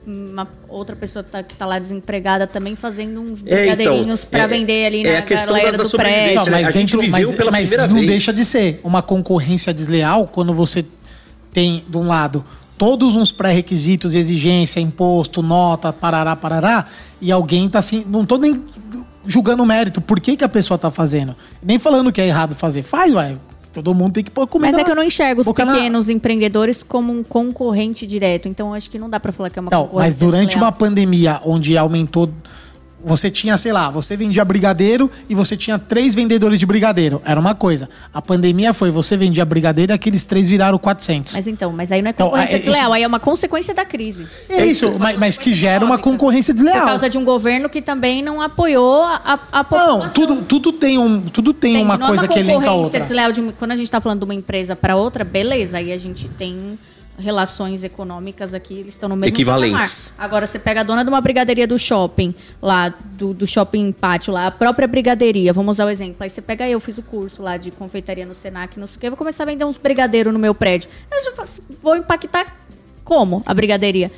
uma 0.06 0.46
outra 0.68 0.94
pessoa 0.96 1.22
que 1.24 1.30
tá, 1.30 1.42
que 1.42 1.54
tá 1.54 1.66
lá 1.66 1.78
desempregada 1.78 2.46
também 2.46 2.76
fazendo 2.76 3.20
uns 3.20 3.40
É, 3.46 3.64
então, 3.66 3.76
brigadeirinhos 3.76 4.24
pra 4.24 4.40
é- 4.40 4.46
vender 4.46 4.86
ali 4.86 5.06
é 5.06 5.12
na 5.14 5.18
a 5.18 5.22
questão 5.22 5.54
galera 5.54 5.72
da- 5.72 5.84
da 5.84 5.88
do 5.90 5.96
prédio. 5.96 6.34
Não, 6.36 6.44
né? 6.44 6.50
mas 6.50 6.68
A 6.68 6.72
gente 6.72 6.96
dentro, 6.96 7.00
viveu 7.00 7.28
mas, 7.28 7.36
pela 7.36 7.50
mas 7.50 7.68
primeira 7.68 7.88
não 7.92 7.98
vez. 8.00 8.10
deixa 8.10 8.32
de 8.32 8.44
ser 8.44 8.80
uma 8.84 9.02
concorrência 9.02 9.72
desleal 9.72 10.26
quando 10.26 10.52
você 10.54 10.84
tem, 11.52 11.84
de 11.88 11.96
um 11.96 12.06
lado, 12.06 12.44
todos 12.80 13.14
uns 13.14 13.30
pré-requisitos, 13.30 14.14
exigência, 14.14 14.80
imposto, 14.80 15.42
nota, 15.42 15.92
parará, 15.92 16.34
parará, 16.34 16.86
e 17.20 17.30
alguém 17.30 17.68
tá 17.68 17.78
assim. 17.78 18.06
Não 18.08 18.24
tô 18.24 18.38
nem 18.38 18.64
julgando 19.26 19.62
o 19.62 19.66
mérito, 19.66 20.00
por 20.00 20.18
que, 20.18 20.34
que 20.34 20.42
a 20.44 20.48
pessoa 20.48 20.78
tá 20.78 20.90
fazendo. 20.90 21.36
Nem 21.62 21.78
falando 21.78 22.10
que 22.10 22.22
é 22.22 22.26
errado 22.26 22.54
fazer. 22.54 22.82
Faz, 22.82 23.12
vai. 23.12 23.36
Todo 23.70 23.92
mundo 23.94 24.14
tem 24.14 24.24
que 24.24 24.30
pôr 24.30 24.46
comida. 24.46 24.68
Mas 24.72 24.78
é 24.78 24.78
na 24.78 24.84
que 24.86 24.90
eu 24.92 24.96
não 24.96 25.02
enxergo 25.04 25.42
os 25.42 25.46
boca 25.46 25.62
na- 25.62 25.74
pequenos 25.74 26.08
empreendedores 26.08 26.82
como 26.82 27.12
um 27.12 27.22
concorrente 27.22 28.06
direto. 28.06 28.48
Então 28.48 28.72
acho 28.72 28.90
que 28.90 28.98
não 28.98 29.10
dá 29.10 29.20
pra 29.20 29.30
falar 29.30 29.50
que 29.50 29.58
é 29.58 29.62
uma 29.62 29.70
Não, 29.70 29.82
concorrência 29.84 30.06
mas 30.06 30.16
durante 30.32 30.46
desleal. 30.48 30.64
uma 30.64 30.72
pandemia 30.72 31.40
onde 31.44 31.76
aumentou. 31.76 32.30
Você 33.02 33.30
tinha, 33.30 33.56
sei 33.56 33.72
lá, 33.72 33.88
você 33.90 34.16
vendia 34.16 34.44
brigadeiro 34.44 35.10
e 35.28 35.34
você 35.34 35.56
tinha 35.56 35.78
três 35.78 36.14
vendedores 36.14 36.58
de 36.58 36.66
brigadeiro. 36.66 37.22
Era 37.24 37.40
uma 37.40 37.54
coisa. 37.54 37.88
A 38.12 38.20
pandemia 38.20 38.74
foi, 38.74 38.90
você 38.90 39.16
vendia 39.16 39.44
brigadeiro 39.44 39.92
e 39.92 39.94
aqueles 39.94 40.24
três 40.26 40.48
viraram 40.48 40.78
400. 40.78 41.32
Mas 41.32 41.46
então, 41.46 41.72
mas 41.72 41.90
aí 41.90 42.02
não 42.02 42.08
é 42.08 42.10
Então, 42.10 42.26
concorrência 42.28 42.52
é- 42.54 42.56
é- 42.56 42.58
desleal, 42.58 42.92
aí 42.92 43.02
é 43.02 43.06
uma 43.06 43.18
consequência 43.20 43.72
da 43.72 43.84
crise. 43.86 44.26
é 44.48 44.66
isso, 44.66 44.96
mas, 44.98 45.16
mas 45.16 45.38
que 45.38 45.54
gera 45.54 45.84
uma 45.84 45.96
concorrência 45.98 46.52
Por 46.54 46.62
desleal. 46.62 46.86
causa 46.86 47.08
de 47.08 47.16
um 47.16 47.24
governo 47.24 47.68
que 47.70 47.80
também 47.80 48.22
não 48.22 48.40
apoiou 48.42 49.02
a, 49.02 49.38
a 49.50 49.64
população. 49.64 49.98
Não, 50.00 50.10
tudo, 50.10 50.42
tudo 50.42 50.72
tem, 50.72 50.98
um, 50.98 51.22
tudo 51.22 51.54
tem 51.54 51.72
Entende? 51.76 51.84
uma 51.86 51.96
não 51.96 52.06
coisa 52.08 52.24
é 52.24 52.28
uma 52.28 52.34
que 52.34 52.38
elenca 52.40 52.52
a 52.52 52.60
concorrência 52.60 52.84
outra. 52.84 53.00
desleal 53.00 53.32
de, 53.32 53.42
quando 53.58 53.70
a 53.72 53.76
gente 53.76 53.90
tá 53.90 54.00
falando 54.00 54.18
de 54.18 54.24
uma 54.26 54.34
empresa 54.34 54.76
para 54.76 54.94
outra, 54.96 55.24
beleza, 55.24 55.78
aí 55.78 55.90
a 55.92 55.98
gente 55.98 56.28
tem 56.28 56.78
relações 57.20 57.84
econômicas 57.84 58.52
aqui, 58.54 58.74
eles 58.74 58.94
estão 58.94 59.08
no 59.08 59.16
mesmo 59.16 59.34
Equivalentes. 59.34 60.08
patamar. 60.10 60.24
Agora, 60.26 60.46
você 60.46 60.58
pega 60.58 60.80
a 60.80 60.82
dona 60.82 61.02
de 61.04 61.08
uma 61.10 61.20
brigadeiria 61.20 61.66
do 61.66 61.78
shopping, 61.78 62.34
lá, 62.60 62.88
do, 62.88 63.32
do 63.34 63.46
shopping 63.46 63.92
pátio, 63.92 64.32
lá, 64.32 64.46
a 64.46 64.50
própria 64.50 64.88
brigadeiria, 64.88 65.52
vamos 65.52 65.76
usar 65.76 65.84
o 65.86 65.90
exemplo. 65.90 66.16
Aí 66.20 66.30
você 66.30 66.40
pega 66.42 66.68
eu, 66.68 66.80
fiz 66.80 66.98
o 66.98 67.02
curso 67.02 67.42
lá 67.42 67.56
de 67.56 67.70
confeitaria 67.70 68.26
no 68.26 68.34
Senac, 68.34 68.78
não 68.78 68.86
sei 68.86 68.96
o 68.96 69.00
quê, 69.00 69.10
vou 69.10 69.16
começar 69.16 69.44
a 69.44 69.46
vender 69.46 69.64
uns 69.64 69.76
brigadeiros 69.76 70.32
no 70.32 70.38
meu 70.38 70.54
prédio. 70.54 70.88
Eu 71.10 71.22
já 71.24 71.32
faço- 71.32 71.62
vou 71.82 71.96
impactar 71.96 72.56
como 73.04 73.42
a 73.44 73.52
brigadeiria? 73.52 74.10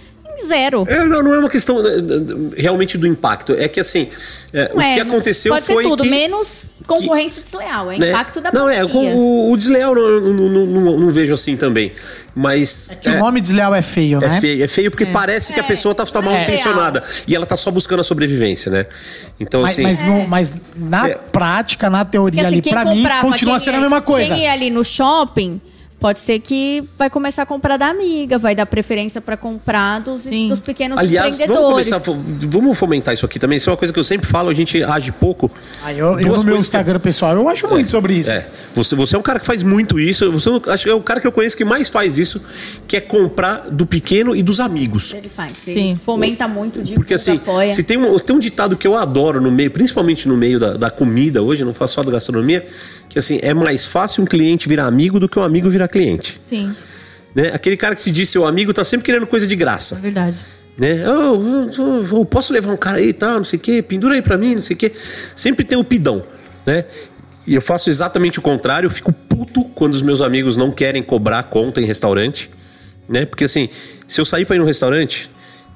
Zero. 0.46 0.84
É, 0.88 1.04
não, 1.04 1.22
não 1.22 1.34
é 1.34 1.38
uma 1.38 1.48
questão 1.48 1.78
eh, 1.86 2.60
realmente 2.60 2.96
do 2.98 3.06
impacto. 3.06 3.52
É 3.52 3.68
que 3.68 3.80
assim, 3.80 4.08
Não 4.52 4.76
o 4.76 4.80
é, 4.80 4.94
que 4.94 5.00
aconteceu 5.00 5.52
pode 5.52 5.66
foi 5.66 5.82
ser 5.84 5.90
tudo, 5.90 6.02
que... 6.02 6.10
menos 6.10 6.62
concorrência 6.86 7.40
desleal, 7.40 7.92
é 7.92 7.98
né? 7.98 8.08
impacto 8.10 8.40
da 8.40 8.50
Não, 8.52 8.68
é, 8.68 8.80
pandemia. 8.84 9.14
o, 9.14 9.52
o 9.52 9.56
desleal 9.56 9.94
não, 9.94 10.20
não, 10.20 10.32
não, 10.48 10.66
não- 10.66 10.98
não 10.98 11.10
vejo 11.12 11.32
assim 11.34 11.56
também. 11.56 11.92
Mas. 12.34 12.96
Que 13.02 13.08
o 13.10 13.18
nome 13.18 13.40
desleal 13.40 13.74
é 13.74 13.82
feio, 13.82 14.18
É 14.24 14.28
né? 14.28 14.40
feio, 14.40 14.64
é 14.64 14.66
feio 14.68 14.90
porque 14.90 15.06
parece 15.06 15.52
que 15.52 15.60
a 15.60 15.64
É, 15.64 15.66
pessoa 15.66 15.94
tá, 15.94 16.04
tá 16.04 16.20
mal 16.22 16.34
é. 16.34 16.42
intencionada. 16.42 17.04
E 17.26 17.36
ela 17.36 17.44
tá 17.46 17.56
só 17.56 17.70
buscando 17.70 18.00
a 18.00 18.04
sobrevivência, 18.04 18.70
né? 18.72 18.86
Então, 19.38 19.62
Mas, 19.62 19.72
assim. 19.72 19.82
mas, 19.82 20.02
no- 20.02 20.26
mas 20.26 20.54
na 20.74 21.08
É. 21.08 21.14
prática, 21.14 21.88
na 21.90 22.04
teoria 22.04 22.42
assim, 22.42 22.54
ali, 22.58 22.62
pra 22.62 22.84
mim, 22.86 23.04
continua 23.20 23.58
sendo 23.60 23.76
a 23.76 23.80
mesma 23.80 24.00
coisa. 24.02 24.34
Quem 24.34 24.44
ia 24.44 24.52
ali 24.52 24.70
no 24.70 24.82
shopping, 24.84 25.60
pode 26.02 26.18
ser 26.18 26.40
que 26.40 26.82
vai 26.98 27.08
começar 27.08 27.42
a 27.42 27.46
comprar 27.46 27.76
da 27.76 27.86
amiga, 27.86 28.36
vai 28.36 28.54
dar 28.56 28.66
preferência 28.66 29.20
para 29.20 29.36
comprar 29.36 30.00
dos, 30.00 30.22
Sim. 30.22 30.48
dos 30.48 30.58
pequenos 30.58 30.98
Aliás, 30.98 31.38
vamos 31.38 31.40
empreendedores. 31.44 31.88
começar. 31.88 31.96
a 31.96 32.00
fo- 32.00 32.16
Vamos 32.50 32.76
fomentar 32.76 33.14
isso 33.14 33.24
aqui 33.24 33.38
também. 33.38 33.56
Isso 33.56 33.70
é 33.70 33.72
uma 33.72 33.76
coisa 33.76 33.92
que 33.94 33.98
eu 34.00 34.04
sempre 34.04 34.26
falo, 34.28 34.48
a 34.50 34.54
gente 34.54 34.82
age 34.82 35.12
pouco. 35.12 35.48
Aí 35.84 35.98
eu, 36.00 36.18
eu 36.18 36.36
no 36.36 36.42
meu 36.42 36.56
que- 36.56 36.60
Instagram 36.60 36.98
pessoal, 36.98 37.36
eu 37.36 37.48
acho 37.48 37.68
muito 37.68 37.90
sobre 37.90 38.14
isso. 38.14 38.32
É, 38.32 38.46
você, 38.74 38.96
você 38.96 39.14
é 39.14 39.18
um 39.18 39.22
cara 39.22 39.38
que 39.38 39.46
faz 39.46 39.62
muito 39.62 40.00
isso. 40.00 40.30
Você 40.32 40.50
é 40.50 40.60
acho 40.72 40.84
que 40.84 40.90
é 40.90 40.94
o 40.94 41.00
cara 41.00 41.20
que 41.20 41.26
eu 41.26 41.32
conheço 41.32 41.56
que 41.56 41.64
mais 41.64 41.88
faz 41.88 42.18
isso, 42.18 42.40
que 42.88 42.96
é 42.96 43.00
comprar 43.00 43.68
do 43.70 43.86
pequeno 43.86 44.34
e 44.34 44.42
dos 44.42 44.58
amigos. 44.58 45.12
Ele 45.14 45.28
faz, 45.28 45.56
Sim. 45.56 45.70
ele 45.90 45.96
fomenta 46.04 46.48
muito, 46.48 46.80
divulga, 46.82 46.96
Porque 47.00 47.14
assim, 47.14 47.36
apoia. 47.36 47.72
se 47.72 47.84
tem 47.84 47.96
um, 47.96 48.18
tem 48.18 48.34
um 48.34 48.40
ditado 48.40 48.76
que 48.76 48.86
eu 48.88 48.96
adoro 48.96 49.40
no 49.40 49.52
meio, 49.52 49.70
principalmente 49.70 50.26
no 50.26 50.36
meio 50.36 50.58
da, 50.58 50.74
da 50.74 50.90
comida 50.90 51.40
hoje, 51.42 51.64
não 51.64 51.72
faço 51.72 51.94
só 51.94 52.02
da 52.02 52.10
gastronomia, 52.10 52.64
que 53.08 53.18
assim, 53.18 53.38
é 53.42 53.54
mais 53.54 53.86
fácil 53.86 54.22
um 54.24 54.26
cliente 54.26 54.68
virar 54.68 54.86
amigo 54.86 55.20
do 55.20 55.28
que 55.28 55.38
um 55.38 55.42
amigo 55.42 55.70
virar 55.70 55.86
cliente. 55.92 56.36
Sim, 56.40 56.74
Né? 57.34 57.50
Aquele 57.54 57.76
cara 57.76 57.94
que 57.94 58.02
se 58.02 58.10
diz 58.10 58.28
seu 58.28 58.44
amigo 58.46 58.72
tá 58.72 58.84
sempre 58.84 59.04
querendo 59.06 59.26
coisa 59.26 59.46
de 59.46 59.54
graça. 59.56 59.94
é 59.96 59.98
verdade. 60.00 60.36
né? 60.76 61.04
Oh, 61.08 61.38
oh, 61.78 62.20
oh, 62.20 62.24
posso 62.24 62.52
levar 62.52 62.72
um 62.72 62.76
cara 62.76 62.98
aí 62.98 63.08
e 63.08 63.12
tal, 63.12 63.36
não 63.38 63.44
sei 63.44 63.58
o 63.58 63.60
quê, 63.60 63.80
pendura 63.82 64.14
aí 64.14 64.22
pra 64.22 64.36
mim, 64.36 64.54
não 64.56 64.62
sei 64.62 64.74
o 64.74 64.78
quê. 64.78 64.92
Sempre 65.36 65.64
tem 65.64 65.78
o 65.78 65.84
pidão, 65.84 66.22
né? 66.66 66.84
E 67.46 67.54
eu 67.54 67.60
faço 67.62 67.88
exatamente 67.90 68.38
o 68.38 68.42
contrário, 68.42 68.86
eu 68.86 68.90
fico 68.90 69.12
puto 69.12 69.64
quando 69.74 69.94
os 69.94 70.02
meus 70.02 70.20
amigos 70.20 70.56
não 70.56 70.70
querem 70.70 71.02
cobrar 71.02 71.42
conta 71.44 71.80
em 71.80 71.84
restaurante, 71.84 72.50
né? 73.08 73.24
Porque 73.26 73.44
assim, 73.44 73.68
se 74.06 74.20
eu 74.20 74.24
sair 74.24 74.44
pra 74.44 74.54
ir 74.56 74.58
no 74.60 74.64
restaurante, 74.64 75.28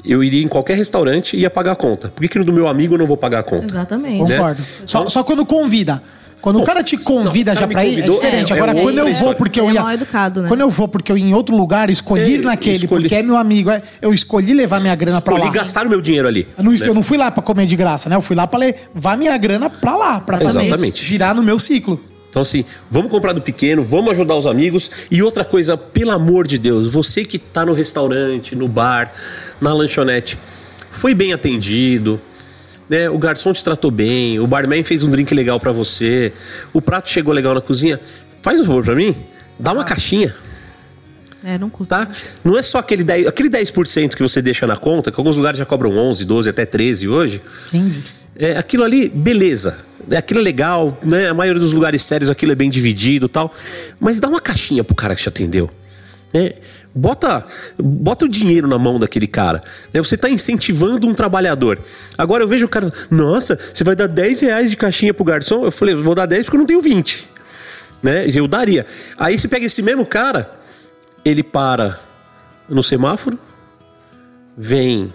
eu 0.05 0.23
iria 0.23 0.43
em 0.45 0.49
qualquer 0.49 0.77
restaurante 0.77 1.37
e 1.37 1.41
ia 1.41 1.51
pagar 1.51 1.73
a 1.73 1.77
conta. 1.77 2.09
Por 2.11 2.23
que, 2.23 2.29
que 2.29 2.39
no 2.39 2.45
do 2.45 2.53
meu 2.53 2.69
amigo 2.69 2.95
eu 2.95 2.99
não 2.99 3.07
vou 3.07 3.17
pagar 3.17 3.41
a 3.41 3.43
conta? 3.43 3.65
Exatamente. 3.65 4.19
Concordo. 4.31 4.61
Né? 4.61 4.69
Só, 4.87 4.99
Então- 5.01 5.11
só 5.11 5.25
quando 5.25 5.45
convida. 5.45 6.03
Quando 6.47 6.61
o 6.61 6.65
cara 6.65 6.81
te 6.81 6.97
convida 6.97 7.53
não, 7.55 7.61
já 7.61 7.67
pra 7.67 7.85
ir, 7.85 7.99
é 7.99 8.03
diferente. 8.09 8.53
é, 8.53 8.55
é 8.55 8.57
Agora, 8.57 8.71
outra 8.71 8.85
quando 8.85 8.99
eu 9.09 9.15
vou 9.17 9.35
porque 9.35 9.59
eu 9.59 9.65
Você 9.65 9.71
é 9.71 9.75
ia. 9.75 9.83
mal 9.83 9.93
educado, 9.93 10.43
né? 10.43 10.49
Quando 10.49 10.61
eu 10.61 10.71
vou 10.71 10.87
porque 10.87 11.11
eu 11.11 11.19
ia 11.19 11.25
em 11.25 11.35
outro 11.35 11.57
lugar, 11.57 11.91
escolhi 11.91 12.37
É, 12.37 12.39
naquele, 12.39 12.77
escolhi. 12.77 13.03
porque 13.03 13.17
é 13.17 13.23
meu 13.25 13.37
amigo. 13.37 13.69
é, 13.69 13.83
Eu 14.01 14.15
escolhi 14.15 14.55
levar 14.55 14.81
minha 14.81 14.95
grana 14.95 15.21
pra 15.21 15.35
Escolhi 15.35 15.49
lá. 15.49 15.55
gastar 15.61 15.85
o 15.87 15.91
meu 15.91 16.01
dinheiro 16.01 16.29
ali. 16.29 16.47
Eu 16.57 16.63
não, 16.63 16.71
né? 16.71 16.79
eu 16.83 16.95
não 16.95 17.03
fui 17.03 17.19
lá 17.19 17.33
pra 17.33 17.43
comer 17.43 17.67
de 17.67 17.75
graça, 17.75 18.09
né? 18.09 18.15
Eu 18.15 18.23
fui 18.23 18.37
lá 18.37 18.47
pra 18.47 18.61
levar 18.61 19.19
minha 19.19 19.37
grana 19.37 19.69
pra 19.69 19.97
lá, 19.97 20.21
pra 20.21 20.39
fazer 20.39 20.63
Exatamente. 20.67 21.05
girar 21.05 21.35
no 21.35 21.43
meu 21.43 21.59
ciclo. 21.59 22.01
Então, 22.31 22.43
assim, 22.43 22.65
vamos 22.89 23.11
comprar 23.11 23.33
do 23.33 23.41
pequeno, 23.43 23.83
vamos 23.83 24.13
ajudar 24.13 24.37
os 24.37 24.47
amigos. 24.47 24.89
E 25.11 25.25
outra 25.25 25.45
coisa, 25.45 25.77
pelo 25.77 26.13
amor 26.13 26.47
de 26.47 26.59
Deus, 26.59 26.93
você 26.93 27.25
que 27.25 27.41
tá 27.41 27.67
no 27.67 27.73
restaurante, 27.73 28.55
no 28.55 28.69
bar, 28.69 29.11
na 29.61 29.73
lanchonete, 29.75 30.39
foi 30.93 31.13
bem 31.13 31.33
atendido. 31.33 32.21
Né? 32.89 33.11
O 33.11 33.19
garçom 33.19 33.53
te 33.53 33.63
tratou 33.65 33.91
bem, 33.91 34.39
o 34.39 34.47
barman 34.47 34.83
fez 34.85 35.03
um 35.03 35.11
drink 35.11 35.35
legal 35.35 35.59
pra 35.59 35.73
você, 35.73 36.33
o 36.73 36.81
prato 36.81 37.09
chegou 37.11 37.33
legal 37.35 37.55
na 37.55 37.61
cozinha. 37.61 38.01
Faz 38.43 38.61
um 38.61 38.65
favor 38.65 38.85
pra 38.85 38.95
mim, 38.95 39.15
dá 39.59 39.73
uma 39.73 39.83
caixinha, 39.85 40.35
É, 41.45 41.59
não 41.59 41.69
custa. 41.69 42.07
tá? 42.07 42.13
Não 42.45 42.57
é 42.57 42.63
só 42.63 42.79
aquele 42.79 43.05
10%, 43.05 43.27
aquele 43.29 43.49
10 43.49 43.71
que 44.15 44.23
você 44.23 44.41
deixa 44.41 44.67
na 44.67 44.77
conta, 44.77 45.11
que 45.11 45.19
alguns 45.19 45.37
lugares 45.37 45.59
já 45.59 45.65
cobram 45.65 45.97
11, 45.97 46.25
12, 46.25 46.49
até 46.49 46.65
13 46.65 47.09
hoje. 47.09 47.41
15. 47.71 48.05
É, 48.39 48.57
aquilo 48.57 48.85
ali, 48.85 49.09
beleza. 49.09 49.79
É, 50.11 50.17
aquilo 50.19 50.41
é 50.41 50.43
legal, 50.43 50.97
né? 51.03 51.29
A 51.29 51.35
maioria 51.35 51.59
dos 51.61 51.73
lugares 51.73 52.03
sérios 52.05 52.31
aquilo 52.31 52.53
é 52.53 52.55
bem 52.55 52.69
dividido 52.71 53.27
e 53.27 53.29
tal. 53.29 53.53
Mas 53.99 54.21
dá 54.21 54.29
uma 54.29 54.41
caixinha 54.41 54.85
pro 54.85 54.95
cara 54.95 55.17
que 55.17 55.23
te 55.23 55.29
atendeu. 55.29 55.71
Né? 56.33 56.53
Bota, 56.97 57.45
bota 57.79 58.25
o 58.25 58.29
dinheiro 58.29 58.67
na 58.67 58.79
mão 58.79 58.99
daquele 58.99 59.27
cara. 59.27 59.61
Né? 59.93 60.01
Você 60.01 60.15
está 60.15 60.31
incentivando 60.31 61.07
um 61.07 61.13
trabalhador. 61.13 61.79
Agora 62.17 62.43
eu 62.43 62.49
vejo 62.49 62.65
o 62.65 62.69
cara, 62.69 62.91
nossa, 63.11 63.59
você 63.73 63.85
vai 63.85 63.95
dar 63.95 64.07
10 64.07 64.41
reais 64.41 64.71
de 64.71 64.79
caixinha 64.79 65.13
pro 65.13 65.23
garçom? 65.23 65.67
Eu 65.67 65.71
falei, 65.71 65.95
vou 65.95 66.15
dar 66.15 66.25
10 66.25 66.45
porque 66.45 66.57
eu 66.57 66.61
não 66.61 66.67
tenho 66.67 66.81
20. 66.81 67.29
Né? 68.03 68.27
Eu 68.35 68.49
daria. 68.49 68.87
Aí 69.19 69.39
você 69.39 69.47
pega 69.47 69.67
esse 69.67 69.83
mesmo 69.83 70.07
cara, 70.07 70.51
ele 71.23 71.43
para 71.43 72.01
no 72.67 72.83
semáforo, 72.83 73.39
vem 74.57 75.13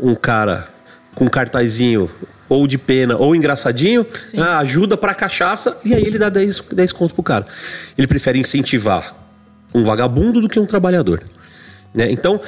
um 0.00 0.16
cara 0.16 0.68
com 1.14 1.26
um 1.26 1.28
cartazinho 1.28 2.10
ou 2.48 2.66
de 2.66 2.76
pena 2.76 3.16
ou 3.16 3.36
engraçadinho, 3.36 4.04
ah, 4.36 4.58
ajuda 4.58 4.96
pra 4.96 5.14
cachaça, 5.14 5.78
e 5.84 5.94
aí 5.94 6.02
ele 6.02 6.18
dá 6.18 6.28
10, 6.28 6.60
10 6.72 6.92
conto 6.92 7.14
pro 7.14 7.22
cara. 7.22 7.46
Ele 7.96 8.06
prefere 8.08 8.38
incentivar 8.38 9.17
um 9.74 9.84
vagabundo 9.84 10.40
do 10.40 10.48
que 10.48 10.58
um 10.58 10.66
trabalhador. 10.66 11.22
Né? 11.94 12.10
Então, 12.12 12.40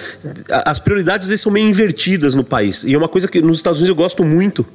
a- 0.50 0.70
as 0.70 0.78
prioridades 0.78 1.28
vezes 1.28 1.40
são 1.42 1.50
meio 1.52 1.68
invertidas 1.68 2.34
no 2.34 2.44
país. 2.44 2.84
E 2.84 2.94
é 2.94 2.98
uma 2.98 3.08
coisa 3.08 3.26
que 3.28 3.40
nos 3.40 3.58
Estados 3.58 3.80
Unidos 3.80 3.90
eu 3.96 4.02
gosto 4.02 4.22
muito, 4.24 4.66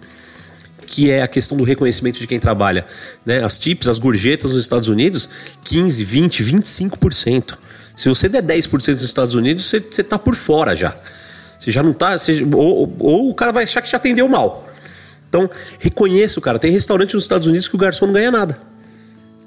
que 0.88 1.10
é 1.12 1.22
a 1.22 1.28
questão 1.28 1.58
do 1.58 1.64
reconhecimento 1.64 2.20
de 2.20 2.28
quem 2.28 2.40
trabalha. 2.40 2.86
Né? 3.26 3.44
As 3.44 3.58
tips, 3.58 3.88
as 3.88 4.00
gorjetas 4.00 4.52
nos 4.52 4.60
Estados 4.62 4.90
Unidos, 4.90 5.30
15, 5.64 6.04
20, 6.04 6.44
25%. 6.44 7.58
Se 7.96 8.10
você 8.10 8.28
der 8.28 8.42
10% 8.44 8.94
nos 8.94 9.04
Estados 9.04 9.36
Unidos, 9.36 9.66
você, 9.66 9.80
você 9.80 10.04
tá 10.04 10.20
por 10.20 10.36
fora 10.36 10.76
já. 10.76 10.96
Você 11.60 11.72
já 11.72 11.82
não 11.82 11.94
tá. 11.94 12.18
você- 12.20 12.46
ou, 12.54 12.94
ou 13.00 13.30
o 13.30 13.34
cara 13.34 13.52
vai 13.52 13.64
achar 13.64 13.82
que 13.82 13.88
te 13.90 13.96
atendeu 13.96 14.28
mal. 14.28 14.68
Então, 15.30 15.50
reconheça 15.80 16.40
o 16.40 16.42
cara. 16.42 16.60
Tem 16.60 16.72
restaurante 16.72 17.14
nos 17.16 17.24
Estados 17.24 17.48
Unidos 17.48 17.68
que 17.68 17.76
o 17.76 17.78
garçom 17.78 18.06
não 18.08 18.14
ganha 18.14 18.30
nada. 18.32 18.58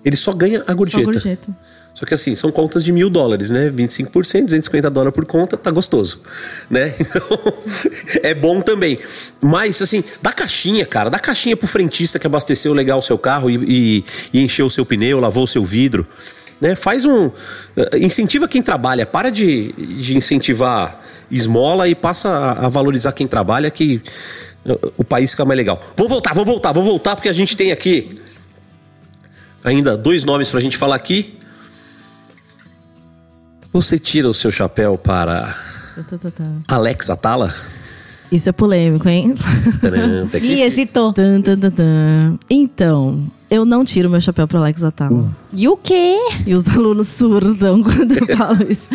Ele 0.05 0.17
só 0.17 0.33
ganha 0.33 0.63
a 0.63 0.67
Só 0.67 0.75
gorjeta. 0.75 1.05
gorjeta. 1.05 1.57
Só 1.95 2.07
que 2.07 2.15
assim, 2.15 2.35
são 2.37 2.53
contas 2.53 2.85
de 2.85 2.93
mil 2.93 3.11
dólares, 3.11 3.51
né? 3.51 3.71
25%, 3.71 4.13
250 4.45 4.89
dólares 4.89 5.13
por 5.15 5.27
conta, 5.27 5.57
tá 5.57 5.71
gostoso, 5.71 6.21
né? 6.71 6.95
Então, 7.01 7.27
é 8.23 8.35
bom 8.35 8.61
também. 8.61 8.99
Mas, 9.43 9.83
assim, 9.83 10.05
dá 10.23 10.33
caixinha, 10.33 10.87
cara. 10.87 11.11
Dá 11.11 11.19
caixinha 11.19 11.57
pro 11.57 11.67
frentista 11.67 12.17
que 12.19 12.27
abasteceu 12.27 12.73
legal 12.73 13.01
o 13.01 13.03
seu 13.03 13.19
carro 13.19 13.51
e, 13.51 13.57
e- 13.57 14.05
e 14.33 14.45
encheu 14.45 14.67
o 14.67 14.71
seu 14.71 14.87
pneu, 14.87 15.19
lavou 15.19 15.43
o 15.43 15.49
seu 15.49 15.65
vidro. 15.65 16.07
Né? 16.61 16.77
Faz 16.77 17.05
um. 17.05 17.31
eh, 17.77 17.99
Incentiva 17.99 18.47
quem 18.47 18.63
trabalha. 18.63 19.05
Para 19.05 19.31
de, 19.31 19.73
de 19.73 20.17
incentivar 20.17 21.01
esmola 21.31 21.89
e 21.89 21.95
passa 21.97 22.29
a, 22.29 22.67
a 22.67 22.69
valorizar 22.69 23.11
quem 23.13 23.27
trabalha, 23.27 23.71
que 23.73 24.01
eh, 24.65 24.79
o 24.97 25.03
país 25.03 25.33
fica 25.33 25.45
mais 25.45 25.57
legal. 25.59 25.81
Vou 25.97 26.09
voltar, 26.09 26.33
vou 26.33 26.45
voltar, 26.45 26.71
vou 26.73 26.85
voltar, 26.85 27.17
porque 27.17 27.29
a 27.29 27.33
gente 27.33 27.57
tem 27.57 27.73
aqui 27.73 28.21
ainda 29.65 29.97
dois 29.97 30.23
nomes 30.25 30.49
pra 30.49 30.61
gente 30.61 30.77
falar 30.77 30.95
aqui. 30.95 31.35
Você 33.79 33.97
tira 33.97 34.29
o 34.29 34.35
seu 34.35 34.51
chapéu 34.51 34.99
para 34.99 35.55
Tá, 35.95 36.19
tá, 36.19 36.31
tá. 36.33 36.45
Alex 36.75 37.11
Atala? 37.11 37.55
Isso 38.31 38.49
é 38.49 38.53
polêmico, 38.53 39.09
hein? 39.09 39.37
Ih, 40.43 40.63
hesitou. 40.63 41.13
Tan, 41.13 41.41
tan, 41.43 41.57
tan, 41.57 41.71
tan. 41.71 42.39
Então, 42.51 43.25
eu 43.49 43.65
não 43.65 43.85
tiro 43.85 44.11
meu 44.11 44.21
chapéu 44.21 44.49
pro 44.49 44.59
Alex 44.59 44.83
Atala. 44.83 45.31
E 45.53 45.69
o 45.69 45.77
quê? 45.77 46.17
E 46.45 46.57
os 46.57 46.69
alunos 46.69 47.07
surdam 47.07 47.81
quando 47.87 48.19
eu 48.19 48.37
falo 48.37 48.69
isso. 48.69 48.91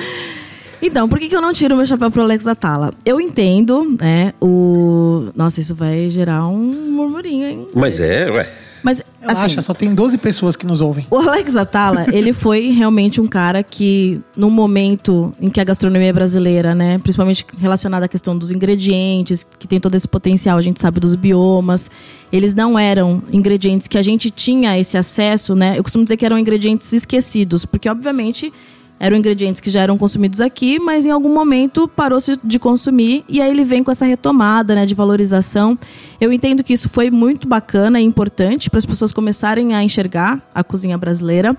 Então, 0.81 1.07
por 1.07 1.17
que, 1.17 1.29
que 1.29 1.35
eu 1.35 1.41
não 1.41 1.53
tiro 1.53 1.77
meu 1.77 1.85
chapéu 1.85 2.11
pro 2.11 2.21
Alex 2.21 2.45
Atala? 2.45 2.91
Eu 3.05 3.21
entendo, 3.21 3.85
né, 4.01 4.33
o... 4.41 5.29
Nossa, 5.33 5.61
isso 5.61 5.73
vai 5.75 6.09
gerar 6.09 6.45
um 6.45 6.91
murmurinho, 6.91 7.47
hein? 7.47 7.67
Mas 7.73 8.01
é, 8.01 8.29
ué. 8.29 8.62
Mas, 8.83 9.01
assim, 9.21 9.35
Relaxa, 9.35 9.61
só 9.61 9.73
tem 9.73 9.95
12 9.95 10.17
pessoas 10.17 10.57
que 10.57 10.65
nos 10.65 10.81
ouvem. 10.81 11.07
o 11.09 11.15
Alex 11.15 11.55
Atala, 11.55 12.05
ele 12.11 12.33
foi 12.33 12.67
realmente 12.71 13.21
um 13.21 13.27
cara 13.27 13.63
que, 13.63 14.21
no 14.35 14.49
momento 14.49 15.33
em 15.39 15.49
que 15.49 15.61
a 15.61 15.63
gastronomia 15.63 16.13
brasileira, 16.13 16.75
né, 16.75 16.99
principalmente 16.99 17.45
relacionada 17.57 18.05
à 18.05 18.09
questão 18.09 18.37
dos 18.37 18.51
ingredientes, 18.51 19.47
que 19.57 19.67
tem 19.67 19.79
todo 19.79 19.95
esse 19.95 20.07
potencial, 20.07 20.57
a 20.57 20.61
gente 20.61 20.81
sabe 20.81 20.99
dos 20.99 21.15
biomas, 21.15 21.89
eles 22.31 22.53
não 22.53 22.77
eram 22.77 23.23
ingredientes 23.31 23.87
que 23.87 23.97
a 23.97 24.01
gente 24.01 24.29
tinha 24.29 24.77
esse 24.77 24.97
acesso, 24.97 25.55
né? 25.55 25.77
Eu 25.77 25.83
costumo 25.83 26.03
dizer 26.03 26.17
que 26.17 26.25
eram 26.25 26.37
ingredientes 26.37 26.91
esquecidos, 26.91 27.65
porque 27.65 27.89
obviamente 27.89 28.51
eram 28.99 29.17
ingredientes 29.17 29.59
que 29.59 29.69
já 29.69 29.81
eram 29.81 29.97
consumidos 29.97 30.39
aqui, 30.39 30.79
mas 30.79 31.05
em 31.05 31.11
algum 31.11 31.33
momento 31.33 31.87
parou-se 31.87 32.39
de 32.43 32.57
consumir 32.57 33.25
e 33.27 33.41
aí 33.41 33.49
ele 33.51 33.63
vem 33.63 33.83
com 33.83 33.91
essa 33.91 34.05
retomada, 34.05 34.75
né, 34.75 34.85
de 34.85 34.95
valorização. 34.95 35.77
Eu 36.21 36.31
entendo 36.31 36.63
que 36.63 36.73
isso 36.73 36.87
foi 36.87 37.11
muito 37.11 37.47
bacana 37.47 37.99
e 37.99 38.03
importante 38.03 38.69
para 38.69 38.79
as 38.79 38.85
pessoas 38.85 39.11
começarem 39.11 39.73
a 39.75 39.83
enxergar 39.83 40.41
a 40.53 40.63
cozinha 40.63 40.97
brasileira. 40.97 41.57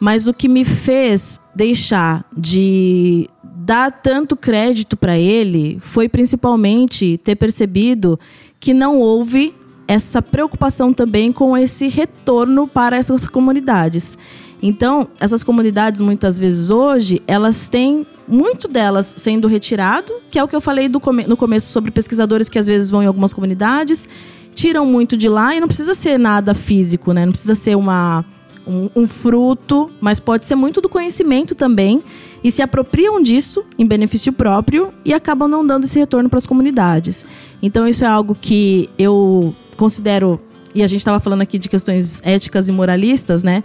Mas 0.00 0.26
o 0.26 0.34
que 0.34 0.48
me 0.48 0.64
fez 0.64 1.40
deixar 1.54 2.24
de 2.36 3.28
dar 3.44 3.92
tanto 3.92 4.36
crédito 4.36 4.96
para 4.96 5.16
ele 5.16 5.78
foi 5.80 6.08
principalmente 6.08 7.16
ter 7.18 7.36
percebido 7.36 8.18
que 8.58 8.74
não 8.74 8.98
houve 8.98 9.54
essa 9.86 10.20
preocupação 10.20 10.92
também 10.92 11.32
com 11.32 11.56
esse 11.56 11.86
retorno 11.86 12.66
para 12.66 12.96
essas 12.96 13.28
comunidades. 13.28 14.18
Então, 14.62 15.08
essas 15.18 15.42
comunidades, 15.42 16.00
muitas 16.00 16.38
vezes 16.38 16.70
hoje, 16.70 17.20
elas 17.26 17.68
têm 17.68 18.06
muito 18.28 18.68
delas 18.68 19.12
sendo 19.16 19.48
retirado, 19.48 20.12
que 20.30 20.38
é 20.38 20.44
o 20.44 20.46
que 20.46 20.54
eu 20.54 20.60
falei 20.60 20.88
come- 20.88 21.26
no 21.26 21.36
começo 21.36 21.66
sobre 21.72 21.90
pesquisadores 21.90 22.48
que 22.48 22.58
às 22.58 22.68
vezes 22.68 22.88
vão 22.90 23.02
em 23.02 23.06
algumas 23.06 23.32
comunidades, 23.32 24.08
tiram 24.54 24.86
muito 24.86 25.16
de 25.16 25.28
lá 25.28 25.56
e 25.56 25.60
não 25.60 25.66
precisa 25.66 25.94
ser 25.94 26.18
nada 26.18 26.54
físico, 26.54 27.12
né? 27.12 27.24
Não 27.24 27.32
precisa 27.32 27.56
ser 27.56 27.74
uma, 27.76 28.24
um, 28.64 28.88
um 28.94 29.08
fruto, 29.08 29.90
mas 30.00 30.20
pode 30.20 30.46
ser 30.46 30.54
muito 30.54 30.80
do 30.80 30.88
conhecimento 30.88 31.54
também. 31.54 32.02
E 32.44 32.50
se 32.50 32.60
apropriam 32.60 33.22
disso 33.22 33.64
em 33.78 33.86
benefício 33.86 34.32
próprio 34.32 34.92
e 35.04 35.14
acabam 35.14 35.48
não 35.48 35.66
dando 35.66 35.84
esse 35.84 35.98
retorno 35.98 36.28
para 36.28 36.38
as 36.38 36.46
comunidades. 36.46 37.24
Então, 37.62 37.86
isso 37.86 38.04
é 38.04 38.08
algo 38.08 38.36
que 38.40 38.90
eu 38.98 39.54
considero, 39.76 40.40
e 40.74 40.82
a 40.82 40.86
gente 40.86 40.98
estava 40.98 41.20
falando 41.20 41.42
aqui 41.42 41.58
de 41.58 41.68
questões 41.68 42.20
éticas 42.24 42.68
e 42.68 42.72
moralistas, 42.72 43.42
né? 43.42 43.62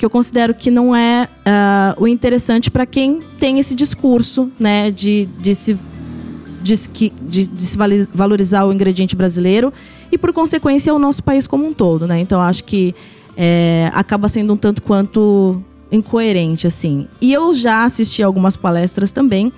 Que 0.00 0.06
eu 0.06 0.08
considero 0.08 0.54
que 0.54 0.70
não 0.70 0.96
é 0.96 1.28
ah, 1.44 1.94
o 1.98 2.08
interessante 2.08 2.70
para 2.70 2.86
quem 2.86 3.20
tem 3.38 3.58
esse 3.58 3.74
discurso, 3.74 4.50
né? 4.58 4.90
De, 4.90 5.28
de 5.38 5.54
se 5.54 5.76
de, 6.62 6.74
de- 7.28 7.46
de 7.48 7.62
se 7.62 7.76
valorizar 8.14 8.64
o 8.64 8.72
ingrediente 8.72 9.14
brasileiro 9.14 9.70
e, 10.10 10.16
por 10.16 10.32
consequência, 10.32 10.94
o 10.94 10.98
nosso 10.98 11.22
país 11.22 11.46
como 11.46 11.66
um 11.66 11.74
todo, 11.74 12.06
né? 12.06 12.18
Então, 12.18 12.40
acho 12.40 12.64
que 12.64 12.94
é, 13.36 13.90
acaba 13.92 14.26
sendo 14.26 14.54
um 14.54 14.56
tanto 14.56 14.80
quanto 14.80 15.62
incoerente, 15.92 16.66
assim. 16.66 17.06
E 17.20 17.30
eu 17.30 17.52
já 17.52 17.84
assisti 17.84 18.22
algumas 18.22 18.56
palestras 18.56 19.10
também 19.10 19.52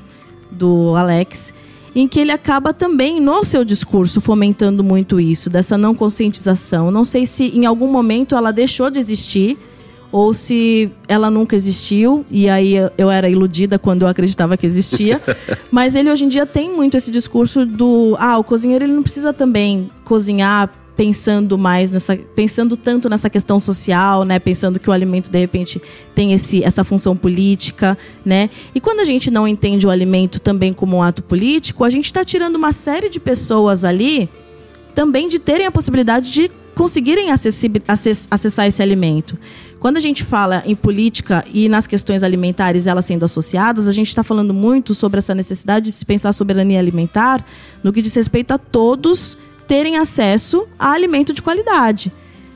do 0.51 0.97
Alex, 0.97 1.55
em 1.95 2.09
que 2.09 2.19
ele 2.19 2.33
acaba 2.33 2.73
também, 2.73 3.21
no 3.21 3.45
seu 3.45 3.65
discurso, 3.65 4.21
fomentando 4.21 4.83
muito 4.83 5.21
isso, 5.21 5.49
dessa 5.49 5.79
não 5.79 5.95
conscientização. 5.95 6.91
Não 6.91 7.05
sei 7.05 7.27
se 7.27 7.45
em 7.57 7.65
algum 7.65 7.87
momento 7.87 8.35
ela 8.35 8.51
deixou 8.53 8.91
de 8.91 8.99
existir 8.99 9.57
ou 10.13 10.35
se 10.35 10.91
ela 11.09 11.31
nunca 11.31 11.57
existiu 11.57 12.25
e 12.31 12.49
aí 12.49 12.75
eu- 12.99 13.11
era 13.11 13.29
iludida 13.31 13.79
quando 13.79 14.03
eu 14.03 14.09
acreditava 14.09 14.57
que 14.57 14.67
existia. 14.67 15.21
Mas 15.73 15.95
ele 15.97 16.11
hoje 16.11 16.27
em 16.27 16.29
dia 16.29 16.45
tem 16.45 16.71
muito 16.77 16.97
esse 16.97 17.11
discurso 17.11 17.65
do 17.65 18.15
ah, 18.19 18.39
o 18.39 18.45
cozinheiro 18.45 18.85
ele 18.85 18.93
não 18.93 19.03
precisa 19.03 19.33
também 19.33 19.91
cozinhar 20.05 20.71
pensando 20.95 21.57
mais 21.57 21.91
nessa 21.91 22.15
pensando 22.15 22.77
tanto 22.77 23.09
nessa 23.09 23.31
questão 23.31 23.59
social, 23.59 24.25
né, 24.25 24.39
pensando 24.39 24.79
que 24.79 24.91
o 24.91 24.93
alimento 24.93 25.31
de 25.31 25.39
repente 25.39 25.81
tem 26.15 26.35
esse 26.35 26.63
essa 26.63 26.85
função 26.85 27.17
política, 27.17 27.97
né? 28.23 28.51
E 28.75 28.81
quando 28.81 29.01
a 29.01 29.05
gente 29.05 29.31
não 29.31 29.49
entende 29.49 29.87
o 29.87 29.91
alimento 29.91 30.39
também 30.39 30.75
como 30.75 30.99
um 30.99 31.03
ato 31.03 31.23
político, 31.23 31.83
a 31.83 31.89
gente 31.91 32.05
está 32.05 32.23
tirando 32.23 32.57
uma 32.57 32.73
série 32.73 33.09
de 33.09 33.19
pessoas 33.19 33.83
ali 33.85 34.29
também 34.95 35.31
de 35.31 35.39
terem 35.39 35.67
a 35.67 35.71
possibilidade 35.73 36.31
de 36.31 36.51
conseguirem 36.75 37.29
acessar 38.31 38.67
esse 38.67 38.83
alimento. 38.83 39.39
Quando 39.83 39.97
a 39.97 40.01
gente 40.01 40.23
fala 40.23 40.63
em 40.65 40.77
política 40.77 41.45
e 41.53 41.69
nas 41.69 41.89
questões 41.89 42.23
alimentares 42.23 42.87
elas 42.87 43.05
sendo 43.05 43.25
associadas, 43.25 43.89
a 43.89 43.93
gente 43.93 44.07
está 44.07 44.23
falando 44.23 44.55
muito 44.55 44.95
sobre 44.95 45.19
essa 45.19 45.35
necessidade 45.35 45.87
de 45.87 45.91
se 45.91 46.07
pensar 46.07 46.33
soberania 46.33 46.79
alimentar 46.79 47.45
no 47.83 47.93
que 47.93 48.01
diz 48.01 48.15
respeito 48.15 48.53
a 48.53 48.59
todos 48.59 49.37
terem 49.67 49.97
acesso 49.97 50.69
a 50.79 50.93
alimento 50.93 51.33
de 51.33 51.43
qualidade. 51.43 52.13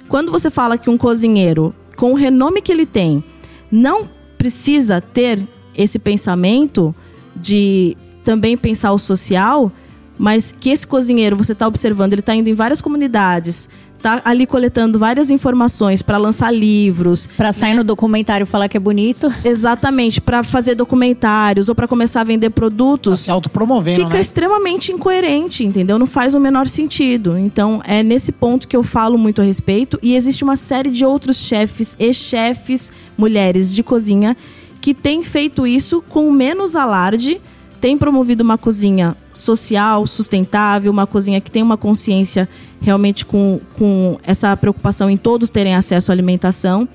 Quando 0.06 0.30
você 0.30 0.48
fala 0.52 0.78
que 0.78 0.88
um 0.88 0.96
cozinheiro, 0.96 1.74
com 1.96 2.12
o 2.12 2.14
renome 2.14 2.62
que 2.62 2.70
ele 2.70 2.86
tem, 2.86 3.24
não 3.72 4.08
precisa 4.38 5.00
ter 5.00 5.44
esse 5.76 5.98
pensamento 5.98 6.94
de 7.34 7.96
também 8.22 8.56
pensar 8.56 8.92
o 8.92 9.00
social, 9.00 9.72
mas 10.16 10.52
que 10.52 10.70
esse 10.70 10.86
cozinheiro, 10.86 11.36
você 11.36 11.54
está 11.54 11.66
observando, 11.66 12.12
ele 12.12 12.20
está 12.20 12.36
indo 12.36 12.48
em 12.48 12.54
várias 12.54 12.80
comunidades, 12.80 13.68
está 13.96 14.20
ali 14.24 14.46
coletando 14.46 14.98
várias 14.98 15.30
informações 15.30 16.02
para 16.02 16.18
lançar 16.18 16.50
livros, 16.52 17.26
Pra 17.36 17.52
sair 17.52 17.74
no 17.74 17.82
documentário 17.84 18.44
e 18.44 18.46
falar 18.46 18.68
que 18.68 18.76
é 18.76 18.80
bonito. 18.80 19.30
exatamente, 19.44 20.20
para 20.20 20.42
fazer 20.42 20.74
documentários 20.74 21.68
ou 21.68 21.74
para 21.74 21.88
começar 21.88 22.20
a 22.20 22.24
vender 22.24 22.50
produtos 22.50 23.20
Se 23.20 23.30
autopromovendo, 23.30 24.02
fica 24.04 24.14
né? 24.14 24.20
extremamente 24.20 24.92
incoerente, 24.92 25.64
entendeu? 25.64 25.98
Não 25.98 26.06
faz 26.06 26.34
o 26.34 26.40
menor 26.40 26.66
sentido. 26.66 27.36
Então, 27.38 27.80
é 27.84 28.02
nesse 28.02 28.32
ponto 28.32 28.68
que 28.68 28.76
eu 28.76 28.82
falo 28.82 29.18
muito 29.18 29.40
a 29.40 29.44
respeito. 29.44 29.98
E 30.02 30.14
existe 30.14 30.44
uma 30.44 30.56
série 30.56 30.90
de 30.90 31.04
outros 31.04 31.36
chefes 31.38 31.96
e 31.98 32.12
chefes 32.12 32.90
mulheres 33.18 33.74
de 33.74 33.82
cozinha 33.82 34.36
que 34.80 34.94
têm 34.94 35.22
feito 35.24 35.66
isso 35.66 36.00
com 36.08 36.30
menos 36.30 36.76
alarde, 36.76 37.40
têm 37.80 37.96
promovido 37.96 38.42
uma 38.42 38.58
cozinha 38.58 39.16
social, 39.32 40.06
sustentável, 40.06 40.90
uma 40.90 41.06
cozinha 41.06 41.40
que 41.40 41.50
tem 41.50 41.62
uma 41.62 41.76
consciência 41.76 42.48
realmente 42.80 43.24
com, 43.24 43.60
com 43.76 44.18
essa 44.22 44.56
preocupação 44.56 45.08
em 45.10 45.16
todos 45.16 45.50
terem 45.50 45.74
acesso 45.74 46.10
à 46.10 46.14
alimentação 46.14 46.88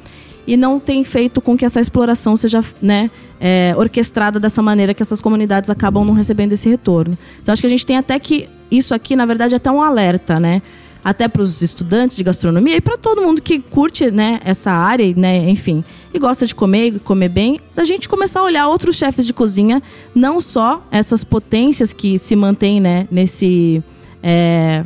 e 0.45 0.57
não 0.57 0.79
tem 0.79 1.03
feito 1.03 1.39
com 1.39 1.55
que 1.55 1.65
essa 1.65 1.79
exploração 1.79 2.35
seja 2.35 2.63
né, 2.81 3.11
é, 3.39 3.73
orquestrada 3.77 4.39
dessa 4.39 4.61
maneira 4.61 4.93
que 4.93 5.01
essas 5.01 5.21
comunidades 5.21 5.69
acabam 5.69 6.03
não 6.03 6.13
recebendo 6.13 6.53
esse 6.53 6.67
retorno. 6.67 7.17
Então 7.41 7.53
acho 7.53 7.61
que 7.61 7.67
a 7.67 7.69
gente 7.69 7.85
tem 7.85 7.97
até 7.97 8.17
que 8.19 8.49
isso 8.69 8.93
aqui, 8.93 9.15
na 9.15 9.25
verdade, 9.25 9.53
é 9.53 9.57
até 9.57 9.71
um 9.71 9.81
alerta, 9.81 10.39
né? 10.39 10.61
Até 11.03 11.27
para 11.27 11.41
os 11.41 11.61
estudantes 11.61 12.15
de 12.15 12.23
gastronomia 12.23 12.75
e 12.75 12.81
para 12.81 12.95
todo 12.97 13.21
mundo 13.21 13.41
que 13.41 13.59
curte 13.59 14.11
né, 14.11 14.39
essa 14.45 14.71
área, 14.71 15.13
né, 15.17 15.49
enfim, 15.49 15.83
e 16.13 16.19
gosta 16.19 16.45
de 16.45 16.53
comer, 16.53 16.99
comer 16.99 17.29
bem, 17.29 17.59
da 17.75 17.83
gente 17.83 18.07
começar 18.07 18.41
a 18.41 18.43
olhar 18.43 18.67
outros 18.67 18.95
chefes 18.95 19.25
de 19.25 19.33
cozinha, 19.33 19.81
não 20.13 20.39
só 20.39 20.85
essas 20.91 21.23
potências 21.23 21.91
que 21.91 22.19
se 22.19 22.35
mantêm 22.35 22.79
né, 22.79 23.07
nesse. 23.09 23.83
é, 24.21 24.83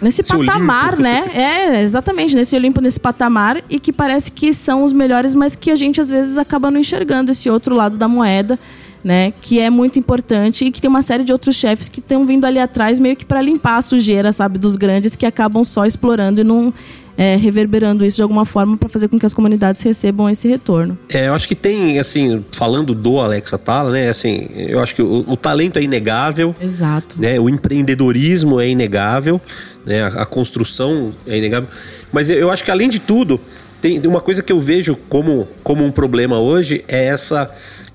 Nesse 0.00 0.20
Esse 0.22 0.32
patamar, 0.32 0.94
Olimpo. 0.94 1.02
né? 1.02 1.24
É, 1.34 1.82
exatamente, 1.82 2.34
nesse 2.36 2.54
Olimpo, 2.54 2.80
nesse 2.80 3.00
patamar, 3.00 3.60
e 3.68 3.80
que 3.80 3.92
parece 3.92 4.30
que 4.30 4.54
são 4.54 4.84
os 4.84 4.92
melhores, 4.92 5.34
mas 5.34 5.56
que 5.56 5.72
a 5.72 5.76
gente 5.76 6.00
às 6.00 6.08
vezes 6.08 6.38
acaba 6.38 6.70
não 6.70 6.78
enxergando 6.78 7.32
esse 7.32 7.50
outro 7.50 7.74
lado 7.74 7.96
da 7.96 8.06
moeda, 8.06 8.56
né? 9.02 9.32
Que 9.40 9.60
é 9.60 9.70
muito 9.70 9.98
importante 9.98 10.64
e 10.64 10.70
que 10.70 10.80
tem 10.80 10.88
uma 10.88 11.02
série 11.02 11.24
de 11.24 11.32
outros 11.32 11.56
chefes 11.56 11.88
que 11.88 12.00
estão 12.00 12.26
vindo 12.26 12.44
ali 12.44 12.58
atrás 12.58 12.98
meio 12.98 13.16
que 13.16 13.24
para 13.24 13.40
limpar 13.40 13.78
a 13.78 13.82
sujeira, 13.82 14.32
sabe, 14.32 14.58
dos 14.58 14.76
grandes 14.76 15.14
que 15.14 15.26
acabam 15.26 15.64
só 15.64 15.84
explorando 15.86 16.40
e 16.40 16.44
não 16.44 16.72
é, 17.18 17.34
reverberando 17.34 18.04
isso 18.04 18.14
de 18.16 18.22
alguma 18.22 18.44
forma 18.44 18.76
para 18.76 18.88
fazer 18.88 19.08
com 19.08 19.18
que 19.18 19.26
as 19.26 19.34
comunidades 19.34 19.82
recebam 19.82 20.30
esse 20.30 20.46
retorno. 20.46 20.96
É, 21.08 21.26
eu 21.26 21.34
acho 21.34 21.48
que 21.48 21.56
tem, 21.56 21.98
assim, 21.98 22.44
falando 22.52 22.94
do 22.94 23.18
Alex 23.18 23.52
Atala, 23.52 23.90
né, 23.90 24.08
assim, 24.08 24.48
eu 24.54 24.78
acho 24.78 24.94
que 24.94 25.02
o, 25.02 25.24
o 25.26 25.36
talento 25.36 25.80
é 25.80 25.82
inegável, 25.82 26.54
Exato. 26.60 27.20
né, 27.20 27.40
o 27.40 27.48
empreendedorismo 27.48 28.60
é 28.60 28.68
inegável, 28.68 29.40
né, 29.84 30.04
a, 30.04 30.22
a 30.22 30.26
construção 30.26 31.12
é 31.26 31.36
inegável, 31.36 31.68
mas 32.12 32.30
eu, 32.30 32.38
eu 32.38 32.50
acho 32.52 32.64
que 32.64 32.70
além 32.70 32.88
de 32.88 33.00
tudo, 33.00 33.40
tem 33.80 34.00
uma 34.06 34.20
coisa 34.20 34.40
que 34.40 34.52
eu 34.52 34.60
vejo 34.60 34.96
como, 35.08 35.48
como 35.64 35.84
um 35.84 35.90
problema 35.90 36.38
hoje 36.38 36.84
é 36.86 37.06
essa 37.06 37.50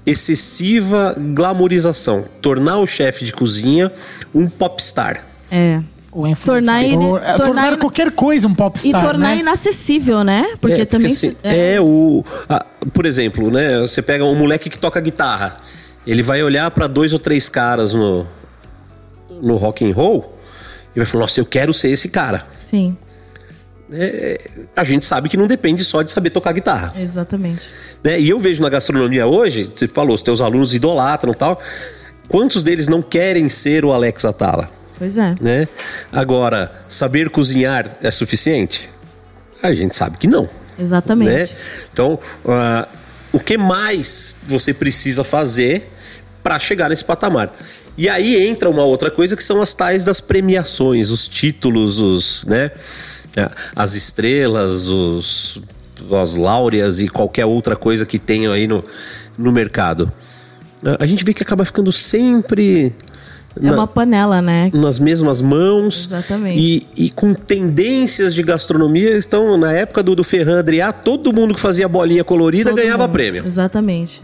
excessiva 0.05 1.15
glamorização. 1.17 2.25
Tornar 2.41 2.77
o 2.77 2.87
chefe 2.87 3.25
de 3.25 3.33
cozinha 3.33 3.91
um 4.33 4.47
popstar. 4.49 5.25
É. 5.51 5.81
O 6.11 6.27
influencer. 6.27 6.45
Tornar 6.45 6.83
ele- 6.83 6.95
Ou, 6.97 7.17
é, 7.17 7.21
tornar 7.33 7.45
tornar 7.45 7.77
qualquer 7.79 8.11
coisa 8.11 8.47
um 8.47 8.53
popstar, 8.53 9.01
e 9.01 9.05
tornar 9.05 9.29
né? 9.29 9.37
inacessível, 9.37 10.23
né? 10.23 10.45
Porque 10.61 10.81
É, 10.81 10.85
também. 10.85 11.11
assim, 11.11 11.31
se- 11.31 11.37
é, 11.43 11.79
o. 11.81 12.23
a- 12.47 12.63
por 12.93 13.05
exemplo, 13.07 13.49
né? 13.49 13.79
Você 13.79 14.01
pega 14.01 14.23
um 14.23 14.35
moleque 14.35 14.69
que 14.69 14.77
toca 14.77 14.99
guitarra. 15.01 15.57
Ele 16.05 16.21
vai 16.21 16.43
olhar 16.43 16.69
pra 16.69 16.85
dois 16.85 17.13
ou 17.13 17.19
três 17.19 17.49
caras 17.49 17.93
no, 17.95 18.27
no 19.41 19.55
rock 19.55 19.83
and 19.89 19.93
roll 19.95 20.37
e 20.95 20.99
vai 20.99 21.05
falar: 21.05 21.23
Nossa, 21.23 21.39
eu 21.39 21.45
quero 21.45 21.73
ser 21.73 21.89
esse 21.89 22.09
cara. 22.09 22.45
Sim, 22.61 22.95
A 24.75 24.83
gente 24.83 25.05
sabe 25.05 25.29
que 25.29 25.37
não 25.37 25.45
depende 25.45 25.83
só 25.83 26.01
de 26.01 26.11
saber 26.11 26.29
tocar 26.29 26.51
guitarra. 26.53 26.93
exatamente. 26.97 27.67
né? 28.03 28.19
E 28.19 28.29
eu 28.29 28.39
vejo 28.39 28.61
na 28.61 28.69
gastronomia 28.69 29.27
hoje, 29.27 29.69
você 29.73 29.87
falou, 29.87 30.15
os 30.15 30.21
teus 30.21 30.41
alunos 30.41 30.73
idolatram 30.73 31.33
e 31.33 31.35
tal. 31.35 31.61
Quantos 32.27 32.63
deles 32.63 32.87
não 32.87 33.01
querem 33.01 33.49
ser 33.49 33.83
o 33.85 33.91
Alex 33.91 34.25
Atala? 34.25 34.69
Pois 34.97 35.17
é. 35.17 35.35
Né? 35.41 35.67
Agora, 36.11 36.71
saber 36.87 37.29
cozinhar 37.29 37.85
é 38.01 38.09
suficiente? 38.09 38.89
A 39.61 39.73
gente 39.73 39.95
sabe 39.95 40.17
que 40.17 40.27
não. 40.27 40.49
Exatamente. 40.79 41.31
né? 41.31 41.47
Então, 41.91 42.17
ah, 42.47 42.87
o 43.31 43.39
que 43.39 43.57
mais 43.57 44.35
você 44.43 44.73
precisa 44.73 45.23
fazer 45.23 45.89
para 46.41 46.59
chegar 46.59 46.89
nesse 46.89 47.03
patamar? 47.03 47.53
E 47.97 48.09
aí 48.09 48.47
entra 48.47 48.69
uma 48.69 48.83
outra 48.83 49.11
coisa 49.11 49.35
que 49.35 49.43
são 49.43 49.61
as 49.61 49.73
tais 49.73 50.03
das 50.03 50.19
premiações, 50.19 51.11
os 51.11 51.27
títulos, 51.27 51.99
os, 51.99 52.43
né? 52.45 52.71
As 53.75 53.93
estrelas, 53.95 54.87
os, 54.87 55.61
as 56.21 56.35
láureas 56.35 56.99
e 56.99 57.07
qualquer 57.07 57.45
outra 57.45 57.75
coisa 57.75 58.05
que 58.05 58.17
tenha 58.19 58.51
aí 58.51 58.67
no, 58.67 58.83
no 59.37 59.51
mercado. 59.51 60.11
A 60.99 61.05
gente 61.05 61.23
vê 61.23 61.33
que 61.33 61.41
acaba 61.41 61.63
ficando 61.63 61.91
sempre 61.91 62.93
É 63.61 63.71
uma 63.71 63.87
panela, 63.87 64.41
né? 64.41 64.69
nas 64.73 64.99
mesmas 64.99 65.41
mãos. 65.41 66.05
Exatamente. 66.05 66.59
E, 66.59 67.05
e 67.05 67.09
com 67.09 67.33
tendências 67.33 68.35
de 68.35 68.43
gastronomia. 68.43 69.17
Então, 69.17 69.55
na 69.57 69.71
época 69.71 70.03
do, 70.03 70.15
do 70.15 70.23
Ferran 70.23 70.59
Adrià, 70.59 70.91
todo 70.91 71.31
mundo 71.31 71.53
que 71.53 71.59
fazia 71.59 71.87
bolinha 71.87 72.23
colorida 72.23 72.71
Todo 72.71 72.79
ganhava 72.81 73.03
mundo. 73.07 73.13
prêmio. 73.13 73.43
Exatamente. 73.45 74.21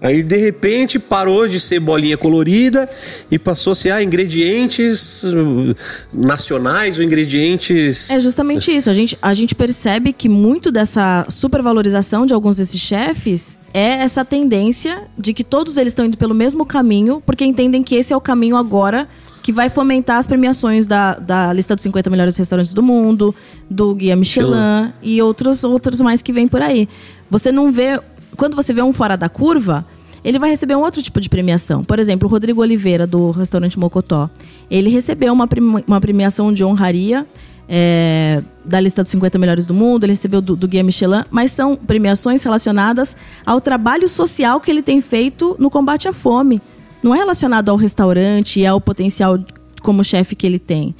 Aí, 0.00 0.22
de 0.22 0.36
repente, 0.36 0.98
parou 0.98 1.48
de 1.48 1.58
ser 1.58 1.80
bolinha 1.80 2.18
colorida 2.18 2.88
e 3.30 3.38
passou 3.38 3.72
a 3.72 3.74
ser 3.74 3.90
ah, 3.90 4.02
ingredientes 4.02 5.22
uh, 5.24 5.74
nacionais 6.12 6.98
ou 6.98 7.04
ingredientes. 7.04 8.10
É 8.10 8.20
justamente 8.20 8.74
isso. 8.74 8.90
A 8.90 8.92
gente, 8.92 9.16
a 9.22 9.32
gente 9.32 9.54
percebe 9.54 10.12
que 10.12 10.28
muito 10.28 10.70
dessa 10.70 11.26
supervalorização 11.30 12.26
de 12.26 12.34
alguns 12.34 12.58
desses 12.58 12.80
chefes 12.80 13.56
é 13.72 14.02
essa 14.02 14.24
tendência 14.24 15.04
de 15.16 15.32
que 15.32 15.42
todos 15.42 15.78
eles 15.78 15.92
estão 15.92 16.04
indo 16.04 16.18
pelo 16.18 16.34
mesmo 16.34 16.66
caminho, 16.66 17.22
porque 17.24 17.44
entendem 17.44 17.82
que 17.82 17.94
esse 17.94 18.12
é 18.12 18.16
o 18.16 18.20
caminho 18.20 18.56
agora 18.56 19.08
que 19.46 19.52
vai 19.52 19.70
fomentar 19.70 20.18
as 20.18 20.26
premiações 20.26 20.88
da, 20.88 21.14
da 21.14 21.52
lista 21.52 21.76
dos 21.76 21.84
50 21.84 22.10
melhores 22.10 22.36
restaurantes 22.36 22.74
do 22.74 22.82
mundo, 22.82 23.32
do 23.70 23.94
Guia 23.94 24.16
Michelin 24.16 24.92
e 25.00 25.22
outros, 25.22 25.62
outros 25.62 26.00
mais 26.00 26.20
que 26.20 26.32
vêm 26.32 26.48
por 26.48 26.60
aí. 26.60 26.88
Você 27.30 27.52
não 27.52 27.70
vê. 27.70 28.00
Quando 28.36 28.54
você 28.54 28.72
vê 28.72 28.82
um 28.82 28.92
fora 28.92 29.16
da 29.16 29.28
curva, 29.28 29.86
ele 30.24 30.38
vai 30.38 30.50
receber 30.50 30.74
um 30.76 30.80
outro 30.80 31.00
tipo 31.02 31.20
de 31.20 31.28
premiação. 31.28 31.84
Por 31.84 31.98
exemplo, 31.98 32.28
o 32.28 32.30
Rodrigo 32.30 32.60
Oliveira, 32.60 33.06
do 33.06 33.30
restaurante 33.30 33.78
Mocotó. 33.78 34.28
Ele 34.70 34.90
recebeu 34.90 35.32
uma, 35.32 35.48
uma 35.86 36.00
premiação 36.00 36.52
de 36.52 36.64
honraria 36.64 37.26
é, 37.68 38.42
da 38.64 38.80
lista 38.80 39.02
dos 39.02 39.10
50 39.10 39.38
melhores 39.38 39.66
do 39.66 39.74
mundo, 39.74 40.04
ele 40.04 40.12
recebeu 40.12 40.40
do, 40.40 40.56
do 40.56 40.68
Guia 40.68 40.82
Michelin, 40.82 41.24
mas 41.30 41.50
são 41.50 41.76
premiações 41.76 42.42
relacionadas 42.42 43.16
ao 43.44 43.60
trabalho 43.60 44.08
social 44.08 44.60
que 44.60 44.70
ele 44.70 44.82
tem 44.82 45.00
feito 45.00 45.56
no 45.58 45.70
combate 45.70 46.08
à 46.08 46.12
fome. 46.12 46.60
Não 47.02 47.14
é 47.14 47.18
relacionado 47.18 47.68
ao 47.68 47.76
restaurante 47.76 48.60
e 48.60 48.66
ao 48.66 48.80
potencial 48.80 49.38
como 49.82 50.02
chefe 50.02 50.34
que 50.34 50.46
ele 50.46 50.58
tem. 50.58 50.94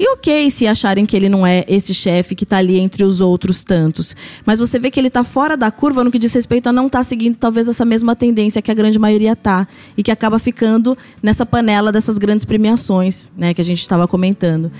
E 0.00 0.08
ok 0.14 0.50
se 0.50 0.66
acharem 0.66 1.04
que 1.04 1.14
ele 1.14 1.28
não 1.28 1.46
é 1.46 1.62
esse 1.68 1.92
chefe 1.92 2.34
que 2.34 2.46
tá 2.46 2.56
ali 2.56 2.78
entre 2.78 3.04
os 3.04 3.20
outros 3.20 3.62
tantos. 3.62 4.16
Mas 4.46 4.58
você 4.58 4.78
vê 4.78 4.90
que 4.90 4.98
ele 4.98 5.10
tá 5.10 5.22
fora 5.22 5.58
da 5.58 5.70
curva 5.70 6.02
no 6.02 6.10
que 6.10 6.18
diz 6.18 6.32
respeito 6.32 6.70
a 6.70 6.72
não 6.72 6.86
estar 6.86 7.02
seguindo 7.02 7.36
talvez 7.36 7.68
essa 7.68 7.84
mesma 7.84 8.16
tendência 8.16 8.62
que 8.62 8.70
a 8.70 8.74
grande 8.74 8.98
maioria 8.98 9.36
tá. 9.36 9.68
E 9.98 10.02
que 10.02 10.10
acaba 10.10 10.38
ficando 10.38 10.96
nessa 11.22 11.44
panela 11.44 11.92
dessas 11.92 12.16
grandes 12.16 12.46
premiações, 12.46 13.30
né, 13.36 13.52
que 13.52 13.60
a 13.60 13.64
gente 13.64 13.82
estava 13.82 14.08
comentando. 14.08 14.72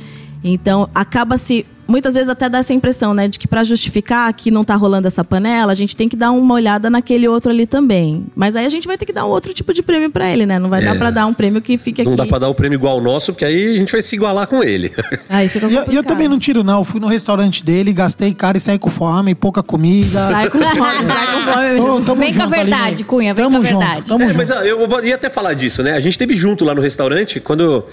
Então, 0.43 0.89
acaba 0.95 1.37
se. 1.37 1.67
Muitas 1.91 2.15
vezes 2.15 2.29
até 2.29 2.49
dá 2.49 2.59
essa 2.59 2.73
impressão, 2.73 3.13
né? 3.13 3.27
De 3.29 3.39
que 3.39 3.49
para 3.49 3.65
justificar 3.65 4.33
que 4.33 4.51
não 4.51 4.63
tá 4.65 4.75
rolando 4.77 5.07
essa 5.09 5.25
panela, 5.25 5.73
a 5.73 5.75
gente 5.75 5.97
tem 5.97 6.09
que 6.09 6.17
dar 6.17 6.31
uma 6.31 6.55
olhada 6.55 6.89
naquele 6.89 7.27
outro 7.29 7.51
ali 7.51 7.67
também. 7.67 8.27
Mas 8.35 8.55
aí 8.57 8.65
a 8.65 8.69
gente 8.69 8.87
vai 8.87 8.97
ter 8.97 9.05
que 9.07 9.13
dar 9.13 9.27
um 9.27 9.29
outro 9.29 9.53
tipo 9.53 9.75
de 9.75 9.83
prêmio 9.83 10.11
para 10.11 10.31
ele, 10.31 10.47
né? 10.47 10.59
Não 10.59 10.69
vai 10.69 10.83
dar 10.85 10.97
para 10.97 11.11
dar 11.11 11.27
um 11.27 11.35
prêmio 11.35 11.61
que 11.61 11.77
fique 11.77 12.03
Não 12.05 12.13
aqui. 12.13 12.23
dá 12.23 12.27
pra 12.27 12.39
dar 12.39 12.49
o 12.49 12.55
prêmio 12.55 12.77
igual 12.77 12.95
ao 12.95 13.01
nosso, 13.01 13.33
porque 13.33 13.45
aí 13.45 13.73
a 13.73 13.75
gente 13.77 13.93
vai 13.93 14.03
se 14.03 14.15
igualar 14.15 14.47
com 14.47 14.63
ele. 14.63 14.93
Aí 15.29 15.49
fica 15.49 15.67
E 15.67 15.69
eu, 15.69 15.71
e 15.71 15.75
eu 15.75 15.85
complicado. 15.85 16.07
também 16.07 16.29
não 16.29 16.39
tiro, 16.39 16.63
não. 16.65 16.85
Fui 16.85 17.01
no 17.01 17.07
restaurante 17.07 17.65
dele, 17.65 17.93
gastei 17.93 18.33
caro 18.35 18.57
e 18.57 18.61
saí 18.61 18.79
com 18.79 18.89
fome, 18.91 19.35
pouca 19.35 19.63
comida. 19.63 20.29
Sai 20.31 20.49
com 20.49 20.59
fome, 20.59 21.07
sai 21.07 21.27
com 21.27 21.53
fome 21.53 21.67
mesmo. 21.75 22.05
Tamo 22.05 22.21
Vem 22.21 22.35
com 22.35 22.41
a 22.41 22.45
junto, 22.45 22.55
verdade, 22.57 22.83
Aline. 22.87 23.05
Cunha, 23.05 23.35
vem 23.35 23.45
Tamo 23.45 23.57
com 23.59 23.63
a 23.63 23.69
junto, 23.69 23.79
verdade. 23.81 24.09
Tamo 24.09 24.23
É, 24.23 24.27
junto. 24.29 24.37
mas 24.37 24.51
ah, 24.51 24.65
eu 24.67 25.05
ia 25.05 25.15
até 25.15 25.29
falar 25.31 25.55
disso, 25.55 25.83
né? 25.83 25.93
A 25.95 26.01
gente 26.01 26.17
teve 26.19 26.37
junto 26.37 26.65
lá 26.65 26.75
no 26.75 26.81
restaurante 26.81 27.41
quando. 27.41 27.85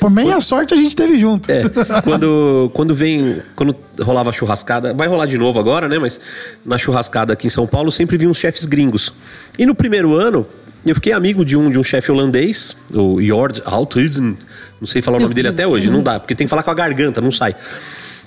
Por 0.00 0.10
meia 0.10 0.40
sorte 0.40 0.74
a 0.74 0.76
gente 0.76 0.94
teve 0.96 1.18
junto. 1.18 1.50
É, 1.50 1.62
quando, 2.02 2.70
quando 2.74 2.94
vem. 2.94 3.42
Quando 3.54 3.74
rolava 4.00 4.32
churrascada, 4.32 4.92
vai 4.92 5.08
rolar 5.08 5.26
de 5.26 5.38
novo 5.38 5.58
agora, 5.58 5.88
né? 5.88 5.98
Mas 5.98 6.20
na 6.64 6.76
churrascada 6.76 7.32
aqui 7.32 7.46
em 7.46 7.50
São 7.50 7.66
Paulo 7.66 7.90
sempre 7.92 8.16
vi 8.16 8.26
uns 8.26 8.38
chefes 8.38 8.66
gringos. 8.66 9.12
E 9.58 9.64
no 9.64 9.74
primeiro 9.74 10.14
ano, 10.14 10.46
eu 10.84 10.94
fiquei 10.94 11.12
amigo 11.12 11.44
de 11.44 11.56
um, 11.56 11.70
de 11.70 11.78
um 11.78 11.84
chefe 11.84 12.12
holandês, 12.12 12.76
o 12.92 13.20
Jord 13.20 13.62
Althuizen. 13.64 14.36
Não 14.80 14.86
sei 14.86 15.02
falar 15.02 15.18
o 15.18 15.20
nome 15.20 15.34
dele 15.34 15.48
até 15.48 15.66
hoje, 15.66 15.90
não 15.90 16.02
dá, 16.02 16.20
porque 16.20 16.34
tem 16.34 16.46
que 16.46 16.50
falar 16.50 16.62
com 16.62 16.70
a 16.70 16.74
garganta, 16.74 17.20
não 17.20 17.32
sai. 17.32 17.56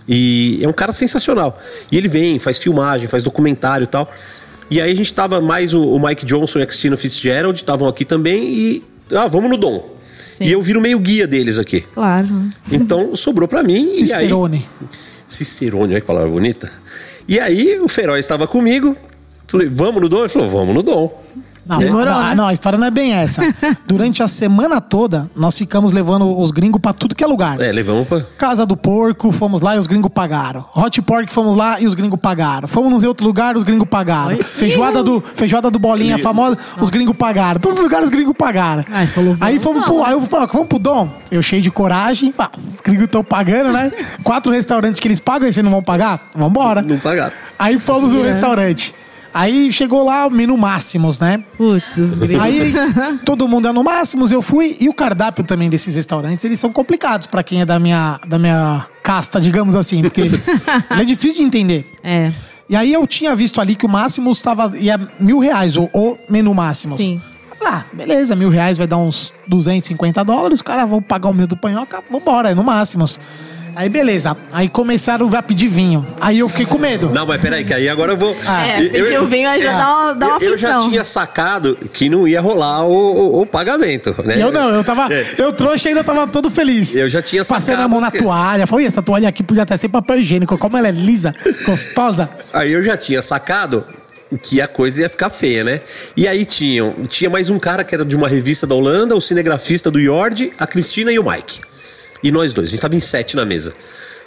E 0.08 0.60
é 0.62 0.68
um 0.68 0.74
cara 0.74 0.92
sensacional. 0.92 1.62
E 1.92 1.98
ele 1.98 2.08
vem, 2.08 2.40
faz 2.40 2.58
filmagem, 2.58 3.08
faz 3.08 3.24
documentário 3.24 3.84
e 3.84 3.88
tal. 3.88 4.12
E 4.70 4.82
aí 4.82 4.92
a 4.92 4.96
gente 4.96 5.14
tava 5.14 5.40
mais 5.40 5.74
o, 5.74 5.82
o 5.82 6.00
Mike 6.06 6.26
Johnson 6.26 6.60
e 6.60 6.64
a 6.64 6.66
Christina 6.66 6.98
Fitzgerald 6.98 7.56
estavam 7.56 7.88
aqui 7.88 8.04
também 8.04 8.44
e. 8.44 8.84
Ah, 9.12 9.28
vamos 9.28 9.50
no 9.50 9.58
Dom. 9.58 9.98
E 10.40 10.52
eu 10.52 10.62
viro 10.62 10.80
meio 10.80 11.00
guia 11.00 11.28
deles 11.28 11.60
aqui. 11.60 11.82
Claro. 11.94 12.30
Então 12.72 13.16
sobrou 13.16 13.48
pra 13.48 13.62
mim. 13.62 13.96
E 13.98 14.14
aí, 14.14 14.30
Cicerone. 15.30 15.94
Olha 15.94 16.02
que 16.02 16.08
palavra 16.08 16.30
bonita. 16.30 16.72
E 17.28 17.40
aí 17.40 17.80
o 17.80 17.88
Feroz 17.88 18.20
estava 18.20 18.48
comigo. 18.48 18.98
Falei, 19.48 19.70
vamos 19.70 20.02
no 20.02 20.10
Dom? 20.10 20.20
Ele 20.20 20.30
falou, 20.30 20.50
vamos 20.50 20.76
no 20.76 20.84
Dom. 20.84 21.24
Não, 21.66 21.78
Demorou, 21.78 22.06
não, 22.14 22.24
né? 22.24 22.36
não, 22.36 22.48
a 22.48 22.54
história 22.54 22.78
não 22.80 22.88
é 22.88 22.92
bem 22.92 23.14
essa. 23.14 23.42
Durante 23.86 24.24
a 24.24 24.28
semana 24.28 24.82
toda, 24.82 25.30
nós 25.36 25.58
ficamos 25.58 25.94
levando 25.94 26.40
os 26.40 26.52
gringos 26.52 26.82
pra 26.82 26.94
tudo 26.94 27.14
que 27.16 27.24
é 27.24 27.28
lugar. 27.28 27.60
É, 27.62 27.72
levamos 27.72 28.08
pra. 28.08 28.22
Casa 28.38 28.66
do 28.66 28.76
Porco, 28.76 29.32
fomos 29.32 29.62
lá 29.62 29.76
e 29.76 29.80
os 29.80 29.88
gringos 29.88 30.12
pagaram. 30.14 30.66
Hot 30.76 31.02
Pork, 31.02 31.32
fomos 31.32 31.56
lá 31.56 31.80
e 31.80 31.86
os 31.86 31.94
gringos 31.94 32.20
pagaram. 32.20 32.68
Fomos 32.68 33.04
em 33.04 33.08
outro 33.08 33.26
lugar, 33.26 33.56
os 33.56 33.64
gringos 33.64 33.88
pagaram. 33.88 34.30
Oi? 34.30 34.44
Feijoada 34.44 35.04
do, 35.04 35.22
feijoada 35.36 35.70
do 35.70 35.78
Bolinha 35.80 36.18
famosa, 36.18 36.58
os 36.80 36.90
gringos 36.90 37.16
pagaram. 37.16 37.60
Todos 37.60 37.78
os 37.78 37.84
lugares 37.84 38.06
os 38.06 38.12
gringos 38.12 38.36
pagaram. 38.38 38.84
Ai, 38.92 39.08
falou, 39.08 39.38
aí 39.40 39.60
fomos 39.60 39.84
pro, 39.86 40.04
aí 40.04 40.14
eu, 40.14 40.22
pô, 40.22 40.46
vamos 40.48 40.68
pro 40.68 40.80
Dom. 40.80 41.10
Eu 41.32 41.42
cheio 41.42 41.62
de 41.62 41.70
coragem. 41.70 42.32
pá, 42.32 42.50
os 42.58 42.82
gringos 42.82 43.06
estão 43.06 43.24
pagando, 43.24 43.72
né? 43.72 43.92
Quatro 44.24 44.52
restaurantes 44.52 45.00
que 45.00 45.08
eles 45.08 45.20
pagam 45.20 45.48
e 45.48 45.54
vocês 45.54 45.64
não 45.64 45.72
vão 45.72 45.84
pagar? 45.84 46.30
Vambora. 46.36 46.82
Não 46.82 46.98
pagaram. 46.98 47.34
Aí 47.58 47.80
fomos 47.80 48.14
no 48.14 48.24
restaurante. 48.24 48.94
Aí 49.34 49.72
chegou 49.72 50.04
lá 50.04 50.28
o 50.28 50.32
menu 50.32 50.58
máximos, 50.58 51.20
né? 51.20 51.44
Putz, 51.58 52.20
gringos. 52.20 52.44
Aí 52.44 52.74
todo 53.26 53.48
mundo 53.48 53.68
é 53.68 53.72
no 53.72 53.84
máximos, 53.84 54.32
eu 54.32 54.42
fui. 54.42 54.76
E 54.80 54.90
o 54.90 54.94
cardápio 54.94 55.44
também 55.44 55.70
desses 55.70 55.96
restaurantes, 55.96 56.44
eles 56.46 56.60
são 56.60 56.72
complicados 56.72 57.28
pra 57.28 57.44
quem 57.44 57.62
é 57.62 57.66
da 57.66 57.80
minha, 57.80 58.20
da 58.28 58.40
minha 58.40 58.86
casta, 59.04 59.40
digamos 59.40 59.76
assim. 59.76 60.02
Porque 60.02 60.22
ele 60.92 61.02
é 61.02 61.06
difícil 61.06 61.38
de 61.38 61.44
entender. 61.44 61.92
É, 62.04 62.32
E 62.70 62.76
aí 62.76 62.92
eu 62.92 63.06
tinha 63.06 63.36
visto 63.36 63.62
ali 63.62 63.76
que 63.76 63.86
o 63.86 63.90
máximo 63.90 64.32
estava 64.32 64.72
ia 64.78 65.00
mil 65.20 65.40
reais, 65.40 65.78
o, 65.78 65.90
o 65.94 66.18
menu 66.30 66.54
máximos. 66.54 66.98
sim. 66.98 67.22
Ah, 67.62 67.84
beleza, 67.92 68.38
mil 68.38 68.50
reais 68.50 68.78
vai 68.78 68.88
dar 68.88 68.98
uns 68.98 69.34
250 69.46 70.24
dólares, 70.24 70.60
os 70.60 70.62
caras 70.62 70.90
vão 70.90 71.02
pagar 71.02 71.30
o 71.30 71.34
mil 71.34 71.46
do 71.46 71.58
panhoca, 71.58 72.02
vambora, 72.10 72.50
é 72.52 72.56
no 72.56 72.64
máximos. 72.64 73.20
Aí 73.76 73.88
beleza, 73.90 74.36
aí 74.52 74.68
começaram 74.68 75.30
a 75.36 75.42
pedir 75.44 75.68
vinho. 75.68 76.06
Aí 76.20 76.40
eu 76.40 76.50
fiquei 76.50 76.66
com 76.66 76.78
medo. 76.78 77.10
Não, 77.10 77.26
mas 77.26 77.40
peraí, 77.42 77.64
que 77.64 77.74
aí 77.74 77.88
agora 77.88 78.14
eu 78.14 78.18
vou. 78.18 78.36
É, 78.48 78.82
pedir 78.90 79.20
o 79.22 79.26
vinho 79.26 79.48
aí 79.50 79.62
já 79.62 79.78
dá 79.78 79.90
uma, 79.96 80.14
dá 80.14 80.28
uma 80.28 80.44
eu, 80.44 80.52
eu 80.52 80.58
já 80.58 80.80
tinha 80.82 81.04
sacado 81.06 81.76
que 81.94 82.10
não 82.10 82.28
ia 82.28 82.42
rolar 82.42 82.86
o, 82.86 82.92
o- 82.92 83.42
o 83.42 83.46
pagamento, 83.46 84.16
né? 84.24 84.36
Eu 84.42 84.52
não, 84.52 84.70
eu 84.70 84.84
tava. 84.84 85.14
É. 85.14 85.26
Eu 85.38 85.54
trouxe 85.54 85.88
e 85.88 85.90
ainda 85.90 86.04
tava 86.04 86.28
todo 86.28 86.50
feliz. 86.50 86.96
Eu 86.96 87.10
já 87.10 87.22
tinha 87.22 87.44
Passei 87.46 87.74
sacado 87.76 87.82
na 87.84 87.88
mão 87.88 88.02
na 88.02 88.12
que- 88.12 88.20
toalha. 88.20 88.68
Falei, 88.68 88.86
essa 88.88 89.02
toalha 89.02 89.30
aqui 89.30 89.44
podia 89.44 89.64
até 89.64 89.76
ser 89.78 89.90
papel 89.90 90.20
higiênico. 90.20 90.58
Como 90.58 90.76
ela 90.78 90.88
é 90.88 90.92
lisa, 90.92 91.34
gostosa. 91.66 92.30
Aí 92.54 92.72
eu 92.72 92.84
já 92.84 92.98
tinha 92.98 93.22
sacado 93.22 93.84
que 94.44 94.62
a 94.62 94.68
coisa 94.68 95.02
ia 95.02 95.10
ficar 95.10 95.30
feia, 95.30 95.64
né? 95.64 95.82
E 96.16 96.28
aí 96.28 96.46
tinham, 96.46 96.94
tinha 97.08 97.30
mais 97.30 97.50
um 97.50 97.58
cara 97.58 97.84
que 97.84 97.96
era 97.96 98.06
de 98.06 98.16
uma 98.16 98.28
revista 98.28 98.68
da 98.68 98.76
Holanda, 98.76 99.16
o 99.16 99.22
cinegrafista 99.22 99.90
do 99.90 100.00
Jord, 100.02 100.52
a 100.60 100.68
Cristina 100.68 101.12
e 101.12 101.18
o 101.18 101.24
Mike. 101.28 101.62
E 102.24 102.32
nós 102.32 102.54
dois, 102.54 102.68
a 102.68 102.72
gente 102.72 102.82
tava 102.82 102.96
em 102.96 103.02
sete 103.02 103.36
na 103.36 103.46
mesa. 103.46 103.74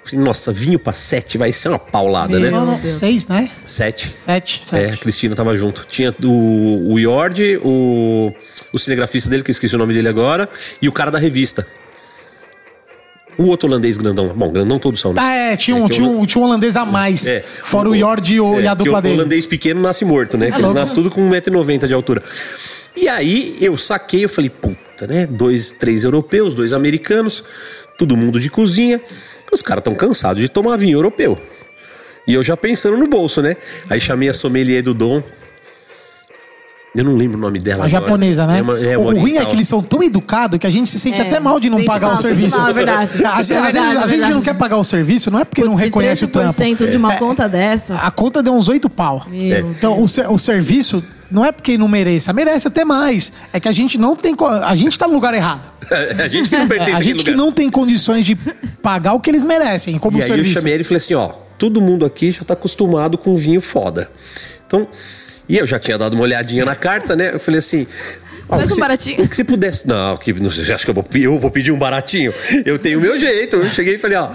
Falei, 0.05 0.25
nossa, 0.25 0.53
vinho 0.53 0.79
pra 0.81 0.93
sete 0.93 1.39
vai 1.39 1.53
ser 1.53 1.69
uma 1.69 1.79
paulada, 1.79 2.39
né? 2.41 2.51
Não, 2.51 2.67
não, 2.67 2.85
seis, 2.85 3.29
né? 3.29 3.49
Sete. 3.65 4.13
Sete, 4.17 4.61
É, 4.73 4.87
a 4.87 4.89
sete. 4.89 4.99
Cristina 4.99 5.35
tava 5.35 5.57
junto. 5.57 5.87
Tinha 5.89 6.13
o, 6.25 6.93
o 6.93 6.99
Yord, 6.99 7.61
o, 7.63 8.33
o 8.73 8.79
cinegrafista 8.79 9.31
dele, 9.31 9.45
que 9.45 9.51
eu 9.51 9.53
esqueci 9.53 9.75
o 9.77 9.79
nome 9.79 9.95
dele 9.95 10.09
agora, 10.09 10.49
e 10.81 10.89
o 10.89 10.93
cara 10.93 11.11
da 11.11 11.19
revista. 11.19 11.65
O 13.39 13.45
outro 13.45 13.67
holandês 13.69 13.97
grandão. 13.97 14.29
Bom, 14.29 14.53
grandão 14.53 14.79
todos 14.79 15.01
são, 15.01 15.15
né? 15.15 15.21
Ah, 15.23 15.35
é, 15.35 15.57
tinha 15.57 15.75
um, 15.75 15.87
É 15.87 15.89
tinha 15.89 16.07
o- 16.07 16.21
um, 16.21 16.27
tinha 16.27 16.43
um 16.43 16.47
holandês 16.47 16.77
a 16.77 16.85
mais. 16.85 17.27
É. 17.27 17.41
Fora 17.63 17.89
o 17.89 17.95
Yord 17.95 18.35
e, 18.35 18.41
o, 18.41 18.59
É, 18.59 18.63
e 18.63 18.67
a 18.67 18.73
que 18.77 18.79
dupla 18.85 18.99
o 18.99 19.03
dele. 19.03 19.15
holandês 19.21 19.47
pequeno 19.47 19.81
nasce 19.81 20.05
morto, 20.05 20.37
né? 20.37 20.51
Que 20.51 20.61
eles 20.61 20.75
nascem 20.75 20.95
tudo 20.95 21.11
com 21.11 21.23
1,90m 21.31 21.87
de 21.87 21.95
altura. 21.95 22.23
E 22.95 23.09
aí 23.09 23.57
eu 23.61 23.77
saquei, 23.79 24.25
eu 24.25 24.29
falei, 24.29 24.51
puta, 24.51 25.07
né? 25.07 25.27
Dois, 25.27 25.73
três 25.73 26.05
europeus, 26.05 26.55
dois 26.55 26.75
americanos, 26.75 27.43
todo 27.99 28.17
mundo 28.17 28.39
de 28.41 28.49
cozinha. 28.51 29.01
Os 29.53 29.63
caras 29.63 29.81
estão 29.81 29.95
cansados 29.95 30.41
de 30.43 30.49
tomar 30.49 30.77
vinho 30.77 30.97
europeu. 30.97 31.39
E 32.27 32.35
eu 32.35 32.43
já 32.43 32.57
pensando 32.57 32.97
no 32.97 33.07
bolso, 33.09 33.43
né? 33.43 33.57
Aí 33.91 34.01
chamei 34.01 34.29
a 34.29 34.35
sommelier 34.35 34.83
do 34.83 34.95
Dom. 34.95 35.23
Eu 36.95 37.05
não 37.05 37.17
lembro 37.17 37.39
o 37.39 37.41
nome 37.41 37.59
dela 37.59 37.85
A 37.85 37.87
agora. 37.87 38.03
japonesa, 38.03 38.47
né? 38.47 38.59
É, 38.59 38.63
uma- 38.63 38.79
é 38.81 38.99
o 38.99 39.01
uma 39.01 39.13
ruim 39.13 39.21
é 39.21 39.23
oriental. 39.25 39.47
que 39.51 39.57
eles 39.57 39.67
são 39.69 39.83
tão 39.83 40.03
educados 40.03 40.59
que 40.59 40.67
a 40.67 40.71
gente 40.71 40.91
se 40.91 41.01
sente 41.01 41.23
É, 41.23 41.27
até 41.27 41.41
mal 41.41 41.59
de 41.59 41.71
não 41.71 41.83
pagar 41.87 42.09
mal, 42.09 42.17
o 42.17 42.21
serviço. 42.21 42.59
mal, 42.59 42.69
é 42.69 42.73
verdade. 42.75 43.01
Às, 43.25 43.49
vezes- 43.49 43.51
É 43.51 44.03
a 44.03 44.07
gente 44.07 44.31
não 44.31 44.43
quer 44.43 44.55
pagar 44.55 44.77
o 44.77 44.85
serviço, 44.85 45.31
não 45.31 45.39
é 45.41 45.45
porque 45.45 45.63
não 45.63 45.71
Putz, 45.73 45.85
reconhece 45.85 46.25
o 46.27 46.29
trampo. 46.29 46.53
13% 46.53 46.91
de 46.91 46.97
uma 46.99 47.15
É, 47.15 47.17
conta 47.17 47.49
dessas. 47.49 47.97
A 47.99 48.11
conta 48.11 48.43
deu 48.43 48.53
uns 48.53 48.69
oito 48.69 48.91
pau. 48.91 49.27
Meu 49.27 49.71
Então, 49.71 49.99
o, 49.99 50.05
o 50.05 50.39
serviço 50.39 51.03
não 51.33 51.45
é 51.45 51.51
porque 51.51 51.77
não 51.79 51.89
mereça, 51.89 52.33
merece 52.33 52.69
até 52.69 52.85
mais. 52.85 53.33
É 53.53 53.59
que 53.59 53.69
a 53.69 53.73
gente 53.73 53.99
não 53.99 54.15
tem. 54.15 54.35
A 54.65 54.77
gente 54.77 54.99
tá 54.99 55.07
no 55.09 55.15
lugar 55.15 55.35
errado. 55.35 55.73
a 56.23 56.29
gente 56.29 56.49
que 56.49 56.57
não 56.57 56.65
É, 56.65 56.69
pertence 56.69 56.91
a 56.93 56.95
àquele 56.97 57.09
gente 57.11 57.25
que 57.25 57.31
lugar. 57.33 57.45
não 57.45 57.53
tem 57.53 57.71
condições 57.71 58.25
de 58.25 58.37
pagar 58.83 59.15
o 59.15 59.21
que 59.21 59.31
eles 59.31 59.45
merecem, 59.45 59.99
como 59.99 60.19
E 60.19 60.23
aí 60.23 60.29
eu 60.29 60.35
serviço. 60.37 60.55
chamei 60.55 60.75
ele 60.75 60.83
e 60.83 60.85
falei 60.85 60.99
assim, 60.99 61.15
ó, 61.15 61.29
todo 61.59 61.81
mundo 61.81 62.05
aqui 62.05 62.31
já 62.33 62.45
tá 62.45 62.55
acostumado 62.55 63.17
com 63.19 63.37
vinho 63.37 63.61
foda. 63.61 64.11
Então, 64.67 64.87
e 65.49 65.57
eu 65.59 65.67
já 65.67 65.79
tinha 65.79 65.99
dado 65.99 66.15
uma 66.15 66.23
olhadinha 66.23 66.65
na 66.65 66.75
carta, 66.75 67.15
né? 67.17 67.31
Eu 67.35 67.41
falei 67.41 67.59
assim, 67.59 67.87
ó, 68.49 68.57
Faz 68.57 68.67
que 68.67 68.73
um 68.73 68.75
se- 68.75 68.81
baratinho. 68.81 69.25
O 69.25 69.29
que 69.29 69.37
você 69.37 69.45
pudesse. 69.45 69.87
Não, 69.89 70.17
que 70.17 70.33
não 70.33 70.51
você 70.51 70.73
acha 70.73 70.85
que 70.85 70.91
eu 70.91 70.95
vou, 70.95 71.05
eu 71.15 71.39
vou 71.39 71.51
pedir 71.51 71.73
um 71.73 71.79
baratinho? 71.79 72.33
Eu 72.65 72.79
tenho 72.79 72.99
o 72.99 73.03
meu 73.03 73.19
jeito. 73.19 73.57
Eu 73.57 73.69
cheguei 73.69 73.95
e 73.97 73.99
falei, 73.99 74.17
ó. 74.19 74.31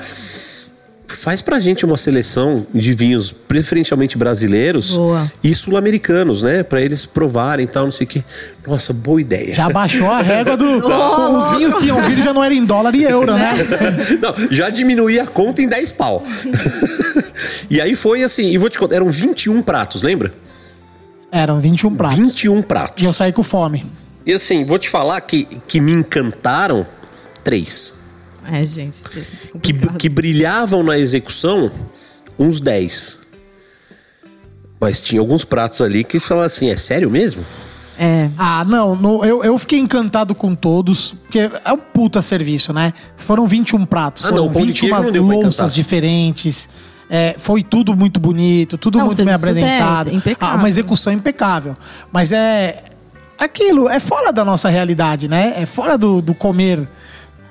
Faz 1.08 1.42
pra 1.42 1.58
gente 1.58 1.86
uma 1.86 1.96
seleção 1.96 2.68
de 2.74 2.94
vinhos 2.94 3.32
preferencialmente 3.32 4.18
brasileiros 4.18 4.92
Boa. 4.92 5.32
e 5.42 5.56
sul-americanos, 5.56 6.44
né? 6.44 6.64
Pra 6.64 6.82
eles 6.82 7.06
provarem 7.06 7.64
e 7.64 7.68
tal, 7.68 7.86
não 7.86 7.94
sei 7.94 8.06
o 8.06 8.10
quê. 8.10 8.24
Nossa, 8.68 8.92
boa 8.92 9.22
ideia. 9.22 9.56
Já 9.56 9.70
baixou 9.70 10.12
a 10.12 10.22
régua 10.22 10.58
do. 10.58 10.66
Os 10.86 11.50
vinhos 11.58 11.76
que 11.76 11.86
iam 11.86 12.02
vir 12.10 12.22
já 12.22 12.34
não 12.34 12.44
eram 12.44 12.56
em 12.56 12.66
dólar 12.66 12.94
e 12.94 13.04
euro, 13.04 13.34
né? 13.34 13.54
Não, 14.20 14.52
já 14.52 14.70
diminuí 14.70 15.18
a 15.20 15.26
conta 15.26 15.62
em 15.62 15.68
10 15.68 15.94
pau. 15.94 16.26
e 17.70 17.80
aí 17.80 17.96
foi 17.96 18.24
assim, 18.24 18.52
e 18.52 18.58
vou 18.58 18.70
te 18.70 18.78
contar, 18.78 18.96
eram 18.96 19.10
21 19.10 19.62
pratos, 19.62 20.02
lembra? 20.02 20.34
Eram 21.32 21.62
21 21.62 21.96
pratos. 21.96 22.18
21 22.18 22.62
pratos. 22.62 23.04
E 23.04 23.06
eu 23.06 23.14
saí 23.14 23.32
com 23.32 23.44
fome. 23.44 23.86
E 24.26 24.34
assim, 24.34 24.66
vou 24.66 24.78
te 24.78 24.90
falar 24.90 25.22
que, 25.22 25.46
que 25.68 25.80
me 25.80 25.94
encantaram 25.94 26.86
três. 27.44 27.97
É, 28.52 28.64
gente. 28.64 29.02
Que, 29.62 29.74
que 29.98 30.10
brilhavam 30.10 30.84
na 30.84 30.98
execução 30.98 31.72
uns 32.40 32.60
10. 32.60 33.20
Mas 34.80 35.02
tinha 35.02 35.20
alguns 35.20 35.44
pratos 35.44 35.82
ali 35.82 36.04
que 36.04 36.20
são 36.20 36.40
assim, 36.40 36.70
é 36.70 36.78
sério 36.78 37.10
mesmo? 37.10 37.44
É. 38.00 38.30
Ah, 38.38 38.64
não, 38.64 38.96
no- 38.96 39.26
eu, 39.26 39.44
eu 39.44 39.58
fiquei 39.58 39.80
encantado 39.80 40.36
com 40.36 40.54
todos, 40.54 41.16
porque 41.24 41.40
é 41.66 41.74
um 41.74 41.78
puta 41.78 42.22
serviço, 42.22 42.72
né? 42.72 42.94
Foram 43.18 43.48
21 43.48 43.86
pratos, 43.88 44.24
Ah, 44.24 44.30
foram 44.30 44.44
não, 44.44 44.50
o 44.52 44.54
pão 44.54 44.62
de 44.68 44.74
queijo 44.74 44.86
21 44.96 45.04
não 45.04 45.12
deu 45.12 45.26
pra 45.26 45.36
louças 45.36 45.74
diferentes. 45.74 46.70
é, 47.10 47.36
foi 47.40 47.64
tudo 47.64 47.96
muito 47.96 48.20
bonito, 48.20 48.78
tudo 48.78 49.00
Não, 49.00 49.06
muito 49.08 49.18
bem 49.18 49.36
serviço 49.38 49.50
apresentado. 49.66 50.10
é 50.12 50.14
impecável. 50.14 50.56
Ah, 50.56 50.60
uma 50.60 50.70
execução 50.70 51.12
impecável. 51.12 51.74
Mas 52.12 52.32
é. 52.32 52.84
Aquilo, 53.40 53.88
é 53.88 54.00
fora 54.00 54.32
da 54.34 54.44
nossa 54.44 54.68
realidade, 54.68 55.28
né? 55.28 55.54
É 55.58 55.66
fora 55.66 55.96
do, 55.98 56.22
do 56.24 56.34
comer. 56.36 56.88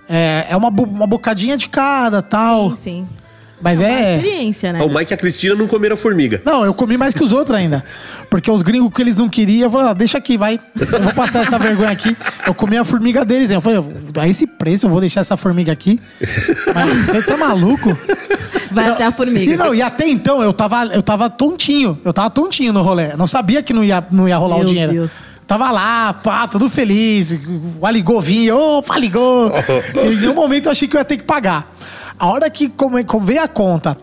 É, 0.09 0.47
é 0.51 0.57
uma, 0.57 0.69
uma 0.69 1.07
bocadinha 1.07 1.57
de 1.57 1.69
cada 1.69 2.23
tal. 2.23 2.71
Sim, 2.71 2.77
sim. 2.77 3.09
Mas 3.61 3.81
É 3.81 3.87
uma 3.87 3.99
é. 3.99 4.17
experiência, 4.17 4.73
né? 4.73 4.83
O 4.83 4.89
Mike 4.89 5.13
e 5.13 5.15
a 5.15 5.17
Cristina 5.17 5.55
não 5.55 5.67
comeram 5.67 5.97
formiga. 5.97 6.43
Não, 6.45 6.65
eu 6.65 6.75
comi 6.75 6.97
mais 6.97 7.15
que 7.15 7.25
os 7.25 7.33
outros 7.33 7.57
ainda. 7.57 7.83
Porque 8.29 8.51
os 8.51 8.61
gringos 8.61 8.93
que 8.93 9.01
eles 9.01 9.17
não 9.17 9.29
queriam, 9.29 9.67
eu 9.67 9.71
falei, 9.71 9.89
ah, 9.89 9.93
deixa 9.95 10.19
aqui, 10.19 10.37
vai. 10.37 10.61
Eu 10.79 11.03
vou 11.03 11.15
passar 11.15 11.43
essa 11.43 11.59
vergonha 11.59 11.91
aqui. 11.91 12.15
Eu 12.47 12.55
comi 12.55 12.77
a 12.77 12.85
formiga 12.85 13.25
deles. 13.25 13.51
Eu 13.51 13.61
falei, 13.61 13.83
a 14.19 14.29
esse 14.29 14.47
preço 14.47 14.87
eu 14.87 14.91
vou 14.91 15.01
deixar 15.01 15.21
essa 15.23 15.37
formiga 15.37 15.73
aqui. 15.73 16.01
Mas 16.75 17.07
você 17.07 17.23
tá 17.23 17.37
maluco? 17.37 17.97
Vai 18.71 18.91
até 18.91 19.05
a 19.05 19.13
formiga. 19.13 19.51
E, 19.51 19.57
não, 19.57 19.75
e 19.75 19.81
até 19.81 20.07
então 20.07 20.43
eu 20.43 20.53
tava, 20.53 20.85
eu 20.87 21.03
tava 21.03 21.31
tontinho. 21.31 21.99
Eu 22.05 22.13
tava 22.13 22.29
tontinho 22.29 22.73
no 22.73 22.83
rolê. 22.83 23.13
Eu 23.13 23.17
não 23.17 23.27
sabia 23.27 23.63
que 23.63 23.73
não 23.73 23.83
ia, 23.83 24.05
não 24.11 24.29
ia 24.29 24.37
rolar 24.37 24.57
Meu 24.59 24.67
o 24.67 24.69
dinheiro. 24.69 24.93
Deus. 24.93 25.11
Tava 25.47 25.71
lá, 25.71 26.13
pá, 26.13 26.49
tudo 26.49 26.69
feliz. 26.69 27.33
O 27.81 27.87
Aligou 27.87 28.21
vinha, 28.21 28.57
opa, 28.57 28.99
ligou. 28.99 29.53
e 30.11 30.25
em 30.25 30.29
um 30.29 30.35
momento 30.35 30.67
eu 30.67 30.73
achei 30.73 30.89
que 30.89 30.97
eu 30.97 31.01
ia 31.01 31.05
ter 31.05 31.17
que 31.19 31.23
pagar. 31.23 31.73
A 32.19 32.27
hora 32.27 32.51
que 32.51 32.69
come, 32.69 33.05
come- 33.05 33.27
veio 33.27 33.43
a 33.43 33.49
conta, 33.49 33.97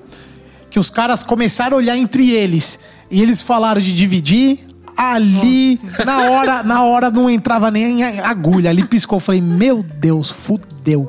que 0.69 0.79
os 0.79 0.89
caras 0.89 1.23
começaram 1.23 1.75
a 1.75 1.77
olhar 1.79 1.97
entre 1.97 2.31
eles 2.31 2.79
e 3.11 3.21
eles 3.21 3.41
falaram 3.41 3.81
de 3.81 3.93
dividir. 3.93 4.59
Ali, 4.95 5.79
na 6.05 6.21
hora, 6.29 6.61
na 6.63 6.83
hora 6.83 7.09
não 7.09 7.27
entrava 7.27 7.71
nem 7.71 8.03
a 8.03 8.29
agulha. 8.29 8.69
Ali 8.69 8.83
piscou. 8.85 9.17
Eu 9.17 9.19
falei, 9.21 9.41
meu 9.41 9.81
Deus, 9.81 10.29
fudeu. 10.29 11.07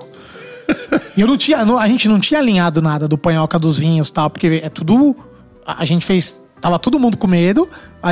E 1.15 1.21
eu 1.21 1.27
não 1.27 1.37
tinha. 1.37 1.65
não- 1.67 1.79
a 1.79 1.87
gente 1.87 2.09
não 2.09 2.19
tinha 2.19 2.41
alinhado 2.41 2.81
nada 2.81 3.07
do 3.07 3.19
panhoca 3.19 3.59
dos 3.59 3.79
vinhos 3.79 4.09
e 4.09 4.13
tal, 4.15 4.31
porque 4.31 4.63
é 4.65 4.71
tudo. 4.71 5.15
A 5.67 5.85
gente 5.85 6.05
fez. 6.07 6.35
Tava 6.61 6.79
todo 6.79 6.99
mundo 6.99 7.17
com 7.17 7.27
medo, 7.27 7.69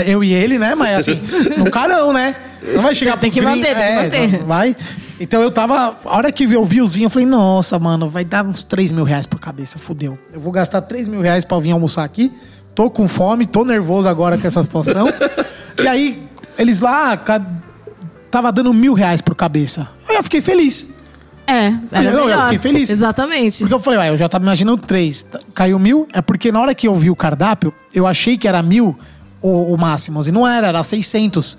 eu 0.07 0.23
e 0.23 0.33
ele, 0.33 0.59
né? 0.59 0.75
Mas 0.75 0.99
assim, 1.09 1.21
no 1.57 1.71
carão, 1.71 2.13
né? 2.13 2.35
Não 2.75 2.83
vai 2.83 2.95
chegar 2.95 3.17
Tem 3.19 3.31
que 3.31 3.41
gringos- 3.41 3.57
manter, 3.59 3.75
tem 3.75 3.85
que 3.85 3.91
é, 3.91 4.29
manter. 4.29 4.45
Vai. 4.45 4.77
Então 5.19 5.41
eu 5.43 5.51
tava. 5.51 5.97
A 6.05 6.17
hora 6.17 6.31
que 6.33 6.45
eu 6.45 6.65
vi 6.65 6.81
os 6.81 6.95
vinhos, 6.95 7.07
eu 7.07 7.11
falei, 7.11 7.27
nossa, 7.27 7.79
mano, 7.79 8.09
vai 8.09 8.25
dar 8.25 8.45
uns 8.45 8.63
3 8.63 8.91
mil 8.91 9.05
reais 9.05 9.27
por 9.27 9.39
cabeça, 9.41 9.79
fudeu. 9.79 10.19
Eu 10.33 10.41
vou 10.41 10.53
gastar 10.53 10.83
3 10.83 11.09
mil 11.09 11.21
reais 11.21 11.45
pra 11.45 11.59
vir 11.59 11.71
almoçar 11.73 12.05
aqui. 12.05 12.33
Tô 12.75 12.91
com 12.91 13.07
fome, 13.09 13.47
tô 13.47 13.65
nervoso 13.65 14.09
agora 14.09 14.37
com 14.39 14.47
essa 14.47 14.63
situação. 14.63 15.07
e 15.83 15.87
aí, 15.87 16.23
eles 16.59 16.81
lá, 16.81 17.17
tava 18.31 18.51
dando 18.53 18.73
mil 18.73 18.95
reais 18.95 19.21
por 19.21 19.35
cabeça. 19.35 19.89
Aí 20.09 20.17
eu 20.17 20.23
fiquei 20.23 20.41
feliz. 20.41 20.92
É, 21.53 21.75
era 21.93 22.11
Não, 22.13 22.21
eu 22.21 22.27
melhor. 22.27 22.43
fiquei 22.45 22.59
feliz. 22.59 22.91
Exatamente. 22.91 23.59
Porque 23.61 23.75
eu 23.75 23.81
falei, 23.81 23.99
ué, 24.01 24.09
eu 24.11 24.17
já 24.17 24.29
tava 24.29 24.45
imaginando 24.45 24.79
três. 24.87 25.23
T- 25.23 25.39
Caiu 25.55 25.79
mil, 25.79 26.09
é 26.13 26.21
porque 26.23 26.51
na 26.53 26.61
hora 26.61 26.75
que 26.75 26.89
eu 26.89 26.95
vi 26.95 27.11
o 27.11 27.17
cardápio, 27.17 27.73
eu 27.95 28.07
achei 28.07 28.37
que 28.39 28.49
era 28.49 28.63
mil 28.63 28.99
o, 29.41 29.75
o 29.75 29.77
máximo. 29.79 30.23
E 30.27 30.33
não 30.33 30.47
era, 30.47 30.69
era 30.69 30.83
600. 30.83 31.59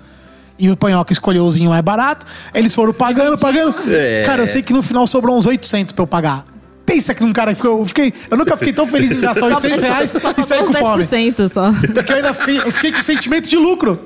E 0.58 0.70
o 0.70 0.76
Panhoca 0.76 1.12
escolheu 1.12 1.44
os 1.44 1.54
vinhos 1.56 1.70
mais 1.70 1.82
barato. 1.84 2.24
Eles 2.54 2.74
foram 2.74 2.92
pagando, 2.92 3.36
pagando. 3.38 3.74
É. 3.92 4.24
Cara, 4.24 4.42
eu 4.42 4.46
sei 4.46 4.62
que 4.62 4.72
no 4.72 4.82
final 4.82 5.06
sobrou 5.06 5.36
uns 5.36 5.46
800 5.46 5.92
pra 5.92 6.02
eu 6.02 6.06
pagar. 6.06 6.44
Pensa 6.86 7.14
que 7.14 7.24
um 7.24 7.32
cara 7.32 7.54
ficou. 7.54 7.78
Eu, 7.80 7.86
fiquei, 7.86 8.12
eu 8.30 8.36
nunca 8.36 8.56
fiquei 8.56 8.72
tão 8.72 8.86
feliz 8.86 9.10
em 9.10 9.20
gastar 9.20 9.46
800 9.46 9.80
reais 9.82 10.10
só, 10.10 10.30
e 10.36 10.44
sair 10.44 10.60
só 10.60 10.66
com 10.66 10.72
fome. 10.74 11.02
10% 11.02 11.48
só. 11.48 11.72
Porque 11.72 12.12
eu 12.12 12.16
ainda 12.16 12.34
fiquei, 12.34 12.58
eu 12.58 12.70
fiquei 12.70 12.92
com 12.92 13.02
sentimento 13.02 13.48
de 13.48 13.56
lucro. 13.56 13.98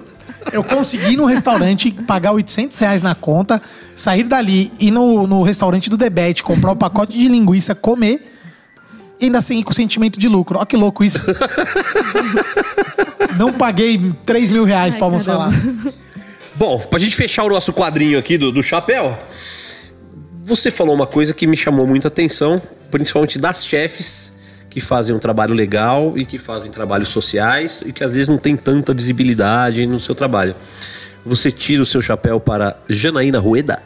Eu 0.52 0.62
consegui 0.64 1.16
no 1.16 1.24
restaurante 1.26 1.90
pagar 2.06 2.32
800 2.32 2.78
reais 2.78 3.02
na 3.02 3.14
conta, 3.14 3.60
sair 3.98 4.22
dali, 4.22 4.72
ir 4.78 4.92
no, 4.92 5.26
no 5.26 5.42
restaurante 5.42 5.90
do 5.90 5.96
Debete, 5.96 6.42
comprar 6.42 6.70
o 6.70 6.76
pacote 6.76 7.18
de 7.18 7.26
linguiça, 7.26 7.74
comer, 7.74 8.32
e 9.20 9.24
ainda 9.24 9.38
assim 9.38 9.60
com 9.60 9.72
sentimento 9.72 10.20
de 10.20 10.28
lucro. 10.28 10.56
Olha 10.56 10.66
que 10.66 10.76
louco 10.76 11.02
isso. 11.02 11.18
Não 13.36 13.52
paguei 13.52 14.00
3 14.24 14.50
mil 14.50 14.62
reais 14.62 14.94
pra 14.94 15.04
almoçar 15.04 15.36
lá. 15.36 15.50
Bom, 16.54 16.78
pra 16.78 17.00
gente 17.00 17.16
fechar 17.16 17.42
o 17.44 17.48
nosso 17.48 17.72
quadrinho 17.72 18.16
aqui 18.16 18.38
do, 18.38 18.52
do 18.52 18.62
chapéu, 18.62 19.18
você 20.42 20.70
falou 20.70 20.94
uma 20.94 21.06
coisa 21.06 21.34
que 21.34 21.46
me 21.46 21.56
chamou 21.56 21.84
muita 21.84 22.06
atenção, 22.06 22.62
principalmente 22.92 23.36
das 23.36 23.66
chefes 23.66 24.38
que 24.70 24.80
fazem 24.80 25.14
um 25.14 25.18
trabalho 25.18 25.54
legal 25.54 26.16
e 26.16 26.24
que 26.24 26.38
fazem 26.38 26.70
trabalhos 26.70 27.08
sociais 27.08 27.82
e 27.84 27.92
que 27.92 28.04
às 28.04 28.12
vezes 28.14 28.28
não 28.28 28.38
tem 28.38 28.56
tanta 28.56 28.94
visibilidade 28.94 29.84
no 29.86 29.98
seu 29.98 30.14
trabalho. 30.14 30.54
Você 31.24 31.50
tira 31.52 31.82
o 31.82 31.86
seu 31.86 32.00
chapéu 32.00 32.40
para 32.40 32.76
Janaína 32.88 33.38
Rueda? 33.38 33.80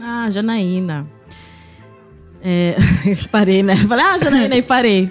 Ah, 0.00 0.28
Janaína. 0.30 1.06
É, 2.44 2.76
parei, 3.30 3.62
né? 3.62 3.76
Falei, 3.88 4.04
ah, 4.04 4.18
Janaína, 4.18 4.56
e 4.56 4.62
parei. 4.62 5.10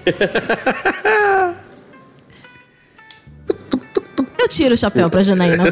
Eu 4.37 4.47
tiro 4.49 4.73
o 4.73 4.77
chapéu 4.77 5.09
pra 5.09 5.21
Janaína. 5.21 5.63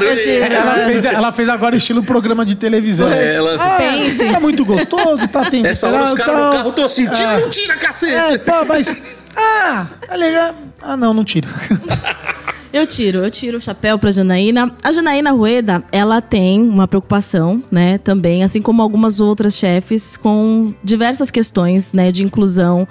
Eu 0.00 0.16
tiro. 0.16 0.44
Ela 0.44 0.86
fez, 0.86 1.04
ela 1.04 1.32
fez 1.32 1.48
agora 1.48 1.76
estilo 1.76 2.02
programa 2.04 2.46
de 2.46 2.54
televisão. 2.54 3.08
É, 3.12 3.34
ela- 3.36 3.56
Ah, 3.60 3.76
Pense. 3.78 4.32
Tá 4.32 4.38
muito 4.40 4.64
gostoso, 4.64 5.26
tá 5.28 5.40
temperado. 5.44 5.62
Nessa 5.62 5.88
hora 5.88 6.04
os 6.04 6.14
caras 6.14 6.34
no 6.46 6.52
carro 6.52 6.68
estão 6.70 6.86
assim, 6.86 7.06
tira, 7.08 7.32
É. 7.32 7.40
não 7.40 7.50
tira, 7.50 7.74
É, 7.74 7.76
cacete! 7.76 8.38
pô, 8.44 8.64
mas. 8.64 8.96
Ah, 9.36 9.86
é 10.08 10.16
legal. 10.16 10.54
Ah, 10.82 10.96
não, 10.96 11.12
não 11.12 11.24
tira. 11.24 11.48
Eu 12.72 12.86
tiro, 12.86 13.18
eu 13.18 13.30
tiro 13.32 13.58
o 13.58 13.60
chapéu 13.60 13.98
pra 13.98 14.12
Janaína. 14.12 14.72
A 14.84 14.92
Janaína 14.92 15.32
Rueda, 15.32 15.82
ela 15.90 16.20
tem 16.20 16.62
uma 16.62 16.86
preocupação, 16.86 17.60
né, 17.68 17.98
também, 17.98 18.44
assim 18.44 18.62
como 18.62 18.80
algumas 18.80 19.20
outras 19.20 19.54
chefes, 19.54 20.16
com 20.16 20.72
diversas 20.82 21.32
questões, 21.32 21.92
né, 21.92 22.12
de 22.12 22.22
inclusão. 22.22 22.86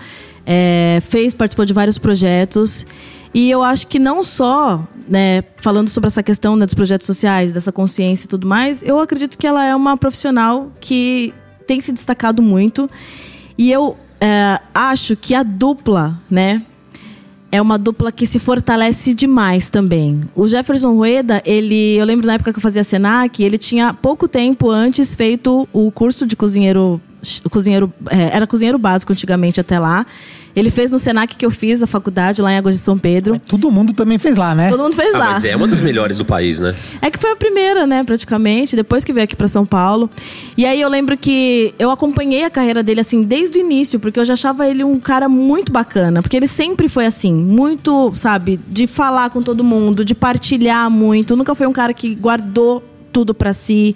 É, 0.46 1.02
fez, 1.08 1.34
participou 1.34 1.64
de 1.64 1.72
vários 1.72 1.98
projetos. 1.98 2.86
E 3.34 3.50
eu 3.50 3.64
acho 3.64 3.88
que 3.88 4.00
não 4.00 4.22
só, 4.22 4.86
né, 5.08 5.44
falando 5.58 5.88
sobre 5.88 6.08
essa 6.08 6.22
questão 6.22 6.58
né, 6.58 6.66
dos 6.66 6.74
projetos 6.74 7.08
sociais, 7.08 7.54
dessa 7.54 7.72
consciência 7.72 8.26
e 8.26 8.30
tudo 8.30 8.46
mais, 8.46 8.84
eu 8.84 9.00
acredito 9.00 9.38
que 9.38 9.48
ela 9.48 9.64
é 9.64 9.74
uma 9.74 9.96
profissional 9.96 10.74
que 10.82 11.34
tem 11.66 11.80
se 11.80 11.94
destacado 11.94 12.42
muito. 12.42 12.90
E 13.58 13.72
eu 13.72 13.96
é, 14.20 14.60
acho 14.74 15.16
que 15.16 15.34
a 15.34 15.44
dupla, 15.44 16.20
né, 16.30 16.64
é 17.52 17.62
uma 17.62 17.78
dupla 17.78 18.12
que 18.12 18.26
se 18.26 18.40
fortalece 18.40 19.14
demais 19.14 19.70
também. 19.70 20.22
O 20.36 20.48
Jefferson 20.48 20.94
Rueda, 20.94 21.42
ele, 21.46 21.96
eu 21.96 22.06
lembro 22.06 22.28
na 22.28 22.34
época 22.34 22.52
que 22.52 22.60
eu 22.60 22.62
fazia 22.62 22.84
Senac, 22.84 23.44
ele 23.44 23.58
tinha 23.58 23.94
pouco 23.94 24.28
tempo 24.28 24.70
antes 24.70 25.16
feito 25.16 25.68
o 25.74 25.92
curso 25.92 26.28
de 26.28 26.36
cozinheiro, 26.36 27.02
cozinheiro 27.50 27.92
é, 28.10 28.36
era 28.36 28.46
cozinheiro 28.46 28.78
básico 28.78 29.12
antigamente 29.12 29.60
até 29.60 29.80
lá. 29.80 30.06
Ele 30.56 30.70
fez 30.70 30.92
no 30.92 31.00
Senac 31.00 31.36
que 31.36 31.46
eu 31.46 31.52
fiz, 31.52 31.82
a 31.84 31.88
faculdade, 31.88 32.42
lá 32.42 32.52
em 32.52 32.58
Águas 32.58 32.76
de 32.76 32.82
São 32.82 32.98
Pedro. 32.98 33.40
Todo 33.48 33.70
mundo 33.72 33.94
também 33.94 34.18
fez 34.18 34.36
lá, 34.36 34.54
né? 34.56 34.70
Todo 34.70 34.84
mundo 34.84 34.96
fez 34.96 35.14
Ah, 35.16 35.18
lá. 35.18 35.32
mas 35.34 35.46
é 35.46 35.56
uma 35.56 35.68
das 35.68 35.82
melhores 35.82 36.18
do 36.18 36.26
país, 36.26 36.60
né? 36.60 36.74
É 37.02 37.10
que 37.12 37.20
foi 37.20 37.32
a 37.32 37.36
primeira, 37.36 37.86
né, 37.86 38.04
praticamente, 38.04 38.76
depois 38.76 39.04
que 39.04 39.14
veio 39.14 39.24
aqui 39.26 39.36
pra 39.36 39.48
São 39.48 39.66
Paulo. 39.66 40.10
E 40.58 40.66
aí 40.66 40.82
eu 40.82 40.90
lembro 40.90 41.18
que 41.18 41.74
eu 41.80 41.92
acompanhei 41.92 42.44
a 42.44 42.50
carreira 42.50 42.82
dele 42.84 43.00
assim 43.02 43.24
desde 43.24 43.58
o 43.58 43.62
início, 43.62 44.00
porque 44.00 44.20
eu 44.20 44.26
já 44.26 44.34
achava 44.34 44.68
ele 44.68 44.84
um 44.84 45.00
cara 45.00 45.30
muito 45.30 45.72
bacana, 45.72 46.22
porque 46.22 46.36
ele 46.36 46.48
sempre 46.48 46.88
foi 46.90 47.06
assim, 47.06 47.34
muito, 47.34 48.12
sabe, 48.16 48.60
de 48.68 48.88
falar 48.88 49.30
com 49.30 49.42
todo 49.42 49.64
mundo, 49.64 50.04
de 50.04 50.16
partilhar 50.16 50.90
muito, 50.90 51.36
nunca 51.36 51.54
foi 51.56 51.68
um 51.68 51.74
cara 51.74 51.94
que 51.94 52.16
guardou 52.16 52.84
tudo 53.12 53.34
pra 53.34 53.54
si. 53.54 53.96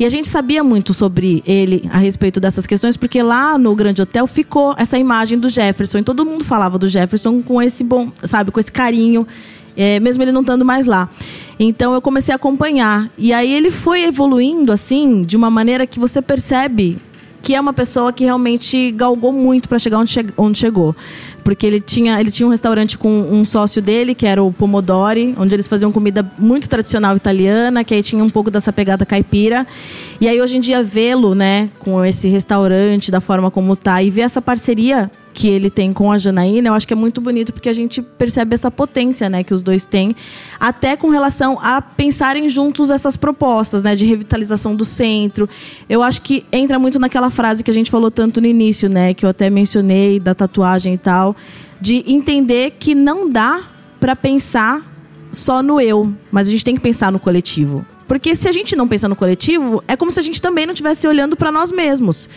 E 0.00 0.04
a 0.06 0.08
gente 0.08 0.30
sabia 0.30 0.64
muito 0.64 0.94
sobre 0.94 1.42
ele 1.46 1.82
a 1.92 1.98
respeito 1.98 2.40
dessas 2.40 2.66
questões, 2.66 2.96
porque 2.96 3.22
lá 3.22 3.58
no 3.58 3.76
Grande 3.76 4.00
Hotel 4.00 4.26
ficou 4.26 4.74
essa 4.78 4.98
imagem 4.98 5.38
do 5.38 5.46
Jefferson. 5.46 5.98
E 5.98 6.02
todo 6.02 6.24
mundo 6.24 6.42
falava 6.42 6.78
do 6.78 6.88
Jefferson 6.88 7.42
com 7.42 7.60
esse 7.60 7.84
bom, 7.84 8.10
sabe, 8.22 8.50
com 8.50 8.58
esse 8.58 8.72
carinho, 8.72 9.26
é, 9.76 10.00
mesmo 10.00 10.22
ele 10.22 10.32
não 10.32 10.40
estando 10.40 10.64
mais 10.64 10.86
lá. 10.86 11.10
Então 11.58 11.92
eu 11.92 12.00
comecei 12.00 12.32
a 12.32 12.36
acompanhar. 12.36 13.10
E 13.18 13.30
aí 13.30 13.52
ele 13.52 13.70
foi 13.70 14.04
evoluindo, 14.04 14.72
assim, 14.72 15.22
de 15.22 15.36
uma 15.36 15.50
maneira 15.50 15.86
que 15.86 16.00
você 16.00 16.22
percebe 16.22 16.98
que 17.42 17.54
é 17.54 17.60
uma 17.60 17.72
pessoa 17.72 18.12
que 18.12 18.24
realmente 18.24 18.90
galgou 18.92 19.32
muito 19.32 19.68
para 19.68 19.78
chegar 19.78 19.98
onde, 19.98 20.12
che 20.12 20.24
onde 20.36 20.58
chegou. 20.58 20.96
Porque 21.42 21.66
ele 21.66 21.80
tinha, 21.80 22.20
ele 22.20 22.30
tinha 22.30 22.46
um 22.46 22.50
restaurante 22.50 22.98
com 22.98 23.08
um 23.08 23.44
sócio 23.44 23.80
dele, 23.80 24.14
que 24.14 24.26
era 24.26 24.42
o 24.42 24.52
Pomodori, 24.52 25.34
onde 25.38 25.54
eles 25.54 25.66
faziam 25.66 25.90
comida 25.90 26.30
muito 26.38 26.68
tradicional 26.68 27.16
italiana, 27.16 27.82
que 27.84 27.94
aí 27.94 28.02
tinha 28.02 28.22
um 28.22 28.30
pouco 28.30 28.50
dessa 28.50 28.72
pegada 28.72 29.06
caipira. 29.06 29.66
E 30.20 30.28
aí 30.28 30.40
hoje 30.40 30.56
em 30.56 30.60
dia 30.60 30.82
vê-lo, 30.82 31.34
né, 31.34 31.70
com 31.78 32.04
esse 32.04 32.28
restaurante, 32.28 33.10
da 33.10 33.20
forma 33.20 33.50
como 33.50 33.74
tá, 33.76 34.02
e 34.02 34.10
ver 34.10 34.22
essa 34.22 34.42
parceria 34.42 35.10
que 35.32 35.48
ele 35.48 35.70
tem 35.70 35.92
com 35.92 36.10
a 36.10 36.18
Janaína, 36.18 36.68
eu 36.68 36.74
acho 36.74 36.86
que 36.86 36.92
é 36.92 36.96
muito 36.96 37.20
bonito 37.20 37.52
porque 37.52 37.68
a 37.68 37.72
gente 37.72 38.02
percebe 38.02 38.54
essa 38.54 38.70
potência, 38.70 39.28
né, 39.28 39.44
que 39.44 39.54
os 39.54 39.62
dois 39.62 39.86
têm, 39.86 40.14
até 40.58 40.96
com 40.96 41.08
relação 41.08 41.58
a 41.62 41.80
pensarem 41.80 42.48
juntos 42.48 42.90
essas 42.90 43.16
propostas, 43.16 43.82
né, 43.82 43.94
de 43.94 44.04
revitalização 44.04 44.74
do 44.74 44.84
centro. 44.84 45.48
Eu 45.88 46.02
acho 46.02 46.22
que 46.22 46.44
entra 46.52 46.78
muito 46.78 46.98
naquela 46.98 47.30
frase 47.30 47.62
que 47.62 47.70
a 47.70 47.74
gente 47.74 47.90
falou 47.90 48.10
tanto 48.10 48.40
no 48.40 48.46
início, 48.46 48.88
né, 48.88 49.14
que 49.14 49.24
eu 49.24 49.30
até 49.30 49.48
mencionei 49.48 50.18
da 50.18 50.34
tatuagem 50.34 50.94
e 50.94 50.98
tal, 50.98 51.36
de 51.80 52.04
entender 52.06 52.72
que 52.78 52.94
não 52.94 53.30
dá 53.30 53.62
para 53.98 54.16
pensar 54.16 54.82
só 55.32 55.62
no 55.62 55.80
eu, 55.80 56.12
mas 56.30 56.48
a 56.48 56.50
gente 56.50 56.64
tem 56.64 56.74
que 56.74 56.80
pensar 56.80 57.12
no 57.12 57.18
coletivo. 57.18 57.84
Porque 58.10 58.34
se 58.34 58.48
a 58.48 58.52
gente 58.52 58.74
não 58.74 58.88
pensa 58.88 59.08
no 59.08 59.14
coletivo, 59.14 59.84
é 59.86 59.94
como 59.94 60.10
se 60.10 60.18
a 60.18 60.22
gente 60.22 60.42
também 60.42 60.66
não 60.66 60.72
estivesse 60.72 61.06
olhando 61.06 61.36
para 61.36 61.52
nós 61.52 61.70
mesmos. 61.70 62.28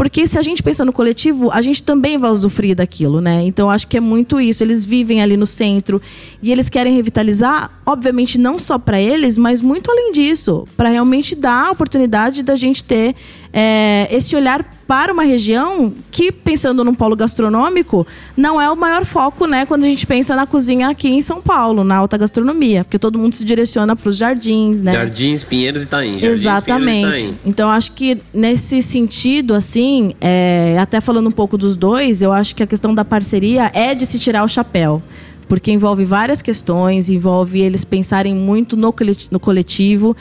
Porque 0.00 0.26
se 0.26 0.38
a 0.38 0.42
gente 0.42 0.62
pensa 0.62 0.82
no 0.82 0.94
coletivo, 0.94 1.50
a 1.50 1.60
gente 1.60 1.82
também 1.82 2.16
vai 2.16 2.30
usufruir 2.30 2.74
daquilo, 2.74 3.20
né? 3.20 3.42
Então 3.42 3.68
acho 3.68 3.86
que 3.86 3.98
é 3.98 4.00
muito 4.00 4.40
isso. 4.40 4.64
Eles 4.64 4.82
vivem 4.82 5.20
ali 5.20 5.36
no 5.36 5.44
centro 5.44 6.00
e 6.42 6.50
eles 6.50 6.70
querem 6.70 6.94
revitalizar, 6.94 7.70
obviamente 7.84 8.38
não 8.38 8.58
só 8.58 8.78
para 8.78 8.98
eles, 8.98 9.36
mas 9.36 9.60
muito 9.60 9.90
além 9.90 10.10
disso, 10.10 10.66
para 10.74 10.88
realmente 10.88 11.34
dar 11.36 11.66
a 11.66 11.70
oportunidade 11.72 12.42
da 12.42 12.56
gente 12.56 12.82
ter 12.82 13.14
é, 13.52 14.08
esse 14.10 14.36
olhar 14.36 14.64
para 14.86 15.12
uma 15.12 15.22
região 15.22 15.92
que, 16.10 16.32
pensando 16.32 16.82
num 16.82 16.94
polo 16.94 17.14
gastronômico, 17.14 18.06
não 18.36 18.60
é 18.60 18.68
o 18.70 18.76
maior 18.76 19.04
foco, 19.04 19.46
né? 19.46 19.64
Quando 19.66 19.84
a 19.84 19.86
gente 19.86 20.06
pensa 20.06 20.34
na 20.34 20.46
cozinha 20.46 20.88
aqui 20.88 21.08
em 21.08 21.22
São 21.22 21.40
Paulo, 21.40 21.84
na 21.84 21.96
alta 21.96 22.16
gastronomia, 22.16 22.84
porque 22.84 22.98
todo 22.98 23.18
mundo 23.18 23.34
se 23.34 23.44
direciona 23.44 23.94
para 23.94 24.08
os 24.08 24.16
jardins, 24.16 24.82
né? 24.82 24.92
Jardins, 24.92 25.44
Pinheiros 25.44 25.82
e 25.82 25.84
Itaim. 25.84 26.06
Jardins, 26.06 26.20
Pinheiros 26.20 26.40
Exatamente. 26.40 27.18
Itaim. 27.24 27.38
Então 27.46 27.70
acho 27.70 27.92
que 27.92 28.20
nesse 28.32 28.82
sentido, 28.82 29.54
assim, 29.54 30.14
é, 30.20 30.76
até 30.80 31.00
falando 31.00 31.28
um 31.28 31.32
pouco 31.32 31.56
dos 31.56 31.76
dois, 31.76 32.22
eu 32.22 32.32
acho 32.32 32.54
que 32.54 32.62
a 32.62 32.66
questão 32.66 32.94
da 32.94 33.04
parceria 33.04 33.70
é 33.74 33.94
de 33.94 34.06
se 34.06 34.18
tirar 34.18 34.44
o 34.44 34.48
chapéu. 34.48 35.02
Porque 35.48 35.72
envolve 35.72 36.04
várias 36.04 36.40
questões, 36.42 37.08
envolve 37.08 37.60
eles 37.60 37.84
pensarem 37.84 38.32
muito 38.32 38.76
no 38.76 39.40
coletivo 39.40 40.16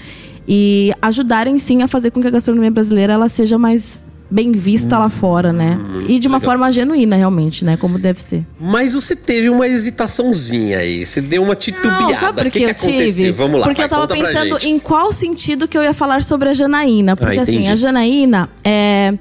e 0.52 0.92
ajudarem 1.00 1.60
sim 1.60 1.84
a 1.84 1.88
fazer 1.88 2.10
com 2.10 2.20
que 2.20 2.28
a 2.28 2.32
gastronomia 2.32 2.72
brasileira 2.72 3.14
ela 3.14 3.30
seja 3.30 3.60
mais 3.60 4.02
bem 4.32 4.52
vista 4.52 4.98
lá 4.98 5.08
fora, 5.08 5.54
né? 5.54 5.80
E 6.08 6.18
de 6.18 6.28
uma 6.28 6.38
legal. 6.38 6.52
forma 6.52 6.72
genuína, 6.72 7.16
realmente, 7.16 7.64
né? 7.64 7.78
Como 7.78 8.00
deve 8.00 8.22
ser. 8.24 8.46
Mas 8.60 8.94
você 8.96 9.16
teve 9.16 9.48
uma 9.48 9.68
hesitaçãozinha 9.68 10.80
aí. 10.80 11.06
Você 11.06 11.22
deu 11.22 11.44
uma 11.44 11.56
titubeada. 11.56 12.02
Não, 12.02 12.14
sabe 12.16 12.42
por 12.42 12.48
o 12.48 12.52
que, 12.52 12.60
que, 12.60 12.66
eu 12.66 12.74
tive? 12.74 12.92
aconteceu? 12.94 13.34
Vamos 13.34 13.60
lá. 13.60 13.68
Porque 13.68 13.82
vai, 13.82 13.86
eu 13.86 13.90
tava 13.90 14.08
pensando 14.08 14.58
em 14.64 14.80
qual 14.80 15.12
sentido 15.12 15.68
que 15.68 15.78
eu 15.78 15.84
ia 15.84 15.94
falar 15.94 16.24
sobre 16.24 16.50
a 16.50 16.54
Janaína. 16.54 17.16
Porque 17.16 17.40
Ah, 17.40 17.44
assim, 17.44 17.68
a 17.68 17.76
Janaína 17.76 18.50
é. 18.64 19.14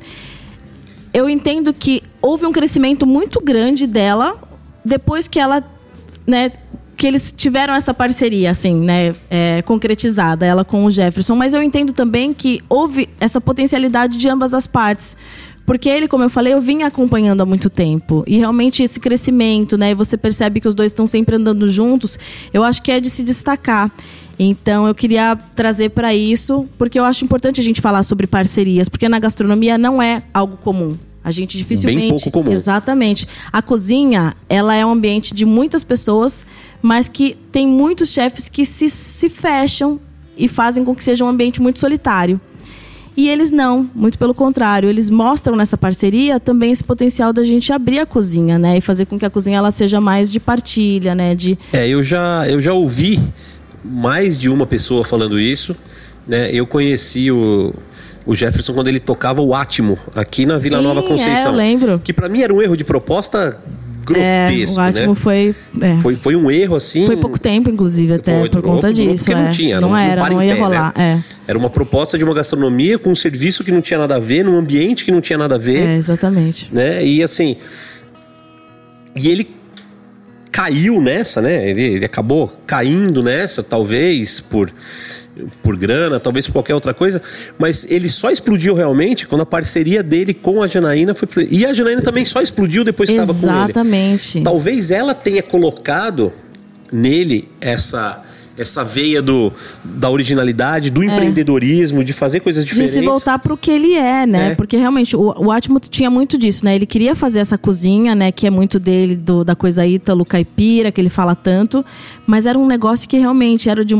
Eu 1.12 1.28
entendo 1.28 1.74
que 1.74 2.02
houve 2.22 2.46
um 2.46 2.52
crescimento 2.52 3.06
muito 3.06 3.40
grande 3.40 3.86
dela 3.86 4.34
depois 4.84 5.26
que 5.26 5.38
ela, 5.38 5.64
né, 6.26 6.52
que 6.98 7.06
eles 7.06 7.32
tiveram 7.34 7.72
essa 7.74 7.94
parceria, 7.94 8.50
assim, 8.50 8.74
né, 8.74 9.14
é, 9.30 9.62
concretizada, 9.62 10.44
ela 10.44 10.64
com 10.64 10.84
o 10.84 10.90
Jefferson. 10.90 11.36
Mas 11.36 11.54
eu 11.54 11.62
entendo 11.62 11.92
também 11.92 12.34
que 12.34 12.60
houve 12.68 13.08
essa 13.20 13.40
potencialidade 13.40 14.18
de 14.18 14.28
ambas 14.28 14.52
as 14.52 14.66
partes. 14.66 15.16
Porque 15.64 15.88
ele, 15.88 16.08
como 16.08 16.24
eu 16.24 16.30
falei, 16.30 16.54
eu 16.54 16.60
vinha 16.60 16.88
acompanhando 16.88 17.40
há 17.40 17.46
muito 17.46 17.70
tempo. 17.70 18.24
E 18.26 18.38
realmente 18.38 18.82
esse 18.82 18.98
crescimento, 18.98 19.78
né? 19.78 19.92
E 19.92 19.94
você 19.94 20.16
percebe 20.16 20.60
que 20.60 20.66
os 20.66 20.74
dois 20.74 20.90
estão 20.90 21.06
sempre 21.06 21.36
andando 21.36 21.68
juntos, 21.68 22.18
eu 22.52 22.64
acho 22.64 22.82
que 22.82 22.90
é 22.90 22.98
de 22.98 23.08
se 23.08 23.22
destacar. 23.22 23.92
Então 24.36 24.88
eu 24.88 24.94
queria 24.94 25.38
trazer 25.54 25.90
para 25.90 26.12
isso, 26.12 26.66
porque 26.76 26.98
eu 26.98 27.04
acho 27.04 27.24
importante 27.24 27.60
a 27.60 27.64
gente 27.64 27.80
falar 27.80 28.02
sobre 28.02 28.26
parcerias, 28.26 28.88
porque 28.88 29.08
na 29.08 29.20
gastronomia 29.20 29.78
não 29.78 30.02
é 30.02 30.24
algo 30.34 30.56
comum. 30.56 30.96
A 31.22 31.30
gente 31.30 31.58
dificilmente. 31.58 32.08
pouco 32.08 32.30
comum. 32.30 32.52
Exatamente. 32.52 33.28
A 33.52 33.60
cozinha, 33.60 34.34
ela 34.48 34.74
é 34.74 34.86
um 34.86 34.92
ambiente 34.92 35.34
de 35.34 35.44
muitas 35.44 35.84
pessoas, 35.84 36.46
mas 36.82 37.08
que 37.08 37.36
tem 37.50 37.66
muitos 37.66 38.10
chefes 38.10 38.48
que 38.48 38.64
se, 38.64 38.88
se 38.88 39.28
fecham 39.28 40.00
e 40.36 40.46
fazem 40.48 40.84
com 40.84 40.94
que 40.94 41.02
seja 41.02 41.24
um 41.24 41.28
ambiente 41.28 41.60
muito 41.60 41.78
solitário. 41.78 42.40
E 43.16 43.28
eles 43.28 43.50
não, 43.50 43.90
muito 43.96 44.16
pelo 44.16 44.32
contrário, 44.32 44.88
eles 44.88 45.10
mostram 45.10 45.56
nessa 45.56 45.76
parceria 45.76 46.38
também 46.38 46.70
esse 46.70 46.84
potencial 46.84 47.32
da 47.32 47.42
gente 47.42 47.72
abrir 47.72 47.98
a 47.98 48.06
cozinha, 48.06 48.58
né, 48.60 48.78
e 48.78 48.80
fazer 48.80 49.06
com 49.06 49.18
que 49.18 49.26
a 49.26 49.30
cozinha 49.30 49.58
ela 49.58 49.72
seja 49.72 50.00
mais 50.00 50.30
de 50.30 50.38
partilha, 50.38 51.16
né, 51.16 51.34
de 51.34 51.58
É, 51.72 51.88
eu 51.88 52.00
já, 52.00 52.48
eu 52.48 52.62
já 52.62 52.72
ouvi 52.72 53.18
mais 53.84 54.38
de 54.38 54.48
uma 54.48 54.66
pessoa 54.66 55.02
falando 55.04 55.38
isso. 55.40 55.74
Né? 56.28 56.52
Eu 56.52 56.66
conheci 56.66 57.30
o, 57.30 57.74
o 58.26 58.36
Jefferson 58.36 58.74
quando 58.74 58.88
ele 58.88 59.00
tocava 59.00 59.40
o 59.40 59.54
Átimo 59.54 59.98
aqui 60.14 60.44
na 60.44 60.58
Vila 60.58 60.78
Sim, 60.78 60.84
Nova 60.84 61.02
Conceição. 61.02 61.36
é, 61.36 61.46
eu 61.46 61.52
lembro. 61.52 61.98
Que 62.04 62.12
pra 62.12 62.28
mim 62.28 62.42
era 62.42 62.54
um 62.54 62.60
erro 62.60 62.76
de 62.76 62.84
proposta 62.84 63.58
é, 64.16 64.46
grotesco, 64.46 64.76
o 64.76 64.80
Átimo 64.80 65.08
né? 65.08 65.14
foi, 65.14 65.54
é, 65.80 66.00
Foi, 66.00 66.16
foi 66.16 66.36
um 66.36 66.50
erro 66.50 66.76
assim. 66.76 67.06
foi 67.06 67.16
pouco 67.16 67.38
tempo 67.38 67.70
inclusive 67.70 68.14
até 68.14 68.38
Foi 68.38 68.48
por 68.48 68.62
conta 68.62 68.92
disso, 68.92 69.24
que 69.24 69.32
é. 69.32 69.34
não 69.34 69.50
tinha, 69.50 69.80
não, 69.80 69.96
era, 69.96 70.22
para 70.22 70.34
não 70.34 70.42
em 70.42 70.48
ia 70.48 70.54
pé, 70.54 70.60
rolar, 70.60 70.92
né? 70.96 71.22
é. 71.24 71.50
Era 71.50 71.58
uma 71.58 71.70
proposta 71.70 72.16
de 72.16 72.24
uma 72.24 72.34
gastronomia 72.34 72.98
com 72.98 73.10
um 73.10 73.14
serviço 73.14 73.64
que 73.64 73.70
não 73.70 73.80
tinha 73.80 73.98
nada 73.98 74.16
a 74.16 74.18
ver, 74.18 74.44
num 74.44 74.56
ambiente 74.56 75.04
que 75.04 75.10
não 75.10 75.20
tinha 75.20 75.38
nada 75.38 75.54
a 75.54 75.58
ver. 75.58 75.88
É, 75.88 75.96
exatamente. 75.96 76.72
né? 76.72 77.04
E 77.04 77.22
assim. 77.22 77.56
E 79.16 79.28
ele 79.28 79.48
caiu 80.58 81.00
nessa, 81.00 81.40
né? 81.40 81.70
Ele, 81.70 81.82
ele 81.82 82.04
acabou 82.04 82.52
caindo 82.66 83.22
nessa, 83.22 83.62
talvez 83.62 84.40
por, 84.40 84.70
por 85.62 85.76
grana, 85.76 86.18
talvez 86.20 86.46
por 86.46 86.52
qualquer 86.54 86.74
outra 86.74 86.92
coisa, 86.94 87.20
mas 87.58 87.86
ele 87.90 88.08
só 88.08 88.30
explodiu 88.30 88.74
realmente 88.74 89.26
quando 89.26 89.42
a 89.42 89.46
parceria 89.46 90.02
dele 90.02 90.34
com 90.34 90.62
a 90.62 90.66
Janaína 90.66 91.14
foi. 91.14 91.28
E 91.50 91.64
a 91.66 91.72
Janaína 91.72 92.02
também 92.02 92.24
só 92.24 92.40
explodiu 92.40 92.84
depois 92.84 93.08
que 93.08 93.16
estava 93.16 93.32
com 93.32 93.46
ele. 93.48 93.64
Exatamente. 93.64 94.40
Talvez 94.42 94.90
ela 94.90 95.14
tenha 95.14 95.42
colocado 95.42 96.32
nele 96.92 97.48
essa 97.60 98.22
essa 98.60 98.82
veia 98.82 99.22
do, 99.22 99.52
da 99.84 100.10
originalidade, 100.10 100.90
do 100.90 101.04
empreendedorismo, 101.04 102.02
de 102.02 102.12
fazer 102.12 102.40
coisas 102.40 102.64
De 102.64 102.70
diferentes. 102.70 102.92
se 102.98 103.04
voltar 103.04 103.38
pro 103.38 103.56
que 103.56 103.70
ele 103.70 103.94
é, 103.94 104.26
né? 104.26 104.48
É. 104.50 104.54
Porque 104.56 104.76
realmente 104.76 105.14
o, 105.16 105.32
o 105.38 105.52
Atmo 105.52 105.78
tinha 105.78 106.10
muito 106.10 106.36
disso, 106.36 106.64
né? 106.64 106.74
Ele 106.74 106.84
queria 106.84 107.14
fazer 107.14 107.38
essa 107.38 107.56
cozinha, 107.56 108.16
né? 108.16 108.32
Que 108.32 108.48
é 108.48 108.50
muito 108.50 108.80
dele, 108.80 109.14
do- 109.14 109.44
da 109.44 109.54
coisa 109.54 109.86
ítalo 109.86 110.24
caipira, 110.24 110.90
que 110.90 111.00
ele 111.00 111.08
fala 111.08 111.36
tanto. 111.36 111.84
Mas 112.26 112.46
era 112.46 112.58
um 112.58 112.66
negócio 112.66 113.08
que 113.08 113.16
realmente 113.16 113.70
era 113.70 113.84
de 113.84 113.94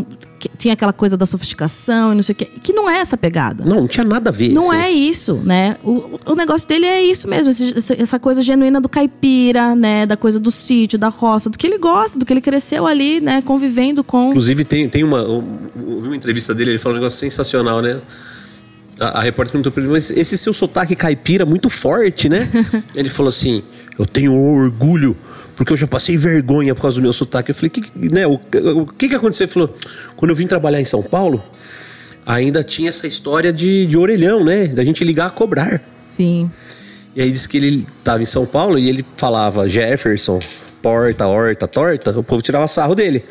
tinha 0.57 0.75
aquela 0.75 0.93
coisa 0.93 1.17
da 1.17 1.27
sofisticação 1.27 2.13
e 2.13 2.17
não 2.17 2.23
sei 2.23 2.33
o 2.33 2.37
quê. 2.37 2.45
Que 2.63 2.73
não 2.73 2.89
é 2.89 2.99
essa 3.01 3.17
pegada. 3.17 3.65
Não, 3.65 3.77
não 3.83 3.89
tinha 3.89 4.05
nada 4.05 4.31
a 4.31 4.33
ver. 4.33 4.51
Não 4.53 4.73
é 4.73 4.91
isso, 4.91 5.35
né? 5.45 5.77
O, 5.83 6.19
o 6.27 6.35
negócio 6.35 6.69
dele 6.69 6.87
é 6.87 7.03
isso 7.03 7.27
mesmo, 7.27 7.51
esse- 7.51 8.01
essa- 8.01 8.19
coisa 8.19 8.43
genuína 8.43 8.81
do 8.81 8.89
caipira, 8.89 9.75
né? 9.75 10.05
Da 10.07 10.17
coisa 10.17 10.39
do 10.39 10.51
sítio, 10.51 10.99
da 10.99 11.09
roça, 11.09 11.49
do 11.51 11.57
que 11.59 11.67
ele 11.67 11.79
gosta, 11.79 12.19
do 12.19 12.25
que 12.27 12.33
ele 12.33 12.41
cresceu 12.41 12.87
ali, 12.87 13.21
né? 13.21 13.43
Convivendo 13.43 14.05
com. 14.05 14.29
Inclusive, 14.31 14.65
tem, 14.65 14.89
tem 14.89 15.03
uma. 15.03 15.23
um- 15.27 15.59
Eu 15.77 16.01
vi 16.03 16.09
uma 16.09 16.17
entrevista 16.17 16.55
dele, 16.55 16.73
ele 16.73 16.79
falou 16.79 16.97
um 16.97 17.01
negócio 17.01 17.19
sensacional, 17.19 17.81
né? 17.83 17.99
A, 19.01 19.19
a 19.19 19.23
repórter 19.23 19.53
perguntou 19.53 19.71
pra 19.73 19.83
ele, 19.83 19.93
mas 19.93 20.11
esse 20.11 20.37
seu 20.37 20.53
sotaque 20.53 20.97
caipira 20.97 21.45
é 21.45 21.47
muito 21.47 21.71
forte, 21.71 22.29
né? 22.29 22.49
ele 22.95 23.09
falou 23.09 23.29
assim: 23.31 23.63
Eu 23.99 24.05
tenho 24.07 24.35
orgulho, 24.35 25.17
porque 25.59 25.73
eu 25.73 25.77
já 25.77 25.89
passei 25.89 26.17
vergonha 26.17 26.73
por 26.73 26.83
causa 26.83 26.95
do 26.95 27.03
meu 27.03 27.13
sotaque. 27.13 27.51
Eu 27.51 27.55
falei, 27.55 27.69
que, 27.69 27.83
né, 28.13 28.25
o, 28.29 28.35
o 28.35 28.87
que, 28.87 29.09
que 29.09 29.15
aconteceu? 29.17 29.45
Ele 29.45 29.53
falou: 29.53 29.75
Quando 30.15 30.31
eu 30.31 30.37
vim 30.37 30.47
trabalhar 30.47 30.81
em 30.81 30.85
São 30.85 31.03
Paulo, 31.03 31.43
ainda 32.25 32.63
tinha 32.63 32.89
essa 32.89 33.09
história 33.09 33.53
de, 33.53 33.85
de 33.85 33.99
orelhão, 33.99 34.45
né? 34.45 34.69
Da 34.69 34.85
gente 34.85 35.03
ligar 35.03 35.27
a 35.27 35.31
cobrar. 35.31 35.83
Sim. 36.17 36.49
E 37.15 37.21
aí 37.21 37.29
disse 37.29 37.49
que 37.49 37.57
ele 37.57 37.85
estava 37.99 38.23
em 38.23 38.27
São 38.27 38.47
Paulo 38.47 38.79
e 38.79 38.89
ele 38.89 39.05
falava 39.17 39.69
Jefferson, 39.69 40.39
porta, 40.81 41.27
horta, 41.27 41.67
torta, 41.67 42.17
o 42.17 42.23
povo 42.23 42.41
tirava 42.41 42.69
sarro 42.69 42.95
dele. 42.95 43.25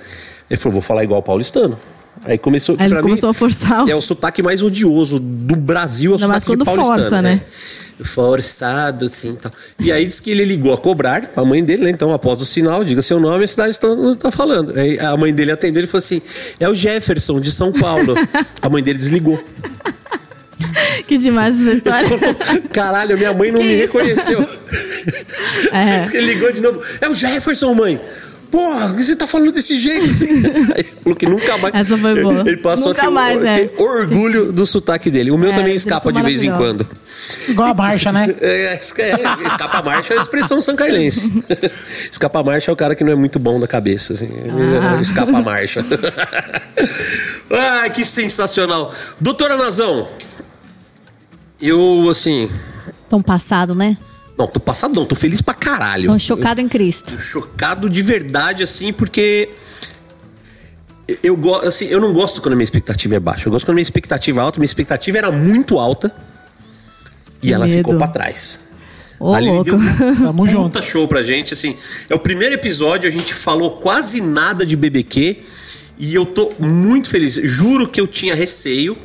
Ele 0.50 0.58
falou, 0.60 0.74
vou 0.74 0.82
falar 0.82 1.06
igual 1.06 1.24
paulistano. 1.24 1.80
Aí 2.26 2.38
começou, 2.38 2.76
Aí 2.78 2.88
ele 2.92 3.02
começou 3.02 3.30
a 3.30 3.34
forçar 3.34 3.88
É 3.88 3.96
o 3.96 4.02
sotaque 4.02 4.42
mais 4.44 4.62
odioso 4.62 5.18
do 5.18 5.56
Brasil, 5.56 6.12
é 6.12 6.26
o 6.26 6.28
mais 6.28 6.44
sotaque 6.44 6.60
de 6.60 6.66
quando 6.66 6.66
paulistano. 6.66 7.00
força, 7.00 7.22
né? 7.22 7.42
Forçado, 8.04 9.06
assim, 9.06 9.36
tal. 9.36 9.52
E 9.80 9.92
aí 9.92 10.06
disse 10.06 10.22
que 10.22 10.30
ele 10.30 10.46
ligou 10.46 10.74
a 10.74 10.78
cobrar 10.78 11.28
pra 11.28 11.44
mãe 11.44 11.64
dele, 11.64 11.86
né? 11.86 11.90
Então, 11.90 12.14
após 12.14 12.40
o 12.42 12.46
sinal, 12.46 12.84
diga 12.84 13.02
seu 13.02 13.20
nome, 13.20 13.46
a 13.46 13.48
cidade 13.48 13.72
está 13.72 13.88
tá 14.20 14.32
falando. 14.32 14.78
Aí 14.78 15.00
a 15.00 15.18
mãe 15.18 15.34
dele 15.34 15.52
atendeu 15.52 15.84
e 15.84 15.88
falou 15.88 16.00
assim: 16.00 16.22
é 16.60 16.70
o 16.70 16.76
Jefferson 16.76 17.40
de 17.40 17.52
São 17.52 17.72
Paulo. 17.72 18.16
a 18.62 18.70
mãe 18.70 18.84
dele 18.84 19.00
desligou. 19.00 19.44
Que 21.08 21.18
demais 21.18 21.60
essa 21.62 21.74
história. 21.74 22.10
Caralho, 22.74 23.18
minha 23.18 23.34
mãe 23.34 23.52
não 23.52 23.64
me 23.64 23.76
reconheceu. 23.76 24.48
É. 25.72 26.02
Diz 26.02 26.10
que 26.10 26.18
ele 26.18 26.34
ligou 26.34 26.52
de 26.52 26.60
novo. 26.60 26.82
É 27.00 27.08
o 27.08 27.14
Jefferson, 27.14 27.74
mãe. 27.74 28.00
Porra, 28.52 28.88
por 28.88 28.98
que 28.98 29.04
você 29.04 29.16
tá 29.16 29.28
falando 29.28 29.52
desse 29.52 29.78
jeito? 29.80 30.06
Aí 30.76 30.86
falou 31.04 31.16
que 31.18 31.26
nunca 31.26 31.58
mais. 31.58 31.76
Essa 31.76 31.98
foi 31.98 32.22
boa. 32.22 32.42
Ele 32.48 32.58
passou 32.58 32.88
Nunca 32.90 33.02
a 33.02 33.06
ter, 33.06 33.12
mais, 33.12 33.38
or- 33.38 33.46
é. 33.46 33.68
ter 33.68 33.82
orgulho 33.82 34.52
do 34.54 34.66
sotaque 34.66 35.12
dele. 35.12 35.32
O 35.32 35.38
meu 35.38 35.52
É, 35.52 35.56
também 35.56 35.76
escapa 35.76 36.12
de 36.14 36.22
vez 36.22 36.42
em 36.42 36.52
quando. 36.56 36.88
Igual 37.50 37.70
a 37.70 37.74
marcha, 37.74 38.12
né? 38.12 38.28
É, 38.40 38.74
é, 38.74 38.80
escapa 38.80 39.82
marcha 39.84 40.14
é 40.14 40.18
a 40.18 40.22
expressão 40.22 40.62
sancarlense. 40.62 41.32
Escapa 42.12 42.42
marcha 42.44 42.72
é 42.72 42.74
o 42.74 42.76
cara 42.78 42.96
que 42.96 43.04
não 43.04 43.12
é 43.12 43.16
muito 43.16 43.38
bom 43.40 43.60
da 43.60 43.68
cabeça. 43.68 44.14
Assim. 44.14 44.30
Ah. 44.82 45.02
Escapa 45.02 45.42
marcha. 45.42 45.86
Ai, 47.52 47.90
que 47.90 48.06
sensacional. 48.06 48.92
Doutora 49.20 49.58
Nazão, 49.58 50.08
eu, 51.62 52.08
assim. 52.10 52.50
Tão 53.10 53.22
passado, 53.22 53.74
né? 53.76 53.98
Não, 54.38 54.48
tô 54.48 54.60
passado 54.60 54.94
não, 54.94 55.06
tô 55.06 55.16
feliz 55.16 55.42
pra 55.42 55.54
caralho. 55.54 56.06
Tão 56.08 56.20
chocado 56.20 56.62
em 56.62 56.68
Cristo. 56.68 57.12
Tô 57.14 57.18
chocado 57.18 57.90
de 57.90 58.02
verdade, 58.02 58.62
assim, 58.64 58.94
porque. 58.94 59.50
Eu, 61.24 61.40
assim, 61.64 61.86
eu 61.86 62.02
não 62.02 62.12
gosto 62.14 62.42
quando 62.42 62.54
a 62.54 62.56
minha 62.56 62.66
expectativa 62.66 63.16
é 63.16 63.20
baixa. 63.20 63.48
Eu 63.48 63.52
gosto 63.52 63.66
quando 63.66 63.72
a 63.72 63.76
minha 63.76 63.84
expectativa 63.84 64.40
é 64.42 64.44
alta. 64.44 64.60
Minha 64.60 64.66
expectativa 64.66 65.18
era 65.18 65.32
muito 65.32 65.80
alta. 65.80 66.14
E 67.42 67.48
Que 67.48 67.54
ela 67.54 67.66
medo. 67.66 67.78
ficou 67.78 67.98
pra 67.98 68.08
trás. 68.10 68.60
Ô, 69.20 69.34
Ali 69.34 69.48
louco. 69.48 69.64
deu 69.64 69.76
um 69.76 70.16
Tamo 70.22 70.44
puta 70.44 70.52
junto. 70.52 70.84
show 70.84 71.08
pra 71.08 71.24
gente, 71.24 71.54
assim. 71.54 71.74
É 72.10 72.14
o 72.14 72.20
primeiro 72.20 72.54
episódio, 72.56 73.08
a 73.08 73.12
gente 73.12 73.34
falou 73.34 73.78
quase 73.78 74.22
nada 74.22 74.66
de 74.66 74.76
BBQ 74.76 75.38
e 75.98 76.14
eu 76.14 76.26
tô 76.26 76.52
muito 76.60 77.08
feliz. 77.10 77.36
Juro 77.36 77.88
que 77.88 78.02
eu 78.02 78.06
tinha 78.06 78.36
receio, 78.36 78.98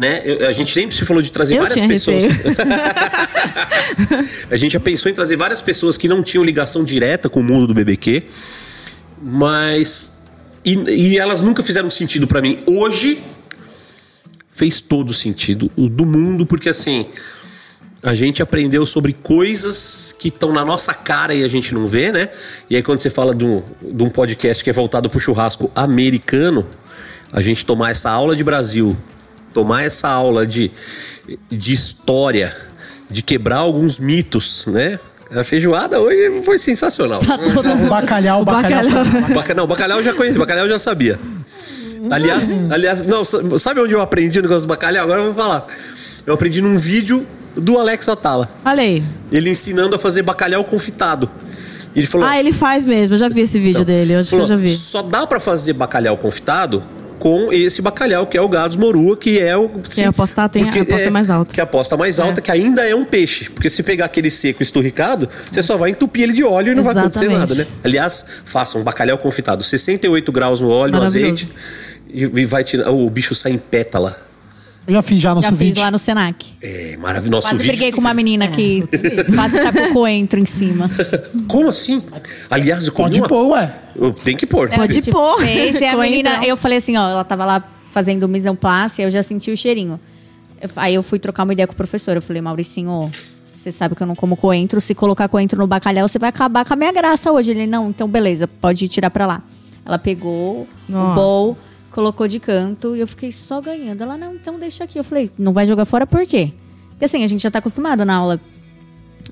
né? 0.00 0.22
Eu- 0.24 0.48
a 0.48 0.52
gente 0.52 0.72
sempre 0.72 0.96
se 0.96 1.04
falou 1.04 1.22
de 1.22 1.30
trazer 1.30 1.56
Eu 1.56 1.62
várias 1.62 1.86
pessoas. 1.86 2.24
a 4.50 4.56
gente 4.56 4.72
já 4.72 4.80
pensou 4.80 5.10
em 5.10 5.14
trazer 5.14 5.36
várias 5.36 5.60
pessoas 5.60 5.98
que 5.98 6.08
não 6.08 6.22
tinham 6.22 6.42
ligação 6.42 6.82
direta 6.82 7.28
com 7.28 7.40
o 7.40 7.44
mundo 7.44 7.66
do 7.66 7.74
BBQ, 7.74 8.22
mas 9.22 10.16
e, 10.64 10.74
e 10.88 11.18
elas 11.18 11.42
nunca 11.42 11.62
fizeram 11.62 11.90
sentido 11.90 12.26
pra 12.26 12.40
mim. 12.40 12.60
Hoje 12.66 13.22
fez 14.48 14.80
todo 14.80 15.12
sentido 15.12 15.70
o 15.76 15.86
do 15.86 16.06
mundo, 16.06 16.46
porque 16.46 16.70
assim, 16.70 17.06
a 18.02 18.14
gente 18.14 18.42
aprendeu 18.42 18.86
sobre 18.86 19.12
coisas 19.12 20.14
que 20.18 20.28
estão 20.28 20.50
na 20.50 20.64
nossa 20.64 20.94
cara 20.94 21.34
e 21.34 21.44
a 21.44 21.48
gente 21.48 21.74
não 21.74 21.86
vê, 21.86 22.10
né? 22.10 22.30
E 22.70 22.76
aí, 22.76 22.82
quando 22.82 23.00
você 23.00 23.10
fala 23.10 23.34
de 23.34 23.44
um, 23.44 23.62
de 23.82 24.02
um 24.02 24.08
podcast 24.08 24.64
que 24.64 24.70
é 24.70 24.72
voltado 24.72 25.10
pro 25.10 25.20
churrasco 25.20 25.70
americano, 25.74 26.66
a 27.30 27.42
gente 27.42 27.66
tomar 27.66 27.90
essa 27.90 28.10
aula 28.10 28.34
de 28.34 28.42
Brasil, 28.42 28.96
tomar 29.52 29.84
essa 29.84 30.08
aula 30.08 30.46
de, 30.46 30.70
de 31.50 31.72
história, 31.72 32.54
de 33.10 33.22
quebrar 33.22 33.56
alguns 33.58 33.98
mitos, 33.98 34.64
né? 34.66 34.98
A 35.32 35.44
feijoada 35.44 36.00
hoje 36.00 36.42
foi 36.44 36.58
sensacional. 36.58 37.20
O 37.20 37.88
bacalhau, 37.88 38.42
o 38.42 38.44
bacalhau. 38.44 38.82
bacalhau. 38.90 39.28
Baca- 39.34 39.54
não, 39.54 39.66
bacalhau 39.66 39.98
eu 39.98 40.04
já 40.04 40.12
conheço, 40.12 40.38
bacalhau 40.38 40.64
eu 40.66 40.70
já 40.72 40.78
sabia. 40.78 41.18
Aliás, 42.10 42.58
aliás, 42.70 43.02
não, 43.02 43.24
sa- 43.24 43.40
sabe 43.58 43.80
onde 43.80 43.94
eu 43.94 44.00
aprendi 44.00 44.38
o 44.38 44.42
negócio 44.42 44.62
do 44.62 44.68
bacalhau? 44.68 45.04
Agora 45.04 45.20
eu 45.20 45.26
vou 45.32 45.34
falar. 45.34 45.66
Eu 46.26 46.34
aprendi 46.34 46.60
num 46.60 46.78
vídeo 46.78 47.26
do 47.56 47.78
Alex 47.78 48.08
Atala. 48.08 48.48
Olha 48.64 48.82
aí. 48.82 49.02
Ele 49.30 49.50
ensinando 49.50 49.94
a 49.94 49.98
fazer 49.98 50.22
bacalhau 50.22 50.64
confitado. 50.64 51.30
Ele 51.94 52.06
falou: 52.06 52.26
Ah, 52.26 52.38
ele 52.38 52.52
faz 52.52 52.84
mesmo. 52.84 53.14
Eu 53.14 53.18
já 53.18 53.28
vi 53.28 53.42
esse 53.42 53.58
vídeo 53.58 53.82
então, 53.82 53.84
dele. 53.84 54.14
Eu 54.14 54.20
acho 54.20 54.30
que 54.30 54.34
eu 54.36 54.40
falou, 54.40 54.48
já 54.48 54.56
vi. 54.56 54.74
Só 54.74 55.02
dá 55.02 55.26
pra 55.26 55.38
fazer 55.38 55.74
bacalhau 55.74 56.16
confitado 56.16 56.82
com 57.20 57.52
esse 57.52 57.80
bacalhau 57.82 58.26
que 58.26 58.36
é 58.36 58.40
o 58.40 58.48
Gados 58.48 58.76
Morua, 58.76 59.16
que 59.16 59.38
é 59.38 59.56
o 59.56 59.70
a 60.06 60.08
aposta- 60.08 60.48
tem 60.48 60.64
a 60.64 60.70
aposta 60.70 61.10
mais 61.10 61.30
alta. 61.30 61.54
Que 61.54 61.60
é 61.60 61.62
a 61.62 61.64
aposta 61.64 61.96
mais 61.96 62.18
alta, 62.18 62.40
que 62.40 62.50
ainda 62.50 62.84
é 62.84 62.94
um 62.94 63.04
peixe, 63.04 63.48
porque 63.50 63.68
se 63.70 63.82
pegar 63.82 64.06
aquele 64.06 64.30
seco 64.30 64.62
esturricado, 64.62 65.28
você 65.52 65.62
só 65.62 65.76
vai 65.76 65.90
entupir 65.90 66.24
ele 66.24 66.32
de 66.32 66.42
óleo 66.42 66.72
e 66.72 66.74
não 66.74 66.82
vai 66.82 66.96
acontecer 66.96 67.26
Exatamente. 67.26 67.50
nada, 67.58 67.62
né? 67.70 67.76
Aliás, 67.84 68.24
façam 68.44 68.82
bacalhau 68.82 69.18
confitado, 69.18 69.62
68 69.62 70.32
graus 70.32 70.60
no 70.60 70.70
óleo, 70.70 70.94
no 70.94 71.02
azeite 71.02 71.46
e, 72.12 72.22
e 72.24 72.44
vai 72.46 72.64
tirar, 72.64 72.90
o 72.90 73.08
bicho 73.10 73.34
sai 73.34 73.52
em 73.52 73.58
pétala. 73.58 74.18
Eu 74.90 74.94
já 74.94 75.02
fiz 75.02 75.20
já 75.22 75.34
no 75.34 75.40
Já 75.40 75.52
fiz 75.52 75.76
lá 75.76 75.88
no 75.90 75.98
Senac. 76.00 76.52
É 76.60 76.96
maravilhoso. 76.96 77.30
Nosso 77.46 77.48
Quase 77.50 77.62
vídeo 77.62 77.70
briguei 77.76 77.92
com 77.92 78.00
uma 78.00 78.12
menina 78.12 78.48
que 78.48 78.82
quase 79.34 79.60
tá 79.62 79.72
com 79.72 79.78
o 79.90 79.92
coentro 79.92 80.40
em 80.40 80.44
cima. 80.44 80.90
Como 81.46 81.68
assim? 81.68 82.02
Aliás, 82.50 82.86
eu 82.88 82.92
comi 82.92 83.08
Pode 83.10 83.20
uma... 83.20 83.28
pôr, 83.28 83.46
ué. 83.50 83.74
Eu- 83.94 84.12
Tem 84.12 84.36
que 84.36 84.46
pôr. 84.46 84.68
Pode 84.68 84.92
gente 84.92 85.10
pôr. 85.12 85.40
Fez, 85.42 85.76
e 85.76 85.84
a 85.84 85.92
Coentro. 85.94 86.00
menina, 86.10 86.44
eu 86.44 86.56
falei 86.56 86.78
assim, 86.78 86.96
ó, 86.96 87.08
ela 87.08 87.22
tava 87.24 87.44
lá 87.44 87.62
fazendo 87.92 88.26
mise 88.28 88.48
en 88.48 88.54
place, 88.56 89.00
eu 89.00 89.10
já 89.10 89.22
senti 89.22 89.50
o 89.52 89.56
cheirinho. 89.56 90.00
Eu- 90.60 90.70
aí 90.76 90.94
eu 90.94 91.02
fui 91.04 91.18
trocar 91.20 91.44
uma 91.44 91.52
ideia 91.52 91.66
com 91.68 91.72
o 91.72 91.76
professor. 91.76 92.16
Eu 92.16 92.22
falei, 92.22 92.42
Mauricinho, 92.42 93.08
você 93.46 93.70
sabe 93.70 93.94
que 93.94 94.02
eu 94.02 94.06
não 94.08 94.16
como 94.16 94.36
coentro. 94.36 94.80
Se 94.80 94.92
colocar 94.94 95.28
coentro 95.28 95.58
no 95.60 95.66
bacalhau, 95.68 96.08
você 96.08 96.18
vai 96.18 96.30
acabar 96.30 96.64
com 96.64 96.72
a 96.72 96.76
minha 96.76 96.90
graça 96.92 97.30
hoje. 97.30 97.52
Ele, 97.52 97.66
não, 97.66 97.90
então 97.90 98.08
beleza, 98.08 98.48
pode 98.48 98.88
tirar 98.88 99.10
pra 99.10 99.24
lá. 99.24 99.42
Ela 99.86 99.98
pegou 99.98 100.62
o 100.62 100.92
Nossa. 100.92 101.14
bowl, 101.14 101.58
colocou 101.90 102.26
de 102.28 102.38
canto 102.40 102.94
e 102.96 103.00
eu 103.00 103.06
fiquei 103.06 103.32
só 103.32 103.60
ganhando. 103.60 104.02
Ela, 104.02 104.16
não, 104.16 104.34
então 104.34 104.58
deixa 104.58 104.84
aqui. 104.84 104.98
Eu 104.98 105.04
falei, 105.04 105.30
não 105.38 105.52
vai 105.52 105.66
jogar 105.66 105.84
fora 105.84 106.06
por 106.06 106.24
quê? 106.26 106.52
Porque 106.90 107.04
assim, 107.04 107.24
a 107.24 107.26
gente 107.26 107.42
já 107.42 107.50
tá 107.50 107.58
acostumado 107.58 108.04
na 108.04 108.14
aula 108.14 108.38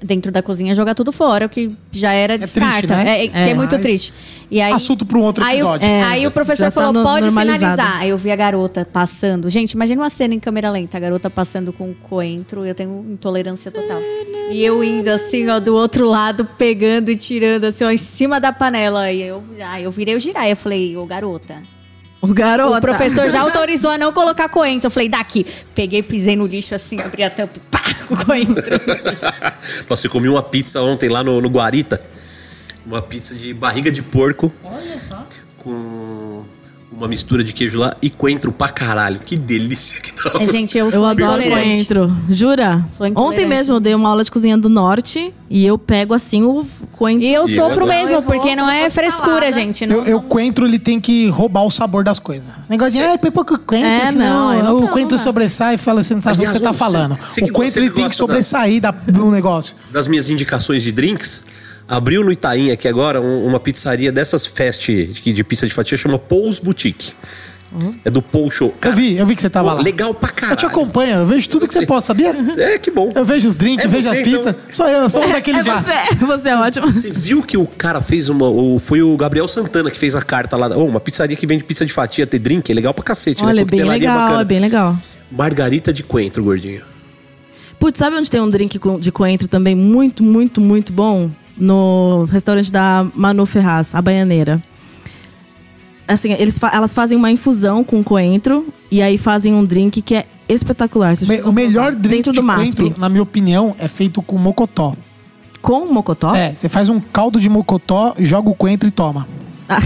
dentro 0.02 0.30
da 0.30 0.42
cozinha 0.42 0.74
jogar 0.74 0.94
tudo 0.94 1.10
fora, 1.10 1.46
o 1.46 1.48
que 1.48 1.72
já 1.90 2.12
era 2.12 2.38
triste, 2.38 2.54
descarta. 2.60 2.96
né? 2.96 3.18
É, 3.20 3.24
é, 3.24 3.28
que 3.28 3.36
é 3.36 3.50
É. 3.50 3.54
muito 3.54 3.72
Mas- 3.72 3.82
triste. 3.82 4.14
E 4.50 4.60
aí, 4.60 4.72
Assunto 4.72 5.04
pra 5.04 5.18
um 5.18 5.22
outro 5.22 5.42
aí, 5.42 5.56
o- 5.56 5.58
episódio. 5.60 5.86
É, 5.86 6.02
aí 6.04 6.26
o 6.26 6.30
professor 6.30 6.64
tá 6.66 6.70
falou, 6.70 6.92
no- 6.92 7.02
pode 7.02 7.28
finalizar. 7.28 7.96
Aí 8.00 8.10
eu 8.10 8.16
vi 8.18 8.30
a 8.30 8.36
garota 8.36 8.86
passando. 8.90 9.50
Gente, 9.50 9.72
imagina 9.72 10.00
uma 10.02 10.10
cena 10.10 10.34
em 10.34 10.38
câmera 10.40 10.70
lenta. 10.70 10.96
A 10.96 11.00
garota 11.00 11.28
passando 11.28 11.72
com 11.72 11.92
coentro. 11.94 12.64
Eu 12.64 12.74
tenho 12.74 13.04
intolerância 13.10 13.70
total. 13.70 13.98
E 14.52 14.64
eu 14.64 14.82
indo 14.84 15.08
assim, 15.08 15.48
ó, 15.48 15.58
do 15.58 15.74
outro 15.74 16.06
lado, 16.08 16.44
pegando 16.56 17.10
e 17.10 17.16
tirando, 17.16 17.64
assim, 17.64 17.82
ó, 17.84 17.90
em 17.90 17.98
cima 17.98 18.38
da 18.40 18.52
panela. 18.52 19.10
E 19.10 19.22
eu, 19.22 19.42
aí 19.66 19.82
eu 19.84 19.90
virei 19.90 20.14
o 20.14 20.20
girar. 20.20 20.48
Eu 20.48 20.56
falei, 20.56 20.96
ô 20.96 21.04
garota. 21.06 21.56
O 22.20 22.34
garoto. 22.34 22.76
O 22.76 22.80
professor 22.80 23.30
já 23.30 23.40
autorizou 23.42 23.90
a 23.90 23.98
não 23.98 24.12
colocar 24.12 24.48
coentro. 24.48 24.86
Eu 24.86 24.90
falei, 24.90 25.08
daqui. 25.08 25.46
Peguei, 25.74 26.02
pisei 26.02 26.36
no 26.36 26.46
lixo 26.46 26.74
assim, 26.74 27.00
abri 27.00 27.22
a 27.22 27.30
tampa 27.30 27.54
e 27.56 27.60
pá, 27.60 27.82
com 28.06 28.16
coentro. 28.24 28.80
Nossa, 29.88 30.06
eu 30.06 30.10
comi 30.10 30.28
uma 30.28 30.42
pizza 30.42 30.80
ontem 30.82 31.08
lá 31.08 31.22
no, 31.22 31.40
no 31.40 31.48
Guarita. 31.48 32.00
Uma 32.84 33.02
pizza 33.02 33.34
de 33.34 33.52
barriga 33.52 33.90
de 33.90 34.02
porco. 34.02 34.52
Olha 34.64 35.00
só. 35.00 35.26
Com 35.58 36.27
uma 36.98 37.06
mistura 37.08 37.44
de 37.44 37.52
queijo 37.52 37.78
lá 37.78 37.96
e 38.02 38.10
coentro 38.10 38.50
pra 38.50 38.68
caralho. 38.68 39.20
Que 39.24 39.36
delícia 39.36 40.00
que 40.00 40.12
tava. 40.12 40.42
É, 40.42 40.46
gente, 40.48 40.76
eu, 40.76 40.90
Eu 40.90 41.04
adoro 41.04 41.40
coentro. 41.42 42.14
Jura? 42.28 42.84
Ontem 43.14 43.46
mesmo 43.46 43.74
eu 43.74 43.80
dei 43.80 43.94
uma 43.94 44.08
aula 44.08 44.24
de 44.24 44.30
cozinha 44.30 44.58
do 44.58 44.68
norte 44.68 45.32
e 45.48 45.64
eu 45.64 45.78
pego 45.78 46.12
assim 46.12 46.42
o 46.42 46.66
coentro. 46.92 47.24
E 47.24 47.32
eu 47.32 47.46
E 47.48 47.54
sofro 47.54 47.84
eu 47.84 47.86
mesmo, 47.88 48.16
Eu 48.16 48.22
porque 48.22 48.56
não 48.56 48.68
é 48.68 48.90
frescura, 48.90 49.26
salada. 49.26 49.52
gente. 49.52 49.86
Não, 49.86 49.96
Eu, 49.98 50.04
eu 50.04 50.20
coentro, 50.20 50.66
ele 50.66 50.78
tem 50.78 51.00
que 51.00 51.28
roubar 51.28 51.62
o 51.64 51.70
sabor 51.70 52.02
das 52.02 52.18
coisas. 52.18 52.48
Negócio 52.68 52.92
de, 52.92 52.98
ai, 52.98 53.16
põe 53.16 53.30
pouco 53.30 53.56
coentro, 53.60 53.88
É, 53.88 54.10
senão 54.12 54.48
não, 54.48 54.54
eu 54.54 54.76
o 54.78 54.80
não, 54.82 54.88
coentro 54.88 55.16
não. 55.16 55.22
sobressai 55.22 55.74
e 55.76 55.78
fala, 55.78 56.02
você 56.02 56.14
não 56.14 56.20
sabe 56.20 56.38
o 56.38 56.40
que 56.46 56.50
você 56.50 56.60
tá 56.60 56.72
falando. 56.72 57.16
você 57.28 57.44
o 57.44 57.52
coentro, 57.52 57.80
ele 57.80 57.90
tem 57.90 58.08
que 58.08 58.14
sobressair 58.16 58.80
da, 58.80 58.90
do 58.90 59.30
negócio. 59.30 59.76
Das 59.92 60.08
minhas 60.08 60.28
indicações 60.28 60.82
de 60.82 60.90
drinks, 60.90 61.44
abriu 61.88 62.22
no 62.24 62.30
Itaim 62.30 62.70
aqui 62.70 62.86
agora 62.86 63.20
um- 63.20 63.46
uma 63.46 63.58
pizzaria 63.58 64.12
dessas 64.12 64.46
fast 64.46 64.92
de, 65.24 65.32
de 65.32 65.44
pizza 65.44 65.66
de 65.66 65.72
fatia, 65.74 65.96
chama 65.96 66.18
Paul's 66.18 66.58
Boutique. 66.58 67.12
É 68.02 68.08
do 68.10 68.22
Paul 68.22 68.50
Show. 68.50 68.74
Eu 68.82 68.92
vi, 68.94 69.16
eu 69.18 69.26
vi 69.26 69.36
que 69.36 69.42
você 69.42 69.50
tava 69.50 69.68
pô, 69.68 69.76
lá. 69.76 69.82
Legal 69.82 70.14
pra 70.14 70.30
caralho. 70.30 70.54
Eu 70.54 70.56
te 70.56 70.64
acompanho, 70.64 71.16
eu 71.16 71.26
vejo 71.26 71.50
tudo 71.50 71.68
que 71.68 71.74
você 71.74 71.84
posta, 71.84 72.06
sabia? 72.06 72.34
É, 72.56 72.78
que 72.78 72.90
bom. 72.90 73.12
Eu 73.14 73.26
vejo 73.26 73.46
os 73.46 73.56
drinks, 73.58 73.84
É 73.84 73.88
vejo 73.88 74.08
você, 74.08 74.16
as 74.16 74.22
pizzas. 74.24 74.40
então. 74.40 74.54
Sou 74.70 74.88
eu, 74.88 75.02
eu 75.02 75.10
sou 75.10 75.22
um 75.22 75.30
daqueles 75.30 75.66
É 75.66 75.70
lá. 75.74 75.82
você, 75.82 76.14
você 76.24 76.48
é 76.48 76.56
ótimo. 76.56 76.90
Você 76.90 77.10
viu 77.10 77.42
que 77.42 77.58
o 77.58 77.66
cara 77.66 78.00
fez 78.00 78.30
uma. 78.30 78.48
O, 78.48 78.78
foi 78.78 79.02
o 79.02 79.14
Gabriel 79.18 79.46
Santana 79.46 79.90
que 79.90 79.98
fez 79.98 80.14
a 80.16 80.22
carta 80.22 80.56
lá. 80.56 80.68
Oh, 80.74 80.86
uma 80.86 80.98
pizzaria 80.98 81.36
que 81.36 81.46
vende 81.46 81.62
pizza 81.62 81.84
de 81.84 81.92
fatia, 81.92 82.26
ter 82.26 82.38
drink, 82.38 82.70
é 82.72 82.74
legal 82.74 82.94
pra 82.94 83.04
cacete, 83.04 83.44
Olha, 83.44 83.56
né? 83.56 83.60
é 83.60 83.64
bem 83.66 83.84
legal, 83.84 84.18
bacana. 84.18 84.40
é 84.40 84.44
bem 84.46 84.60
legal. 84.60 84.96
Margarita 85.30 85.92
de 85.92 86.02
coentro, 86.02 86.42
gordinho. 86.42 86.80
Putz, 87.78 87.98
sabe 87.98 88.16
onde 88.16 88.30
tem 88.30 88.40
um 88.40 88.48
drink 88.48 88.80
de 88.98 89.12
coentro 89.12 89.46
também 89.46 89.74
muito, 89.74 90.22
muito, 90.24 90.58
muito 90.58 90.90
bom? 90.90 91.30
No 91.58 92.24
restaurante 92.30 92.70
da 92.70 93.06
Manu 93.14 93.44
Ferraz, 93.46 93.94
a 93.94 94.00
Baianeira. 94.02 94.62
Assim, 96.06 96.32
eles 96.32 96.58
fa- 96.58 96.70
elas 96.72 96.94
fazem 96.94 97.18
uma 97.18 97.30
infusão 97.30 97.84
com 97.84 98.02
coentro 98.02 98.66
e 98.90 99.02
aí 99.02 99.18
fazem 99.18 99.52
um 99.54 99.64
drink 99.64 100.00
que 100.00 100.14
é 100.14 100.26
espetacular. 100.48 101.12
Me- 101.28 101.42
O 101.42 101.52
melhor 101.52 101.94
drink 101.94 102.16
dentro 102.16 102.32
de 102.32 102.40
do 102.40 102.46
coentro, 102.46 102.84
MASP. 102.86 102.98
na 103.00 103.08
minha 103.10 103.22
opinião, 103.22 103.74
é 103.78 103.86
feito 103.88 104.22
com 104.22 104.38
mocotó. 104.38 104.94
Com 105.60 105.92
mocotó? 105.92 106.34
É, 106.34 106.54
você 106.54 106.68
faz 106.68 106.88
um 106.88 106.98
caldo 107.00 107.38
de 107.38 107.48
mocotó, 107.50 108.14
joga 108.18 108.48
o 108.48 108.54
coentro 108.54 108.88
e 108.88 108.92
toma. 108.92 109.28
Ah, 109.68 109.78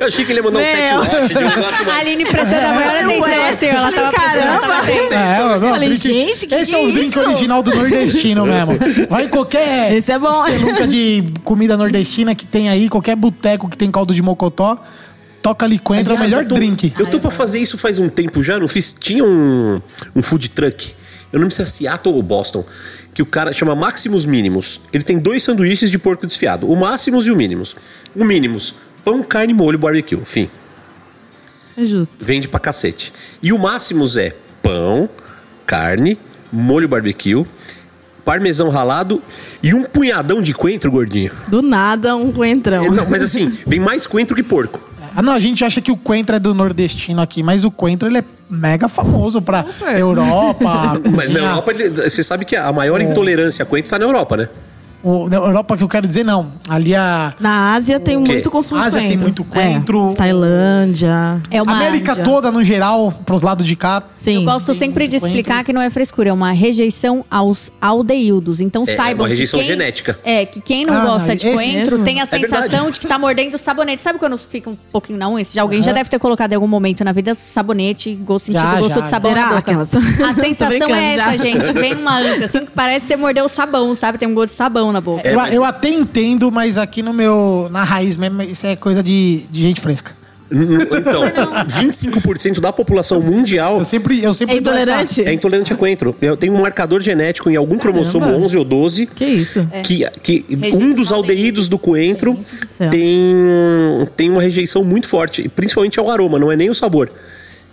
Eu 0.00 0.06
achei 0.06 0.24
que 0.24 0.32
ele 0.32 0.38
ia 0.40 0.42
mandar 0.42 0.60
um 0.60 0.64
fat 0.64 0.96
wash 0.96 1.28
de 1.28 1.36
um 1.36 1.40
negócio 1.40 1.90
A. 1.90 1.94
Aline 1.98 2.24
prestando 2.24 2.66
a 2.66 2.72
maior 2.72 2.96
atenção, 2.96 3.46
assim, 3.46 3.66
ela 3.66 3.92
tava 3.92 4.10
prestando 4.10 4.42
Caramba. 4.44 4.60
tava 4.60 4.78
atenta. 4.78 5.14
É, 5.14 5.38
não, 5.58 5.68
Falei, 5.70 5.88
drink- 5.90 6.02
gente, 6.08 6.46
que 6.46 6.54
Esse 6.54 6.70
que 6.70 6.74
é 6.74 6.78
o 6.84 6.88
é 6.88 6.92
drink 6.92 7.18
original 7.18 7.62
do 7.62 7.74
nordestino 7.74 8.46
mesmo. 8.46 8.72
Vai 9.08 9.24
em 9.24 9.28
qualquer 9.28 9.92
Esse 9.94 10.12
é 10.12 10.18
bom. 10.18 10.46
espelunca 10.46 10.86
de 10.86 11.24
comida 11.44 11.76
nordestina 11.76 12.34
que 12.34 12.46
tem 12.46 12.68
aí, 12.68 12.88
qualquer 12.88 13.16
boteco 13.16 13.68
que 13.68 13.76
tem 13.76 13.90
caldo 13.90 14.14
de 14.14 14.22
mocotó, 14.22 14.78
toca 15.42 15.64
ali 15.66 15.78
coentro, 15.78 16.12
é 16.12 16.16
o 16.16 16.18
melhor 16.20 16.42
eu 16.42 16.48
tô- 16.48 16.54
drink. 16.54 16.92
Eu 16.98 17.06
tô 17.06 17.18
pra 17.20 17.30
fazer 17.30 17.58
isso 17.58 17.76
faz 17.78 17.98
um 17.98 18.08
tempo 18.08 18.42
já, 18.42 18.58
não 18.58 18.68
fiz. 18.68 18.94
Tinha 18.98 19.24
um, 19.24 19.80
um 20.14 20.22
food 20.22 20.48
truck. 20.50 20.92
Eu 21.32 21.38
não 21.40 21.44
lembro 21.44 21.54
se 21.54 21.60
é 21.62 21.66
Seattle 21.66 22.14
ou 22.14 22.22
Boston. 22.22 22.64
Que 23.18 23.22
o 23.22 23.26
cara 23.26 23.52
chama 23.52 23.74
Maximus 23.74 24.24
Mínimos. 24.24 24.80
Ele 24.92 25.02
tem 25.02 25.18
dois 25.18 25.42
sanduíches 25.42 25.90
de 25.90 25.98
porco 25.98 26.24
desfiado: 26.24 26.70
o 26.70 26.76
Máximos 26.76 27.26
e 27.26 27.32
o 27.32 27.36
Mínimos. 27.36 27.74
O 28.14 28.24
Mínimos, 28.24 28.76
pão, 29.04 29.24
carne, 29.24 29.52
molho, 29.52 29.76
barbecue. 29.76 30.20
Fim. 30.24 30.48
é 31.76 31.84
justo. 31.84 32.14
Vende 32.24 32.46
pra 32.46 32.60
cacete. 32.60 33.12
E 33.42 33.52
o 33.52 33.58
Máximos 33.58 34.16
é 34.16 34.36
pão, 34.62 35.10
carne, 35.66 36.16
molho 36.52 36.86
barbecue, 36.86 37.44
parmesão 38.24 38.68
ralado 38.68 39.20
e 39.60 39.74
um 39.74 39.82
punhadão 39.82 40.40
de 40.40 40.54
coentro, 40.54 40.88
gordinho. 40.88 41.32
Do 41.48 41.60
nada, 41.60 42.14
um 42.14 42.30
coentrão. 42.30 42.84
É, 42.84 42.88
Não, 42.88 43.10
mas 43.10 43.24
assim, 43.24 43.58
vem 43.66 43.80
mais 43.80 44.06
coentro 44.06 44.36
que 44.36 44.44
porco. 44.44 44.80
Ah, 45.18 45.22
não, 45.22 45.32
a 45.32 45.40
gente 45.40 45.64
acha 45.64 45.80
que 45.80 45.90
o 45.90 45.96
coentro 45.96 46.36
é 46.36 46.38
do 46.38 46.54
nordestino 46.54 47.20
aqui, 47.20 47.42
mas 47.42 47.64
o 47.64 47.72
coentro 47.72 48.08
ele 48.08 48.18
é 48.18 48.24
mega 48.48 48.88
famoso 48.88 49.42
pra 49.42 49.64
Europa, 49.96 51.00
Mas 51.10 51.28
na 51.30 51.40
Europa, 51.40 51.72
ele- 51.72 51.90
você 51.90 52.22
sabe 52.22 52.44
que 52.44 52.54
a 52.54 52.70
maior 52.72 53.00
intolerância 53.00 53.64
a 53.64 53.66
coentro 53.66 53.90
tá 53.90 53.98
na 53.98 54.04
Europa, 54.04 54.36
né? 54.36 54.48
O, 55.02 55.28
na 55.28 55.36
Europa 55.36 55.76
que 55.76 55.82
eu 55.82 55.88
quero 55.88 56.06
dizer, 56.08 56.24
não. 56.24 56.52
Ali 56.68 56.94
a 56.94 57.32
Na 57.38 57.74
Ásia 57.74 58.00
tem 58.00 58.16
muito 58.18 58.50
consumo 58.50 58.80
Ásia 58.80 59.00
de 59.00 59.08
tem 59.08 59.16
muito 59.16 59.44
coentro. 59.44 60.10
É, 60.10 60.14
Tailândia. 60.14 61.40
É 61.50 61.62
uma... 61.62 61.72
América 61.76 62.12
Índia. 62.12 62.24
toda, 62.24 62.50
no 62.50 62.64
geral, 62.64 63.12
pros 63.24 63.42
lados 63.42 63.64
de 63.64 63.76
cá. 63.76 64.02
Sim. 64.14 64.36
Eu 64.36 64.42
gosto 64.44 64.74
sempre 64.74 65.06
de 65.06 65.18
Coentro. 65.20 65.28
explicar 65.28 65.62
que 65.64 65.72
não 65.72 65.80
é 65.80 65.88
frescura, 65.90 66.30
é 66.30 66.32
uma 66.32 66.50
rejeição 66.52 67.24
aos 67.30 67.70
aldeildos. 67.80 68.60
Então 68.60 68.84
É, 68.86 68.96
saibam 68.96 69.24
uma 69.24 69.28
rejeição 69.28 69.58
que 69.60 69.66
quem, 69.66 69.76
genética. 69.76 70.18
É, 70.24 70.44
que 70.44 70.60
quem 70.60 70.84
não 70.84 70.94
Ah, 70.94 71.04
gosta 71.04 71.36
de 71.36 71.44
coentro 71.52 71.92
mesmo? 71.92 72.04
tem 72.04 72.20
a 72.20 72.22
É 72.22 72.26
sensação 72.26 72.60
verdade. 72.70 72.92
de 72.92 73.00
que 73.00 73.06
tá 73.06 73.18
mordendo 73.18 73.56
sabonete. 73.58 74.02
Sabe 74.02 74.18
quando 74.18 74.36
fica 74.36 74.68
um 74.70 74.76
pouquinho 74.92 75.18
na 75.18 75.28
unha? 75.30 75.44
Já 75.44 75.62
alguém 75.62 75.80
já 75.80 75.92
deve 75.92 76.10
ter 76.10 76.18
colocado 76.18 76.52
em 76.52 76.56
algum 76.56 76.66
momento 76.68 77.04
na 77.04 77.12
vida 77.12 77.36
sabonete, 77.52 78.14
gosto 78.14 78.46
sentido 78.46 78.62
Já, 78.62 78.78
gosto 78.80 78.94
já, 78.96 79.00
de 79.02 79.08
sabão 79.08 79.30
Será? 79.32 79.42
na 79.42 79.48
boca. 79.48 79.58
Aquelas- 79.58 79.90
A 80.28 80.34
sensação 80.34 80.94
é 80.94 81.14
essa, 81.14 81.30
já. 81.30 81.36
gente. 81.36 81.72
Vem 81.72 81.94
uma 81.94 82.18
ânsia 82.18 82.46
assim 82.46 82.64
que 82.66 82.72
parece 82.72 83.06
que 83.06 83.12
você 83.14 83.16
mordeu 83.16 83.48
sabão, 83.48 83.94
sabe? 83.94 84.18
Tem 84.18 84.26
um 84.28 84.34
gosto 84.34 84.50
de 84.50 84.56
sabão 84.56 84.87
na 84.92 85.00
boca. 85.00 85.26
É, 85.28 85.32
eu, 85.32 85.36
mas- 85.36 85.54
eu 85.54 85.64
até 85.64 85.88
entendo, 85.88 86.50
mas 86.50 86.78
aqui 86.78 87.02
no 87.02 87.12
meu. 87.12 87.68
Na 87.70 87.84
raiz 87.84 88.16
mesmo, 88.16 88.42
isso 88.42 88.66
é 88.66 88.76
coisa 88.76 89.02
de, 89.02 89.44
de 89.50 89.62
gente 89.62 89.80
fresca. 89.80 90.16
Então, 90.50 91.22
25% 91.66 92.58
da 92.58 92.72
população 92.72 93.20
mundial 93.20 93.78
Eu 93.78 93.84
sempre. 93.84 94.22
Eu 94.24 94.32
sempre 94.32 94.56
É 94.56 94.58
intolerante? 94.58 95.22
é 95.22 95.32
intolerante 95.32 95.72
a 95.74 95.76
coentro. 95.76 96.16
Eu 96.22 96.38
tenho 96.38 96.54
um 96.54 96.60
marcador 96.62 97.02
genético 97.02 97.50
em 97.50 97.56
algum 97.56 97.76
cromossomo 97.76 98.26
11 98.26 98.56
ou 98.56 98.64
12 98.64 99.06
Que 99.06 99.26
isso? 99.26 99.68
que, 99.82 100.06
que 100.22 100.44
Rejeita 100.48 100.76
um 100.78 100.94
dos 100.94 101.08
os 101.08 101.12
aldeídos 101.12 101.68
do 101.68 101.78
coentro 101.78 102.32
do 102.32 102.88
tem, 102.90 103.34
tem 104.16 104.30
uma 104.30 104.40
rejeição 104.40 104.82
muito 104.82 105.06
forte, 105.06 105.42
e 105.42 105.48
principalmente 105.50 105.98
ao 106.00 106.10
aroma, 106.10 106.38
não 106.38 106.50
é 106.50 106.56
nem 106.56 106.70
o 106.70 106.74
sabor. 106.74 107.10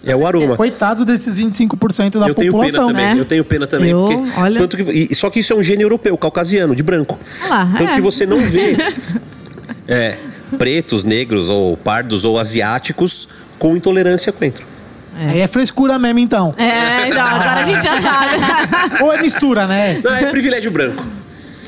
É 0.04 0.16
o 0.16 0.26
aroma. 0.28 0.56
Coitado 0.56 1.04
desses 1.06 1.38
25% 1.40 2.20
da 2.20 2.28
Eu 2.28 2.36
tenho 2.36 2.52
pena 2.52 2.64
população. 2.64 2.88
também, 2.88 3.16
né? 3.16 3.20
eu 3.20 3.26
tenho 3.26 3.44
pena 3.46 3.66
também. 3.68 3.90
Eu, 3.90 4.02
porque, 4.08 4.40
olha- 4.40 4.60
tanto 4.60 4.78
que, 4.78 4.84
e- 5.12 5.16
só 5.16 5.30
que 5.30 5.40
isso 5.40 5.52
é 5.54 5.56
um 5.56 5.64
gene 5.64 5.82
europeu, 5.84 6.16
caucasiano, 6.18 6.76
de 6.76 6.84
branco. 6.84 7.18
Ah 7.44 7.50
lá, 7.50 7.74
tanto 7.78 7.92
é. 7.92 7.96
que 7.96 8.02
você 8.02 8.26
não 8.26 8.40
vê 8.42 8.76
é, 9.88 10.18
pretos, 10.58 11.04
negros, 11.04 11.50
ou 11.50 11.76
pardos, 11.78 12.24
ou 12.26 12.40
asiáticos 12.40 13.28
com 13.58 13.76
intolerância 13.76 14.30
a 14.30 14.34
coentro. 14.34 14.66
Aí 15.18 15.40
é 15.40 15.48
frescura 15.48 15.98
mesmo, 15.98 16.20
então. 16.20 16.54
É, 16.58 17.08
então, 17.08 17.24
agora 17.26 17.62
a 17.62 17.64
gente 17.64 17.82
já 17.82 18.02
sabe. 18.02 19.00
Ou 19.02 19.14
é 19.14 19.22
mistura, 19.22 19.66
né? 19.66 20.02
Não, 20.04 20.14
é 20.14 20.26
privilégio 20.30 20.70
branco. 20.72 21.02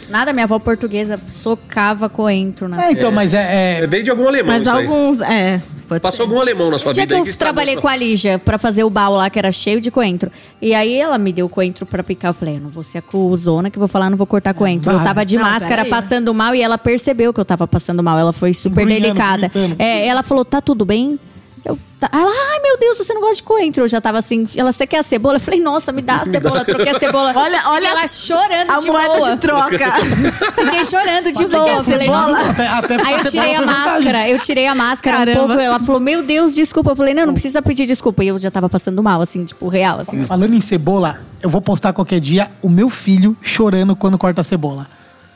Nada, 0.09 0.33
minha 0.33 0.43
avó 0.43 0.59
portuguesa 0.59 1.17
socava 1.29 2.09
coentro 2.09 2.67
na 2.67 2.83
É, 2.87 2.91
então, 2.91 3.09
mas 3.09 3.33
é. 3.33 3.37
É, 3.79 3.83
é- 3.83 3.87
veio 3.87 4.03
de 4.03 4.09
algum 4.09 4.27
alemão 4.27 4.53
Mas 4.53 4.63
isso 4.63 4.75
aí. 4.75 4.85
alguns, 4.85 5.21
é. 5.21 5.61
Pode 5.87 6.01
Passou 6.01 6.17
ser. 6.25 6.29
algum 6.29 6.41
alemão 6.41 6.69
na 6.69 6.77
sua 6.77 6.93
dia 6.93 7.03
vida 7.03 7.15
que 7.15 7.21
eu 7.21 7.23
que 7.23 7.29
estragou 7.29 7.55
trabalhei 7.55 7.81
com 7.81 7.87
a 7.87 7.95
Lígia 7.95 8.37
pra 8.37 8.57
fazer 8.57 8.83
o 8.83 8.89
baú 8.89 9.15
lá, 9.15 9.29
que 9.29 9.39
era 9.39 9.51
cheio 9.51 9.79
de 9.79 9.89
coentro. 9.89 10.29
E 10.61 10.73
aí 10.73 10.95
ela 10.95 11.17
me 11.17 11.31
deu 11.31 11.47
coentro 11.47 11.85
pra 11.85 12.03
picar. 12.03 12.29
Eu 12.29 12.33
falei, 12.33 12.57
eu 12.57 12.61
não 12.61 12.69
vou 12.69 12.83
ser 12.83 12.97
acusona 12.97 13.69
que 13.69 13.77
eu 13.77 13.79
vou 13.81 13.87
falar, 13.87 14.09
não 14.09 14.17
vou 14.17 14.27
cortar 14.27 14.53
coentro. 14.53 14.91
Eu 14.91 14.99
tava 15.03 15.25
de 15.25 15.37
Não, 15.37 15.43
máscara 15.43 15.85
passando 15.85 16.33
mal 16.33 16.53
e 16.53 16.61
ela 16.61 16.77
percebeu 16.77 17.33
que 17.33 17.39
eu 17.39 17.45
tava 17.45 17.67
passando 17.67 18.03
mal. 18.03 18.19
Ela 18.19 18.33
foi 18.33 18.53
super 18.53 18.81
Embrulhando, 18.81 19.01
delicada. 19.01 19.47
gritando. 19.47 19.75
É, 19.79 20.05
ela 20.07 20.23
falou, 20.23 20.43
tá 20.43 20.59
tudo 20.61 20.83
bem? 20.83 21.17
Eu. 21.65 21.77
Ela, 21.99 22.29
ai 22.53 22.59
meu 22.61 22.77
Deus, 22.77 22.97
você 22.97 23.11
não 23.13 23.21
gosta 23.21 23.37
de 23.37 23.43
coentro. 23.43 23.83
Eu 23.83 23.87
já 23.87 23.99
tava 23.99 24.19
assim, 24.19 24.47
ela, 24.55 24.71
você 24.71 24.85
quer 24.85 24.99
a 24.99 25.03
cebola? 25.03 25.37
Eu 25.37 25.39
falei, 25.39 25.59
nossa, 25.59 25.91
me 25.91 26.01
dá 26.01 26.17
a 26.17 26.25
cebola. 26.29 26.63
Troquei 26.63 26.89
a 26.89 26.99
cebola. 26.99 27.33
Olha, 27.35 27.59
olha 27.69 27.87
ela 27.87 28.07
chorando 28.07 28.71
a 28.71 28.77
de 28.77 28.87
moeda 28.87 29.07
boa. 29.17 29.31
de 29.31 29.37
troca. 29.37 29.91
Fiquei 30.55 30.85
chorando 30.85 31.31
de 31.31 31.43
Você 31.45 31.47
boa. 31.47 31.83
Falei. 31.83 32.07
Até, 32.09 32.67
até 32.67 32.95
Aí 33.03 33.13
eu 33.13 33.25
tirei 33.25 33.55
a 33.55 33.61
máscara, 33.61 34.29
eu 34.29 34.39
tirei 34.39 34.67
a 34.67 34.75
máscara 34.75 35.17
Caramba. 35.17 35.41
um 35.41 35.47
pouco. 35.47 35.61
Ela 35.61 35.79
falou, 35.79 35.99
meu 35.99 36.23
Deus, 36.23 36.53
desculpa. 36.53 36.91
Eu 36.91 36.95
falei, 36.95 37.13
não, 37.13 37.25
não 37.25 37.33
precisa 37.33 37.61
pedir 37.61 37.85
desculpa. 37.87 38.23
E 38.23 38.27
eu 38.27 38.37
já 38.37 38.51
tava 38.51 38.69
passando 38.69 39.01
mal, 39.01 39.21
assim, 39.21 39.43
tipo, 39.43 39.67
real, 39.67 39.99
assim. 39.99 40.23
Falando 40.25 40.53
em 40.53 40.61
cebola, 40.61 41.19
eu 41.41 41.49
vou 41.49 41.61
postar 41.61 41.93
qualquer 41.93 42.19
dia 42.19 42.51
o 42.61 42.69
meu 42.69 42.89
filho 42.89 43.35
chorando 43.41 43.95
quando 43.95 44.17
corta 44.17 44.41
a 44.41 44.43
cebola. 44.43 44.87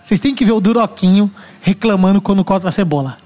Vocês 0.04 0.20
têm 0.20 0.34
que 0.36 0.46
ver 0.46 0.52
o 0.52 0.60
Duroquinho 0.62 1.32
reclamando 1.62 2.22
quando 2.22 2.44
corta 2.44 2.70
a 2.70 2.72
cebola. 2.72 3.18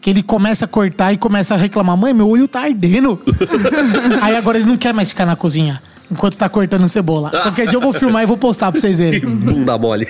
Que 0.00 0.10
ele 0.10 0.22
começa 0.22 0.64
a 0.64 0.68
cortar 0.68 1.12
e 1.12 1.16
começa 1.16 1.54
a 1.54 1.56
reclamar: 1.56 1.96
Mãe, 1.96 2.14
meu 2.14 2.28
olho 2.28 2.46
tá 2.46 2.62
ardendo. 2.62 3.20
Aí 4.22 4.36
agora 4.36 4.58
ele 4.58 4.66
não 4.66 4.76
quer 4.76 4.94
mais 4.94 5.10
ficar 5.10 5.26
na 5.26 5.36
cozinha 5.36 5.82
enquanto 6.10 6.36
tá 6.36 6.48
cortando 6.48 6.88
cebola. 6.88 7.30
Qualquer 7.30 7.66
dia 7.66 7.76
eu 7.76 7.80
vou 7.80 7.92
filmar 7.92 8.22
e 8.22 8.26
vou 8.26 8.36
postar 8.36 8.72
pra 8.72 8.80
vocês 8.80 8.98
Que 8.98 9.04
verem. 9.04 9.20
bunda 9.28 9.76
mole. 9.76 10.06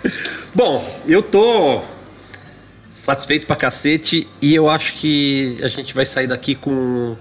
Bom, 0.54 0.84
eu 1.06 1.22
tô 1.22 1.80
satisfeito 2.88 3.46
pra 3.46 3.56
cacete 3.56 4.26
e 4.40 4.54
eu 4.54 4.70
acho 4.70 4.94
que 4.94 5.56
a 5.62 5.68
gente 5.68 5.94
vai 5.94 6.06
sair 6.06 6.26
daqui 6.26 6.54
com 6.54 7.14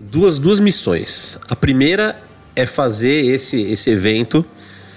duas, 0.00 0.38
duas 0.38 0.58
missões. 0.58 1.38
A 1.48 1.54
primeira 1.54 2.20
é 2.56 2.66
fazer 2.66 3.26
esse, 3.26 3.60
esse 3.62 3.90
evento 3.90 4.44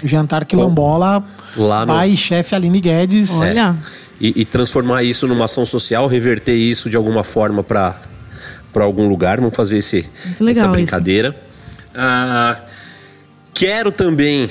Jantar 0.04 0.46
quilombola, 0.46 1.24
Lá 1.58 1.86
no- 1.86 1.94
pai 1.94 2.12
e 2.12 2.18
chefe 2.18 2.54
Aline 2.56 2.80
Guedes. 2.80 3.32
Olha. 3.32 3.76
e, 4.22 4.42
e 4.42 4.46
transformar 4.46 5.04
isso 5.04 5.28
numa 5.28 5.46
ação 5.46 5.66
social, 5.66 6.08
reverter 6.08 6.56
isso 6.56 6.90
de 6.90 6.96
alguma 6.98 7.24
forma 7.24 7.64
para 7.64 8.00
para 8.74 8.84
algum 8.86 9.08
lugar. 9.10 9.40
Vamos 9.40 9.56
fazer 9.56 9.78
esse, 9.80 10.08
essa 10.52 10.68
brincadeira. 10.68 11.36
Ah, 11.96 12.60
quero 13.54 13.92
também 13.92 14.50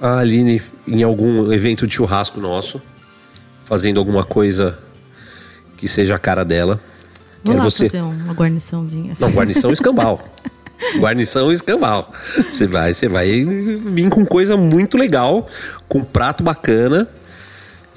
a 0.00 0.18
Aline 0.18 0.60
em 0.86 1.02
algum 1.04 1.52
evento 1.52 1.86
de 1.86 1.94
churrasco 1.94 2.40
nosso, 2.40 2.80
fazendo 3.64 4.00
alguma 4.00 4.24
coisa 4.24 4.78
que 5.76 5.86
seja 5.86 6.16
a 6.16 6.18
cara 6.18 6.44
dela. 6.44 6.80
Vou 7.44 7.52
Quero 7.54 7.58
lá 7.58 7.64
você. 7.70 7.84
fazer 7.86 8.00
uma 8.02 8.32
guarniçãozinha. 8.32 9.16
Não, 9.20 9.30
guarnição 9.30 9.70
escambau. 9.72 10.28
Guarnição 10.98 11.52
escambau. 11.52 12.12
Você 12.52 12.66
vai, 12.66 12.94
você 12.94 13.08
vai 13.08 13.44
vir 13.44 14.08
com 14.08 14.24
coisa 14.24 14.56
muito 14.56 14.96
legal, 14.96 15.48
com 15.88 16.02
prato 16.04 16.42
bacana. 16.42 17.08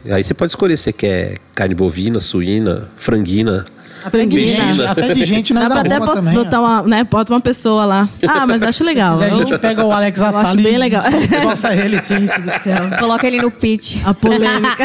Aí 0.09 0.23
você 0.23 0.33
pode 0.33 0.51
escolher 0.51 0.77
se 0.77 0.91
quer 0.91 1.37
carne 1.53 1.75
bovina, 1.75 2.19
suína, 2.19 2.89
franguina. 2.97 3.65
Até 4.03 4.25
de 4.25 4.43
gente, 4.53 4.81
até 4.81 5.13
de 5.13 5.23
gente 5.25 5.53
nós 5.53 5.63
Dá 5.63 5.69
pra 5.69 5.79
até 5.81 5.99
também. 5.99 6.33
botar 6.33 6.59
uma, 6.59 6.81
né, 6.83 7.03
bota 7.03 7.33
uma 7.33 7.39
pessoa 7.41 7.85
lá. 7.85 8.09
Ah, 8.27 8.45
mas 8.47 8.63
acho 8.63 8.83
legal. 8.83 9.19
A 9.21 9.29
gente 9.29 9.51
Eu- 9.51 9.59
pega 9.59 9.85
o 9.85 9.91
Alex 9.91 10.19
eu 10.19 10.25
acho 10.25 10.37
Atali 10.37 10.63
bem 10.63 10.77
legal. 10.77 11.03
nossa 11.43 11.73
ele. 11.75 11.97
Gente 12.05 12.41
do 12.41 12.51
céu. 12.63 12.99
Coloca 12.99 13.27
ele 13.27 13.41
no 13.41 13.51
pitch. 13.51 13.97
A 14.05 14.13
polêmica. 14.13 14.83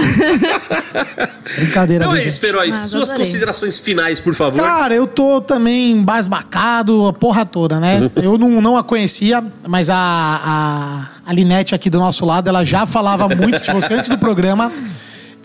Brincadeira. 1.57 2.05
Então 2.05 2.17
é 2.17 2.23
isso? 2.25 2.41
Feroz. 2.41 2.69
Ah, 2.75 2.87
Suas 2.87 3.11
adorei. 3.11 3.27
considerações 3.27 3.79
finais, 3.79 4.21
por 4.21 4.35
favor. 4.35 4.61
Cara, 4.63 4.95
eu 4.95 5.07
tô 5.07 5.41
também 5.41 5.93
embasbacado, 5.93 7.07
a 7.07 7.13
porra 7.13 7.45
toda, 7.47 7.79
né? 7.81 8.11
Eu 8.17 8.37
não, 8.37 8.61
não 8.61 8.77
a 8.77 8.85
conhecia, 8.85 9.43
mas 9.67 9.89
a, 9.91 9.97
a, 9.97 11.07
a 11.31 11.33
Linete 11.33 11.75
aqui 11.75 11.89
do 11.89 11.99
nosso 11.99 12.25
lado, 12.27 12.49
ela 12.49 12.65
já 12.65 12.85
falava 12.87 13.29
muito 13.29 13.61
de 13.61 13.73
você 13.73 13.95
antes 13.95 14.11
do 14.11 14.19
programa. 14.19 14.71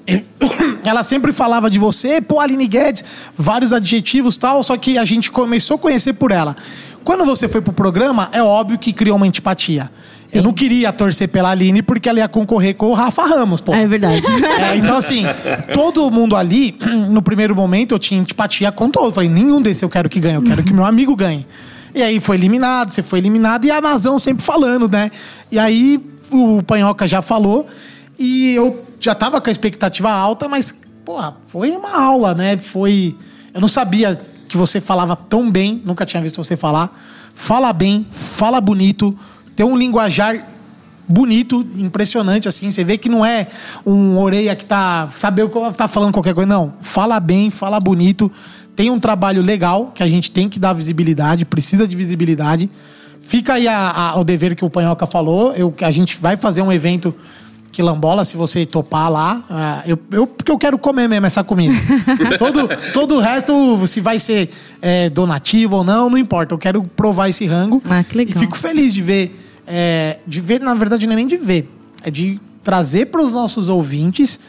Ela 0.83 1.03
sempre 1.03 1.31
falava 1.31 1.69
de 1.69 1.77
você, 1.77 2.19
pô, 2.19 2.39
Aline 2.39 2.67
Guedes, 2.67 3.03
vários 3.38 3.71
adjetivos 3.71 4.38
tal, 4.38 4.63
só 4.63 4.75
que 4.77 4.97
a 4.97 5.05
gente 5.05 5.31
começou 5.31 5.75
a 5.75 5.80
conhecer 5.80 6.13
por 6.13 6.31
ela. 6.31 6.55
Quando 7.03 7.25
você 7.25 7.47
foi 7.47 7.61
pro 7.61 7.73
programa, 7.73 8.30
é 8.31 8.41
óbvio 8.41 8.77
que 8.77 8.93
criou 8.93 9.17
uma 9.17 9.25
antipatia. 9.25 9.89
Eu 10.33 10.41
não 10.41 10.53
queria 10.53 10.93
torcer 10.93 11.27
pela 11.27 11.49
Aline 11.49 11.81
porque 11.81 12.07
ela 12.07 12.19
ia 12.19 12.27
concorrer 12.27 12.73
com 12.75 12.88
o 12.88 12.93
Rafa 12.93 13.25
Ramos, 13.25 13.59
pô. 13.59 13.73
É 13.73 13.85
verdade. 13.85 14.25
É, 14.61 14.77
então, 14.77 14.95
assim, 14.95 15.25
todo 15.73 16.09
mundo 16.09 16.35
ali, 16.35 16.77
no 17.09 17.21
primeiro 17.21 17.55
momento, 17.55 17.93
eu 17.93 17.99
tinha 17.99 18.21
antipatia 18.21 18.71
com 18.71 18.89
todos. 18.89 19.13
Falei, 19.13 19.30
nenhum 19.30 19.61
desse 19.61 19.83
eu 19.83 19.89
quero 19.89 20.07
que 20.07 20.19
ganhe, 20.19 20.35
eu 20.35 20.41
quero 20.41 20.63
que 20.63 20.71
meu 20.71 20.85
amigo 20.85 21.15
ganhe. 21.15 21.45
E 21.93 22.01
aí 22.01 22.19
foi 22.21 22.38
eliminado, 22.38 22.91
você 22.91 23.03
foi 23.03 23.19
eliminado, 23.19 23.65
e 23.65 23.71
a 23.71 23.81
Nazão 23.81 24.17
sempre 24.17 24.43
falando, 24.43 24.88
né? 24.88 25.11
E 25.51 25.59
aí 25.59 25.99
o 26.30 26.63
Panhoca 26.63 27.05
já 27.05 27.21
falou, 27.21 27.67
e 28.17 28.53
eu 28.53 28.85
já 29.01 29.13
tava 29.15 29.41
com 29.41 29.49
a 29.49 29.51
expectativa 29.51 30.09
alta, 30.11 30.47
mas, 30.47 30.73
porra, 31.03 31.35
foi 31.47 31.71
uma 31.71 31.99
aula, 32.01 32.33
né? 32.33 32.55
Foi. 32.55 33.15
Eu 33.53 33.59
não 33.59 33.67
sabia 33.67 34.19
que 34.47 34.55
você 34.55 34.80
falava 34.80 35.15
tão 35.15 35.49
bem, 35.51 35.81
nunca 35.83 36.05
tinha 36.05 36.21
visto 36.21 36.41
você 36.41 36.55
falar. 36.55 36.97
Fala 37.33 37.73
bem, 37.73 38.05
fala 38.11 38.61
bonito, 38.61 39.17
tem 39.55 39.65
um 39.65 39.75
linguajar 39.75 40.47
bonito, 41.07 41.67
impressionante, 41.77 42.47
assim. 42.47 42.69
Você 42.71 42.83
vê 42.83 42.97
que 42.97 43.09
não 43.09 43.25
é 43.25 43.47
um 43.85 44.17
orelha 44.17 44.55
que 44.55 44.63
tá. 44.65 45.09
Saber 45.11 45.43
o 45.43 45.49
que 45.49 45.77
tá 45.77 45.88
falando 45.88 46.13
qualquer 46.13 46.33
coisa. 46.33 46.47
Não. 46.47 46.73
Fala 46.81 47.19
bem, 47.19 47.49
fala 47.49 47.80
bonito. 47.80 48.31
Tem 48.75 48.89
um 48.89 48.99
trabalho 48.99 49.41
legal 49.41 49.91
que 49.93 50.03
a 50.03 50.07
gente 50.07 50.31
tem 50.31 50.47
que 50.47 50.57
dar 50.59 50.73
visibilidade, 50.73 51.43
precisa 51.43 51.88
de 51.88 51.95
visibilidade. 51.95 52.69
Fica 53.21 53.53
aí 53.53 53.67
a- 53.67 53.91
a- 53.91 54.19
o 54.19 54.23
dever 54.23 54.55
que 54.55 54.63
o 54.63 54.69
Panhoca 54.69 55.05
falou. 55.05 55.53
Eu, 55.53 55.73
a 55.81 55.91
gente 55.91 56.17
vai 56.19 56.38
fazer 56.38 56.61
um 56.61 56.71
evento 56.71 57.13
quilambola, 57.72 58.25
se 58.25 58.38
você 58.38 58.66
topar 58.66 59.11
lá. 59.11 59.43
Ah, 59.50 59.83
eu, 59.85 59.98
eu, 60.11 60.27
porque 60.27 60.51
eu 60.51 60.58
quero 60.58 60.77
comer 60.77 61.08
mesmo 61.08 61.25
essa 61.25 61.43
comida. 61.43 61.74
todo, 62.38 62.69
todo 62.93 63.16
o 63.16 63.19
resto, 63.19 63.88
se 63.88 64.01
vai 64.01 64.19
ser 64.19 64.51
é, 64.82 65.09
donativo 65.09 65.77
ou 65.77 65.83
não, 65.83 66.09
não 66.09 66.17
importa. 66.17 66.53
Eu 66.53 66.58
quero 66.58 66.83
provar 66.83 67.30
esse 67.30 67.45
rango. 67.45 67.82
Ah, 67.90 68.03
que 68.03 68.17
legal. 68.17 68.35
E 68.35 68.40
fico 68.40 68.58
feliz 68.58 68.93
de 68.93 69.01
ver. 69.01 69.35
é, 69.66 70.19
de 70.27 70.41
ver, 70.41 70.59
na 70.59 70.74
verdade, 70.74 71.08
não 71.08 71.14
é 71.14 71.16
nem 71.16 71.27
de 71.27 71.38
ver. 71.38 71.69
É 72.03 72.11
de 72.11 72.40
trazer 72.64 73.08
para 73.08 73.22
os 73.22 73.33
nossos 73.33 73.69
ouvintes 73.69 74.40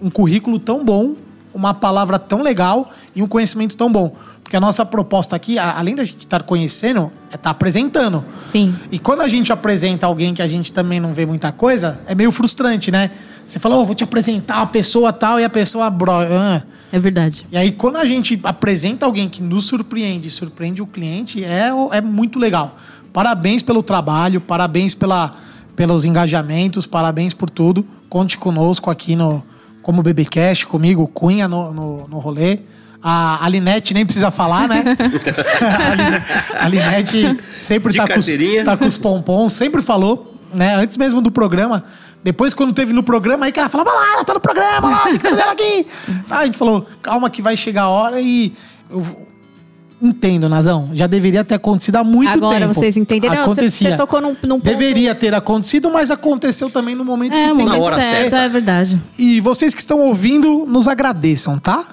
um 0.00 0.10
currículo 0.10 0.58
tão 0.58 0.84
bom, 0.84 1.14
uma 1.54 1.72
palavra 1.72 2.18
tão 2.18 2.42
legal 2.42 2.92
e 3.14 3.22
um 3.22 3.28
conhecimento 3.28 3.76
tão 3.76 3.90
bom. 3.90 4.14
Porque 4.46 4.56
a 4.56 4.60
nossa 4.60 4.86
proposta 4.86 5.34
aqui, 5.34 5.58
a- 5.58 5.76
além 5.76 5.96
da 5.96 6.04
gente 6.04 6.18
estar 6.24 6.40
conhecendo, 6.44 7.10
é 7.32 7.34
estar 7.34 7.50
apresentando. 7.50 8.24
Sim. 8.52 8.72
E 8.92 8.98
quando 8.98 9.22
a 9.22 9.28
gente 9.28 9.52
apresenta 9.52 10.06
alguém 10.06 10.32
que 10.32 10.40
a 10.40 10.46
gente 10.46 10.70
também 10.72 11.00
não 11.00 11.12
vê 11.12 11.26
muita 11.26 11.50
coisa, 11.50 11.98
é 12.06 12.14
meio 12.14 12.30
frustrante, 12.30 12.92
né? 12.92 13.10
Você 13.44 13.58
fala, 13.58 13.74
oh, 13.76 13.84
vou 13.84 13.96
te 13.96 14.04
apresentar 14.04 14.58
uma 14.58 14.68
pessoa 14.68 15.12
tal, 15.12 15.40
e 15.40 15.44
a 15.44 15.50
pessoa. 15.50 15.90
Bro, 15.90 16.12
ah. 16.12 16.62
É 16.92 16.98
verdade. 17.00 17.44
E 17.50 17.56
aí, 17.58 17.72
quando 17.72 17.96
a 17.96 18.04
gente 18.04 18.38
apresenta 18.44 19.04
alguém 19.04 19.28
que 19.28 19.42
nos 19.42 19.66
surpreende, 19.66 20.30
surpreende 20.30 20.80
o 20.80 20.86
cliente, 20.86 21.44
é, 21.44 21.70
é 21.90 22.00
muito 22.00 22.38
legal. 22.38 22.76
Parabéns 23.12 23.64
pelo 23.64 23.82
trabalho, 23.82 24.40
parabéns 24.40 24.94
pela, 24.94 25.34
pelos 25.74 26.04
engajamentos, 26.04 26.86
parabéns 26.86 27.34
por 27.34 27.50
tudo. 27.50 27.84
Conte 28.08 28.38
conosco 28.38 28.92
aqui 28.92 29.16
no 29.16 29.42
como 29.82 30.04
BBcast, 30.04 30.68
comigo, 30.68 31.08
Cunha 31.08 31.48
no, 31.48 31.72
no, 31.74 32.06
no 32.08 32.18
rolê. 32.20 32.60
A, 33.02 33.44
a 33.44 33.48
Linete 33.48 33.94
nem 33.94 34.04
precisa 34.04 34.30
falar, 34.30 34.68
né? 34.68 34.82
a, 35.60 35.94
Line- 35.94 36.22
a 36.58 36.68
Linete 36.68 37.38
sempre 37.58 37.94
tá 37.94 38.06
com, 38.08 38.18
os, 38.18 38.26
tá 38.64 38.76
com 38.76 38.86
os 38.86 38.98
pompons, 38.98 39.52
sempre 39.52 39.82
falou, 39.82 40.34
né? 40.52 40.74
Antes 40.74 40.96
mesmo 40.96 41.20
do 41.20 41.30
programa. 41.30 41.84
Depois, 42.24 42.52
quando 42.54 42.72
teve 42.72 42.92
no 42.92 43.02
programa, 43.04 43.46
aí 43.46 43.52
que 43.52 43.60
ela 43.60 43.68
falava, 43.68 43.90
lá, 43.92 44.12
ela 44.14 44.24
tá 44.24 44.34
no 44.34 44.40
programa, 44.40 44.88
lá, 44.90 45.02
tem 45.04 45.12
que 45.12 45.18
trazer 45.20 45.42
ela 45.42 45.52
aqui. 45.52 45.86
Tá, 46.28 46.38
a 46.40 46.44
gente 46.46 46.58
falou, 46.58 46.84
calma 47.00 47.30
que 47.30 47.40
vai 47.40 47.56
chegar 47.56 47.82
a 47.82 47.88
hora 47.88 48.20
e. 48.20 48.52
Eu 48.90 49.04
entendo, 50.02 50.48
Nazão. 50.48 50.90
Já 50.92 51.06
deveria 51.06 51.44
ter 51.44 51.54
acontecido 51.54 51.96
há 51.96 52.04
muito 52.04 52.30
Agora 52.36 52.58
tempo. 52.60 52.74
vocês 52.74 52.96
entenderam? 52.96 53.34
Você- 53.36 53.42
Acontecia. 53.42 53.90
você 53.90 53.96
tocou 53.96 54.20
num- 54.20 54.36
num 54.42 54.58
ponto- 54.60 54.62
Deveria 54.64 55.14
ter 55.14 55.34
acontecido, 55.34 55.90
mas 55.90 56.10
aconteceu 56.10 56.68
também 56.68 56.94
no 56.94 57.04
momento 57.04 57.32
É, 57.36 57.42
que 57.50 57.54
tem. 57.56 57.64
momento 57.66 57.82
hora 57.82 57.96
certo, 57.96 58.10
certa. 58.10 58.36
é 58.38 58.48
verdade. 58.48 59.00
E 59.16 59.40
vocês 59.40 59.72
que 59.72 59.80
estão 59.80 60.00
ouvindo, 60.00 60.66
nos 60.66 60.86
agradeçam, 60.88 61.58
tá? 61.58 61.84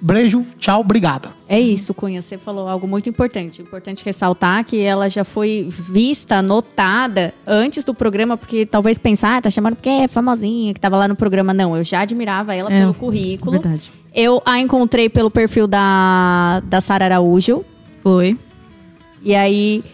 Beijo, 0.00 0.46
tchau, 0.58 0.80
obrigado. 0.80 1.30
É 1.48 1.60
isso, 1.60 1.92
Cunha. 1.92 2.22
Você 2.22 2.38
falou 2.38 2.68
algo 2.68 2.86
muito 2.88 3.08
importante. 3.08 3.60
Importante 3.60 4.04
ressaltar 4.04 4.64
que 4.64 4.80
ela 4.80 5.08
já 5.10 5.24
foi 5.24 5.66
vista, 5.68 6.40
notada 6.40 7.34
antes 7.46 7.84
do 7.84 7.92
programa, 7.92 8.36
porque 8.36 8.64
talvez 8.64 8.96
pensar, 8.98 9.36
ah, 9.36 9.42
tá 9.42 9.50
chamando 9.50 9.76
porque 9.76 9.88
é 9.90 10.08
famosinha, 10.08 10.72
que 10.72 10.80
tava 10.80 10.96
lá 10.96 11.06
no 11.06 11.16
programa. 11.16 11.52
Não, 11.52 11.76
eu 11.76 11.84
já 11.84 12.00
admirava 12.00 12.54
ela 12.54 12.72
É, 12.72 12.80
pelo 12.80 12.94
currículo. 12.94 13.60
verdade. 13.60 13.92
Eu 14.14 14.40
a 14.46 14.58
encontrei 14.58 15.08
pelo 15.08 15.30
perfil 15.30 15.66
da, 15.66 16.60
da 16.64 16.80
Sara 16.80 17.04
Araújo. 17.04 17.64
Foi. 18.02 18.38
E 19.22 19.34
aí 19.34 19.84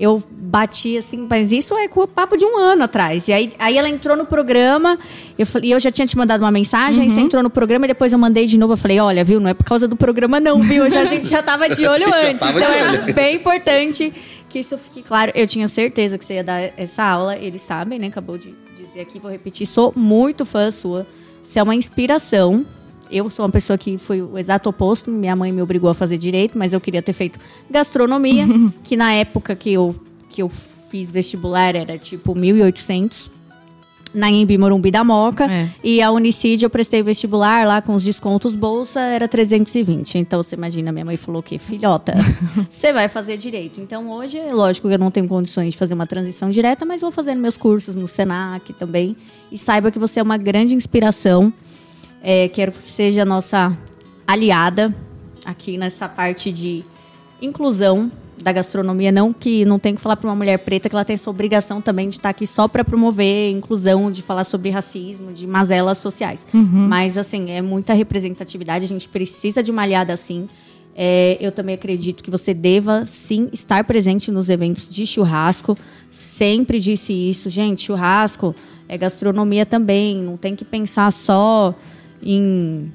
eu 0.00 0.22
bati 0.30 0.96
assim, 0.96 1.26
mas 1.28 1.52
isso 1.52 1.76
é 1.76 1.86
com 1.86 2.00
o 2.00 2.08
papo 2.08 2.34
de 2.36 2.44
um 2.44 2.56
ano 2.56 2.84
atrás. 2.84 3.28
E 3.28 3.32
aí, 3.34 3.52
aí 3.58 3.76
ela 3.76 3.88
entrou 3.88 4.16
no 4.16 4.24
programa, 4.24 4.98
eu 5.38 5.46
e 5.62 5.70
eu 5.70 5.78
já 5.78 5.90
tinha 5.90 6.06
te 6.06 6.16
mandado 6.16 6.42
uma 6.42 6.50
mensagem, 6.50 7.04
aí 7.04 7.10
você 7.10 7.20
entrou 7.20 7.42
no 7.42 7.50
programa 7.50 7.84
e 7.84 7.88
depois 7.88 8.10
eu 8.12 8.18
mandei 8.18 8.46
de 8.46 8.56
novo. 8.56 8.72
Eu 8.72 8.76
falei, 8.78 8.98
olha, 8.98 9.22
viu, 9.22 9.38
não 9.38 9.50
é 9.50 9.54
por 9.54 9.64
causa 9.64 9.86
do 9.86 9.94
programa, 9.94 10.40
não, 10.40 10.58
viu? 10.58 10.88
Já, 10.88 11.02
a 11.02 11.04
gente 11.04 11.26
já 11.26 11.42
tava 11.42 11.68
de 11.68 11.86
olho 11.86 12.06
antes. 12.12 12.42
Então 12.42 12.72
é 12.72 13.12
bem 13.12 13.36
importante 13.36 14.12
que 14.48 14.60
isso 14.60 14.78
fique 14.78 15.02
claro. 15.02 15.30
Eu 15.34 15.46
tinha 15.46 15.68
certeza 15.68 16.16
que 16.16 16.24
você 16.24 16.34
ia 16.34 16.44
dar 16.44 16.60
essa 16.78 17.04
aula, 17.04 17.36
eles 17.36 17.60
sabem, 17.60 17.98
né? 17.98 18.06
Acabou 18.06 18.38
de 18.38 18.54
dizer 18.74 19.00
aqui, 19.00 19.20
vou 19.20 19.30
repetir, 19.30 19.66
sou 19.66 19.92
muito 19.94 20.46
fã 20.46 20.70
sua. 20.70 21.06
Você 21.44 21.58
é 21.58 21.62
uma 21.62 21.74
inspiração. 21.74 22.64
Eu 23.10 23.28
sou 23.28 23.44
uma 23.44 23.50
pessoa 23.50 23.76
que 23.76 23.98
foi 23.98 24.22
o 24.22 24.38
exato 24.38 24.68
oposto. 24.68 25.10
Minha 25.10 25.34
mãe 25.34 25.52
me 25.52 25.60
obrigou 25.60 25.90
a 25.90 25.94
fazer 25.94 26.16
direito, 26.16 26.56
mas 26.56 26.72
eu 26.72 26.80
queria 26.80 27.02
ter 27.02 27.12
feito 27.12 27.38
gastronomia, 27.68 28.46
que 28.84 28.96
na 28.96 29.12
época 29.12 29.56
que 29.56 29.72
eu, 29.72 29.94
que 30.30 30.42
eu 30.42 30.50
fiz 30.90 31.10
vestibular 31.10 31.74
era 31.74 31.96
tipo 31.96 32.34
1.800. 32.34 33.30
Na 34.12 34.28
Embi 34.28 34.58
Morumbi 34.58 34.90
da 34.90 35.04
Moca. 35.04 35.48
É. 35.48 35.70
E 35.84 36.02
a 36.02 36.10
Unicid 36.10 36.64
eu 36.64 36.70
prestei 36.70 37.00
vestibular 37.00 37.64
lá 37.64 37.80
com 37.80 37.94
os 37.94 38.02
descontos 38.02 38.56
bolsa, 38.56 38.98
era 38.98 39.28
320. 39.28 40.18
Então 40.18 40.42
você 40.42 40.56
imagina, 40.56 40.90
minha 40.90 41.04
mãe 41.04 41.16
falou 41.16 41.40
que, 41.40 41.60
filhota, 41.60 42.14
você 42.68 42.92
vai 42.92 43.08
fazer 43.08 43.36
direito. 43.36 43.80
Então 43.80 44.10
hoje, 44.10 44.36
é 44.36 44.52
lógico 44.52 44.88
que 44.88 44.94
eu 44.94 44.98
não 44.98 45.12
tenho 45.12 45.28
condições 45.28 45.74
de 45.74 45.78
fazer 45.78 45.94
uma 45.94 46.08
transição 46.08 46.50
direta, 46.50 46.84
mas 46.84 47.00
vou 47.00 47.12
fazendo 47.12 47.38
meus 47.38 47.56
cursos 47.56 47.94
no 47.94 48.08
Senac 48.08 48.72
também. 48.72 49.16
E 49.52 49.56
saiba 49.56 49.92
que 49.92 49.98
você 49.98 50.18
é 50.18 50.22
uma 50.24 50.36
grande 50.36 50.74
inspiração. 50.74 51.52
É, 52.22 52.48
quero 52.48 52.72
que 52.72 52.82
você 52.82 52.90
seja 52.90 53.22
a 53.22 53.24
nossa 53.24 53.76
aliada 54.26 54.94
aqui 55.44 55.78
nessa 55.78 56.08
parte 56.08 56.52
de 56.52 56.84
inclusão 57.40 58.10
da 58.42 58.52
gastronomia. 58.52 59.12
Não 59.12 59.32
que 59.32 59.64
não 59.64 59.78
tem 59.78 59.94
que 59.94 60.00
falar 60.00 60.16
para 60.16 60.28
uma 60.28 60.36
mulher 60.36 60.58
preta 60.58 60.88
que 60.88 60.94
ela 60.94 61.04
tem 61.04 61.14
essa 61.14 61.30
obrigação 61.30 61.80
também 61.80 62.08
de 62.08 62.14
estar 62.14 62.30
aqui 62.30 62.46
só 62.46 62.68
para 62.68 62.84
promover 62.84 63.50
inclusão, 63.52 64.10
de 64.10 64.22
falar 64.22 64.44
sobre 64.44 64.70
racismo, 64.70 65.32
de 65.32 65.46
mazelas 65.46 65.98
sociais. 65.98 66.46
Mas, 66.88 67.16
assim, 67.18 67.50
é 67.50 67.62
muita 67.62 67.92
representatividade. 67.94 68.84
A 68.84 68.88
gente 68.88 69.08
precisa 69.08 69.62
de 69.62 69.70
uma 69.70 69.82
aliada 69.82 70.12
assim. 70.12 70.48
É, 70.94 71.38
eu 71.40 71.52
também 71.52 71.74
acredito 71.74 72.22
que 72.22 72.30
você 72.30 72.52
deva, 72.52 73.04
sim, 73.06 73.48
estar 73.52 73.84
presente 73.84 74.30
nos 74.30 74.48
eventos 74.48 74.88
de 74.88 75.06
churrasco. 75.06 75.76
Sempre 76.10 76.80
disse 76.80 77.12
isso. 77.12 77.48
Gente, 77.48 77.82
churrasco 77.82 78.54
é 78.88 78.98
gastronomia 78.98 79.64
também. 79.64 80.18
Não 80.18 80.36
tem 80.36 80.56
que 80.56 80.64
pensar 80.64 81.12
só 81.12 81.74
em 82.22 82.92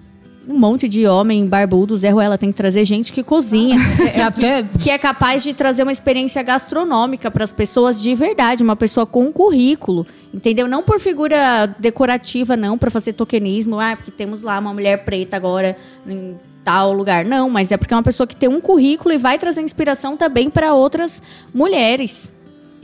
um 0.47 0.59
monte 0.59 0.87
de 0.87 1.07
homem 1.07 1.47
barbudo, 1.47 1.97
Zé 1.97 2.11
Ruela 2.11 2.37
tem 2.37 2.51
que 2.51 2.55
trazer 2.55 2.85
gente 2.85 3.11
que 3.11 3.23
cozinha. 3.23 3.77
E 4.15 4.21
até- 4.21 4.63
que 4.79 4.89
é 4.91 4.97
capaz 4.97 5.41
de 5.43 5.53
trazer 5.53 5.81
uma 5.83 5.91
experiência 5.91 6.43
gastronômica 6.43 7.31
para 7.31 7.43
as 7.43 7.51
pessoas 7.51 7.99
de 8.01 8.13
verdade, 8.13 8.61
uma 8.61 8.75
pessoa 8.75 9.05
com 9.07 9.25
um 9.25 9.31
currículo, 9.31 10.05
entendeu? 10.33 10.67
Não 10.67 10.83
por 10.83 10.99
figura 10.99 11.65
decorativa, 11.79 12.55
não, 12.55 12.77
para 12.77 12.91
fazer 12.91 13.13
tokenismo, 13.13 13.79
ah, 13.79 13.95
porque 13.95 14.11
temos 14.11 14.41
lá 14.43 14.59
uma 14.59 14.71
mulher 14.73 15.03
preta 15.03 15.35
agora 15.35 15.75
em 16.07 16.35
tal 16.63 16.93
lugar. 16.93 17.25
Não, 17.25 17.49
mas 17.49 17.71
é 17.71 17.77
porque 17.77 17.93
é 17.93 17.97
uma 17.97 18.03
pessoa 18.03 18.27
que 18.27 18.35
tem 18.35 18.47
um 18.47 18.61
currículo 18.61 19.13
e 19.13 19.17
vai 19.17 19.39
trazer 19.39 19.61
inspiração 19.61 20.15
também 20.15 20.49
para 20.49 20.73
outras 20.73 21.21
mulheres 21.53 22.31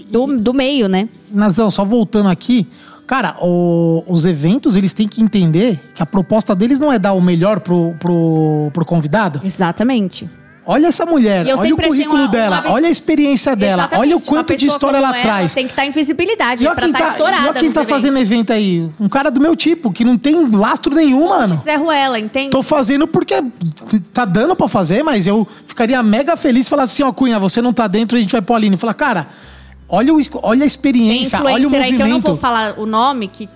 do, 0.07 0.25
do 0.39 0.53
meio, 0.53 0.89
né? 0.89 1.07
Nazão, 1.31 1.69
só 1.69 1.85
voltando 1.85 2.27
aqui. 2.29 2.67
Cara, 3.07 3.35
o- 3.41 4.03
os 4.07 4.25
eventos, 4.25 4.75
eles 4.75 4.93
têm 4.93 5.07
que 5.07 5.21
entender 5.21 5.79
que 5.93 6.01
a 6.01 6.05
proposta 6.05 6.55
deles 6.55 6.79
não 6.79 6.91
é 6.93 6.97
dar 6.97 7.13
o 7.13 7.21
melhor 7.21 7.59
pro, 7.59 7.93
pro, 7.99 8.69
pro 8.73 8.85
convidado. 8.85 9.41
Exatamente. 9.43 10.29
Olha 10.63 10.87
essa 10.87 11.07
mulher, 11.07 11.43
olha 11.57 11.73
o 11.73 11.77
currículo 11.77 12.19
uma- 12.19 12.27
dela, 12.27 12.61
uma- 12.61 12.71
olha 12.73 12.87
a 12.87 12.91
experiência 12.91 13.55
dela, 13.55 13.81
Exatamente, 13.83 13.99
olha 14.07 14.15
o 14.17 14.21
quanto 14.21 14.55
de 14.55 14.67
história 14.67 14.97
ela 14.97 15.07
ela 15.09 15.19
traz. 15.21 15.55
Tem 15.55 15.65
que 15.65 15.71
estar 15.73 15.85
em 15.87 15.89
visibilidade 15.89 16.63
quem 16.63 16.85
estar 16.85 16.99
tá, 16.99 17.09
estourada. 17.09 17.37
e 17.43 17.49
olha 17.49 17.53
quem 17.59 17.71
tá 17.71 17.81
eventos. 17.81 17.89
fazendo 17.89 18.17
evento 18.19 18.53
aí. 18.53 18.87
Um 18.99 19.09
cara 19.09 19.31
do 19.31 19.41
meu 19.41 19.55
tipo, 19.55 19.91
que 19.91 20.05
não 20.05 20.19
tem 20.19 20.47
lastro 20.55 20.93
nenhum, 20.93 21.29
mano. 21.29 21.59
Zé 21.59 21.75
Ruela, 21.75 22.19
entende? 22.19 22.51
Tô 22.51 22.61
fazendo 22.61 23.07
porque 23.07 23.43
tá 24.13 24.23
dando 24.23 24.55
pra 24.55 24.67
fazer, 24.67 25.01
mas 25.03 25.25
eu 25.25 25.47
ficaria 25.65 26.01
mega 26.03 26.37
feliz 26.37 26.69
falasse 26.69 26.93
assim, 26.93 27.09
ó, 27.09 27.11
Cunha, 27.11 27.39
você 27.39 27.59
não 27.59 27.73
tá 27.73 27.87
dentro, 27.87 28.15
a 28.15 28.21
gente 28.21 28.31
vai 28.31 28.41
pôr 28.41 28.53
a 28.53 28.57
Aline. 28.57 28.77
Falar, 28.77 28.93
cara, 28.93 29.27
olha, 29.91 30.13
o, 30.13 30.17
olha 30.41 30.55
a 30.55 30.59
Tem 30.59 30.67
experiência, 30.67 31.39
olha 31.43 31.55
o 31.55 31.59
influencer 31.59 31.81
aí 31.81 31.91
movimento. 31.91 31.97
que 31.97 32.01
eu 32.01 32.07
não 32.07 32.21
vou 32.21 32.35
falar 32.35 32.79
o 32.79 32.85
nome, 32.85 33.27
que 33.27 33.49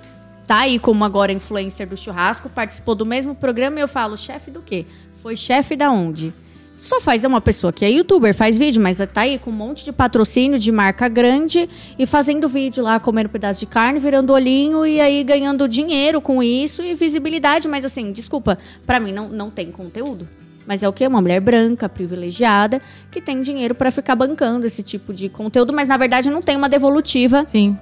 tá 0.46 0.60
aí 0.60 0.78
como 0.78 1.04
agora 1.04 1.32
influencer 1.32 1.88
do 1.88 1.96
churrasco, 1.98 2.50
participou 2.50 2.94
do 2.94 3.06
mesmo 3.06 3.34
programa 3.34 3.80
e 3.80 3.82
eu 3.82 3.88
falo, 3.88 4.18
chefe 4.18 4.52
do 4.52 4.62
quê? 4.62 4.86
Foi 5.16 5.36
chefe 5.36 5.76
da 5.76 5.90
onde? 5.90 6.34
Só 6.78 7.00
faz 7.00 7.24
uma 7.24 7.40
pessoa 7.40 7.72
que 7.72 7.86
é 7.86 7.90
youtuber, 7.90 8.36
faz 8.36 8.58
vídeo, 8.58 8.84
mas 8.84 8.98
tá 8.98 9.22
aí 9.22 9.40
com 9.40 9.50
um 9.50 9.54
monte 9.54 9.86
de 9.86 9.94
patrocínio 9.94 10.60
de 10.60 10.74
marca 10.74 11.08
grande 11.08 11.70
e 11.98 12.06
fazendo 12.06 12.50
vídeo 12.50 12.84
lá, 12.84 13.00
comendo 13.00 13.30
um 13.30 13.32
pedaço 13.32 13.62
de 13.62 13.66
carne, 13.66 13.98
virando 13.98 14.34
olhinho 14.34 14.86
e 14.86 15.00
aí 15.00 15.24
ganhando 15.24 15.70
dinheiro 15.70 16.20
com 16.20 16.44
isso 16.44 16.84
e 16.84 16.94
visibilidade. 16.94 17.66
Mas 17.70 17.86
assim, 17.86 18.12
desculpa, 18.12 18.58
pra 18.86 19.00
mim 19.00 19.14
não, 19.14 19.30
não 19.30 19.50
tem 19.50 19.72
conteúdo. 19.72 20.28
Mas 20.68 20.82
é 20.84 20.90
o 20.90 20.94
quê? 20.94 21.06
Uma 21.08 21.22
mulher 21.22 21.40
branca, 21.40 21.88
privilegiada, 21.88 22.82
que 23.12 23.22
tem 23.22 23.40
dinheiro 23.42 23.76
pra 23.76 23.92
ficar 23.92 24.16
bancando 24.16 24.66
esse 24.66 24.82
tipo 24.82 25.14
de 25.14 25.30
conteúdo, 25.30 25.72
mas 25.74 25.88
na 25.90 25.98
verdade 25.98 26.30
não 26.30 26.42
tem 26.42 26.56
uma 26.58 26.68
devolutiva 26.68 27.46
Sim. 27.46 27.78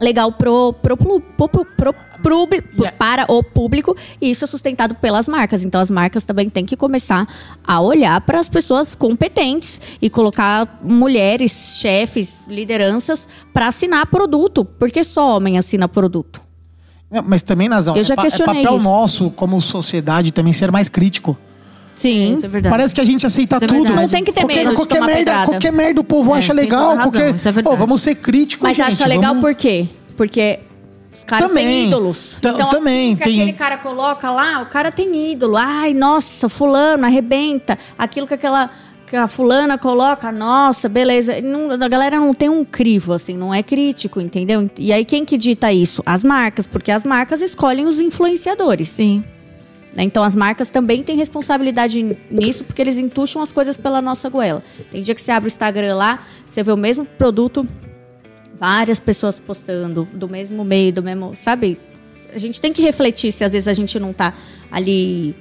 legal 0.00 0.30
pro, 0.32 0.72
pro, 0.74 0.96
pro, 0.96 1.20
pro, 1.20 1.48
pro- 1.48 1.64
pro- 1.64 1.94
pro- 2.22 2.92
para 2.98 3.24
o 3.32 3.42
público 3.42 3.96
e 4.20 4.30
isso 4.30 4.44
é 4.44 4.46
sustentado 4.46 4.94
pelas 4.94 5.26
marcas. 5.26 5.64
Então 5.64 5.80
as 5.80 5.88
marcas 5.88 6.24
também 6.26 6.50
têm 6.50 6.66
que 6.66 6.76
começar 6.76 7.26
a 7.64 7.80
olhar 7.80 8.20
para 8.20 8.38
as 8.38 8.48
pessoas 8.50 8.94
competentes 8.94 9.80
e 10.02 10.10
colocar 10.10 10.78
mulheres, 10.82 11.78
chefes, 11.80 12.44
lideranças 12.46 13.26
para 13.54 13.68
assinar 13.68 14.06
produto, 14.08 14.64
porque 14.78 15.02
só 15.02 15.36
homem 15.36 15.56
assina 15.56 15.88
produto. 15.88 16.42
É, 17.10 17.20
Mas 17.22 17.40
também, 17.42 17.68
Nazão, 17.68 17.96
Eu 17.96 18.04
já 18.04 18.12
é, 18.12 18.16
pa- 18.16 18.22
é 18.22 18.24
questionei 18.26 18.62
papel 18.62 18.76
isso. 18.76 18.84
nosso, 18.84 19.30
como 19.30 19.60
sociedade, 19.62 20.30
também 20.32 20.52
ser 20.52 20.70
mais 20.70 20.88
crítico. 20.90 21.36
Sim. 22.00 22.32
Isso 22.32 22.46
é 22.46 22.48
verdade. 22.48 22.72
Parece 22.72 22.94
que 22.94 23.00
a 23.00 23.04
gente 23.04 23.26
aceita 23.26 23.56
Isso 23.56 23.64
é 23.64 23.68
tudo. 23.68 23.82
verdade. 23.82 24.00
Não 24.00 24.08
tem 24.08 24.24
que 24.24 24.32
ter 24.32 24.40
qualquer, 24.40 24.56
medo 24.56 24.70
de 24.70 24.76
qualquer 24.76 24.94
tomar 24.94 25.06
merda, 25.06 25.18
pedrada. 25.20 25.46
Qualquer 25.46 25.72
merda 25.72 26.00
o 26.00 26.04
povo 26.04 26.34
É, 26.34 26.38
acha 26.38 26.52
você 26.54 26.60
tem 26.60 26.64
legal. 26.70 26.80
toda 26.80 26.92
a 26.92 26.96
razão, 27.04 27.12
qualquer... 27.20 27.34
isso 27.36 27.48
é 27.48 27.52
verdade. 27.52 27.76
Pô, 27.76 27.80
vamos 27.86 28.00
ser 28.02 28.14
críticos, 28.14 28.62
Mas 28.68 28.76
gente. 28.76 28.86
acha 28.88 29.06
legal 29.06 29.34
vamos... 29.34 29.40
por 29.42 29.54
quê? 29.54 29.86
Porque 30.16 30.60
os 31.12 31.24
caras 31.24 31.48
Também. 31.48 31.66
têm 31.66 31.86
ídolos. 31.88 32.36
Então, 32.38 32.70
também, 32.70 33.12
aquilo 33.12 33.18
que 33.18 33.24
tem- 33.24 33.40
aquele 33.42 33.52
cara 33.58 33.76
coloca 33.78 34.30
lá, 34.30 34.62
o 34.62 34.66
cara 34.66 34.90
tem 34.90 35.32
ídolo. 35.32 35.56
Ai, 35.58 35.92
nossa, 35.92 36.48
fulano, 36.48 37.04
arrebenta. 37.04 37.78
Aquilo 37.98 38.26
que 38.26 38.32
aquela 38.34 38.70
que 39.06 39.16
a 39.16 39.26
fulana 39.26 39.76
coloca, 39.76 40.30
nossa, 40.30 40.88
beleza. 40.88 41.40
Não- 41.42 41.72
a 41.72 41.88
galera 41.88 42.18
não 42.18 42.32
tem 42.32 42.48
um 42.48 42.64
crivo, 42.64 43.12
assim, 43.12 43.36
não 43.36 43.52
é 43.52 43.60
crítico, 43.62 44.20
entendeu? 44.20 44.64
E 44.78 44.92
aí 44.92 45.04
quem 45.04 45.24
que 45.24 45.36
dita 45.36 45.70
isso? 45.72 46.00
As 46.06 46.22
marcas, 46.22 46.64
porque 46.66 46.90
as 46.92 47.02
marcas 47.02 47.40
escolhem 47.42 47.86
os 47.86 47.98
influenciadores. 48.00 48.88
Sim. 48.88 49.24
Né? 49.94 50.04
Então 50.04 50.22
as 50.22 50.34
marcas 50.34 50.70
também 50.70 51.02
têm 51.02 51.16
responsabilidade 51.16 52.16
nisso, 52.30 52.64
porque 52.64 52.80
eles 52.80 52.96
entucham 52.96 53.42
as 53.42 53.52
coisas 53.52 53.76
pela 53.76 54.00
nossa 54.00 54.28
goela. 54.28 54.62
Tem 54.90 55.00
dia 55.00 55.14
que 55.14 55.20
você 55.20 55.32
abre 55.32 55.48
o 55.48 55.50
Instagram 55.52 55.94
lá, 55.94 56.24
você 56.46 56.62
vê 56.62 56.72
o 56.72 56.76
mesmo 56.76 57.04
produto, 57.04 57.66
várias 58.58 58.98
pessoas 59.00 59.40
postando, 59.40 60.08
do 60.12 60.28
mesmo 60.28 60.64
meio, 60.64 60.92
do 60.92 61.02
mesmo. 61.02 61.34
Sabe? 61.34 61.78
A 62.32 62.38
gente 62.38 62.60
tem 62.60 62.72
que 62.72 62.82
refletir 62.82 63.32
se 63.32 63.42
às 63.42 63.52
vezes 63.52 63.66
a 63.66 63.72
gente 63.72 63.98
não 63.98 64.12
tá 64.12 64.34
ali 64.70 65.34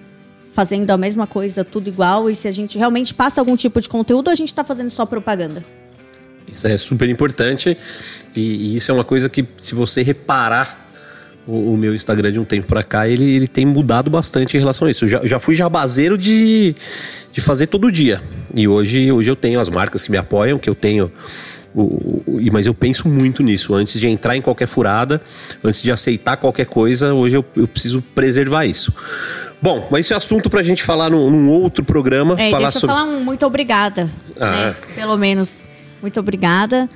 fazendo 0.54 0.90
a 0.90 0.98
mesma 0.98 1.28
coisa, 1.28 1.64
tudo 1.64 1.88
igual, 1.88 2.30
e 2.30 2.36
se 2.36 2.48
a 2.48 2.52
gente 2.52 2.78
realmente 2.78 3.14
passa 3.14 3.40
algum 3.40 3.56
tipo 3.56 3.80
de 3.80 3.88
conteúdo 3.88 4.28
ou 4.28 4.32
a 4.32 4.36
gente 4.36 4.54
tá 4.54 4.64
fazendo 4.64 4.90
só 4.90 5.06
propaganda. 5.06 5.64
Isso 6.48 6.68
é 6.68 6.76
super 6.78 7.08
importante 7.08 7.78
e, 8.36 8.40
e 8.40 8.76
isso 8.76 8.92
é 8.92 8.94
uma 8.94 9.04
coisa 9.04 9.30
que, 9.30 9.46
se 9.56 9.76
você 9.76 10.02
reparar 10.02 10.89
o, 11.48 11.74
o 11.74 11.78
meu 11.78 11.96
Instagram 11.96 12.32
de 12.32 12.40
um 12.40 12.46
tempo 12.46 12.68
pra 12.68 12.84
cá, 12.84 13.08
ele, 13.08 13.24
ele 13.24 13.48
tem 13.48 13.66
mudado 13.66 14.10
bastante 14.10 14.56
em 14.56 14.60
relação 14.60 14.88
a 14.88 14.92
isso. 14.92 15.06
Eu 15.06 15.10
já, 15.10 15.26
já 15.26 15.40
fui 15.40 15.56
jabazeiro 15.56 16.18
de, 16.18 16.76
de 17.32 17.42
fazer 17.42 17.68
todo 17.68 17.92
dia. 17.92 18.22
E 18.54 18.68
hoje, 18.68 19.12
hoje 19.12 19.30
eu 19.30 19.36
tenho 19.36 19.60
as 19.60 19.70
marcas 19.70 20.04
que 20.04 20.12
me 20.12 20.18
apoiam, 20.18 20.60
que 20.60 20.70
eu 20.70 20.76
tenho. 20.76 21.12
Mas 22.52 22.66
eu 22.66 22.74
penso 22.74 23.08
muito 23.08 23.44
nisso. 23.44 23.74
Antes 23.74 24.00
de 24.00 24.08
entrar 24.08 24.36
em 24.36 24.42
qualquer 24.42 24.68
furada, 24.68 25.22
antes 25.64 25.82
de 25.82 25.92
aceitar 25.92 26.38
qualquer 26.38 26.66
coisa, 26.66 27.14
hoje 27.14 27.38
eu, 27.38 27.46
eu 27.56 27.68
preciso 27.68 28.02
preservar 28.02 28.66
isso. 28.66 28.94
Bom, 29.62 29.88
mas 29.92 30.06
isso 30.06 30.14
é 30.14 30.18
assunto 30.18 30.50
pra 30.50 30.64
gente 30.64 30.84
falar 30.84 31.10
num, 31.10 31.30
num 31.30 31.50
outro 31.50 31.84
programa. 31.84 32.36
É, 32.40 32.50
falar 32.50 32.70
deixa 32.70 32.86
eu 32.86 32.90
falar 32.90 33.04
um 33.04 33.20
muito 33.24 33.46
obrigada. 33.46 34.10
Ah. 34.40 34.52
né? 34.52 34.76
Pelo 34.96 35.18
menos, 35.18 35.68
muito 36.02 36.20
obrigada. 36.20 36.88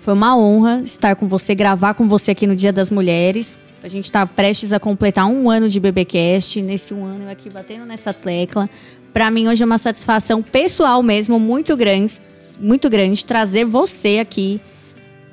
Foi 0.00 0.14
uma 0.14 0.36
honra 0.36 0.82
estar 0.84 1.16
com 1.16 1.26
você, 1.26 1.54
gravar 1.54 1.94
com 1.94 2.08
você 2.08 2.30
aqui 2.30 2.46
no 2.46 2.54
Dia 2.54 2.72
das 2.72 2.90
Mulheres. 2.90 3.56
A 3.84 3.88
gente 3.88 4.06
está 4.06 4.26
prestes 4.26 4.72
a 4.72 4.80
completar 4.80 5.26
um 5.26 5.50
ano 5.50 5.68
de 5.68 5.78
BBcast. 5.78 6.62
Nesse 6.62 6.94
um 6.94 7.04
ano 7.04 7.24
eu 7.24 7.28
aqui 7.28 7.50
batendo 7.50 7.84
nessa 7.84 8.14
tecla. 8.14 8.66
Para 9.12 9.30
mim 9.30 9.46
hoje 9.46 9.62
é 9.62 9.66
uma 9.66 9.76
satisfação 9.76 10.42
pessoal 10.42 11.02
mesmo 11.02 11.38
muito 11.38 11.76
grande, 11.76 12.14
muito 12.58 12.88
grande 12.88 13.26
trazer 13.26 13.66
você 13.66 14.20
aqui 14.20 14.58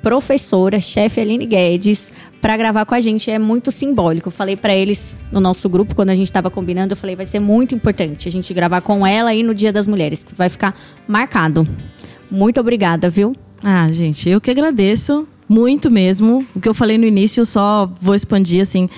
professora, 0.02 0.78
chefe 0.80 1.18
Aline 1.18 1.46
Guedes, 1.46 2.12
para 2.42 2.54
gravar 2.58 2.84
com 2.84 2.94
a 2.94 3.00
gente 3.00 3.30
é 3.30 3.38
muito 3.38 3.70
simbólico. 3.70 4.30
Falei 4.30 4.54
para 4.54 4.74
eles 4.74 5.16
no 5.30 5.40
nosso 5.40 5.66
grupo, 5.66 5.94
quando 5.94 6.10
a 6.10 6.14
gente 6.14 6.26
estava 6.26 6.50
combinando, 6.50 6.92
eu 6.92 6.96
falei, 6.96 7.16
vai 7.16 7.24
ser 7.24 7.40
muito 7.40 7.74
importante 7.74 8.28
a 8.28 8.30
gente 8.30 8.52
gravar 8.52 8.82
com 8.82 9.06
ela 9.06 9.30
aí 9.30 9.42
no 9.42 9.54
Dia 9.54 9.72
das 9.72 9.86
Mulheres, 9.86 10.24
que 10.24 10.34
vai 10.34 10.50
ficar 10.50 10.78
marcado. 11.08 11.66
Muito 12.30 12.60
obrigada, 12.60 13.08
viu? 13.08 13.34
Ah, 13.64 13.90
gente, 13.90 14.28
eu 14.28 14.42
que 14.42 14.50
agradeço 14.50 15.26
muito 15.52 15.90
mesmo. 15.90 16.46
O 16.56 16.60
que 16.60 16.68
eu 16.68 16.72
falei 16.72 16.96
no 16.96 17.04
início, 17.04 17.44
só 17.44 17.92
vou 18.00 18.14
expandir 18.14 18.62
assim 18.62 18.88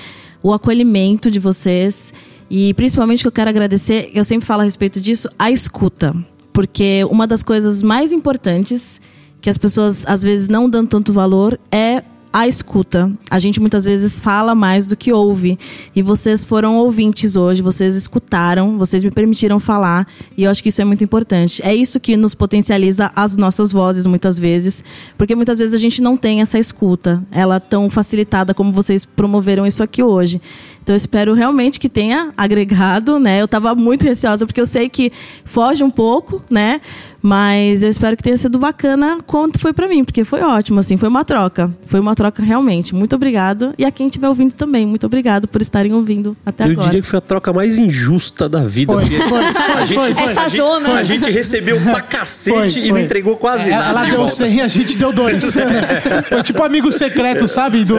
o 0.43 0.53
acolhimento 0.53 1.31
de 1.31 1.41
vocês 1.41 2.13
e 2.49 2.73
principalmente 2.75 3.23
que 3.23 3.29
eu 3.29 3.33
quero 3.33 3.51
agradecer, 3.51 4.11
eu 4.15 4.23
sempre 4.23 4.47
falo 4.47 4.61
a 4.61 4.65
respeito 4.65 5.01
disso, 5.01 5.29
a 5.39 5.51
escuta, 5.51 6.15
porque 6.53 7.05
uma 7.11 7.27
das 7.27 7.43
coisas 7.43 7.83
mais 7.83 8.13
importantes 8.13 9.01
que 9.41 9.51
as 9.51 9.59
pessoas 9.59 10.07
às 10.07 10.23
vezes 10.23 10.49
não 10.49 10.71
dão 10.71 10.87
tanto 10.87 11.13
valor 11.13 11.59
é 11.73 12.03
a 12.35 12.49
escuta. 12.49 13.13
A 13.31 13.39
gente 13.39 13.61
muitas 13.61 13.85
vezes 13.85 14.19
fala 14.19 14.57
mais 14.57 14.87
do 14.87 14.97
que 14.97 15.13
ouve. 15.13 15.57
E 15.95 16.03
vocês 16.03 16.45
foram 16.45 16.75
ouvintes 16.79 17.37
hoje, 17.37 17.63
vocês 17.63 17.95
escutaram, 17.95 18.77
vocês 18.77 19.05
me 19.05 19.11
permitiram 19.13 19.61
falar. 19.61 20.05
E 20.37 20.43
eu 20.43 20.51
acho 20.51 20.61
que 20.61 20.69
isso 20.69 20.83
é 20.83 20.85
muito 20.85 21.05
importante. 21.05 21.63
É 21.65 21.73
isso 21.73 22.01
que 22.01 22.17
nos 22.17 22.35
potencializa 22.35 23.13
as 23.15 23.37
nossas 23.37 23.71
vozes, 23.71 24.05
muitas 24.05 24.37
vezes. 24.37 24.83
Porque 25.17 25.37
muitas 25.37 25.61
vezes 25.61 25.75
a 25.75 25.79
gente 25.79 26.03
não 26.03 26.17
tem 26.17 26.41
essa 26.41 26.59
escuta. 26.59 27.23
Ela 27.31 27.61
tão 27.61 27.89
facilitada 27.89 28.53
como 28.53 28.73
vocês 28.73 29.05
promoveram 29.05 29.65
isso 29.65 29.81
aqui 29.81 30.03
hoje. 30.03 30.41
Então 30.85 30.93
eu 30.93 30.99
espero 30.99 31.33
realmente 31.33 31.81
que 31.81 31.89
tenha 31.89 32.29
agregado, 32.37 33.19
né? 33.19 33.41
Eu 33.41 33.47
estava 33.47 33.75
muito 33.75 34.05
receosa 34.05 34.45
porque 34.45 34.61
eu 34.61 34.67
sei 34.67 34.87
que 34.91 35.11
foge 35.45 35.83
um 35.83 35.89
pouco, 35.91 36.43
né? 36.51 36.79
Mas 37.27 37.83
eu 37.83 37.89
espero 37.89 38.15
que 38.19 38.23
tenha 38.23 38.37
sido 38.37 38.59
bacana 38.59 39.17
quanto 39.27 39.59
foi 39.59 39.73
para 39.73 39.89
mim, 39.89 40.05
porque 40.05 40.25
foi 40.25 40.43
ótimo, 40.43 40.79
assim, 40.81 40.99
foi 40.99 41.09
uma 41.09 41.25
troca. 41.25 41.75
Foi 41.87 41.99
uma 41.99 42.15
troca 42.15 42.43
realmente. 42.43 42.95
Muito 42.95 43.17
obrigado. 43.17 43.73
E 43.79 43.85
a 43.87 43.91
quem 43.91 44.09
estiver 44.09 44.29
ouvindo 44.29 44.53
também, 44.53 44.85
muito 44.85 45.07
obrigado 45.07 45.49
por 45.49 45.63
estarem 45.63 45.95
ouvindo 45.95 46.37
até 46.45 46.67
Eu 46.67 46.73
agora. 46.73 46.85
diria 46.89 47.01
que 47.01 47.07
foi 47.09 47.17
a 47.17 47.23
troca 47.23 47.51
mais 47.51 47.79
injusta 47.79 48.47
da 48.47 48.63
vida. 48.65 48.93
Foi, 48.93 49.03
porque 49.05 49.19
foi, 49.27 49.39
a 49.43 49.87
gente, 49.87 49.95
foi, 49.95 50.15
foi. 50.15 50.23
Essa 50.25 50.41
a 50.43 50.49
gente- 50.51 50.61
zona. 50.61 50.93
a 50.97 51.03
gente 51.03 51.31
recebeu 51.31 51.81
pra 51.81 52.03
cacete 52.03 52.81
e 52.81 52.93
não 52.93 52.99
entregou 53.01 53.37
quase 53.39 53.71
É, 53.71 53.73
nada. 53.75 53.89
Ela 53.89 54.03
de 54.05 54.11
deu 54.11 54.19
volta. 54.21 54.35
100 54.37 54.55
e 54.57 54.61
a 54.61 54.69
gente 54.69 54.97
deu 54.99 55.11
dois. 55.11 55.45
Foi 56.29 56.43
tipo 56.43 56.63
amigo 56.63 56.93
secreto, 56.93 57.49
sabe? 57.49 57.87
Do, 57.87 57.97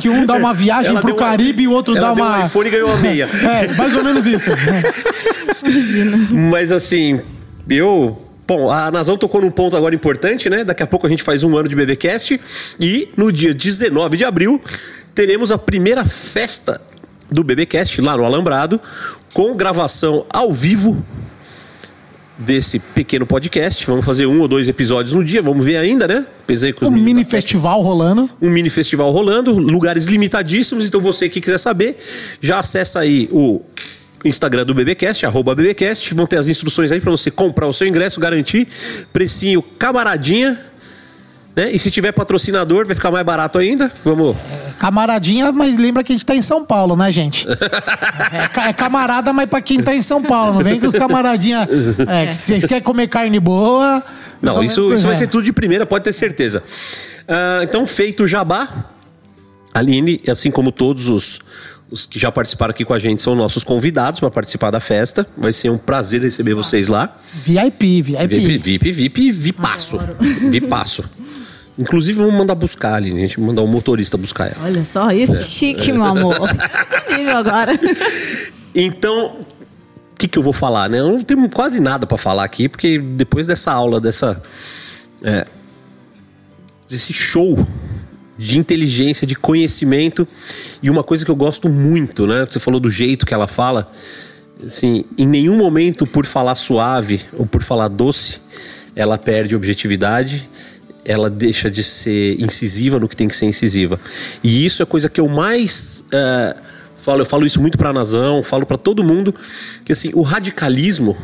que 0.00 0.08
um 0.08 0.24
dá 0.24 0.36
uma 0.36 0.54
viagem 0.54 0.92
Ela 0.92 1.02
pro 1.02 1.14
Caribe 1.16 1.64
e 1.64 1.68
o 1.68 1.72
outro 1.72 1.92
dá 1.94 2.13
deu 2.14 2.24
uma. 2.24 2.38
um 2.40 2.46
iPhone 2.46 2.68
e 2.68 2.70
ganhou 2.70 2.88
uma 2.90 2.98
meia. 2.98 3.28
É, 3.44 3.72
mais 3.74 3.94
ou 3.94 4.04
menos 4.04 4.26
isso. 4.26 4.50
Mas 6.50 6.72
assim, 6.72 7.20
eu. 7.68 8.20
Bom, 8.46 8.70
a 8.70 8.90
Nazão 8.90 9.16
tocou 9.16 9.40
num 9.40 9.50
ponto 9.50 9.74
agora 9.74 9.94
importante, 9.94 10.50
né? 10.50 10.64
Daqui 10.64 10.82
a 10.82 10.86
pouco 10.86 11.06
a 11.06 11.10
gente 11.10 11.22
faz 11.22 11.42
um 11.42 11.56
ano 11.56 11.66
de 11.66 11.74
BBcast. 11.74 12.38
E 12.78 13.08
no 13.16 13.32
dia 13.32 13.54
19 13.54 14.16
de 14.18 14.24
abril 14.24 14.60
teremos 15.14 15.50
a 15.50 15.56
primeira 15.56 16.04
festa 16.04 16.80
do 17.30 17.42
BBcast 17.42 18.00
lá 18.00 18.16
no 18.16 18.24
Alambrado 18.24 18.80
com 19.32 19.56
gravação 19.56 20.26
ao 20.32 20.52
vivo 20.52 21.02
desse 22.38 22.78
pequeno 22.78 23.26
podcast. 23.26 23.86
Vamos 23.86 24.04
fazer 24.04 24.26
um 24.26 24.40
ou 24.40 24.48
dois 24.48 24.68
episódios 24.68 25.12
no 25.14 25.24
dia, 25.24 25.42
vamos 25.42 25.64
ver 25.64 25.76
ainda, 25.76 26.06
né? 26.06 26.26
Pesei 26.46 26.72
com 26.72 26.84
os 26.84 26.90
Um 26.90 26.94
mini 26.94 27.24
festival 27.24 27.80
rolando. 27.80 28.28
um 28.40 28.50
mini 28.50 28.70
festival 28.70 29.10
rolando, 29.10 29.52
lugares 29.52 30.06
limitadíssimos. 30.06 30.86
Então 30.86 31.00
você 31.00 31.28
que 31.28 31.40
quiser 31.40 31.58
saber, 31.58 31.96
já 32.40 32.58
acessa 32.58 33.00
aí 33.00 33.28
o 33.30 33.60
Instagram 34.24 34.64
do 34.64 34.74
BBcast, 34.74 35.26
arroba 35.26 35.54
BBcast. 35.54 36.14
Vão 36.14 36.26
ter 36.26 36.38
as 36.38 36.48
instruções 36.48 36.90
aí 36.90 37.00
para 37.00 37.10
você 37.10 37.30
comprar 37.30 37.66
o 37.66 37.72
seu 37.72 37.86
ingresso, 37.86 38.18
garantir 38.18 38.66
precinho 39.12 39.62
camaradinha. 39.62 40.60
Né? 41.56 41.70
E 41.72 41.78
se 41.78 41.90
tiver 41.90 42.10
patrocinador, 42.12 42.84
vai 42.86 42.94
ficar 42.96 43.10
mais 43.10 43.24
barato 43.24 43.58
ainda. 43.58 43.90
Vamos. 44.04 44.36
Camaradinha, 44.78 45.52
mas 45.52 45.76
lembra 45.76 46.02
que 46.02 46.12
a 46.12 46.14
gente 46.14 46.26
tá 46.26 46.34
em 46.34 46.42
São 46.42 46.64
Paulo, 46.64 46.96
né, 46.96 47.12
gente? 47.12 47.46
É, 47.48 48.48
ca- 48.48 48.68
é 48.68 48.72
camarada, 48.72 49.32
mas 49.32 49.48
pra 49.48 49.60
quem 49.60 49.80
tá 49.80 49.94
em 49.94 50.02
São 50.02 50.20
Paulo. 50.22 50.54
Não 50.54 50.64
vem 50.64 50.80
com 50.80 50.86
os 50.88 50.92
camaradinha. 50.94 51.68
É, 52.08 52.26
que 52.26 52.34
vocês 52.34 52.64
querem 52.64 52.82
comer 52.82 53.08
carne 53.08 53.38
boa. 53.38 54.02
Não, 54.42 54.52
então, 54.54 54.64
isso, 54.64 54.92
isso 54.94 55.04
vai 55.04 55.14
é. 55.14 55.16
ser 55.16 55.28
tudo 55.28 55.44
de 55.44 55.52
primeira, 55.52 55.86
pode 55.86 56.04
ter 56.04 56.12
certeza. 56.12 56.62
Ah, 57.26 57.60
então, 57.62 57.86
feito 57.86 58.24
o 58.24 58.26
jabá, 58.26 58.68
Aline, 59.72 60.20
assim 60.28 60.50
como 60.50 60.70
todos 60.72 61.08
os, 61.08 61.38
os 61.90 62.04
que 62.04 62.18
já 62.18 62.30
participaram 62.30 62.70
aqui 62.72 62.84
com 62.84 62.92
a 62.92 62.98
gente, 62.98 63.22
são 63.22 63.34
nossos 63.34 63.64
convidados 63.64 64.20
para 64.20 64.30
participar 64.30 64.70
da 64.70 64.80
festa. 64.80 65.26
Vai 65.36 65.52
ser 65.52 65.70
um 65.70 65.78
prazer 65.78 66.20
receber 66.20 66.52
vocês 66.54 66.88
lá. 66.88 67.16
VIP, 67.32 68.02
VIP. 68.02 68.26
VIP, 68.26 68.58
VIP, 68.58 68.92
VIP, 68.92 69.32
VIPaço. 69.32 70.00
VIPaço. 70.50 71.04
Inclusive, 71.78 72.18
vamos 72.18 72.34
mandar 72.34 72.54
buscar 72.54 72.94
ali, 72.94 73.10
a 73.10 73.16
gente 73.16 73.40
mandar 73.40 73.62
um 73.62 73.66
motorista 73.66 74.16
buscar 74.16 74.46
ela. 74.46 74.64
Olha 74.64 74.84
só 74.84 75.10
isso. 75.10 75.42
Chique, 75.42 75.92
meu 75.92 76.04
amor. 76.04 76.36
Nível 77.10 77.36
agora. 77.36 77.72
Então, 78.76 79.36
o 79.36 80.16
que, 80.18 80.26
que 80.26 80.36
eu 80.36 80.42
vou 80.42 80.52
falar, 80.52 80.90
né? 80.90 80.98
Eu 80.98 81.12
não 81.12 81.20
tenho 81.20 81.48
quase 81.48 81.80
nada 81.80 82.08
para 82.08 82.18
falar 82.18 82.42
aqui, 82.42 82.68
porque 82.68 82.98
depois 82.98 83.46
dessa 83.46 83.70
aula, 83.70 84.00
dessa. 84.00 84.42
é, 85.22 85.46
desse 86.88 87.12
show 87.12 87.64
de 88.36 88.58
inteligência, 88.58 89.26
de 89.26 89.36
conhecimento, 89.36 90.26
e 90.82 90.90
uma 90.90 91.04
coisa 91.04 91.24
que 91.24 91.30
eu 91.30 91.36
gosto 91.36 91.68
muito, 91.68 92.26
né? 92.26 92.46
Você 92.50 92.58
falou 92.58 92.80
do 92.80 92.90
jeito 92.90 93.24
que 93.24 93.32
ela 93.32 93.46
fala. 93.46 93.90
Assim, 94.64 95.04
em 95.16 95.26
nenhum 95.26 95.56
momento, 95.56 96.06
por 96.06 96.26
falar 96.26 96.54
suave 96.54 97.22
ou 97.32 97.46
por 97.46 97.62
falar 97.62 97.88
doce, 97.88 98.40
ela 98.96 99.18
perde 99.18 99.54
objetividade, 99.54 100.48
ela 101.04 101.28
deixa 101.28 101.70
de 101.70 101.84
ser 101.84 102.40
incisiva 102.40 102.98
no 102.98 103.08
que 103.08 103.16
tem 103.16 103.28
que 103.28 103.36
ser 103.36 103.46
incisiva. 103.46 104.00
E 104.42 104.64
isso 104.64 104.82
é 104.82 104.84
a 104.84 104.86
coisa 104.86 105.08
que 105.08 105.20
eu 105.20 105.28
mais 105.28 106.04
é, 106.12 106.56
falo. 106.98 107.22
Eu 107.22 107.26
falo 107.26 107.46
isso 107.46 107.60
muito 107.60 107.76
pra 107.76 107.92
Nazão, 107.92 108.42
falo 108.42 108.64
pra 108.64 108.76
todo 108.76 109.04
mundo, 109.04 109.34
que 109.84 109.92
assim, 109.92 110.10
o 110.14 110.22
radicalismo 110.22 111.16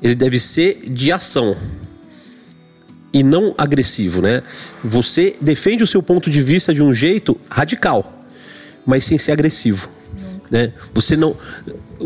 ele 0.00 0.14
deve 0.14 0.38
ser 0.38 0.80
de 0.88 1.10
ação 1.10 1.56
e 3.12 3.22
não 3.22 3.54
agressivo, 3.58 4.22
né? 4.22 4.42
Você 4.84 5.34
defende 5.40 5.82
o 5.82 5.86
seu 5.86 6.02
ponto 6.02 6.30
de 6.30 6.40
vista 6.40 6.72
de 6.72 6.82
um 6.82 6.92
jeito 6.94 7.38
radical, 7.50 8.24
mas 8.86 9.04
sem 9.04 9.18
ser 9.18 9.32
agressivo, 9.32 9.88
né? 10.50 10.72
Você 10.94 11.16
não, 11.16 11.36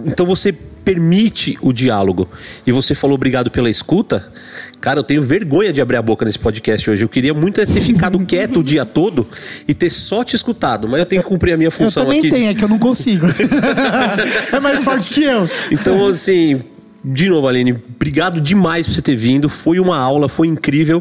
então 0.06 0.24
você 0.24 0.52
permite 0.84 1.58
o 1.60 1.72
diálogo. 1.72 2.28
E 2.66 2.72
você 2.72 2.94
falou 2.94 3.14
obrigado 3.14 3.50
pela 3.50 3.70
escuta. 3.70 4.32
Cara, 4.82 4.98
eu 4.98 5.04
tenho 5.04 5.22
vergonha 5.22 5.72
de 5.72 5.80
abrir 5.80 5.96
a 5.96 6.02
boca 6.02 6.24
nesse 6.24 6.40
podcast 6.40 6.90
hoje. 6.90 7.04
Eu 7.04 7.08
queria 7.08 7.32
muito 7.32 7.60
é 7.60 7.64
ter 7.64 7.80
ficado 7.80 8.18
quieto 8.26 8.58
o 8.58 8.64
dia 8.64 8.84
todo 8.84 9.24
e 9.66 9.72
ter 9.72 9.88
só 9.88 10.24
te 10.24 10.34
escutado, 10.34 10.88
mas 10.88 10.98
eu 10.98 11.06
tenho 11.06 11.22
que 11.22 11.28
cumprir 11.28 11.52
a 11.52 11.56
minha 11.56 11.68
Eu 11.68 11.70
função 11.70 12.02
também 12.02 12.18
aqui. 12.18 12.30
tenho, 12.30 12.50
é 12.50 12.54
que 12.54 12.64
eu 12.64 12.68
não 12.68 12.80
consigo. 12.80 13.24
é 14.52 14.58
mais 14.58 14.82
forte 14.82 15.10
que 15.10 15.22
eu. 15.22 15.48
Então, 15.70 16.04
assim, 16.08 16.60
de 17.04 17.28
novo, 17.28 17.46
Aline, 17.46 17.80
obrigado 17.94 18.40
demais 18.40 18.84
por 18.84 18.92
você 18.92 19.00
ter 19.00 19.14
vindo. 19.14 19.48
Foi 19.48 19.78
uma 19.78 19.96
aula, 19.96 20.28
foi 20.28 20.48
incrível. 20.48 21.00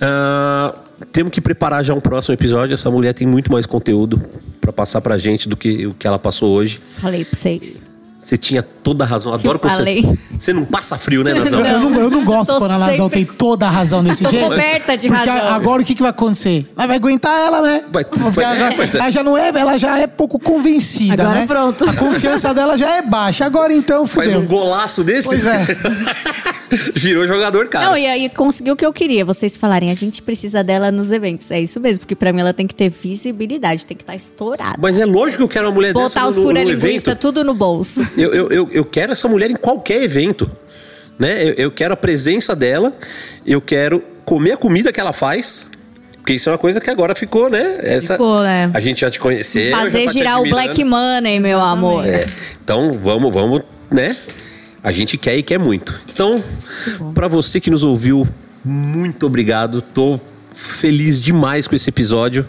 Ah, 0.00 0.72
temos 1.10 1.32
que 1.32 1.40
preparar 1.40 1.84
já 1.84 1.94
um 1.94 2.00
próximo 2.00 2.34
episódio. 2.34 2.72
Essa 2.72 2.88
mulher 2.88 3.14
tem 3.14 3.26
muito 3.26 3.50
mais 3.50 3.66
conteúdo 3.66 4.22
para 4.60 4.72
passar 4.72 5.00
pra 5.00 5.18
gente 5.18 5.48
do 5.48 5.56
que 5.56 5.88
o 5.88 5.94
que 5.94 6.06
ela 6.06 6.20
passou 6.20 6.50
hoje. 6.52 6.80
Falei 7.00 7.24
pra 7.24 7.36
vocês. 7.36 7.82
Você 8.22 8.36
tinha 8.38 8.62
toda 8.62 9.02
a 9.04 9.06
razão. 9.06 9.32
Adoro 9.34 9.58
quando 9.58 9.72
falei. 9.74 10.02
você. 10.02 10.18
Você 10.42 10.52
não 10.52 10.64
passa 10.64 10.98
frio, 10.98 11.22
né, 11.22 11.34
Nazão? 11.34 11.64
Eu 11.64 11.78
não, 11.80 11.94
eu 12.00 12.10
não 12.10 12.24
gosto 12.24 12.56
quando 12.58 12.72
a 12.72 12.78
Nazão 12.78 13.06
sempre- 13.08 13.24
tem 13.26 13.36
toda 13.36 13.66
a 13.66 13.70
razão 13.70 14.02
desse 14.04 14.24
Tô 14.24 14.30
jeito. 14.30 14.48
coberta 14.48 14.96
de 14.96 15.08
porque 15.08 15.28
razão. 15.30 15.48
agora 15.54 15.82
o 15.82 15.84
que, 15.84 15.94
que 15.94 16.02
vai 16.02 16.10
acontecer? 16.10 16.68
Ela 16.76 16.86
vai 16.88 16.96
aguentar 16.96 17.38
ela, 17.38 17.62
né? 17.62 17.84
Vai- 17.92 18.04
Porque 18.04 18.30
vai- 18.40 18.44
ela, 18.56 18.72
é, 18.72 18.74
pois 18.74 18.92
é. 18.94 18.98
ela 18.98 19.10
já 19.12 19.22
não 19.22 19.38
é, 19.38 19.48
ela 19.54 19.78
já 19.78 19.98
é 20.00 20.06
pouco 20.08 20.36
convencida, 20.40 21.22
Agora 21.22 21.40
né? 21.40 21.46
pronto. 21.46 21.88
A 21.88 21.92
confiança 21.92 22.52
dela 22.54 22.76
já 22.76 22.96
é 22.96 23.02
baixa. 23.02 23.44
Agora 23.44 23.72
então, 23.72 24.04
Faz 24.06 24.32
fudeu. 24.32 24.44
um 24.44 24.48
golaço 24.48 25.04
desse. 25.04 25.28
Pois 25.28 25.44
é. 25.46 25.66
Virou 26.94 27.26
jogador, 27.26 27.68
cara. 27.68 27.90
Não, 27.90 27.96
e 27.96 28.06
aí 28.06 28.28
conseguiu 28.30 28.72
o 28.74 28.76
que 28.76 28.84
eu 28.86 28.92
queria. 28.92 29.24
Vocês 29.26 29.56
falarem, 29.56 29.90
a 29.90 29.94
gente 29.94 30.22
precisa 30.22 30.64
dela 30.64 30.90
nos 30.90 31.10
eventos. 31.12 31.50
É 31.50 31.60
isso 31.60 31.78
mesmo, 31.78 32.00
porque 32.00 32.16
pra 32.16 32.32
mim 32.32 32.40
ela 32.40 32.54
tem 32.54 32.66
que 32.66 32.74
ter 32.74 32.88
visibilidade, 32.88 33.84
tem 33.84 33.96
que 33.96 34.02
estar 34.02 34.14
estourada. 34.16 34.76
Mas 34.80 34.98
é 34.98 35.04
lógico 35.04 35.38
que 35.38 35.42
eu 35.44 35.48
quero 35.48 35.66
uma 35.68 35.74
mulher 35.74 35.92
dessa 35.92 36.08
Botar 36.08 36.22
no, 36.22 36.28
os 36.30 36.36
no, 36.36 36.42
no 36.42 36.48
fura-linguiça 36.48 37.10
evento. 37.10 37.20
tudo 37.20 37.44
no 37.44 37.52
bolso. 37.54 38.00
Eu, 38.16 38.34
eu, 38.34 38.48
eu, 38.50 38.70
eu 38.72 38.84
quero 38.84 39.12
essa 39.12 39.28
mulher 39.28 39.50
em 39.50 39.56
qualquer 39.56 40.02
evento. 40.02 40.50
Né? 41.18 41.48
Eu, 41.48 41.54
eu 41.54 41.70
quero 41.70 41.94
a 41.94 41.96
presença 41.96 42.54
dela, 42.54 42.92
eu 43.46 43.60
quero 43.60 44.02
comer 44.24 44.52
a 44.52 44.56
comida 44.56 44.92
que 44.92 45.00
ela 45.00 45.12
faz. 45.12 45.66
Porque 46.18 46.34
isso 46.34 46.48
é 46.48 46.52
uma 46.52 46.58
coisa 46.58 46.80
que 46.80 46.88
agora 46.88 47.16
ficou, 47.16 47.50
né? 47.50 47.80
Essa, 47.80 48.14
Ficou, 48.14 48.42
né? 48.42 48.70
A 48.72 48.78
gente 48.78 49.00
já 49.00 49.10
te 49.10 49.18
conheceu. 49.18 49.76
Fazer 49.76 50.06
tá 50.06 50.12
girar 50.12 50.40
o. 50.40 50.48
Black 50.48 50.84
Money, 50.84 51.40
meu 51.40 51.60
amor. 51.60 52.06
É, 52.06 52.28
então, 52.62 52.96
vamos, 53.02 53.34
vamos, 53.34 53.62
né? 53.90 54.16
A 54.84 54.92
gente 54.92 55.18
quer 55.18 55.36
e 55.36 55.42
quer 55.42 55.58
muito. 55.58 56.00
Então, 56.12 56.42
pra 57.12 57.26
você 57.26 57.60
que 57.60 57.70
nos 57.70 57.82
ouviu, 57.82 58.26
muito 58.64 59.26
obrigado. 59.26 59.82
Tô 59.82 60.20
feliz 60.54 61.20
demais 61.20 61.66
com 61.66 61.74
esse 61.74 61.88
episódio. 61.88 62.46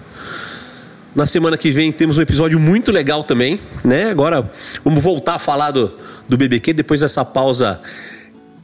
Na 1.15 1.25
semana 1.27 1.57
que 1.57 1.69
vem 1.69 1.91
temos 1.91 2.17
um 2.17 2.21
episódio 2.21 2.59
muito 2.59 2.91
legal 2.91 3.23
também, 3.23 3.59
né? 3.83 4.09
Agora 4.09 4.49
vamos 4.83 5.03
voltar 5.03 5.35
a 5.35 5.39
falar 5.39 5.69
do, 5.71 5.93
do 6.27 6.35
BBQ 6.37 6.73
depois 6.73 7.01
dessa 7.01 7.23
pausa 7.23 7.79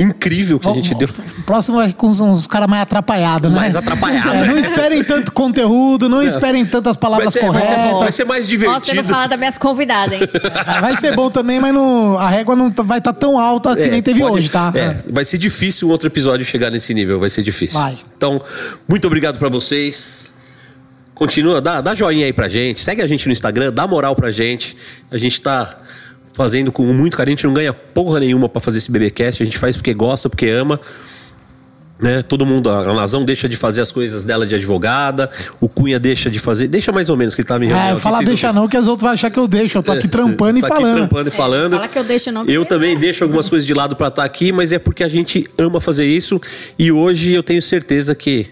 incrível 0.02 0.58
que 0.60 0.68
a 0.68 0.72
gente 0.72 0.96
deu. 0.96 1.10
O 1.40 1.44
próximo 1.44 1.80
é 1.82 1.92
com 1.92 2.08
uns, 2.08 2.22
uns 2.22 2.48
caras 2.48 2.70
mais 2.70 2.84
atrapalhados, 2.84 3.52
né? 3.52 3.56
Mais 3.60 3.76
atrapalhado, 3.76 4.30
É, 4.34 4.46
não 4.48 4.58
esperem 4.58 5.04
tanto 5.04 5.32
conteúdo, 5.34 6.08
não 6.08 6.24
esperem 6.24 6.66
tantas 6.66 6.96
Vai 6.96 7.02
palavras 7.02 7.34
ser, 7.34 7.42
vai, 7.52 7.62
ser, 7.62 7.68
corretas. 7.76 8.00
vai 8.00 8.12
ser 8.14 8.24
mais 8.26 8.48
divertido. 8.48 8.78
Ó, 8.78 8.80
você 8.80 8.94
não 8.94 9.04
fala 9.04 9.28
das 9.28 9.38
minhas 9.38 9.58
convidadas, 9.58 10.22
hein? 10.22 10.28
Ah, 10.66 10.80
Vai 10.80 10.96
ser 10.96 11.14
bom 11.14 11.30
também, 11.30 11.60
mas 11.60 11.74
não, 11.74 12.18
a 12.18 12.30
régua 12.30 12.56
não 12.56 12.72
tá- 12.72 12.82
vai 12.82 13.00
estar 13.00 13.12
tão 13.14 13.38
alta 13.38 13.76
que 13.76 13.84
É, 13.84 13.90
nem 13.92 14.02
teve 14.02 14.22
pode- 14.22 14.36
hoje, 14.40 14.50
tá? 14.50 14.72
é, 14.74 14.96
vai 15.12 15.26
ser 15.26 15.38
difícil 15.38 15.90
um 15.90 15.92
outro 15.92 16.08
episódio 16.08 16.46
chegar 16.46 16.72
nesse 16.72 16.94
nível, 16.94 17.20
vai 17.20 17.30
ser 17.30 17.44
difícil. 17.44 17.78
Vai. 17.80 17.98
Então, 18.18 18.42
muito 18.88 19.06
obrigado 19.06 19.38
pra 19.38 19.50
vocês. 19.50 20.32
Continua, 21.20 21.60
dá, 21.60 21.82
dá 21.82 21.94
joinha 21.94 22.26
aí 22.26 22.32
pra 22.32 22.48
gente, 22.48 22.82
segue 22.82 23.02
a 23.02 23.08
gente 23.08 23.28
no 23.28 23.34
Instagram, 23.34 23.74
dá 23.74 23.86
moral 23.86 24.16
pra 24.16 24.32
gente. 24.32 24.78
A 25.12 25.18
gente 25.18 25.42
tá 25.42 25.78
fazendo 26.32 26.72
com 26.72 26.86
muito 26.94 27.18
carinho, 27.18 27.34
a 27.34 27.36
gente 27.36 27.46
não 27.46 27.54
ganha 27.54 27.74
porra 27.74 28.22
nenhuma 28.22 28.48
pra 28.48 28.62
fazer 28.62 28.78
esse 28.78 28.90
BBcast, 28.90 29.44
a 29.44 29.46
gente 29.46 29.58
faz 29.58 29.76
porque 29.76 29.94
gosta, 29.94 30.30
porque 30.30 30.48
ama. 30.48 30.80
Né? 32.00 32.22
Todo 32.22 32.46
mundo, 32.46 32.70
a 32.70 32.94
Nazão 32.94 33.26
deixa 33.26 33.50
de 33.50 33.58
fazer 33.58 33.82
as 33.82 33.92
coisas 33.92 34.24
dela 34.24 34.48
de 34.48 34.56
advogada, 34.56 35.30
o 35.60 35.68
Cunha 35.68 36.00
deixa 36.00 36.30
de 36.30 36.40
fazer, 36.40 36.70
deixa 36.70 36.94
mais 36.94 37.10
ou 37.10 37.18
menos 37.18 37.36
que 37.36 37.42
ele 37.42 37.48
tava 37.50 37.66
em 37.66 37.68
reunião. 37.68 37.86
É, 37.86 37.92
aqui, 37.92 38.00
fala 38.00 38.16
vocês 38.16 38.30
deixa 38.30 38.54
não, 38.54 38.70
que 38.70 38.78
as 38.78 38.88
outras 38.88 39.02
vão 39.02 39.12
achar 39.12 39.30
que 39.30 39.38
eu 39.38 39.46
deixo. 39.50 39.78
Eu 39.80 39.84
tô 39.84 39.92
aqui 39.92 40.08
trampando 40.08 40.60
e 40.60 40.62
tá 40.62 40.68
aqui 40.68 40.78
falando. 40.78 40.96
trampando 40.96 41.28
e 41.28 41.32
falando. 41.32 41.72
fala 41.74 41.90
que 41.90 42.00
eu 42.00 42.04
deixo 42.06 42.32
não, 42.32 42.46
Eu 42.46 42.62
eu 42.62 42.66
também 42.66 42.98
deixo 42.98 43.26
algumas 43.26 43.50
coisas 43.50 43.68
de 43.68 43.74
lado 43.74 43.98
pra 43.98 44.08
estar 44.08 44.24
aqui, 44.24 44.54
mas 44.54 44.72
é 44.72 44.80
porque 44.80 45.04
a 45.04 45.10
gente 45.10 45.46
ama 45.58 45.82
fazer 45.82 46.06
isso 46.06 46.40
e 46.78 46.90
hoje 46.90 47.34
eu 47.34 47.44
tenho 47.44 47.62
certeza 47.62 48.16
que 48.16 48.48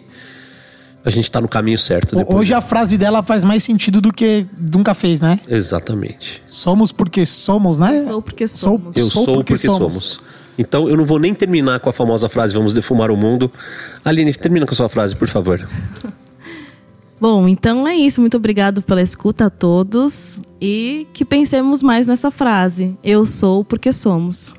a 1.08 1.10
gente 1.10 1.32
tá 1.32 1.40
no 1.40 1.48
caminho 1.48 1.77
certo. 1.77 2.18
Depois 2.18 2.38
Hoje 2.38 2.53
a 2.53 2.60
frase 2.60 2.98
dela 2.98 3.24
faz 3.24 3.45
mais 3.45 3.64
sentido 3.64 4.02
do 4.02 4.11
que 4.11 4.45
nunca 4.74 4.94
fez, 4.94 5.22
né? 5.22 5.40
Exatamente. 5.48 6.44
Somos 6.45 6.92
porque 6.92 7.26
somos, 7.26 7.77
né? 7.77 8.03
Sou 8.03 8.22
porque 8.22 8.45
Sou- 8.45 8.77
somos. 8.77 8.98
Eu 8.98 9.10
sou, 9.10 9.26
porque, 9.38 9.58
somos. 9.58 10.19
Então 10.58 10.90
eu 10.90 10.98
não 10.98 11.06
vou 11.06 11.18
nem 11.18 11.34
terminar 11.34 11.80
com 11.80 11.90
a 11.90 11.94
famosa 11.94 12.27
frase 12.27 12.53
vamos 12.53 12.74
defumar 12.74 13.10
o 13.10 13.16
mundo. 13.16 13.50
Aline, 14.03 14.34
termina 14.34 14.66
com 14.66 14.74
a 14.74 14.76
sua 14.76 14.90
frase, 14.90 15.16
por 15.16 15.30
favor. 15.30 15.66
Bom, 17.22 17.48
então 17.48 17.88
é 17.88 17.95
isso. 17.95 18.19
Muito 18.19 18.36
obrigado 18.36 18.82
pela 18.82 19.02
escuta 19.02 19.45
a 19.45 19.50
todos. 19.50 20.42
E 20.60 21.08
que 21.14 21.24
pensemos 21.24 21.82
mais 21.82 22.06
nessa 22.06 22.30
frase. 22.30 22.98
Eu 23.02 23.26
sou 23.26 23.64
porque 23.64 23.94
somos. 23.94 24.53